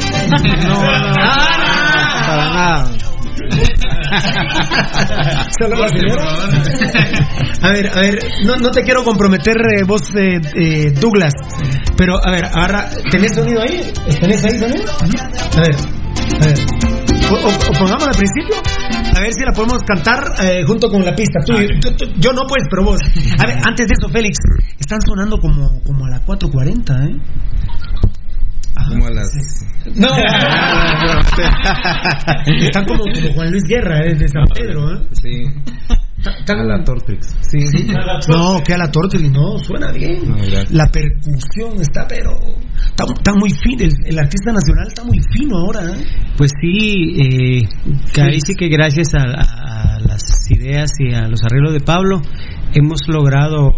No, 0.67 0.73
no, 0.73 0.81
para 2.27 2.45
nada. 2.49 2.91
A 7.61 7.69
ver, 7.71 7.87
a 7.93 7.99
ver, 7.99 8.19
no, 8.45 8.55
no 8.55 8.71
te 8.71 8.81
quiero 8.83 9.03
comprometer 9.03 9.55
eh, 9.57 9.83
vos, 9.85 10.01
eh, 10.15 10.39
eh, 10.55 10.91
Douglas, 10.99 11.33
pero 11.97 12.15
a 12.25 12.31
ver, 12.31 12.45
agarra, 12.45 12.89
¿tenés 13.11 13.35
sonido 13.35 13.61
ahí? 13.61 13.91
¿Tenés 14.19 14.43
ahí 14.45 14.57
sonido? 14.57 14.85
A 14.91 15.61
ver, 15.61 15.75
a 16.41 16.45
ver. 16.45 16.57
O, 17.29 17.33
o- 17.35 17.69
o 17.69 17.73
pongámoslo 17.77 18.07
al 18.11 18.17
principio. 18.17 18.55
A 19.15 19.19
ver 19.21 19.33
si 19.33 19.43
la 19.43 19.51
podemos 19.51 19.79
cantar 19.83 20.23
eh, 20.41 20.63
junto 20.65 20.89
con 20.89 21.03
la 21.03 21.13
pista. 21.15 21.39
Tú, 21.45 21.53
tú- 21.81 21.91
tú- 21.97 22.11
yo 22.17 22.31
no 22.31 22.43
pues, 22.47 22.63
pero 22.69 22.83
vos. 22.85 22.99
A 23.39 23.45
ver, 23.45 23.57
antes 23.65 23.87
de 23.87 23.93
eso, 23.99 24.07
Félix, 24.09 24.37
están 24.79 24.99
sonando 25.05 25.37
como, 25.39 25.81
como 25.83 26.05
a 26.05 26.09
las 26.09 26.21
4.40, 26.25 27.09
¿eh? 27.09 27.15
A 29.09 29.11
las... 29.11 29.29
No, 29.95 30.07
están 32.65 32.85
como, 32.85 33.03
como 33.03 33.33
Juan 33.33 33.51
Luis 33.51 33.63
Guerra, 33.67 34.05
¿eh? 34.05 34.13
de 34.15 34.27
San 34.27 34.45
Pedro, 34.53 34.93
¿eh? 34.93 34.99
Sí. 35.13 35.43
A 36.49 36.53
la 36.63 36.83
Tortrix. 36.83 37.27
Sí, 37.49 37.61
sí. 37.61 37.87
No, 38.27 38.59
que 38.65 38.73
a 38.73 38.77
la 38.77 38.91
Tortoli, 38.91 39.29
no, 39.29 39.57
suena 39.59 39.89
bien. 39.93 40.27
No. 40.29 40.35
La 40.71 40.87
percusión 40.87 41.79
está, 41.79 42.05
pero. 42.09 42.31
Está, 42.75 43.05
está 43.05 43.33
muy 43.39 43.51
fino. 43.51 43.83
El, 43.85 43.91
el 44.05 44.19
artista 44.19 44.51
nacional 44.51 44.87
está 44.87 45.03
muy 45.05 45.17
fino 45.33 45.57
ahora, 45.59 45.93
¿eh? 45.95 46.03
Pues 46.37 46.51
sí, 46.61 47.15
eh, 47.21 47.61
que 48.13 48.21
ahí 48.21 48.39
sí 48.45 48.53
que 48.55 48.67
gracias 48.67 49.13
a, 49.15 49.19
a- 49.21 49.95
a 49.95 49.99
las 50.01 50.51
ideas 50.51 50.91
y 50.99 51.13
a 51.13 51.25
los 51.27 51.41
arreglos 51.43 51.71
de 51.73 51.79
Pablo 51.79 52.21
hemos 52.73 52.99
logrado 53.07 53.71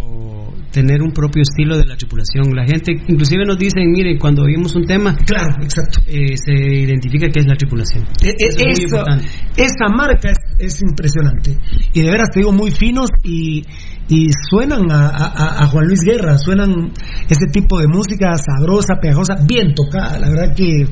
tener 0.71 1.01
un 1.01 1.11
propio 1.11 1.41
estilo 1.43 1.77
de 1.77 1.85
la 1.85 1.95
tripulación. 1.95 2.55
La 2.55 2.65
gente 2.65 2.93
inclusive 3.07 3.45
nos 3.45 3.57
dicen, 3.57 3.91
miren, 3.91 4.17
cuando 4.17 4.43
oímos 4.43 4.75
un 4.75 4.85
tema, 4.85 5.15
claro, 5.15 5.55
exacto, 5.61 5.99
se 6.05 6.53
identifica 6.53 7.27
que 7.27 7.39
es 7.41 7.47
la 7.47 7.55
tripulación. 7.55 8.05
E- 8.23 8.29
e- 8.29 8.47
es 8.47 8.55
muy 8.57 8.71
esa, 8.71 8.83
importante. 8.83 9.27
esa 9.57 9.87
marca 9.95 10.29
es, 10.31 10.37
es 10.59 10.81
impresionante. 10.81 11.57
Y 11.93 12.01
de 12.01 12.09
veras 12.11 12.29
te 12.33 12.39
digo, 12.39 12.51
muy 12.51 12.71
finos 12.71 13.09
y, 13.23 13.63
y 14.07 14.29
suenan 14.49 14.89
a, 14.91 15.07
a- 15.07 15.63
a 15.63 15.67
Juan 15.67 15.87
Luis 15.87 16.01
Guerra, 16.05 16.37
suenan 16.37 16.91
ese 17.29 17.47
tipo 17.51 17.79
de 17.79 17.87
música 17.87 18.35
sabrosa, 18.37 18.95
pegajosa, 19.01 19.35
bien 19.47 19.73
tocada. 19.75 20.19
La 20.19 20.29
verdad 20.29 20.55
que 20.55 20.85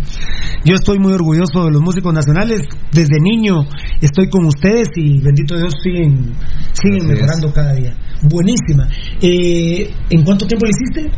yo 0.65 0.75
estoy 0.75 0.99
muy 0.99 1.13
orgulloso 1.13 1.65
de 1.65 1.71
los 1.71 1.81
músicos 1.81 2.13
nacionales. 2.13 2.61
Desde 2.91 3.19
niño 3.21 3.65
estoy 4.01 4.29
con 4.29 4.45
ustedes 4.45 4.89
y 4.95 5.21
bendito 5.21 5.57
Dios 5.57 5.73
siguen, 5.83 6.33
siguen 6.73 7.07
mejorando 7.07 7.51
cada 7.53 7.73
día. 7.73 7.95
Buenísima. 8.21 8.87
Eh, 9.21 9.89
¿En 10.09 10.23
cuánto 10.23 10.45
tiempo 10.45 10.65
le 10.65 10.71
hiciste? 10.71 11.11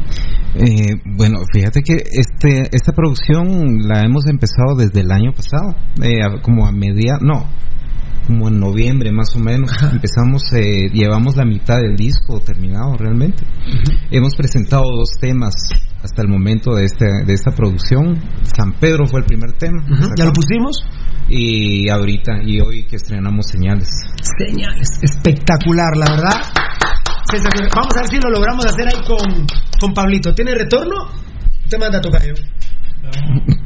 Eh, 0.53 1.01
bueno, 1.17 1.39
fíjate 1.53 1.81
que 1.81 1.93
este 1.93 2.69
esta 2.71 2.91
producción 2.91 3.87
la 3.87 4.01
hemos 4.03 4.27
empezado 4.27 4.75
desde 4.77 4.99
el 4.99 5.11
año 5.11 5.31
pasado, 5.31 5.75
eh, 6.03 6.41
como 6.41 6.67
a 6.67 6.71
media, 6.71 7.17
no, 7.21 7.47
como 8.25 8.47
en 8.47 8.59
noviembre 8.59 9.11
más 9.11 9.35
o 9.35 9.39
menos. 9.39 9.71
Empezamos, 9.91 10.43
eh, 10.53 10.89
llevamos 10.93 11.35
la 11.35 11.45
mitad 11.45 11.77
del 11.77 11.95
disco 11.95 12.39
terminado 12.39 12.95
realmente. 12.97 13.43
Hemos 14.09 14.35
presentado 14.35 14.83
dos 14.83 15.11
temas 15.19 15.55
hasta 16.03 16.21
el 16.21 16.27
momento 16.27 16.73
de 16.73 16.85
este 16.85 17.05
de 17.25 17.33
esta 17.33 17.51
producción. 17.51 18.19
San 18.43 18.73
Pedro 18.73 19.05
fue 19.05 19.21
el 19.21 19.25
primer 19.25 19.53
tema. 19.53 19.83
¿Ya 20.17 20.25
lo 20.25 20.33
pusimos? 20.33 20.83
Y 21.29 21.89
ahorita 21.89 22.41
y 22.43 22.59
hoy 22.59 22.83
que 22.85 22.97
estrenamos 22.97 23.47
señales. 23.47 23.89
Señales. 24.37 24.87
Espectacular, 25.01 25.95
la 25.95 26.11
verdad. 26.11 26.41
Vamos 27.73 27.95
a 27.95 28.01
ver 28.01 28.09
si 28.09 28.17
lo 28.17 28.29
logramos 28.29 28.65
hacer 28.65 28.87
ahí 28.87 29.01
con, 29.07 29.47
con 29.79 29.93
Pablito. 29.93 30.33
¿Tiene 30.33 30.53
retorno? 30.53 31.07
Te 31.69 31.77
manda 31.77 32.01
tocayo. 32.01 32.33
Súbete 33.11 33.61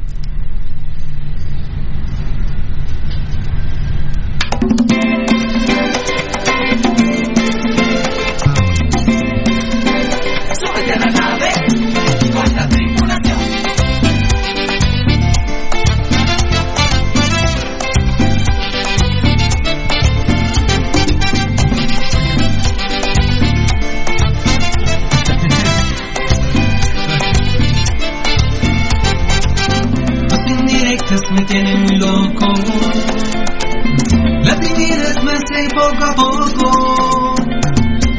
hace 35.56 35.68
poco 35.70 36.04
a 36.04 36.14
poco. 36.14 37.34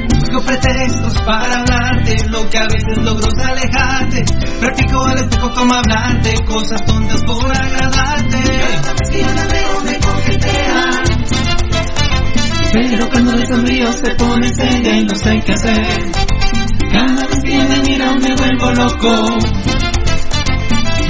Busco 0.09 0.41
pretextos 0.45 1.21
para 1.21 1.59
hablarte, 1.59 2.29
lo 2.29 2.49
que 2.49 2.57
a 2.57 2.67
veces 2.67 2.97
logro 2.97 3.27
es 3.27 3.45
alejarte. 3.45 4.25
Practico 4.59 5.05
al 5.05 5.17
espejo 5.19 5.51
como 5.53 5.73
hablarte, 5.73 6.33
cosas 6.45 6.83
tontas 6.85 7.21
por 7.23 7.45
agradarte. 7.45 8.37
Si 9.11 9.21
una 9.21 9.47
veo 9.47 9.81
me 9.83 9.99
coquetea. 9.99 10.89
Pero 12.73 13.09
cuando 13.09 13.35
le 13.35 13.45
sonrío 13.45 13.91
se 13.93 14.15
pone 14.15 14.49
seria 14.49 14.97
y 14.97 15.05
no 15.05 15.15
sé 15.15 15.41
qué 15.45 15.53
hacer. 15.53 16.11
Cada 16.91 17.27
vez 17.27 17.43
que 17.43 17.57
me 17.59 17.79
mira 17.81 18.13
me 18.13 18.35
vuelvo 18.35 18.71
loco. 18.73 19.37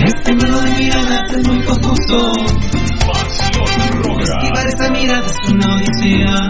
Este 0.06 0.36
modo 0.36 0.62
de 0.62 0.72
miradas 0.72 1.34
es 1.34 1.48
muy 1.48 1.64
confuso. 1.64 2.97
Esquivar 3.10 4.68
esa 4.68 4.90
mirada 4.92 5.26
es 5.26 5.50
una 5.50 5.76
odisea. 5.76 6.50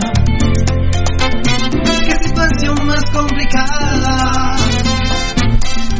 Qué 2.06 2.28
situación 2.28 2.88
más 2.88 3.04
complicada. 3.12 4.56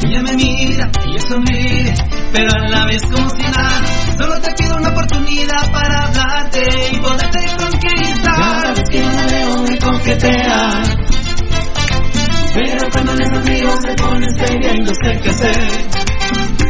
Ella 0.04 0.22
me 0.24 0.34
mira, 0.34 0.90
ella 1.06 1.22
sonríe, 1.28 1.94
pero 2.34 2.52
a 2.52 2.68
la 2.70 2.86
vez 2.86 3.04
como 3.04 3.30
si 3.30 3.44
nada. 3.44 3.82
Solo 4.20 4.40
te 4.42 4.52
pido 4.54 4.78
una 4.78 4.90
oportunidad 4.90 5.72
para 5.72 6.08
hablarte 6.08 6.66
y 6.92 6.98
poderte 6.98 7.40
conquistar. 7.58 8.36
Cada 8.36 8.74
vez 8.74 8.90
que 8.90 8.98
yo 8.98 9.12
la 9.12 9.28
veo 9.28 9.64
me 9.64 9.78
coquetea. 9.78 10.70
Pero 12.56 12.90
cuando 12.92 13.14
le 13.14 13.26
sonrío 13.26 13.72
se 13.82 13.94
pone 13.94 14.28
seria 14.32 14.72
y 14.74 14.80
no 14.80 14.92
sé 15.04 15.20
qué 15.22 15.30
hacer. 15.30 15.88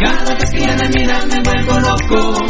Cada 0.03 0.35
vez 0.35 0.49
que 0.51 0.63
ella 0.63 0.75
me 0.75 0.89
mira 0.89 1.25
me 1.25 1.41
vuelvo 1.41 1.79
loco. 1.79 2.45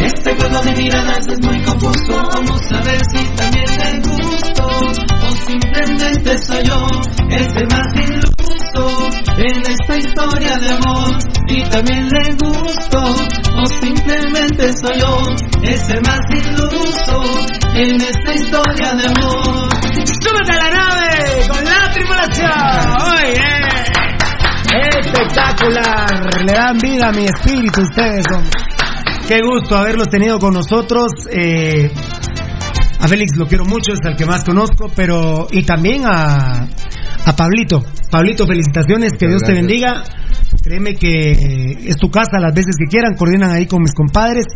Este 0.00 0.34
juego 0.36 0.60
de 0.60 0.72
miradas 0.72 1.26
es 1.28 1.46
muy 1.46 1.62
confuso. 1.62 2.22
Vamos 2.32 2.60
a 2.72 2.82
ver 2.82 3.00
si 3.12 3.24
también 3.36 3.66
le 3.78 4.00
gusto 4.08 4.66
o 4.66 5.30
simplemente 5.46 6.38
soy 6.38 6.64
yo 6.64 6.86
este 7.30 7.66
más 7.66 7.94
iluso 7.94 9.08
en 9.38 9.62
esta 9.62 9.96
historia 9.96 10.56
de 10.58 10.70
amor. 10.70 11.18
Y 11.48 11.62
también 11.64 12.08
le 12.08 12.36
gusto 12.36 12.98
o 13.00 13.66
simplemente 13.80 14.72
soy 14.72 15.00
yo 15.00 15.22
ese 15.62 16.00
más 16.00 16.20
iluso 16.30 17.22
en 17.74 18.00
esta 18.00 18.34
historia 18.34 18.94
de 18.94 19.06
amor. 19.06 19.68
¡Súbete 20.22 20.52
a 20.52 20.56
la 20.56 20.70
nave 20.70 21.48
con 21.48 21.64
la 21.64 21.90
tripulación! 21.92 22.50
¡Oye! 23.14 23.58
Espectacular, 25.00 26.44
le 26.44 26.52
dan 26.52 26.78
vida 26.78 27.08
a 27.08 27.12
mi 27.12 27.24
espíritu 27.24 27.80
ustedes, 27.82 28.24
hombre. 28.34 28.77
Qué 29.28 29.42
gusto 29.42 29.76
haberlos 29.76 30.08
tenido 30.08 30.38
con 30.38 30.54
nosotros. 30.54 31.10
eh, 31.30 31.90
a 33.00 33.06
Félix 33.06 33.36
lo 33.36 33.46
quiero 33.46 33.64
mucho, 33.66 33.92
es 33.92 34.00
el 34.04 34.16
que 34.16 34.24
más 34.24 34.42
conozco, 34.42 34.90
pero 34.96 35.46
y 35.52 35.62
también 35.64 36.02
a, 36.06 36.66
a 37.26 37.36
Pablito. 37.36 37.84
Pablito, 38.10 38.46
felicitaciones, 38.46 39.12
que 39.12 39.28
Dios 39.28 39.42
te 39.42 39.52
bendiga. 39.52 40.02
Créeme 40.62 40.94
que 40.94 41.30
es 41.86 41.96
tu 41.96 42.10
casa 42.10 42.40
las 42.40 42.54
veces 42.54 42.74
que 42.78 42.86
quieran, 42.86 43.14
coordinan 43.14 43.50
ahí 43.50 43.66
con 43.66 43.82
mis 43.82 43.92
compadres. 43.92 44.46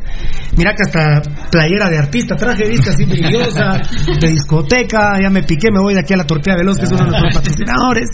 Mira 0.56 0.74
que 0.74 0.82
hasta 0.84 1.20
playera 1.50 1.90
de 1.90 1.98
artista 1.98 2.34
traje, 2.34 2.66
viste, 2.66 2.90
así 2.90 3.04
brillosa, 3.04 3.78
de 4.20 4.28
discoteca, 4.30 5.20
ya 5.22 5.28
me 5.28 5.42
piqué, 5.42 5.68
me 5.70 5.80
voy 5.80 5.92
de 5.94 6.00
aquí 6.00 6.14
a 6.14 6.16
la 6.16 6.26
Tortilla 6.26 6.56
Veloz, 6.56 6.78
que 6.78 6.84
es 6.84 6.92
uno 6.92 7.04
de 7.04 7.10
nuestros 7.10 7.34
patrocinadores. 7.42 8.08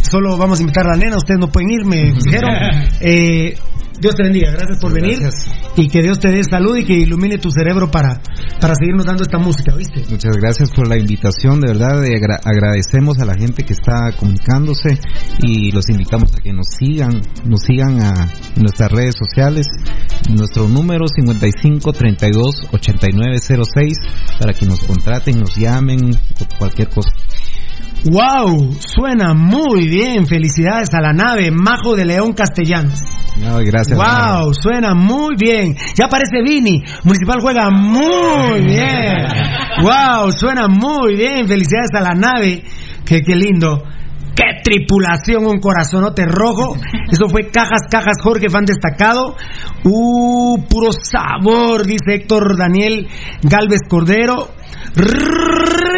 Solo 0.00 0.38
vamos 0.38 0.58
a 0.58 0.62
invitar 0.62 0.86
a 0.86 0.92
la 0.92 0.96
nena, 0.96 1.16
ustedes 1.16 1.38
no 1.38 1.48
pueden 1.48 1.70
ir, 1.70 1.84
me 1.84 2.12
dijeron. 2.12 2.50
Eh, 3.00 3.54
Dios 4.00 4.14
te 4.14 4.22
bendiga, 4.22 4.50
gracias 4.52 4.78
por 4.80 4.92
venir. 4.92 5.18
Y 5.76 5.88
que 5.88 6.02
Dios 6.02 6.20
te 6.20 6.28
dé 6.30 6.42
salud 6.44 6.76
y 6.76 6.84
que 6.84 6.92
ilumine 6.94 7.38
tu 7.38 7.50
cerebro 7.50 7.90
para, 7.90 8.20
para 8.60 8.74
seguirnos 8.74 9.04
dando 9.06 9.22
esta 9.24 9.38
música, 9.38 9.74
¿viste? 9.74 10.04
Muchas 10.08 10.36
gracias 10.36 10.70
por 10.70 10.88
la 10.88 10.96
invitación, 10.96 11.60
de 11.60 11.72
verdad, 11.72 12.00
de 12.00 12.14
agra- 12.16 12.40
agradecemos 12.44 13.18
a 13.18 13.24
la 13.24 13.34
gente 13.34 13.64
que 13.64 13.72
está 13.72 14.12
comunicándose 14.16 14.98
y 15.42 15.72
los 15.72 15.88
invitamos 15.88 16.32
a 16.36 16.40
que 16.40 16.52
nos 16.52 16.66
sigan, 16.78 17.20
nos 17.44 17.60
sigan 17.66 18.00
a 18.00 18.28
nuestras 18.56 18.90
redes 18.92 19.16
sociales, 19.16 19.66
nuestro 20.30 20.68
número 20.68 21.06
55 21.08 21.92
32 21.92 22.54
89 22.72 23.36
06 23.40 23.96
para 24.38 24.52
que 24.52 24.66
nos 24.66 24.80
contraten, 24.84 25.40
nos 25.40 25.56
llamen, 25.56 26.10
o 26.14 26.58
cualquier 26.58 26.88
cosa. 26.88 27.10
¡Wow! 28.04 28.74
Suena 28.78 29.34
muy 29.34 29.88
bien. 29.88 30.26
Felicidades 30.26 30.88
a 30.94 31.00
la 31.00 31.12
nave 31.12 31.50
Majo 31.50 31.96
de 31.96 32.04
León 32.04 32.32
Castellanos. 32.32 33.00
No, 33.40 33.58
gracias. 33.58 33.96
¡Wow! 33.96 34.54
Suena 34.54 34.94
muy 34.94 35.34
bien. 35.36 35.76
Ya 35.96 36.06
aparece 36.06 36.42
Vini. 36.42 36.82
Municipal 37.04 37.38
juega 37.40 37.70
muy 37.70 38.62
bien. 38.64 39.16
¡Wow! 39.82 40.32
Suena 40.32 40.68
muy 40.68 41.16
bien. 41.16 41.46
Felicidades 41.46 41.90
a 41.94 42.00
la 42.00 42.14
nave. 42.14 42.64
Qué, 43.04 43.22
qué 43.22 43.36
lindo. 43.36 43.82
qué 44.34 44.60
tripulación, 44.62 45.46
un 45.46 45.60
corazonote 45.60 46.24
rojo. 46.26 46.76
Eso 47.10 47.28
fue 47.28 47.50
Cajas, 47.50 47.82
Cajas, 47.90 48.16
Jorge, 48.22 48.48
fan 48.48 48.64
destacado. 48.64 49.36
Uh, 49.84 50.62
puro 50.68 50.90
sabor, 50.92 51.84
dice 51.84 52.14
Héctor 52.14 52.56
Daniel 52.56 53.08
Galvez 53.42 53.80
Cordero. 53.88 54.48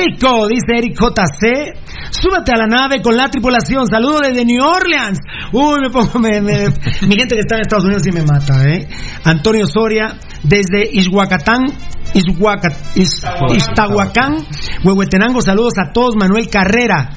Rico, 0.04 0.46
dice 0.48 0.78
Eric 0.78 0.94
JC. 0.98 1.78
Súbete 2.10 2.52
a 2.52 2.56
la 2.56 2.66
nave 2.66 3.00
con 3.02 3.16
la 3.16 3.28
tripulación. 3.28 3.86
Saludos 3.86 4.22
desde 4.28 4.44
New 4.44 4.64
Orleans. 4.64 5.18
Uy, 5.52 5.80
me 5.82 5.90
pongo. 5.90 6.18
me- 6.18 6.40
me- 6.40 6.68
mi 7.02 7.16
gente 7.16 7.34
que 7.34 7.40
está 7.40 7.56
en 7.56 7.60
Estados 7.62 7.84
Unidos 7.84 8.02
sí 8.02 8.10
me 8.12 8.22
mata, 8.22 8.64
¿eh? 8.68 8.88
Antonio 9.24 9.66
Soria, 9.66 10.16
desde 10.42 10.88
Ishuacatán. 10.92 11.66
Ishuaca- 12.12 12.74
Is- 12.96 13.22
Iztahuacán, 13.54 14.38
Huehuetenango, 14.84 15.40
saludos 15.42 15.74
a 15.78 15.92
todos. 15.92 16.16
Manuel 16.16 16.48
Carrera, 16.50 17.10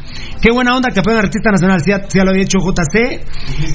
qué 0.43 0.51
buena 0.51 0.75
onda, 0.75 0.89
campeón 0.89 1.17
artista 1.17 1.51
nacional. 1.51 1.79
Si 1.79 1.89
ya, 1.89 2.03
si 2.05 2.17
ya 2.17 2.25
lo 2.25 2.31
había 2.31 2.43
hecho 2.43 2.59
JC. 2.59 3.23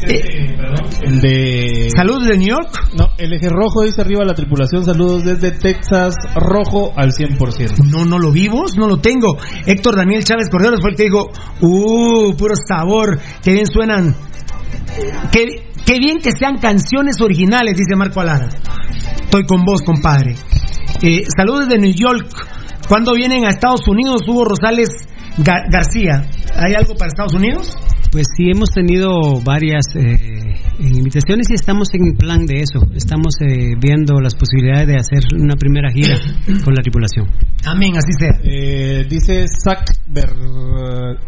Eh, 0.06 0.56
El 1.02 1.20
de. 1.20 1.88
Saludos 1.96 2.28
de 2.28 2.36
New 2.36 2.48
York. 2.48 2.92
No, 2.94 3.06
el 3.16 3.32
eje 3.32 3.48
rojo 3.48 3.84
dice 3.84 4.02
arriba 4.02 4.22
la 4.24 4.34
tripulación. 4.34 4.84
Saludos 4.84 5.24
desde 5.24 5.52
Texas, 5.52 6.14
rojo 6.34 6.92
al 6.94 7.12
100%. 7.12 7.84
No, 7.90 8.04
no 8.04 8.18
lo 8.18 8.30
vimos, 8.30 8.76
no 8.76 8.86
lo 8.86 8.98
tengo. 8.98 9.38
Héctor 9.64 9.96
Daniel 9.96 10.22
Chávez 10.24 10.50
Corderos 10.50 10.80
fue 10.82 10.90
el 10.90 10.96
que 10.96 11.04
dijo, 11.04 11.30
uh, 11.62 12.36
puro 12.36 12.54
sabor, 12.54 13.18
que 13.42 13.52
bien 13.52 13.66
suenan. 13.66 14.14
Qué, 15.32 15.70
qué 15.86 15.98
bien 15.98 16.18
que 16.18 16.32
sean 16.32 16.58
canciones 16.58 17.18
originales, 17.22 17.78
dice 17.78 17.96
Marco 17.96 18.20
Alara. 18.20 18.48
Estoy 19.22 19.44
con 19.46 19.64
vos, 19.64 19.80
compadre. 19.80 20.34
Eh, 21.00 21.24
saludos 21.34 21.68
de 21.68 21.78
New 21.78 21.94
York. 21.94 22.28
¿Cuándo 22.88 23.14
vienen 23.14 23.46
a 23.46 23.50
Estados 23.50 23.86
Unidos, 23.88 24.22
Hugo 24.26 24.44
Rosales 24.44 24.88
Gar- 25.38 25.66
García? 25.70 26.24
¿Hay 26.56 26.74
algo 26.74 26.94
para 26.94 27.08
Estados 27.08 27.34
Unidos? 27.34 27.74
Pues 28.10 28.26
sí, 28.36 28.44
hemos 28.50 28.70
tenido 28.70 29.40
varias 29.44 29.84
eh, 29.94 30.16
invitaciones 30.80 31.46
y 31.50 31.54
estamos 31.54 31.88
en 31.92 32.16
plan 32.16 32.46
de 32.46 32.60
eso. 32.62 32.80
Estamos 32.94 33.34
eh, 33.40 33.74
viendo 33.78 34.18
las 34.20 34.34
posibilidades 34.34 34.86
de 34.86 34.96
hacer 34.96 35.22
una 35.38 35.54
primera 35.56 35.90
gira 35.92 36.16
con 36.64 36.74
la 36.74 36.82
tripulación. 36.82 37.26
Amén, 37.66 37.92
así 37.98 38.12
sea. 38.18 38.30
Eh, 38.42 39.04
dice 39.08 39.44
Zach 39.46 39.84
Ber- 40.06 40.32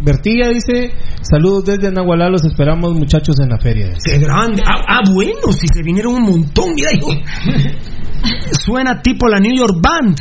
Bertilla, 0.00 0.48
dice, 0.48 0.92
saludos 1.20 1.66
desde 1.66 1.92
Nahualá, 1.92 2.30
los 2.30 2.44
esperamos 2.46 2.94
muchachos 2.94 3.38
en 3.40 3.50
la 3.50 3.58
feria. 3.58 3.92
¡Qué 4.02 4.18
grande! 4.18 4.62
Ah, 4.66 4.82
ah, 4.88 5.00
bueno, 5.14 5.52
si 5.52 5.66
se 5.72 5.82
vinieron 5.82 6.14
un 6.14 6.22
montón, 6.22 6.74
mira, 6.74 6.88
hijo. 6.94 7.10
Suena 8.64 9.00
tipo 9.02 9.28
la 9.28 9.38
New 9.38 9.54
York 9.56 9.76
Band 9.82 10.16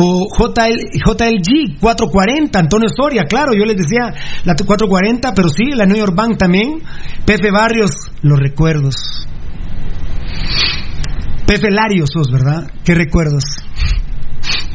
o 0.00 0.28
JL, 0.30 0.78
JLG 0.94 1.80
440, 1.80 2.58
Antonio 2.58 2.88
Soria, 2.88 3.24
claro, 3.24 3.52
yo 3.52 3.64
les 3.64 3.76
decía 3.76 4.14
la 4.44 4.54
440, 4.54 5.34
pero 5.34 5.48
sí, 5.48 5.64
la 5.74 5.86
New 5.86 5.96
York 5.96 6.14
Band 6.14 6.38
también. 6.38 6.82
Pepe 7.26 7.50
Barrios, 7.50 7.90
los 8.22 8.38
recuerdos. 8.38 8.94
Pepe 11.46 11.70
Larios 11.70 12.10
sos, 12.12 12.30
¿verdad? 12.30 12.70
¿Qué 12.84 12.94
recuerdos? 12.94 13.42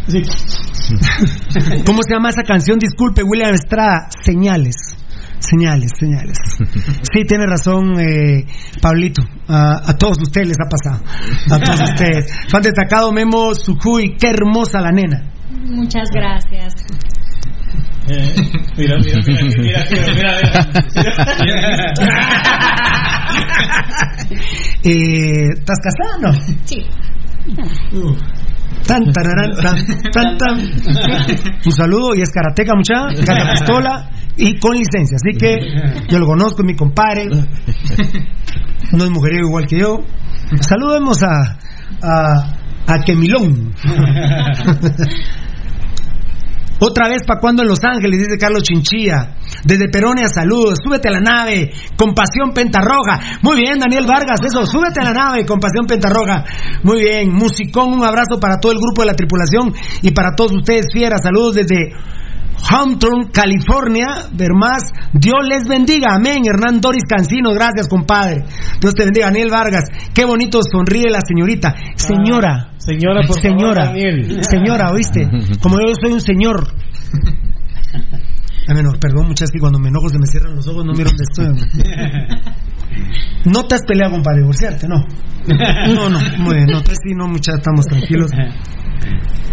¿Cómo 1.85 2.01
se 2.03 2.13
llama 2.13 2.29
esa 2.29 2.43
canción? 2.43 2.77
Disculpe, 2.79 3.23
William 3.23 3.53
Estrada. 3.53 4.09
Señales. 4.25 4.75
Señales, 5.49 5.91
señales. 5.99 6.37
Sí, 7.13 7.25
tiene 7.27 7.45
razón, 7.45 7.99
eh, 7.99 8.45
Pablito. 8.81 9.21
A, 9.47 9.89
a 9.89 9.97
todos 9.97 10.17
ustedes 10.21 10.47
les 10.47 10.57
ha 10.59 10.69
pasado. 10.69 11.03
A 11.51 11.59
todos 11.59 11.81
ustedes. 11.91 12.31
Fan 12.49 12.61
destacado 12.63 13.11
Memo 13.11 13.53
Sujuy. 13.53 14.15
Qué 14.17 14.29
hermosa 14.29 14.79
la 14.81 14.91
nena. 14.91 15.31
Muchas 15.65 16.09
gracias. 16.13 16.73
mira, 18.77 18.95
mira, 18.99 19.19
mira, 19.27 19.43
mira, 19.57 19.83
mira, 20.13 20.31
Eh, 24.83 25.47
¿Estás 25.57 25.77
casada 25.81 26.17
o 26.17 26.21
no? 26.21 26.33
Sí. 26.65 26.85
Tan, 28.85 29.01
tararán, 29.13 29.51
tan, 29.61 29.77
tan, 30.11 30.37
tan. 30.37 30.59
Un 31.65 31.71
saludo 31.71 32.15
y 32.15 32.21
es 32.21 32.29
karateca, 32.31 32.73
mucha, 32.75 33.07
carga 33.25 33.51
pistola 33.53 34.09
y 34.37 34.59
con 34.59 34.75
licencia. 34.75 35.17
Así 35.17 35.37
que 35.37 36.07
yo 36.09 36.19
lo 36.19 36.25
conozco, 36.25 36.63
mi 36.63 36.75
compadre. 36.75 37.29
No 38.91 39.05
es 39.05 39.09
mujeriego 39.09 39.47
igual 39.47 39.65
que 39.65 39.79
yo. 39.79 40.01
Saludemos 40.59 41.23
a, 41.23 41.57
a, 42.03 42.57
a 42.85 42.99
Kemilón. 43.03 43.73
Otra 46.79 47.07
vez 47.07 47.23
para 47.25 47.39
cuando 47.39 47.63
en 47.63 47.69
Los 47.69 47.83
Ángeles, 47.83 48.19
dice 48.19 48.37
Carlos 48.37 48.61
Chinchilla. 48.61 49.35
Desde 49.63 49.87
Peronia, 49.89 50.27
saludos. 50.27 50.79
Súbete 50.83 51.07
a 51.07 51.11
la 51.11 51.21
nave, 51.21 51.71
con 51.95 52.13
pasión 52.13 52.51
pentarroja. 52.53 53.39
Muy 53.41 53.55
bien, 53.61 53.79
Daniel 53.79 54.05
Vargas, 54.05 54.41
eso. 54.45 54.65
Súbete 54.65 54.99
a 54.99 55.05
la 55.05 55.13
nave, 55.13 55.45
con 55.45 55.59
pasión 55.59 55.85
pentarroja. 55.87 56.43
Muy 56.83 56.99
bien, 56.99 57.33
musicón, 57.33 57.93
un 57.93 58.03
abrazo 58.03 58.37
para 58.39 58.59
todo 58.59 58.73
el 58.73 58.79
grupo 58.79 59.01
de 59.01 59.07
la 59.07 59.13
tripulación 59.13 59.73
y 60.01 60.11
para 60.11 60.35
todos 60.35 60.51
ustedes, 60.51 60.87
fieras. 60.91 61.21
Saludos 61.23 61.55
desde 61.55 61.93
Hampton, 62.69 63.29
California. 63.31 64.27
Ver 64.31 64.53
más. 64.53 64.83
Dios 65.13 65.45
les 65.47 65.67
bendiga. 65.67 66.15
Amén. 66.15 66.43
Hernán 66.45 66.81
Doris 66.81 67.03
Cancino, 67.07 67.53
gracias, 67.53 67.87
compadre. 67.87 68.43
Dios 68.79 68.93
te 68.93 69.03
bendiga. 69.03 69.27
Daniel 69.27 69.49
Vargas. 69.51 69.83
Qué 70.13 70.25
bonito 70.25 70.59
sonríe 70.63 71.09
la 71.09 71.19
señorita. 71.25 71.75
Señora. 71.95 72.73
Señora, 72.77 73.21
por 73.27 73.39
señora. 73.39 73.85
favor, 73.85 73.95
Daniel. 73.95 74.43
Señora, 74.43 74.91
¿oíste? 74.91 75.29
Como 75.61 75.77
yo 75.79 75.93
soy 76.01 76.13
un 76.13 76.21
señor. 76.21 76.67
A 78.67 78.73
menos, 78.73 78.97
perdón, 78.97 79.27
muchas 79.27 79.51
que 79.51 79.59
cuando 79.59 79.77
me 79.77 79.89
enojo 79.89 80.07
se 80.09 80.17
me 80.17 80.25
cierran 80.25 80.55
los 80.55 80.67
ojos, 80.67 80.85
no 80.85 80.93
miro 80.93 81.09
dónde 81.09 81.23
estoy. 81.29 81.47
No 83.45 83.65
te 83.65 83.75
has 83.75 83.81
peleado, 83.83 84.13
compadre, 84.13 84.39
divorciarte, 84.39 84.87
no. 84.87 85.05
No, 85.93 86.09
no, 86.09 86.19
muy 86.37 86.55
bien, 86.55 86.67
no, 86.67 86.77
entonces 86.77 86.99
sí, 87.03 87.13
no, 87.13 87.27
muchachos, 87.27 87.59
estamos 87.59 87.85
tranquilos. 87.85 88.31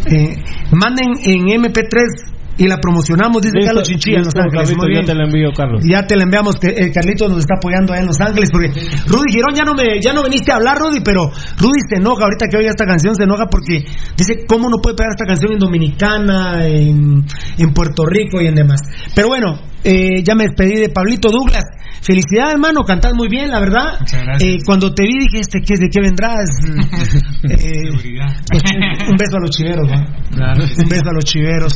Eh, 0.07 0.37
manden 0.71 1.09
en 1.25 1.47
MP3 1.61 2.31
y 2.61 2.69
la 2.69 2.77
promocionamos, 2.77 3.41
dice 3.41 3.57
Listo, 3.57 3.69
Carlos 3.69 3.89
Chinchilla 3.89 4.19
en 4.19 4.25
Los 4.25 4.37
Ángeles. 4.37 4.69
Carlitos, 4.69 4.77
Muy 4.77 4.89
bien. 4.91 5.01
ya 5.01 5.07
te 5.07 5.15
la 5.15 5.25
envío, 5.25 5.49
Carlos. 5.57 5.83
Ya 5.83 6.07
te 6.07 6.17
la 6.17 6.25
enviamos, 6.25 6.57
que 6.57 6.69
eh, 6.69 6.93
Carlitos 6.93 7.31
nos 7.31 7.39
está 7.41 7.55
apoyando 7.57 7.95
allá 7.95 8.03
en 8.03 8.07
Los 8.07 8.21
Ángeles, 8.21 8.51
porque 8.53 8.69
Rudy 9.07 9.33
Girón 9.33 9.55
ya 9.57 9.65
no 9.65 9.73
me, 9.73 9.99
ya 9.99 10.13
no 10.13 10.23
viniste 10.23 10.53
a 10.53 10.57
hablar, 10.57 10.77
Rudy, 10.77 11.01
pero 11.01 11.33
Rudy 11.57 11.81
se 11.89 11.97
enoja 11.97 12.25
ahorita 12.25 12.49
que 12.51 12.59
oiga 12.59 12.69
esta 12.69 12.85
canción, 12.85 13.15
se 13.15 13.25
enoja 13.25 13.47
porque 13.47 13.87
dice 14.15 14.45
cómo 14.47 14.69
no 14.69 14.77
puede 14.77 14.95
pegar 14.95 15.13
esta 15.13 15.25
canción 15.25 15.55
en 15.55 15.59
Dominicana, 15.59 16.67
en, 16.67 17.25
en 17.57 17.73
Puerto 17.73 18.05
Rico 18.05 18.43
y 18.43 18.47
en 18.47 18.55
demás. 18.55 18.81
Pero 19.15 19.29
bueno, 19.29 19.59
eh, 19.83 20.23
ya 20.23 20.35
me 20.35 20.45
despedí 20.45 20.79
de 20.81 20.91
Pablito 20.91 21.31
Douglas. 21.31 21.65
Felicidades, 22.03 22.55
hermano, 22.55 22.85
cantás 22.85 23.13
muy 23.15 23.29
bien, 23.29 23.51
la 23.51 23.61
verdad. 23.61 23.99
Eh, 24.41 24.59
cuando 24.65 24.95
te 24.95 25.03
vi 25.03 25.19
dije, 25.19 25.41
este, 25.41 25.61
¿qué, 25.61 25.75
¿de 25.77 25.89
qué 25.89 26.01
vendrás? 26.01 26.49
Eh, 27.43 27.89
pues, 27.93 28.63
un 29.11 29.17
beso 29.17 29.37
a 29.37 29.41
los 29.41 29.51
chiveros, 29.51 29.89
¿no? 29.89 29.97
Un 29.97 30.89
beso 30.89 31.09
a 31.09 31.15
los 31.15 31.25
chiveros, 31.25 31.75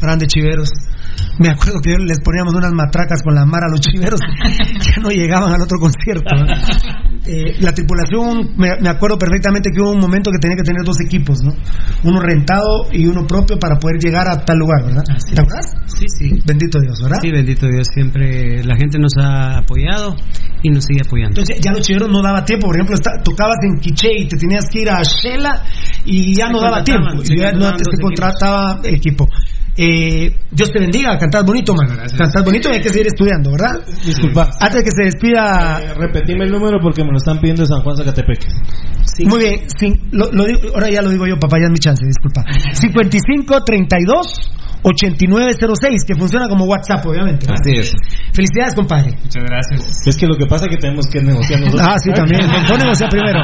grandes 0.00 0.28
chiveros. 0.28 0.70
Me 1.38 1.48
acuerdo 1.50 1.80
que 1.80 1.96
les 1.98 2.20
poníamos 2.20 2.54
unas 2.54 2.72
matracas 2.72 3.22
con 3.22 3.34
la 3.34 3.44
mar 3.46 3.64
a 3.64 3.70
los 3.70 3.80
chiveros, 3.80 4.20
ya 4.80 5.02
no 5.02 5.10
llegaban 5.10 5.52
al 5.52 5.60
otro 5.62 5.78
concierto. 5.78 6.34
¿no? 6.34 6.46
Eh, 7.24 7.56
la 7.60 7.72
tripulación, 7.72 8.54
me, 8.56 8.76
me 8.80 8.88
acuerdo 8.88 9.16
perfectamente 9.16 9.70
que 9.72 9.80
hubo 9.80 9.92
un 9.92 10.00
momento 10.00 10.30
que 10.32 10.38
tenía 10.38 10.56
que 10.56 10.64
tener 10.64 10.82
dos 10.84 10.96
equipos, 11.00 11.38
¿no? 11.42 11.54
Uno 12.02 12.20
rentado 12.20 12.86
y 12.90 13.06
uno 13.06 13.26
propio 13.26 13.58
para 13.58 13.76
poder 13.78 13.98
llegar 14.00 14.26
a 14.28 14.44
tal 14.44 14.58
lugar, 14.58 14.84
¿verdad? 14.84 15.04
¿Te 15.04 15.40
acuerdas? 15.40 15.72
Sí, 15.86 16.06
sí. 16.08 16.30
Bendito 16.44 16.80
Dios, 16.80 17.00
¿verdad? 17.00 17.18
Sí, 17.22 17.30
bendito 17.30 17.66
Dios. 17.68 17.86
Siempre 17.94 18.64
la 18.64 18.76
gente 18.76 18.98
nos 18.98 19.12
ha 19.22 19.58
apoyado 19.58 20.16
y 20.62 20.70
nos 20.70 20.84
sigue 20.84 21.00
apoyando. 21.06 21.40
Entonces 21.40 21.60
ya 21.64 21.70
los 21.72 21.82
chiveros 21.82 22.08
no 22.10 22.22
daba 22.22 22.44
tiempo, 22.44 22.66
por 22.66 22.76
ejemplo, 22.76 22.94
está- 22.96 23.22
tocabas 23.22 23.58
en 23.62 23.78
Quiché 23.78 24.08
y 24.18 24.26
te 24.28 24.36
tenías 24.36 24.64
que 24.68 24.80
ir 24.82 24.90
a 24.90 25.02
Shela 25.02 25.62
y 26.04 26.34
ya 26.34 26.46
Se 26.48 26.52
no 26.52 26.60
daba 26.60 26.82
tiempo, 26.82 27.22
y 27.24 27.38
ya 27.38 27.52
no 27.52 27.72
te 27.76 27.84
contrataba 28.00 28.80
equipo. 28.84 29.28
Eh, 29.76 30.36
Dios 30.50 30.70
te 30.70 30.78
bendiga, 30.80 31.16
cantás 31.18 31.44
bonito, 31.46 31.74
man. 31.74 31.88
Cantás 32.18 32.44
bonito 32.44 32.68
y 32.68 32.74
hay 32.76 32.80
que 32.82 32.90
seguir 32.90 33.06
estudiando, 33.06 33.52
¿verdad? 33.52 33.80
Disculpa. 34.04 34.50
Antes 34.60 34.76
de 34.76 34.84
que 34.84 34.90
se 34.90 35.04
despida, 35.04 35.80
Eh, 35.82 35.94
repetime 35.94 36.44
el 36.44 36.50
número 36.52 36.78
porque 36.82 37.02
me 37.02 37.10
lo 37.10 37.16
están 37.16 37.38
pidiendo 37.40 37.62
de 37.62 37.68
San 37.68 37.80
Juan 37.82 37.96
Zacatepec. 37.96 38.38
Muy 39.26 39.38
bien, 39.40 39.54
lo 40.12 40.44
digo- 40.44 40.60
ahora 40.74 40.90
ya 40.90 41.00
lo 41.02 41.10
digo 41.10 41.26
yo, 41.26 41.38
papá, 41.38 41.58
ya 41.58 41.64
es 41.66 41.70
mi 41.70 41.78
chance, 41.78 42.04
disculpa. 42.04 42.44
55 42.74 43.64
32 43.64 44.52
8906, 44.82 46.04
que 46.06 46.14
funciona 46.14 46.48
como 46.48 46.64
WhatsApp, 46.64 47.04
obviamente. 47.06 47.46
Así 47.50 47.78
es. 47.78 47.92
Felicidades, 48.32 48.74
compadre. 48.74 49.12
Muchas 49.22 49.44
gracias. 49.44 50.06
Es 50.06 50.16
que 50.16 50.26
lo 50.26 50.36
que 50.36 50.46
pasa 50.46 50.66
es 50.66 50.70
que 50.70 50.76
tenemos 50.78 51.06
que 51.06 51.20
negociar 51.22 51.60
nosotros. 51.60 51.86
Ah, 51.88 51.98
sí, 51.98 52.10
también. 52.12 52.42
Vos 52.68 52.78
negocia 52.78 53.08
primero. 53.08 53.38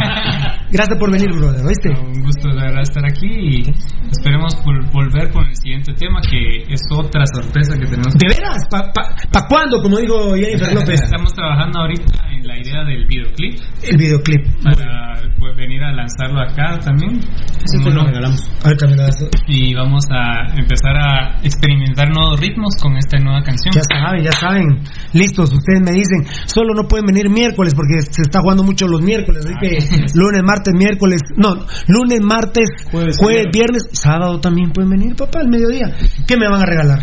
Gracias 0.71 0.99
por 0.99 1.11
venir, 1.11 1.29
brother, 1.33 1.65
¿oíste? 1.65 1.89
Un 1.91 2.23
gusto 2.23 2.49
de 2.49 2.55
verdad 2.61 2.83
estar 2.83 3.05
aquí 3.05 3.27
y 3.27 3.63
esperemos 4.11 4.55
vol- 4.65 4.91
volver 4.93 5.31
con 5.31 5.47
el 5.47 5.57
siguiente 5.57 5.93
tema 5.95 6.21
que 6.21 6.65
es 6.73 6.81
otra 6.93 7.25
sorpresa 7.33 7.75
que 7.79 7.87
tenemos. 7.87 8.13
¿De 8.15 8.29
veras? 8.29 8.59
¿Pa, 8.71 8.93
pa, 8.93 9.15
pa 9.33 9.47
cuándo? 9.49 9.81
Como 9.81 9.97
dijo 9.99 10.35
Jennifer 10.35 10.73
López. 10.75 11.01
Estamos 11.03 11.33
trabajando 11.33 11.81
ahorita 11.81 12.05
en 12.37 12.38
la 12.49 12.59
idea 12.59 12.83
del 12.83 13.05
videoclip. 13.07 13.61
El 13.83 13.97
videoclip. 13.99 14.41
Para 14.65 15.21
pues, 15.39 15.55
venir 15.55 15.83
a 15.85 15.93
lanzarlo 15.93 16.41
acá 16.41 16.79
también. 16.83 17.21
Te 17.21 17.91
lo 17.91 18.07
regalamos. 18.07 18.41
Ahorita 18.65 18.87
me 18.87 18.97
das. 18.97 19.29
Y 19.47 19.75
vamos 19.75 20.05
a 20.11 20.57
empezar 20.57 20.97
a 20.97 21.41
experimentar 21.43 22.09
nuevos 22.09 22.41
ritmos 22.41 22.75
con 22.81 22.97
esta 22.97 23.19
nueva 23.19 23.43
canción. 23.43 23.75
Ya 23.75 23.83
saben, 23.83 24.25
ya 24.25 24.33
saben. 24.33 24.81
Listos, 25.13 25.53
ustedes 25.53 25.81
me 25.85 25.93
dicen, 25.93 26.25
solo 26.47 26.73
no 26.75 26.89
pueden 26.89 27.05
venir 27.05 27.29
miércoles 27.29 27.75
porque 27.75 28.01
se 28.01 28.23
está 28.23 28.41
jugando 28.41 28.65
mucho 28.65 28.89
los 28.89 29.03
miércoles. 29.03 29.45
Así 29.45 29.55
que 29.61 29.77
lunes, 30.15 30.43
martes, 30.43 30.73
miércoles. 30.75 31.21
No, 31.37 31.67
lunes, 31.87 32.21
martes, 32.23 32.71
jueves, 32.91 33.47
viernes, 33.53 33.91
sábado 33.93 34.41
también 34.41 34.71
pueden 34.71 34.89
venir, 34.89 35.15
papá, 35.17 35.41
al 35.41 35.49
mediodía. 35.49 35.95
¿Qué 36.27 36.39
me 36.39 36.49
van 36.49 36.63
a 36.63 36.65
regalar? 36.65 37.03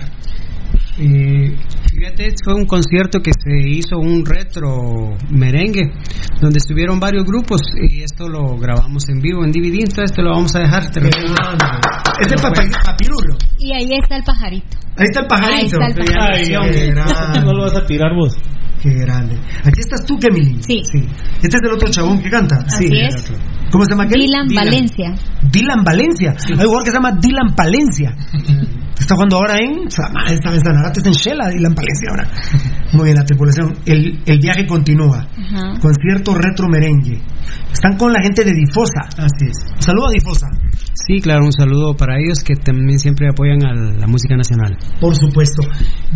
Eh, 0.98 1.56
fíjate, 1.96 2.36
fue 2.44 2.54
un 2.54 2.66
concierto 2.66 3.20
que 3.20 3.32
se 3.32 3.70
hizo 3.70 3.98
un 3.98 4.26
retro 4.26 5.16
merengue, 5.30 5.92
donde 6.42 6.58
estuvieron 6.58 7.00
varios 7.00 7.24
grupos 7.26 7.62
y 7.90 8.02
esto 8.02 8.28
lo 8.28 8.58
grabamos 8.58 9.08
en 9.10 9.22
vivo 9.22 9.44
en 9.44 9.52
DVD, 9.52 9.80
entonces 9.88 10.16
te 10.16 10.22
lo 10.22 10.32
vamos 10.32 10.56
a 10.56 10.60
dejar. 10.60 10.92
Te 10.92 11.00
Este 11.00 12.36
es 12.36 12.42
papirulo. 12.42 13.38
Y 13.58 13.74
ahí 13.74 13.90
está 14.02 14.18
el 14.18 14.24
pajarito. 14.24 14.78
Ahí 14.98 15.06
está 15.08 15.22
el 15.22 15.28
pajarito. 15.28 15.56
Ahí 15.56 15.66
está 15.66 15.88
el 15.88 15.96
pajarito. 15.96 16.62
Ay, 16.62 16.72
qué 16.72 16.88
grande. 16.92 17.40
No 17.42 17.54
lo 17.54 17.64
vas 17.64 17.76
a 17.76 17.86
tirar 17.86 18.14
vos. 18.16 18.36
Qué 18.82 18.94
grande. 18.94 19.40
Aquí 19.64 19.80
estás 19.80 20.06
tú, 20.06 20.18
Kemilin. 20.18 20.62
Sí. 20.62 20.82
Este 21.42 21.58
es 21.58 21.62
el 21.64 21.74
otro 21.74 21.90
chabón 21.90 22.22
que 22.22 22.30
canta. 22.30 22.58
Así 22.68 22.88
sí. 22.88 22.98
es. 22.98 23.34
¿Cómo 23.72 23.84
se 23.84 23.92
llama 23.92 24.04
aquel? 24.04 24.22
Dylan, 24.22 24.48
Valencia. 24.54 25.16
Dylan 25.42 25.84
Valencia. 25.84 26.36
Hay 26.46 26.52
un 26.52 26.58
jugador 26.58 26.84
que 26.84 26.92
se 26.92 26.98
llama 26.98 27.12
Dylan 27.20 27.56
Palencia. 27.56 28.16
Está 29.06 29.14
jugando 29.14 29.38
ahora 29.38 29.60
en. 29.60 29.86
Está 29.86 30.50
en 30.50 30.62
Sanarate, 30.66 30.98
está 30.98 31.10
en 31.10 31.14
Shela, 31.14 31.50
Dylan 31.50 31.76
Palencia 31.76 32.10
ahora. 32.10 32.26
Muy 32.94 33.04
bien, 33.06 33.16
la 33.16 33.24
tripulación. 33.24 33.78
El, 33.86 34.20
el 34.26 34.40
viaje 34.40 34.66
continúa. 34.66 35.28
Ajá. 35.30 35.80
Concierto 35.80 36.34
retro 36.34 36.68
merengue. 36.68 37.22
Están 37.72 37.98
con 37.98 38.12
la 38.12 38.20
gente 38.24 38.44
de 38.44 38.52
Difosa. 38.52 39.06
Así 39.16 39.46
es. 39.46 39.58
Un 39.76 39.82
saludo 39.82 40.08
a 40.08 40.12
Difosa. 40.12 40.48
Sí, 40.96 41.20
claro, 41.20 41.44
un 41.44 41.52
saludo 41.52 41.94
para 41.94 42.16
ellos 42.18 42.40
que 42.40 42.56
también 42.56 43.00
siempre 43.00 43.28
apoyan 43.28 43.66
a 43.66 43.74
la 43.74 44.08
música 44.08 44.38
nacional. 44.38 44.78
Por 45.02 45.14
supuesto. 45.14 45.62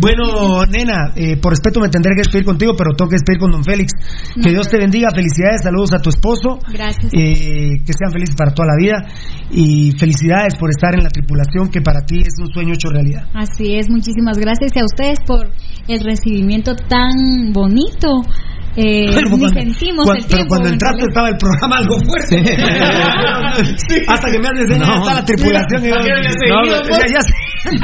Bueno, 0.00 0.64
nena, 0.64 1.12
eh, 1.14 1.36
por 1.36 1.52
respeto 1.52 1.80
me 1.80 1.90
tendré 1.90 2.14
que 2.14 2.22
despedir 2.22 2.46
contigo, 2.46 2.72
pero 2.76 2.96
tengo 2.96 3.10
que 3.10 3.16
despedir 3.16 3.38
con 3.38 3.50
don 3.50 3.62
Félix. 3.62 3.92
Que 4.34 4.48
No, 4.48 4.50
Dios 4.50 4.68
te 4.68 4.78
bendiga, 4.78 5.10
felicidades, 5.14 5.62
saludos 5.62 5.92
a 5.92 5.98
tu 5.98 6.08
esposo. 6.08 6.58
Gracias. 6.72 7.12
Eh, 7.12 7.82
que 7.84 7.92
sean 7.92 8.10
felices 8.10 8.34
para 8.34 8.54
toda 8.54 8.68
la 8.68 8.76
vida. 8.80 9.04
Y 9.50 9.92
felicidades 9.98 10.56
por 10.56 10.70
estar 10.70 10.94
en 10.94 11.04
la 11.04 11.10
tripulación, 11.10 11.68
que 11.68 11.82
para 11.82 12.00
ti 12.00 12.20
es 12.20 12.34
un 12.40 12.48
sueño 12.48 12.72
hecho 12.72 12.88
realidad. 12.88 13.28
Así 13.34 13.76
es, 13.76 13.90
muchísimas 13.90 14.38
gracias 14.38 14.72
y 14.74 14.78
a 14.80 14.84
ustedes 14.84 15.18
por 15.26 15.50
el 15.88 16.00
recibimiento 16.00 16.74
tan 16.74 17.52
bonito. 17.52 18.22
Eh, 18.76 19.06
Pero 19.14 19.30
ni 19.30 19.38
cuando- 19.38 19.48
sentimos 19.48 20.04
cuando- 20.04 20.14
el 20.14 20.24
pero 20.26 20.36
tiempo. 20.36 20.48
cuando 20.48 20.68
en 20.68 20.74
entraste 20.74 21.02
estaba 21.08 21.28
el 21.28 21.36
programa 21.36 21.76
algo 21.78 21.96
fuerte. 22.06 22.36
Hasta 24.08 24.30
que 24.30 24.38
me 24.38 24.48
has 24.48 24.60
enseñado, 24.60 24.92
No. 24.94 25.00
está 25.02 25.14
la 25.14 25.24
tripulación. 25.24 25.84
y 25.84 25.88
yo- 25.88 25.94
No, 25.96 26.62
no, 26.62 26.88
ya- 26.88 27.06
ya 27.12 27.20
sé. 27.20 27.32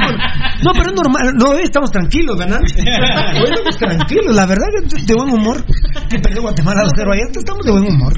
No, 0.63 0.71
pero 0.73 0.89
es 0.89 0.95
normal. 0.95 1.33
No, 1.37 1.51
hoy 1.51 1.61
estamos 1.63 1.91
tranquilos, 1.91 2.35
¿verdad? 2.37 2.59
Hoy 2.61 3.43
estamos 3.49 3.77
tranquilos. 3.77 4.35
La 4.35 4.45
verdad 4.47 4.65
de 5.05 5.13
buen 5.13 5.29
humor. 5.29 5.63
Que 6.09 6.17
perdió 6.19 6.41
Guatemala 6.41 6.81
2-0 6.83 7.13
ayer. 7.13 7.27
Estamos 7.37 7.63
de 7.65 7.71
buen 7.71 7.83
humor. 7.83 8.13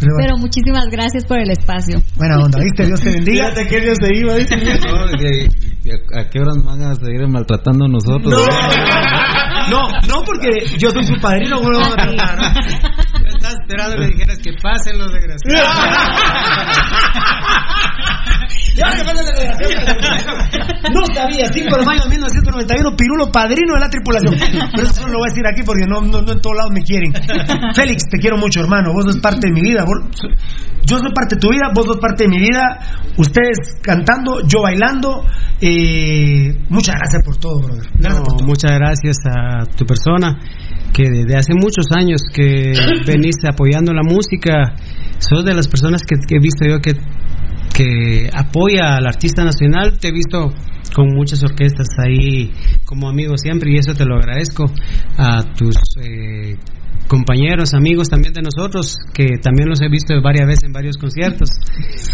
Pero 0.00 0.12
bueno, 0.14 0.28
Pero 0.28 0.36
muchísimas 0.38 0.86
gracias 0.90 1.24
por 1.26 1.38
el 1.38 1.50
espacio. 1.50 2.00
buena 2.16 2.38
onda, 2.38 2.58
¿viste? 2.60 2.86
Dios 2.86 3.00
te 3.00 3.10
bendiga. 3.10 3.48
Fíjate 3.50 3.68
que 3.68 3.80
Dios 3.80 3.98
se 4.00 4.16
iba, 4.16 4.34
¿viste? 4.34 4.56
No, 4.56 5.06
que- 5.18 5.48
que- 5.84 6.18
¿A 6.18 6.30
qué 6.30 6.38
hora 6.40 6.52
nos 6.56 6.64
van 6.64 6.82
a 6.82 6.94
seguir 6.94 7.28
maltratando 7.28 7.84
a 7.84 7.88
nosotros? 7.88 8.46
No, 9.70 9.88
no, 10.08 10.22
porque 10.24 10.66
yo 10.78 10.90
soy 10.90 11.04
su 11.04 11.20
padrino. 11.20 11.56
¿cómo 11.56 11.70
lo 11.70 11.80
esperando 13.60 13.96
que 13.96 14.06
dijeras 14.08 14.38
que 14.38 14.52
pasen 14.62 14.98
los 14.98 15.12
desgraciados. 15.12 15.74
Ya 18.76 18.90
que 18.96 19.04
pasa 19.04 19.22
la 19.22 19.30
desgracia. 19.30 19.94
No 20.92 21.06
sabía, 21.14 21.46
5 21.46 21.76
de 21.78 21.84
mayo 21.84 22.02
de 22.04 22.10
1991, 22.10 22.96
Pirulo, 22.96 23.30
padrino 23.30 23.74
de 23.74 23.80
la 23.80 23.88
tripulación. 23.88 24.34
Pero 24.74 24.88
eso 24.88 25.02
no 25.02 25.08
lo 25.12 25.18
voy 25.18 25.28
a 25.28 25.32
decir 25.32 25.46
aquí 25.46 25.62
porque 25.64 25.84
no, 25.86 26.00
no, 26.00 26.22
no 26.22 26.32
en 26.32 26.40
todos 26.40 26.56
lados 26.56 26.72
me 26.74 26.82
quieren. 26.82 27.12
Félix, 27.74 28.08
te 28.10 28.18
quiero 28.18 28.36
mucho, 28.36 28.60
hermano. 28.60 28.92
Vos 28.92 29.04
sos 29.04 29.18
parte 29.20 29.46
de 29.46 29.52
mi 29.52 29.60
vida. 29.62 29.84
Vos- 29.84 30.02
yo 30.84 30.98
soy 30.98 31.12
parte 31.14 31.36
de 31.36 31.40
tu 31.40 31.50
vida, 31.50 31.70
vos 31.72 31.86
sos 31.86 31.98
parte 31.98 32.24
de 32.24 32.28
mi 32.30 32.38
vida. 32.38 32.80
Ustedes 33.16 33.76
cantando, 33.80 34.40
yo 34.46 34.62
bailando. 34.62 35.24
Eh, 35.60 36.56
muchas 36.68 36.96
gracias 36.96 37.22
por 37.24 37.36
todo, 37.36 37.60
brother. 37.62 37.86
Gracias 37.94 38.22
por 38.22 38.40
No, 38.40 38.46
muchas 38.46 38.72
gracias 38.72 39.16
a 39.24 39.64
tu 39.66 39.86
persona 39.86 40.36
que 40.94 41.10
desde 41.10 41.36
hace 41.36 41.52
muchos 41.54 41.86
años 41.90 42.22
que 42.32 42.72
veniste 43.06 43.48
apoyando 43.48 43.92
la 43.92 44.02
música. 44.02 44.76
Sos 45.18 45.44
de 45.44 45.54
las 45.54 45.68
personas 45.68 46.02
que, 46.02 46.16
que 46.26 46.36
he 46.36 46.40
visto 46.40 46.64
yo 46.66 46.80
que, 46.80 46.92
que 47.74 48.30
apoya 48.32 48.96
al 48.96 49.06
artista 49.06 49.44
nacional. 49.44 49.98
Te 49.98 50.08
he 50.08 50.12
visto 50.12 50.54
con 50.94 51.08
muchas 51.08 51.42
orquestas 51.42 51.88
ahí 51.98 52.52
como 52.84 53.08
amigo 53.08 53.36
siempre 53.36 53.72
y 53.72 53.78
eso 53.78 53.94
te 53.94 54.04
lo 54.04 54.16
agradezco. 54.16 54.64
A 55.18 55.42
tus 55.54 55.76
eh, 56.00 56.56
compañeros, 57.08 57.74
amigos 57.74 58.08
también 58.08 58.32
de 58.32 58.42
nosotros, 58.42 58.96
que 59.12 59.38
también 59.42 59.68
los 59.68 59.80
he 59.82 59.88
visto 59.88 60.14
varias 60.22 60.46
veces 60.46 60.64
en 60.64 60.72
varios 60.72 60.96
conciertos. 60.96 61.50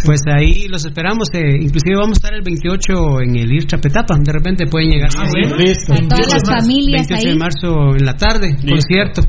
Pues 0.05 0.20
ahí 0.35 0.67
los 0.69 0.85
esperamos, 0.85 1.28
eh, 1.33 1.57
inclusive 1.60 1.97
vamos 1.97 2.17
a 2.19 2.20
estar 2.20 2.35
el 2.35 2.43
28 2.43 3.20
en 3.23 3.36
el 3.36 3.52
IRCHA 3.52 3.78
Petapa, 3.78 4.17
de 4.19 4.33
repente 4.33 4.67
pueden 4.67 4.91
llegar. 4.91 5.10
Ah, 5.17 5.27
bueno. 5.31 5.57
Listo. 5.57 5.93
A 5.94 5.97
todas 5.97 6.33
las 6.33 6.43
familias 6.65 7.09
28 7.09 7.25
de 7.25 7.31
ahí. 7.33 7.39
marzo 7.39 7.97
en 7.97 8.05
la 8.05 8.17
tarde, 8.17 8.57
concierto. 8.69 9.23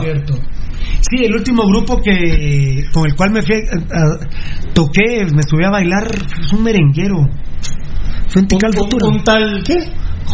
Cierto. 0.00 0.34
Sí, 1.00 1.24
el 1.24 1.34
último 1.34 1.66
grupo 1.66 2.00
que 2.02 2.84
con 2.92 3.06
el 3.06 3.14
cual 3.14 3.30
me 3.32 3.42
fui 3.42 3.54
a- 3.56 3.76
a- 3.78 4.72
toqué, 4.72 5.24
me 5.34 5.42
subí 5.48 5.64
a 5.64 5.70
bailar, 5.70 6.06
es 6.42 6.52
un 6.52 6.62
merenguero. 6.62 7.28
Fue 8.28 8.42
en 8.42 8.48
Tikal 8.48 8.72
Futuro. 8.72 9.08
Un 9.08 9.22
tal. 9.24 9.62
¿Qué? 9.64 9.74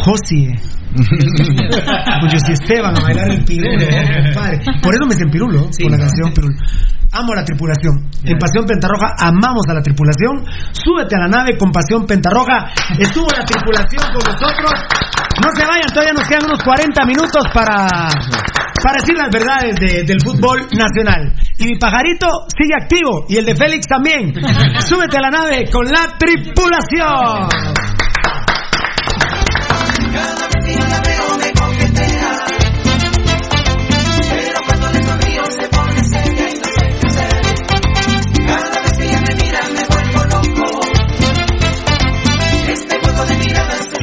Josie. 0.03 0.55
Con 2.19 2.29
Josie 2.29 2.53
Esteban 2.53 2.97
a 2.97 3.01
bailar 3.01 3.29
el 3.29 3.43
pirulo. 3.45 3.85
compadre. 4.33 4.59
Por 4.81 4.93
eso 4.95 5.05
me 5.05 5.13
dicen 5.15 5.29
pirulo, 5.29 5.69
por 5.81 5.91
la 5.91 5.97
canción 5.97 6.33
pirulo. 6.33 6.55
Amo 7.11 7.33
a 7.33 7.37
la 7.37 7.43
tripulación. 7.43 8.05
En 8.23 8.37
Pasión 8.37 8.65
Pentarroja 8.65 9.15
amamos 9.19 9.63
a 9.69 9.73
la 9.73 9.81
tripulación. 9.81 10.45
Súbete 10.71 11.15
a 11.15 11.19
la 11.19 11.27
nave 11.27 11.57
con 11.57 11.71
Pasión 11.71 12.05
Pentarroja. 12.05 12.69
Estuvo 12.99 13.27
la 13.35 13.43
tripulación 13.45 14.03
con 14.13 14.21
nosotros. 14.33 14.71
No 15.43 15.49
se 15.55 15.65
vayan, 15.65 15.89
todavía 15.93 16.13
nos 16.13 16.27
quedan 16.27 16.45
unos 16.45 16.61
40 16.63 17.05
minutos 17.05 17.43
para, 17.53 17.75
para 18.83 18.95
decir 19.01 19.15
las 19.17 19.29
verdades 19.31 19.75
de- 19.79 20.03
del 20.03 20.21
fútbol 20.21 20.67
nacional. 20.77 21.33
Y 21.57 21.65
mi 21.65 21.77
pajarito 21.79 22.27
sigue 22.55 22.75
activo 22.79 23.25
y 23.29 23.37
el 23.37 23.45
de 23.45 23.55
Félix 23.55 23.87
también. 23.87 24.33
Súbete 24.85 25.17
a 25.17 25.21
la 25.21 25.29
nave 25.31 25.65
con 25.71 25.85
la 25.85 26.13
tripulación. 26.17 27.49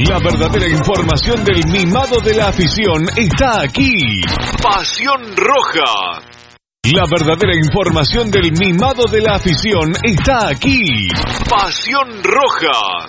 La 0.09 0.18
verdadera 0.18 0.67
información 0.68 1.44
del 1.44 1.67
mimado 1.70 2.20
de 2.20 2.35
la 2.35 2.49
afición 2.49 3.07
está 3.17 3.62
aquí. 3.62 4.23
Pasión 4.62 5.35
Roja. 5.36 6.23
La 6.85 7.05
verdadera 7.10 7.57
información 7.57 8.31
del 8.31 8.52
mimado 8.52 9.05
de 9.10 9.20
la 9.20 9.36
afición 9.36 9.93
está 10.02 10.49
aquí. 10.49 11.09
Pasión 11.51 12.23
Roja. 12.23 13.09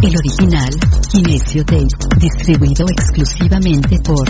El 0.03 0.17
original, 0.17 0.71
Kinesio 1.11 1.65
Tape, 1.65 1.87
distribuido 2.19 2.85
exclusivamente 2.89 4.01
por 4.05 4.29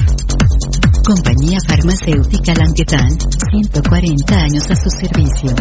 Compañía 1.05 1.59
Farmacéutica 1.67 2.55
Languetan, 2.55 3.19
140 3.51 4.37
años 4.37 4.71
a 4.71 4.77
su 4.77 4.89
servicio. 4.89 5.53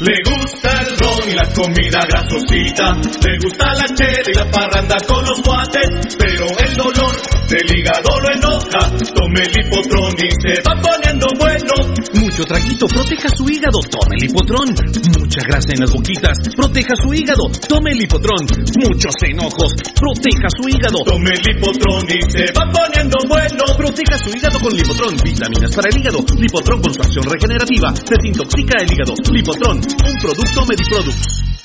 Le 0.00 0.16
gusta 0.24 0.80
el 0.80 0.96
ron 0.96 1.28
y 1.28 1.34
la 1.34 1.44
comida 1.52 2.00
grasosita, 2.08 2.94
le 2.94 3.36
gusta 3.36 3.66
la 3.74 3.94
chela 3.94 4.30
y 4.30 4.32
la 4.32 4.50
parranda 4.50 4.96
con 5.06 5.22
los 5.22 5.42
guates, 5.42 6.16
pero 6.16 6.46
el 6.58 6.74
dolor 6.74 7.14
del 7.48 7.78
hígado 7.78 8.18
lo 8.18 8.30
enoja, 8.32 8.88
tome 9.12 9.40
el 9.42 9.52
hipotrón 9.60 10.14
y 10.16 10.30
se 10.40 10.62
va 10.62 10.74
poniendo 10.80 11.26
bueno. 11.38 12.19
Mucho 12.40 12.54
traguito, 12.54 12.86
proteja 12.86 13.28
su 13.36 13.44
hígado, 13.50 13.80
tome 13.90 14.16
el 14.16 14.24
hipotrón. 14.24 14.72
Mucha 15.20 15.42
grasa 15.44 15.68
en 15.74 15.80
las 15.80 15.92
boquitas, 15.92 16.38
proteja 16.56 16.96
su 16.96 17.12
hígado, 17.12 17.44
tome 17.68 17.92
el 17.92 18.00
hipotrón. 18.00 18.48
Muchos 18.80 19.12
enojos, 19.28 19.74
proteja 19.92 20.48
su 20.48 20.66
hígado. 20.66 21.04
Tome 21.04 21.36
el 21.36 21.44
hipotrón 21.44 22.06
y 22.08 22.32
se 22.32 22.48
va 22.56 22.64
poniendo 22.72 23.18
bueno. 23.28 23.76
Proteja 23.76 24.16
su 24.16 24.30
hígado 24.34 24.58
con 24.58 24.72
Lipotrón, 24.72 25.16
vitaminas 25.22 25.76
para 25.76 25.90
el 25.92 26.00
hígado. 26.00 26.24
Lipotrón 26.38 26.80
con 26.80 26.94
su 26.94 27.02
acción 27.02 27.24
regenerativa, 27.28 27.92
desintoxica 27.92 28.78
el 28.80 28.90
hígado. 28.90 29.12
Lipotrón, 29.30 29.76
un 29.76 30.16
producto 30.16 30.64
Mediproducts. 30.64 31.59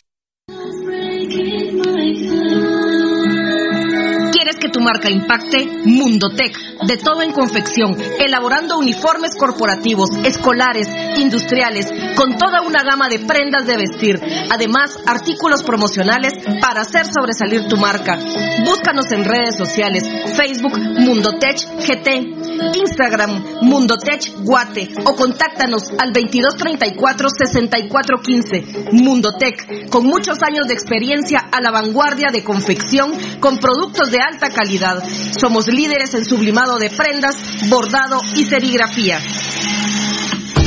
Tu 4.75 4.81
marca 4.81 5.09
impacte? 5.09 5.65
Mundotech, 5.85 6.53
de 6.85 6.97
todo 6.97 7.21
en 7.21 7.31
confección, 7.31 7.95
elaborando 8.19 8.77
uniformes 8.77 9.31
corporativos, 9.37 10.09
escolares, 10.25 10.89
industriales, 11.17 11.87
con 12.17 12.37
toda 12.37 12.61
una 12.61 12.83
gama 12.83 13.07
de 13.07 13.19
prendas 13.19 13.65
de 13.65 13.77
vestir. 13.77 14.19
Además, 14.51 14.99
artículos 15.05 15.63
promocionales 15.63 16.33
para 16.59 16.81
hacer 16.81 17.05
sobresalir 17.05 17.69
tu 17.69 17.77
marca. 17.77 18.19
Búscanos 18.65 19.09
en 19.13 19.23
redes 19.23 19.57
sociales, 19.57 20.03
Facebook 20.35 20.77
Mundotech 20.77 21.55
GT, 21.79 22.44
Instagram 22.73 23.61
Mundotech 23.61 24.33
Guate 24.39 24.89
o 25.05 25.15
contáctanos 25.15 25.93
al 25.97 26.11
2234-6415. 26.13 28.91
Mundotech, 28.91 29.89
con 29.89 30.05
muchos 30.05 30.43
años 30.43 30.67
de 30.67 30.73
experiencia 30.73 31.39
a 31.51 31.61
la 31.61 31.71
vanguardia 31.71 32.27
de 32.31 32.43
confección 32.43 33.13
con 33.39 33.57
productos 33.57 34.11
de 34.11 34.19
alta 34.19 34.49
calidad. 34.49 35.01
Somos 35.39 35.67
líderes 35.67 36.13
en 36.13 36.25
sublimado 36.25 36.77
de 36.77 36.89
prendas, 36.89 37.37
bordado 37.69 38.19
y 38.35 38.43
serigrafía. 38.45 39.19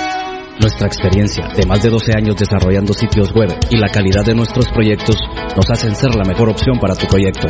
Nuestra 0.59 0.87
experiencia 0.87 1.49
de 1.55 1.67
más 1.67 1.83
de 1.83 1.91
12 1.91 2.13
años 2.17 2.37
desarrollando 2.37 2.95
sitios 2.95 3.31
web 3.35 3.53
y 3.71 3.77
la 3.77 3.89
calidad 3.89 4.25
de 4.25 4.35
nuestros 4.35 4.67
proyectos 4.69 5.17
nos 5.55 5.71
hacen 5.71 5.95
ser 5.95 6.15
la 6.15 6.25
mejor 6.25 6.49
opción 6.49 6.79
para 6.81 6.95
tu 6.95 7.07
proyecto. 7.07 7.49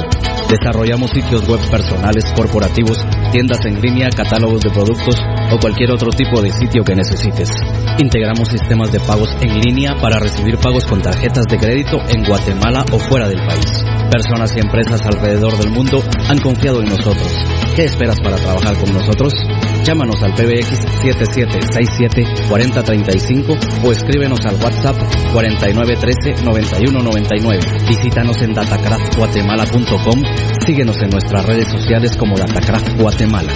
Desarrollamos 0.51 1.13
sitios 1.13 1.47
web 1.47 1.61
personales, 1.71 2.25
corporativos, 2.35 2.99
tiendas 3.31 3.65
en 3.65 3.81
línea, 3.81 4.11
catálogos 4.11 4.61
de 4.61 4.71
productos 4.71 5.15
o 5.53 5.59
cualquier 5.59 5.93
otro 5.93 6.11
tipo 6.11 6.43
de 6.43 6.51
sitio 6.51 6.83
que 6.83 6.97
necesites. 6.97 7.51
Integramos 7.99 8.49
sistemas 8.49 8.91
de 8.91 8.99
pagos 8.99 9.31
en 9.41 9.61
línea 9.61 9.95
para 10.01 10.19
recibir 10.19 10.59
pagos 10.59 10.85
con 10.85 11.01
tarjetas 11.01 11.47
de 11.47 11.59
crédito 11.59 11.99
en 12.09 12.25
Guatemala 12.25 12.85
o 12.91 12.99
fuera 12.99 13.29
del 13.29 13.39
país. 13.47 13.85
Personas 14.11 14.53
y 14.57 14.61
empresas 14.61 15.01
alrededor 15.03 15.57
del 15.59 15.71
mundo 15.71 16.03
han 16.29 16.39
confiado 16.41 16.81
en 16.81 16.89
nosotros. 16.89 17.33
¿Qué 17.77 17.85
esperas 17.85 18.21
para 18.21 18.37
trabajar 18.37 18.77
con 18.79 18.93
nosotros? 18.93 19.33
Llámanos 19.87 20.21
al 20.21 20.35
PBX 20.35 20.83
7767-4035 22.51 23.85
o 23.85 23.93
escríbenos 23.93 24.45
al 24.45 24.57
WhatsApp 24.57 24.97
4913-9199. 25.33 27.87
Visítanos 27.87 28.43
en 28.43 28.53
datacraftguatemala.com. 28.53 30.25
Síguenos 30.67 31.01
en 31.01 31.11
nuestras 31.11 31.47
redes 31.47 31.69
sociales 31.69 32.17
como 32.17 32.37
Datacraft 32.37 33.01
Guatemala. 33.01 33.53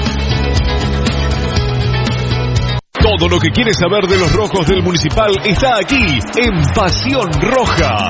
Todo 2.92 3.28
lo 3.28 3.40
que 3.40 3.50
quieres 3.50 3.76
saber 3.76 4.06
de 4.06 4.20
los 4.20 4.32
rojos 4.32 4.68
del 4.68 4.84
municipal 4.84 5.34
está 5.44 5.78
aquí 5.78 6.20
en 6.36 6.62
Pasión 6.72 7.28
Roja. 7.40 8.08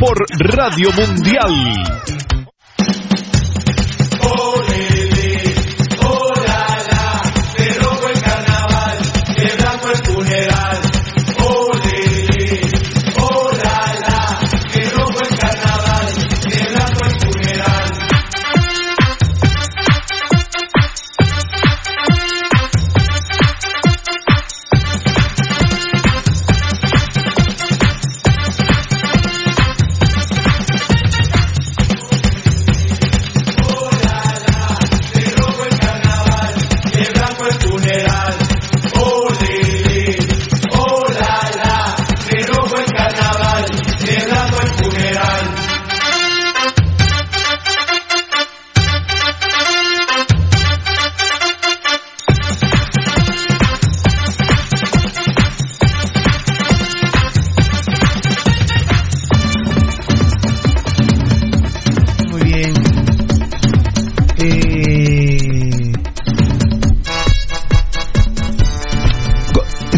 Por 0.00 0.18
Radio 0.56 0.90
Mundial. 0.90 1.84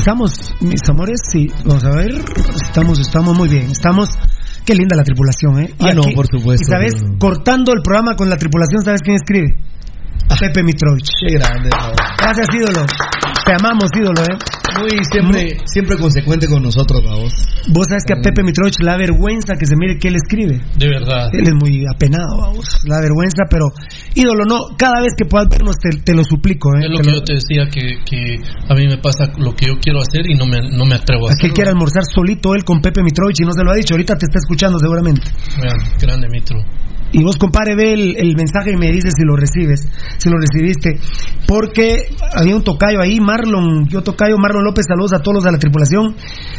Estamos, 0.07 0.55
mis 0.61 0.89
amores, 0.89 1.19
sí. 1.33 1.51
Vamos 1.65 1.85
a 1.85 1.91
ver. 1.91 2.13
Estamos, 2.63 3.01
estamos 3.01 3.37
muy 3.37 3.49
bien. 3.49 3.69
Estamos. 3.69 4.09
Qué 4.65 4.73
linda 4.73 4.95
la 4.95 5.03
tripulación, 5.03 5.59
¿eh? 5.59 5.75
Ah, 5.81 5.95
no, 5.95 6.03
por 6.15 6.29
supuesto, 6.29 6.63
Y 6.63 6.71
sabes, 6.71 6.95
pero- 7.03 7.19
cortando 7.19 7.73
el 7.73 7.83
programa 7.83 8.15
con 8.15 8.31
la 8.31 8.37
tripulación, 8.37 8.83
¿sabes 8.85 9.03
quién 9.03 9.17
escribe? 9.17 9.57
Pepe 10.39 10.63
Mitrovich. 10.63 11.09
Qué 11.19 11.35
grande. 11.35 11.71
¿no? 11.71 11.91
Gracias, 12.19 12.47
ídolo. 12.55 12.87
Te 13.45 13.53
amamos, 13.59 13.91
ídolo, 13.99 14.23
¿eh? 14.23 14.39
Muy 14.81 14.91
siempre, 15.11 15.57
siempre 15.67 15.97
consecuente 15.97 16.47
con 16.47 16.63
nosotros, 16.63 17.01
vamos. 17.05 17.33
Vos 17.69 17.87
sabes 17.89 18.05
que 18.07 18.13
a 18.15 18.17
Pepe 18.23 18.43
Mitrovich 18.43 18.77
le 18.81 18.87
da 18.91 18.97
vergüenza 18.97 19.55
que 19.59 19.67
se 19.67 19.75
mire 19.77 19.99
que 19.99 20.09
él 20.09 20.17
escribe. 20.17 20.61
De 20.77 20.89
verdad. 20.89 21.29
Él 21.33 21.45
es 21.49 21.55
muy 21.55 21.85
apenado, 21.93 22.37
vamos. 22.39 22.67
La 22.85 23.01
vergüenza, 23.01 23.45
pero 23.49 23.67
ídolo, 24.15 24.45
no, 24.49 24.77
cada 24.77 25.01
vez 25.01 25.15
que 25.17 25.25
puedas 25.25 25.49
vernos 25.49 25.77
te, 25.77 25.91
te 26.03 26.15
lo 26.15 26.25
suplico, 26.25 26.71
¿eh? 26.77 26.85
Es 26.85 26.91
lo 26.91 26.97
Te 26.99 27.03
que 27.05 27.11
lo- 27.11 27.17
yo 27.19 27.25
te 27.25 27.35
decía, 27.35 27.69
que, 27.73 27.99
que 28.05 28.37
a 28.69 28.75
mí 28.75 28.87
me 28.87 28.99
pasa 28.99 29.33
lo 29.39 29.55
que 29.55 29.67
yo 29.67 29.75
quiero 29.81 30.01
hacer 30.01 30.27
y 30.29 30.35
no 30.35 30.47
me, 30.47 30.59
no 30.71 30.85
me 30.85 30.95
atrevo 30.95 31.29
a 31.29 31.33
Aquel 31.33 31.39
hacerlo. 31.51 31.55
quiere 31.55 31.71
almorzar 31.71 32.03
solito 32.15 32.55
él 32.55 32.65
con 32.65 32.81
Pepe 32.81 33.03
Mitrovich 33.03 33.41
y 33.41 33.45
no 33.45 33.53
se 33.53 33.65
lo 33.65 33.71
ha 33.71 33.75
dicho. 33.75 33.95
Ahorita 33.95 34.15
te 34.17 34.27
está 34.27 34.39
escuchando 34.39 34.79
seguramente. 34.79 35.23
Vean, 35.61 35.77
grande 36.01 36.29
Mitro. 36.29 36.59
Y 37.19 37.25
vos, 37.25 37.37
compadre, 37.39 37.75
ve 37.77 37.93
el, 37.95 38.17
el 38.19 38.37
mensaje 38.37 38.73
y 38.73 38.77
me 38.77 38.93
dices 38.93 39.15
si 39.17 39.25
lo 39.25 39.37
recibes, 39.37 39.89
si 40.19 40.29
lo 40.29 40.37
recibiste. 40.39 41.01
Porque 41.47 42.09
había 42.35 42.55
un 42.55 42.63
tocayo 42.63 43.01
ahí, 43.01 43.19
Marlon, 43.21 43.89
yo 43.89 44.03
tocayo, 44.03 44.37
Marlon 44.37 44.65
López, 44.65 44.85
saludos 44.87 45.13
a 45.15 45.21
todos 45.21 45.37
los 45.37 45.45
de 45.45 45.53
la 45.53 45.59
tripulación. 45.59 46.15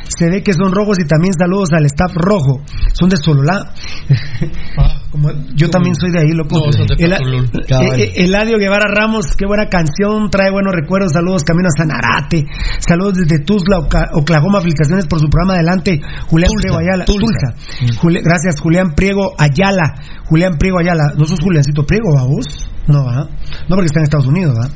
Se 0.07 0.29
ve 0.31 0.41
que 0.41 0.53
son 0.53 0.71
rojos 0.71 0.97
y 0.99 1.05
también 1.07 1.33
saludos 1.37 1.69
al 1.73 1.85
staff 1.85 2.11
rojo. 2.15 2.61
Son 2.93 3.07
de 3.09 3.17
Sololá. 3.17 3.71
Como 5.11 5.29
yo 5.55 5.69
también 5.69 5.95
soy 5.95 6.11
de 6.11 6.19
ahí, 6.19 6.31
loco. 6.33 6.57
No, 6.59 6.71
de 6.71 6.95
El- 7.05 7.13
eh, 7.13 8.03
eh, 8.03 8.11
Eladio 8.25 8.57
Guevara 8.57 8.85
Ramos, 8.93 9.25
qué 9.37 9.45
buena 9.45 9.67
canción, 9.69 10.29
trae 10.29 10.51
buenos 10.51 10.73
recuerdos. 10.73 11.13
Saludos, 11.13 11.43
camino 11.43 11.67
a 11.69 11.77
Sanarate. 11.77 12.45
Saludos 12.79 13.13
desde 13.15 13.39
Tuzla, 13.43 13.79
Oklahoma. 14.13 14.59
Felicitaciones 14.61 15.05
por 15.07 15.19
su 15.19 15.29
programa 15.29 15.53
adelante. 15.55 16.01
Julián 16.27 16.49
Tulsa, 16.49 16.61
Priego 16.61 16.77
Ayala. 16.79 17.05
Tulsa. 17.05 17.55
Tulsa. 17.57 17.99
Juli- 18.01 18.21
gracias, 18.23 18.59
Julián 18.59 18.93
Priego 18.95 19.33
Ayala. 19.37 19.95
Julián 20.29 20.57
Priego 20.57 20.79
Ayala. 20.79 21.13
¿No 21.17 21.25
sos 21.25 21.39
Juliancito 21.39 21.85
Priego, 21.85 22.13
va 22.15 22.23
vos? 22.23 22.69
No, 22.87 23.05
va. 23.05 23.29
No, 23.67 23.75
porque 23.75 23.87
está 23.87 23.99
en 23.99 24.03
Estados 24.03 24.27
Unidos, 24.27 24.55
va. 24.57 24.69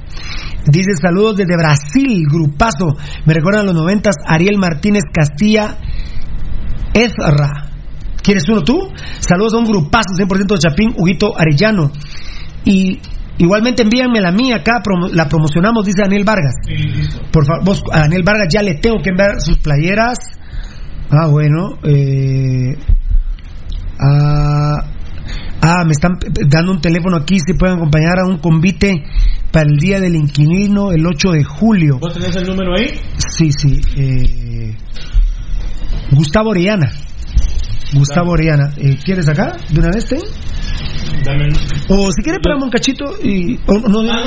Dice 0.68 0.92
saludos 1.02 1.38
desde 1.38 1.58
Brasil, 1.58 2.24
grupazo. 2.30 2.96
Me 3.26 3.34
recuerdan 3.34 3.66
los 3.66 3.76
noventas, 3.76 4.16
Ariel 4.26 4.58
Martínez 4.58 5.04
Castilla, 5.12 5.78
Ezra. 6.94 7.72
¿Quieres 8.22 8.48
uno 8.50 8.62
tú? 8.62 8.78
Saludos 9.20 9.56
a 9.56 9.58
un 9.58 9.66
grupazo 9.66 10.14
100% 10.16 10.48
de 10.48 10.60
Chapín, 10.60 10.94
Huguito 10.96 11.34
Arellano. 11.38 11.92
Y 12.64 13.00
igualmente 13.40 13.82
envíanme 13.82 14.22
la 14.22 14.32
mía 14.32 14.58
acá, 14.58 14.84
la 15.12 15.28
promocionamos, 15.28 15.86
dice 15.86 16.02
Daniel 16.02 16.24
Vargas. 16.24 16.54
Por 17.32 17.46
favor, 17.46 17.78
a 17.92 18.02
Daniel 18.02 18.24
Vargas 18.24 18.48
ya 18.54 18.62
le 18.62 18.76
tengo 18.76 18.98
que 19.02 19.10
enviar 19.10 19.42
sus 19.42 19.58
playeras. 19.58 20.20
Ah, 21.10 21.28
bueno. 21.28 21.80
Eh, 21.84 22.78
ah, 24.00 24.92
ah, 25.62 25.84
me 25.86 25.92
están 25.92 26.18
dando 26.48 26.74
un 26.74 26.82
teléfono 26.82 27.18
aquí, 27.18 27.40
si 27.40 27.54
pueden 27.54 27.78
acompañar 27.78 28.20
a 28.20 28.26
un 28.26 28.38
convite 28.40 29.04
para 29.52 29.66
el 29.70 29.78
Día 29.78 30.00
del 30.00 30.16
Inquilino 30.16 30.92
el 30.92 31.06
8 31.06 31.32
de 31.32 31.44
julio. 31.44 32.00
¿Vos 32.00 32.14
tenés 32.14 32.36
el 32.36 32.48
número 32.48 32.74
ahí? 32.76 33.00
Sí, 33.18 33.52
sí. 33.52 33.80
eh, 33.98 34.76
Gustavo 36.12 36.50
Orellana. 36.50 36.92
Gustavo 37.94 38.32
Orellana. 38.32 38.74
Eh, 38.78 38.98
¿Quieres 39.04 39.28
acá? 39.28 39.58
¿De 39.70 39.80
una 39.80 39.90
vez, 39.90 40.06
ten? 40.06 40.20
O 41.90 42.12
si 42.12 42.22
quieres, 42.22 42.40
esperamos 42.40 42.66
un 42.66 42.70
cachito 42.70 43.06
y... 43.24 43.58
o 43.68 43.80
no, 43.88 44.02
de 44.02 44.10
una 44.10 44.24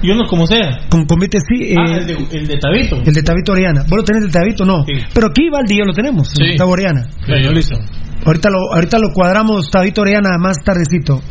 Ah, 0.00 0.06
vez. 0.06 0.08
Yo 0.08 0.14
no, 0.14 0.28
como 0.28 0.46
sea. 0.46 0.86
Con 0.88 1.04
convite 1.06 1.38
sí. 1.40 1.72
eh, 1.72 1.74
ah, 1.78 1.96
el 1.98 2.06
de, 2.06 2.14
el 2.38 2.46
de 2.46 2.56
Tabito. 2.58 2.96
el 3.04 3.12
de 3.14 3.22
Tabito 3.22 3.52
Orellana. 3.52 3.82
¿Vos 3.88 3.98
lo 3.98 4.04
tenés 4.04 4.24
de 4.24 4.30
Tabito? 4.30 4.64
No. 4.64 4.84
Pero 5.14 5.26
aquí, 5.28 5.48
Valdi, 5.50 5.76
yo 5.78 5.84
lo 5.84 5.92
tenemos. 5.92 6.28
Sí. 6.28 6.42
Gustavo 6.50 6.72
Orellana. 6.72 7.08
Bueno, 7.26 7.50
listo. 7.52 7.76
Ahorita 8.24 8.50
lo, 8.50 8.74
ahorita 8.74 8.98
lo 8.98 9.12
cuadramos 9.14 9.70
Tabito 9.70 10.02
Orellana 10.02 10.36
más 10.38 10.56
tardecito. 10.64 11.22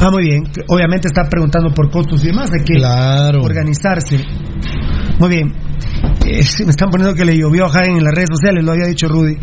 Ah, 0.00 0.10
muy 0.10 0.24
bien. 0.24 0.44
Obviamente 0.68 1.08
está 1.08 1.24
preguntando 1.28 1.72
por 1.72 1.90
costos 1.90 2.22
y 2.22 2.26
demás. 2.28 2.50
Hay 2.52 2.64
que 2.64 2.74
Claro. 2.74 3.42
organizarse. 3.42 4.22
Muy 5.18 5.28
bien. 5.30 5.54
Eh, 6.26 6.42
sí, 6.42 6.64
me 6.64 6.70
están 6.70 6.90
poniendo 6.90 7.14
que 7.14 7.24
le 7.24 7.36
llovió 7.38 7.66
a 7.66 7.68
Jaén 7.70 7.96
en 7.96 8.04
las 8.04 8.12
redes 8.14 8.28
sociales, 8.30 8.64
lo 8.64 8.72
había 8.72 8.86
dicho 8.86 9.08
Rudy. 9.08 9.36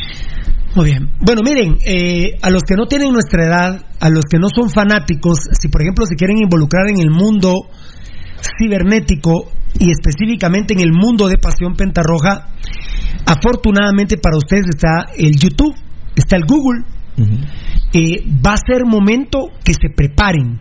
Muy 0.75 0.85
bien. 0.85 1.11
Bueno, 1.19 1.41
miren, 1.43 1.77
eh, 1.85 2.39
a 2.41 2.49
los 2.49 2.63
que 2.63 2.73
no 2.75 2.87
tienen 2.87 3.13
nuestra 3.13 3.45
edad, 3.45 3.85
a 3.99 4.09
los 4.09 4.25
que 4.25 4.39
no 4.39 4.47
son 4.53 4.71
fanáticos, 4.71 5.37
si 5.59 5.67
por 5.69 5.81
ejemplo 5.81 6.05
se 6.07 6.15
quieren 6.15 6.39
involucrar 6.39 6.89
en 6.89 6.99
el 6.99 7.11
mundo 7.11 7.69
cibernético 8.57 9.51
y 9.79 9.91
específicamente 9.91 10.73
en 10.73 10.81
el 10.81 10.91
mundo 10.91 11.27
de 11.27 11.37
Pasión 11.37 11.75
Pentarroja, 11.75 12.49
afortunadamente 13.25 14.17
para 14.17 14.37
ustedes 14.37 14.67
está 14.69 15.05
el 15.17 15.35
YouTube, 15.35 15.75
está 16.15 16.35
el 16.37 16.45
Google. 16.45 16.83
Eh, 17.93 18.23
va 18.45 18.53
a 18.53 18.57
ser 18.57 18.85
momento 18.85 19.49
que 19.63 19.73
se 19.73 19.89
preparen. 19.95 20.59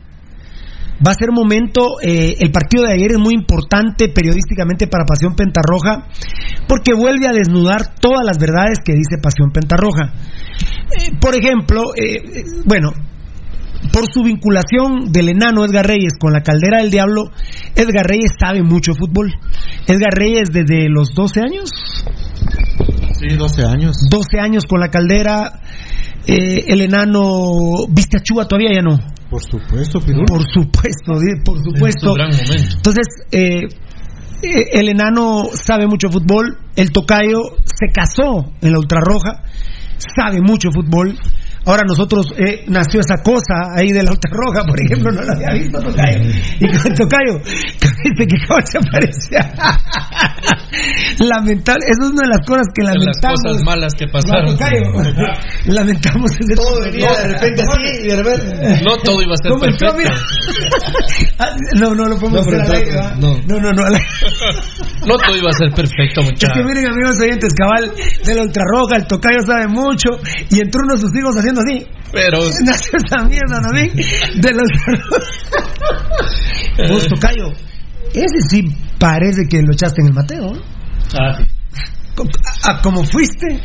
Va 1.04 1.10
a 1.10 1.14
ser 1.14 1.32
momento, 1.32 2.00
eh, 2.00 2.36
el 2.38 2.52
partido 2.52 2.84
de 2.84 2.92
ayer 2.92 3.12
es 3.12 3.18
muy 3.18 3.34
importante 3.34 4.08
periodísticamente 4.08 4.86
para 4.86 5.04
Pasión 5.04 5.34
Pentarroja, 5.34 6.06
porque 6.68 6.92
vuelve 6.94 7.26
a 7.26 7.32
desnudar 7.32 7.94
todas 7.98 8.24
las 8.24 8.38
verdades 8.38 8.78
que 8.84 8.92
dice 8.92 9.18
Pasión 9.20 9.50
Pentarroja. 9.50 10.12
Eh, 10.12 11.16
por 11.20 11.34
ejemplo, 11.34 11.82
bueno, 12.66 12.92
por 13.92 14.06
su 14.12 14.22
vinculación 14.22 15.10
del 15.12 15.30
enano 15.30 15.64
Edgar 15.64 15.86
Reyes 15.86 16.14
con 16.18 16.32
la 16.32 16.42
caldera 16.42 16.78
del 16.78 16.90
diablo, 16.90 17.30
Edgar 17.74 18.06
Reyes 18.06 18.32
sabe 18.38 18.62
mucho 18.62 18.92
de 18.92 18.98
fútbol. 18.98 19.32
Edgar 19.86 20.12
Reyes 20.14 20.50
desde 20.52 20.88
los 20.88 21.14
12 21.14 21.40
años, 21.40 21.70
Sí, 23.18 23.36
12 23.36 23.64
años. 23.64 23.96
12 24.10 24.40
años 24.40 24.64
con 24.66 24.80
la 24.80 24.88
caldera, 24.88 25.60
eh, 26.26 26.64
el 26.68 26.80
enano, 26.80 27.86
¿viste 27.88 28.18
a 28.18 28.20
Chuba 28.22 28.46
todavía 28.48 28.70
ya 28.74 28.82
no? 28.82 28.98
Por 29.30 29.42
supuesto, 29.42 30.00
Por 30.00 30.42
supuesto, 30.44 31.12
por 31.44 31.58
supuesto. 31.62 32.08
su 32.08 32.14
gran 32.14 32.30
momento. 32.30 32.76
Entonces, 32.76 33.06
eh, 33.30 33.62
eh, 34.42 34.64
el 34.72 34.88
enano 34.88 35.44
sabe 35.54 35.86
mucho 35.86 36.08
de 36.08 36.14
fútbol, 36.14 36.58
el 36.76 36.90
tocayo 36.90 37.40
se 37.64 37.92
casó 37.92 38.52
en 38.60 38.72
la 38.72 38.78
ultrarroja, 38.78 39.44
sabe 39.98 40.40
mucho 40.40 40.68
de 40.70 40.82
fútbol. 40.82 41.18
Ahora 41.64 41.82
nosotros 41.86 42.26
eh, 42.38 42.64
nació 42.66 43.00
esa 43.00 43.22
cosa 43.22 43.72
ahí 43.76 43.92
de 43.92 44.02
la 44.02 44.12
otra 44.12 44.30
roja, 44.32 44.64
por 44.66 44.80
ejemplo, 44.82 45.12
no 45.12 45.22
la 45.22 45.32
había 45.34 45.52
visto 45.62 45.78
Tocayo. 45.80 46.20
Y 46.58 46.66
con 46.78 46.94
Tocayo, 46.94 47.38
viste 48.04 48.26
que 48.26 48.36
se 48.66 48.78
aparecer. 48.78 49.52
Lamentable, 51.18 51.84
eso 51.86 52.02
es 52.08 52.10
una 52.10 52.22
de 52.22 52.28
las 52.28 52.46
cosas 52.46 52.66
que 52.74 52.82
De 52.82 52.88
las 52.88 52.96
lamentamos. 52.98 53.40
cosas 53.44 53.62
malas 53.64 53.92
que 53.94 54.06
pasaron. 54.08 54.56
Tocayo, 54.56 54.82
lamentamos 55.66 56.30
ese 56.32 56.54
Todo 56.56 56.80
venía 56.82 57.10
de 57.12 57.28
repente 57.34 57.62
así 57.62 58.04
y 58.04 58.06
de 58.08 58.16
repente. 58.16 58.82
No 58.84 58.96
todo 58.96 59.22
iba 59.22 59.34
a 59.34 59.36
ser 59.36 59.52
perfecto. 59.60 59.94
Mira. 59.96 60.14
Ah, 61.38 61.48
No, 61.76 61.94
no 61.94 62.04
lo 62.04 62.16
podemos 62.18 62.46
No, 62.46 62.52
no. 63.18 63.38
no, 63.46 63.60
no, 63.60 63.72
no, 63.72 65.16
todo 65.18 65.36
iba 65.36 65.50
a 65.50 65.52
ser 65.52 65.70
perfecto, 65.74 66.20
Es 66.20 66.26
muchachos. 66.26 66.56
que 66.56 66.64
miren, 66.64 66.86
amigos 66.86 67.18
oyentes, 67.20 67.52
cabal 67.54 67.92
de 68.24 68.34
la 68.34 68.42
ultrarroja, 68.42 68.96
el 68.96 69.06
tocayo 69.06 69.40
sabe 69.46 69.66
mucho, 69.68 70.08
y 70.50 70.60
entró 70.60 70.82
uno 70.84 70.94
de 70.94 71.00
sus 71.00 71.10
hijos 71.16 71.36
haciendo 71.36 71.51
así. 71.60 71.86
Pero 72.12 72.38
Nació 72.64 72.98
esa 73.04 73.24
mierda. 73.24 73.60
De 74.34 74.52
ultrarroja. 74.52 75.18
Vos, 76.88 77.06
tocayo, 77.06 77.48
ese 78.14 78.40
sí 78.48 78.62
parece 78.98 79.46
que 79.48 79.58
lo 79.62 79.72
echaste 79.72 80.00
en 80.02 80.08
el 80.08 80.14
Mateo, 80.14 80.52
¿no? 80.52 80.62
Co- 82.14 82.24
A, 82.64 82.72
a 82.78 82.82
como 82.82 83.04
fuiste, 83.04 83.60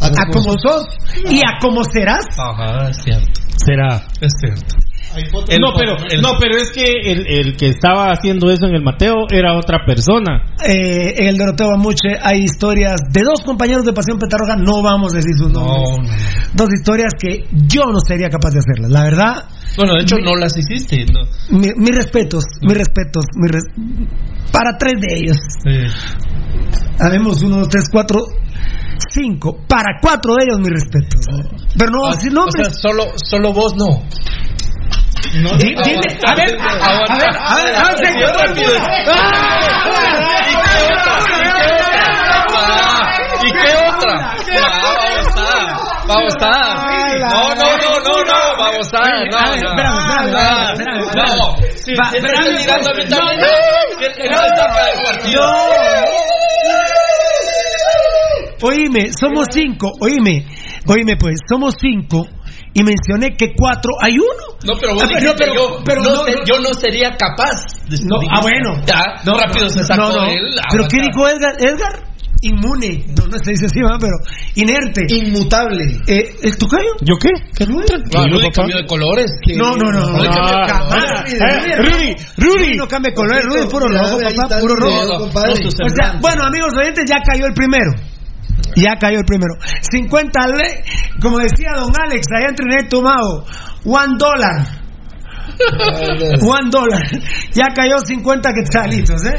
a, 0.00 0.10
como 0.32 0.52
sos, 0.58 0.86
y 1.28 1.38
a 1.38 1.58
como 1.60 1.82
serás. 1.84 2.24
Ajá, 2.36 2.88
es 2.90 2.96
cierto. 3.02 3.40
Será. 3.64 4.02
Es 4.20 4.32
cierto. 4.40 4.74
El- 5.16 5.60
no, 5.60 5.68
pero, 5.76 5.96
no, 6.22 6.38
pero 6.38 6.56
es 6.56 6.70
que 6.70 6.84
el, 7.10 7.26
el 7.26 7.56
que 7.56 7.68
estaba 7.68 8.12
haciendo 8.12 8.50
eso 8.50 8.66
en 8.66 8.74
el 8.74 8.82
Mateo 8.82 9.14
era 9.30 9.56
otra 9.56 9.84
persona. 9.86 10.54
Eh, 10.66 11.14
en 11.18 11.26
el 11.28 11.36
Doroteo 11.38 11.68
Bamuche 11.68 12.16
hay 12.22 12.40
historias 12.44 13.00
de 13.12 13.22
dos 13.22 13.40
compañeros 13.44 13.84
de 13.84 13.92
Pasión 13.92 14.18
Petarroja, 14.18 14.56
no 14.56 14.82
vamos 14.82 15.14
a 15.14 15.16
decir 15.16 15.32
sus 15.38 15.50
nombres. 15.50 15.78
No, 15.98 16.02
no, 16.02 16.08
no. 16.12 16.52
Dos 16.54 16.68
historias 16.74 17.12
que 17.18 17.44
yo 17.66 17.84
no 17.86 17.98
sería 18.06 18.28
capaz 18.28 18.50
de 18.50 18.58
hacerlas. 18.58 18.90
La 18.90 19.02
verdad, 19.04 19.44
Bueno, 19.76 19.94
de 19.94 20.02
hecho 20.02 20.16
no 20.18 20.36
las 20.36 20.56
hiciste. 20.56 21.04
¿no? 21.12 21.20
mi- 21.58 21.72
mis 21.76 21.96
respetos, 21.96 22.44
mis 22.62 22.76
respetos, 22.76 23.24
mis 23.36 23.50
res- 23.50 23.66
para 24.52 24.76
tres 24.78 24.94
de 25.00 25.18
ellos. 25.18 25.36
Habemos 27.00 27.42
uno, 27.42 27.58
dos, 27.58 27.68
tres, 27.68 27.88
cuatro, 27.90 28.20
cinco. 29.12 29.58
Para 29.68 29.98
cuatro 30.02 30.34
de 30.34 30.44
ellos, 30.44 30.58
mis 30.58 30.70
respetos. 30.70 31.26
Pero 31.78 31.90
no, 31.92 32.06
Ah, 32.08 32.12
si 32.20 32.28
o 32.28 32.32
nombres. 32.32 32.68
sea, 32.68 32.74
solo, 32.90 33.04
solo 33.16 33.52
vos 33.52 33.74
no. 33.76 34.02
Di- 35.18 35.74
dime, 35.74 36.08
a 36.24 36.34
ver, 36.34 36.56
a 36.58 36.74
ver, 36.74 36.82
a 36.82 37.16
ver, 37.16 37.30
a 37.36 37.56
ver, 37.58 37.74
a 37.74 37.88
ver, 37.88 37.98
Sí, 37.98 38.10
rápido. 38.22 38.72
¿Y 43.42 43.50
qué 43.50 43.70
otra? 43.88 44.12
Vamos 44.54 45.26
a 45.36 45.48
vamos 46.06 46.34
a 46.40 46.46
No, 47.18 47.54
no, 47.54 47.68
no, 47.76 47.90
no, 48.00 48.14
no, 48.24 48.40
vamos 48.58 48.88
a 48.94 48.96
no, 49.24 49.40
no, 49.56 49.74
no, 50.76 51.26
no. 51.36 51.56
Si 51.76 51.92
estás 51.92 52.12
mirando 52.12 52.90
a 52.90 52.94
mí 52.94 53.04
no, 53.08 53.16
también, 53.16 53.48
no. 54.30 54.38
no. 55.34 55.48
Oíme, 58.60 59.10
somos 59.18 59.46
cinco, 59.52 59.92
oíme, 60.00 60.44
oíme 60.86 61.16
pues, 61.16 61.38
somos 61.48 61.74
cinco 61.80 62.26
y 62.74 62.82
mencioné 62.84 63.36
que 63.36 63.54
cuatro 63.56 63.92
hay 64.00 64.14
uno. 64.18 64.58
No, 64.64 64.74
pero 64.80 64.94
vos 64.94 65.02
Ah, 65.04 65.06
dijiste 65.08 65.34
pero- 65.38 65.54
yo, 65.54 65.82
pero 65.84 66.02
no 66.02 66.10
no, 66.10 66.22
no. 66.26 66.44
yo 66.44 66.58
no 66.60 66.74
sería 66.74 67.16
capaz. 67.16 67.54
de- 67.88 67.98
No, 68.04 68.18
dijiste. 68.20 68.34
ah, 68.36 68.40
bueno. 68.42 68.82
Ya, 68.86 69.02
No, 69.24 69.38
rápido 69.38 69.68
se 69.68 69.84
sacó 69.84 70.02
no, 70.02 70.12
no. 70.12 70.24
él. 70.26 70.54
Pero 70.70 70.84
¿qué 70.88 70.96
dijo 71.00 71.28
Edgar? 71.28 71.54
Edgar, 71.58 72.04
inmune. 72.42 73.04
No, 73.18 73.26
no 73.26 73.36
se 73.42 73.50
dice 73.50 73.66
así, 73.66 73.80
¿verdad? 73.80 73.98
pero 74.00 74.14
inerte. 74.54 75.02
Inmutable. 75.08 75.84
Eh, 76.06 76.36
¿El 76.42 76.56
tocayo? 76.56 76.90
¿Yo 77.00 77.14
qué? 77.20 77.30
¿Qué 77.56 77.66
no? 77.66 77.80
Ah, 78.14 78.24
Rudy 78.30 78.50
cambió 78.52 78.76
de 78.76 78.86
colores. 78.86 79.30
No, 79.56 79.76
no, 79.76 79.90
no, 79.90 80.00
no, 80.00 80.18
Rudy 80.18 80.28
no, 80.28 80.34
cambió 80.34 80.54
de 80.54 80.68
jamás. 80.68 80.94
colores. 80.94 81.32
Eh, 81.34 81.76
Rudy, 81.76 82.16
Rudy. 82.36 82.76
no 82.76 82.86
cambia 82.86 83.10
de 83.10 83.16
color, 83.16 83.42
Rudy 83.44 83.66
puro 83.68 83.86
rojo, 83.88 84.18
papá, 84.20 84.60
puro 84.60 84.74
rojo. 84.76 85.04
No, 85.06 85.24
O 85.24 85.88
sea, 85.90 86.18
bueno, 86.20 86.44
amigos 86.46 86.72
oyentes, 86.78 87.04
ya 87.08 87.16
cayó 87.26 87.46
el 87.46 87.54
primero. 87.54 87.90
Ya 88.76 88.96
cayó 89.00 89.18
el 89.18 89.24
primero. 89.24 89.54
50, 89.90 90.46
le- 90.48 90.84
como 91.20 91.38
decía 91.38 91.70
don 91.76 91.92
Alex, 92.00 92.26
allá 92.36 92.48
en 92.50 92.54
Trinidad 92.54 92.84
y 92.84 92.88
Tobago, 92.88 93.44
one 93.84 94.14
dólar. 94.18 94.66
One 96.40 96.70
dólar. 96.70 97.02
Ya 97.52 97.64
cayó 97.74 97.98
50 98.04 98.50
quetzalitos, 98.52 99.24
¿eh? 99.24 99.34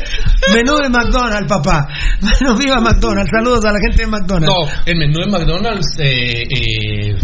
Menú 0.54 0.78
de 0.78 0.90
McDonald's, 0.90 1.48
papá. 1.48 1.88
Bueno, 2.22 2.58
viva 2.58 2.80
McDonald's. 2.82 3.30
Saludos 3.32 3.64
a 3.66 3.72
la 3.72 3.80
gente 3.88 4.04
de 4.04 4.08
McDonald's. 4.08 4.48
No, 4.54 4.70
el 4.86 4.98
menú 4.98 5.20
de 5.20 5.28
McDonald's, 5.28 5.88
eh, 6.00 6.44
eh, 6.44 7.16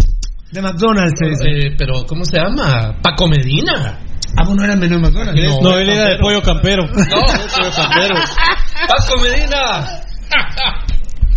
De 0.51 0.61
McDonald's, 0.61 1.13
se 1.19 1.25
dice. 1.29 1.67
eh, 1.67 1.75
pero 1.77 2.05
¿cómo 2.07 2.23
se 2.23 2.37
llama? 2.37 2.95
Paco 3.01 3.27
Medina. 3.27 3.99
Ah, 4.37 4.43
bueno, 4.45 4.63
era 4.63 4.73
el 4.73 4.79
menú 4.79 4.95
de 4.95 5.01
McDonald's. 5.01 5.41
No, 5.61 5.77
él 5.77 5.89
era 5.89 6.09
de 6.09 6.17
pollo 6.19 6.41
campero. 6.41 6.83
No, 6.85 6.93
Paco 8.87 9.21
Medina. 9.21 10.01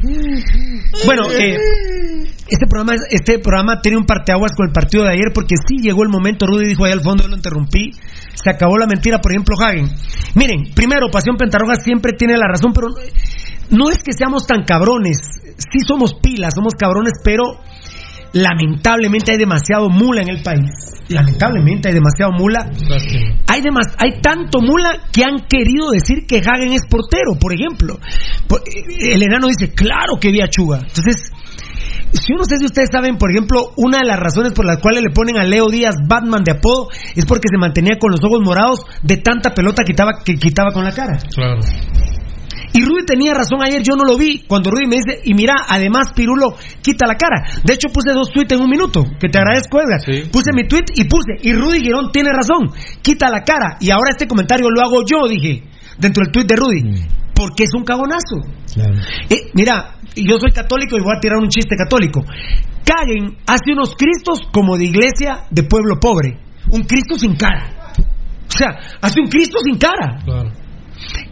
Bueno, 0.02 1.30
eh, 1.32 1.56
este 2.48 2.66
programa 2.66 2.94
este 3.10 3.38
programa 3.38 3.80
tiene 3.80 3.98
un 3.98 4.06
parteaguas 4.06 4.52
con 4.56 4.66
el 4.66 4.72
partido 4.72 5.04
de 5.04 5.10
ayer 5.10 5.32
porque 5.34 5.56
sí 5.56 5.78
llegó 5.82 6.02
el 6.02 6.08
momento, 6.08 6.46
Rudy 6.46 6.66
dijo 6.66 6.84
ahí 6.84 6.92
al 6.92 7.02
fondo, 7.02 7.24
yo 7.24 7.28
lo 7.28 7.36
interrumpí, 7.36 7.90
se 8.34 8.50
acabó 8.50 8.78
la 8.78 8.86
mentira, 8.86 9.20
por 9.20 9.32
ejemplo, 9.32 9.56
Hagen. 9.60 9.88
Miren, 10.34 10.72
primero, 10.74 11.10
Pasión 11.10 11.36
Pentarroja 11.36 11.76
siempre 11.76 12.12
tiene 12.12 12.36
la 12.36 12.46
razón, 12.48 12.72
pero 12.72 12.88
no 13.70 13.90
es 13.90 13.98
que 14.02 14.12
seamos 14.12 14.46
tan 14.46 14.64
cabrones, 14.64 15.18
sí 15.58 15.80
somos 15.86 16.14
pilas, 16.22 16.54
somos 16.54 16.74
cabrones, 16.74 17.14
pero 17.24 17.44
lamentablemente 18.32 19.32
hay 19.32 19.38
demasiado 19.38 19.88
mula 19.88 20.22
en 20.22 20.28
el 20.28 20.42
país. 20.42 20.70
Lamentablemente 21.08 21.88
hay 21.88 21.94
demasiado 21.94 22.32
mula. 22.32 22.70
Hay, 23.46 23.62
demas- 23.62 23.94
hay 23.98 24.20
tanto 24.20 24.60
mula 24.60 24.98
que 25.12 25.24
han 25.24 25.46
querido 25.48 25.90
decir 25.90 26.26
que 26.26 26.38
Hagen 26.38 26.72
es 26.72 26.82
portero, 26.88 27.32
por 27.40 27.52
ejemplo. 27.54 27.98
Eh, 27.98 29.14
el 29.14 29.22
enano 29.22 29.46
dice, 29.48 29.72
claro 29.74 30.18
que 30.20 30.30
vi 30.30 30.40
a 30.42 30.48
Chuga. 30.48 30.78
Entonces, 30.86 31.32
si 32.12 32.32
uno 32.34 32.44
sé 32.44 32.58
si 32.58 32.64
ustedes 32.66 32.88
saben, 32.92 33.16
por 33.16 33.30
ejemplo, 33.30 33.72
una 33.76 33.98
de 33.98 34.04
las 34.04 34.18
razones 34.18 34.52
por 34.52 34.64
las 34.66 34.78
cuales 34.78 35.02
le 35.02 35.10
ponen 35.14 35.38
a 35.38 35.44
Leo 35.44 35.68
Díaz 35.68 35.94
Batman 36.06 36.42
de 36.44 36.52
apodo 36.52 36.88
es 37.14 37.24
porque 37.24 37.48
se 37.50 37.58
mantenía 37.58 37.98
con 37.98 38.10
los 38.10 38.20
ojos 38.22 38.40
morados 38.44 38.80
de 39.02 39.16
tanta 39.18 39.54
pelota 39.54 39.82
que 39.84 39.92
quitaba, 39.92 40.12
que 40.24 40.34
quitaba 40.34 40.72
con 40.72 40.84
la 40.84 40.92
cara. 40.92 41.18
Claro. 41.34 41.60
Y 42.72 42.84
Rudy 42.84 43.04
tenía 43.06 43.34
razón 43.34 43.62
ayer, 43.62 43.82
yo 43.82 43.94
no 43.96 44.04
lo 44.04 44.16
vi. 44.18 44.44
Cuando 44.46 44.70
Rudy 44.70 44.86
me 44.86 44.96
dice, 44.96 45.20
y 45.24 45.34
mira, 45.34 45.54
además 45.68 46.12
Pirulo 46.14 46.54
quita 46.82 47.06
la 47.06 47.16
cara. 47.16 47.42
De 47.64 47.74
hecho, 47.74 47.88
puse 47.88 48.12
dos 48.12 48.30
tweets 48.30 48.52
en 48.52 48.60
un 48.60 48.70
minuto, 48.70 49.04
que 49.18 49.28
te 49.28 49.38
agradezco, 49.38 49.80
Edgar. 49.80 50.00
Puse 50.30 50.52
mi 50.54 50.66
tweet 50.66 50.84
y 50.94 51.04
puse, 51.04 51.32
y 51.42 51.52
Rudy 51.52 51.80
Girón 51.80 52.10
tiene 52.12 52.30
razón, 52.32 52.70
quita 53.02 53.30
la 53.30 53.42
cara. 53.42 53.76
Y 53.80 53.90
ahora 53.90 54.10
este 54.10 54.26
comentario 54.26 54.68
lo 54.70 54.82
hago 54.82 55.02
yo, 55.04 55.28
dije, 55.28 55.64
dentro 55.98 56.24
del 56.24 56.32
tweet 56.32 56.46
de 56.46 56.56
Rudy, 56.56 57.04
porque 57.34 57.64
es 57.64 57.70
un 57.74 57.84
cagonazo. 57.84 58.36
Eh, 59.30 59.50
mira, 59.54 59.96
yo 60.14 60.38
soy 60.38 60.52
católico 60.52 60.96
y 60.96 61.00
voy 61.00 61.14
a 61.16 61.20
tirar 61.20 61.38
un 61.38 61.48
chiste 61.48 61.76
católico. 61.76 62.22
Caguen 62.84 63.36
hace 63.46 63.72
unos 63.72 63.94
cristos 63.94 64.40
como 64.52 64.76
de 64.76 64.86
iglesia 64.86 65.44
de 65.50 65.62
pueblo 65.62 65.98
pobre. 66.00 66.38
Un 66.70 66.82
Cristo 66.82 67.18
sin 67.18 67.36
cara. 67.36 67.92
O 68.48 68.58
sea, 68.58 68.78
hace 69.00 69.20
un 69.20 69.26
Cristo 69.26 69.58
sin 69.64 69.78
cara. 69.78 70.20
Claro. 70.24 70.50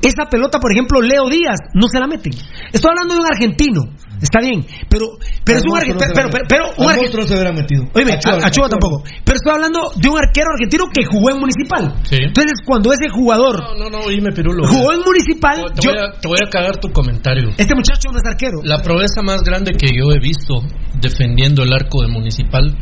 Esa 0.02 0.28
pelota, 0.30 0.58
por 0.58 0.72
ejemplo, 0.72 1.00
Leo 1.00 1.28
Díaz, 1.28 1.58
no 1.74 1.88
se 1.88 1.98
la 1.98 2.06
meten. 2.06 2.32
Estoy 2.72 2.90
hablando 2.90 3.14
de 3.14 3.20
un 3.20 3.26
argentino, 3.26 3.82
está 4.22 4.40
bien, 4.40 4.64
pero, 4.88 5.18
pero 5.44 5.58
es 5.58 5.64
un 5.66 5.76
argentino, 5.76 6.10
pero, 6.14 6.28
pero, 6.30 6.44
pero 6.48 6.64
un 6.78 6.86
argentino. 6.86 7.02
monstruo 7.02 7.26
se 7.26 7.34
hubiera 7.34 7.52
metido. 7.52 7.82
Oye, 7.94 8.12
A 8.12 8.50
Chuba, 8.50 8.66
a, 8.66 8.70
tampoco. 8.70 9.02
Pero 9.24 9.36
estoy 9.36 9.52
hablando 9.52 9.80
de 9.96 10.08
un 10.08 10.18
arquero 10.18 10.48
argentino 10.54 10.84
que 10.92 11.04
jugó 11.04 11.30
en 11.30 11.38
Municipal. 11.40 11.94
Sí. 12.04 12.16
Entonces, 12.20 12.60
cuando 12.64 12.92
ese 12.92 13.08
jugador 13.10 13.58
No, 13.76 13.90
no, 13.90 13.90
no, 13.90 14.06
Pirulo. 14.34 14.66
jugó 14.68 14.92
en 14.92 15.00
Municipal, 15.00 15.64
Te 15.74 15.82
yo, 15.82 15.90
voy, 15.90 16.00
a, 16.00 16.12
te 16.20 16.28
voy 16.28 16.38
a 16.44 16.50
cagar 16.50 16.76
tu 16.78 16.88
comentario. 16.92 17.50
este 17.56 17.74
muchacho 17.74 18.10
no 18.12 18.18
es 18.18 18.24
arquero. 18.26 18.58
La 18.64 18.78
proeza 18.82 19.22
más 19.22 19.42
grande 19.42 19.72
que 19.72 19.88
yo 19.96 20.12
he 20.12 20.18
visto 20.20 20.62
defendiendo 21.00 21.62
el 21.62 21.72
arco 21.72 22.02
de 22.02 22.08
Municipal, 22.08 22.76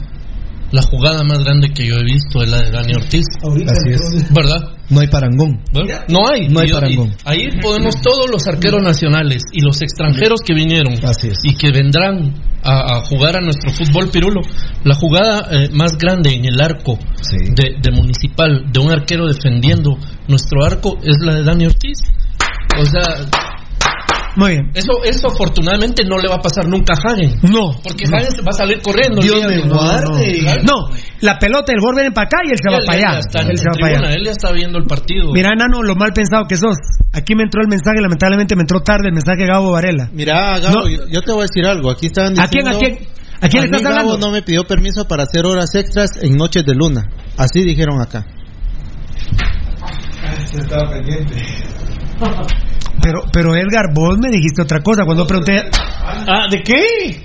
la 0.72 0.82
jugada 0.82 1.22
más 1.22 1.38
grande 1.44 1.70
que 1.70 1.86
yo 1.86 1.96
he 1.96 2.04
visto 2.04 2.42
es 2.42 2.50
la 2.50 2.58
de 2.62 2.70
Dani 2.70 2.94
Ortiz. 2.94 3.24
Así 3.42 3.90
es. 3.90 4.32
¿Verdad? 4.32 4.73
No 4.90 5.00
hay 5.00 5.06
parangón. 5.08 5.62
No 5.72 6.28
hay. 6.28 6.48
No 6.48 6.60
hay 6.60 6.68
yo- 6.68 6.74
parangón. 6.80 7.14
ahí 7.24 7.48
podemos 7.62 8.00
todos 8.02 8.30
los 8.30 8.46
arqueros 8.46 8.82
nacionales 8.82 9.42
y 9.52 9.60
los 9.62 9.80
extranjeros 9.82 10.40
que 10.44 10.54
vinieron 10.54 10.94
Así 11.04 11.28
es. 11.28 11.38
y 11.42 11.54
que 11.56 11.70
vendrán 11.72 12.34
a, 12.62 12.96
a 12.98 13.04
jugar 13.06 13.36
a 13.36 13.40
nuestro 13.40 13.70
fútbol 13.72 14.10
pirulo. 14.10 14.40
La 14.84 14.94
jugada 14.94 15.48
eh, 15.50 15.68
más 15.72 15.96
grande 15.98 16.34
en 16.34 16.44
el 16.44 16.60
arco 16.60 16.98
Sí. 17.22 17.36
de, 17.54 17.76
de 17.80 17.90
Municipal, 17.90 18.64
de 18.72 18.80
un 18.80 18.90
arquero 18.90 19.26
defendiendo 19.26 19.96
nuestro 20.28 20.64
arco, 20.64 20.98
es 21.02 21.16
la 21.20 21.34
de 21.36 21.44
Dani 21.44 21.66
Ortiz. 21.66 21.98
O 22.78 22.84
sea, 22.84 23.26
Muy 24.36 24.50
bien. 24.52 24.70
eso, 24.74 24.92
eso 25.04 25.28
afortunadamente 25.28 26.02
no 26.04 26.18
le 26.18 26.28
va 26.28 26.36
a 26.36 26.40
pasar 26.40 26.66
nunca 26.66 26.94
a 26.94 27.12
Hagen. 27.12 27.38
No. 27.42 27.70
Porque 27.82 28.04
Hagen 28.06 28.30
se 28.32 28.42
va 28.42 28.50
a 28.50 28.52
salir 28.52 28.80
corriendo. 28.82 29.20
el 29.20 29.26
Dios 29.26 29.44
me 29.46 29.60
guarde. 29.68 30.62
No, 30.64 30.74
la 31.20 31.38
pelota 31.38 31.72
del 31.72 31.80
gol 31.80 31.94
viene 31.94 32.10
para 32.10 32.26
acá 32.26 32.38
y 32.44 32.50
él 32.50 32.58
se 32.58 32.70
va 32.70 32.78
para 32.84 32.98
allá. 33.10 33.18
está 33.20 33.42
en 33.42 33.50
Él 33.50 33.58
se 33.58 33.64
va 33.68 33.74
para 33.80 33.98
allá. 33.98 34.12
él 34.14 34.24
ya 34.24 34.30
está 34.32 34.52
viendo 34.52 34.78
el 34.78 34.84
partido. 34.86 35.32
Mira, 35.32 35.50
Nano, 35.56 35.82
lo 35.82 35.94
mal 35.94 36.12
pensado 36.12 36.46
que 36.48 36.56
sos. 36.56 36.76
Aquí 37.12 37.34
me 37.34 37.44
entró 37.44 37.62
el 37.62 37.68
mensaje, 37.68 38.00
lamentablemente 38.00 38.56
me 38.56 38.62
entró 38.62 38.80
tarde 38.80 39.06
el 39.08 39.12
mensaje 39.14 39.42
de 39.42 39.46
Gabo 39.46 39.70
Varela. 39.72 40.10
Mira, 40.12 40.58
Gabo, 40.58 40.80
No. 40.82 40.88
yo, 40.88 41.06
yo 41.08 41.22
te 41.22 41.32
voy 41.32 41.42
a 41.42 41.46
decir 41.46 41.64
algo. 41.66 41.90
Aquí 41.90 42.06
estaban 42.06 42.38
¿A 42.40 42.48
quién, 42.48 42.64
diciendo... 42.64 42.76
a 42.76 42.80
quién? 42.80 43.14
¿A 43.40 43.48
quién 43.48 43.62
le 43.64 43.70
mí 43.70 43.76
estás 43.76 43.90
hablando? 43.92 44.12
Gabo 44.14 44.26
no 44.26 44.32
me 44.32 44.42
pidió 44.42 44.64
permiso 44.64 45.06
para 45.06 45.22
hacer 45.24 45.44
horas 45.46 45.74
extras 45.74 46.10
en 46.22 46.36
Noches 46.36 46.64
de 46.66 46.74
Luna. 46.74 47.08
Así 47.36 47.62
dijeron 47.62 48.00
acá. 48.00 48.26
estaba 50.52 50.90
pendiente. 50.90 51.34
Pero, 53.02 53.22
pero 53.32 53.54
Edgar, 53.54 53.92
vos 53.92 54.18
me 54.18 54.30
dijiste 54.30 54.62
otra 54.62 54.80
cosa 54.80 55.04
cuando 55.04 55.26
pregunté. 55.26 55.62
Ah, 56.02 56.46
¿de 56.50 56.62
qué? 56.62 57.22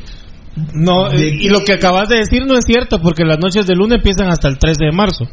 No, 0.73 1.11
eh, 1.11 1.38
y 1.39 1.49
lo 1.49 1.61
que 1.61 1.73
acabas 1.73 2.09
de 2.09 2.17
decir 2.17 2.45
no 2.45 2.57
es 2.57 2.65
cierto 2.65 2.99
porque 3.01 3.23
las 3.23 3.38
noches 3.39 3.65
de 3.65 3.75
luna 3.75 3.95
empiezan 3.95 4.30
hasta 4.30 4.48
el 4.48 4.57
13 4.57 4.85
de 4.85 4.91
marzo. 4.91 5.25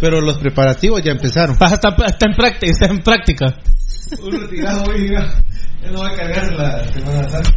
Pero 0.00 0.20
los 0.20 0.38
preparativos 0.38 1.02
ya 1.02 1.12
empezaron. 1.12 1.56
Ah, 1.60 1.70
está, 1.72 1.94
está 2.06 2.26
en 2.26 2.34
práctica, 2.34 2.72
está 2.72 2.86
en 2.86 2.98
práctica. 2.98 3.46
Un 4.22 4.40
retirado 4.40 4.84
hoy. 4.84 5.06
Él 5.82 5.92
no 5.92 6.00
va 6.00 6.08
a 6.08 6.14
cargar 6.14 6.52
la 6.52 6.84
Semana 6.92 7.28
Santa. 7.28 7.50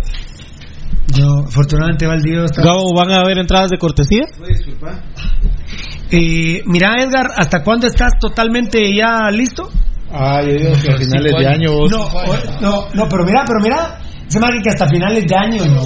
No, 1.17 1.39
afortunadamente 1.47 2.05
Valdío 2.05 2.45
está. 2.45 2.61
Gabo, 2.61 2.93
¿van 2.93 3.11
a 3.11 3.21
haber 3.21 3.39
entradas 3.39 3.69
de 3.69 3.77
cortesía? 3.77 4.25
Disculpa. 4.47 5.01
Eh, 6.11 6.61
mira, 6.65 6.95
Edgar, 7.01 7.27
¿hasta 7.35 7.63
cuándo 7.63 7.87
estás 7.87 8.13
totalmente 8.19 8.93
ya 8.95 9.29
listo? 9.31 9.69
Ah, 10.11 10.41
yo 10.41 10.53
digo 10.53 10.71
que 10.81 10.91
a 10.91 10.97
finales 10.97 11.33
de 11.37 11.47
año. 11.47 11.71
vos- 11.73 11.91
No, 11.91 12.09
no, 12.61 12.87
no, 12.93 13.07
pero 13.09 13.25
mira, 13.25 13.43
pero 13.45 13.59
mira, 13.61 13.99
se 14.27 14.39
me 14.39 14.47
hace 14.47 14.57
que 14.63 14.69
hasta 14.69 14.87
finales 14.87 15.25
de 15.27 15.35
año 15.35 15.65
no. 15.65 15.83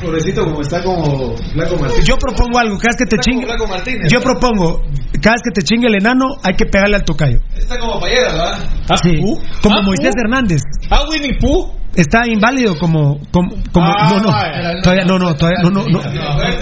Pobrecito, 0.00 0.44
como 0.44 0.60
está 0.60 0.82
como 0.82 1.34
Flaco 1.52 1.76
Martínez. 1.78 2.04
Yo 2.04 2.16
propongo 2.18 2.58
algo, 2.58 2.76
cada 2.78 2.88
vez 2.92 2.96
que 2.98 3.06
te 3.06 3.16
Está 3.16 3.22
como 3.30 3.40
chingue. 3.40 3.46
Flaco 3.46 3.66
Martínez. 3.66 4.12
Yo 4.12 4.20
propongo, 4.20 4.82
cada 5.22 5.34
vez 5.34 5.42
que 5.42 5.50
te 5.54 5.62
chingue 5.62 5.88
el 5.88 5.94
enano, 5.96 6.24
hay 6.42 6.54
que 6.54 6.66
pegarle 6.66 6.96
al 6.96 7.04
tocayo. 7.04 7.38
Está 7.56 7.78
como 7.78 7.98
Payera, 8.00 8.32
¿verdad? 8.32 8.58
Sí, 9.02 9.20
como 9.62 9.78
Ah, 9.78 9.82
Moisés. 9.82 10.14
Hernández. 10.16 10.60
Ah, 10.90 11.04
Winnie 11.10 11.36
Pooh. 11.40 11.72
Está 11.96 12.26
inválido 12.28 12.76
como, 12.78 13.18
como, 13.30 13.56
como 13.72 13.86
Ah, 13.86 14.10
no, 14.10 14.20
no, 14.20 14.82
todavía, 14.82 15.04
no, 15.06 15.18
no, 15.18 15.34
todavía, 15.34 15.58
no, 15.62 15.70
no, 15.70 15.82
no. 15.88 16.00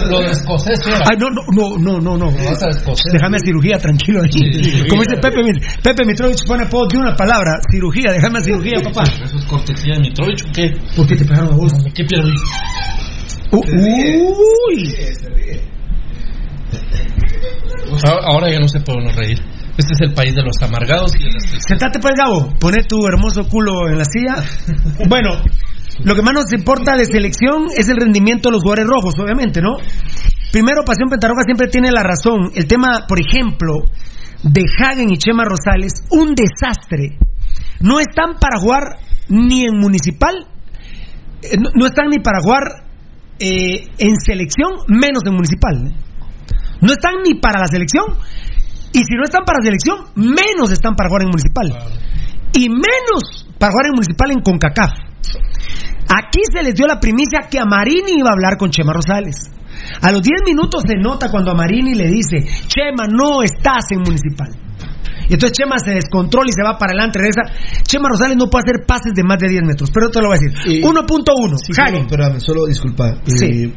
Lo 0.09 0.19
de 0.21 0.31
escocés. 0.31 0.79
Ay, 0.87 1.17
no, 1.19 1.29
no, 1.29 1.77
no, 1.77 1.99
no, 1.99 2.17
no. 2.17 2.31
Déjame 3.11 3.37
cirugía, 3.39 3.77
tranquilo. 3.77 4.21
ahí. 4.21 4.31
sí, 4.31 4.87
Como 4.89 5.03
sí. 5.03 5.09
dice 5.09 5.21
Pepe, 5.21 5.41
Pepe 5.83 6.05
Mitrovich 6.05 6.39
pone 6.47 6.63
apodo 6.63 6.87
de 6.87 6.97
una 6.99 7.15
palabra, 7.15 7.51
cirugía, 7.69 8.13
déjame 8.13 8.41
cirugía, 8.41 8.79
papá. 8.81 9.03
¿Eso 9.03 9.37
es 9.37 9.45
cortesía 9.45 9.95
de 9.95 9.99
Mitrovich 9.99 10.41
o 10.47 10.51
qué? 10.53 10.71
¿Por 10.95 11.05
qué 11.05 11.15
te 11.17 11.25
pegaron 11.25 11.53
a 11.53 11.55
vos? 11.57 11.73
¿Qué 11.93 12.05
pierdo? 12.05 12.29
Uh, 13.51 13.57
uy. 13.59 14.95
Ahora, 17.91 18.25
ahora 18.25 18.51
ya 18.51 18.59
no 18.59 18.67
se 18.67 18.79
puede 18.79 18.99
uno 18.99 19.11
reír. 19.11 19.39
Este 19.77 19.93
es 19.93 20.01
el 20.01 20.13
país 20.13 20.33
de 20.33 20.41
los 20.41 20.55
amargados 20.61 21.11
y 21.15 21.23
de 21.23 21.31
las 21.31 21.43
tristezas. 21.43 21.67
Sentate 21.67 21.99
pues, 21.99 22.13
Gabo, 22.15 22.53
poné 22.59 22.83
tu 22.83 23.05
hermoso 23.05 23.47
culo 23.47 23.89
en 23.89 23.97
la 23.97 24.05
silla. 24.05 24.35
Bueno, 25.09 25.41
lo 26.03 26.15
que 26.15 26.21
más 26.21 26.33
nos 26.33 26.53
importa 26.53 26.95
de 26.95 27.05
selección 27.05 27.67
es 27.75 27.89
el 27.89 27.97
rendimiento 27.97 28.49
de 28.49 28.53
los 28.53 28.63
jugadores 28.63 28.87
rojos, 28.87 29.13
obviamente, 29.19 29.61
¿no? 29.61 29.75
Primero, 30.51 30.83
Pasión 30.85 31.09
Pentarroja 31.09 31.43
siempre 31.43 31.67
tiene 31.67 31.91
la 31.91 32.03
razón. 32.03 32.51
El 32.55 32.67
tema, 32.67 33.05
por 33.07 33.19
ejemplo, 33.19 33.83
de 34.43 34.63
Hagen 34.79 35.11
y 35.11 35.17
Chema 35.17 35.43
Rosales, 35.43 36.03
un 36.11 36.35
desastre. 36.35 37.17
No 37.81 37.99
están 37.99 38.35
para 38.39 38.59
jugar 38.59 38.99
ni 39.27 39.65
en 39.65 39.77
municipal, 39.77 40.47
eh, 41.41 41.57
no, 41.57 41.69
no 41.73 41.85
están 41.85 42.09
ni 42.09 42.19
para 42.19 42.39
jugar 42.41 42.85
eh, 43.39 43.87
en 43.97 44.15
selección, 44.19 44.71
menos 44.87 45.23
en 45.25 45.33
municipal. 45.33 45.93
No 46.81 46.91
están 46.91 47.15
ni 47.23 47.39
para 47.39 47.59
la 47.59 47.67
selección, 47.67 48.05
y 48.95 49.03
si 49.03 49.13
no 49.15 49.25
están 49.25 49.43
para 49.43 49.59
selección, 49.61 50.07
menos 50.15 50.71
están 50.71 50.95
para 50.95 51.09
jugar 51.09 51.23
en 51.23 51.29
municipal. 51.35 51.67
Y 52.53 52.69
menos 52.69 53.43
para 53.59 53.73
jugar 53.73 53.87
en 53.87 53.95
municipal 53.99 54.31
en 54.31 54.39
CONCACAF. 54.39 54.91
Aquí 56.07 56.39
se 56.47 56.63
les 56.63 56.75
dio 56.75 56.87
la 56.87 56.99
primicia 56.99 57.49
que 57.51 57.59
a 57.59 57.65
Marini 57.65 58.15
iba 58.19 58.29
a 58.29 58.33
hablar 58.33 58.55
con 58.55 58.69
Chema 58.69 58.93
Rosales. 58.93 59.51
A 60.01 60.11
los 60.13 60.21
10 60.21 60.47
minutos 60.47 60.83
se 60.87 60.95
nota 60.95 61.29
cuando 61.29 61.51
a 61.51 61.55
Marini 61.55 61.93
le 61.93 62.07
dice, 62.07 62.47
Chema, 62.67 63.03
no 63.11 63.43
estás 63.43 63.91
en 63.91 63.99
municipal. 63.99 64.47
Y 65.27 65.33
entonces 65.33 65.57
Chema 65.57 65.75
se 65.77 65.91
descontrola 65.91 66.47
y 66.47 66.53
se 66.53 66.63
va 66.63 66.77
para 66.77 66.93
adelante, 66.93 67.19
regresa. 67.19 67.51
Chema 67.83 68.07
Rosales 68.07 68.37
no 68.37 68.49
puede 68.49 68.63
hacer 68.63 68.85
pases 68.87 69.11
de 69.13 69.23
más 69.23 69.39
de 69.39 69.49
10 69.49 69.63
metros, 69.63 69.91
pero 69.91 70.09
te 70.09 70.21
lo 70.21 70.29
voy 70.29 70.37
a 70.37 70.39
decir. 70.39 70.83
1.1, 70.85 71.57
Sí, 71.57 71.73
espérame, 71.99 72.39
solo 72.39 72.65
disculpa. 72.65 73.19
Sí. 73.25 73.45
Eh, 73.45 73.73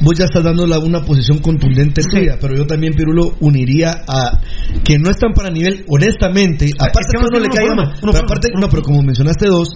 vos 0.00 0.18
ya 0.18 0.24
estás 0.24 0.44
dando 0.44 0.64
una 0.64 1.00
posición 1.02 1.38
contundente 1.38 2.02
tuya, 2.02 2.36
pero 2.40 2.56
yo 2.56 2.66
también, 2.66 2.94
Pirulo, 2.94 3.34
uniría 3.40 3.90
a 4.06 4.40
que 4.84 4.98
no 4.98 5.10
están 5.10 5.32
para 5.32 5.50
nivel, 5.50 5.84
honestamente, 5.88 6.70
aparte 6.78 7.00
es 7.00 7.12
que 7.12 7.18
uno 7.18 7.40
le 7.40 7.48
caiga 7.48 7.74
mal, 7.74 7.94
pero 8.00 8.16
aparte, 8.16 8.48
no, 8.58 8.68
pero 8.68 8.82
como 8.82 9.02
mencionaste 9.02 9.46
dos, 9.46 9.68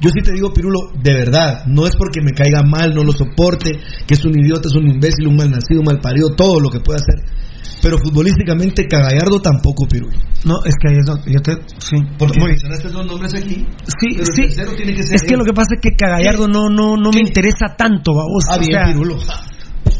yo 0.00 0.10
sí 0.10 0.22
te 0.22 0.32
digo, 0.32 0.52
Pirulo, 0.52 0.92
de 1.02 1.14
verdad, 1.14 1.64
no 1.66 1.86
es 1.86 1.96
porque 1.96 2.20
me 2.20 2.32
caiga 2.32 2.62
mal, 2.62 2.94
no 2.94 3.02
lo 3.02 3.12
soporte, 3.12 3.78
que 4.06 4.14
es 4.14 4.24
un 4.24 4.38
idiota, 4.38 4.68
es 4.68 4.76
un 4.76 4.88
imbécil, 4.88 5.28
un 5.28 5.36
mal 5.36 5.50
nacido, 5.50 5.80
un 5.80 5.86
mal 5.86 6.00
parido, 6.00 6.34
todo 6.36 6.60
lo 6.60 6.70
que 6.70 6.80
pueda 6.80 6.98
hacer. 6.98 7.45
Pero 7.82 7.98
futbolísticamente, 7.98 8.86
Cagallardo 8.86 9.40
tampoco, 9.40 9.86
Pirulo. 9.86 10.16
No, 10.44 10.54
es 10.64 10.74
que 10.80 10.88
ahí 10.88 10.96
es 10.98 11.06
donde 11.06 11.32
yo 11.32 11.40
te. 11.40 11.52
Sí. 11.78 11.96
Porque 12.18 12.38
Muy- 12.38 12.50
mencionaste 12.50 12.88
dos 12.88 13.06
nombres 13.06 13.34
aquí. 13.34 13.66
Sí, 14.00 14.08
pero 14.16 14.22
el 14.22 14.34
tercero 14.48 14.72
tiene 14.76 14.94
que 14.94 15.02
ser 15.02 15.14
Es 15.16 15.22
que 15.22 15.36
lo 15.36 15.44
que 15.44 15.52
pasa 15.52 15.68
es 15.74 15.80
que 15.80 15.96
Cagallardo 15.96 16.48
no, 16.48 16.68
no, 16.70 16.96
no 16.96 17.10
me 17.10 17.20
interesa 17.20 17.74
tanto, 17.76 18.14
vamos. 18.14 18.44
Ah, 18.50 18.58
bien, 18.58 18.80
Pirulo. 18.86 19.18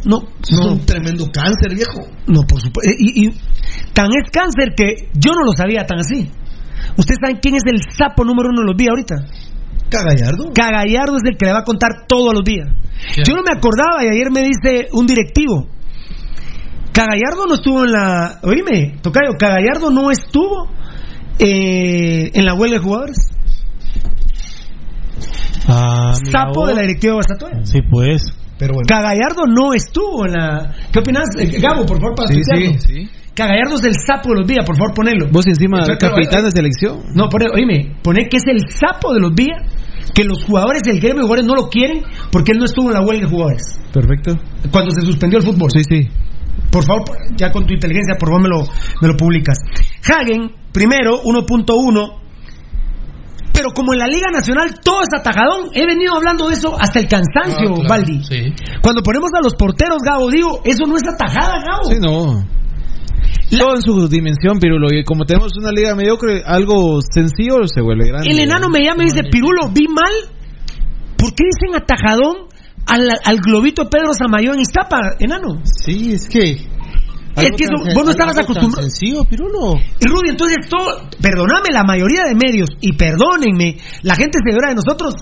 No, 0.05 0.19
Es 0.43 0.57
no. 0.57 0.73
un 0.73 0.87
tremendo 0.87 1.27
cáncer, 1.33 1.75
viejo. 1.75 2.07
No, 2.27 2.43
por 2.43 2.61
supuesto. 2.61 2.93
Y, 2.99 3.27
y 3.27 3.31
tan 3.93 4.07
es 4.13 4.31
cáncer 4.31 4.75
que 4.77 5.09
yo 5.15 5.33
no 5.33 5.45
lo 5.45 5.53
sabía 5.57 5.85
tan 5.85 5.99
así. 6.01 6.31
¿Ustedes 6.97 7.19
saben 7.21 7.39
quién 7.43 7.57
es 7.57 7.63
el 7.67 7.81
sapo 7.97 8.25
número 8.25 8.51
uno 8.51 8.61
de 8.63 8.67
los 8.69 8.77
días 8.77 8.91
ahorita? 8.91 9.17
Cagallardo. 9.89 10.53
Cagallardo 10.55 11.17
es 11.17 11.23
el 11.25 11.37
que 11.37 11.47
le 11.47 11.53
va 11.53 11.61
a 11.61 11.65
contar 11.65 12.07
todo 12.09 12.31
a 12.31 12.35
los 12.35 12.45
días. 12.45 12.69
Yo 13.25 13.35
no 13.37 13.43
me 13.43 13.57
acordaba 13.57 14.05
y 14.05 14.09
ayer 14.09 14.31
me 14.31 14.43
dice 14.43 14.89
un 14.93 15.07
directivo. 15.07 15.69
Cagallardo 16.97 17.45
no 17.47 17.55
estuvo 17.57 17.85
en 17.85 17.93
la. 17.93 18.41
Oíme, 18.43 18.97
Tocayo, 19.03 19.33
Cagallardo 19.39 19.91
no 19.91 20.11
estuvo 20.11 20.71
eh, 21.39 22.31
en 22.33 22.45
la 22.47 22.55
huelga 22.55 22.79
de 22.79 22.83
jugadores. 22.83 23.19
Ah, 25.69 26.15
Sapo 26.33 26.67
de 26.69 26.75
la 26.75 26.81
directiva 26.81 27.13
de 27.13 27.17
Guastatoya. 27.17 27.65
Sí, 27.67 27.81
pues. 27.91 28.23
Pero 28.59 28.73
bueno. 28.73 28.87
Cagallardo 28.89 29.45
no 29.47 29.75
estuvo 29.75 30.25
en 30.25 30.33
la. 30.33 30.75
¿Qué 30.91 31.01
opinas, 31.01 31.29
Eh, 31.39 31.61
Gabo, 31.61 31.85
por 31.85 32.01
favor, 32.01 32.15
para 32.15 32.29
Sí, 32.29 32.41
sí, 32.43 32.79
sí. 32.79 33.11
Cagallardo 33.35 33.75
es 33.75 33.85
el 33.85 33.95
sapo 33.95 34.31
de 34.31 34.37
los 34.41 34.47
días, 34.49 34.65
por 34.65 34.79
favor, 34.79 34.95
ponelo. 34.95 35.27
Vos 35.31 35.47
encima, 35.47 35.81
Exacto, 35.81 36.09
capitán 36.09 36.45
de 36.45 36.51
selección. 36.51 37.01
No, 37.15 37.29
pone, 37.29 37.45
oíme, 37.53 37.99
pone 38.03 38.27
que 38.31 38.39
es 38.39 38.45
el 38.47 38.71
sapo 38.71 39.13
de 39.13 39.21
los 39.21 39.35
días, 39.35 39.61
que 40.15 40.25
los 40.25 40.43
jugadores 40.45 40.81
del 40.83 40.99
gremio 40.99 41.17
de 41.17 41.23
jugadores 41.25 41.45
no 41.45 41.55
lo 41.55 41.69
quieren 41.69 42.03
porque 42.33 42.53
él 42.53 42.59
no 42.59 42.65
estuvo 42.65 42.89
en 42.89 42.95
la 42.95 43.03
huelga 43.03 43.27
de 43.27 43.31
jugadores. 43.31 43.79
Perfecto. 43.93 44.37
Cuando 44.73 44.91
se 44.93 45.03
suspendió 45.03 45.39
el 45.39 45.45
fútbol. 45.45 45.69
Sí, 45.71 45.83
sí. 45.85 46.09
Por 46.71 46.85
favor, 46.85 47.05
ya 47.37 47.53
con 47.53 47.67
tu 47.67 47.75
inteligencia, 47.75 48.17
por 48.19 48.29
favor 48.29 48.43
me 48.43 48.49
lo, 48.49 48.63
me 49.01 49.09
lo 49.09 49.17
publicas. 49.17 49.59
Hagen, 50.05 50.53
primero, 50.73 51.23
1.1. 51.23 52.21
Pero 53.53 53.71
como 53.75 53.95
en 53.95 54.01
la 54.01 54.07
Liga 54.07 54.31
Nacional 54.31 54.81
todo 54.85 55.01
es 55.01 55.09
atajadón, 55.19 55.71
he 55.73 55.87
venido 55.87 56.15
hablando 56.15 56.49
de 56.49 56.55
eso 56.55 56.77
hasta 56.79 57.01
el 57.01 57.09
cansancio, 57.09 57.71
Ah, 57.71 57.75
claro, 57.75 57.89
Baldi. 57.89 58.23
Sí. 58.23 58.53
Cuando 58.83 59.03
ponemos 59.03 59.31
a 59.35 59.41
los 59.41 59.55
porteros, 59.55 60.03
Gabo, 60.05 60.29
digo, 60.31 60.61
eso 60.65 60.85
no 60.87 60.97
es 60.97 61.03
atajada, 61.09 61.55
Gabo. 61.65 61.85
Sí, 61.85 61.97
no. 61.99 62.57
Todo 63.59 63.77
en 63.77 63.83
su 63.83 64.09
dimensión, 64.09 64.59
Pirulo. 64.59 64.89
Y 64.93 65.05
como 65.05 65.25
tenemos 65.25 65.57
una 65.57 65.71
liga 65.71 65.95
mediocre, 65.95 66.43
algo 66.45 67.01
sencillo 67.01 67.67
se 67.67 67.81
vuelve 67.81 68.09
grande. 68.09 68.29
El 68.31 68.41
enano 68.41 68.69
me 68.69 68.85
llama 68.85 69.05
y 69.05 69.07
dice, 69.07 69.23
Pirulo, 69.31 69.69
vi 69.73 69.87
mal. 69.89 70.13
¿Por 71.17 71.35
qué 71.35 71.45
dicen 71.45 71.81
atajadón 71.81 72.49
al, 72.87 73.09
al 73.25 73.37
globito 73.41 73.89
Pedro 73.89 74.13
Samayo 74.15 74.53
en 74.55 74.61
Iztapa, 74.61 75.17
enano? 75.19 75.61
Sí, 75.65 76.13
es 76.13 76.29
que. 76.29 76.53
Es 77.37 77.51
que 77.51 77.65
eso- 77.65 77.95
vos 77.95 78.05
no 78.05 78.11
estabas 78.13 78.39
acostumbrado. 78.39 78.81
sencillo, 78.89 79.23
Pirulo. 79.25 79.75
Y 80.01 80.07
Rudy, 80.09 80.31
entonces 80.31 80.57
todo, 80.71 80.87
perdóname, 81.21 81.69
la 81.71 81.85
mayoría 81.85 82.23
de 82.25 82.35
medios, 82.35 82.71
y 82.81 82.95
perdónenme, 82.95 83.77
la 84.03 84.15
gente 84.15 84.39
seguidora 84.43 84.71
de 84.71 84.77
nosotros, 84.77 85.15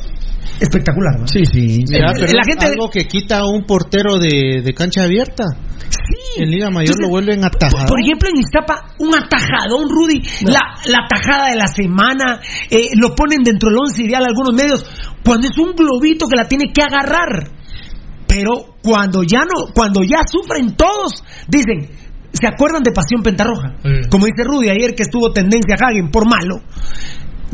espectacular, 0.60 1.20
¿no? 1.20 1.26
Sí, 1.26 1.44
sí. 1.44 1.84
Mira, 1.88 2.12
pero 2.14 2.26
la 2.32 2.40
es 2.42 2.46
gente- 2.48 2.66
algo 2.66 2.88
que 2.90 3.06
quita 3.06 3.38
a 3.38 3.46
un 3.46 3.64
portero 3.64 4.18
de, 4.18 4.62
de 4.64 4.72
cancha 4.74 5.04
abierta. 5.04 5.44
Sí. 5.88 6.42
En 6.42 6.50
Liga 6.50 6.70
Mayor 6.70 6.90
Entonces, 6.96 7.02
lo 7.02 7.08
vuelven 7.10 7.44
atajado. 7.44 7.86
por 7.86 8.00
ejemplo, 8.00 8.28
en 8.28 8.40
Iztapa, 8.40 8.94
un 8.98 9.14
atajadón, 9.14 9.88
Rudy, 9.88 10.20
la, 10.46 10.60
la 10.86 11.06
tajada 11.08 11.50
de 11.50 11.56
la 11.56 11.66
semana, 11.68 12.40
eh, 12.70 12.88
lo 12.96 13.14
ponen 13.14 13.42
dentro 13.42 13.68
del 13.70 13.78
once 13.78 14.02
ideal 14.02 14.24
algunos 14.24 14.52
medios, 14.54 14.84
cuando 15.24 15.46
es 15.46 15.56
un 15.58 15.72
globito 15.74 16.26
que 16.26 16.36
la 16.36 16.48
tiene 16.48 16.72
que 16.72 16.82
agarrar. 16.82 17.50
Pero 18.26 18.76
cuando 18.82 19.22
ya 19.22 19.40
no, 19.40 19.72
cuando 19.74 20.02
ya 20.02 20.18
sufren 20.26 20.74
todos, 20.74 21.22
dicen, 21.46 21.90
¿se 22.32 22.46
acuerdan 22.48 22.82
de 22.82 22.90
Pasión 22.90 23.22
Pentarroja? 23.22 23.76
Sí. 23.82 24.08
Como 24.10 24.26
dice 24.26 24.42
Rudy 24.44 24.70
ayer 24.70 24.94
que 24.94 25.04
estuvo 25.04 25.32
tendencia 25.32 25.76
Hagen 25.80 26.10
por 26.10 26.24
malo. 26.28 26.60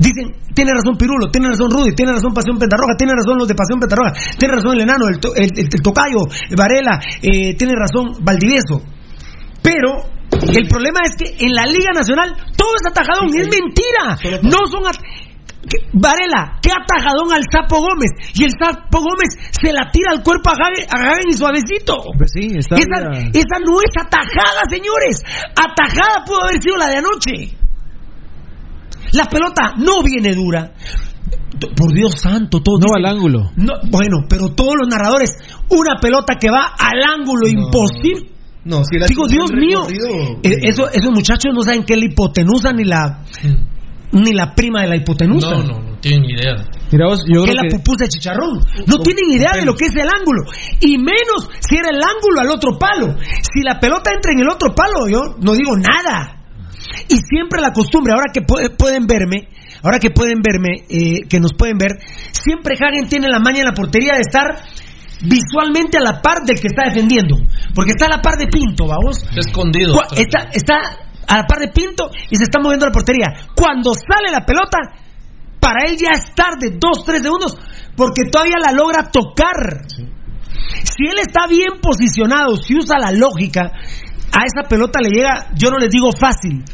Dicen, 0.01 0.33
tiene 0.55 0.73
razón 0.73 0.97
Pirulo, 0.97 1.31
tiene 1.31 1.49
razón 1.49 1.71
Rudy, 1.71 1.93
tiene 1.95 2.13
razón 2.13 2.33
Pasión 2.33 2.57
Pentarroja, 2.59 2.97
tiene 2.97 3.13
razón 3.15 3.37
los 3.39 3.47
de 3.49 3.55
Pasión 3.55 3.79
Pentarroja, 3.79 4.13
tiene 4.39 4.55
razón 4.57 4.73
el 4.75 4.81
enano, 4.81 5.05
el, 5.13 5.21
to- 5.21 5.35
el- 5.37 5.53
el- 5.55 5.69
el 5.73 5.83
tocayo, 5.83 6.25
Varela, 6.57 6.99
eh, 7.23 7.55
tiene 7.57 7.75
razón 7.77 8.25
Valdivieso. 8.25 8.81
Pero 9.63 10.09
el 10.57 10.67
problema 10.69 11.01
es 11.05 11.15
que 11.21 11.45
en 11.45 11.53
la 11.53 11.65
Liga 11.67 11.93
Nacional 11.95 12.33
todo 12.57 12.71
es 12.81 12.87
atajadón, 12.91 13.29
es 13.37 13.47
mentira. 13.49 14.17
No 14.43 14.59
son 14.73 14.83
Varela, 15.93 16.57
qué 16.63 16.71
atajadón 16.73 17.33
al 17.35 17.45
Sapo 17.53 17.77
Gómez. 17.85 18.11
Y 18.35 18.45
el 18.45 18.53
Sapo 18.59 18.99
Gómez 19.01 19.37
se 19.53 19.73
la 19.73 19.91
tira 19.93 20.13
al 20.13 20.23
cuerpo 20.23 20.49
a 20.49 20.55
Hagen 20.55 21.29
y 21.29 21.35
suavecito. 21.35 21.97
Pues 22.17 22.31
sí, 22.33 22.57
está 22.57 22.77
esa, 22.77 23.11
esa 23.37 23.57
no 23.61 23.77
es 23.85 23.93
atajada, 24.01 24.63
señores. 24.71 25.21
Atajada 25.55 26.25
pudo 26.25 26.41
haber 26.49 26.63
sido 26.63 26.77
la 26.79 26.89
de 26.89 26.97
anoche. 26.97 27.60
La 29.13 29.25
pelota 29.25 29.75
no 29.77 30.03
viene 30.03 30.35
dura. 30.35 30.73
Por 31.77 31.93
Dios 31.93 32.21
santo, 32.21 32.61
todo. 32.63 32.79
No 32.79 32.95
al 32.95 33.05
ángulo. 33.05 33.51
No, 33.57 33.75
bueno, 33.91 34.25
pero 34.29 34.49
todos 34.55 34.75
los 34.81 34.89
narradores, 34.89 35.31
una 35.69 36.01
pelota 36.01 36.37
que 36.41 36.49
va 36.51 36.73
al 36.79 37.03
ángulo 37.03 37.49
imposible. 37.49 38.31
No, 38.65 38.83
si 38.85 38.97
era 38.97 39.07
Digo, 39.07 39.27
Dios 39.27 39.51
mío, 39.53 39.87
recorrido, 39.89 40.41
eh, 40.43 40.69
eso, 40.69 40.89
esos 40.91 41.11
muchachos 41.11 41.53
no 41.55 41.63
saben 41.63 41.85
qué 41.85 41.95
es 41.95 41.99
la 41.99 42.05
hipotenusa 42.07 42.73
ni 42.73 42.85
la 42.85 43.25
ni 44.13 44.33
la 44.33 44.55
prima 44.55 44.83
de 44.83 44.89
la 44.89 44.97
hipotenusa. 44.97 45.51
No, 45.51 45.63
no, 45.63 45.79
no 45.79 45.97
tienen 46.01 46.25
idea. 46.25 46.57
Mira 46.91 47.07
vos, 47.07 47.25
yo 47.27 47.45
¿Qué 47.45 47.53
creo 47.53 47.57
es 47.57 47.63
la 47.63 47.69
que... 47.69 47.77
pupusa 47.77 48.05
de 48.05 48.09
chicharrón? 48.09 48.59
No 48.87 48.99
tienen 48.99 49.31
idea 49.31 49.53
de 49.55 49.65
lo 49.65 49.75
que 49.75 49.87
es 49.87 49.95
el 49.95 50.09
ángulo. 50.09 50.43
Y 50.81 50.99
menos 50.99 51.49
si 51.61 51.77
era 51.77 51.91
el 51.91 52.03
ángulo 52.03 52.41
al 52.41 52.51
otro 52.51 52.79
palo. 52.79 53.17
Si 53.53 53.63
la 53.63 53.79
pelota 53.79 54.11
entra 54.13 54.33
en 54.33 54.41
el 54.41 54.49
otro 54.49 54.75
palo, 54.75 55.09
yo 55.09 55.37
no 55.41 55.53
digo 55.53 55.77
nada. 55.77 56.40
Y 57.09 57.17
siempre 57.17 57.61
la 57.61 57.73
costumbre, 57.73 58.13
ahora 58.13 58.33
que 58.33 58.41
pu- 58.41 58.77
pueden 58.77 59.07
verme, 59.07 59.49
ahora 59.83 59.99
que 59.99 60.11
pueden 60.11 60.41
verme, 60.43 60.85
eh, 60.89 61.23
que 61.29 61.41
nos 61.41 61.53
pueden 61.55 61.79
ver, 61.79 61.99
siempre 62.33 62.75
Hagen 62.75 63.09
tiene 63.09 63.29
la 63.29 63.39
maña 63.41 63.61
en 63.61 63.67
la 63.67 63.75
portería 63.75 64.15
de 64.15 64.21
estar 64.21 64.47
visualmente 65.23 65.99
a 65.99 66.01
la 66.01 66.23
par 66.23 66.43
del 66.47 66.59
que 66.61 66.69
está 66.69 66.85
defendiendo. 66.89 67.37
Porque 67.75 67.91
está 67.93 68.07
a 68.07 68.17
la 68.17 68.23
par 68.23 68.37
de 68.39 68.47
Pinto, 68.47 68.87
vamos. 68.87 69.23
Está 69.23 69.41
escondido. 69.41 69.95
Está, 70.17 70.49
está 70.53 70.75
a 71.29 71.37
la 71.39 71.47
par 71.47 71.59
de 71.61 71.69
Pinto 71.69 72.11
y 72.31 72.37
se 72.37 72.45
está 72.45 72.59
moviendo 72.61 72.87
la 72.87 72.93
portería. 72.93 73.27
Cuando 73.55 73.93
sale 73.95 74.31
la 74.33 74.45
pelota, 74.45 74.79
para 75.61 75.85
él 75.87 75.97
ya 75.99 76.11
es 76.13 76.35
tarde, 76.35 76.77
dos, 76.81 77.05
tres 77.05 77.23
segundos, 77.23 77.57
porque 77.97 78.23
todavía 78.31 78.57
la 78.65 78.73
logra 78.73 79.11
tocar. 79.11 79.85
Si 80.83 81.07
él 81.07 81.19
está 81.21 81.47
bien 81.47 81.81
posicionado, 81.83 82.57
si 82.57 82.77
usa 82.77 82.99
la 82.99 83.13
lógica, 83.13 83.73
a 84.33 84.45
esa 84.45 84.69
pelota 84.69 85.01
le 85.01 85.11
llega, 85.11 85.49
yo 85.57 85.71
no 85.71 85.79
les 85.79 85.91
digo 85.91 86.11
fácil, 86.13 86.65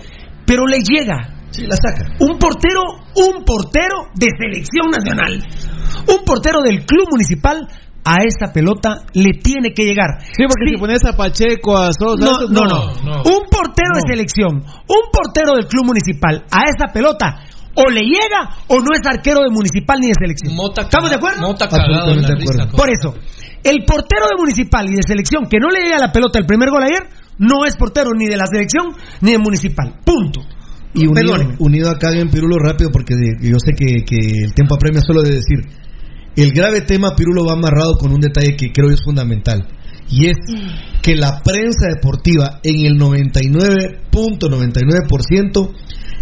pero 0.47 0.67
le 0.67 0.78
llega. 0.78 1.35
Sí, 1.51 1.62
la 1.67 1.76
saca. 1.76 2.12
Un 2.20 2.39
portero, 2.39 2.83
un 3.15 3.44
portero 3.44 4.10
de 4.15 4.26
selección 4.39 4.89
nacional, 4.91 5.43
un 6.09 6.25
portero 6.25 6.60
del 6.62 6.85
club 6.85 7.07
municipal, 7.10 7.67
a 8.09 8.18
esa 8.23 8.52
pelota 8.52 9.02
le 9.15 9.33
tiene 9.43 9.73
que 9.75 9.85
llegar. 9.85 10.20
Sí, 10.20 10.44
porque 10.47 10.70
si 10.70 10.76
pones 10.78 11.05
a 11.05 11.17
Pacheco, 11.17 11.76
a 11.76 11.91
Sosa... 11.93 12.25
No, 12.25 12.39
esos- 12.39 12.51
no, 12.52 12.62
no, 12.65 12.83
Un 13.25 13.49
portero 13.51 13.94
de 13.97 14.02
selección, 14.15 14.62
un 14.62 15.05
portero 15.10 15.55
del 15.57 15.67
club 15.67 15.86
municipal, 15.86 16.44
a 16.52 16.60
esa 16.70 16.93
pelota, 16.93 17.43
o 17.75 17.91
le 17.91 18.02
llega 18.02 18.62
o 18.68 18.78
no 18.78 18.86
es 18.94 19.05
arquero 19.07 19.41
de 19.43 19.51
municipal 19.51 19.99
ni 20.01 20.09
de 20.09 20.15
selección. 20.15 20.55
¿Estamos 20.78 21.10
de 21.10 21.17
acuerdo? 21.17 21.41
Mota 21.43 21.68
cagado 21.68 22.12
en 22.12 22.23
la 22.23 22.28
risa. 22.36 22.68
Por 22.76 22.89
eso, 22.91 23.15
el 23.65 23.85
portero 23.85 24.26
de 24.31 24.36
municipal 24.39 24.86
y 24.89 24.94
de 24.94 25.02
selección 25.02 25.47
que 25.51 25.59
no 25.59 25.68
le 25.70 25.81
llega 25.83 25.99
la 25.99 26.12
pelota 26.12 26.39
el 26.39 26.47
primer 26.47 26.70
gol 26.70 26.85
ayer, 26.85 27.09
no 27.39 27.65
es 27.67 27.77
portero 27.77 28.11
ni 28.17 28.27
de 28.27 28.37
la 28.37 28.47
selección 28.47 28.95
ni 29.21 29.33
de 29.33 29.39
municipal. 29.39 30.01
Punto. 30.05 30.43
Y 30.95 31.07
unido, 31.07 31.35
unido 31.59 31.91
acá 31.91 32.13
en 32.13 32.31
Pirulo 32.31 32.59
rápido, 32.59 32.91
porque 32.91 33.15
yo 33.41 33.57
sé 33.59 33.73
que, 33.77 34.05
que 34.05 34.17
el 34.45 34.55
tiempo 34.55 34.75
apremia 34.75 35.03
solo 35.03 35.23
de 35.23 35.33
decir. 35.33 35.59
El 36.37 36.53
grave 36.53 36.83
tema 36.83 37.17
Pirulo 37.17 37.47
va 37.47 37.55
amarrado 37.55 37.97
con 37.99 38.13
un 38.13 38.21
detalle 38.21 38.55
que 38.57 38.71
creo 38.73 38.91
es 38.91 39.03
fundamental. 39.03 39.67
Y 40.09 40.27
es 40.27 40.37
que 41.03 41.17
la 41.17 41.43
prensa 41.43 41.89
deportiva 41.89 42.61
en 42.63 42.87
el 42.87 42.97
99.99% 42.99 45.75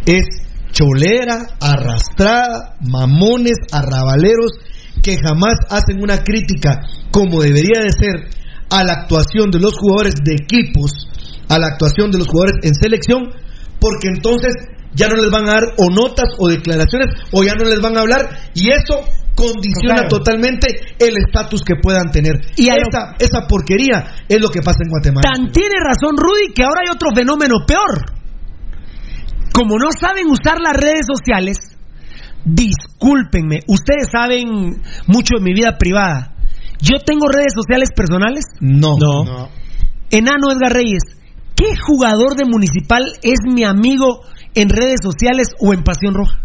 es 0.06 0.24
cholera, 0.72 1.58
arrastrada, 1.60 2.76
mamones, 2.80 3.58
arrabaleros, 3.70 4.52
que 5.02 5.18
jamás 5.18 5.56
hacen 5.68 6.02
una 6.02 6.16
crítica 6.18 6.80
como 7.10 7.42
debería 7.42 7.82
de 7.82 7.92
ser 7.92 8.30
a 8.70 8.84
la 8.84 8.92
actuación 8.92 9.50
de 9.50 9.60
los 9.60 9.74
jugadores 9.78 10.14
de 10.24 10.34
equipos, 10.34 10.90
a 11.48 11.58
la 11.58 11.66
actuación 11.68 12.10
de 12.10 12.18
los 12.18 12.26
jugadores 12.28 12.56
en 12.62 12.74
selección, 12.74 13.30
porque 13.80 14.08
entonces 14.14 14.54
ya 14.94 15.08
no 15.08 15.16
les 15.16 15.30
van 15.30 15.48
a 15.48 15.52
dar 15.54 15.62
o 15.78 15.90
notas 15.90 16.30
o 16.38 16.48
declaraciones 16.48 17.08
o 17.32 17.42
ya 17.42 17.54
no 17.54 17.64
les 17.68 17.80
van 17.80 17.96
a 17.96 18.00
hablar 18.00 18.28
y 18.54 18.70
eso 18.70 19.00
condiciona 19.34 20.06
Claro. 20.06 20.08
totalmente 20.08 20.68
el 21.00 21.14
estatus 21.18 21.62
que 21.62 21.74
puedan 21.82 22.10
tener. 22.12 22.34
Y 22.56 22.68
lo- 22.68 22.76
esa, 22.76 23.14
esa 23.18 23.46
porquería 23.48 24.14
es 24.28 24.40
lo 24.40 24.48
que 24.48 24.62
pasa 24.62 24.78
en 24.84 24.90
Guatemala. 24.90 25.22
Tan 25.34 25.50
tiene 25.50 25.74
razón 25.84 26.16
Rudy 26.16 26.52
que 26.54 26.62
ahora 26.62 26.82
hay 26.86 26.94
otro 26.94 27.08
fenómeno 27.14 27.56
peor. 27.66 28.04
Como 29.52 29.76
no 29.78 29.88
saben 29.98 30.26
usar 30.30 30.58
las 30.60 30.74
redes 30.74 31.06
sociales, 31.06 31.56
discúlpenme, 32.44 33.60
ustedes 33.68 34.08
saben 34.10 34.80
mucho 35.06 35.36
de 35.38 35.42
mi 35.42 35.52
vida 35.54 35.76
privada. 35.78 36.33
Yo 36.80 36.98
tengo 37.04 37.26
redes 37.28 37.52
sociales 37.54 37.90
personales. 37.94 38.44
No. 38.60 38.96
No. 38.98 39.48
Enano 40.10 40.52
Edgar 40.52 40.72
Reyes, 40.72 41.02
¿qué 41.56 41.76
jugador 41.76 42.36
de 42.36 42.44
Municipal 42.44 43.04
es 43.22 43.38
mi 43.52 43.64
amigo 43.64 44.20
en 44.54 44.68
redes 44.68 45.00
sociales 45.02 45.48
o 45.60 45.72
en 45.72 45.82
Pasión 45.82 46.14
Roja? 46.14 46.40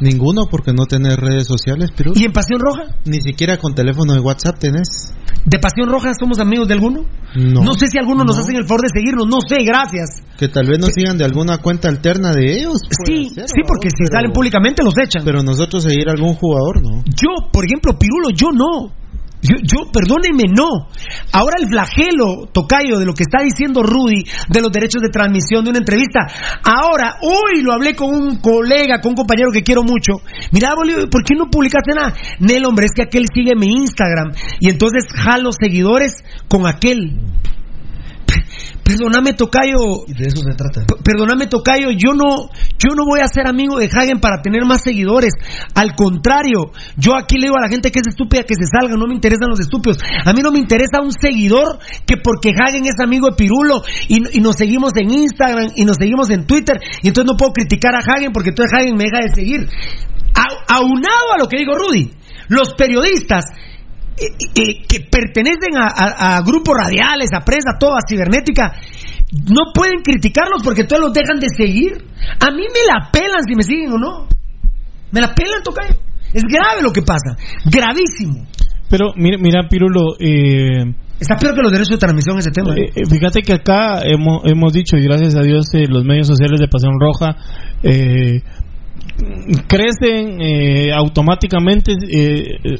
Ninguno 0.00 0.46
porque 0.50 0.72
no 0.72 0.86
tenés 0.86 1.16
redes 1.18 1.46
sociales, 1.46 1.90
pero 1.94 2.12
¿Y 2.14 2.24
en 2.24 2.32
Pasión 2.32 2.58
Roja? 2.58 2.84
ni 3.04 3.20
siquiera 3.20 3.58
con 3.58 3.74
teléfono 3.74 4.14
de 4.14 4.20
WhatsApp 4.20 4.58
tenés. 4.58 5.14
¿De 5.44 5.58
Pasión 5.58 5.90
Roja 5.90 6.12
somos 6.18 6.38
amigos 6.38 6.68
de 6.68 6.74
alguno? 6.74 7.04
No. 7.36 7.74
sé 7.74 7.86
si 7.88 7.98
algunos 7.98 8.24
nos 8.26 8.36
No. 8.36 8.42
hacen 8.42 8.56
el 8.56 8.66
favor 8.66 8.80
de 8.82 8.88
seguirnos, 8.94 9.26
no 9.26 9.40
sé, 9.46 9.62
gracias. 9.62 10.22
Que 10.38 10.48
tal 10.48 10.66
vez 10.68 10.78
nos 10.78 10.90
sigan 10.94 11.18
de 11.18 11.24
alguna 11.26 11.58
cuenta 11.58 11.88
alterna 11.88 12.32
de 12.32 12.50
ellos. 12.60 12.80
Sí, 13.04 13.28
ser, 13.28 13.46
sí, 13.46 13.60
porque 13.66 13.90
si 13.90 14.04
pero- 14.04 14.16
salen 14.16 14.32
públicamente 14.32 14.82
los 14.82 14.94
echan. 14.98 15.22
Pero 15.24 15.42
nosotros 15.42 15.82
seguir 15.82 16.08
a 16.08 16.12
algún 16.12 16.32
jugador, 16.34 16.82
no. 16.82 17.02
Yo, 17.04 17.50
por 17.52 17.66
ejemplo, 17.66 17.98
Pirulo, 17.98 18.30
yo 18.34 18.48
no. 18.52 18.92
Yo, 19.42 19.56
yo, 19.62 19.90
no. 20.54 20.88
Ahora 21.32 21.56
el 21.60 21.68
flagelo, 21.68 22.46
tocayo, 22.52 22.98
de 22.98 23.06
lo 23.06 23.14
que 23.14 23.22
está 23.22 23.42
diciendo 23.42 23.82
Rudy, 23.82 24.24
de 24.48 24.60
los 24.60 24.70
derechos 24.70 25.00
de 25.02 25.08
transmisión 25.08 25.64
de 25.64 25.70
una 25.70 25.78
entrevista. 25.78 26.20
Ahora, 26.62 27.16
hoy 27.22 27.62
lo 27.62 27.72
hablé 27.72 27.94
con 27.94 28.14
un 28.14 28.36
colega, 28.36 29.00
con 29.00 29.10
un 29.10 29.16
compañero 29.16 29.50
que 29.52 29.62
quiero 29.62 29.82
mucho. 29.82 30.20
Mira, 30.52 30.74
Bolívar, 30.74 31.08
¿por 31.08 31.24
qué 31.24 31.34
no 31.36 31.48
publicaste 31.50 31.92
nada? 31.94 32.14
Nel, 32.40 32.64
hombre, 32.66 32.86
es 32.86 32.92
que 32.94 33.02
aquel 33.02 33.24
sigue 33.32 33.54
mi 33.56 33.72
Instagram. 33.72 34.32
Y 34.60 34.68
entonces 34.68 35.04
jalo 35.12 35.50
seguidores 35.52 36.22
con 36.48 36.66
aquel. 36.66 37.18
Perdóname, 38.84 39.34
Tocayo. 39.34 40.04
Y 40.06 40.14
de 40.14 40.26
eso 40.28 40.42
se 40.42 40.54
trata. 40.56 40.84
Perdóname, 41.04 41.46
Tocayo, 41.46 41.90
yo 41.90 42.14
no, 42.14 42.48
yo 42.78 42.94
no 42.96 43.04
voy 43.06 43.20
a 43.20 43.28
ser 43.28 43.46
amigo 43.46 43.78
de 43.78 43.86
Hagen 43.86 44.20
para 44.20 44.42
tener 44.42 44.64
más 44.64 44.82
seguidores. 44.82 45.32
Al 45.74 45.94
contrario, 45.94 46.72
yo 46.96 47.16
aquí 47.16 47.36
le 47.38 47.46
digo 47.46 47.56
a 47.58 47.62
la 47.62 47.68
gente 47.68 47.90
que 47.90 48.00
es 48.00 48.08
estúpida 48.08 48.42
que 48.44 48.54
se 48.54 48.66
salga, 48.66 48.96
no 48.96 49.06
me 49.06 49.14
interesan 49.14 49.48
los 49.48 49.60
estúpidos. 49.60 49.98
A 50.24 50.32
mí 50.32 50.40
no 50.42 50.50
me 50.52 50.58
interesa 50.58 51.00
un 51.02 51.12
seguidor 51.12 51.78
que 52.06 52.16
porque 52.16 52.50
Hagen 52.50 52.84
es 52.86 52.98
amigo 53.02 53.28
de 53.30 53.36
Pirulo 53.36 53.82
y, 54.08 54.38
y 54.38 54.40
nos 54.40 54.56
seguimos 54.56 54.92
en 54.96 55.10
Instagram 55.10 55.68
y 55.76 55.84
nos 55.84 55.96
seguimos 55.96 56.30
en 56.30 56.46
Twitter 56.46 56.78
y 57.02 57.08
entonces 57.08 57.30
no 57.30 57.36
puedo 57.36 57.52
criticar 57.52 57.94
a 57.94 57.98
Hagen 58.00 58.32
porque 58.32 58.50
entonces 58.50 58.76
Hagen 58.78 58.96
me 58.96 59.04
deja 59.04 59.26
de 59.26 59.34
seguir. 59.34 59.68
A- 60.34 60.74
aunado 60.76 61.32
a 61.34 61.38
lo 61.38 61.48
que 61.48 61.58
digo 61.58 61.74
Rudy, 61.74 62.10
los 62.48 62.74
periodistas 62.74 63.44
eh, 64.20 64.36
eh, 64.54 64.82
que 64.88 65.00
pertenecen 65.10 65.76
a, 65.76 65.86
a- 65.88 66.36
a 66.36 66.42
grupos 66.42 66.74
radiales, 66.76 67.30
a 67.34 67.40
prensa, 67.44 67.78
toda 67.78 67.98
cibernética, 68.08 68.72
no 69.48 69.72
pueden 69.74 70.02
criticarlos 70.02 70.62
porque 70.62 70.84
todos 70.84 71.02
los 71.02 71.12
dejan 71.12 71.38
de 71.38 71.48
seguir. 71.56 71.92
A 72.40 72.50
mí 72.50 72.62
me 72.62 72.82
la 72.92 73.10
pelan 73.10 73.42
si 73.46 73.54
me 73.54 73.62
siguen 73.62 73.92
o 73.92 73.98
no. 73.98 74.26
Me 75.12 75.20
la 75.20 75.34
pelan, 75.34 75.62
tocayo. 75.62 75.94
Es 76.32 76.42
grave 76.44 76.82
lo 76.82 76.92
que 76.92 77.02
pasa. 77.02 77.36
Gravísimo. 77.64 78.46
Pero 78.88 79.12
mira, 79.16 79.38
mira 79.40 79.68
Pirulo, 79.68 80.16
eh, 80.18 80.84
Está 81.20 81.36
peor 81.36 81.54
que 81.54 81.60
los 81.60 81.70
derechos 81.70 81.90
de 81.90 81.98
transmisión 81.98 82.38
ese 82.38 82.50
tema. 82.50 82.74
¿eh? 82.74 82.90
Fíjate 83.08 83.42
que 83.42 83.52
acá 83.52 84.00
hemos, 84.04 84.40
hemos 84.46 84.72
dicho, 84.72 84.96
y 84.96 85.02
gracias 85.04 85.34
a 85.36 85.42
Dios, 85.42 85.66
eh, 85.74 85.84
los 85.86 86.02
medios 86.04 86.26
sociales 86.26 86.58
de 86.58 86.66
Pasión 86.66 86.94
Roja 86.98 87.36
eh, 87.82 88.40
crecen 89.68 90.40
eh, 90.40 90.92
automáticamente 90.94 91.92
eh, 91.92 92.58
eh, 92.64 92.76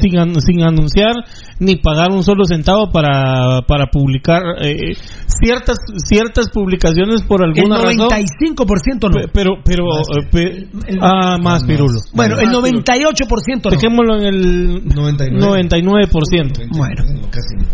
sin, 0.00 0.40
sin 0.40 0.62
anunciar 0.62 1.14
ni 1.58 1.76
pagar 1.76 2.10
un 2.10 2.22
solo 2.22 2.44
centavo 2.44 2.90
para, 2.92 3.62
para 3.66 3.86
publicar 3.86 4.42
eh, 4.62 4.94
ciertas 5.26 5.78
ciertas 6.06 6.50
publicaciones 6.50 7.22
por 7.22 7.42
El 7.44 7.50
alguna 7.56 7.78
razón. 7.78 8.08
95% 8.10 9.10
no. 9.10 9.20
Pe- 9.22 9.28
Pero, 9.32 9.50
pero, 9.64 9.84
eh, 9.84 10.28
pe- 10.30 10.68
ah, 11.00 11.38
más 11.42 11.64
Pirulo. 11.64 12.00
Bueno, 12.14 12.36
el 12.38 12.46
Más, 12.48 12.56
Pirulo. 12.62 12.82
98% 12.82 13.64
no. 13.64 13.70
Dejémoslo 13.70 14.16
en 14.16 14.26
el 14.26 14.84
99%. 14.84 16.68
Bueno. 16.76 17.04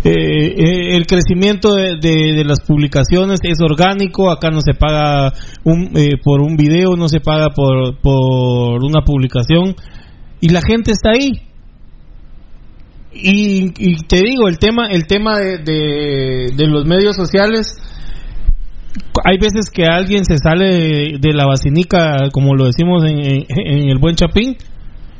Eh, 0.04 0.10
eh, 0.14 0.96
el 0.96 1.06
crecimiento 1.06 1.74
de, 1.74 1.96
de- 2.00 2.32
de 2.34 2.44
las 2.44 2.60
publicaciones 2.66 3.40
es 3.42 3.60
orgánico, 3.60 4.30
acá 4.30 4.50
no 4.50 4.60
se 4.60 4.74
paga 4.74 5.32
un, 5.64 5.90
eh, 5.96 6.16
por 6.22 6.40
un 6.40 6.56
video, 6.56 6.96
no 6.96 7.08
se 7.08 7.20
paga 7.20 7.50
por, 7.50 7.98
por 8.02 8.84
una 8.84 9.02
publicación 9.04 9.74
y 10.40 10.48
la 10.48 10.60
gente 10.60 10.90
está 10.92 11.10
ahí. 11.10 11.30
Y, 13.14 13.72
y 13.78 13.96
te 14.08 14.20
digo, 14.22 14.48
el 14.48 14.58
tema, 14.58 14.86
el 14.90 15.06
tema 15.06 15.38
de, 15.38 15.58
de, 15.58 16.66
los 16.66 16.86
medios 16.86 17.14
sociales 17.14 17.76
hay 19.24 19.36
veces 19.38 19.70
que 19.70 19.84
alguien 19.84 20.24
se 20.24 20.38
sale 20.38 20.64
de, 20.66 21.18
de 21.20 21.32
la 21.34 21.46
vacinica, 21.46 22.16
como 22.32 22.54
lo 22.54 22.64
decimos 22.66 23.04
en, 23.04 23.18
en- 23.18 23.46
en 23.48 23.88
el 23.90 23.98
buen 23.98 24.16
Chapín, 24.16 24.56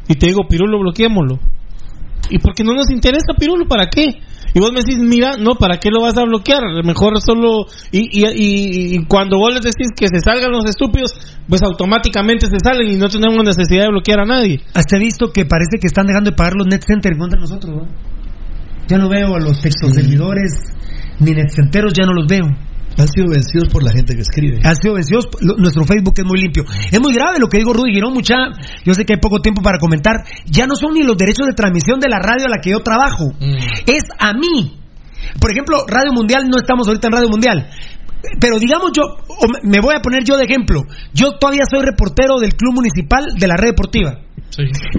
y 0.08 0.14
te 0.14 0.26
digo, 0.26 0.42
Pirulo, 0.48 0.78
bloqueémoslo. 0.80 1.38
¿Y 2.30 2.38
porque 2.38 2.64
no 2.64 2.72
nos 2.74 2.90
interesa, 2.90 3.34
Pirulo? 3.38 3.66
¿Para 3.66 3.86
qué? 3.88 4.20
Y 4.54 4.60
vos 4.60 4.70
me 4.72 4.80
decís, 4.80 4.98
mira, 4.98 5.36
no, 5.38 5.54
¿para 5.54 5.78
qué 5.78 5.88
lo 5.90 6.02
vas 6.02 6.16
a 6.18 6.24
bloquear? 6.24 6.62
Mejor 6.84 7.20
solo... 7.22 7.66
Y, 7.90 8.00
y, 8.12 8.26
y- 8.26 8.94
y 8.96 9.04
cuando 9.06 9.38
vos 9.38 9.52
les 9.54 9.62
decís 9.62 9.88
que 9.96 10.08
se 10.08 10.20
salgan 10.20 10.50
los 10.52 10.66
estúpidos, 10.66 11.12
pues 11.48 11.62
automáticamente 11.62 12.46
se 12.46 12.58
salen 12.62 12.90
y 12.90 12.96
no 12.96 13.08
tenemos 13.08 13.42
necesidad 13.44 13.84
de 13.84 13.88
bloquear 13.88 14.20
a 14.20 14.24
nadie. 14.26 14.60
Hasta 14.74 14.96
he 14.96 15.00
visto 15.00 15.32
que 15.32 15.46
parece 15.46 15.78
que 15.80 15.86
están 15.86 16.06
dejando 16.06 16.30
de 16.30 16.36
pagar 16.36 16.52
los 16.54 16.66
net 16.66 16.82
center 16.86 17.16
contra 17.16 17.40
nosotros. 17.40 17.74
¿no? 17.74 17.88
Ya 18.88 18.98
no 18.98 19.08
veo 19.08 19.34
a 19.34 19.40
los 19.40 19.60
textos 19.62 19.94
servidores 19.94 20.52
ni 21.18 21.32
net 21.32 21.48
centeros, 21.48 21.92
ya 21.94 22.04
no 22.04 22.12
los 22.12 22.26
veo. 22.26 22.44
Han 22.98 23.08
sido 23.08 23.28
vencidos 23.28 23.68
por 23.72 23.82
la 23.82 23.92
gente 23.92 24.14
que 24.14 24.22
escribe. 24.22 24.60
Han 24.64 24.76
sido 24.76 24.94
vencidos. 24.94 25.28
Nuestro 25.58 25.84
Facebook 25.84 26.14
es 26.16 26.24
muy 26.24 26.40
limpio. 26.40 26.64
Es 26.90 27.00
muy 27.00 27.12
grave 27.14 27.38
lo 27.38 27.48
que 27.48 27.58
digo 27.58 27.72
Rudy 27.72 27.92
Girón, 27.92 28.14
mucha. 28.14 28.34
Yo 28.84 28.94
sé 28.94 29.04
que 29.04 29.14
hay 29.14 29.20
poco 29.20 29.40
tiempo 29.40 29.62
para 29.62 29.78
comentar. 29.78 30.24
Ya 30.46 30.66
no 30.66 30.76
son 30.76 30.94
ni 30.94 31.02
los 31.02 31.16
derechos 31.16 31.46
de 31.46 31.54
transmisión 31.54 32.00
de 32.00 32.08
la 32.08 32.18
radio 32.18 32.46
a 32.46 32.50
la 32.50 32.60
que 32.60 32.70
yo 32.70 32.80
trabajo. 32.80 33.32
Es 33.86 34.04
a 34.18 34.32
mí. 34.32 34.78
Por 35.40 35.50
ejemplo, 35.50 35.84
Radio 35.86 36.12
Mundial, 36.12 36.44
no 36.48 36.58
estamos 36.58 36.86
ahorita 36.88 37.08
en 37.08 37.12
Radio 37.12 37.28
Mundial. 37.28 37.70
Pero 38.40 38.58
digamos 38.58 38.92
yo, 38.94 39.02
o 39.02 39.46
me 39.64 39.80
voy 39.80 39.94
a 39.96 40.00
poner 40.00 40.22
yo 40.24 40.36
de 40.36 40.44
ejemplo. 40.44 40.82
Yo 41.12 41.38
todavía 41.38 41.64
soy 41.68 41.82
reportero 41.84 42.38
del 42.38 42.54
Club 42.54 42.74
Municipal 42.74 43.24
de 43.36 43.46
la 43.48 43.56
Red 43.56 43.70
Deportiva. 43.70 44.20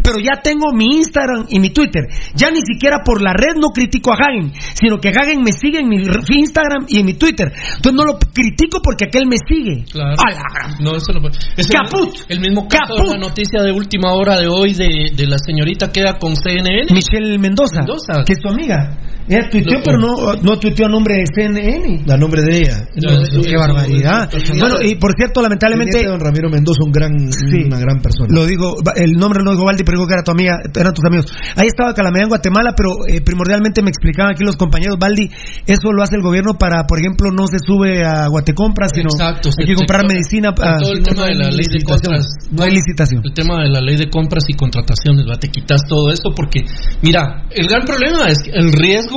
Pero 0.04 0.18
ya 0.20 0.42
tengo 0.42 0.72
mi 0.74 0.86
Instagram 0.98 1.46
y 1.50 1.60
mi 1.60 1.70
Twitter. 1.70 2.04
Ya 2.36 2.50
ni 2.52 2.60
siquiera 2.62 3.00
por 3.04 3.22
la 3.22 3.34
red 3.34 3.56
no 3.56 3.70
critico 3.70 4.12
a 4.12 4.16
Hagen, 4.16 4.52
sino 4.74 5.00
que 5.00 5.10
Hagen 5.10 5.42
me 5.44 5.52
sigue 5.52 5.80
en 5.80 5.90
mi 5.90 5.98
Instagram 5.98 6.86
y 6.88 7.00
en 7.00 7.06
mi 7.06 7.14
Twitter. 7.14 7.52
Entonces 7.76 7.94
no 7.94 8.04
lo 8.06 8.18
critico 8.20 8.80
porque 8.84 9.06
aquel 9.06 9.28
me 9.28 9.38
sigue. 9.48 9.86
Claro. 9.92 10.16
A 10.18 10.32
la 10.32 10.44
gran- 10.54 10.84
No, 10.84 10.96
eso 10.96 11.14
no 11.14 11.22
puede. 11.22 11.38
Es 11.58 11.70
el- 11.70 11.76
Caput. 11.76 12.16
El, 12.30 12.40
mismo 12.40 12.68
caso 12.68 12.96
de 12.96 13.10
la 13.14 13.18
noticia 13.18 13.62
de 13.62 13.72
última 13.72 14.14
hora 14.14 14.38
de 14.40 14.48
hoy 14.48 14.74
de, 14.74 15.12
de 15.16 15.28
la 15.28 15.38
señorita 15.38 15.92
que 15.92 16.02
era 16.02 16.18
con 16.18 16.36
CNN. 16.36 16.88
Michelle 16.94 17.38
Mendoza, 17.38 17.82
que 18.26 18.34
es 18.34 18.40
tu 18.40 18.50
amiga. 18.50 18.98
Ella 19.28 19.50
tuiteó, 19.50 19.80
pero 19.84 19.98
no, 19.98 20.34
no 20.42 20.60
tuiteó 20.60 20.86
a 20.88 20.90
nombre 20.90 21.16
de 21.16 21.24
CNN. 21.34 22.04
A 22.12 22.18
nombre 22.18 22.42
de 22.42 22.58
ella. 22.58 22.88
Qué 22.94 23.58
barbaridad. 23.58 24.30
Bueno, 24.60 24.76
y 24.82 24.96
por 24.96 25.14
cierto, 25.16 25.42
lamentablemente. 25.42 26.04
Don 26.04 26.20
Ramiro 26.20 26.50
Mendoza, 26.50 26.84
un 26.84 26.92
gran, 26.92 27.12
una 27.14 27.80
gran 27.80 28.02
persona. 28.02 28.28
Lo 28.30 28.46
digo, 28.46 28.76
el 28.96 29.14
nombre 29.14 29.44
no 29.44 29.52
dijo 29.52 29.66
Valdi, 29.66 29.84
pero 29.84 29.98
digo 29.98 30.08
que 30.08 30.14
era 30.14 30.24
tu 30.24 30.32
amiga, 30.32 30.60
eran 30.76 30.94
tus 30.94 31.06
amigos. 31.06 31.32
Ahí 31.56 31.68
estaba 31.68 31.94
Calamidad 31.94 32.24
en 32.24 32.30
Guatemala, 32.30 32.74
pero 32.76 32.90
eh, 33.08 33.22
primordialmente 33.22 33.82
me 33.82 33.90
explicaban 33.90 34.34
aquí 34.34 34.44
los 34.44 34.58
compañeros, 34.58 34.98
Valdi, 35.00 35.30
eso 35.66 35.92
lo 35.92 36.04
hace 36.04 36.16
el 36.16 36.22
gobierno 36.22 36.56
para, 36.58 36.84
por 36.86 37.00
ejemplo, 37.00 37.32
no 37.32 37.48
se 37.48 37.60
sube 37.60 38.04
a 38.04 38.28
Guatecompras, 38.28 38.92
sino 38.94 39.10
Exacto, 39.14 39.50
hay 39.58 39.68
que 39.68 39.76
comprar 39.76 40.02
medicina. 40.08 40.54
Con 40.54 40.68
ah, 40.68 40.78
todo 40.80 40.94
el 40.94 41.04
tema 41.04 41.26
de 41.26 41.36
la 41.36 41.50
ley 41.50 41.66
de 41.66 41.80
licitación. 41.80 42.02
compras. 42.02 42.26
No 42.52 42.64
hay 42.64 42.72
licitación. 42.72 43.22
El 43.24 43.34
tema 43.34 43.64
de 43.64 43.70
la 43.70 43.82
ley 43.82 43.96
de 43.96 44.10
compras 44.10 44.44
y 44.48 44.54
contrataciones, 44.54 45.26
¿va? 45.30 45.38
te 45.38 45.50
quitas 45.50 45.82
todo 45.88 46.12
esto 46.12 46.34
porque, 46.36 46.66
mira, 47.02 47.46
el 47.52 47.68
gran 47.68 47.86
problema 47.86 48.28
es 48.28 48.40
el 48.52 48.72
riesgo 48.74 49.13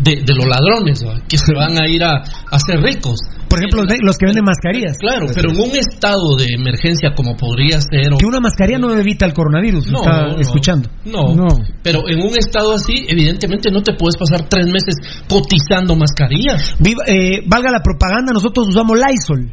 de, 0.00 0.22
de 0.24 0.34
los 0.34 0.46
ladrones, 0.46 1.04
¿va? 1.04 1.20
que 1.28 1.36
se 1.38 1.52
van 1.54 1.76
a 1.76 1.88
ir 1.88 2.04
a, 2.04 2.18
a 2.18 2.22
hacer 2.52 2.80
ricos. 2.80 3.18
Por 3.48 3.58
ejemplo, 3.58 3.82
los, 3.82 3.92
los 4.02 4.16
que 4.18 4.26
venden 4.26 4.44
mascarillas. 4.44 4.96
Claro, 5.00 5.26
pero 5.34 5.50
en 5.50 5.58
un 5.58 5.74
estado 5.74 6.36
de 6.36 6.46
emergencia 6.54 7.14
como 7.16 7.34
podría 7.36 7.80
ser... 7.80 8.12
o- 8.12 8.18
Que 8.18 8.26
una 8.26 8.38
mascarilla 8.40 8.78
no 8.78 8.94
evita 8.94 9.24
el 9.26 9.32
coronavirus, 9.32 9.88
No, 9.90 9.98
está 10.00 10.22
no. 10.28 10.38
escuchando. 10.38 10.88
No, 11.04 11.46
pero 11.82 12.08
en 12.08 12.20
un 12.20 12.36
estado 12.36 12.74
así, 12.74 13.06
evidentemente 13.08 13.70
no 13.72 13.82
te 13.82 13.94
puedes 13.94 14.16
pasar 14.16 14.46
tres 14.48 14.66
meses 14.66 14.94
cotizando 15.28 15.96
mascarillas. 15.96 16.76
Viva- 16.78 17.04
eh, 17.06 17.42
valga 17.46 17.70
la 17.72 17.80
propaganda, 17.82 18.32
nosotros 18.32 18.68
usamos 18.68 18.98
Lysol. 18.98 19.50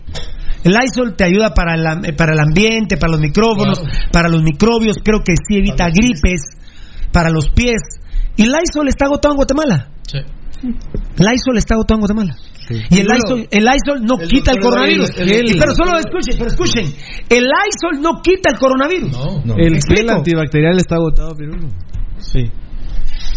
El 0.63 0.73
Lysol 0.73 1.15
te 1.15 1.23
ayuda 1.23 1.53
para 1.53 1.75
el, 1.75 1.87
am- 1.87 2.05
eh, 2.05 2.13
para 2.13 2.33
el 2.33 2.39
ambiente, 2.39 2.97
para 2.97 3.13
los 3.13 3.21
micrófonos, 3.21 3.81
para 4.11 4.29
los 4.29 4.43
microbios, 4.43 4.97
creo 5.03 5.21
que 5.23 5.33
sí 5.47 5.57
evita 5.57 5.87
gripes, 5.89 6.41
para 7.11 7.29
los 7.29 7.49
pies. 7.49 7.81
Y 8.37 8.43
Lysol 8.43 8.87
está 8.87 9.05
agotado 9.05 9.33
en 9.33 9.37
Guatemala. 9.37 9.89
Sí. 10.07 10.19
Lysol 11.17 11.57
está 11.57 11.75
agotado 11.75 11.97
en 11.97 12.01
Guatemala. 12.01 12.35
Y 12.89 12.99
el 12.99 13.05
Lysol, 13.07 13.47
el 13.51 13.63
Lysol 13.63 14.03
no 14.05 14.19
el 14.19 14.27
quita 14.27 14.51
el 14.51 14.59
coronavirus. 14.59 15.09
El- 15.17 15.31
el- 15.31 15.57
pero 15.59 15.75
solo 15.75 15.97
escuchen, 15.99 16.35
pero 16.37 16.49
escuchen. 16.49 16.85
El 17.29 17.43
Lysol 17.43 18.01
no 18.01 18.21
quita 18.23 18.49
el 18.51 18.59
coronavirus. 18.59 19.11
No. 19.45 19.55
El 19.55 19.73
¿Me 19.73 19.79
gel 19.95 20.09
antibacterial 20.09 20.77
está 20.77 20.95
agotado, 20.95 21.35
Pirulo. 21.35 21.67
Sí. 22.17 22.51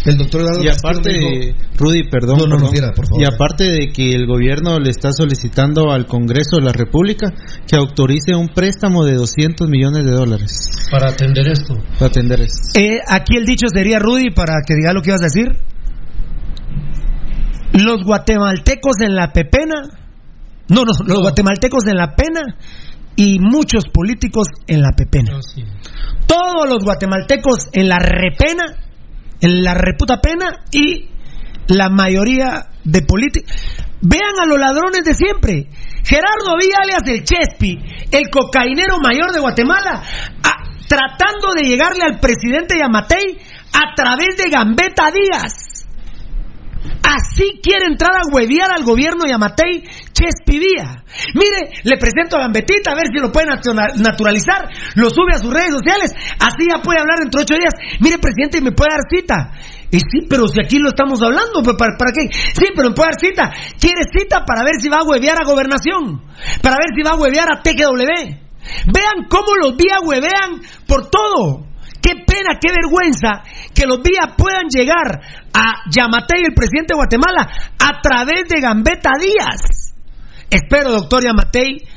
El 0.05 0.17
doctor 0.17 0.41
Eduardo 0.41 0.63
Y 0.63 0.69
aparte, 0.69 1.09
dijo- 1.11 1.57
Rudy, 1.77 2.09
perdón, 2.09 2.37
No, 2.39 2.47
no, 2.47 2.57
no, 2.59 2.69
perdón. 2.71 2.91
por 2.95 3.05
favor. 3.07 3.21
y 3.21 3.25
aparte 3.25 3.63
de 3.65 3.87
que 3.89 4.11
el 4.11 4.25
gobierno 4.27 4.79
le 4.79 4.89
está 4.89 5.11
solicitando 5.11 5.91
al 5.91 6.05
Congreso 6.05 6.55
de 6.57 6.61
la 6.63 6.71
República 6.71 7.27
que 7.67 7.75
autorice 7.75 8.33
un 8.35 8.47
préstamo 8.47 9.03
de 9.05 9.15
200 9.15 9.67
millones 9.69 10.05
de 10.05 10.11
dólares 10.11 10.69
Para 10.89 11.09
atender 11.09 11.47
esto. 11.49 11.75
para 11.97 12.07
atender 12.07 12.41
esto. 12.41 12.79
Eh, 12.79 12.99
aquí 13.07 13.35
el 13.37 13.45
dicho 13.45 13.67
sería, 13.73 13.99
Rudy, 13.99 14.31
para 14.31 14.53
que 14.65 14.75
diga 14.75 14.93
lo 14.93 15.01
que 15.01 15.09
ibas 15.09 15.21
a 15.21 15.25
decir. 15.25 15.57
Los 17.73 18.03
guatemaltecos 18.03 18.99
en 19.01 19.15
la 19.15 19.31
pepena. 19.31 19.75
No, 20.69 20.83
no, 20.85 20.91
los 21.05 21.19
guatemaltecos 21.21 21.85
en 21.87 21.95
la 21.97 22.15
pena 22.15 22.55
y 23.15 23.39
muchos 23.39 23.85
políticos 23.93 24.47
en 24.67 24.81
la 24.81 24.91
pepena. 24.95 25.39
Todos 26.25 26.69
los 26.69 26.83
guatemaltecos 26.83 27.67
en 27.73 27.89
la 27.89 27.99
repena, 27.99 28.65
en 28.65 28.88
la 29.41 29.73
reputa 29.73 30.21
pena 30.21 30.63
y 30.71 31.09
la 31.67 31.89
mayoría 31.89 32.67
de 32.83 33.01
políticos. 33.01 33.51
Vean 34.01 34.39
a 34.41 34.45
los 34.45 34.59
ladrones 34.59 35.03
de 35.03 35.13
siempre. 35.13 35.67
Gerardo 36.03 36.57
Villa, 36.59 36.77
alias 36.81 37.03
el 37.07 37.23
Chespi, 37.23 37.77
el 38.11 38.29
cocainero 38.29 38.97
mayor 38.99 39.31
de 39.33 39.41
Guatemala, 39.41 40.01
tratando 40.87 41.53
de 41.55 41.67
llegarle 41.67 42.03
al 42.03 42.19
presidente 42.19 42.77
Yamatei 42.79 43.37
a 43.73 43.93
través 43.95 44.37
de 44.37 44.49
Gambetta 44.49 45.11
Díaz. 45.11 45.68
Así 47.03 47.59
quiere 47.61 47.87
entrar 47.87 48.15
a 48.15 48.27
hueviar 48.31 48.71
al 48.71 48.83
gobierno 48.83 49.25
Yamatei 49.25 49.83
Chespi 50.13 50.59
Villa. 50.59 51.03
Mire, 51.33 51.71
le 51.83 51.97
presento 51.97 52.37
a 52.37 52.41
Gambetita 52.41 52.91
a 52.91 52.95
ver 52.95 53.07
si 53.11 53.19
lo 53.19 53.31
puede 53.31 53.47
naturalizar. 53.47 54.69
Lo 54.95 55.09
sube 55.09 55.33
a 55.33 55.39
sus 55.39 55.51
redes 55.51 55.71
sociales. 55.71 56.11
Así 56.39 56.67
ya 56.69 56.81
puede 56.81 56.99
hablar 56.99 57.19
dentro 57.19 57.39
de 57.39 57.43
ocho 57.43 57.55
días. 57.55 57.73
Mire, 57.99 58.19
presidente, 58.19 58.61
me 58.61 58.71
puede 58.71 58.91
dar 58.91 59.09
cita. 59.09 59.51
Y 59.91 59.99
sí, 59.99 60.27
pero 60.29 60.47
si 60.47 60.61
aquí 60.61 60.77
lo 60.77 60.89
estamos 60.89 61.21
hablando, 61.23 61.63
pues, 61.63 61.75
¿para, 61.77 61.97
para 61.97 62.11
qué? 62.11 62.29
Sí, 62.31 62.71
pero 62.75 62.89
me 62.89 62.95
puede 62.95 63.09
dar 63.09 63.19
cita. 63.19 63.43
Quiere 63.79 64.03
cita 64.11 64.45
para 64.45 64.63
ver 64.63 64.79
si 64.79 64.89
va 64.89 64.97
a 64.97 65.07
huevear 65.07 65.37
a 65.41 65.45
gobernación. 65.45 66.21
Para 66.61 66.77
ver 66.77 66.93
si 66.95 67.01
va 67.01 67.11
a 67.11 67.19
huevear 67.19 67.47
a 67.49 67.61
TGW. 67.61 68.49
Vean 68.93 69.25
cómo 69.29 69.55
los 69.59 69.77
días 69.77 69.97
huevean 70.03 70.61
por 70.85 71.09
todo. 71.09 71.68
Qué 72.01 72.11
pena, 72.25 72.57
qué 72.59 72.71
vergüenza 72.71 73.43
que 73.73 73.85
los 73.85 74.01
días 74.01 74.33
puedan 74.37 74.67
llegar 74.69 75.19
a 75.53 75.89
Yamatei, 75.89 76.43
el 76.45 76.53
presidente 76.53 76.93
de 76.93 76.95
Guatemala, 76.95 77.49
a 77.77 78.01
través 78.01 78.47
de 78.47 78.61
Gambetta 78.61 79.11
Díaz. 79.19 79.93
Espero, 80.49 80.91
doctor 80.91 81.23
Yamatei, 81.23 81.87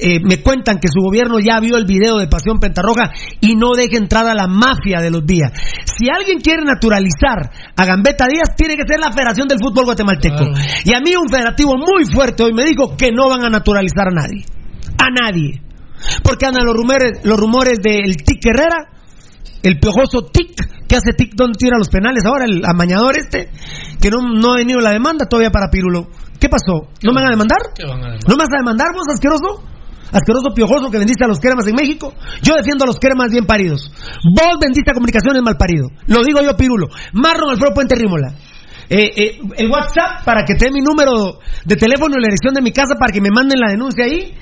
eh, 0.00 0.20
me 0.22 0.40
cuentan 0.40 0.78
que 0.78 0.86
su 0.86 1.00
gobierno 1.00 1.40
ya 1.40 1.58
vio 1.58 1.76
el 1.76 1.84
video 1.84 2.18
de 2.18 2.28
Pasión 2.28 2.60
Pentarroja 2.60 3.10
y 3.40 3.56
no 3.56 3.74
deje 3.74 3.96
entrar 3.96 4.26
a 4.26 4.34
la 4.34 4.46
mafia 4.46 5.00
de 5.00 5.10
los 5.10 5.26
días. 5.26 5.50
Si 5.84 6.08
alguien 6.08 6.38
quiere 6.38 6.62
naturalizar 6.64 7.50
a 7.76 7.84
Gambetta 7.84 8.26
Díaz, 8.28 8.54
tiene 8.56 8.76
que 8.76 8.86
ser 8.86 9.00
la 9.00 9.10
Federación 9.10 9.48
del 9.48 9.58
Fútbol 9.58 9.86
Guatemalteco. 9.86 10.44
Y 10.84 10.94
a 10.94 11.00
mí 11.00 11.16
un 11.16 11.28
federativo 11.28 11.74
muy 11.76 12.04
fuerte 12.12 12.44
hoy 12.44 12.52
me 12.54 12.64
dijo 12.64 12.96
que 12.96 13.10
no 13.10 13.28
van 13.28 13.44
a 13.44 13.50
naturalizar 13.50 14.08
a 14.08 14.14
nadie. 14.14 14.44
A 14.98 15.10
nadie. 15.10 15.62
Porque 16.22 16.46
andan 16.46 16.64
los 16.64 16.76
rumores, 16.76 17.24
los 17.24 17.38
rumores 17.38 17.78
del 17.82 18.16
Tic 18.16 18.46
Herrera, 18.46 18.97
el 19.62 19.78
piojoso 19.78 20.26
Tic, 20.32 20.54
que 20.86 20.96
hace 20.96 21.12
Tic 21.16 21.34
donde 21.34 21.58
tira 21.58 21.76
los 21.78 21.88
penales 21.88 22.24
ahora, 22.24 22.44
el 22.44 22.64
amañador 22.64 23.16
este, 23.18 23.50
que 24.00 24.10
no, 24.10 24.18
no 24.22 24.52
ha 24.52 24.56
venido 24.56 24.80
la 24.80 24.92
demanda 24.92 25.26
todavía 25.26 25.50
para 25.50 25.70
Pirulo. 25.70 26.08
¿Qué 26.38 26.48
pasó? 26.48 26.88
¿No 27.02 27.12
me 27.12 27.20
van 27.20 27.28
a 27.28 27.30
demandar? 27.30 27.58
¿Qué 27.74 27.84
van 27.84 27.98
a 27.98 28.14
demandar? 28.14 28.28
¿No 28.28 28.36
me 28.36 28.44
vas 28.44 28.52
a 28.54 28.58
demandar 28.58 28.88
vos, 28.94 29.06
asqueroso? 29.12 29.64
Asqueroso 30.12 30.54
piojoso 30.54 30.90
que 30.90 30.98
vendiste 30.98 31.24
a 31.24 31.28
los 31.28 31.40
cremas 31.40 31.66
en 31.66 31.74
México. 31.74 32.14
Yo 32.42 32.54
defiendo 32.54 32.84
a 32.84 32.86
los 32.86 32.98
cremas 32.98 33.30
bien 33.30 33.44
paridos. 33.44 33.92
Vos 34.24 34.58
vendiste 34.60 34.90
a 34.90 34.94
comunicaciones 34.94 35.42
mal 35.42 35.56
parido. 35.56 35.88
Lo 36.06 36.24
digo 36.24 36.40
yo, 36.40 36.56
Pirulo. 36.56 36.88
Marron 37.12 37.50
Alfredo 37.50 37.74
Puente 37.74 37.94
Rímola. 37.94 38.34
Eh, 38.88 39.12
eh, 39.16 39.38
el 39.58 39.70
WhatsApp 39.70 40.24
para 40.24 40.44
que 40.44 40.54
te 40.54 40.66
dé 40.66 40.70
mi 40.72 40.80
número 40.80 41.40
de 41.64 41.76
teléfono 41.76 42.14
y 42.16 42.22
la 42.22 42.28
dirección 42.28 42.54
de 42.54 42.62
mi 42.62 42.72
casa 42.72 42.94
para 42.98 43.12
que 43.12 43.20
me 43.20 43.28
manden 43.30 43.60
la 43.60 43.70
denuncia 43.70 44.04
ahí. 44.04 44.32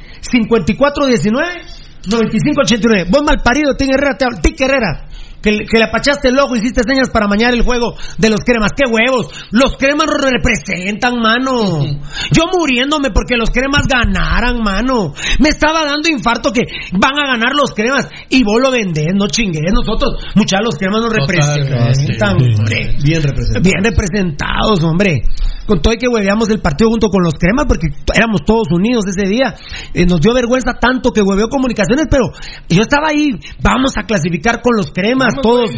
5419-9589. 2.06 3.10
Vos 3.10 3.22
mal 3.22 3.38
parido, 3.42 3.74
Tic 3.76 3.88
Herrera, 3.92 4.16
te. 4.16 4.26
Tic 4.42 4.60
Herrera. 4.60 5.08
Que, 5.42 5.52
le- 5.52 5.66
que 5.66 5.78
le 5.78 5.84
apachaste 5.84 6.28
el 6.28 6.38
ojo, 6.40 6.56
hiciste 6.56 6.82
señas 6.82 7.08
para 7.10 7.28
mañar 7.28 7.52
el 7.54 7.62
juego 7.62 7.94
de 8.18 8.30
los 8.30 8.40
cremas. 8.40 8.72
¡Qué 8.74 8.82
huevos! 8.90 9.28
Los 9.52 9.76
cremas 9.76 10.08
representan, 10.08 11.20
mano. 11.20 11.84
Yo 12.32 12.44
muriéndome 12.58 13.10
porque 13.10 13.36
los 13.36 13.50
cremas 13.50 13.86
ganaran, 13.86 14.60
mano. 14.60 15.12
Me 15.38 15.50
estaba 15.50 15.84
dando 15.84 16.08
infarto 16.10 16.50
que 16.52 16.62
van 16.98 17.16
a 17.18 17.26
ganar 17.28 17.54
los 17.54 17.70
cremas 17.72 18.08
y 18.28 18.42
vos 18.42 18.60
lo 18.60 18.72
vendés, 18.72 19.14
no 19.14 19.28
chingues. 19.28 19.60
Nosotros, 19.72 20.14
muchachos, 20.34 20.64
los 20.64 20.74
cremas 20.78 21.02
nos 21.02 21.12
representan, 21.14 22.36
hombre. 22.58 22.96
Bien 23.04 23.22
representado. 23.22 23.62
Bien 23.62 23.84
representados, 23.84 24.82
hombre. 24.82 25.22
Con 25.66 25.82
todo 25.82 25.94
y 25.94 25.98
que 25.98 26.08
hueveamos 26.08 26.48
el 26.50 26.60
partido 26.60 26.90
junto 26.90 27.08
con 27.08 27.22
los 27.22 27.34
cremas, 27.34 27.66
porque 27.66 27.88
éramos 28.14 28.42
todos 28.46 28.68
unidos 28.70 29.04
ese 29.06 29.28
día. 29.28 29.54
Eh, 29.92 30.06
nos 30.06 30.20
dio 30.20 30.32
vergüenza 30.32 30.74
tanto 30.80 31.12
que 31.12 31.22
hueveó 31.22 31.48
comunicaciones, 31.48 32.06
pero 32.10 32.32
yo 32.68 32.82
estaba 32.82 33.08
ahí, 33.08 33.30
vamos 33.62 33.92
a 33.96 34.04
clasificar 34.04 34.62
con 34.62 34.76
los 34.76 34.92
cremas, 34.92 35.34
todos. 35.42 35.70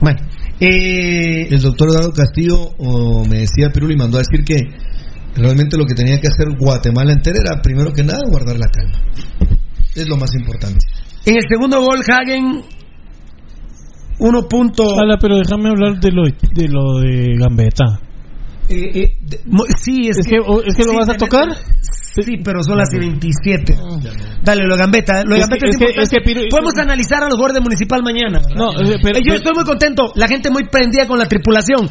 Bueno, 0.00 0.18
eh, 0.58 1.48
El 1.50 1.60
doctor 1.60 1.88
Eduardo 1.88 2.12
Castillo 2.12 2.70
me 3.28 3.38
decía 3.40 3.70
Piruli 3.72 3.96
mandó 3.96 4.18
a 4.18 4.22
decir 4.22 4.44
que 4.44 4.58
realmente 5.34 5.76
lo 5.76 5.86
que 5.86 5.94
tenía 5.94 6.20
que 6.20 6.28
hacer 6.28 6.56
Guatemala 6.58 7.12
entera 7.12 7.38
era 7.40 7.62
primero 7.62 7.92
que 7.92 8.04
nada 8.04 8.20
guardar 8.28 8.58
la 8.58 8.66
calma. 8.66 8.98
Es 9.94 10.08
lo 10.08 10.16
más 10.16 10.34
importante. 10.34 10.78
en 11.26 11.36
el 11.36 11.42
segundo 11.48 11.80
gol, 11.80 12.00
Hagen, 12.08 12.62
uno 14.22 14.42
punto. 14.48 14.98
Ala, 14.98 15.18
pero 15.20 15.36
déjame 15.38 15.68
hablar 15.70 16.00
de 16.00 16.10
lo 16.12 16.22
de, 16.24 16.68
lo 16.68 17.00
de 17.00 17.36
Gambetta. 17.38 18.00
Eh, 18.68 18.90
eh, 18.94 19.16
de- 19.20 19.40
mo- 19.46 19.64
sí, 19.76 20.08
es, 20.08 20.18
¿Es 20.18 20.26
que, 20.26 20.36
es 20.36 20.76
que 20.76 20.84
lo 20.84 20.94
vas 20.96 21.08
a 21.08 21.12
tenés- 21.14 21.18
tocar? 21.18 21.48
Sí, 22.14 22.36
pero 22.44 22.62
son 22.62 22.76
las 22.76 22.90
27. 22.92 23.74
Dale, 24.44 24.66
lo 24.66 24.74
de 24.76 24.80
Gambetta. 24.82 25.24
Lo 25.24 25.34
de 25.34 25.40
Es 25.40 25.46
Gambetta 25.48 25.64
que- 25.64 25.70
es, 25.70 25.76
que- 25.78 25.84
importante. 25.84 26.02
es 26.02 26.10
que 26.10 26.18
Piru- 26.22 26.50
Podemos 26.50 26.74
analizar 26.78 27.22
a 27.24 27.28
los 27.28 27.38
guardias 27.38 27.62
municipal 27.62 28.02
mañana. 28.02 28.40
No, 28.54 28.70
eh, 28.72 28.98
pero- 29.02 29.18
Eh, 29.18 29.22
yo 29.26 29.34
estoy 29.34 29.52
muy 29.54 29.64
contento. 29.64 30.12
La 30.14 30.28
gente 30.28 30.50
muy 30.50 30.64
prendida 30.68 31.06
con 31.06 31.18
la 31.18 31.26
tripulación. 31.26 31.88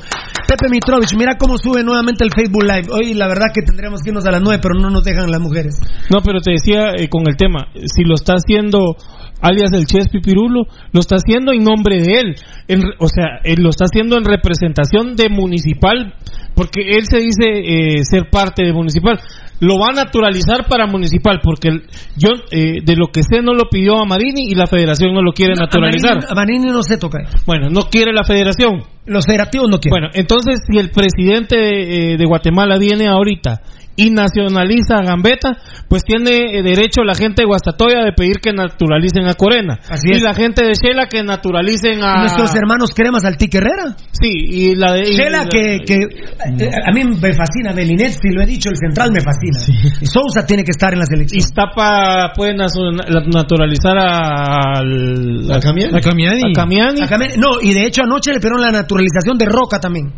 Pepe 0.48 0.70
Mitrovich, 0.70 1.16
mira 1.18 1.38
cómo 1.38 1.58
sube 1.58 1.84
nuevamente 1.84 2.24
el 2.24 2.30
Facebook 2.32 2.64
Live. 2.64 2.88
Hoy 2.92 3.14
la 3.16 3.28
verdad 3.28 3.48
que 3.54 3.62
tendríamos 3.64 4.02
que 4.04 4.10
irnos 4.10 4.26
a 4.26 4.32
las 4.32 4.42
9, 4.42 4.60
pero 4.62 4.76
no 4.80 4.90
nos 4.92 5.04
dejan 5.04 5.30
las 5.32 5.42
mujeres. 5.42 5.76
No, 6.14 6.22
pero 6.24 6.40
te 6.40 6.52
decía 6.52 6.94
eh, 6.98 7.10
con 7.10 7.24
el 7.28 7.36
tema, 7.36 7.68
si 7.86 8.04
lo 8.04 8.14
está 8.16 8.34
haciendo 8.34 8.96
alias 9.42 9.72
el 9.74 9.86
Chespi 9.86 10.20
Pirulo, 10.22 10.64
lo 10.94 11.00
está 11.00 11.16
haciendo 11.16 11.52
en 11.52 11.64
nombre 11.64 12.02
de 12.02 12.20
él. 12.20 12.36
En 12.68 12.82
o 13.00 13.08
sea, 13.08 13.40
él 13.44 13.62
lo 13.62 13.70
está 13.70 13.86
haciendo 13.86 14.18
en 14.18 14.26
representación 14.26 15.16
de 15.16 15.30
municipal, 15.30 16.14
porque 16.56 16.82
él 16.98 17.06
se 17.06 17.18
dice 17.18 17.46
eh, 17.50 18.04
ser 18.04 18.30
parte 18.30 18.64
de 18.64 18.74
municipal. 18.74 19.20
Lo 19.60 19.78
va 19.78 19.90
a 19.90 19.94
naturalizar 19.94 20.66
para 20.68 20.88
municipal, 20.88 21.40
porque 21.44 21.68
el- 21.70 21.84
yo 22.18 22.30
eh, 22.52 22.82
de 22.84 22.96
lo 22.96 23.08
que 23.08 23.22
sé 23.22 23.42
no 23.44 23.54
lo 23.54 23.70
pidió 23.70 24.00
a 24.00 24.06
Marini 24.06 24.48
y 24.50 24.56
la 24.56 24.66
federación 24.66 25.14
no 25.14 25.22
lo 25.22 25.34
quiere 25.34 25.54
naturalizar. 25.56 26.12
A 26.12 26.16
Marini, 26.16 26.32
a 26.32 26.36
Marini 26.36 26.66
no 26.72 26.82
se 26.84 26.98
toca. 26.98 27.20
Bueno, 27.46 27.70
no 27.70 27.82
quiere 27.84 28.12
la 28.12 28.24
federación. 28.24 28.84
Los 29.06 29.26
federativos 29.26 29.68
no 29.70 29.80
quieren. 29.80 30.02
Bueno, 30.02 30.08
entonces 30.14 30.62
si 30.68 30.78
el 30.80 30.90
presidente 30.90 31.58
de, 31.58 32.14
eh, 32.14 32.18
de 32.18 32.26
Guatemala 32.26 32.78
viene 32.80 33.08
ahorita 33.08 33.62
y 34.06 34.10
nacionaliza 34.12 34.98
a 34.98 35.04
Gambetta, 35.04 35.58
pues 35.88 36.04
tiene 36.04 36.58
eh, 36.60 36.64
derecho 36.64 37.04
la 37.04 37.14
gente 37.16 37.42
de 37.44 37.46
Guastatoya 37.48 38.04
de 38.04 38.14
pedir 38.14 38.40
que 38.42 38.52
naturalicen 38.54 39.28
a 39.28 39.34
Corena. 39.34 39.80
Así 39.90 40.08
y 40.12 40.16
es. 40.18 40.22
la 40.24 40.34
gente 40.34 40.66
de 40.66 40.74
Shela 40.74 41.08
que 41.08 41.24
naturalicen 41.24 42.04
a... 42.04 42.22
Nuestros 42.22 42.56
hermanos 42.56 42.92
cremas 42.96 43.26
Altique 43.26 43.58
Herrera. 43.58 43.96
Sí, 44.12 44.30
y 44.30 44.76
la 44.76 44.94
de... 44.94 45.04
Shela 45.04 45.44
la- 45.44 45.50
que, 45.50 45.80
que 45.86 45.96
eh, 45.96 46.70
a 46.88 46.92
mí 46.94 47.04
me 47.04 47.34
fascina, 47.34 47.74
Belinet, 47.74 48.12
si 48.12 48.30
lo 48.34 48.42
he 48.42 48.46
dicho, 48.46 48.70
el 48.70 48.78
central 48.78 49.12
me 49.12 49.20
fascina. 49.22 49.60
Sousa 50.02 50.46
tiene 50.46 50.64
que 50.64 50.72
estar 50.72 50.94
en 50.94 51.00
la 51.00 51.06
selección. 51.06 51.38
Iztapa 51.40 52.32
puede 52.36 52.56
naturalizar 52.56 53.98
a... 53.98 54.80
al- 54.80 55.52
¿A 55.52 55.60
Camiani? 55.60 55.98
A 55.98 56.02
Camiani. 56.02 56.42
A 56.52 56.54
Camiani. 56.56 57.02
A 57.02 57.08
Came- 57.08 57.38
No, 57.38 57.62
y 57.62 57.74
de 57.74 57.86
hecho 57.86 58.04
anoche 58.04 58.32
le 58.32 58.40
pidieron 58.40 58.62
la 58.62 58.72
naturalización 58.72 59.38
de 59.38 59.46
Roca 59.46 59.80
también. 59.80 60.12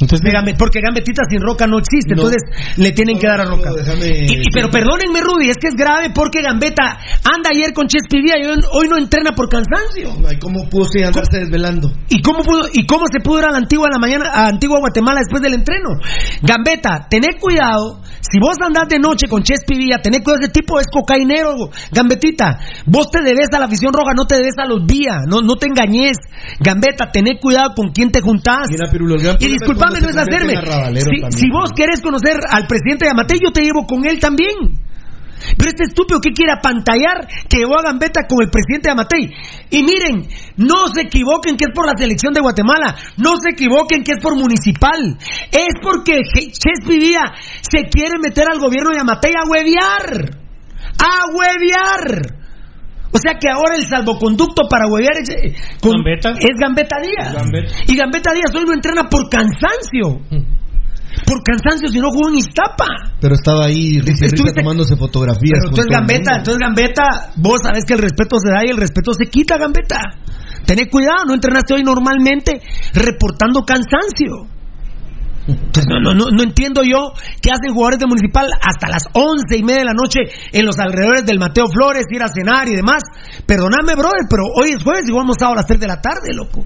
Gambe- 0.00 0.54
porque 0.58 0.80
Gambetita 0.80 1.22
sin 1.28 1.40
Roca 1.40 1.66
no 1.66 1.78
existe, 1.78 2.14
No. 2.14 2.22
entonces 2.28 2.42
le 2.76 2.92
tienen 2.92 3.18
que 3.18 3.26
dar 3.26 3.40
a 3.40 3.44
Roca. 3.46 3.70
déjame- 3.72 4.26
Y- 4.28 4.42
y- 4.42 4.50
pero 4.52 4.68
perdónenme, 4.70 5.20
Rudy, 5.20 5.48
es 5.48 5.56
que 5.56 5.68
es 5.68 5.74
grave 5.74 6.10
porque 6.14 6.42
Gambetta 6.42 6.98
anda 7.24 7.50
ayer 7.52 7.72
con 7.72 7.86
Chespivía 7.86 8.34
y 8.38 8.46
hoy, 8.46 8.58
hoy 8.72 8.88
no 8.88 8.98
entrena 8.98 9.32
por 9.32 9.48
cansancio. 9.48 10.12
Ay, 10.28 10.38
¿Cómo 10.38 10.68
pudo 10.68 10.84
sí 10.86 11.02
andarse 11.02 11.38
desvelando? 11.40 11.90
¿Y 12.08 12.20
cómo, 12.22 12.42
pudo, 12.42 12.68
¿Y 12.72 12.86
cómo 12.86 13.06
se 13.10 13.20
pudo 13.20 13.38
ir 13.40 13.44
a 13.46 13.50
la 13.52 13.58
antigua 13.58 13.86
en 13.88 13.92
la 13.92 13.98
mañana, 13.98 14.30
a 14.32 14.48
Antigua 14.48 14.78
Guatemala 14.80 15.20
después 15.20 15.42
del 15.42 15.54
entreno? 15.54 15.90
Gambetta, 16.42 17.06
tened 17.08 17.38
cuidado. 17.40 18.00
Si 18.30 18.38
vos 18.38 18.56
andás 18.60 18.88
de 18.88 18.98
noche 18.98 19.28
con 19.28 19.42
Chespivía, 19.42 19.98
tened 20.02 20.22
cuidado, 20.22 20.42
ese 20.42 20.52
tipo 20.52 20.80
es 20.80 20.86
cocainero. 20.90 21.70
Gambetita, 21.92 22.58
vos 22.86 23.10
te 23.10 23.22
debes 23.22 23.48
a 23.52 23.58
la 23.58 23.66
afición 23.66 23.92
roja, 23.92 24.12
no 24.16 24.26
te 24.26 24.36
debes 24.36 24.58
a 24.58 24.66
los 24.66 24.84
vías, 24.84 25.22
no, 25.28 25.42
no 25.42 25.54
te 25.56 25.66
engañes. 25.66 26.16
Gambetta, 26.60 27.10
tened 27.12 27.38
cuidado 27.40 27.74
con 27.74 27.90
quién 27.92 28.10
te 28.10 28.20
juntás. 28.20 28.68
Mira, 28.70 28.90
Pirulo, 28.90 29.16
Y 29.38 29.46
disculpame, 29.46 30.00
no 30.00 30.08
es 30.08 30.16
hacerme. 30.16 30.54
Si, 30.56 31.20
también. 31.20 31.32
si 31.32 31.50
vos 31.50 31.70
querés 31.74 32.00
conocer 32.00 32.36
al 32.50 32.66
presidente 32.66 33.04
de 33.04 33.10
Amatei, 33.12 33.38
yo 33.42 33.52
te 33.52 33.62
llevo 33.62 33.86
con 33.86 34.06
él 34.06 34.18
también. 34.18 34.86
Pero 35.56 35.68
este 35.70 35.84
estúpido 35.84 36.20
que 36.20 36.30
quiere 36.30 36.52
apantallar 36.52 37.26
que 37.48 37.58
llevó 37.58 37.78
a 37.78 37.82
Gambetta 37.82 38.26
con 38.28 38.42
el 38.42 38.50
presidente 38.50 38.88
de 38.88 38.92
Amatei. 38.92 39.30
Y 39.70 39.82
miren, 39.82 40.26
no 40.56 40.88
se 40.88 41.02
equivoquen 41.02 41.56
que 41.56 41.66
es 41.68 41.74
por 41.74 41.86
la 41.86 41.92
selección 41.96 42.32
de 42.32 42.40
Guatemala. 42.40 42.94
No 43.18 43.36
se 43.36 43.50
equivoquen 43.50 44.02
que 44.02 44.12
es 44.16 44.22
por 44.22 44.36
municipal. 44.36 45.18
Es 45.52 45.74
porque 45.82 46.20
Chespi 46.24 46.98
Villa 46.98 47.24
se 47.62 47.84
quiere 47.90 48.18
meter 48.18 48.44
al 48.50 48.58
gobierno 48.58 48.90
de 48.92 49.00
Amatei 49.00 49.32
a 49.36 49.48
huevear. 49.48 50.30
A 50.98 51.26
huevear. 51.34 52.36
O 53.12 53.18
sea 53.18 53.38
que 53.38 53.48
ahora 53.48 53.76
el 53.76 53.86
salvoconducto 53.86 54.68
para 54.68 54.86
huevear 54.88 55.16
es, 55.22 55.28
eh, 55.30 55.54
con- 55.80 55.92
es 56.38 56.56
Gambetta 56.60 56.96
Díaz. 57.00 57.32
Y 57.86 57.96
Gambetta 57.96 58.32
Díaz 58.32 58.54
hoy 58.54 58.64
no 58.66 58.72
entrena 58.74 59.04
por 59.08 59.28
cansancio. 59.30 60.20
Por 61.24 61.42
cansancio, 61.42 61.88
si 61.88 61.98
no 61.98 62.10
jugó 62.10 62.28
en 62.28 62.36
Iztapa. 62.36 62.86
Pero 63.20 63.34
estaba 63.34 63.66
ahí 63.66 63.98
risa 64.00 64.26
Estuviste- 64.26 64.60
tomándose 64.60 64.96
fotografías. 64.96 65.60
Pero 65.64 65.74
tú 65.74 65.80
es 65.80 65.86
mundo. 65.86 65.96
entonces 66.36 66.58
Gambetta, 66.58 67.32
vos 67.36 67.60
sabés 67.62 67.84
que 67.86 67.94
el 67.94 68.00
respeto 68.00 68.36
se 68.38 68.50
da 68.50 68.60
y 68.66 68.70
el 68.70 68.76
respeto 68.76 69.12
se 69.14 69.30
quita, 69.30 69.56
Gambetta. 69.56 70.00
Tened 70.66 70.90
cuidado, 70.90 71.24
no 71.26 71.34
entrenaste 71.34 71.74
hoy 71.74 71.82
normalmente 71.82 72.60
reportando 72.92 73.64
cansancio. 73.64 74.50
Entonces, 75.46 75.86
no, 75.86 76.00
no, 76.00 76.12
no, 76.12 76.26
no 76.30 76.42
entiendo 76.42 76.82
yo 76.82 77.12
qué 77.40 77.50
hacen 77.52 77.72
jugadores 77.72 78.00
de 78.00 78.06
Municipal 78.06 78.50
hasta 78.60 78.88
las 78.88 79.04
once 79.14 79.56
y 79.56 79.62
media 79.62 79.80
de 79.80 79.84
la 79.84 79.94
noche 79.94 80.20
en 80.52 80.66
los 80.66 80.76
alrededores 80.78 81.24
del 81.24 81.38
Mateo 81.38 81.66
Flores, 81.68 82.04
ir 82.10 82.22
a 82.22 82.26
cenar 82.28 82.66
y 82.68 82.74
demás. 82.74 83.02
Perdóname, 83.46 83.94
brother, 83.94 84.26
pero 84.28 84.42
hoy 84.58 84.70
es 84.76 84.82
jueves 84.82 85.04
y 85.06 85.12
estado 85.30 85.52
a 85.52 85.56
las 85.56 85.66
3 85.66 85.78
de 85.78 85.86
la 85.86 86.00
tarde, 86.00 86.34
loco. 86.34 86.64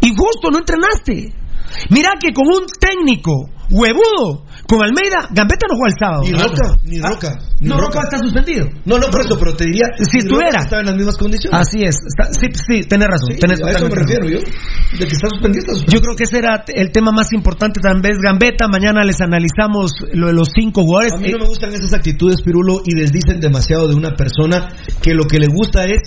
Y 0.00 0.14
justo 0.14 0.50
no 0.50 0.58
entrenaste. 0.58 1.43
Mira 1.90 2.10
que 2.20 2.32
con 2.32 2.46
un 2.46 2.66
técnico 2.80 3.50
huevudo, 3.70 4.44
con 4.68 4.82
Almeida, 4.82 5.28
Gambetta 5.32 5.66
no 5.68 5.76
juega 5.76 5.92
el 5.92 5.98
sábado. 5.98 6.22
Ni 6.24 6.32
¿verdad? 6.32 6.48
Roca, 6.48 6.80
ni 6.84 6.98
Ah, 7.00 7.08
Roca. 7.08 7.38
ni 7.60 7.68
No, 7.68 7.76
Roca 7.78 8.00
está 8.04 8.18
suspendido. 8.18 8.66
No, 8.84 8.98
no, 8.98 9.06
por 9.08 9.20
eso, 9.22 9.38
pero 9.38 9.54
te 9.56 9.64
diría. 9.64 9.86
Si 9.98 10.18
estuviera. 10.18 10.60
Estaba 10.62 10.80
en 10.80 10.86
las 10.86 10.96
mismas 10.96 11.16
condiciones. 11.16 11.58
Así 11.60 11.82
es. 11.82 11.96
Está- 12.06 12.32
sí, 12.32 12.46
sí, 12.52 12.80
tenés 12.88 13.08
razón. 13.08 13.32
Sí, 13.32 13.38
tenés 13.40 13.62
a 13.62 13.70
eso 13.70 13.88
me 13.88 13.94
refiero 13.96 14.24
razón. 14.28 14.40
yo. 14.44 14.98
De 14.98 15.06
que 15.06 15.14
está 15.16 15.28
suspendido, 15.32 15.60
está 15.64 15.72
suspendido. 15.72 15.92
Yo 15.92 16.00
creo 16.00 16.16
que 16.16 16.24
ese 16.24 16.38
era 16.38 16.64
el 16.68 16.92
tema 16.92 17.10
más 17.12 17.32
importante 17.32 17.80
tal 17.80 18.00
vez 18.02 18.16
Gambetta. 18.22 18.68
Mañana 18.68 19.02
les 19.04 19.20
analizamos 19.20 19.92
lo 20.12 20.26
de 20.28 20.34
los 20.34 20.48
cinco 20.54 20.82
jugadores. 20.82 21.12
A 21.14 21.16
mí 21.18 21.28
no 21.30 21.38
Eh, 21.38 21.40
me 21.40 21.48
gustan 21.48 21.72
esas 21.74 21.92
actitudes, 21.94 22.42
Pirulo, 22.42 22.80
y 22.84 22.94
desdicen 23.00 23.40
demasiado 23.40 23.88
de 23.88 23.94
una 23.94 24.12
persona 24.14 24.68
que 25.02 25.14
lo 25.14 25.24
que 25.24 25.38
le 25.38 25.48
gusta 25.48 25.84
es 25.84 26.00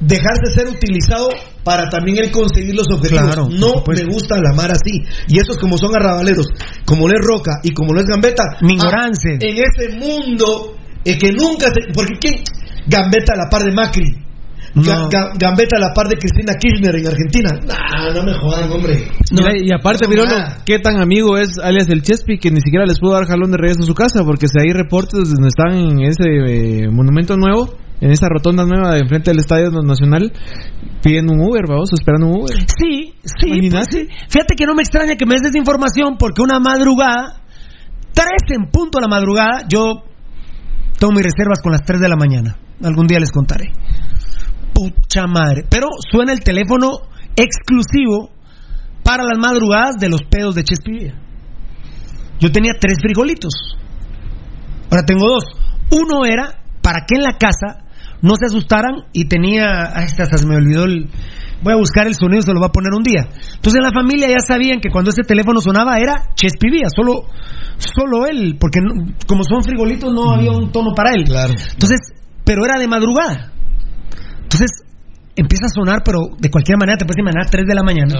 dejarse 0.00 0.52
ser 0.54 0.68
utilizado 0.68 1.28
para 1.64 1.88
también 1.88 2.18
él 2.18 2.30
conseguir 2.30 2.74
los 2.74 2.86
objetivos. 2.90 3.24
Claro, 3.24 3.48
no 3.50 3.82
me 3.86 4.04
gusta 4.04 4.36
la 4.36 4.54
mar 4.56 4.70
así. 4.70 5.02
Y 5.28 5.38
esos 5.38 5.58
como 5.58 5.76
son 5.76 5.94
arrabaleros, 5.94 6.46
como 6.84 7.08
lo 7.08 7.14
es 7.14 7.20
Roca 7.26 7.60
y 7.62 7.72
como 7.72 7.92
lo 7.92 8.00
es 8.00 8.06
Gambetta. 8.06 8.44
Mi 8.62 8.74
ignorancia. 8.74 9.32
ah, 9.34 9.38
en 9.40 9.56
ese 9.56 9.96
mundo 9.98 10.74
eh, 11.04 11.18
que 11.18 11.32
nunca 11.32 11.66
se... 11.68 11.92
Porque 11.92 12.14
¿quién? 12.20 12.34
Gambetta 12.86 13.34
a 13.34 13.36
la 13.36 13.50
par 13.50 13.62
de 13.62 13.74
Macri. 13.74 14.24
No. 14.74 15.08
Ga- 15.08 15.32
Gambetta 15.38 15.76
a 15.76 15.80
la 15.80 15.92
par 15.94 16.08
de 16.08 16.16
Cristina 16.16 16.54
Kirchner 16.54 16.94
en 16.94 17.06
Argentina. 17.06 17.50
Nah, 17.66 18.12
no 18.14 18.22
me 18.22 18.34
jodan, 18.34 18.70
hombre. 18.70 19.08
Y 19.30 19.72
aparte, 19.72 20.04
no, 20.04 20.10
Pirolo. 20.10 20.34
¿qué 20.64 20.78
tan 20.78 21.00
amigo 21.00 21.36
es 21.38 21.58
alias 21.58 21.88
el 21.88 22.02
Chespi 22.02 22.38
que 22.38 22.50
ni 22.50 22.60
siquiera 22.60 22.84
les 22.86 23.00
pudo 23.00 23.14
dar 23.14 23.24
jalón 23.26 23.50
de 23.50 23.56
regreso 23.56 23.82
a 23.82 23.86
su 23.86 23.94
casa? 23.94 24.24
Porque 24.24 24.46
si 24.46 24.58
hay 24.60 24.72
reportes 24.72 25.30
donde 25.32 25.48
están 25.48 25.74
en 25.74 26.00
ese 26.02 26.24
eh, 26.28 26.88
monumento 26.90 27.36
nuevo, 27.36 27.74
en 28.00 28.10
esa 28.10 28.28
rotonda 28.28 28.64
nueva 28.64 28.94
de 28.94 29.00
enfrente 29.00 29.30
del 29.30 29.40
Estadio 29.40 29.70
Nacional, 29.70 30.32
pidiendo 31.02 31.32
un 31.32 31.40
Uber, 31.40 31.64
vamos, 31.68 31.90
esperando 31.92 32.26
un 32.26 32.42
Uber. 32.42 32.56
Sí, 32.78 33.14
pues 33.20 33.86
sí. 33.90 34.08
Fíjate 34.28 34.54
que 34.56 34.66
no 34.66 34.74
me 34.74 34.82
extraña 34.82 35.16
que 35.16 35.26
me 35.26 35.34
des 35.34 35.48
esa 35.48 35.58
información 35.58 36.16
porque 36.18 36.42
una 36.42 36.60
madrugada, 36.60 37.42
tres 38.12 38.42
en 38.48 38.70
punto 38.70 38.98
a 38.98 39.00
la 39.00 39.08
madrugada, 39.08 39.66
yo 39.68 40.04
tengo 40.98 41.12
mis 41.12 41.24
reservas 41.24 41.60
con 41.62 41.72
las 41.72 41.82
3 41.82 42.00
de 42.00 42.08
la 42.08 42.16
mañana. 42.16 42.56
Algún 42.82 43.06
día 43.06 43.18
les 43.18 43.30
contaré. 43.30 43.72
Pucha 44.74 45.26
madre. 45.26 45.64
Pero 45.68 45.88
suena 46.10 46.32
el 46.32 46.40
teléfono 46.40 47.00
exclusivo 47.36 48.30
para 49.04 49.24
las 49.24 49.38
madrugadas 49.38 49.96
de 49.98 50.08
los 50.08 50.22
pedos 50.22 50.54
de 50.54 50.64
Chespirilla. 50.64 51.14
Yo 52.40 52.52
tenía 52.52 52.72
tres 52.78 52.98
frijolitos. 53.00 53.76
Ahora 54.90 55.04
tengo 55.04 55.26
dos. 55.28 55.44
Uno 55.90 56.24
era 56.24 56.62
para 56.82 57.04
que 57.06 57.16
en 57.16 57.22
la 57.22 57.36
casa 57.36 57.87
no 58.22 58.34
se 58.36 58.46
asustaran 58.46 59.04
y 59.12 59.26
tenía. 59.28 59.82
Hasta 59.82 60.24
se 60.36 60.46
me 60.46 60.56
olvidó 60.56 60.84
el. 60.84 61.08
Voy 61.62 61.72
a 61.72 61.76
buscar 61.76 62.06
el 62.06 62.14
sonido, 62.14 62.42
se 62.42 62.52
lo 62.52 62.60
va 62.60 62.66
a 62.66 62.72
poner 62.72 62.92
un 62.96 63.02
día. 63.02 63.26
Entonces 63.54 63.82
la 63.82 63.90
familia 63.92 64.28
ya 64.28 64.38
sabían 64.38 64.80
que 64.80 64.90
cuando 64.90 65.10
ese 65.10 65.22
teléfono 65.22 65.60
sonaba 65.60 65.98
era 65.98 66.30
Chespivía, 66.36 66.86
solo, 66.94 67.24
solo 67.78 68.26
él, 68.26 68.56
porque 68.60 68.78
no- 68.80 69.12
como 69.26 69.42
son 69.42 69.64
frijolitos 69.64 70.12
no 70.14 70.34
había 70.34 70.52
un 70.52 70.70
tono 70.70 70.92
para 70.94 71.10
él. 71.12 71.24
Claro. 71.24 71.52
Entonces, 71.72 71.98
pero 72.44 72.64
era 72.64 72.78
de 72.78 72.86
madrugada. 72.86 73.50
Entonces 74.42 74.70
empieza 75.34 75.66
a 75.66 75.68
sonar, 75.74 76.02
pero 76.04 76.20
de 76.38 76.48
cualquier 76.50 76.78
manera 76.78 76.96
te 76.96 77.04
puedes 77.04 77.18
imaginar 77.20 77.50
3 77.50 77.66
de 77.66 77.74
la 77.74 77.82
mañana. 77.82 78.14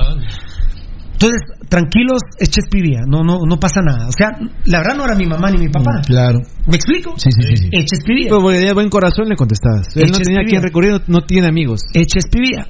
Entonces, 1.20 1.40
tranquilos, 1.68 2.20
es 2.38 2.48
Chespivía, 2.48 3.00
no, 3.04 3.24
no, 3.24 3.40
no 3.44 3.58
pasa 3.58 3.80
nada. 3.82 4.06
O 4.06 4.12
sea, 4.12 4.38
la 4.66 4.78
verdad 4.78 4.94
no 4.96 5.04
era 5.04 5.16
mi 5.16 5.26
mamá 5.26 5.50
ni 5.50 5.58
mi 5.58 5.68
papá. 5.68 6.00
Claro. 6.06 6.38
¿Me 6.64 6.76
explico? 6.76 7.14
Sí, 7.16 7.30
sí, 7.32 7.42
sí. 7.42 7.56
sí. 7.56 7.68
Es 7.72 7.86
Chespivía. 7.86 8.28
Pero 8.28 8.40
porque 8.40 8.58
tenía 8.58 8.72
buen 8.72 8.88
corazón 8.88 9.28
le 9.28 9.34
contestabas. 9.34 9.88
Él 9.96 10.02
no 10.02 10.08
Eches 10.10 10.22
tenía 10.22 10.38
a 10.38 10.44
pibia. 10.44 10.50
quien 10.50 10.62
recurrir, 10.62 10.92
no, 10.92 11.00
no 11.08 11.26
tiene 11.26 11.48
amigos. 11.48 11.80
Es 11.92 12.06
Chespivía. 12.06 12.68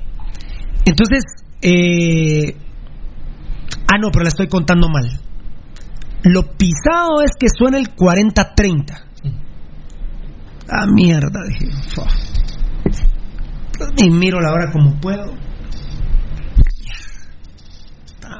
Entonces, 0.87 1.25
eh... 1.61 2.57
ah, 3.87 3.99
no, 4.01 4.09
pero 4.11 4.23
la 4.23 4.29
estoy 4.29 4.49
contando 4.49 4.89
mal. 4.89 5.05
Lo 6.23 6.45
pisado 6.57 7.21
es 7.23 7.33
que 7.39 7.49
suena 7.55 7.79
el 7.79 7.95
40-30. 7.95 9.05
Ah, 10.71 10.87
mierda, 10.91 11.41
dije. 11.47 11.71
Fua. 11.95 12.07
Y 13.99 14.09
miro 14.09 14.41
la 14.41 14.53
hora 14.53 14.73
como 14.73 14.99
puedo. 14.99 15.35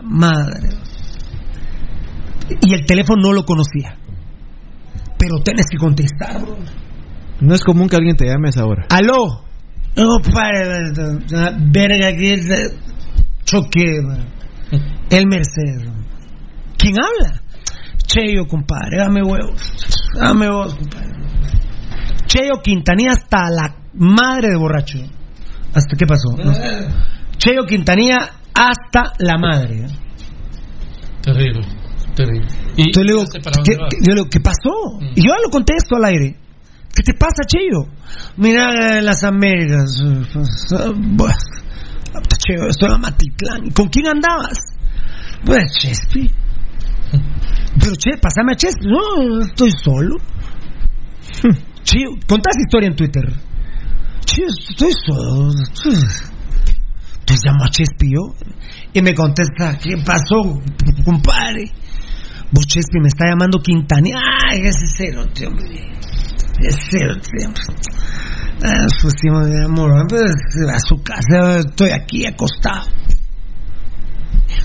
Madre. 0.03 0.69
Y 2.63 2.73
el 2.75 2.87
teléfono 2.87 3.23
no 3.23 3.33
lo 3.33 3.45
conocía. 3.45 3.97
Pero 5.19 5.41
tenés 5.43 5.67
que 5.71 5.77
contestar, 5.79 6.41
bro. 6.41 6.57
No 7.41 7.55
es 7.55 7.63
común 7.63 7.89
que 7.89 7.97
alguien 7.97 8.17
te 8.17 8.27
llame 8.27 8.49
a 8.49 8.51
esa 8.51 8.65
hora. 8.65 8.87
Aló. 8.91 9.45
No, 9.97 10.19
para. 10.33 11.51
Verga, 11.59 12.13
que 12.17 12.35
es. 12.35 12.51
eh, 12.51 12.71
Choque. 13.45 14.01
El 15.11 15.25
Mercedes. 15.27 15.91
¿Quién 16.77 16.95
habla? 17.01 17.41
Cheyo, 18.07 18.47
compadre. 18.47 18.99
Dame 18.99 19.23
huevos. 19.23 19.61
Dame 20.15 20.49
huevos, 20.49 20.75
compadre. 20.75 21.09
Cheyo 22.27 22.61
Quintanilla 22.63 23.13
hasta 23.13 23.49
la 23.51 23.75
madre 23.95 24.51
de 24.51 24.57
borracho. 24.57 24.99
¿Hasta 25.75 25.97
qué 25.97 26.07
pasó? 26.07 26.37
No 26.37 26.53
sé. 26.55 26.89
Cheyo 27.39 27.65
Quintanilla 27.65 28.33
hasta 28.59 29.13
la 29.19 29.39
madre. 29.39 29.85
¿eh? 29.85 29.89
Terrible, 31.23 31.67
terrible. 32.15 32.47
Y 32.77 32.83
Entonces 32.83 33.05
le 33.05 33.13
digo, 33.13 33.25
ya 33.25 33.31
sé 33.33 33.41
para 33.41 33.63
¿qué, 33.63 33.73
dónde 33.73 33.83
vas. 33.85 33.89
qué- 33.91 33.99
yo 34.01 34.15
le 34.15 34.21
digo, 34.21 34.29
¿qué 34.31 34.41
pasó? 34.41 34.75
Y 35.15 35.23
yo 35.27 35.33
lo 35.45 35.51
contesto 35.51 35.97
al 35.97 36.05
aire. 36.07 36.37
¿Qué 36.95 37.03
te 37.05 37.15
pasa, 37.15 37.43
Cheyo? 37.47 37.87
Mira, 38.37 38.99
en 38.99 39.05
las 39.05 39.23
Américas. 39.23 40.01
eh, 40.03 40.93
buah, 40.97 41.33
Cheyo, 42.39 42.67
estoy 42.69 42.95
en 42.95 43.01
Matitlán. 43.01 43.71
¿Con 43.71 43.89
quién 43.89 44.07
andabas? 44.09 44.59
Pues, 45.45 45.73
Chespi. 45.79 46.31
Pero, 47.81 47.95
Che, 47.97 48.17
pasame 48.21 48.53
a 48.53 48.57
Chespi. 48.57 48.87
No, 48.87 49.41
estoy 49.45 49.71
solo. 49.71 50.17
Cheyo, 51.85 52.11
contás 52.27 52.55
historia 52.59 52.89
en 52.89 52.97
Twitter. 52.97 53.25
Cheyo, 54.25 54.49
estoy 54.49 54.93
solo. 55.07 55.53
Entonces 57.29 57.45
llamo 57.45 57.65
a 57.65 57.69
Chespi 57.69 58.15
yo 58.15 58.35
y 58.95 59.03
me 59.03 59.15
contesta, 59.15 59.77
¿qué 59.77 59.99
pasó, 60.03 60.63
compadre? 61.05 61.71
Vos 62.51 62.67
Chespi 62.67 63.01
me 63.03 63.09
está 63.09 63.27
llamando 63.29 63.61
Quintanilla. 63.61 64.17
Ay, 64.51 64.61
ese 64.63 64.87
cero, 64.97 65.27
tío, 65.35 65.49
hombre. 65.49 65.67
Ese 66.59 66.79
cero, 66.91 67.15
tío. 67.21 67.51
Ah, 68.65 68.87
pues 69.03 69.15
amor, 69.63 70.07
pues, 70.09 70.33
a 70.73 70.79
su 70.79 71.03
casa, 71.03 71.59
estoy 71.59 71.91
aquí 71.91 72.25
acostado. 72.25 72.89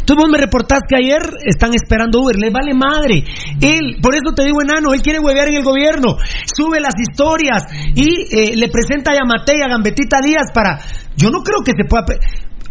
Tú 0.06 0.16
vos 0.16 0.30
me 0.30 0.38
reportás 0.38 0.84
que 0.88 0.96
ayer 0.96 1.22
están 1.46 1.74
esperando 1.74 2.22
Uber, 2.22 2.38
les 2.38 2.52
vale 2.52 2.74
madre. 2.74 3.26
Él, 3.60 3.98
por 4.02 4.16
eso 4.16 4.34
te 4.34 4.46
digo 4.46 4.62
enano, 4.62 4.94
él 4.94 5.02
quiere 5.02 5.20
huevear 5.20 5.50
en 5.50 5.56
el 5.56 5.64
gobierno, 5.64 6.16
sube 6.46 6.80
las 6.80 6.96
historias 6.98 7.64
y 7.94 8.08
eh, 8.32 8.56
le 8.56 8.70
presenta 8.70 9.12
a 9.12 9.16
Yamatei, 9.16 9.62
a 9.62 9.68
Gambetita 9.68 10.20
Díaz 10.24 10.52
para... 10.54 10.80
Yo 11.16 11.30
no 11.30 11.44
creo 11.44 11.60
que 11.64 11.74
se 11.78 11.88
pueda... 11.88 12.06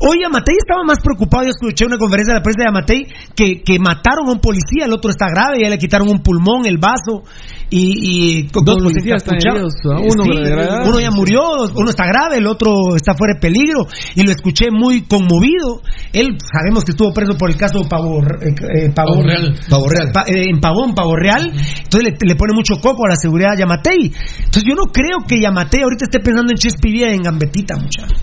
Hoy 0.04 0.18
Yamatei 0.20 0.56
estaba 0.58 0.82
más 0.84 0.98
preocupado, 1.00 1.44
yo 1.44 1.50
escuché 1.50 1.86
una 1.86 1.96
conferencia 1.96 2.34
de 2.34 2.40
la 2.40 2.42
prensa 2.42 2.58
de 2.62 2.66
Yamatei 2.66 3.06
que, 3.36 3.62
que 3.62 3.78
mataron 3.78 4.28
a 4.28 4.32
un 4.32 4.40
policía, 4.40 4.86
el 4.86 4.92
otro 4.92 5.10
está 5.10 5.26
grave, 5.30 5.62
ya 5.62 5.70
le 5.70 5.78
quitaron 5.78 6.08
un 6.08 6.22
pulmón, 6.22 6.66
el 6.66 6.78
vaso 6.78 7.22
y... 7.70 8.42
y 8.42 8.48
con- 8.48 8.64
Dos 8.64 8.76
policías 8.82 9.22
están 9.22 9.38
heridos, 9.54 9.72
¿no? 9.84 10.00
Uno 10.02 10.24
Sí, 10.24 10.30
de 10.42 10.88
uno 10.88 11.00
ya 11.00 11.10
murió, 11.12 11.40
uno 11.74 11.88
está 11.90 12.04
grave, 12.06 12.38
el 12.38 12.46
otro 12.46 12.96
está 12.96 13.14
fuera 13.14 13.34
de 13.34 13.40
peligro 13.40 13.86
y 14.16 14.22
lo 14.24 14.32
escuché 14.32 14.66
muy 14.72 15.02
conmovido. 15.02 15.82
Él 16.12 16.36
sabemos 16.52 16.84
que 16.84 16.90
estuvo 16.92 17.12
preso 17.14 17.36
por 17.38 17.50
el 17.50 17.56
caso 17.56 17.82
Pavo, 17.88 18.20
eh, 18.22 18.54
eh, 18.86 18.90
Pavo, 18.94 19.12
Pavo 19.14 19.22
Real. 19.22 19.54
Pavo 19.70 19.86
Real. 19.88 20.10
Pa- 20.12 20.24
eh, 20.26 20.50
en 20.50 20.60
Pavón, 20.60 20.94
Pavo 20.94 21.14
Real. 21.16 21.46
Entonces 21.52 22.02
le, 22.02 22.16
le 22.26 22.34
pone 22.34 22.52
mucho 22.54 22.74
coco 22.82 23.06
a 23.06 23.10
la 23.10 23.16
seguridad 23.16 23.52
a 23.52 23.56
Yamatei. 23.58 24.12
Entonces 24.38 24.64
yo 24.66 24.74
no 24.74 24.90
creo 24.92 25.18
que 25.26 25.40
Yamatei 25.40 25.82
ahorita 25.82 26.06
esté 26.06 26.18
pensando 26.20 26.50
en 26.52 26.58
Chespivía 26.58 27.10
y 27.12 27.14
en 27.14 27.22
Gambetita, 27.22 27.76
muchachos. 27.76 28.18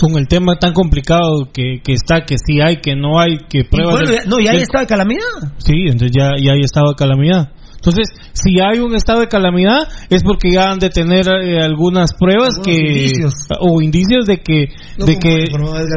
Con 0.00 0.18
el 0.18 0.26
tema 0.26 0.56
tan 0.58 0.72
complicado 0.72 1.48
que, 1.52 1.80
que 1.84 1.92
está, 1.92 2.24
que 2.26 2.36
sí 2.38 2.60
hay, 2.60 2.78
que 2.80 2.96
no 2.96 3.20
hay, 3.20 3.38
que 3.48 3.64
pruebas. 3.64 4.00
Bueno, 4.00 4.18
no, 4.26 4.36
ya 4.44 4.52
hay 4.52 4.62
estado 4.62 4.84
de 4.84 4.88
calamidad. 4.88 5.52
Sí, 5.58 5.74
entonces 5.84 6.10
ya, 6.16 6.30
ya 6.42 6.52
hay 6.52 6.60
estado 6.60 6.90
de 6.90 6.96
calamidad. 6.96 7.50
Entonces, 7.82 8.06
si 8.32 8.60
hay 8.60 8.78
un 8.78 8.94
estado 8.94 9.20
de 9.20 9.26
calamidad, 9.26 9.88
es 10.08 10.22
porque 10.22 10.52
ya 10.52 10.70
han 10.70 10.78
de 10.78 10.88
tener 10.88 11.26
eh, 11.26 11.58
algunas 11.60 12.14
pruebas 12.14 12.54
Algunos 12.54 12.64
que. 12.64 12.78
indicios. 12.78 13.34
O 13.58 13.82
indicios 13.82 14.24
de 14.24 14.38
que. 14.38 14.68
No, 14.96 15.04
de 15.04 15.18
que 15.18 15.46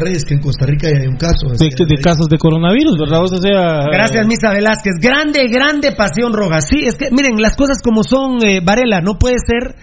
Reyes 0.01 0.25
que 0.25 0.33
en 0.33 0.41
Costa 0.41 0.65
Rica 0.65 0.89
ya 0.91 1.01
hay 1.01 1.07
un 1.07 1.17
caso. 1.17 1.45
de, 1.47 1.69
de 1.69 2.01
casos 2.01 2.25
de 2.27 2.39
coronavirus, 2.39 2.97
¿verdad? 2.99 3.21
O 3.21 3.27
sea. 3.27 3.85
Gracias, 3.85 4.25
Misa 4.25 4.49
Velázquez. 4.51 4.95
Grande, 4.99 5.45
grande 5.47 5.91
pasión 5.91 6.33
roja. 6.33 6.59
Sí, 6.59 6.87
es 6.87 6.95
que, 6.95 7.11
miren, 7.11 7.35
las 7.37 7.55
cosas 7.55 7.77
como 7.83 8.01
son, 8.03 8.43
eh, 8.43 8.61
Varela, 8.65 9.01
no 9.01 9.19
puede 9.19 9.35
ser 9.37 9.75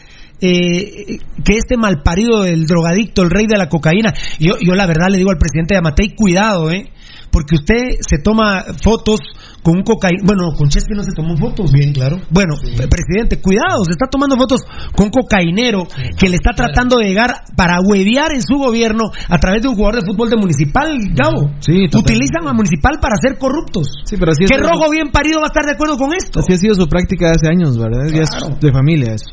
eh, 0.42 1.18
que 1.44 1.56
este 1.56 1.76
malparido, 1.76 2.44
el 2.44 2.66
drogadicto, 2.66 3.22
el 3.22 3.30
rey 3.30 3.46
de 3.46 3.56
la 3.56 3.68
cocaína, 3.68 4.12
yo, 4.40 4.54
yo 4.60 4.74
la 4.74 4.86
verdad 4.86 5.06
le 5.08 5.18
digo 5.18 5.30
al 5.30 5.38
presidente 5.38 5.74
de 5.74 5.78
Amatei, 5.78 6.14
cuidado, 6.16 6.70
¿eh? 6.70 6.90
Porque 7.30 7.54
usted 7.54 7.96
se 8.06 8.18
toma 8.18 8.62
fotos 8.84 9.20
con 9.62 9.78
un 9.78 9.82
cocaína. 9.84 10.20
Bueno, 10.22 10.52
con 10.52 10.68
Chespi 10.68 10.94
no 10.94 11.02
se 11.02 11.12
tomó 11.16 11.34
fotos. 11.36 11.72
Bien, 11.72 11.92
claro. 11.92 12.20
Bueno, 12.28 12.56
presidente, 12.60 13.40
cuidado, 13.40 13.84
se 13.86 13.92
está 13.92 14.06
tomando 14.10 14.36
fotos 14.36 14.60
con 14.94 15.06
un 15.06 15.10
cocainero 15.10 15.86
que 16.18 16.28
le 16.28 16.36
está 16.36 16.52
tratando 16.52 16.98
de 16.98 17.06
llegar 17.06 17.30
para 17.56 17.80
huevear 17.80 18.34
en 18.34 18.42
su 18.42 18.58
gobierno 18.58 19.04
a 19.28 19.38
través 19.38 19.62
de 19.62 19.68
un 19.68 19.76
jugador 19.76 20.02
de 20.02 20.06
fútbol 20.06 20.28
de 20.28 20.36
Municipal, 20.36 20.98
Gabo. 21.14 21.52
Sí. 21.60 21.86
Utilizan 21.96 22.46
a 22.48 22.52
Municipal 22.52 22.98
para 23.00 23.16
ser 23.16 23.38
corruptos. 23.38 23.88
Sí, 24.04 24.16
pero 24.18 24.32
así 24.32 24.44
es. 24.44 24.50
¿Qué 24.50 24.58
rojo 24.58 24.90
bien 24.90 25.10
parido 25.10 25.38
va 25.38 25.46
a 25.46 25.52
estar 25.54 25.64
de 25.64 25.72
acuerdo 25.72 25.96
con 25.96 26.12
esto? 26.12 26.40
Así 26.40 26.52
ha 26.52 26.56
sido 26.58 26.74
su 26.74 26.86
práctica 26.86 27.26
de 27.26 27.32
hace 27.32 27.48
años, 27.48 27.78
¿verdad? 27.78 28.12
Ya 28.12 28.22
es 28.22 28.60
de 28.60 28.72
familia 28.72 29.14
eso. 29.14 29.30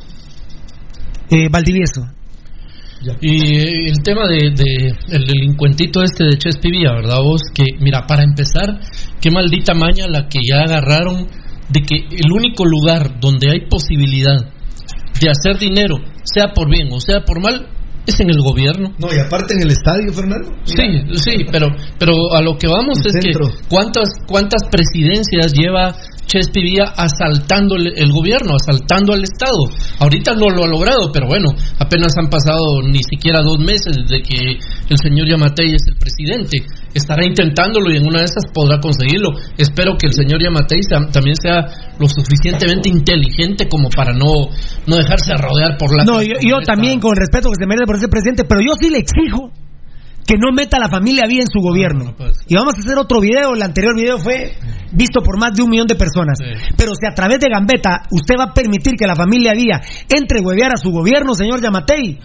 Eh, 1.30 1.48
Valdivieso. 1.50 2.08
Y 3.22 3.56
eh, 3.56 3.86
el 3.88 4.04
tema 4.04 4.28
de, 4.28 4.48
el 4.48 5.26
delincuentito 5.26 6.04
este 6.04 6.26
de 6.26 6.38
Chespivía, 6.38 6.92
¿verdad 6.92 7.22
vos? 7.24 7.42
Que, 7.54 7.64
mira, 7.80 8.06
para 8.06 8.24
empezar, 8.24 8.80
qué 9.22 9.32
maldita 9.32 9.74
maña 9.74 10.08
la 10.08 10.28
que 10.28 10.40
ya 10.44 10.64
agarraron 10.64 11.28
de 11.70 11.82
que 11.82 11.96
el 11.96 12.32
único 12.32 12.66
lugar 12.66 13.20
donde 13.22 13.52
hay 13.52 13.70
posibilidad 13.70 14.52
de 15.22 15.30
hacer 15.30 15.58
dinero, 15.60 15.98
sea 16.24 16.54
por 16.54 16.70
bien 16.70 16.90
o 16.92 17.00
sea 17.00 17.24
por 17.26 17.42
mal, 17.42 17.68
es 18.10 18.20
en 18.20 18.30
el 18.30 18.42
gobierno. 18.42 18.94
No, 19.00 19.08
y 19.14 19.20
aparte 19.20 19.54
en 19.54 19.64
el 19.64 19.72
estadio, 19.72 20.14
Fernando. 20.14 20.52
Sí, 20.64 20.84
sí, 21.16 21.46
pero, 21.52 21.68
pero 21.98 22.14
a 22.36 22.42
lo 22.42 22.58
que 22.58 22.68
vamos 22.68 23.00
El 23.00 23.08
es 23.08 23.24
centro. 23.24 23.48
que 23.48 23.68
cuántas, 23.70 24.10
cuántas 24.28 24.64
presidencias 24.70 25.54
lleva 25.54 25.96
Chespivía 26.30 26.94
asaltando 26.96 27.76
el, 27.76 27.88
el 27.98 28.12
gobierno, 28.12 28.54
asaltando 28.54 29.14
al 29.14 29.24
Estado. 29.24 29.66
Ahorita 29.98 30.36
no 30.36 30.50
lo 30.50 30.64
ha 30.64 30.68
logrado, 30.68 31.12
pero 31.12 31.26
bueno, 31.28 31.50
apenas 31.80 32.14
han 32.22 32.30
pasado 32.30 32.84
ni 32.84 33.02
siquiera 33.02 33.42
dos 33.42 33.58
meses 33.58 33.98
desde 33.98 34.22
que 34.22 34.60
el 34.90 34.98
señor 35.02 35.28
Yamatei 35.28 35.74
es 35.74 35.82
el 35.88 35.96
presidente. 35.96 36.62
Estará 36.94 37.26
intentándolo 37.26 37.92
y 37.92 37.98
en 37.98 38.08
una 38.08 38.20
de 38.20 38.26
esas 38.26 38.46
podrá 38.54 38.80
conseguirlo. 38.80 39.38
Espero 39.58 39.96
que 39.98 40.08
el 40.08 40.14
señor 40.14 40.42
Yamatei 40.42 40.82
también 41.12 41.36
sea 41.36 41.66
lo 42.00 42.08
suficientemente 42.08 42.90
inteligente 42.90 43.68
como 43.68 43.90
para 43.90 44.14
no, 44.14 44.50
no 44.88 44.96
dejarse 44.96 45.34
rodear 45.38 45.78
por 45.78 45.96
la... 45.96 46.04
No, 46.04 46.22
yo, 46.22 46.36
yo 46.42 46.60
también, 46.66 47.00
con 47.00 47.12
el 47.12 47.18
respeto 47.18 47.50
que 47.50 47.62
se 47.62 47.68
merece 47.68 47.86
por 47.86 47.96
ese 47.96 48.08
presidente, 48.08 48.44
pero 48.44 48.62
yo 48.62 48.74
sí 48.80 48.90
le 48.90 49.00
exijo 49.00 49.52
que 50.30 50.38
no 50.38 50.52
meta 50.54 50.78
a 50.78 50.80
la 50.80 50.90
familia 50.90 51.26
Vía 51.28 51.42
en 51.42 51.50
su 51.52 51.60
gobierno. 51.60 52.14
Y 52.46 52.54
vamos 52.54 52.76
a 52.78 52.82
hacer 52.82 53.00
otro 53.00 53.20
video, 53.20 53.56
el 53.56 53.64
anterior 53.64 53.96
video 53.96 54.20
fue 54.20 54.54
visto 54.92 55.22
por 55.22 55.40
más 55.40 55.54
de 55.54 55.64
un 55.64 55.70
millón 55.70 55.88
de 55.88 55.96
personas. 55.96 56.38
Pero 56.78 56.92
si 56.94 57.06
a 57.10 57.16
través 57.16 57.40
de 57.40 57.48
Gambetta 57.50 58.04
usted 58.12 58.36
va 58.38 58.52
a 58.52 58.54
permitir 58.54 58.94
que 58.94 59.08
la 59.08 59.16
familia 59.16 59.54
Vía 59.54 59.82
entre 60.10 60.40
huevear 60.42 60.74
a 60.74 60.78
su 60.78 60.92
gobierno, 60.92 61.34
señor 61.34 61.62
Yamatei, 61.62 62.20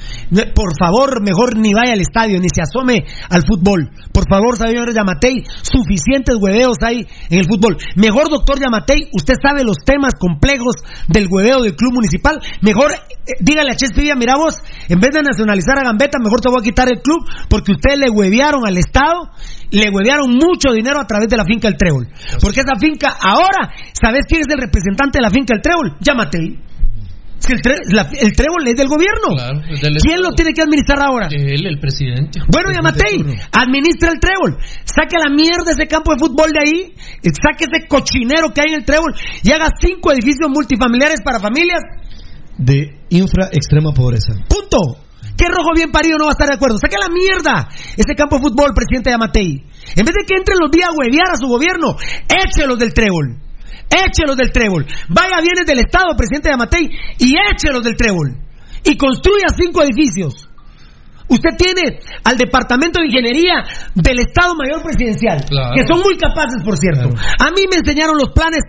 por 0.55 0.77
favor, 0.79 1.23
mejor 1.23 1.57
ni 1.57 1.73
vaya 1.73 1.95
al 1.95 2.01
estadio, 2.01 2.39
ni 2.41 2.49
se 2.53 2.61
asome 2.61 3.05
al 3.31 3.43
fútbol. 3.47 3.91
Por 4.13 4.29
favor, 4.29 4.57
señor 4.57 4.93
Yamatei, 4.93 5.45
suficientes 5.63 6.37
hueveos 6.37 6.77
hay 6.83 7.07
en 7.31 7.39
el 7.39 7.47
fútbol. 7.47 7.79
Mejor, 7.97 8.29
doctor 8.29 8.61
Yamatei, 8.61 9.09
usted 9.13 9.35
sabe 9.41 9.65
los 9.65 9.79
temas 9.85 10.13
complejos 10.19 10.77
del 11.09 11.29
hueveo 11.31 11.63
del 11.63 11.75
club 11.75 11.95
municipal. 11.95 12.41
Mejor, 12.61 12.93
eh, 12.93 13.33
dígale 13.41 13.73
a 13.73 13.77
Chespilla, 13.77 14.15
mira 14.15 14.37
vos, 14.37 14.57
en 14.89 15.01
vez 15.01 15.11
de 15.13 15.23
nacionalizar 15.23 15.79
a 15.79 15.85
Gambetta, 15.85 16.19
mejor 16.23 16.41
te 16.41 16.51
voy 16.51 16.61
a 16.61 16.65
quitar 16.65 16.89
el 16.89 17.01
club 17.01 17.25
porque 17.49 17.73
le 17.97 18.11
huevearon 18.11 18.67
al 18.67 18.77
Estado, 18.79 19.31
le 19.71 19.91
huevearon 19.91 20.31
mucho 20.31 20.73
dinero 20.73 21.01
a 21.01 21.07
través 21.07 21.29
de 21.29 21.37
la 21.37 21.45
finca 21.45 21.69
El 21.69 21.77
Trébol. 21.77 22.09
Porque 22.41 22.61
esa 22.61 22.77
finca, 22.79 23.17
ahora, 23.21 23.73
¿sabes 23.93 24.23
quién 24.29 24.41
es 24.43 24.47
el 24.55 24.61
representante 24.61 25.19
de 25.19 25.23
la 25.23 25.31
finca 25.31 25.55
El 25.55 25.63
Trébol? 25.63 25.97
Yamatei. 26.01 26.59
Si 27.39 27.53
el, 27.53 27.61
tre- 27.61 27.83
la- 27.93 28.09
el 28.09 28.33
trébol 28.33 28.67
es 28.69 28.75
del 28.75 28.89
gobierno. 28.89 29.37
Claro, 29.37 29.61
es 29.69 29.79
del 29.83 29.97
¿Quién 30.01 30.23
lo 30.23 30.31
tiene 30.33 30.55
que 30.55 30.63
administrar 30.63 31.03
ahora? 31.03 31.29
Él, 31.31 31.67
el 31.67 31.79
presidente. 31.79 32.41
Bueno, 32.49 32.73
Yamatei, 32.73 33.21
administra 33.53 34.13
el 34.13 34.19
trébol. 34.21 34.57
Saque 34.85 35.17
la 35.23 35.29
mierda 35.35 35.73
ese 35.73 35.87
campo 35.87 36.15
de 36.15 36.21
fútbol 36.21 36.53
de 36.53 36.61
ahí. 36.65 36.95
Saque 37.37 37.67
ese 37.71 37.87
cochinero 37.87 38.49
que 38.55 38.63
hay 38.63 38.73
en 38.73 38.81
el 38.81 38.85
trébol 38.87 39.13
y 39.43 39.53
haga 39.53 39.69
cinco 39.79 40.13
edificios 40.13 40.49
multifamiliares 40.49 41.21
para 41.23 41.39
familias. 41.39 41.81
De 42.57 42.97
infra 43.11 43.49
extrema 43.53 43.93
pobreza. 43.93 44.33
Punto. 44.49 45.04
¿Qué 45.37 45.47
rojo 45.49 45.71
bien 45.75 45.91
parido 45.91 46.17
no 46.19 46.25
va 46.27 46.31
a 46.31 46.37
estar 46.39 46.49
de 46.49 46.55
acuerdo? 46.55 46.79
Saque 46.79 46.97
la 46.97 47.09
mierda 47.09 47.69
ese 47.97 48.15
campo 48.15 48.37
de 48.37 48.43
fútbol, 48.43 48.73
presidente 48.75 49.11
Yamatei. 49.11 49.65
En 49.97 50.05
vez 50.05 50.15
de 50.15 50.25
que 50.27 50.35
entren 50.39 50.59
los 50.61 50.71
días 50.71 50.89
a 50.89 50.95
huevear 50.97 51.31
a 51.33 51.37
su 51.37 51.47
gobierno, 51.47 51.97
échelos 52.29 52.79
del 52.79 52.95
trébol. 52.95 53.39
Échelos 53.91 54.37
del 54.37 54.51
trébol. 54.53 54.87
Vaya 55.09 55.41
bienes 55.43 55.67
del 55.67 55.81
Estado, 55.81 56.17
presidente 56.17 56.51
Yamatei, 56.51 56.89
y 57.19 57.35
échelos 57.53 57.83
del 57.83 57.97
trébol. 57.97 58.39
Y 58.85 58.97
construya 58.97 59.49
cinco 59.57 59.83
edificios. 59.83 60.49
Usted 61.27 61.57
tiene 61.57 61.99
al 62.23 62.37
Departamento 62.37 63.01
de 63.01 63.07
Ingeniería 63.07 63.65
del 63.95 64.19
Estado 64.21 64.55
Mayor 64.55 64.83
Presidencial, 64.83 65.43
Claro. 65.49 65.75
que 65.75 65.83
son 65.89 66.01
muy 66.03 66.17
capaces, 66.19 66.63
por 66.63 66.77
cierto. 66.77 67.09
A 67.09 67.51
mí 67.51 67.65
me 67.71 67.79
enseñaron 67.81 68.17
los 68.19 68.31
planes 68.35 68.61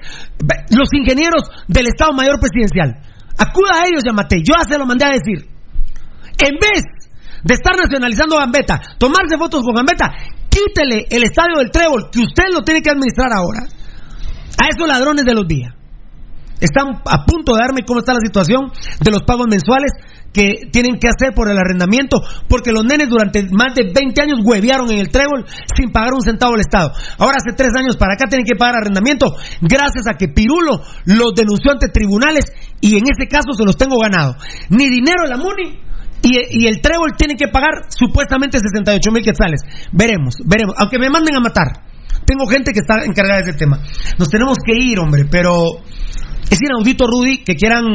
los 0.72 0.88
ingenieros 0.94 1.44
del 1.68 1.88
Estado 1.88 2.14
Mayor 2.14 2.40
Presidencial. 2.40 2.95
Acuda 3.38 3.82
a 3.84 3.88
ellos, 3.88 4.03
Yamatei. 4.06 4.40
Yo 4.40 4.56
ya 4.58 4.64
se 4.64 4.77
lo 4.80 4.85
mandé 4.85 5.06
a 5.06 5.10
decir. 5.10 5.55
En 6.38 6.56
vez 6.60 6.84
de 7.44 7.54
estar 7.54 7.76
nacionalizando 7.76 8.38
Gambetta, 8.38 8.82
tomarse 8.98 9.38
fotos 9.38 9.62
con 9.62 9.76
Gambetta, 9.76 10.14
quítele 10.50 11.06
el 11.10 11.24
estadio 11.24 11.58
del 11.60 11.72
Trébol, 11.72 12.10
que 12.12 12.22
usted 12.22 12.46
lo 12.52 12.64
tiene 12.64 12.82
que 12.82 12.90
administrar 12.90 13.32
ahora. 13.32 13.68
A 14.58 14.70
esos 14.74 14.88
ladrones 14.88 15.26
de 15.26 15.34
los 15.34 15.48
días. 15.48 15.74
Están 16.60 17.02
a 17.06 17.26
punto 17.26 17.54
de 17.54 17.60
darme 17.60 17.84
cómo 17.86 18.00
está 18.00 18.14
la 18.14 18.24
situación 18.24 18.72
de 19.02 19.12
los 19.12 19.24
pagos 19.24 19.48
mensuales 19.50 19.92
que 20.32 20.68
tienen 20.72 21.00
que 21.00 21.08
hacer 21.08 21.34
por 21.34 21.50
el 21.50 21.58
arrendamiento, 21.58 22.22
porque 22.48 22.72
los 22.72 22.84
nenes 22.84 23.10
durante 23.10 23.48
más 23.52 23.76
de 23.76 23.92
20 23.94 24.22
años 24.22 24.40
huevearon 24.44 24.92
en 24.92 25.00
el 25.00 25.10
trébol 25.10 25.46
sin 25.76 25.92
pagar 25.92 26.14
un 26.14 26.22
centavo 26.22 26.56
al 26.56 26.62
Estado. 26.62 26.92
Ahora 27.18 27.38
hace 27.38 27.56
tres 27.56 27.72
años 27.78 27.96
para 27.96 28.16
acá 28.16 28.28
tienen 28.28 28.46
que 28.46 28.58
pagar 28.58 28.76
arrendamiento 28.78 29.36
gracias 29.62 30.08
a 30.08 30.16
que 30.18 30.28
Pirulo 30.28 30.82
los 31.06 31.36
denunció 31.36 31.72
ante 31.72 31.90
tribunales 31.90 32.52
y 32.82 32.98
en 32.98 33.04
ese 33.04 33.28
caso 33.30 33.54
se 33.54 33.64
los 33.64 33.78
tengo 33.78 34.00
ganado. 34.00 34.36
Ni 34.70 34.90
dinero 34.90 35.24
en 35.24 35.30
la 35.30 35.38
MUNI 35.38 35.85
y, 36.26 36.64
y 36.64 36.68
el 36.68 36.82
trébol 36.82 37.14
tiene 37.18 37.36
que 37.36 37.48
pagar 37.48 37.86
supuestamente 37.90 38.58
68 38.60 39.12
mil 39.12 39.24
quetzales. 39.24 39.62
Veremos, 39.92 40.36
veremos. 40.44 40.76
Aunque 40.78 41.00
me 41.00 41.10
manden 41.10 41.36
a 41.36 41.40
matar. 41.40 41.86
Tengo 42.26 42.48
gente 42.48 42.72
que 42.74 42.80
está 42.80 43.06
encargada 43.06 43.42
de 43.42 43.52
ese 43.52 43.58
tema. 43.58 43.80
Nos 44.18 44.30
tenemos 44.30 44.58
que 44.66 44.74
ir, 44.74 44.98
hombre, 45.00 45.26
pero 45.30 45.82
es 46.50 46.60
inaudito, 46.62 47.06
Rudy, 47.06 47.44
que 47.44 47.56
quieran 47.56 47.86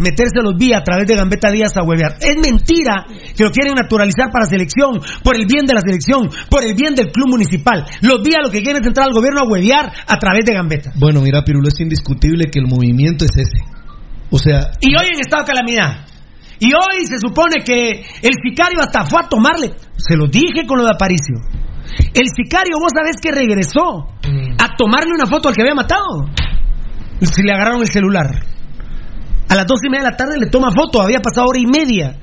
meterse 0.00 0.40
los 0.42 0.56
vías 0.56 0.80
a 0.80 0.84
través 0.84 1.06
de 1.06 1.14
Gambetta 1.14 1.50
Díaz 1.50 1.76
a 1.76 1.82
huevear. 1.82 2.16
Es 2.20 2.36
mentira 2.36 3.06
que 3.36 3.44
lo 3.44 3.50
quieren 3.50 3.74
naturalizar 3.74 4.30
para 4.32 4.46
selección, 4.46 5.00
por 5.22 5.36
el 5.36 5.46
bien 5.46 5.66
de 5.66 5.74
la 5.74 5.80
selección, 5.80 6.30
por 6.50 6.64
el 6.64 6.74
bien 6.74 6.94
del 6.94 7.12
club 7.12 7.28
municipal. 7.28 7.84
Los 8.00 8.22
días 8.22 8.40
lo 8.42 8.50
que 8.50 8.62
quieren 8.62 8.82
es 8.82 8.88
entrar 8.88 9.06
al 9.06 9.14
gobierno 9.14 9.40
a 9.40 9.48
huevear 9.48 9.92
a 10.06 10.18
través 10.18 10.44
de 10.44 10.54
Gambetta. 10.54 10.92
Bueno, 10.96 11.20
mira, 11.20 11.44
Pirulo, 11.44 11.68
es 11.68 11.78
indiscutible 11.80 12.46
que 12.50 12.58
el 12.58 12.66
movimiento 12.66 13.24
es 13.24 13.36
ese. 13.36 13.62
O 14.30 14.38
sea, 14.38 14.72
Y 14.80 14.96
hoy 14.96 15.06
en 15.12 15.20
estado 15.20 15.44
de 15.44 15.52
calamidad. 15.52 16.11
Y 16.62 16.70
hoy 16.74 17.06
se 17.08 17.18
supone 17.18 17.64
que 17.64 18.06
el 18.22 18.34
sicario 18.38 18.80
hasta 18.80 19.04
fue 19.04 19.20
a 19.20 19.28
tomarle. 19.28 19.74
Se 19.96 20.16
lo 20.16 20.28
dije 20.28 20.64
con 20.64 20.78
lo 20.78 20.84
de 20.84 20.92
Aparicio. 20.94 21.34
El 22.14 22.28
sicario, 22.30 22.78
vos 22.78 22.92
sabés 22.94 23.16
que 23.20 23.32
regresó 23.32 24.06
a 24.60 24.76
tomarle 24.76 25.10
una 25.12 25.26
foto 25.26 25.48
al 25.48 25.56
que 25.56 25.62
había 25.62 25.74
matado. 25.74 26.30
Si 27.20 27.42
le 27.42 27.52
agarraron 27.52 27.80
el 27.80 27.88
celular. 27.88 28.46
A 29.48 29.56
las 29.56 29.66
dos 29.66 29.80
y 29.82 29.90
media 29.90 30.04
de 30.04 30.10
la 30.12 30.16
tarde 30.16 30.38
le 30.38 30.46
toma 30.46 30.70
foto. 30.70 31.02
Había 31.02 31.18
pasado 31.18 31.48
hora 31.48 31.58
y 31.58 31.66
media. 31.66 32.20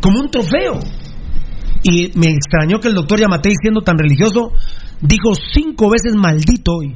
Como 0.00 0.20
un 0.20 0.30
trofeo. 0.30 0.78
Y 1.82 2.12
me 2.14 2.28
extrañó 2.30 2.78
que 2.78 2.86
el 2.86 2.94
doctor 2.94 3.18
Yamatei, 3.18 3.54
siendo 3.60 3.80
tan 3.80 3.98
religioso, 3.98 4.52
dijo 5.00 5.34
cinco 5.34 5.90
veces 5.90 6.14
maldito 6.14 6.70
hoy. 6.78 6.94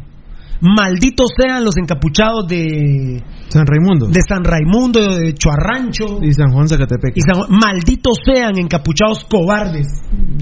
Malditos 0.60 1.28
sean 1.36 1.64
los 1.64 1.76
encapuchados 1.76 2.46
de 2.48 3.22
San 3.48 3.66
Raimundo. 3.66 4.06
de 4.08 4.20
San 4.26 4.42
Raimundo, 4.44 5.16
de 5.16 5.34
Chuarrancho. 5.34 6.18
Y 6.22 6.32
San 6.32 6.52
Juan 6.52 6.68
Zacatepec. 6.68 7.16
Y 7.16 7.20
San 7.20 7.36
Juan- 7.36 7.50
malditos 7.50 8.18
sean 8.24 8.58
encapuchados 8.58 9.24
cobardes. 9.24 9.86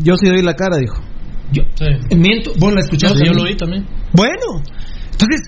Yo 0.02 0.14
sí 0.16 0.28
doy 0.28 0.42
la 0.42 0.54
cara, 0.54 0.76
dijo. 0.76 0.96
Yo, 1.52 1.62
miento, 2.16 2.52
vos 2.58 2.72
la 2.72 2.80
escuchaste. 2.80 3.20
yo 3.24 3.32
lo 3.32 3.42
oí 3.42 3.56
también. 3.56 3.86
Bueno, 4.12 4.62
entonces, 5.12 5.42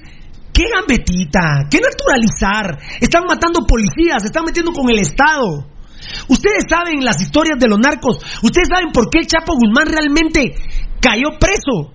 ¿qué 0.53 0.65
gambetita? 0.75 1.67
¿Qué 1.71 1.81
naturalizar? 1.81 2.79
Están 3.01 3.25
matando 3.27 3.61
policías, 3.67 4.23
se 4.23 4.27
están 4.29 4.45
metiendo 4.45 4.73
con 4.73 4.89
el 4.91 4.99
Estado. 4.99 5.67
Ustedes 6.29 6.65
saben 6.69 7.05
las 7.05 7.21
historias 7.21 7.59
de 7.59 7.69
los 7.69 7.79
narcos. 7.79 8.19
Ustedes 8.43 8.69
saben 8.73 8.93
por 8.93 9.09
qué 9.11 9.21
el 9.21 9.27
Chapo 9.27 9.55
Guzmán 9.55 9.87
realmente 9.91 10.55
cayó 11.01 11.31
preso. 11.41 11.93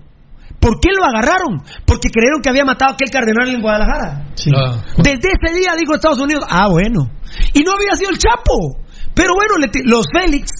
¿Por 0.62 0.78
qué 0.80 0.90
lo 0.96 1.04
agarraron? 1.04 1.58
Porque 1.84 2.08
creyeron 2.08 2.40
que 2.40 2.48
había 2.48 2.64
matado 2.64 2.92
a 2.92 2.94
aquel 2.94 3.10
cardenal 3.10 3.48
en 3.52 3.60
Guadalajara. 3.60 4.30
Ah. 4.56 4.78
Desde 4.96 5.28
ese 5.34 5.58
día 5.58 5.74
dijo 5.76 5.92
Estados 5.94 6.20
Unidos, 6.20 6.44
ah, 6.48 6.68
bueno. 6.70 7.10
Y 7.52 7.64
no 7.64 7.72
había 7.72 7.96
sido 7.96 8.10
el 8.10 8.18
Chapo. 8.18 8.78
Pero 9.12 9.34
bueno, 9.34 9.58
le 9.58 9.68
los 9.84 10.06
Félix, 10.10 10.50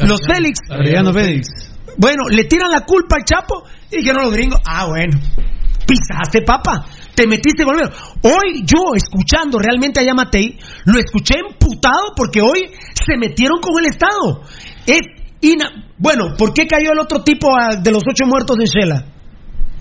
los 0.00 0.18
Félix, 0.26 0.58
Félix. 0.68 1.48
bueno, 1.96 2.24
le 2.28 2.44
tiran 2.44 2.70
la 2.70 2.80
culpa 2.84 3.16
al 3.16 3.24
Chapo 3.24 3.62
y 3.90 3.98
dijeron 3.98 4.24
los 4.24 4.32
gringos, 4.32 4.58
ah, 4.66 4.86
bueno, 4.86 5.18
pisaste, 5.86 6.42
papa, 6.42 6.84
te 7.14 7.26
metiste 7.26 7.64
con 7.64 7.78
el. 7.78 7.88
Hoy 8.22 8.64
yo, 8.64 8.94
escuchando 8.94 9.58
realmente 9.58 10.00
a 10.00 10.02
Yamatei, 10.02 10.58
lo 10.86 10.98
escuché 10.98 11.36
emputado 11.38 12.12
porque 12.16 12.40
hoy 12.42 12.70
se 13.06 13.16
metieron 13.16 13.60
con 13.60 13.78
el 13.78 13.86
Estado. 13.90 14.42
Es 14.86 15.00
ina- 15.40 15.86
Bueno, 16.02 16.34
¿por 16.36 16.52
qué 16.52 16.66
cayó 16.66 16.92
el 16.92 16.98
otro 16.98 17.22
tipo 17.22 17.46
ah, 17.54 17.76
de 17.80 17.90
los 17.92 18.02
ocho 18.02 18.26
muertos 18.26 18.56
en 18.58 18.66
Shela? 18.66 19.04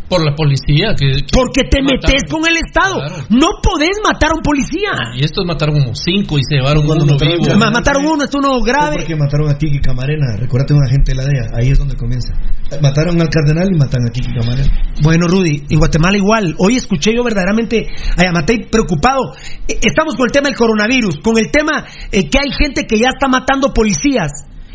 Por 0.07 0.25
la 0.25 0.35
policía. 0.35 0.91
Que, 0.99 1.23
que 1.23 1.31
Porque 1.31 1.63
te 1.71 1.79
mataron. 1.81 2.03
metes 2.03 2.23
con 2.29 2.43
el 2.45 2.57
Estado. 2.59 2.95
Claro. 2.99 3.15
No 3.29 3.47
podés 3.63 3.95
matar 4.03 4.31
a 4.31 4.35
un 4.35 4.41
policía. 4.43 4.91
Y 5.15 5.23
estos 5.23 5.45
mataron 5.45 5.79
como 5.79 5.95
cinco 5.95 6.37
y 6.37 6.41
se 6.43 6.55
llevaron 6.59 6.85
Cuando 6.85 7.05
uno 7.05 7.13
mataron 7.13 7.39
vivo. 7.39 7.53
a- 7.53 7.55
Ma- 7.57 7.71
mataron 7.71 8.05
uno, 8.05 8.21
esto 8.25 8.37
uno 8.39 8.59
grave. 8.59 8.97
porque 8.99 9.15
mataron 9.15 9.49
a 9.49 9.57
Kiki 9.57 9.79
Camarena. 9.79 10.35
Recuérdate 10.37 10.73
un 10.73 10.83
agente 10.83 11.11
de 11.11 11.15
la 11.15 11.23
DEA. 11.23 11.45
Ahí 11.57 11.69
es 11.71 11.79
donde 11.79 11.95
comienza. 11.95 12.33
Mataron 12.81 13.21
al 13.21 13.29
cardenal 13.29 13.69
y 13.73 13.77
matan 13.77 14.01
a 14.05 14.11
Kiki 14.11 14.33
Camarena. 14.33 14.67
Bueno, 15.01 15.27
Rudy, 15.29 15.63
en 15.69 15.79
Guatemala 15.79 16.17
igual. 16.17 16.55
Hoy 16.59 16.75
escuché 16.75 17.15
yo 17.15 17.23
verdaderamente 17.23 17.87
a 18.17 18.21
Yamatei 18.25 18.67
preocupado. 18.69 19.21
Eh, 19.65 19.79
Estamos 19.81 20.15
con 20.15 20.25
el 20.25 20.31
tema 20.33 20.49
del 20.49 20.57
coronavirus, 20.57 21.19
con 21.23 21.37
el 21.37 21.49
tema 21.51 21.85
eh, 22.11 22.29
que 22.29 22.37
hay 22.37 22.51
gente 22.51 22.83
que 22.85 22.99
ya 22.99 23.07
está 23.15 23.29
matando 23.29 23.73
policías. 23.73 24.29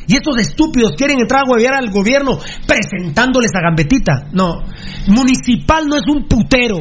Y 0.06 0.14
estos 0.16 0.36
estúpidos 0.38 0.92
quieren 0.96 1.18
entrar 1.20 1.42
a 1.46 1.50
huevear 1.50 1.74
al 1.74 1.90
gobierno 1.90 2.38
presentándoles 2.66 3.50
a 3.54 3.60
Gambetita. 3.62 4.28
No, 4.32 4.62
municipal 5.08 5.86
no 5.88 5.96
es 5.96 6.02
un 6.08 6.26
putero. 6.28 6.78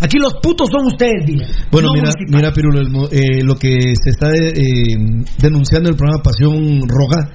Aquí 0.00 0.18
los 0.18 0.34
putos 0.42 0.68
son 0.72 0.86
ustedes, 0.86 1.24
dile. 1.24 1.46
Bueno, 1.70 1.88
No 1.88 1.94
mira, 1.94 2.10
municipal. 2.10 2.40
mira, 2.40 2.52
Pirulo, 2.52 2.80
el 2.80 3.18
eh, 3.18 3.44
lo 3.44 3.54
que 3.54 3.94
se 4.02 4.10
está 4.10 4.30
eh, 4.34 4.96
denunciando 5.38 5.88
en 5.88 5.94
el 5.94 5.96
programa 5.96 6.22
Pasión 6.22 6.80
Roja 6.88 7.30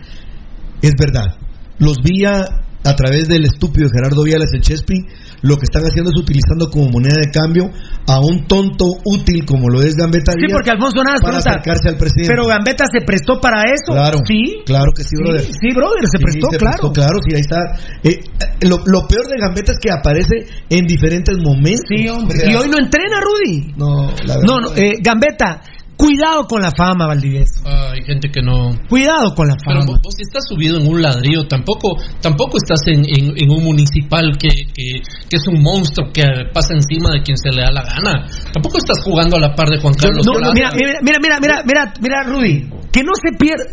es 0.82 0.92
verdad. 1.00 1.38
Los 1.80 1.98
vía 2.04 2.46
a 2.84 2.96
través 2.96 3.28
del 3.28 3.44
estúpido 3.46 3.90
Gerardo 3.94 4.24
Viales 4.24 4.50
el 4.54 4.62
Chespi, 4.62 4.96
lo 5.42 5.58
que 5.58 5.66
están 5.66 5.84
haciendo 5.84 6.10
es 6.10 6.18
utilizando 6.20 6.70
como 6.72 6.90
moneda 6.90 7.20
de 7.22 7.30
cambio 7.30 7.70
a 8.08 8.20
un 8.20 8.48
tonto 8.48 8.86
útil 9.06 9.46
como 9.46 9.70
lo 9.70 9.82
es 9.82 9.96
Gambetta 9.96 10.32
Sí, 10.32 10.40
Díaz 10.40 10.54
porque 10.54 10.72
Alfonso 10.72 11.04
Navas 11.04 11.22
para 11.22 11.34
pregunta, 11.38 11.52
acercarse 11.52 11.90
al 11.90 11.98
presidente. 11.98 12.30
Pero 12.34 12.46
Gambetta 12.48 12.86
se 12.92 13.02
prestó 13.06 13.40
para 13.42 13.64
eso. 13.70 13.92
Claro, 13.94 14.20
Sí. 14.26 14.64
claro 14.66 14.92
que 14.96 15.04
sí, 15.04 15.16
brother. 15.18 15.42
Sí, 15.42 15.52
sí, 15.60 15.68
brother, 15.76 16.04
se 16.08 16.18
Sí, 16.18 16.24
prestó, 16.24 16.48
se 16.50 16.58
claro. 16.58 16.72
prestó, 16.78 16.94
claro, 16.94 17.18
sí, 17.28 17.36
ahí 17.36 17.42
está. 17.42 17.60
Eh, 18.04 18.20
eh, 18.64 18.66
lo, 18.68 18.78
lo 18.86 19.08
peor 19.08 19.28
de 19.28 19.38
Gambetta 19.38 19.72
es 19.74 19.80
que 19.80 19.92
aparece 19.92 20.36
en 20.70 20.86
diferentes 20.88 21.36
momentos. 21.44 21.86
Sí, 21.90 22.08
hombre. 22.08 22.38
Y 22.50 22.56
hoy 22.56 22.68
no 22.70 22.78
entrena, 22.80 23.20
Rudy. 23.22 23.74
No, 23.78 24.10
la 24.26 24.38
verdad. 24.38 24.48
No, 24.48 24.60
no, 24.62 24.76
eh, 24.76 24.94
Gambetta, 25.04 25.62
cuidado 25.98 26.46
con 26.48 26.62
la 26.62 26.72
fama, 26.72 27.08
Valdivieso. 27.08 27.62
Ah, 27.66 27.92
hay 27.94 28.04
gente 28.06 28.30
que 28.32 28.42
no. 28.42 28.70
Cuidado 28.88 29.34
con 29.36 29.48
la 29.48 29.56
Pero 29.66 29.82
fama. 29.82 29.92
vos, 29.92 30.00
vos 30.04 30.16
estás 30.20 30.44
subido 30.48 30.80
en 30.80 30.88
un 30.88 31.02
ladrillo, 31.02 31.48
tampoco 31.48 31.98
tampoco 32.22 32.58
estás 32.58 32.80
en, 32.88 33.04
en- 33.06 33.34
en 33.36 33.50
un 33.50 33.64
municipal 33.64 34.38
que, 34.38 34.50
que, 34.74 35.02
que 35.30 35.36
es 35.38 35.48
un 35.48 35.62
monstruo 35.62 36.12
que 36.14 36.24
pasa 36.54 36.74
encima 36.74 37.10
de 37.12 37.22
quien 37.24 37.38
se 37.38 37.50
le 37.50 37.62
da 37.64 37.72
la 37.72 37.84
gana. 37.84 38.26
Tampoco 38.54 38.78
estás 38.78 39.04
jugando 39.04 39.38
a 39.38 39.40
la 39.40 39.56
par 39.56 39.68
de 39.70 39.80
Juan 39.80 39.94
Carlos 39.96 40.26
No, 40.26 40.34
mira, 40.54 40.70
mira, 40.76 41.00
mira, 41.02 41.20
mira, 41.20 41.40
mira, 41.40 41.64
mira, 41.66 41.94
mira, 42.00 42.24
Rudy, 42.24 42.70
que 42.92 43.04
no 43.04 43.12
se 43.16 43.36
pierda. 43.38 43.66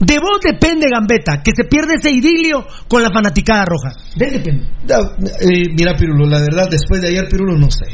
De 0.00 0.18
vos 0.18 0.40
depende, 0.42 0.86
Gambetta, 0.92 1.42
que 1.44 1.52
se 1.54 1.62
pierde 1.64 1.94
ese 1.94 2.10
idilio 2.10 2.66
con 2.88 3.02
la 3.04 3.10
fanaticada 3.12 3.64
roja. 3.64 3.94
De 4.16 4.26
él 4.26 4.32
depende. 4.32 4.64
Eh, 5.40 5.68
mira, 5.76 5.94
Pirulo, 5.96 6.26
la 6.26 6.40
verdad, 6.40 6.66
después 6.68 7.00
de 7.00 7.08
ayer, 7.08 7.28
Pirulo, 7.30 7.56
no 7.56 7.70
sé. 7.70 7.86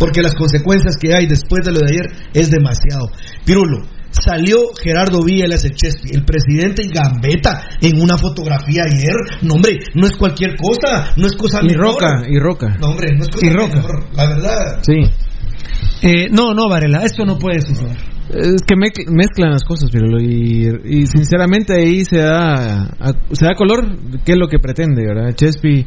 Porque 0.00 0.22
las 0.22 0.34
consecuencias 0.34 0.96
que 0.96 1.14
hay 1.14 1.26
después 1.26 1.60
de 1.64 1.72
lo 1.72 1.80
de 1.80 1.92
ayer 1.92 2.06
es 2.32 2.50
demasiado. 2.50 3.10
Pirulo, 3.44 3.86
salió 4.10 4.56
Gerardo 4.82 5.22
Villas, 5.22 5.62
el 5.64 5.72
Chespi, 5.72 6.10
el 6.14 6.24
presidente 6.24 6.82
y 6.82 6.88
Gambetta 6.88 7.68
en 7.82 8.00
una 8.00 8.16
fotografía 8.16 8.84
ayer. 8.86 9.14
No, 9.42 9.54
hombre, 9.54 9.78
no 9.94 10.06
es 10.06 10.16
cualquier 10.16 10.56
cosa, 10.56 11.12
no 11.16 11.26
es 11.26 11.36
cosa 11.36 11.60
Y 11.62 11.66
menor. 11.66 11.92
Roca, 11.92 12.22
y 12.26 12.38
Roca. 12.38 12.76
No, 12.80 12.88
hombre, 12.88 13.14
no 13.14 13.24
es 13.24 13.28
cosa 13.28 13.46
Y 13.46 13.50
Roca. 13.50 13.76
menor, 13.76 14.08
la 14.14 14.28
verdad. 14.28 14.80
Sí. 14.82 15.02
Eh, 16.02 16.28
no, 16.30 16.54
no, 16.54 16.68
Varela, 16.68 17.04
esto 17.04 17.26
no 17.26 17.38
puede 17.38 17.60
suceder. 17.60 17.98
Es 18.32 18.62
que 18.62 18.74
mezc- 18.76 19.08
mezclan 19.10 19.50
las 19.50 19.64
cosas, 19.64 19.88
pero 19.92 20.06
y, 20.20 20.68
y 20.84 21.06
sinceramente 21.06 21.74
ahí 21.74 22.04
se 22.04 22.18
da 22.18 22.84
a- 22.98 23.12
se 23.32 23.44
da 23.44 23.54
color 23.56 23.96
qué 24.24 24.32
es 24.32 24.38
lo 24.38 24.46
que 24.48 24.58
pretende, 24.58 25.04
¿verdad? 25.04 25.34
Chespi 25.34 25.84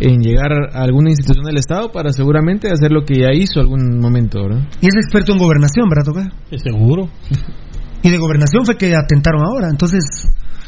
en 0.00 0.20
llegar 0.22 0.50
a 0.72 0.82
alguna 0.82 1.10
institución 1.10 1.44
del 1.44 1.58
Estado 1.58 1.92
para 1.92 2.10
seguramente 2.12 2.68
hacer 2.68 2.90
lo 2.90 3.04
que 3.04 3.20
ya 3.20 3.32
hizo 3.32 3.60
algún 3.60 4.00
momento, 4.00 4.42
¿verdad? 4.42 4.66
Y 4.80 4.86
es 4.88 4.94
experto 4.96 5.32
en 5.32 5.38
gobernación, 5.38 5.88
¿verdad, 5.88 6.04
Toca? 6.04 6.32
Seguro. 6.62 7.08
Y 8.02 8.10
de 8.10 8.18
gobernación 8.18 8.66
fue 8.66 8.76
que 8.76 8.94
atentaron 8.94 9.40
ahora. 9.46 9.68
Entonces, 9.70 10.04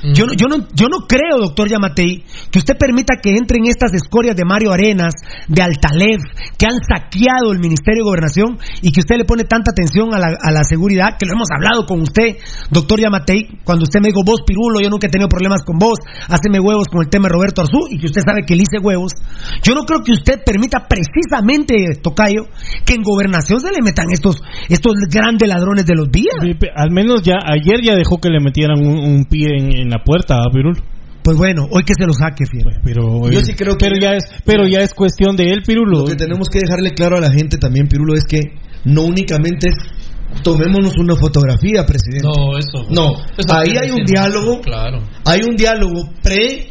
yo, 0.02 0.26
no, 0.26 0.32
yo, 0.34 0.48
no, 0.48 0.68
yo 0.74 0.88
no 0.88 1.06
creo, 1.06 1.38
doctor 1.38 1.68
Yamatei, 1.68 2.24
que 2.50 2.58
usted 2.58 2.76
permita 2.78 3.16
que 3.22 3.36
entren 3.36 3.66
estas 3.66 3.94
escorias 3.94 4.36
de 4.36 4.44
Mario 4.44 4.72
Arenas, 4.72 5.14
de 5.48 5.62
Altalef, 5.62 6.22
que 6.58 6.66
han 6.66 6.78
saqueado 6.82 7.52
el 7.52 7.58
Ministerio 7.58 8.04
de 8.04 8.10
Gobernación 8.10 8.58
y 8.82 8.92
que 8.92 9.00
usted 9.00 9.16
le 9.16 9.24
pone 9.24 9.44
tanta 9.44 9.70
atención 9.70 10.14
a 10.14 10.18
la, 10.18 10.36
a 10.40 10.52
la 10.52 10.64
seguridad, 10.64 11.16
que 11.18 11.26
lo 11.26 11.32
hemos 11.32 11.48
hablado 11.54 11.86
con 11.86 12.00
usted, 12.02 12.36
doctor 12.70 13.00
Yamatei, 13.00 13.60
cuando 13.64 13.84
usted 13.84 14.00
me 14.00 14.08
dijo, 14.08 14.20
vos 14.24 14.42
Pirulo, 14.46 14.80
yo 14.80 14.90
nunca 14.90 15.06
he 15.06 15.10
tenido 15.10 15.28
problemas 15.28 15.62
con 15.64 15.78
vos, 15.78 15.98
haceme 16.28 16.60
huevos 16.60 16.88
con 16.88 17.02
el 17.02 17.08
tema 17.08 17.28
de 17.28 17.34
Roberto 17.34 17.62
Arzú, 17.62 17.88
y 17.90 17.98
que 17.98 18.06
usted 18.06 18.22
sabe 18.24 18.42
que 18.46 18.54
le 18.54 18.62
hice 18.62 18.78
huevos. 18.78 19.12
Yo 19.62 19.74
no 19.74 19.84
creo 19.84 20.02
que 20.02 20.12
usted 20.12 20.42
permita 20.44 20.86
precisamente, 20.88 21.98
Tocayo, 22.02 22.46
que 22.84 22.94
en 22.94 23.02
gobernación 23.02 23.60
se 23.60 23.70
le 23.72 23.82
metan 23.82 24.06
estos, 24.12 24.42
estos 24.68 24.94
grandes 25.10 25.48
ladrones 25.48 25.86
de 25.86 25.94
los 25.94 26.10
días. 26.10 26.36
Al 26.74 26.90
menos 26.90 27.22
ya 27.22 27.36
ayer 27.44 27.80
ya 27.82 27.94
dejó 27.94 28.18
que 28.18 28.28
le 28.28 28.40
metieran 28.40 28.78
un, 28.78 28.98
un 28.98 29.24
pie 29.24 29.48
en, 29.58 29.76
en 29.76 29.85
la 29.90 30.02
puerta 30.04 30.36
a 30.38 30.50
Pirul. 30.52 30.76
Pues 31.22 31.36
bueno, 31.36 31.66
hoy 31.70 31.82
que 31.82 31.94
se 31.98 32.06
lo 32.06 32.12
saque, 32.12 32.44
fiel. 32.46 32.80
Pero, 32.84 33.28
Yo 33.30 33.40
sí 33.40 33.54
creo 33.54 33.76
que- 33.76 33.86
pero 33.86 33.96
ya 34.00 34.12
es, 34.14 34.24
pero 34.44 34.66
ya 34.68 34.82
es 34.82 34.94
cuestión 34.94 35.34
de 35.36 35.50
él, 35.50 35.62
Pirulo. 35.66 36.00
Lo 36.00 36.04
que 36.06 36.14
tenemos 36.14 36.48
que 36.48 36.60
dejarle 36.60 36.90
claro 36.92 37.16
a 37.16 37.20
la 37.20 37.32
gente 37.32 37.56
también, 37.58 37.88
Pirulo, 37.88 38.14
es 38.14 38.24
que 38.24 38.40
no 38.84 39.02
únicamente 39.02 39.68
es 39.70 39.76
tomémonos 40.42 40.96
una 40.98 41.16
fotografía, 41.16 41.84
presidente. 41.84 42.26
No, 42.28 42.56
eso. 42.58 42.86
No, 42.90 43.14
eso 43.36 43.54
ahí 43.54 43.76
hay 43.76 43.90
un 43.90 44.04
diálogo, 44.04 44.60
Claro. 44.60 44.98
hay 45.24 45.40
un 45.42 45.56
diálogo 45.56 46.10
pre 46.22 46.68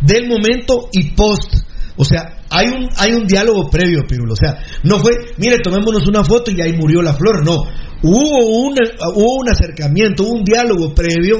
del 0.00 0.28
momento 0.28 0.88
y 0.92 1.10
post. 1.10 1.52
O 1.96 2.04
sea, 2.04 2.38
hay 2.50 2.66
un, 2.68 2.88
hay 2.98 3.12
un 3.14 3.26
diálogo 3.26 3.68
previo, 3.70 4.02
Pirulo. 4.06 4.34
O 4.34 4.36
sea, 4.36 4.58
no 4.84 4.98
fue, 4.98 5.12
mire, 5.38 5.58
tomémonos 5.58 6.06
una 6.06 6.22
foto 6.22 6.50
y 6.50 6.60
ahí 6.60 6.74
murió 6.74 7.00
la 7.02 7.14
flor. 7.14 7.44
No, 7.44 7.62
hubo 8.02 8.66
un, 8.66 8.74
hubo 9.14 9.40
un 9.40 9.48
acercamiento, 9.50 10.22
hubo 10.24 10.34
un 10.38 10.44
diálogo 10.44 10.94
previo 10.94 11.38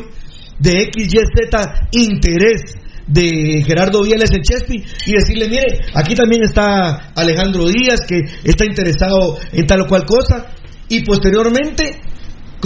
de 0.58 0.82
X, 0.82 1.12
Y, 1.12 1.18
Z, 1.34 1.88
interés 1.92 2.62
de 3.06 3.62
Gerardo 3.64 4.02
Viales 4.02 4.30
en 4.32 4.42
Chespi 4.42 4.82
y 5.06 5.12
decirle, 5.12 5.48
mire, 5.48 5.80
aquí 5.94 6.14
también 6.14 6.42
está 6.42 7.12
Alejandro 7.14 7.68
Díaz 7.68 8.00
que 8.06 8.20
está 8.44 8.64
interesado 8.64 9.38
en 9.52 9.66
tal 9.66 9.82
o 9.82 9.86
cual 9.86 10.04
cosa 10.04 10.46
y 10.88 11.04
posteriormente 11.04 12.00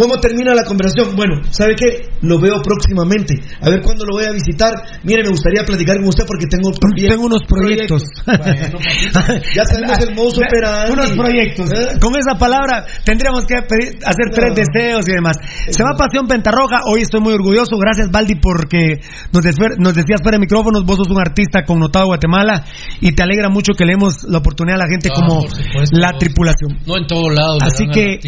¿Cómo 0.01 0.17
termina 0.17 0.55
la 0.55 0.65
conversación? 0.65 1.15
Bueno, 1.15 1.37
¿sabe 1.51 1.75
qué? 1.77 2.09
Lo 2.23 2.41
veo 2.41 2.57
próximamente. 2.63 3.35
A 3.61 3.69
ver 3.69 3.83
cuándo 3.83 4.05
lo 4.09 4.17
voy 4.17 4.25
a 4.25 4.33
visitar. 4.33 4.73
Mire, 5.05 5.23
me 5.25 5.29
gustaría 5.29 5.63
platicar 5.63 5.97
con 6.01 6.09
usted 6.09 6.25
porque 6.27 6.47
tengo 6.49 6.73
también 6.73 7.11
Tengo 7.13 7.27
unos 7.27 7.43
proyectos. 7.45 8.05
Bueno, 8.25 8.41
papito, 8.41 8.79
ya 9.55 9.65
sabemos 9.69 9.99
el 10.01 10.15
modus 10.15 10.39
operandi. 10.41 10.93
Unos 10.93 11.11
proyectos. 11.13 11.69
¿Eh? 11.73 11.99
Con 12.01 12.17
esa 12.17 12.33
palabra 12.41 12.87
tendríamos 13.05 13.45
que 13.45 13.57
pedir- 13.69 14.01
hacer 14.01 14.33
tres 14.33 14.55
deseos 14.57 15.05
y 15.07 15.13
demás. 15.13 15.37
Se 15.69 15.83
va 15.85 15.91
Pasión 15.99 16.27
Pentarroja. 16.27 16.81
Hoy 16.89 17.03
estoy 17.03 17.21
muy 17.21 17.35
orgulloso. 17.35 17.77
Gracias, 17.77 18.09
Baldi, 18.11 18.37
porque 18.41 19.05
nos, 19.33 19.45
desfer- 19.45 19.77
nos 19.79 19.93
decías 19.93 20.21
fuera 20.23 20.37
de 20.37 20.41
micrófonos. 20.41 20.85
Vos 20.87 20.97
sos 20.97 21.09
un 21.11 21.21
artista 21.21 21.65
connotado 21.67 22.07
de 22.07 22.09
Guatemala 22.17 22.65
y 23.03 23.13
te 23.13 23.23
alegra 23.23 23.51
mucho 23.51 23.73
que 23.77 23.85
le 23.85 23.93
demos 23.93 24.25
la 24.25 24.39
oportunidad 24.39 24.81
a 24.81 24.85
la 24.87 24.89
gente 24.91 25.11
Ah, 25.13 25.15
como 25.15 25.43
supuesto. 25.43 25.99
la 26.01 26.13
tripulación. 26.19 26.79
No 26.87 26.97
en 26.97 27.07
todos 27.07 27.35
lados. 27.35 27.59
Así 27.61 27.85
que 27.93 28.19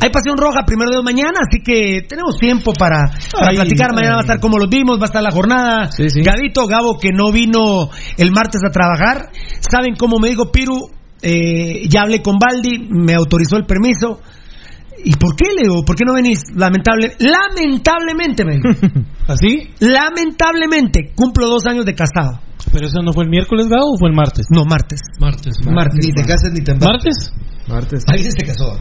hay 0.00 0.08
Pasión 0.10 0.38
Roja 0.38 0.64
primero 0.64 0.90
de 0.90 1.02
mañana, 1.02 1.17
así 1.26 1.62
que 1.62 2.02
tenemos 2.08 2.36
tiempo 2.38 2.72
para, 2.72 3.10
para 3.32 3.50
Ay, 3.50 3.56
platicar. 3.56 3.92
Mañana 3.92 4.14
ay. 4.14 4.14
va 4.14 4.20
a 4.20 4.22
estar 4.22 4.40
como 4.40 4.58
los 4.58 4.68
vimos, 4.68 4.98
va 4.98 5.04
a 5.04 5.06
estar 5.06 5.22
la 5.22 5.30
jornada. 5.30 5.90
Gabito, 6.24 6.66
Gabo, 6.66 6.98
que 6.98 7.10
no 7.12 7.32
vino 7.32 7.90
el 8.16 8.30
martes 8.32 8.60
a 8.66 8.70
trabajar. 8.70 9.30
¿Saben 9.60 9.96
cómo 9.96 10.18
me 10.18 10.28
dijo 10.28 10.50
Piru? 10.50 10.90
Eh, 11.20 11.88
ya 11.88 12.02
hablé 12.02 12.22
con 12.22 12.36
Baldi, 12.38 12.86
me 12.90 13.14
autorizó 13.14 13.56
el 13.56 13.66
permiso. 13.66 14.20
¿Y 15.04 15.12
por 15.16 15.36
qué, 15.36 15.46
le 15.56 15.62
digo? 15.62 15.84
¿Por 15.84 15.96
qué 15.96 16.04
no 16.04 16.14
venís? 16.14 16.40
Lamentable, 16.54 17.16
lamentablemente, 17.18 18.44
me 18.44 18.56
dijo. 18.56 18.68
¿Así? 19.28 19.70
Lamentablemente, 19.80 21.12
cumplo 21.14 21.48
dos 21.48 21.66
años 21.66 21.84
de 21.84 21.94
casado. 21.94 22.40
¿Pero 22.72 22.86
eso 22.86 23.00
no 23.02 23.12
fue 23.12 23.24
el 23.24 23.30
miércoles, 23.30 23.68
Gabo, 23.68 23.94
o 23.94 23.98
fue 23.98 24.08
el 24.08 24.14
martes? 24.14 24.46
No, 24.50 24.64
martes. 24.64 25.00
Martes. 25.20 25.56
Martes. 25.64 26.06
Ni 26.06 26.12
te 26.12 26.22
cases 26.22 26.52
ni 26.52 26.60
te 26.60 26.72
embarques. 26.72 27.32
¿Martes? 27.68 28.02
Martes. 28.02 28.04
Ahí 28.08 28.22
se 28.22 28.46
casó. 28.46 28.78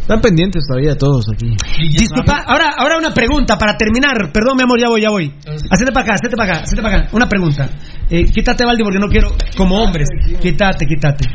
Están 0.00 0.20
pendientes 0.20 0.64
todavía 0.66 0.96
todos 0.96 1.24
aquí. 1.32 1.54
Disculpa, 1.96 2.42
ahora, 2.44 2.74
ahora 2.76 2.98
una 2.98 3.14
pregunta 3.14 3.56
para 3.56 3.76
terminar. 3.76 4.32
Perdón, 4.32 4.56
mi 4.56 4.64
amor, 4.64 4.80
ya 4.80 4.88
voy, 4.88 5.00
ya 5.00 5.10
voy. 5.10 5.32
Hacete 5.70 5.92
para 5.92 6.04
acá, 6.04 6.14
hacete 6.14 6.36
para 6.36 6.52
acá, 6.52 6.62
hacete 6.64 6.82
para 6.82 6.96
acá. 6.98 7.08
Una 7.12 7.28
pregunta. 7.28 7.70
Eh, 8.10 8.24
quítate, 8.24 8.64
Valdi, 8.64 8.82
porque 8.82 8.98
no 8.98 9.06
quiero. 9.06 9.30
Como 9.56 9.76
hombres. 9.76 10.08
Quítate, 10.40 10.86
quítate. 10.86 11.26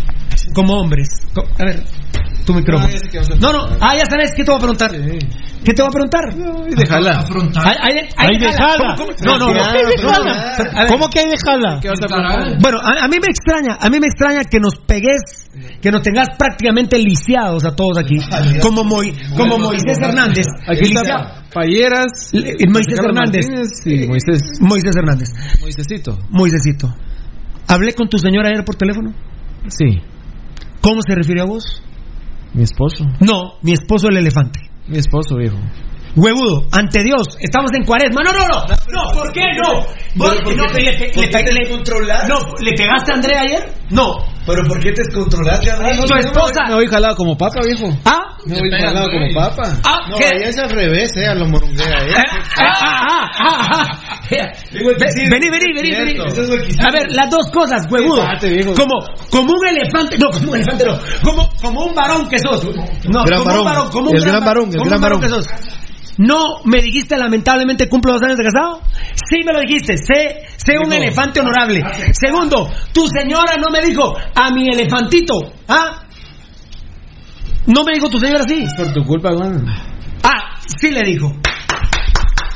Como 0.53 0.73
hombres. 0.73 1.07
A 1.57 1.65
ver, 1.65 1.83
tu 2.45 2.53
micrófono. 2.53 2.93
No, 3.39 3.51
no. 3.53 3.77
Ah, 3.81 3.95
ya 3.97 4.05
sabes, 4.05 4.31
¿qué 4.35 4.43
te 4.43 4.51
voy 4.51 4.57
a 4.57 4.59
preguntar? 4.59 4.91
¿Qué 4.91 5.73
te 5.73 5.81
voy 5.81 5.89
a 5.89 5.91
preguntar? 5.91 6.23
Déjala. 6.75 7.25
No, 9.25 9.37
no, 9.39 9.47
no. 9.47 9.53
¿Qué 9.53 9.79
hay 9.81 9.87
de 9.87 10.03
No, 10.03 10.11
no, 10.11 10.17
jala? 10.17 10.55
no. 10.83 10.87
¿Cómo 10.87 11.09
que 11.09 11.19
hay 11.19 11.25
de 11.25 11.37
jala? 11.43 11.79
Bueno, 12.61 12.77
a, 12.81 13.03
a 13.03 13.07
mí 13.07 13.17
me 13.19 13.27
extraña, 13.27 13.77
a 13.79 13.89
mí 13.89 13.99
me 13.99 14.05
extraña 14.07 14.43
que 14.43 14.59
nos 14.59 14.75
pegues, 14.85 15.49
que 15.81 15.89
nos 15.91 16.01
tengas 16.03 16.27
prácticamente 16.37 16.99
lisiados 16.99 17.65
a 17.65 17.75
todos 17.75 17.97
aquí, 17.97 18.17
como, 18.61 18.83
Moi- 18.83 19.13
como 19.35 19.57
Moisés 19.57 19.97
Hernández. 19.99 20.45
Aquí 20.67 20.93
está 20.93 21.43
Payeras, 21.53 22.29
Le- 22.33 22.55
Moisés 22.69 22.99
Hernández. 22.99 23.45
Y 23.85 24.07
Moisés. 24.07 24.41
Moisés 24.59 24.95
Hernández. 24.95 25.29
Moisésito. 25.61 26.19
Moisésito. 26.29 26.93
¿Hablé 27.67 27.93
con 27.93 28.07
tu 28.07 28.17
señora 28.19 28.49
ayer 28.49 28.63
por 28.63 28.75
teléfono? 28.75 29.11
Sí, 29.69 29.99
¿Cómo 30.81 30.99
se 31.01 31.15
refirió 31.15 31.43
a 31.43 31.45
vos? 31.47 31.81
Mi 32.55 32.63
esposo. 32.63 33.03
No, 33.19 33.55
mi 33.61 33.73
esposo 33.73 34.07
el 34.07 34.17
elefante. 34.17 34.59
Mi 34.87 34.97
esposo, 34.97 35.35
viejo. 35.35 35.57
Huevudo, 36.15 36.63
ante 36.71 37.03
Dios, 37.03 37.37
estamos 37.39 37.71
en 37.73 37.83
cuaresma. 37.83 38.21
No, 38.23 38.31
no, 38.31 38.47
no. 38.47 38.61
No, 38.89 39.11
¿por 39.13 39.31
qué 39.33 39.41
no? 39.61 39.81
¿Vos- 40.15 40.35
¿por 40.43 40.53
qué 40.53 40.55
no, 40.55 40.65
te- 40.71 40.81
le, 42.61 42.71
pegaste 42.77 43.11
a 43.11 43.15
Andrea 43.15 43.41
ayer? 43.41 43.73
No. 43.89 44.15
Pero 44.45 44.61
¿por 44.67 44.79
qué 44.79 44.91
te 44.91 45.01
descontrolaste? 45.03 45.71
Tu 46.07 46.15
esposa. 46.19 46.65
Me 46.69 46.75
voy 46.75 46.87
jalado 46.87 47.15
como 47.15 47.35
papa, 47.35 47.59
viejo. 47.65 47.89
¿Ah? 48.05 48.37
Me 48.45 48.59
voy 48.59 48.69
jalado 48.71 49.09
como 49.09 49.25
papa. 49.33 49.63
Ah, 49.83 49.97
No, 50.09 50.17
¿qué? 50.17 50.29
ella 50.37 50.49
es 50.49 50.57
al 50.59 50.69
revés, 50.69 51.17
eh, 51.17 51.25
a 51.27 51.33
lo 51.35 51.47
morunguea, 51.47 51.87
eh. 52.05 52.13
Ah, 52.57 52.63
ah, 52.63 53.31
ah, 53.39 53.71
ah. 53.71 54.01
Ve- 54.29 54.51
Vení, 55.29 55.49
vení, 55.49 55.73
vení, 55.73 55.91
vení. 55.95 56.19
A 56.79 56.91
ver, 56.91 57.11
las 57.11 57.29
dos 57.29 57.47
cosas, 57.51 57.87
huevudo. 57.91 58.21
Como, 58.75 58.99
como 59.31 59.53
un 59.53 59.67
elefante, 59.67 60.17
no, 60.17 60.29
como 60.29 60.51
un 60.51 60.55
elefante, 60.57 60.85
no. 60.85 60.97
Como, 61.23 61.49
como 61.61 61.85
un 61.85 61.95
varón 61.95 62.29
que 62.29 62.37
sos. 62.39 62.63
No, 63.09 63.23
Gran 63.25 63.39
como 63.39 63.41
un 63.41 63.45
varón. 63.45 63.65
varón, 63.65 63.89
como 63.91 64.09
un 64.11 64.15
El 64.15 64.23
gran 64.25 64.45
varón, 64.45 64.69
el 64.69 64.77
como 64.77 64.85
gran 64.85 64.97
un 64.97 65.01
varón 65.01 65.21
que 65.21 65.29
sos. 65.29 65.47
No 66.17 66.61
me 66.63 66.81
dijiste 66.81 67.17
lamentablemente 67.17 67.89
cumplo 67.89 68.13
dos 68.13 68.21
años 68.23 68.37
de 68.37 68.43
casado. 68.45 68.81
Sí 69.29 69.39
me 69.45 69.51
lo 69.53 69.59
dijiste. 69.59 69.97
Sé, 69.97 70.45
sé 70.55 70.77
un 70.79 70.91
elefante 70.93 71.41
honorable. 71.41 71.81
Segundo, 72.13 72.69
tu 72.93 73.05
señora 73.07 73.55
no 73.59 73.69
me 73.71 73.81
dijo 73.85 74.15
a 74.35 74.49
mi 74.51 74.69
elefantito. 74.69 75.33
¿Ah? 75.67 76.03
No 77.67 77.83
me 77.83 77.93
dijo 77.93 78.09
tu 78.09 78.19
señora 78.19 78.43
así. 78.45 78.65
Por 78.77 78.93
tu 78.93 79.03
culpa, 79.03 79.31
Juan. 79.33 79.65
Ah, 80.23 80.59
sí 80.79 80.91
le 80.91 81.01
dijo. 81.01 81.31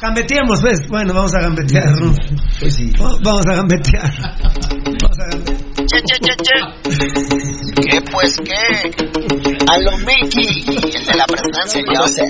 Gambeteemos, 0.01 0.61
pues. 0.61 0.79
Bueno, 0.87 1.13
vamos 1.13 1.33
a 1.35 1.41
gambetear. 1.41 1.91
¿no? 2.01 2.13
Pues 2.59 2.73
sí. 2.75 2.89
Va- 2.91 3.17
Vamos 3.21 3.45
a 3.47 3.55
gambetear. 3.55 4.11
Vamos 4.41 5.19
a 5.19 5.29
gambetear. 5.31 5.59
Che, 5.85 6.01
che, 6.05 6.19
che, 6.21 6.35
che. 6.43 7.89
¿Qué 7.89 8.01
pues 8.11 8.35
qué? 8.45 9.48
A 9.69 9.77
lo 9.77 9.97
Mickey, 9.99 10.65
el 10.65 11.05
de 11.05 11.13
la 11.15 11.25
prestancia, 11.27 11.79
yo 11.93 12.07
sé. 12.07 12.23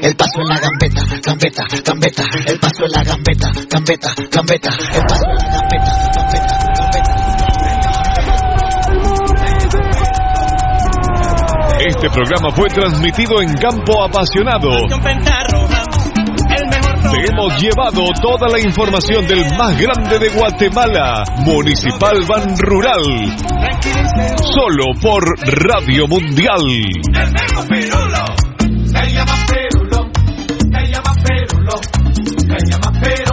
El 0.00 0.14
paso 0.14 0.40
en 0.42 0.48
la 0.48 0.60
gambeta, 0.60 1.02
gambeta, 1.26 1.64
gambeta. 1.84 2.24
El 2.46 2.60
paso 2.60 2.84
en 2.84 2.92
la 2.92 3.02
gambeta, 3.02 3.50
gambeta, 3.68 4.14
gambeta. 4.30 4.70
El 4.94 5.02
paso 5.06 5.24
en 5.26 5.34
la 5.34 5.50
gambeta, 5.50 5.90
gambeta, 5.98 6.70
gambeta. 6.70 7.40
Este 11.84 12.10
programa 12.10 12.50
fue 12.54 12.68
transmitido 12.68 13.42
en 13.42 13.52
Campo 13.54 14.00
Apasionado. 14.04 14.70
Te 17.10 17.24
hemos 17.28 17.60
llevado 17.60 18.04
toda 18.22 18.48
la 18.48 18.60
información 18.60 19.26
del 19.26 19.44
más 19.58 19.76
grande 19.80 20.18
de 20.18 20.28
Guatemala, 20.28 21.24
Municipal 21.38 22.20
Ban 22.28 22.56
Rural. 22.56 23.02
Solo 24.54 24.94
por 25.02 25.24
Radio 25.64 26.06
Mundial. 26.06 26.60
Se 28.84 29.10
llama 29.12 29.36
Perulo, 29.48 30.10
se 30.70 30.86
llama 30.86 31.14
Perulo, 31.24 31.80
se 32.36 32.70
llama 32.70 32.92
Perulo. 33.00 33.29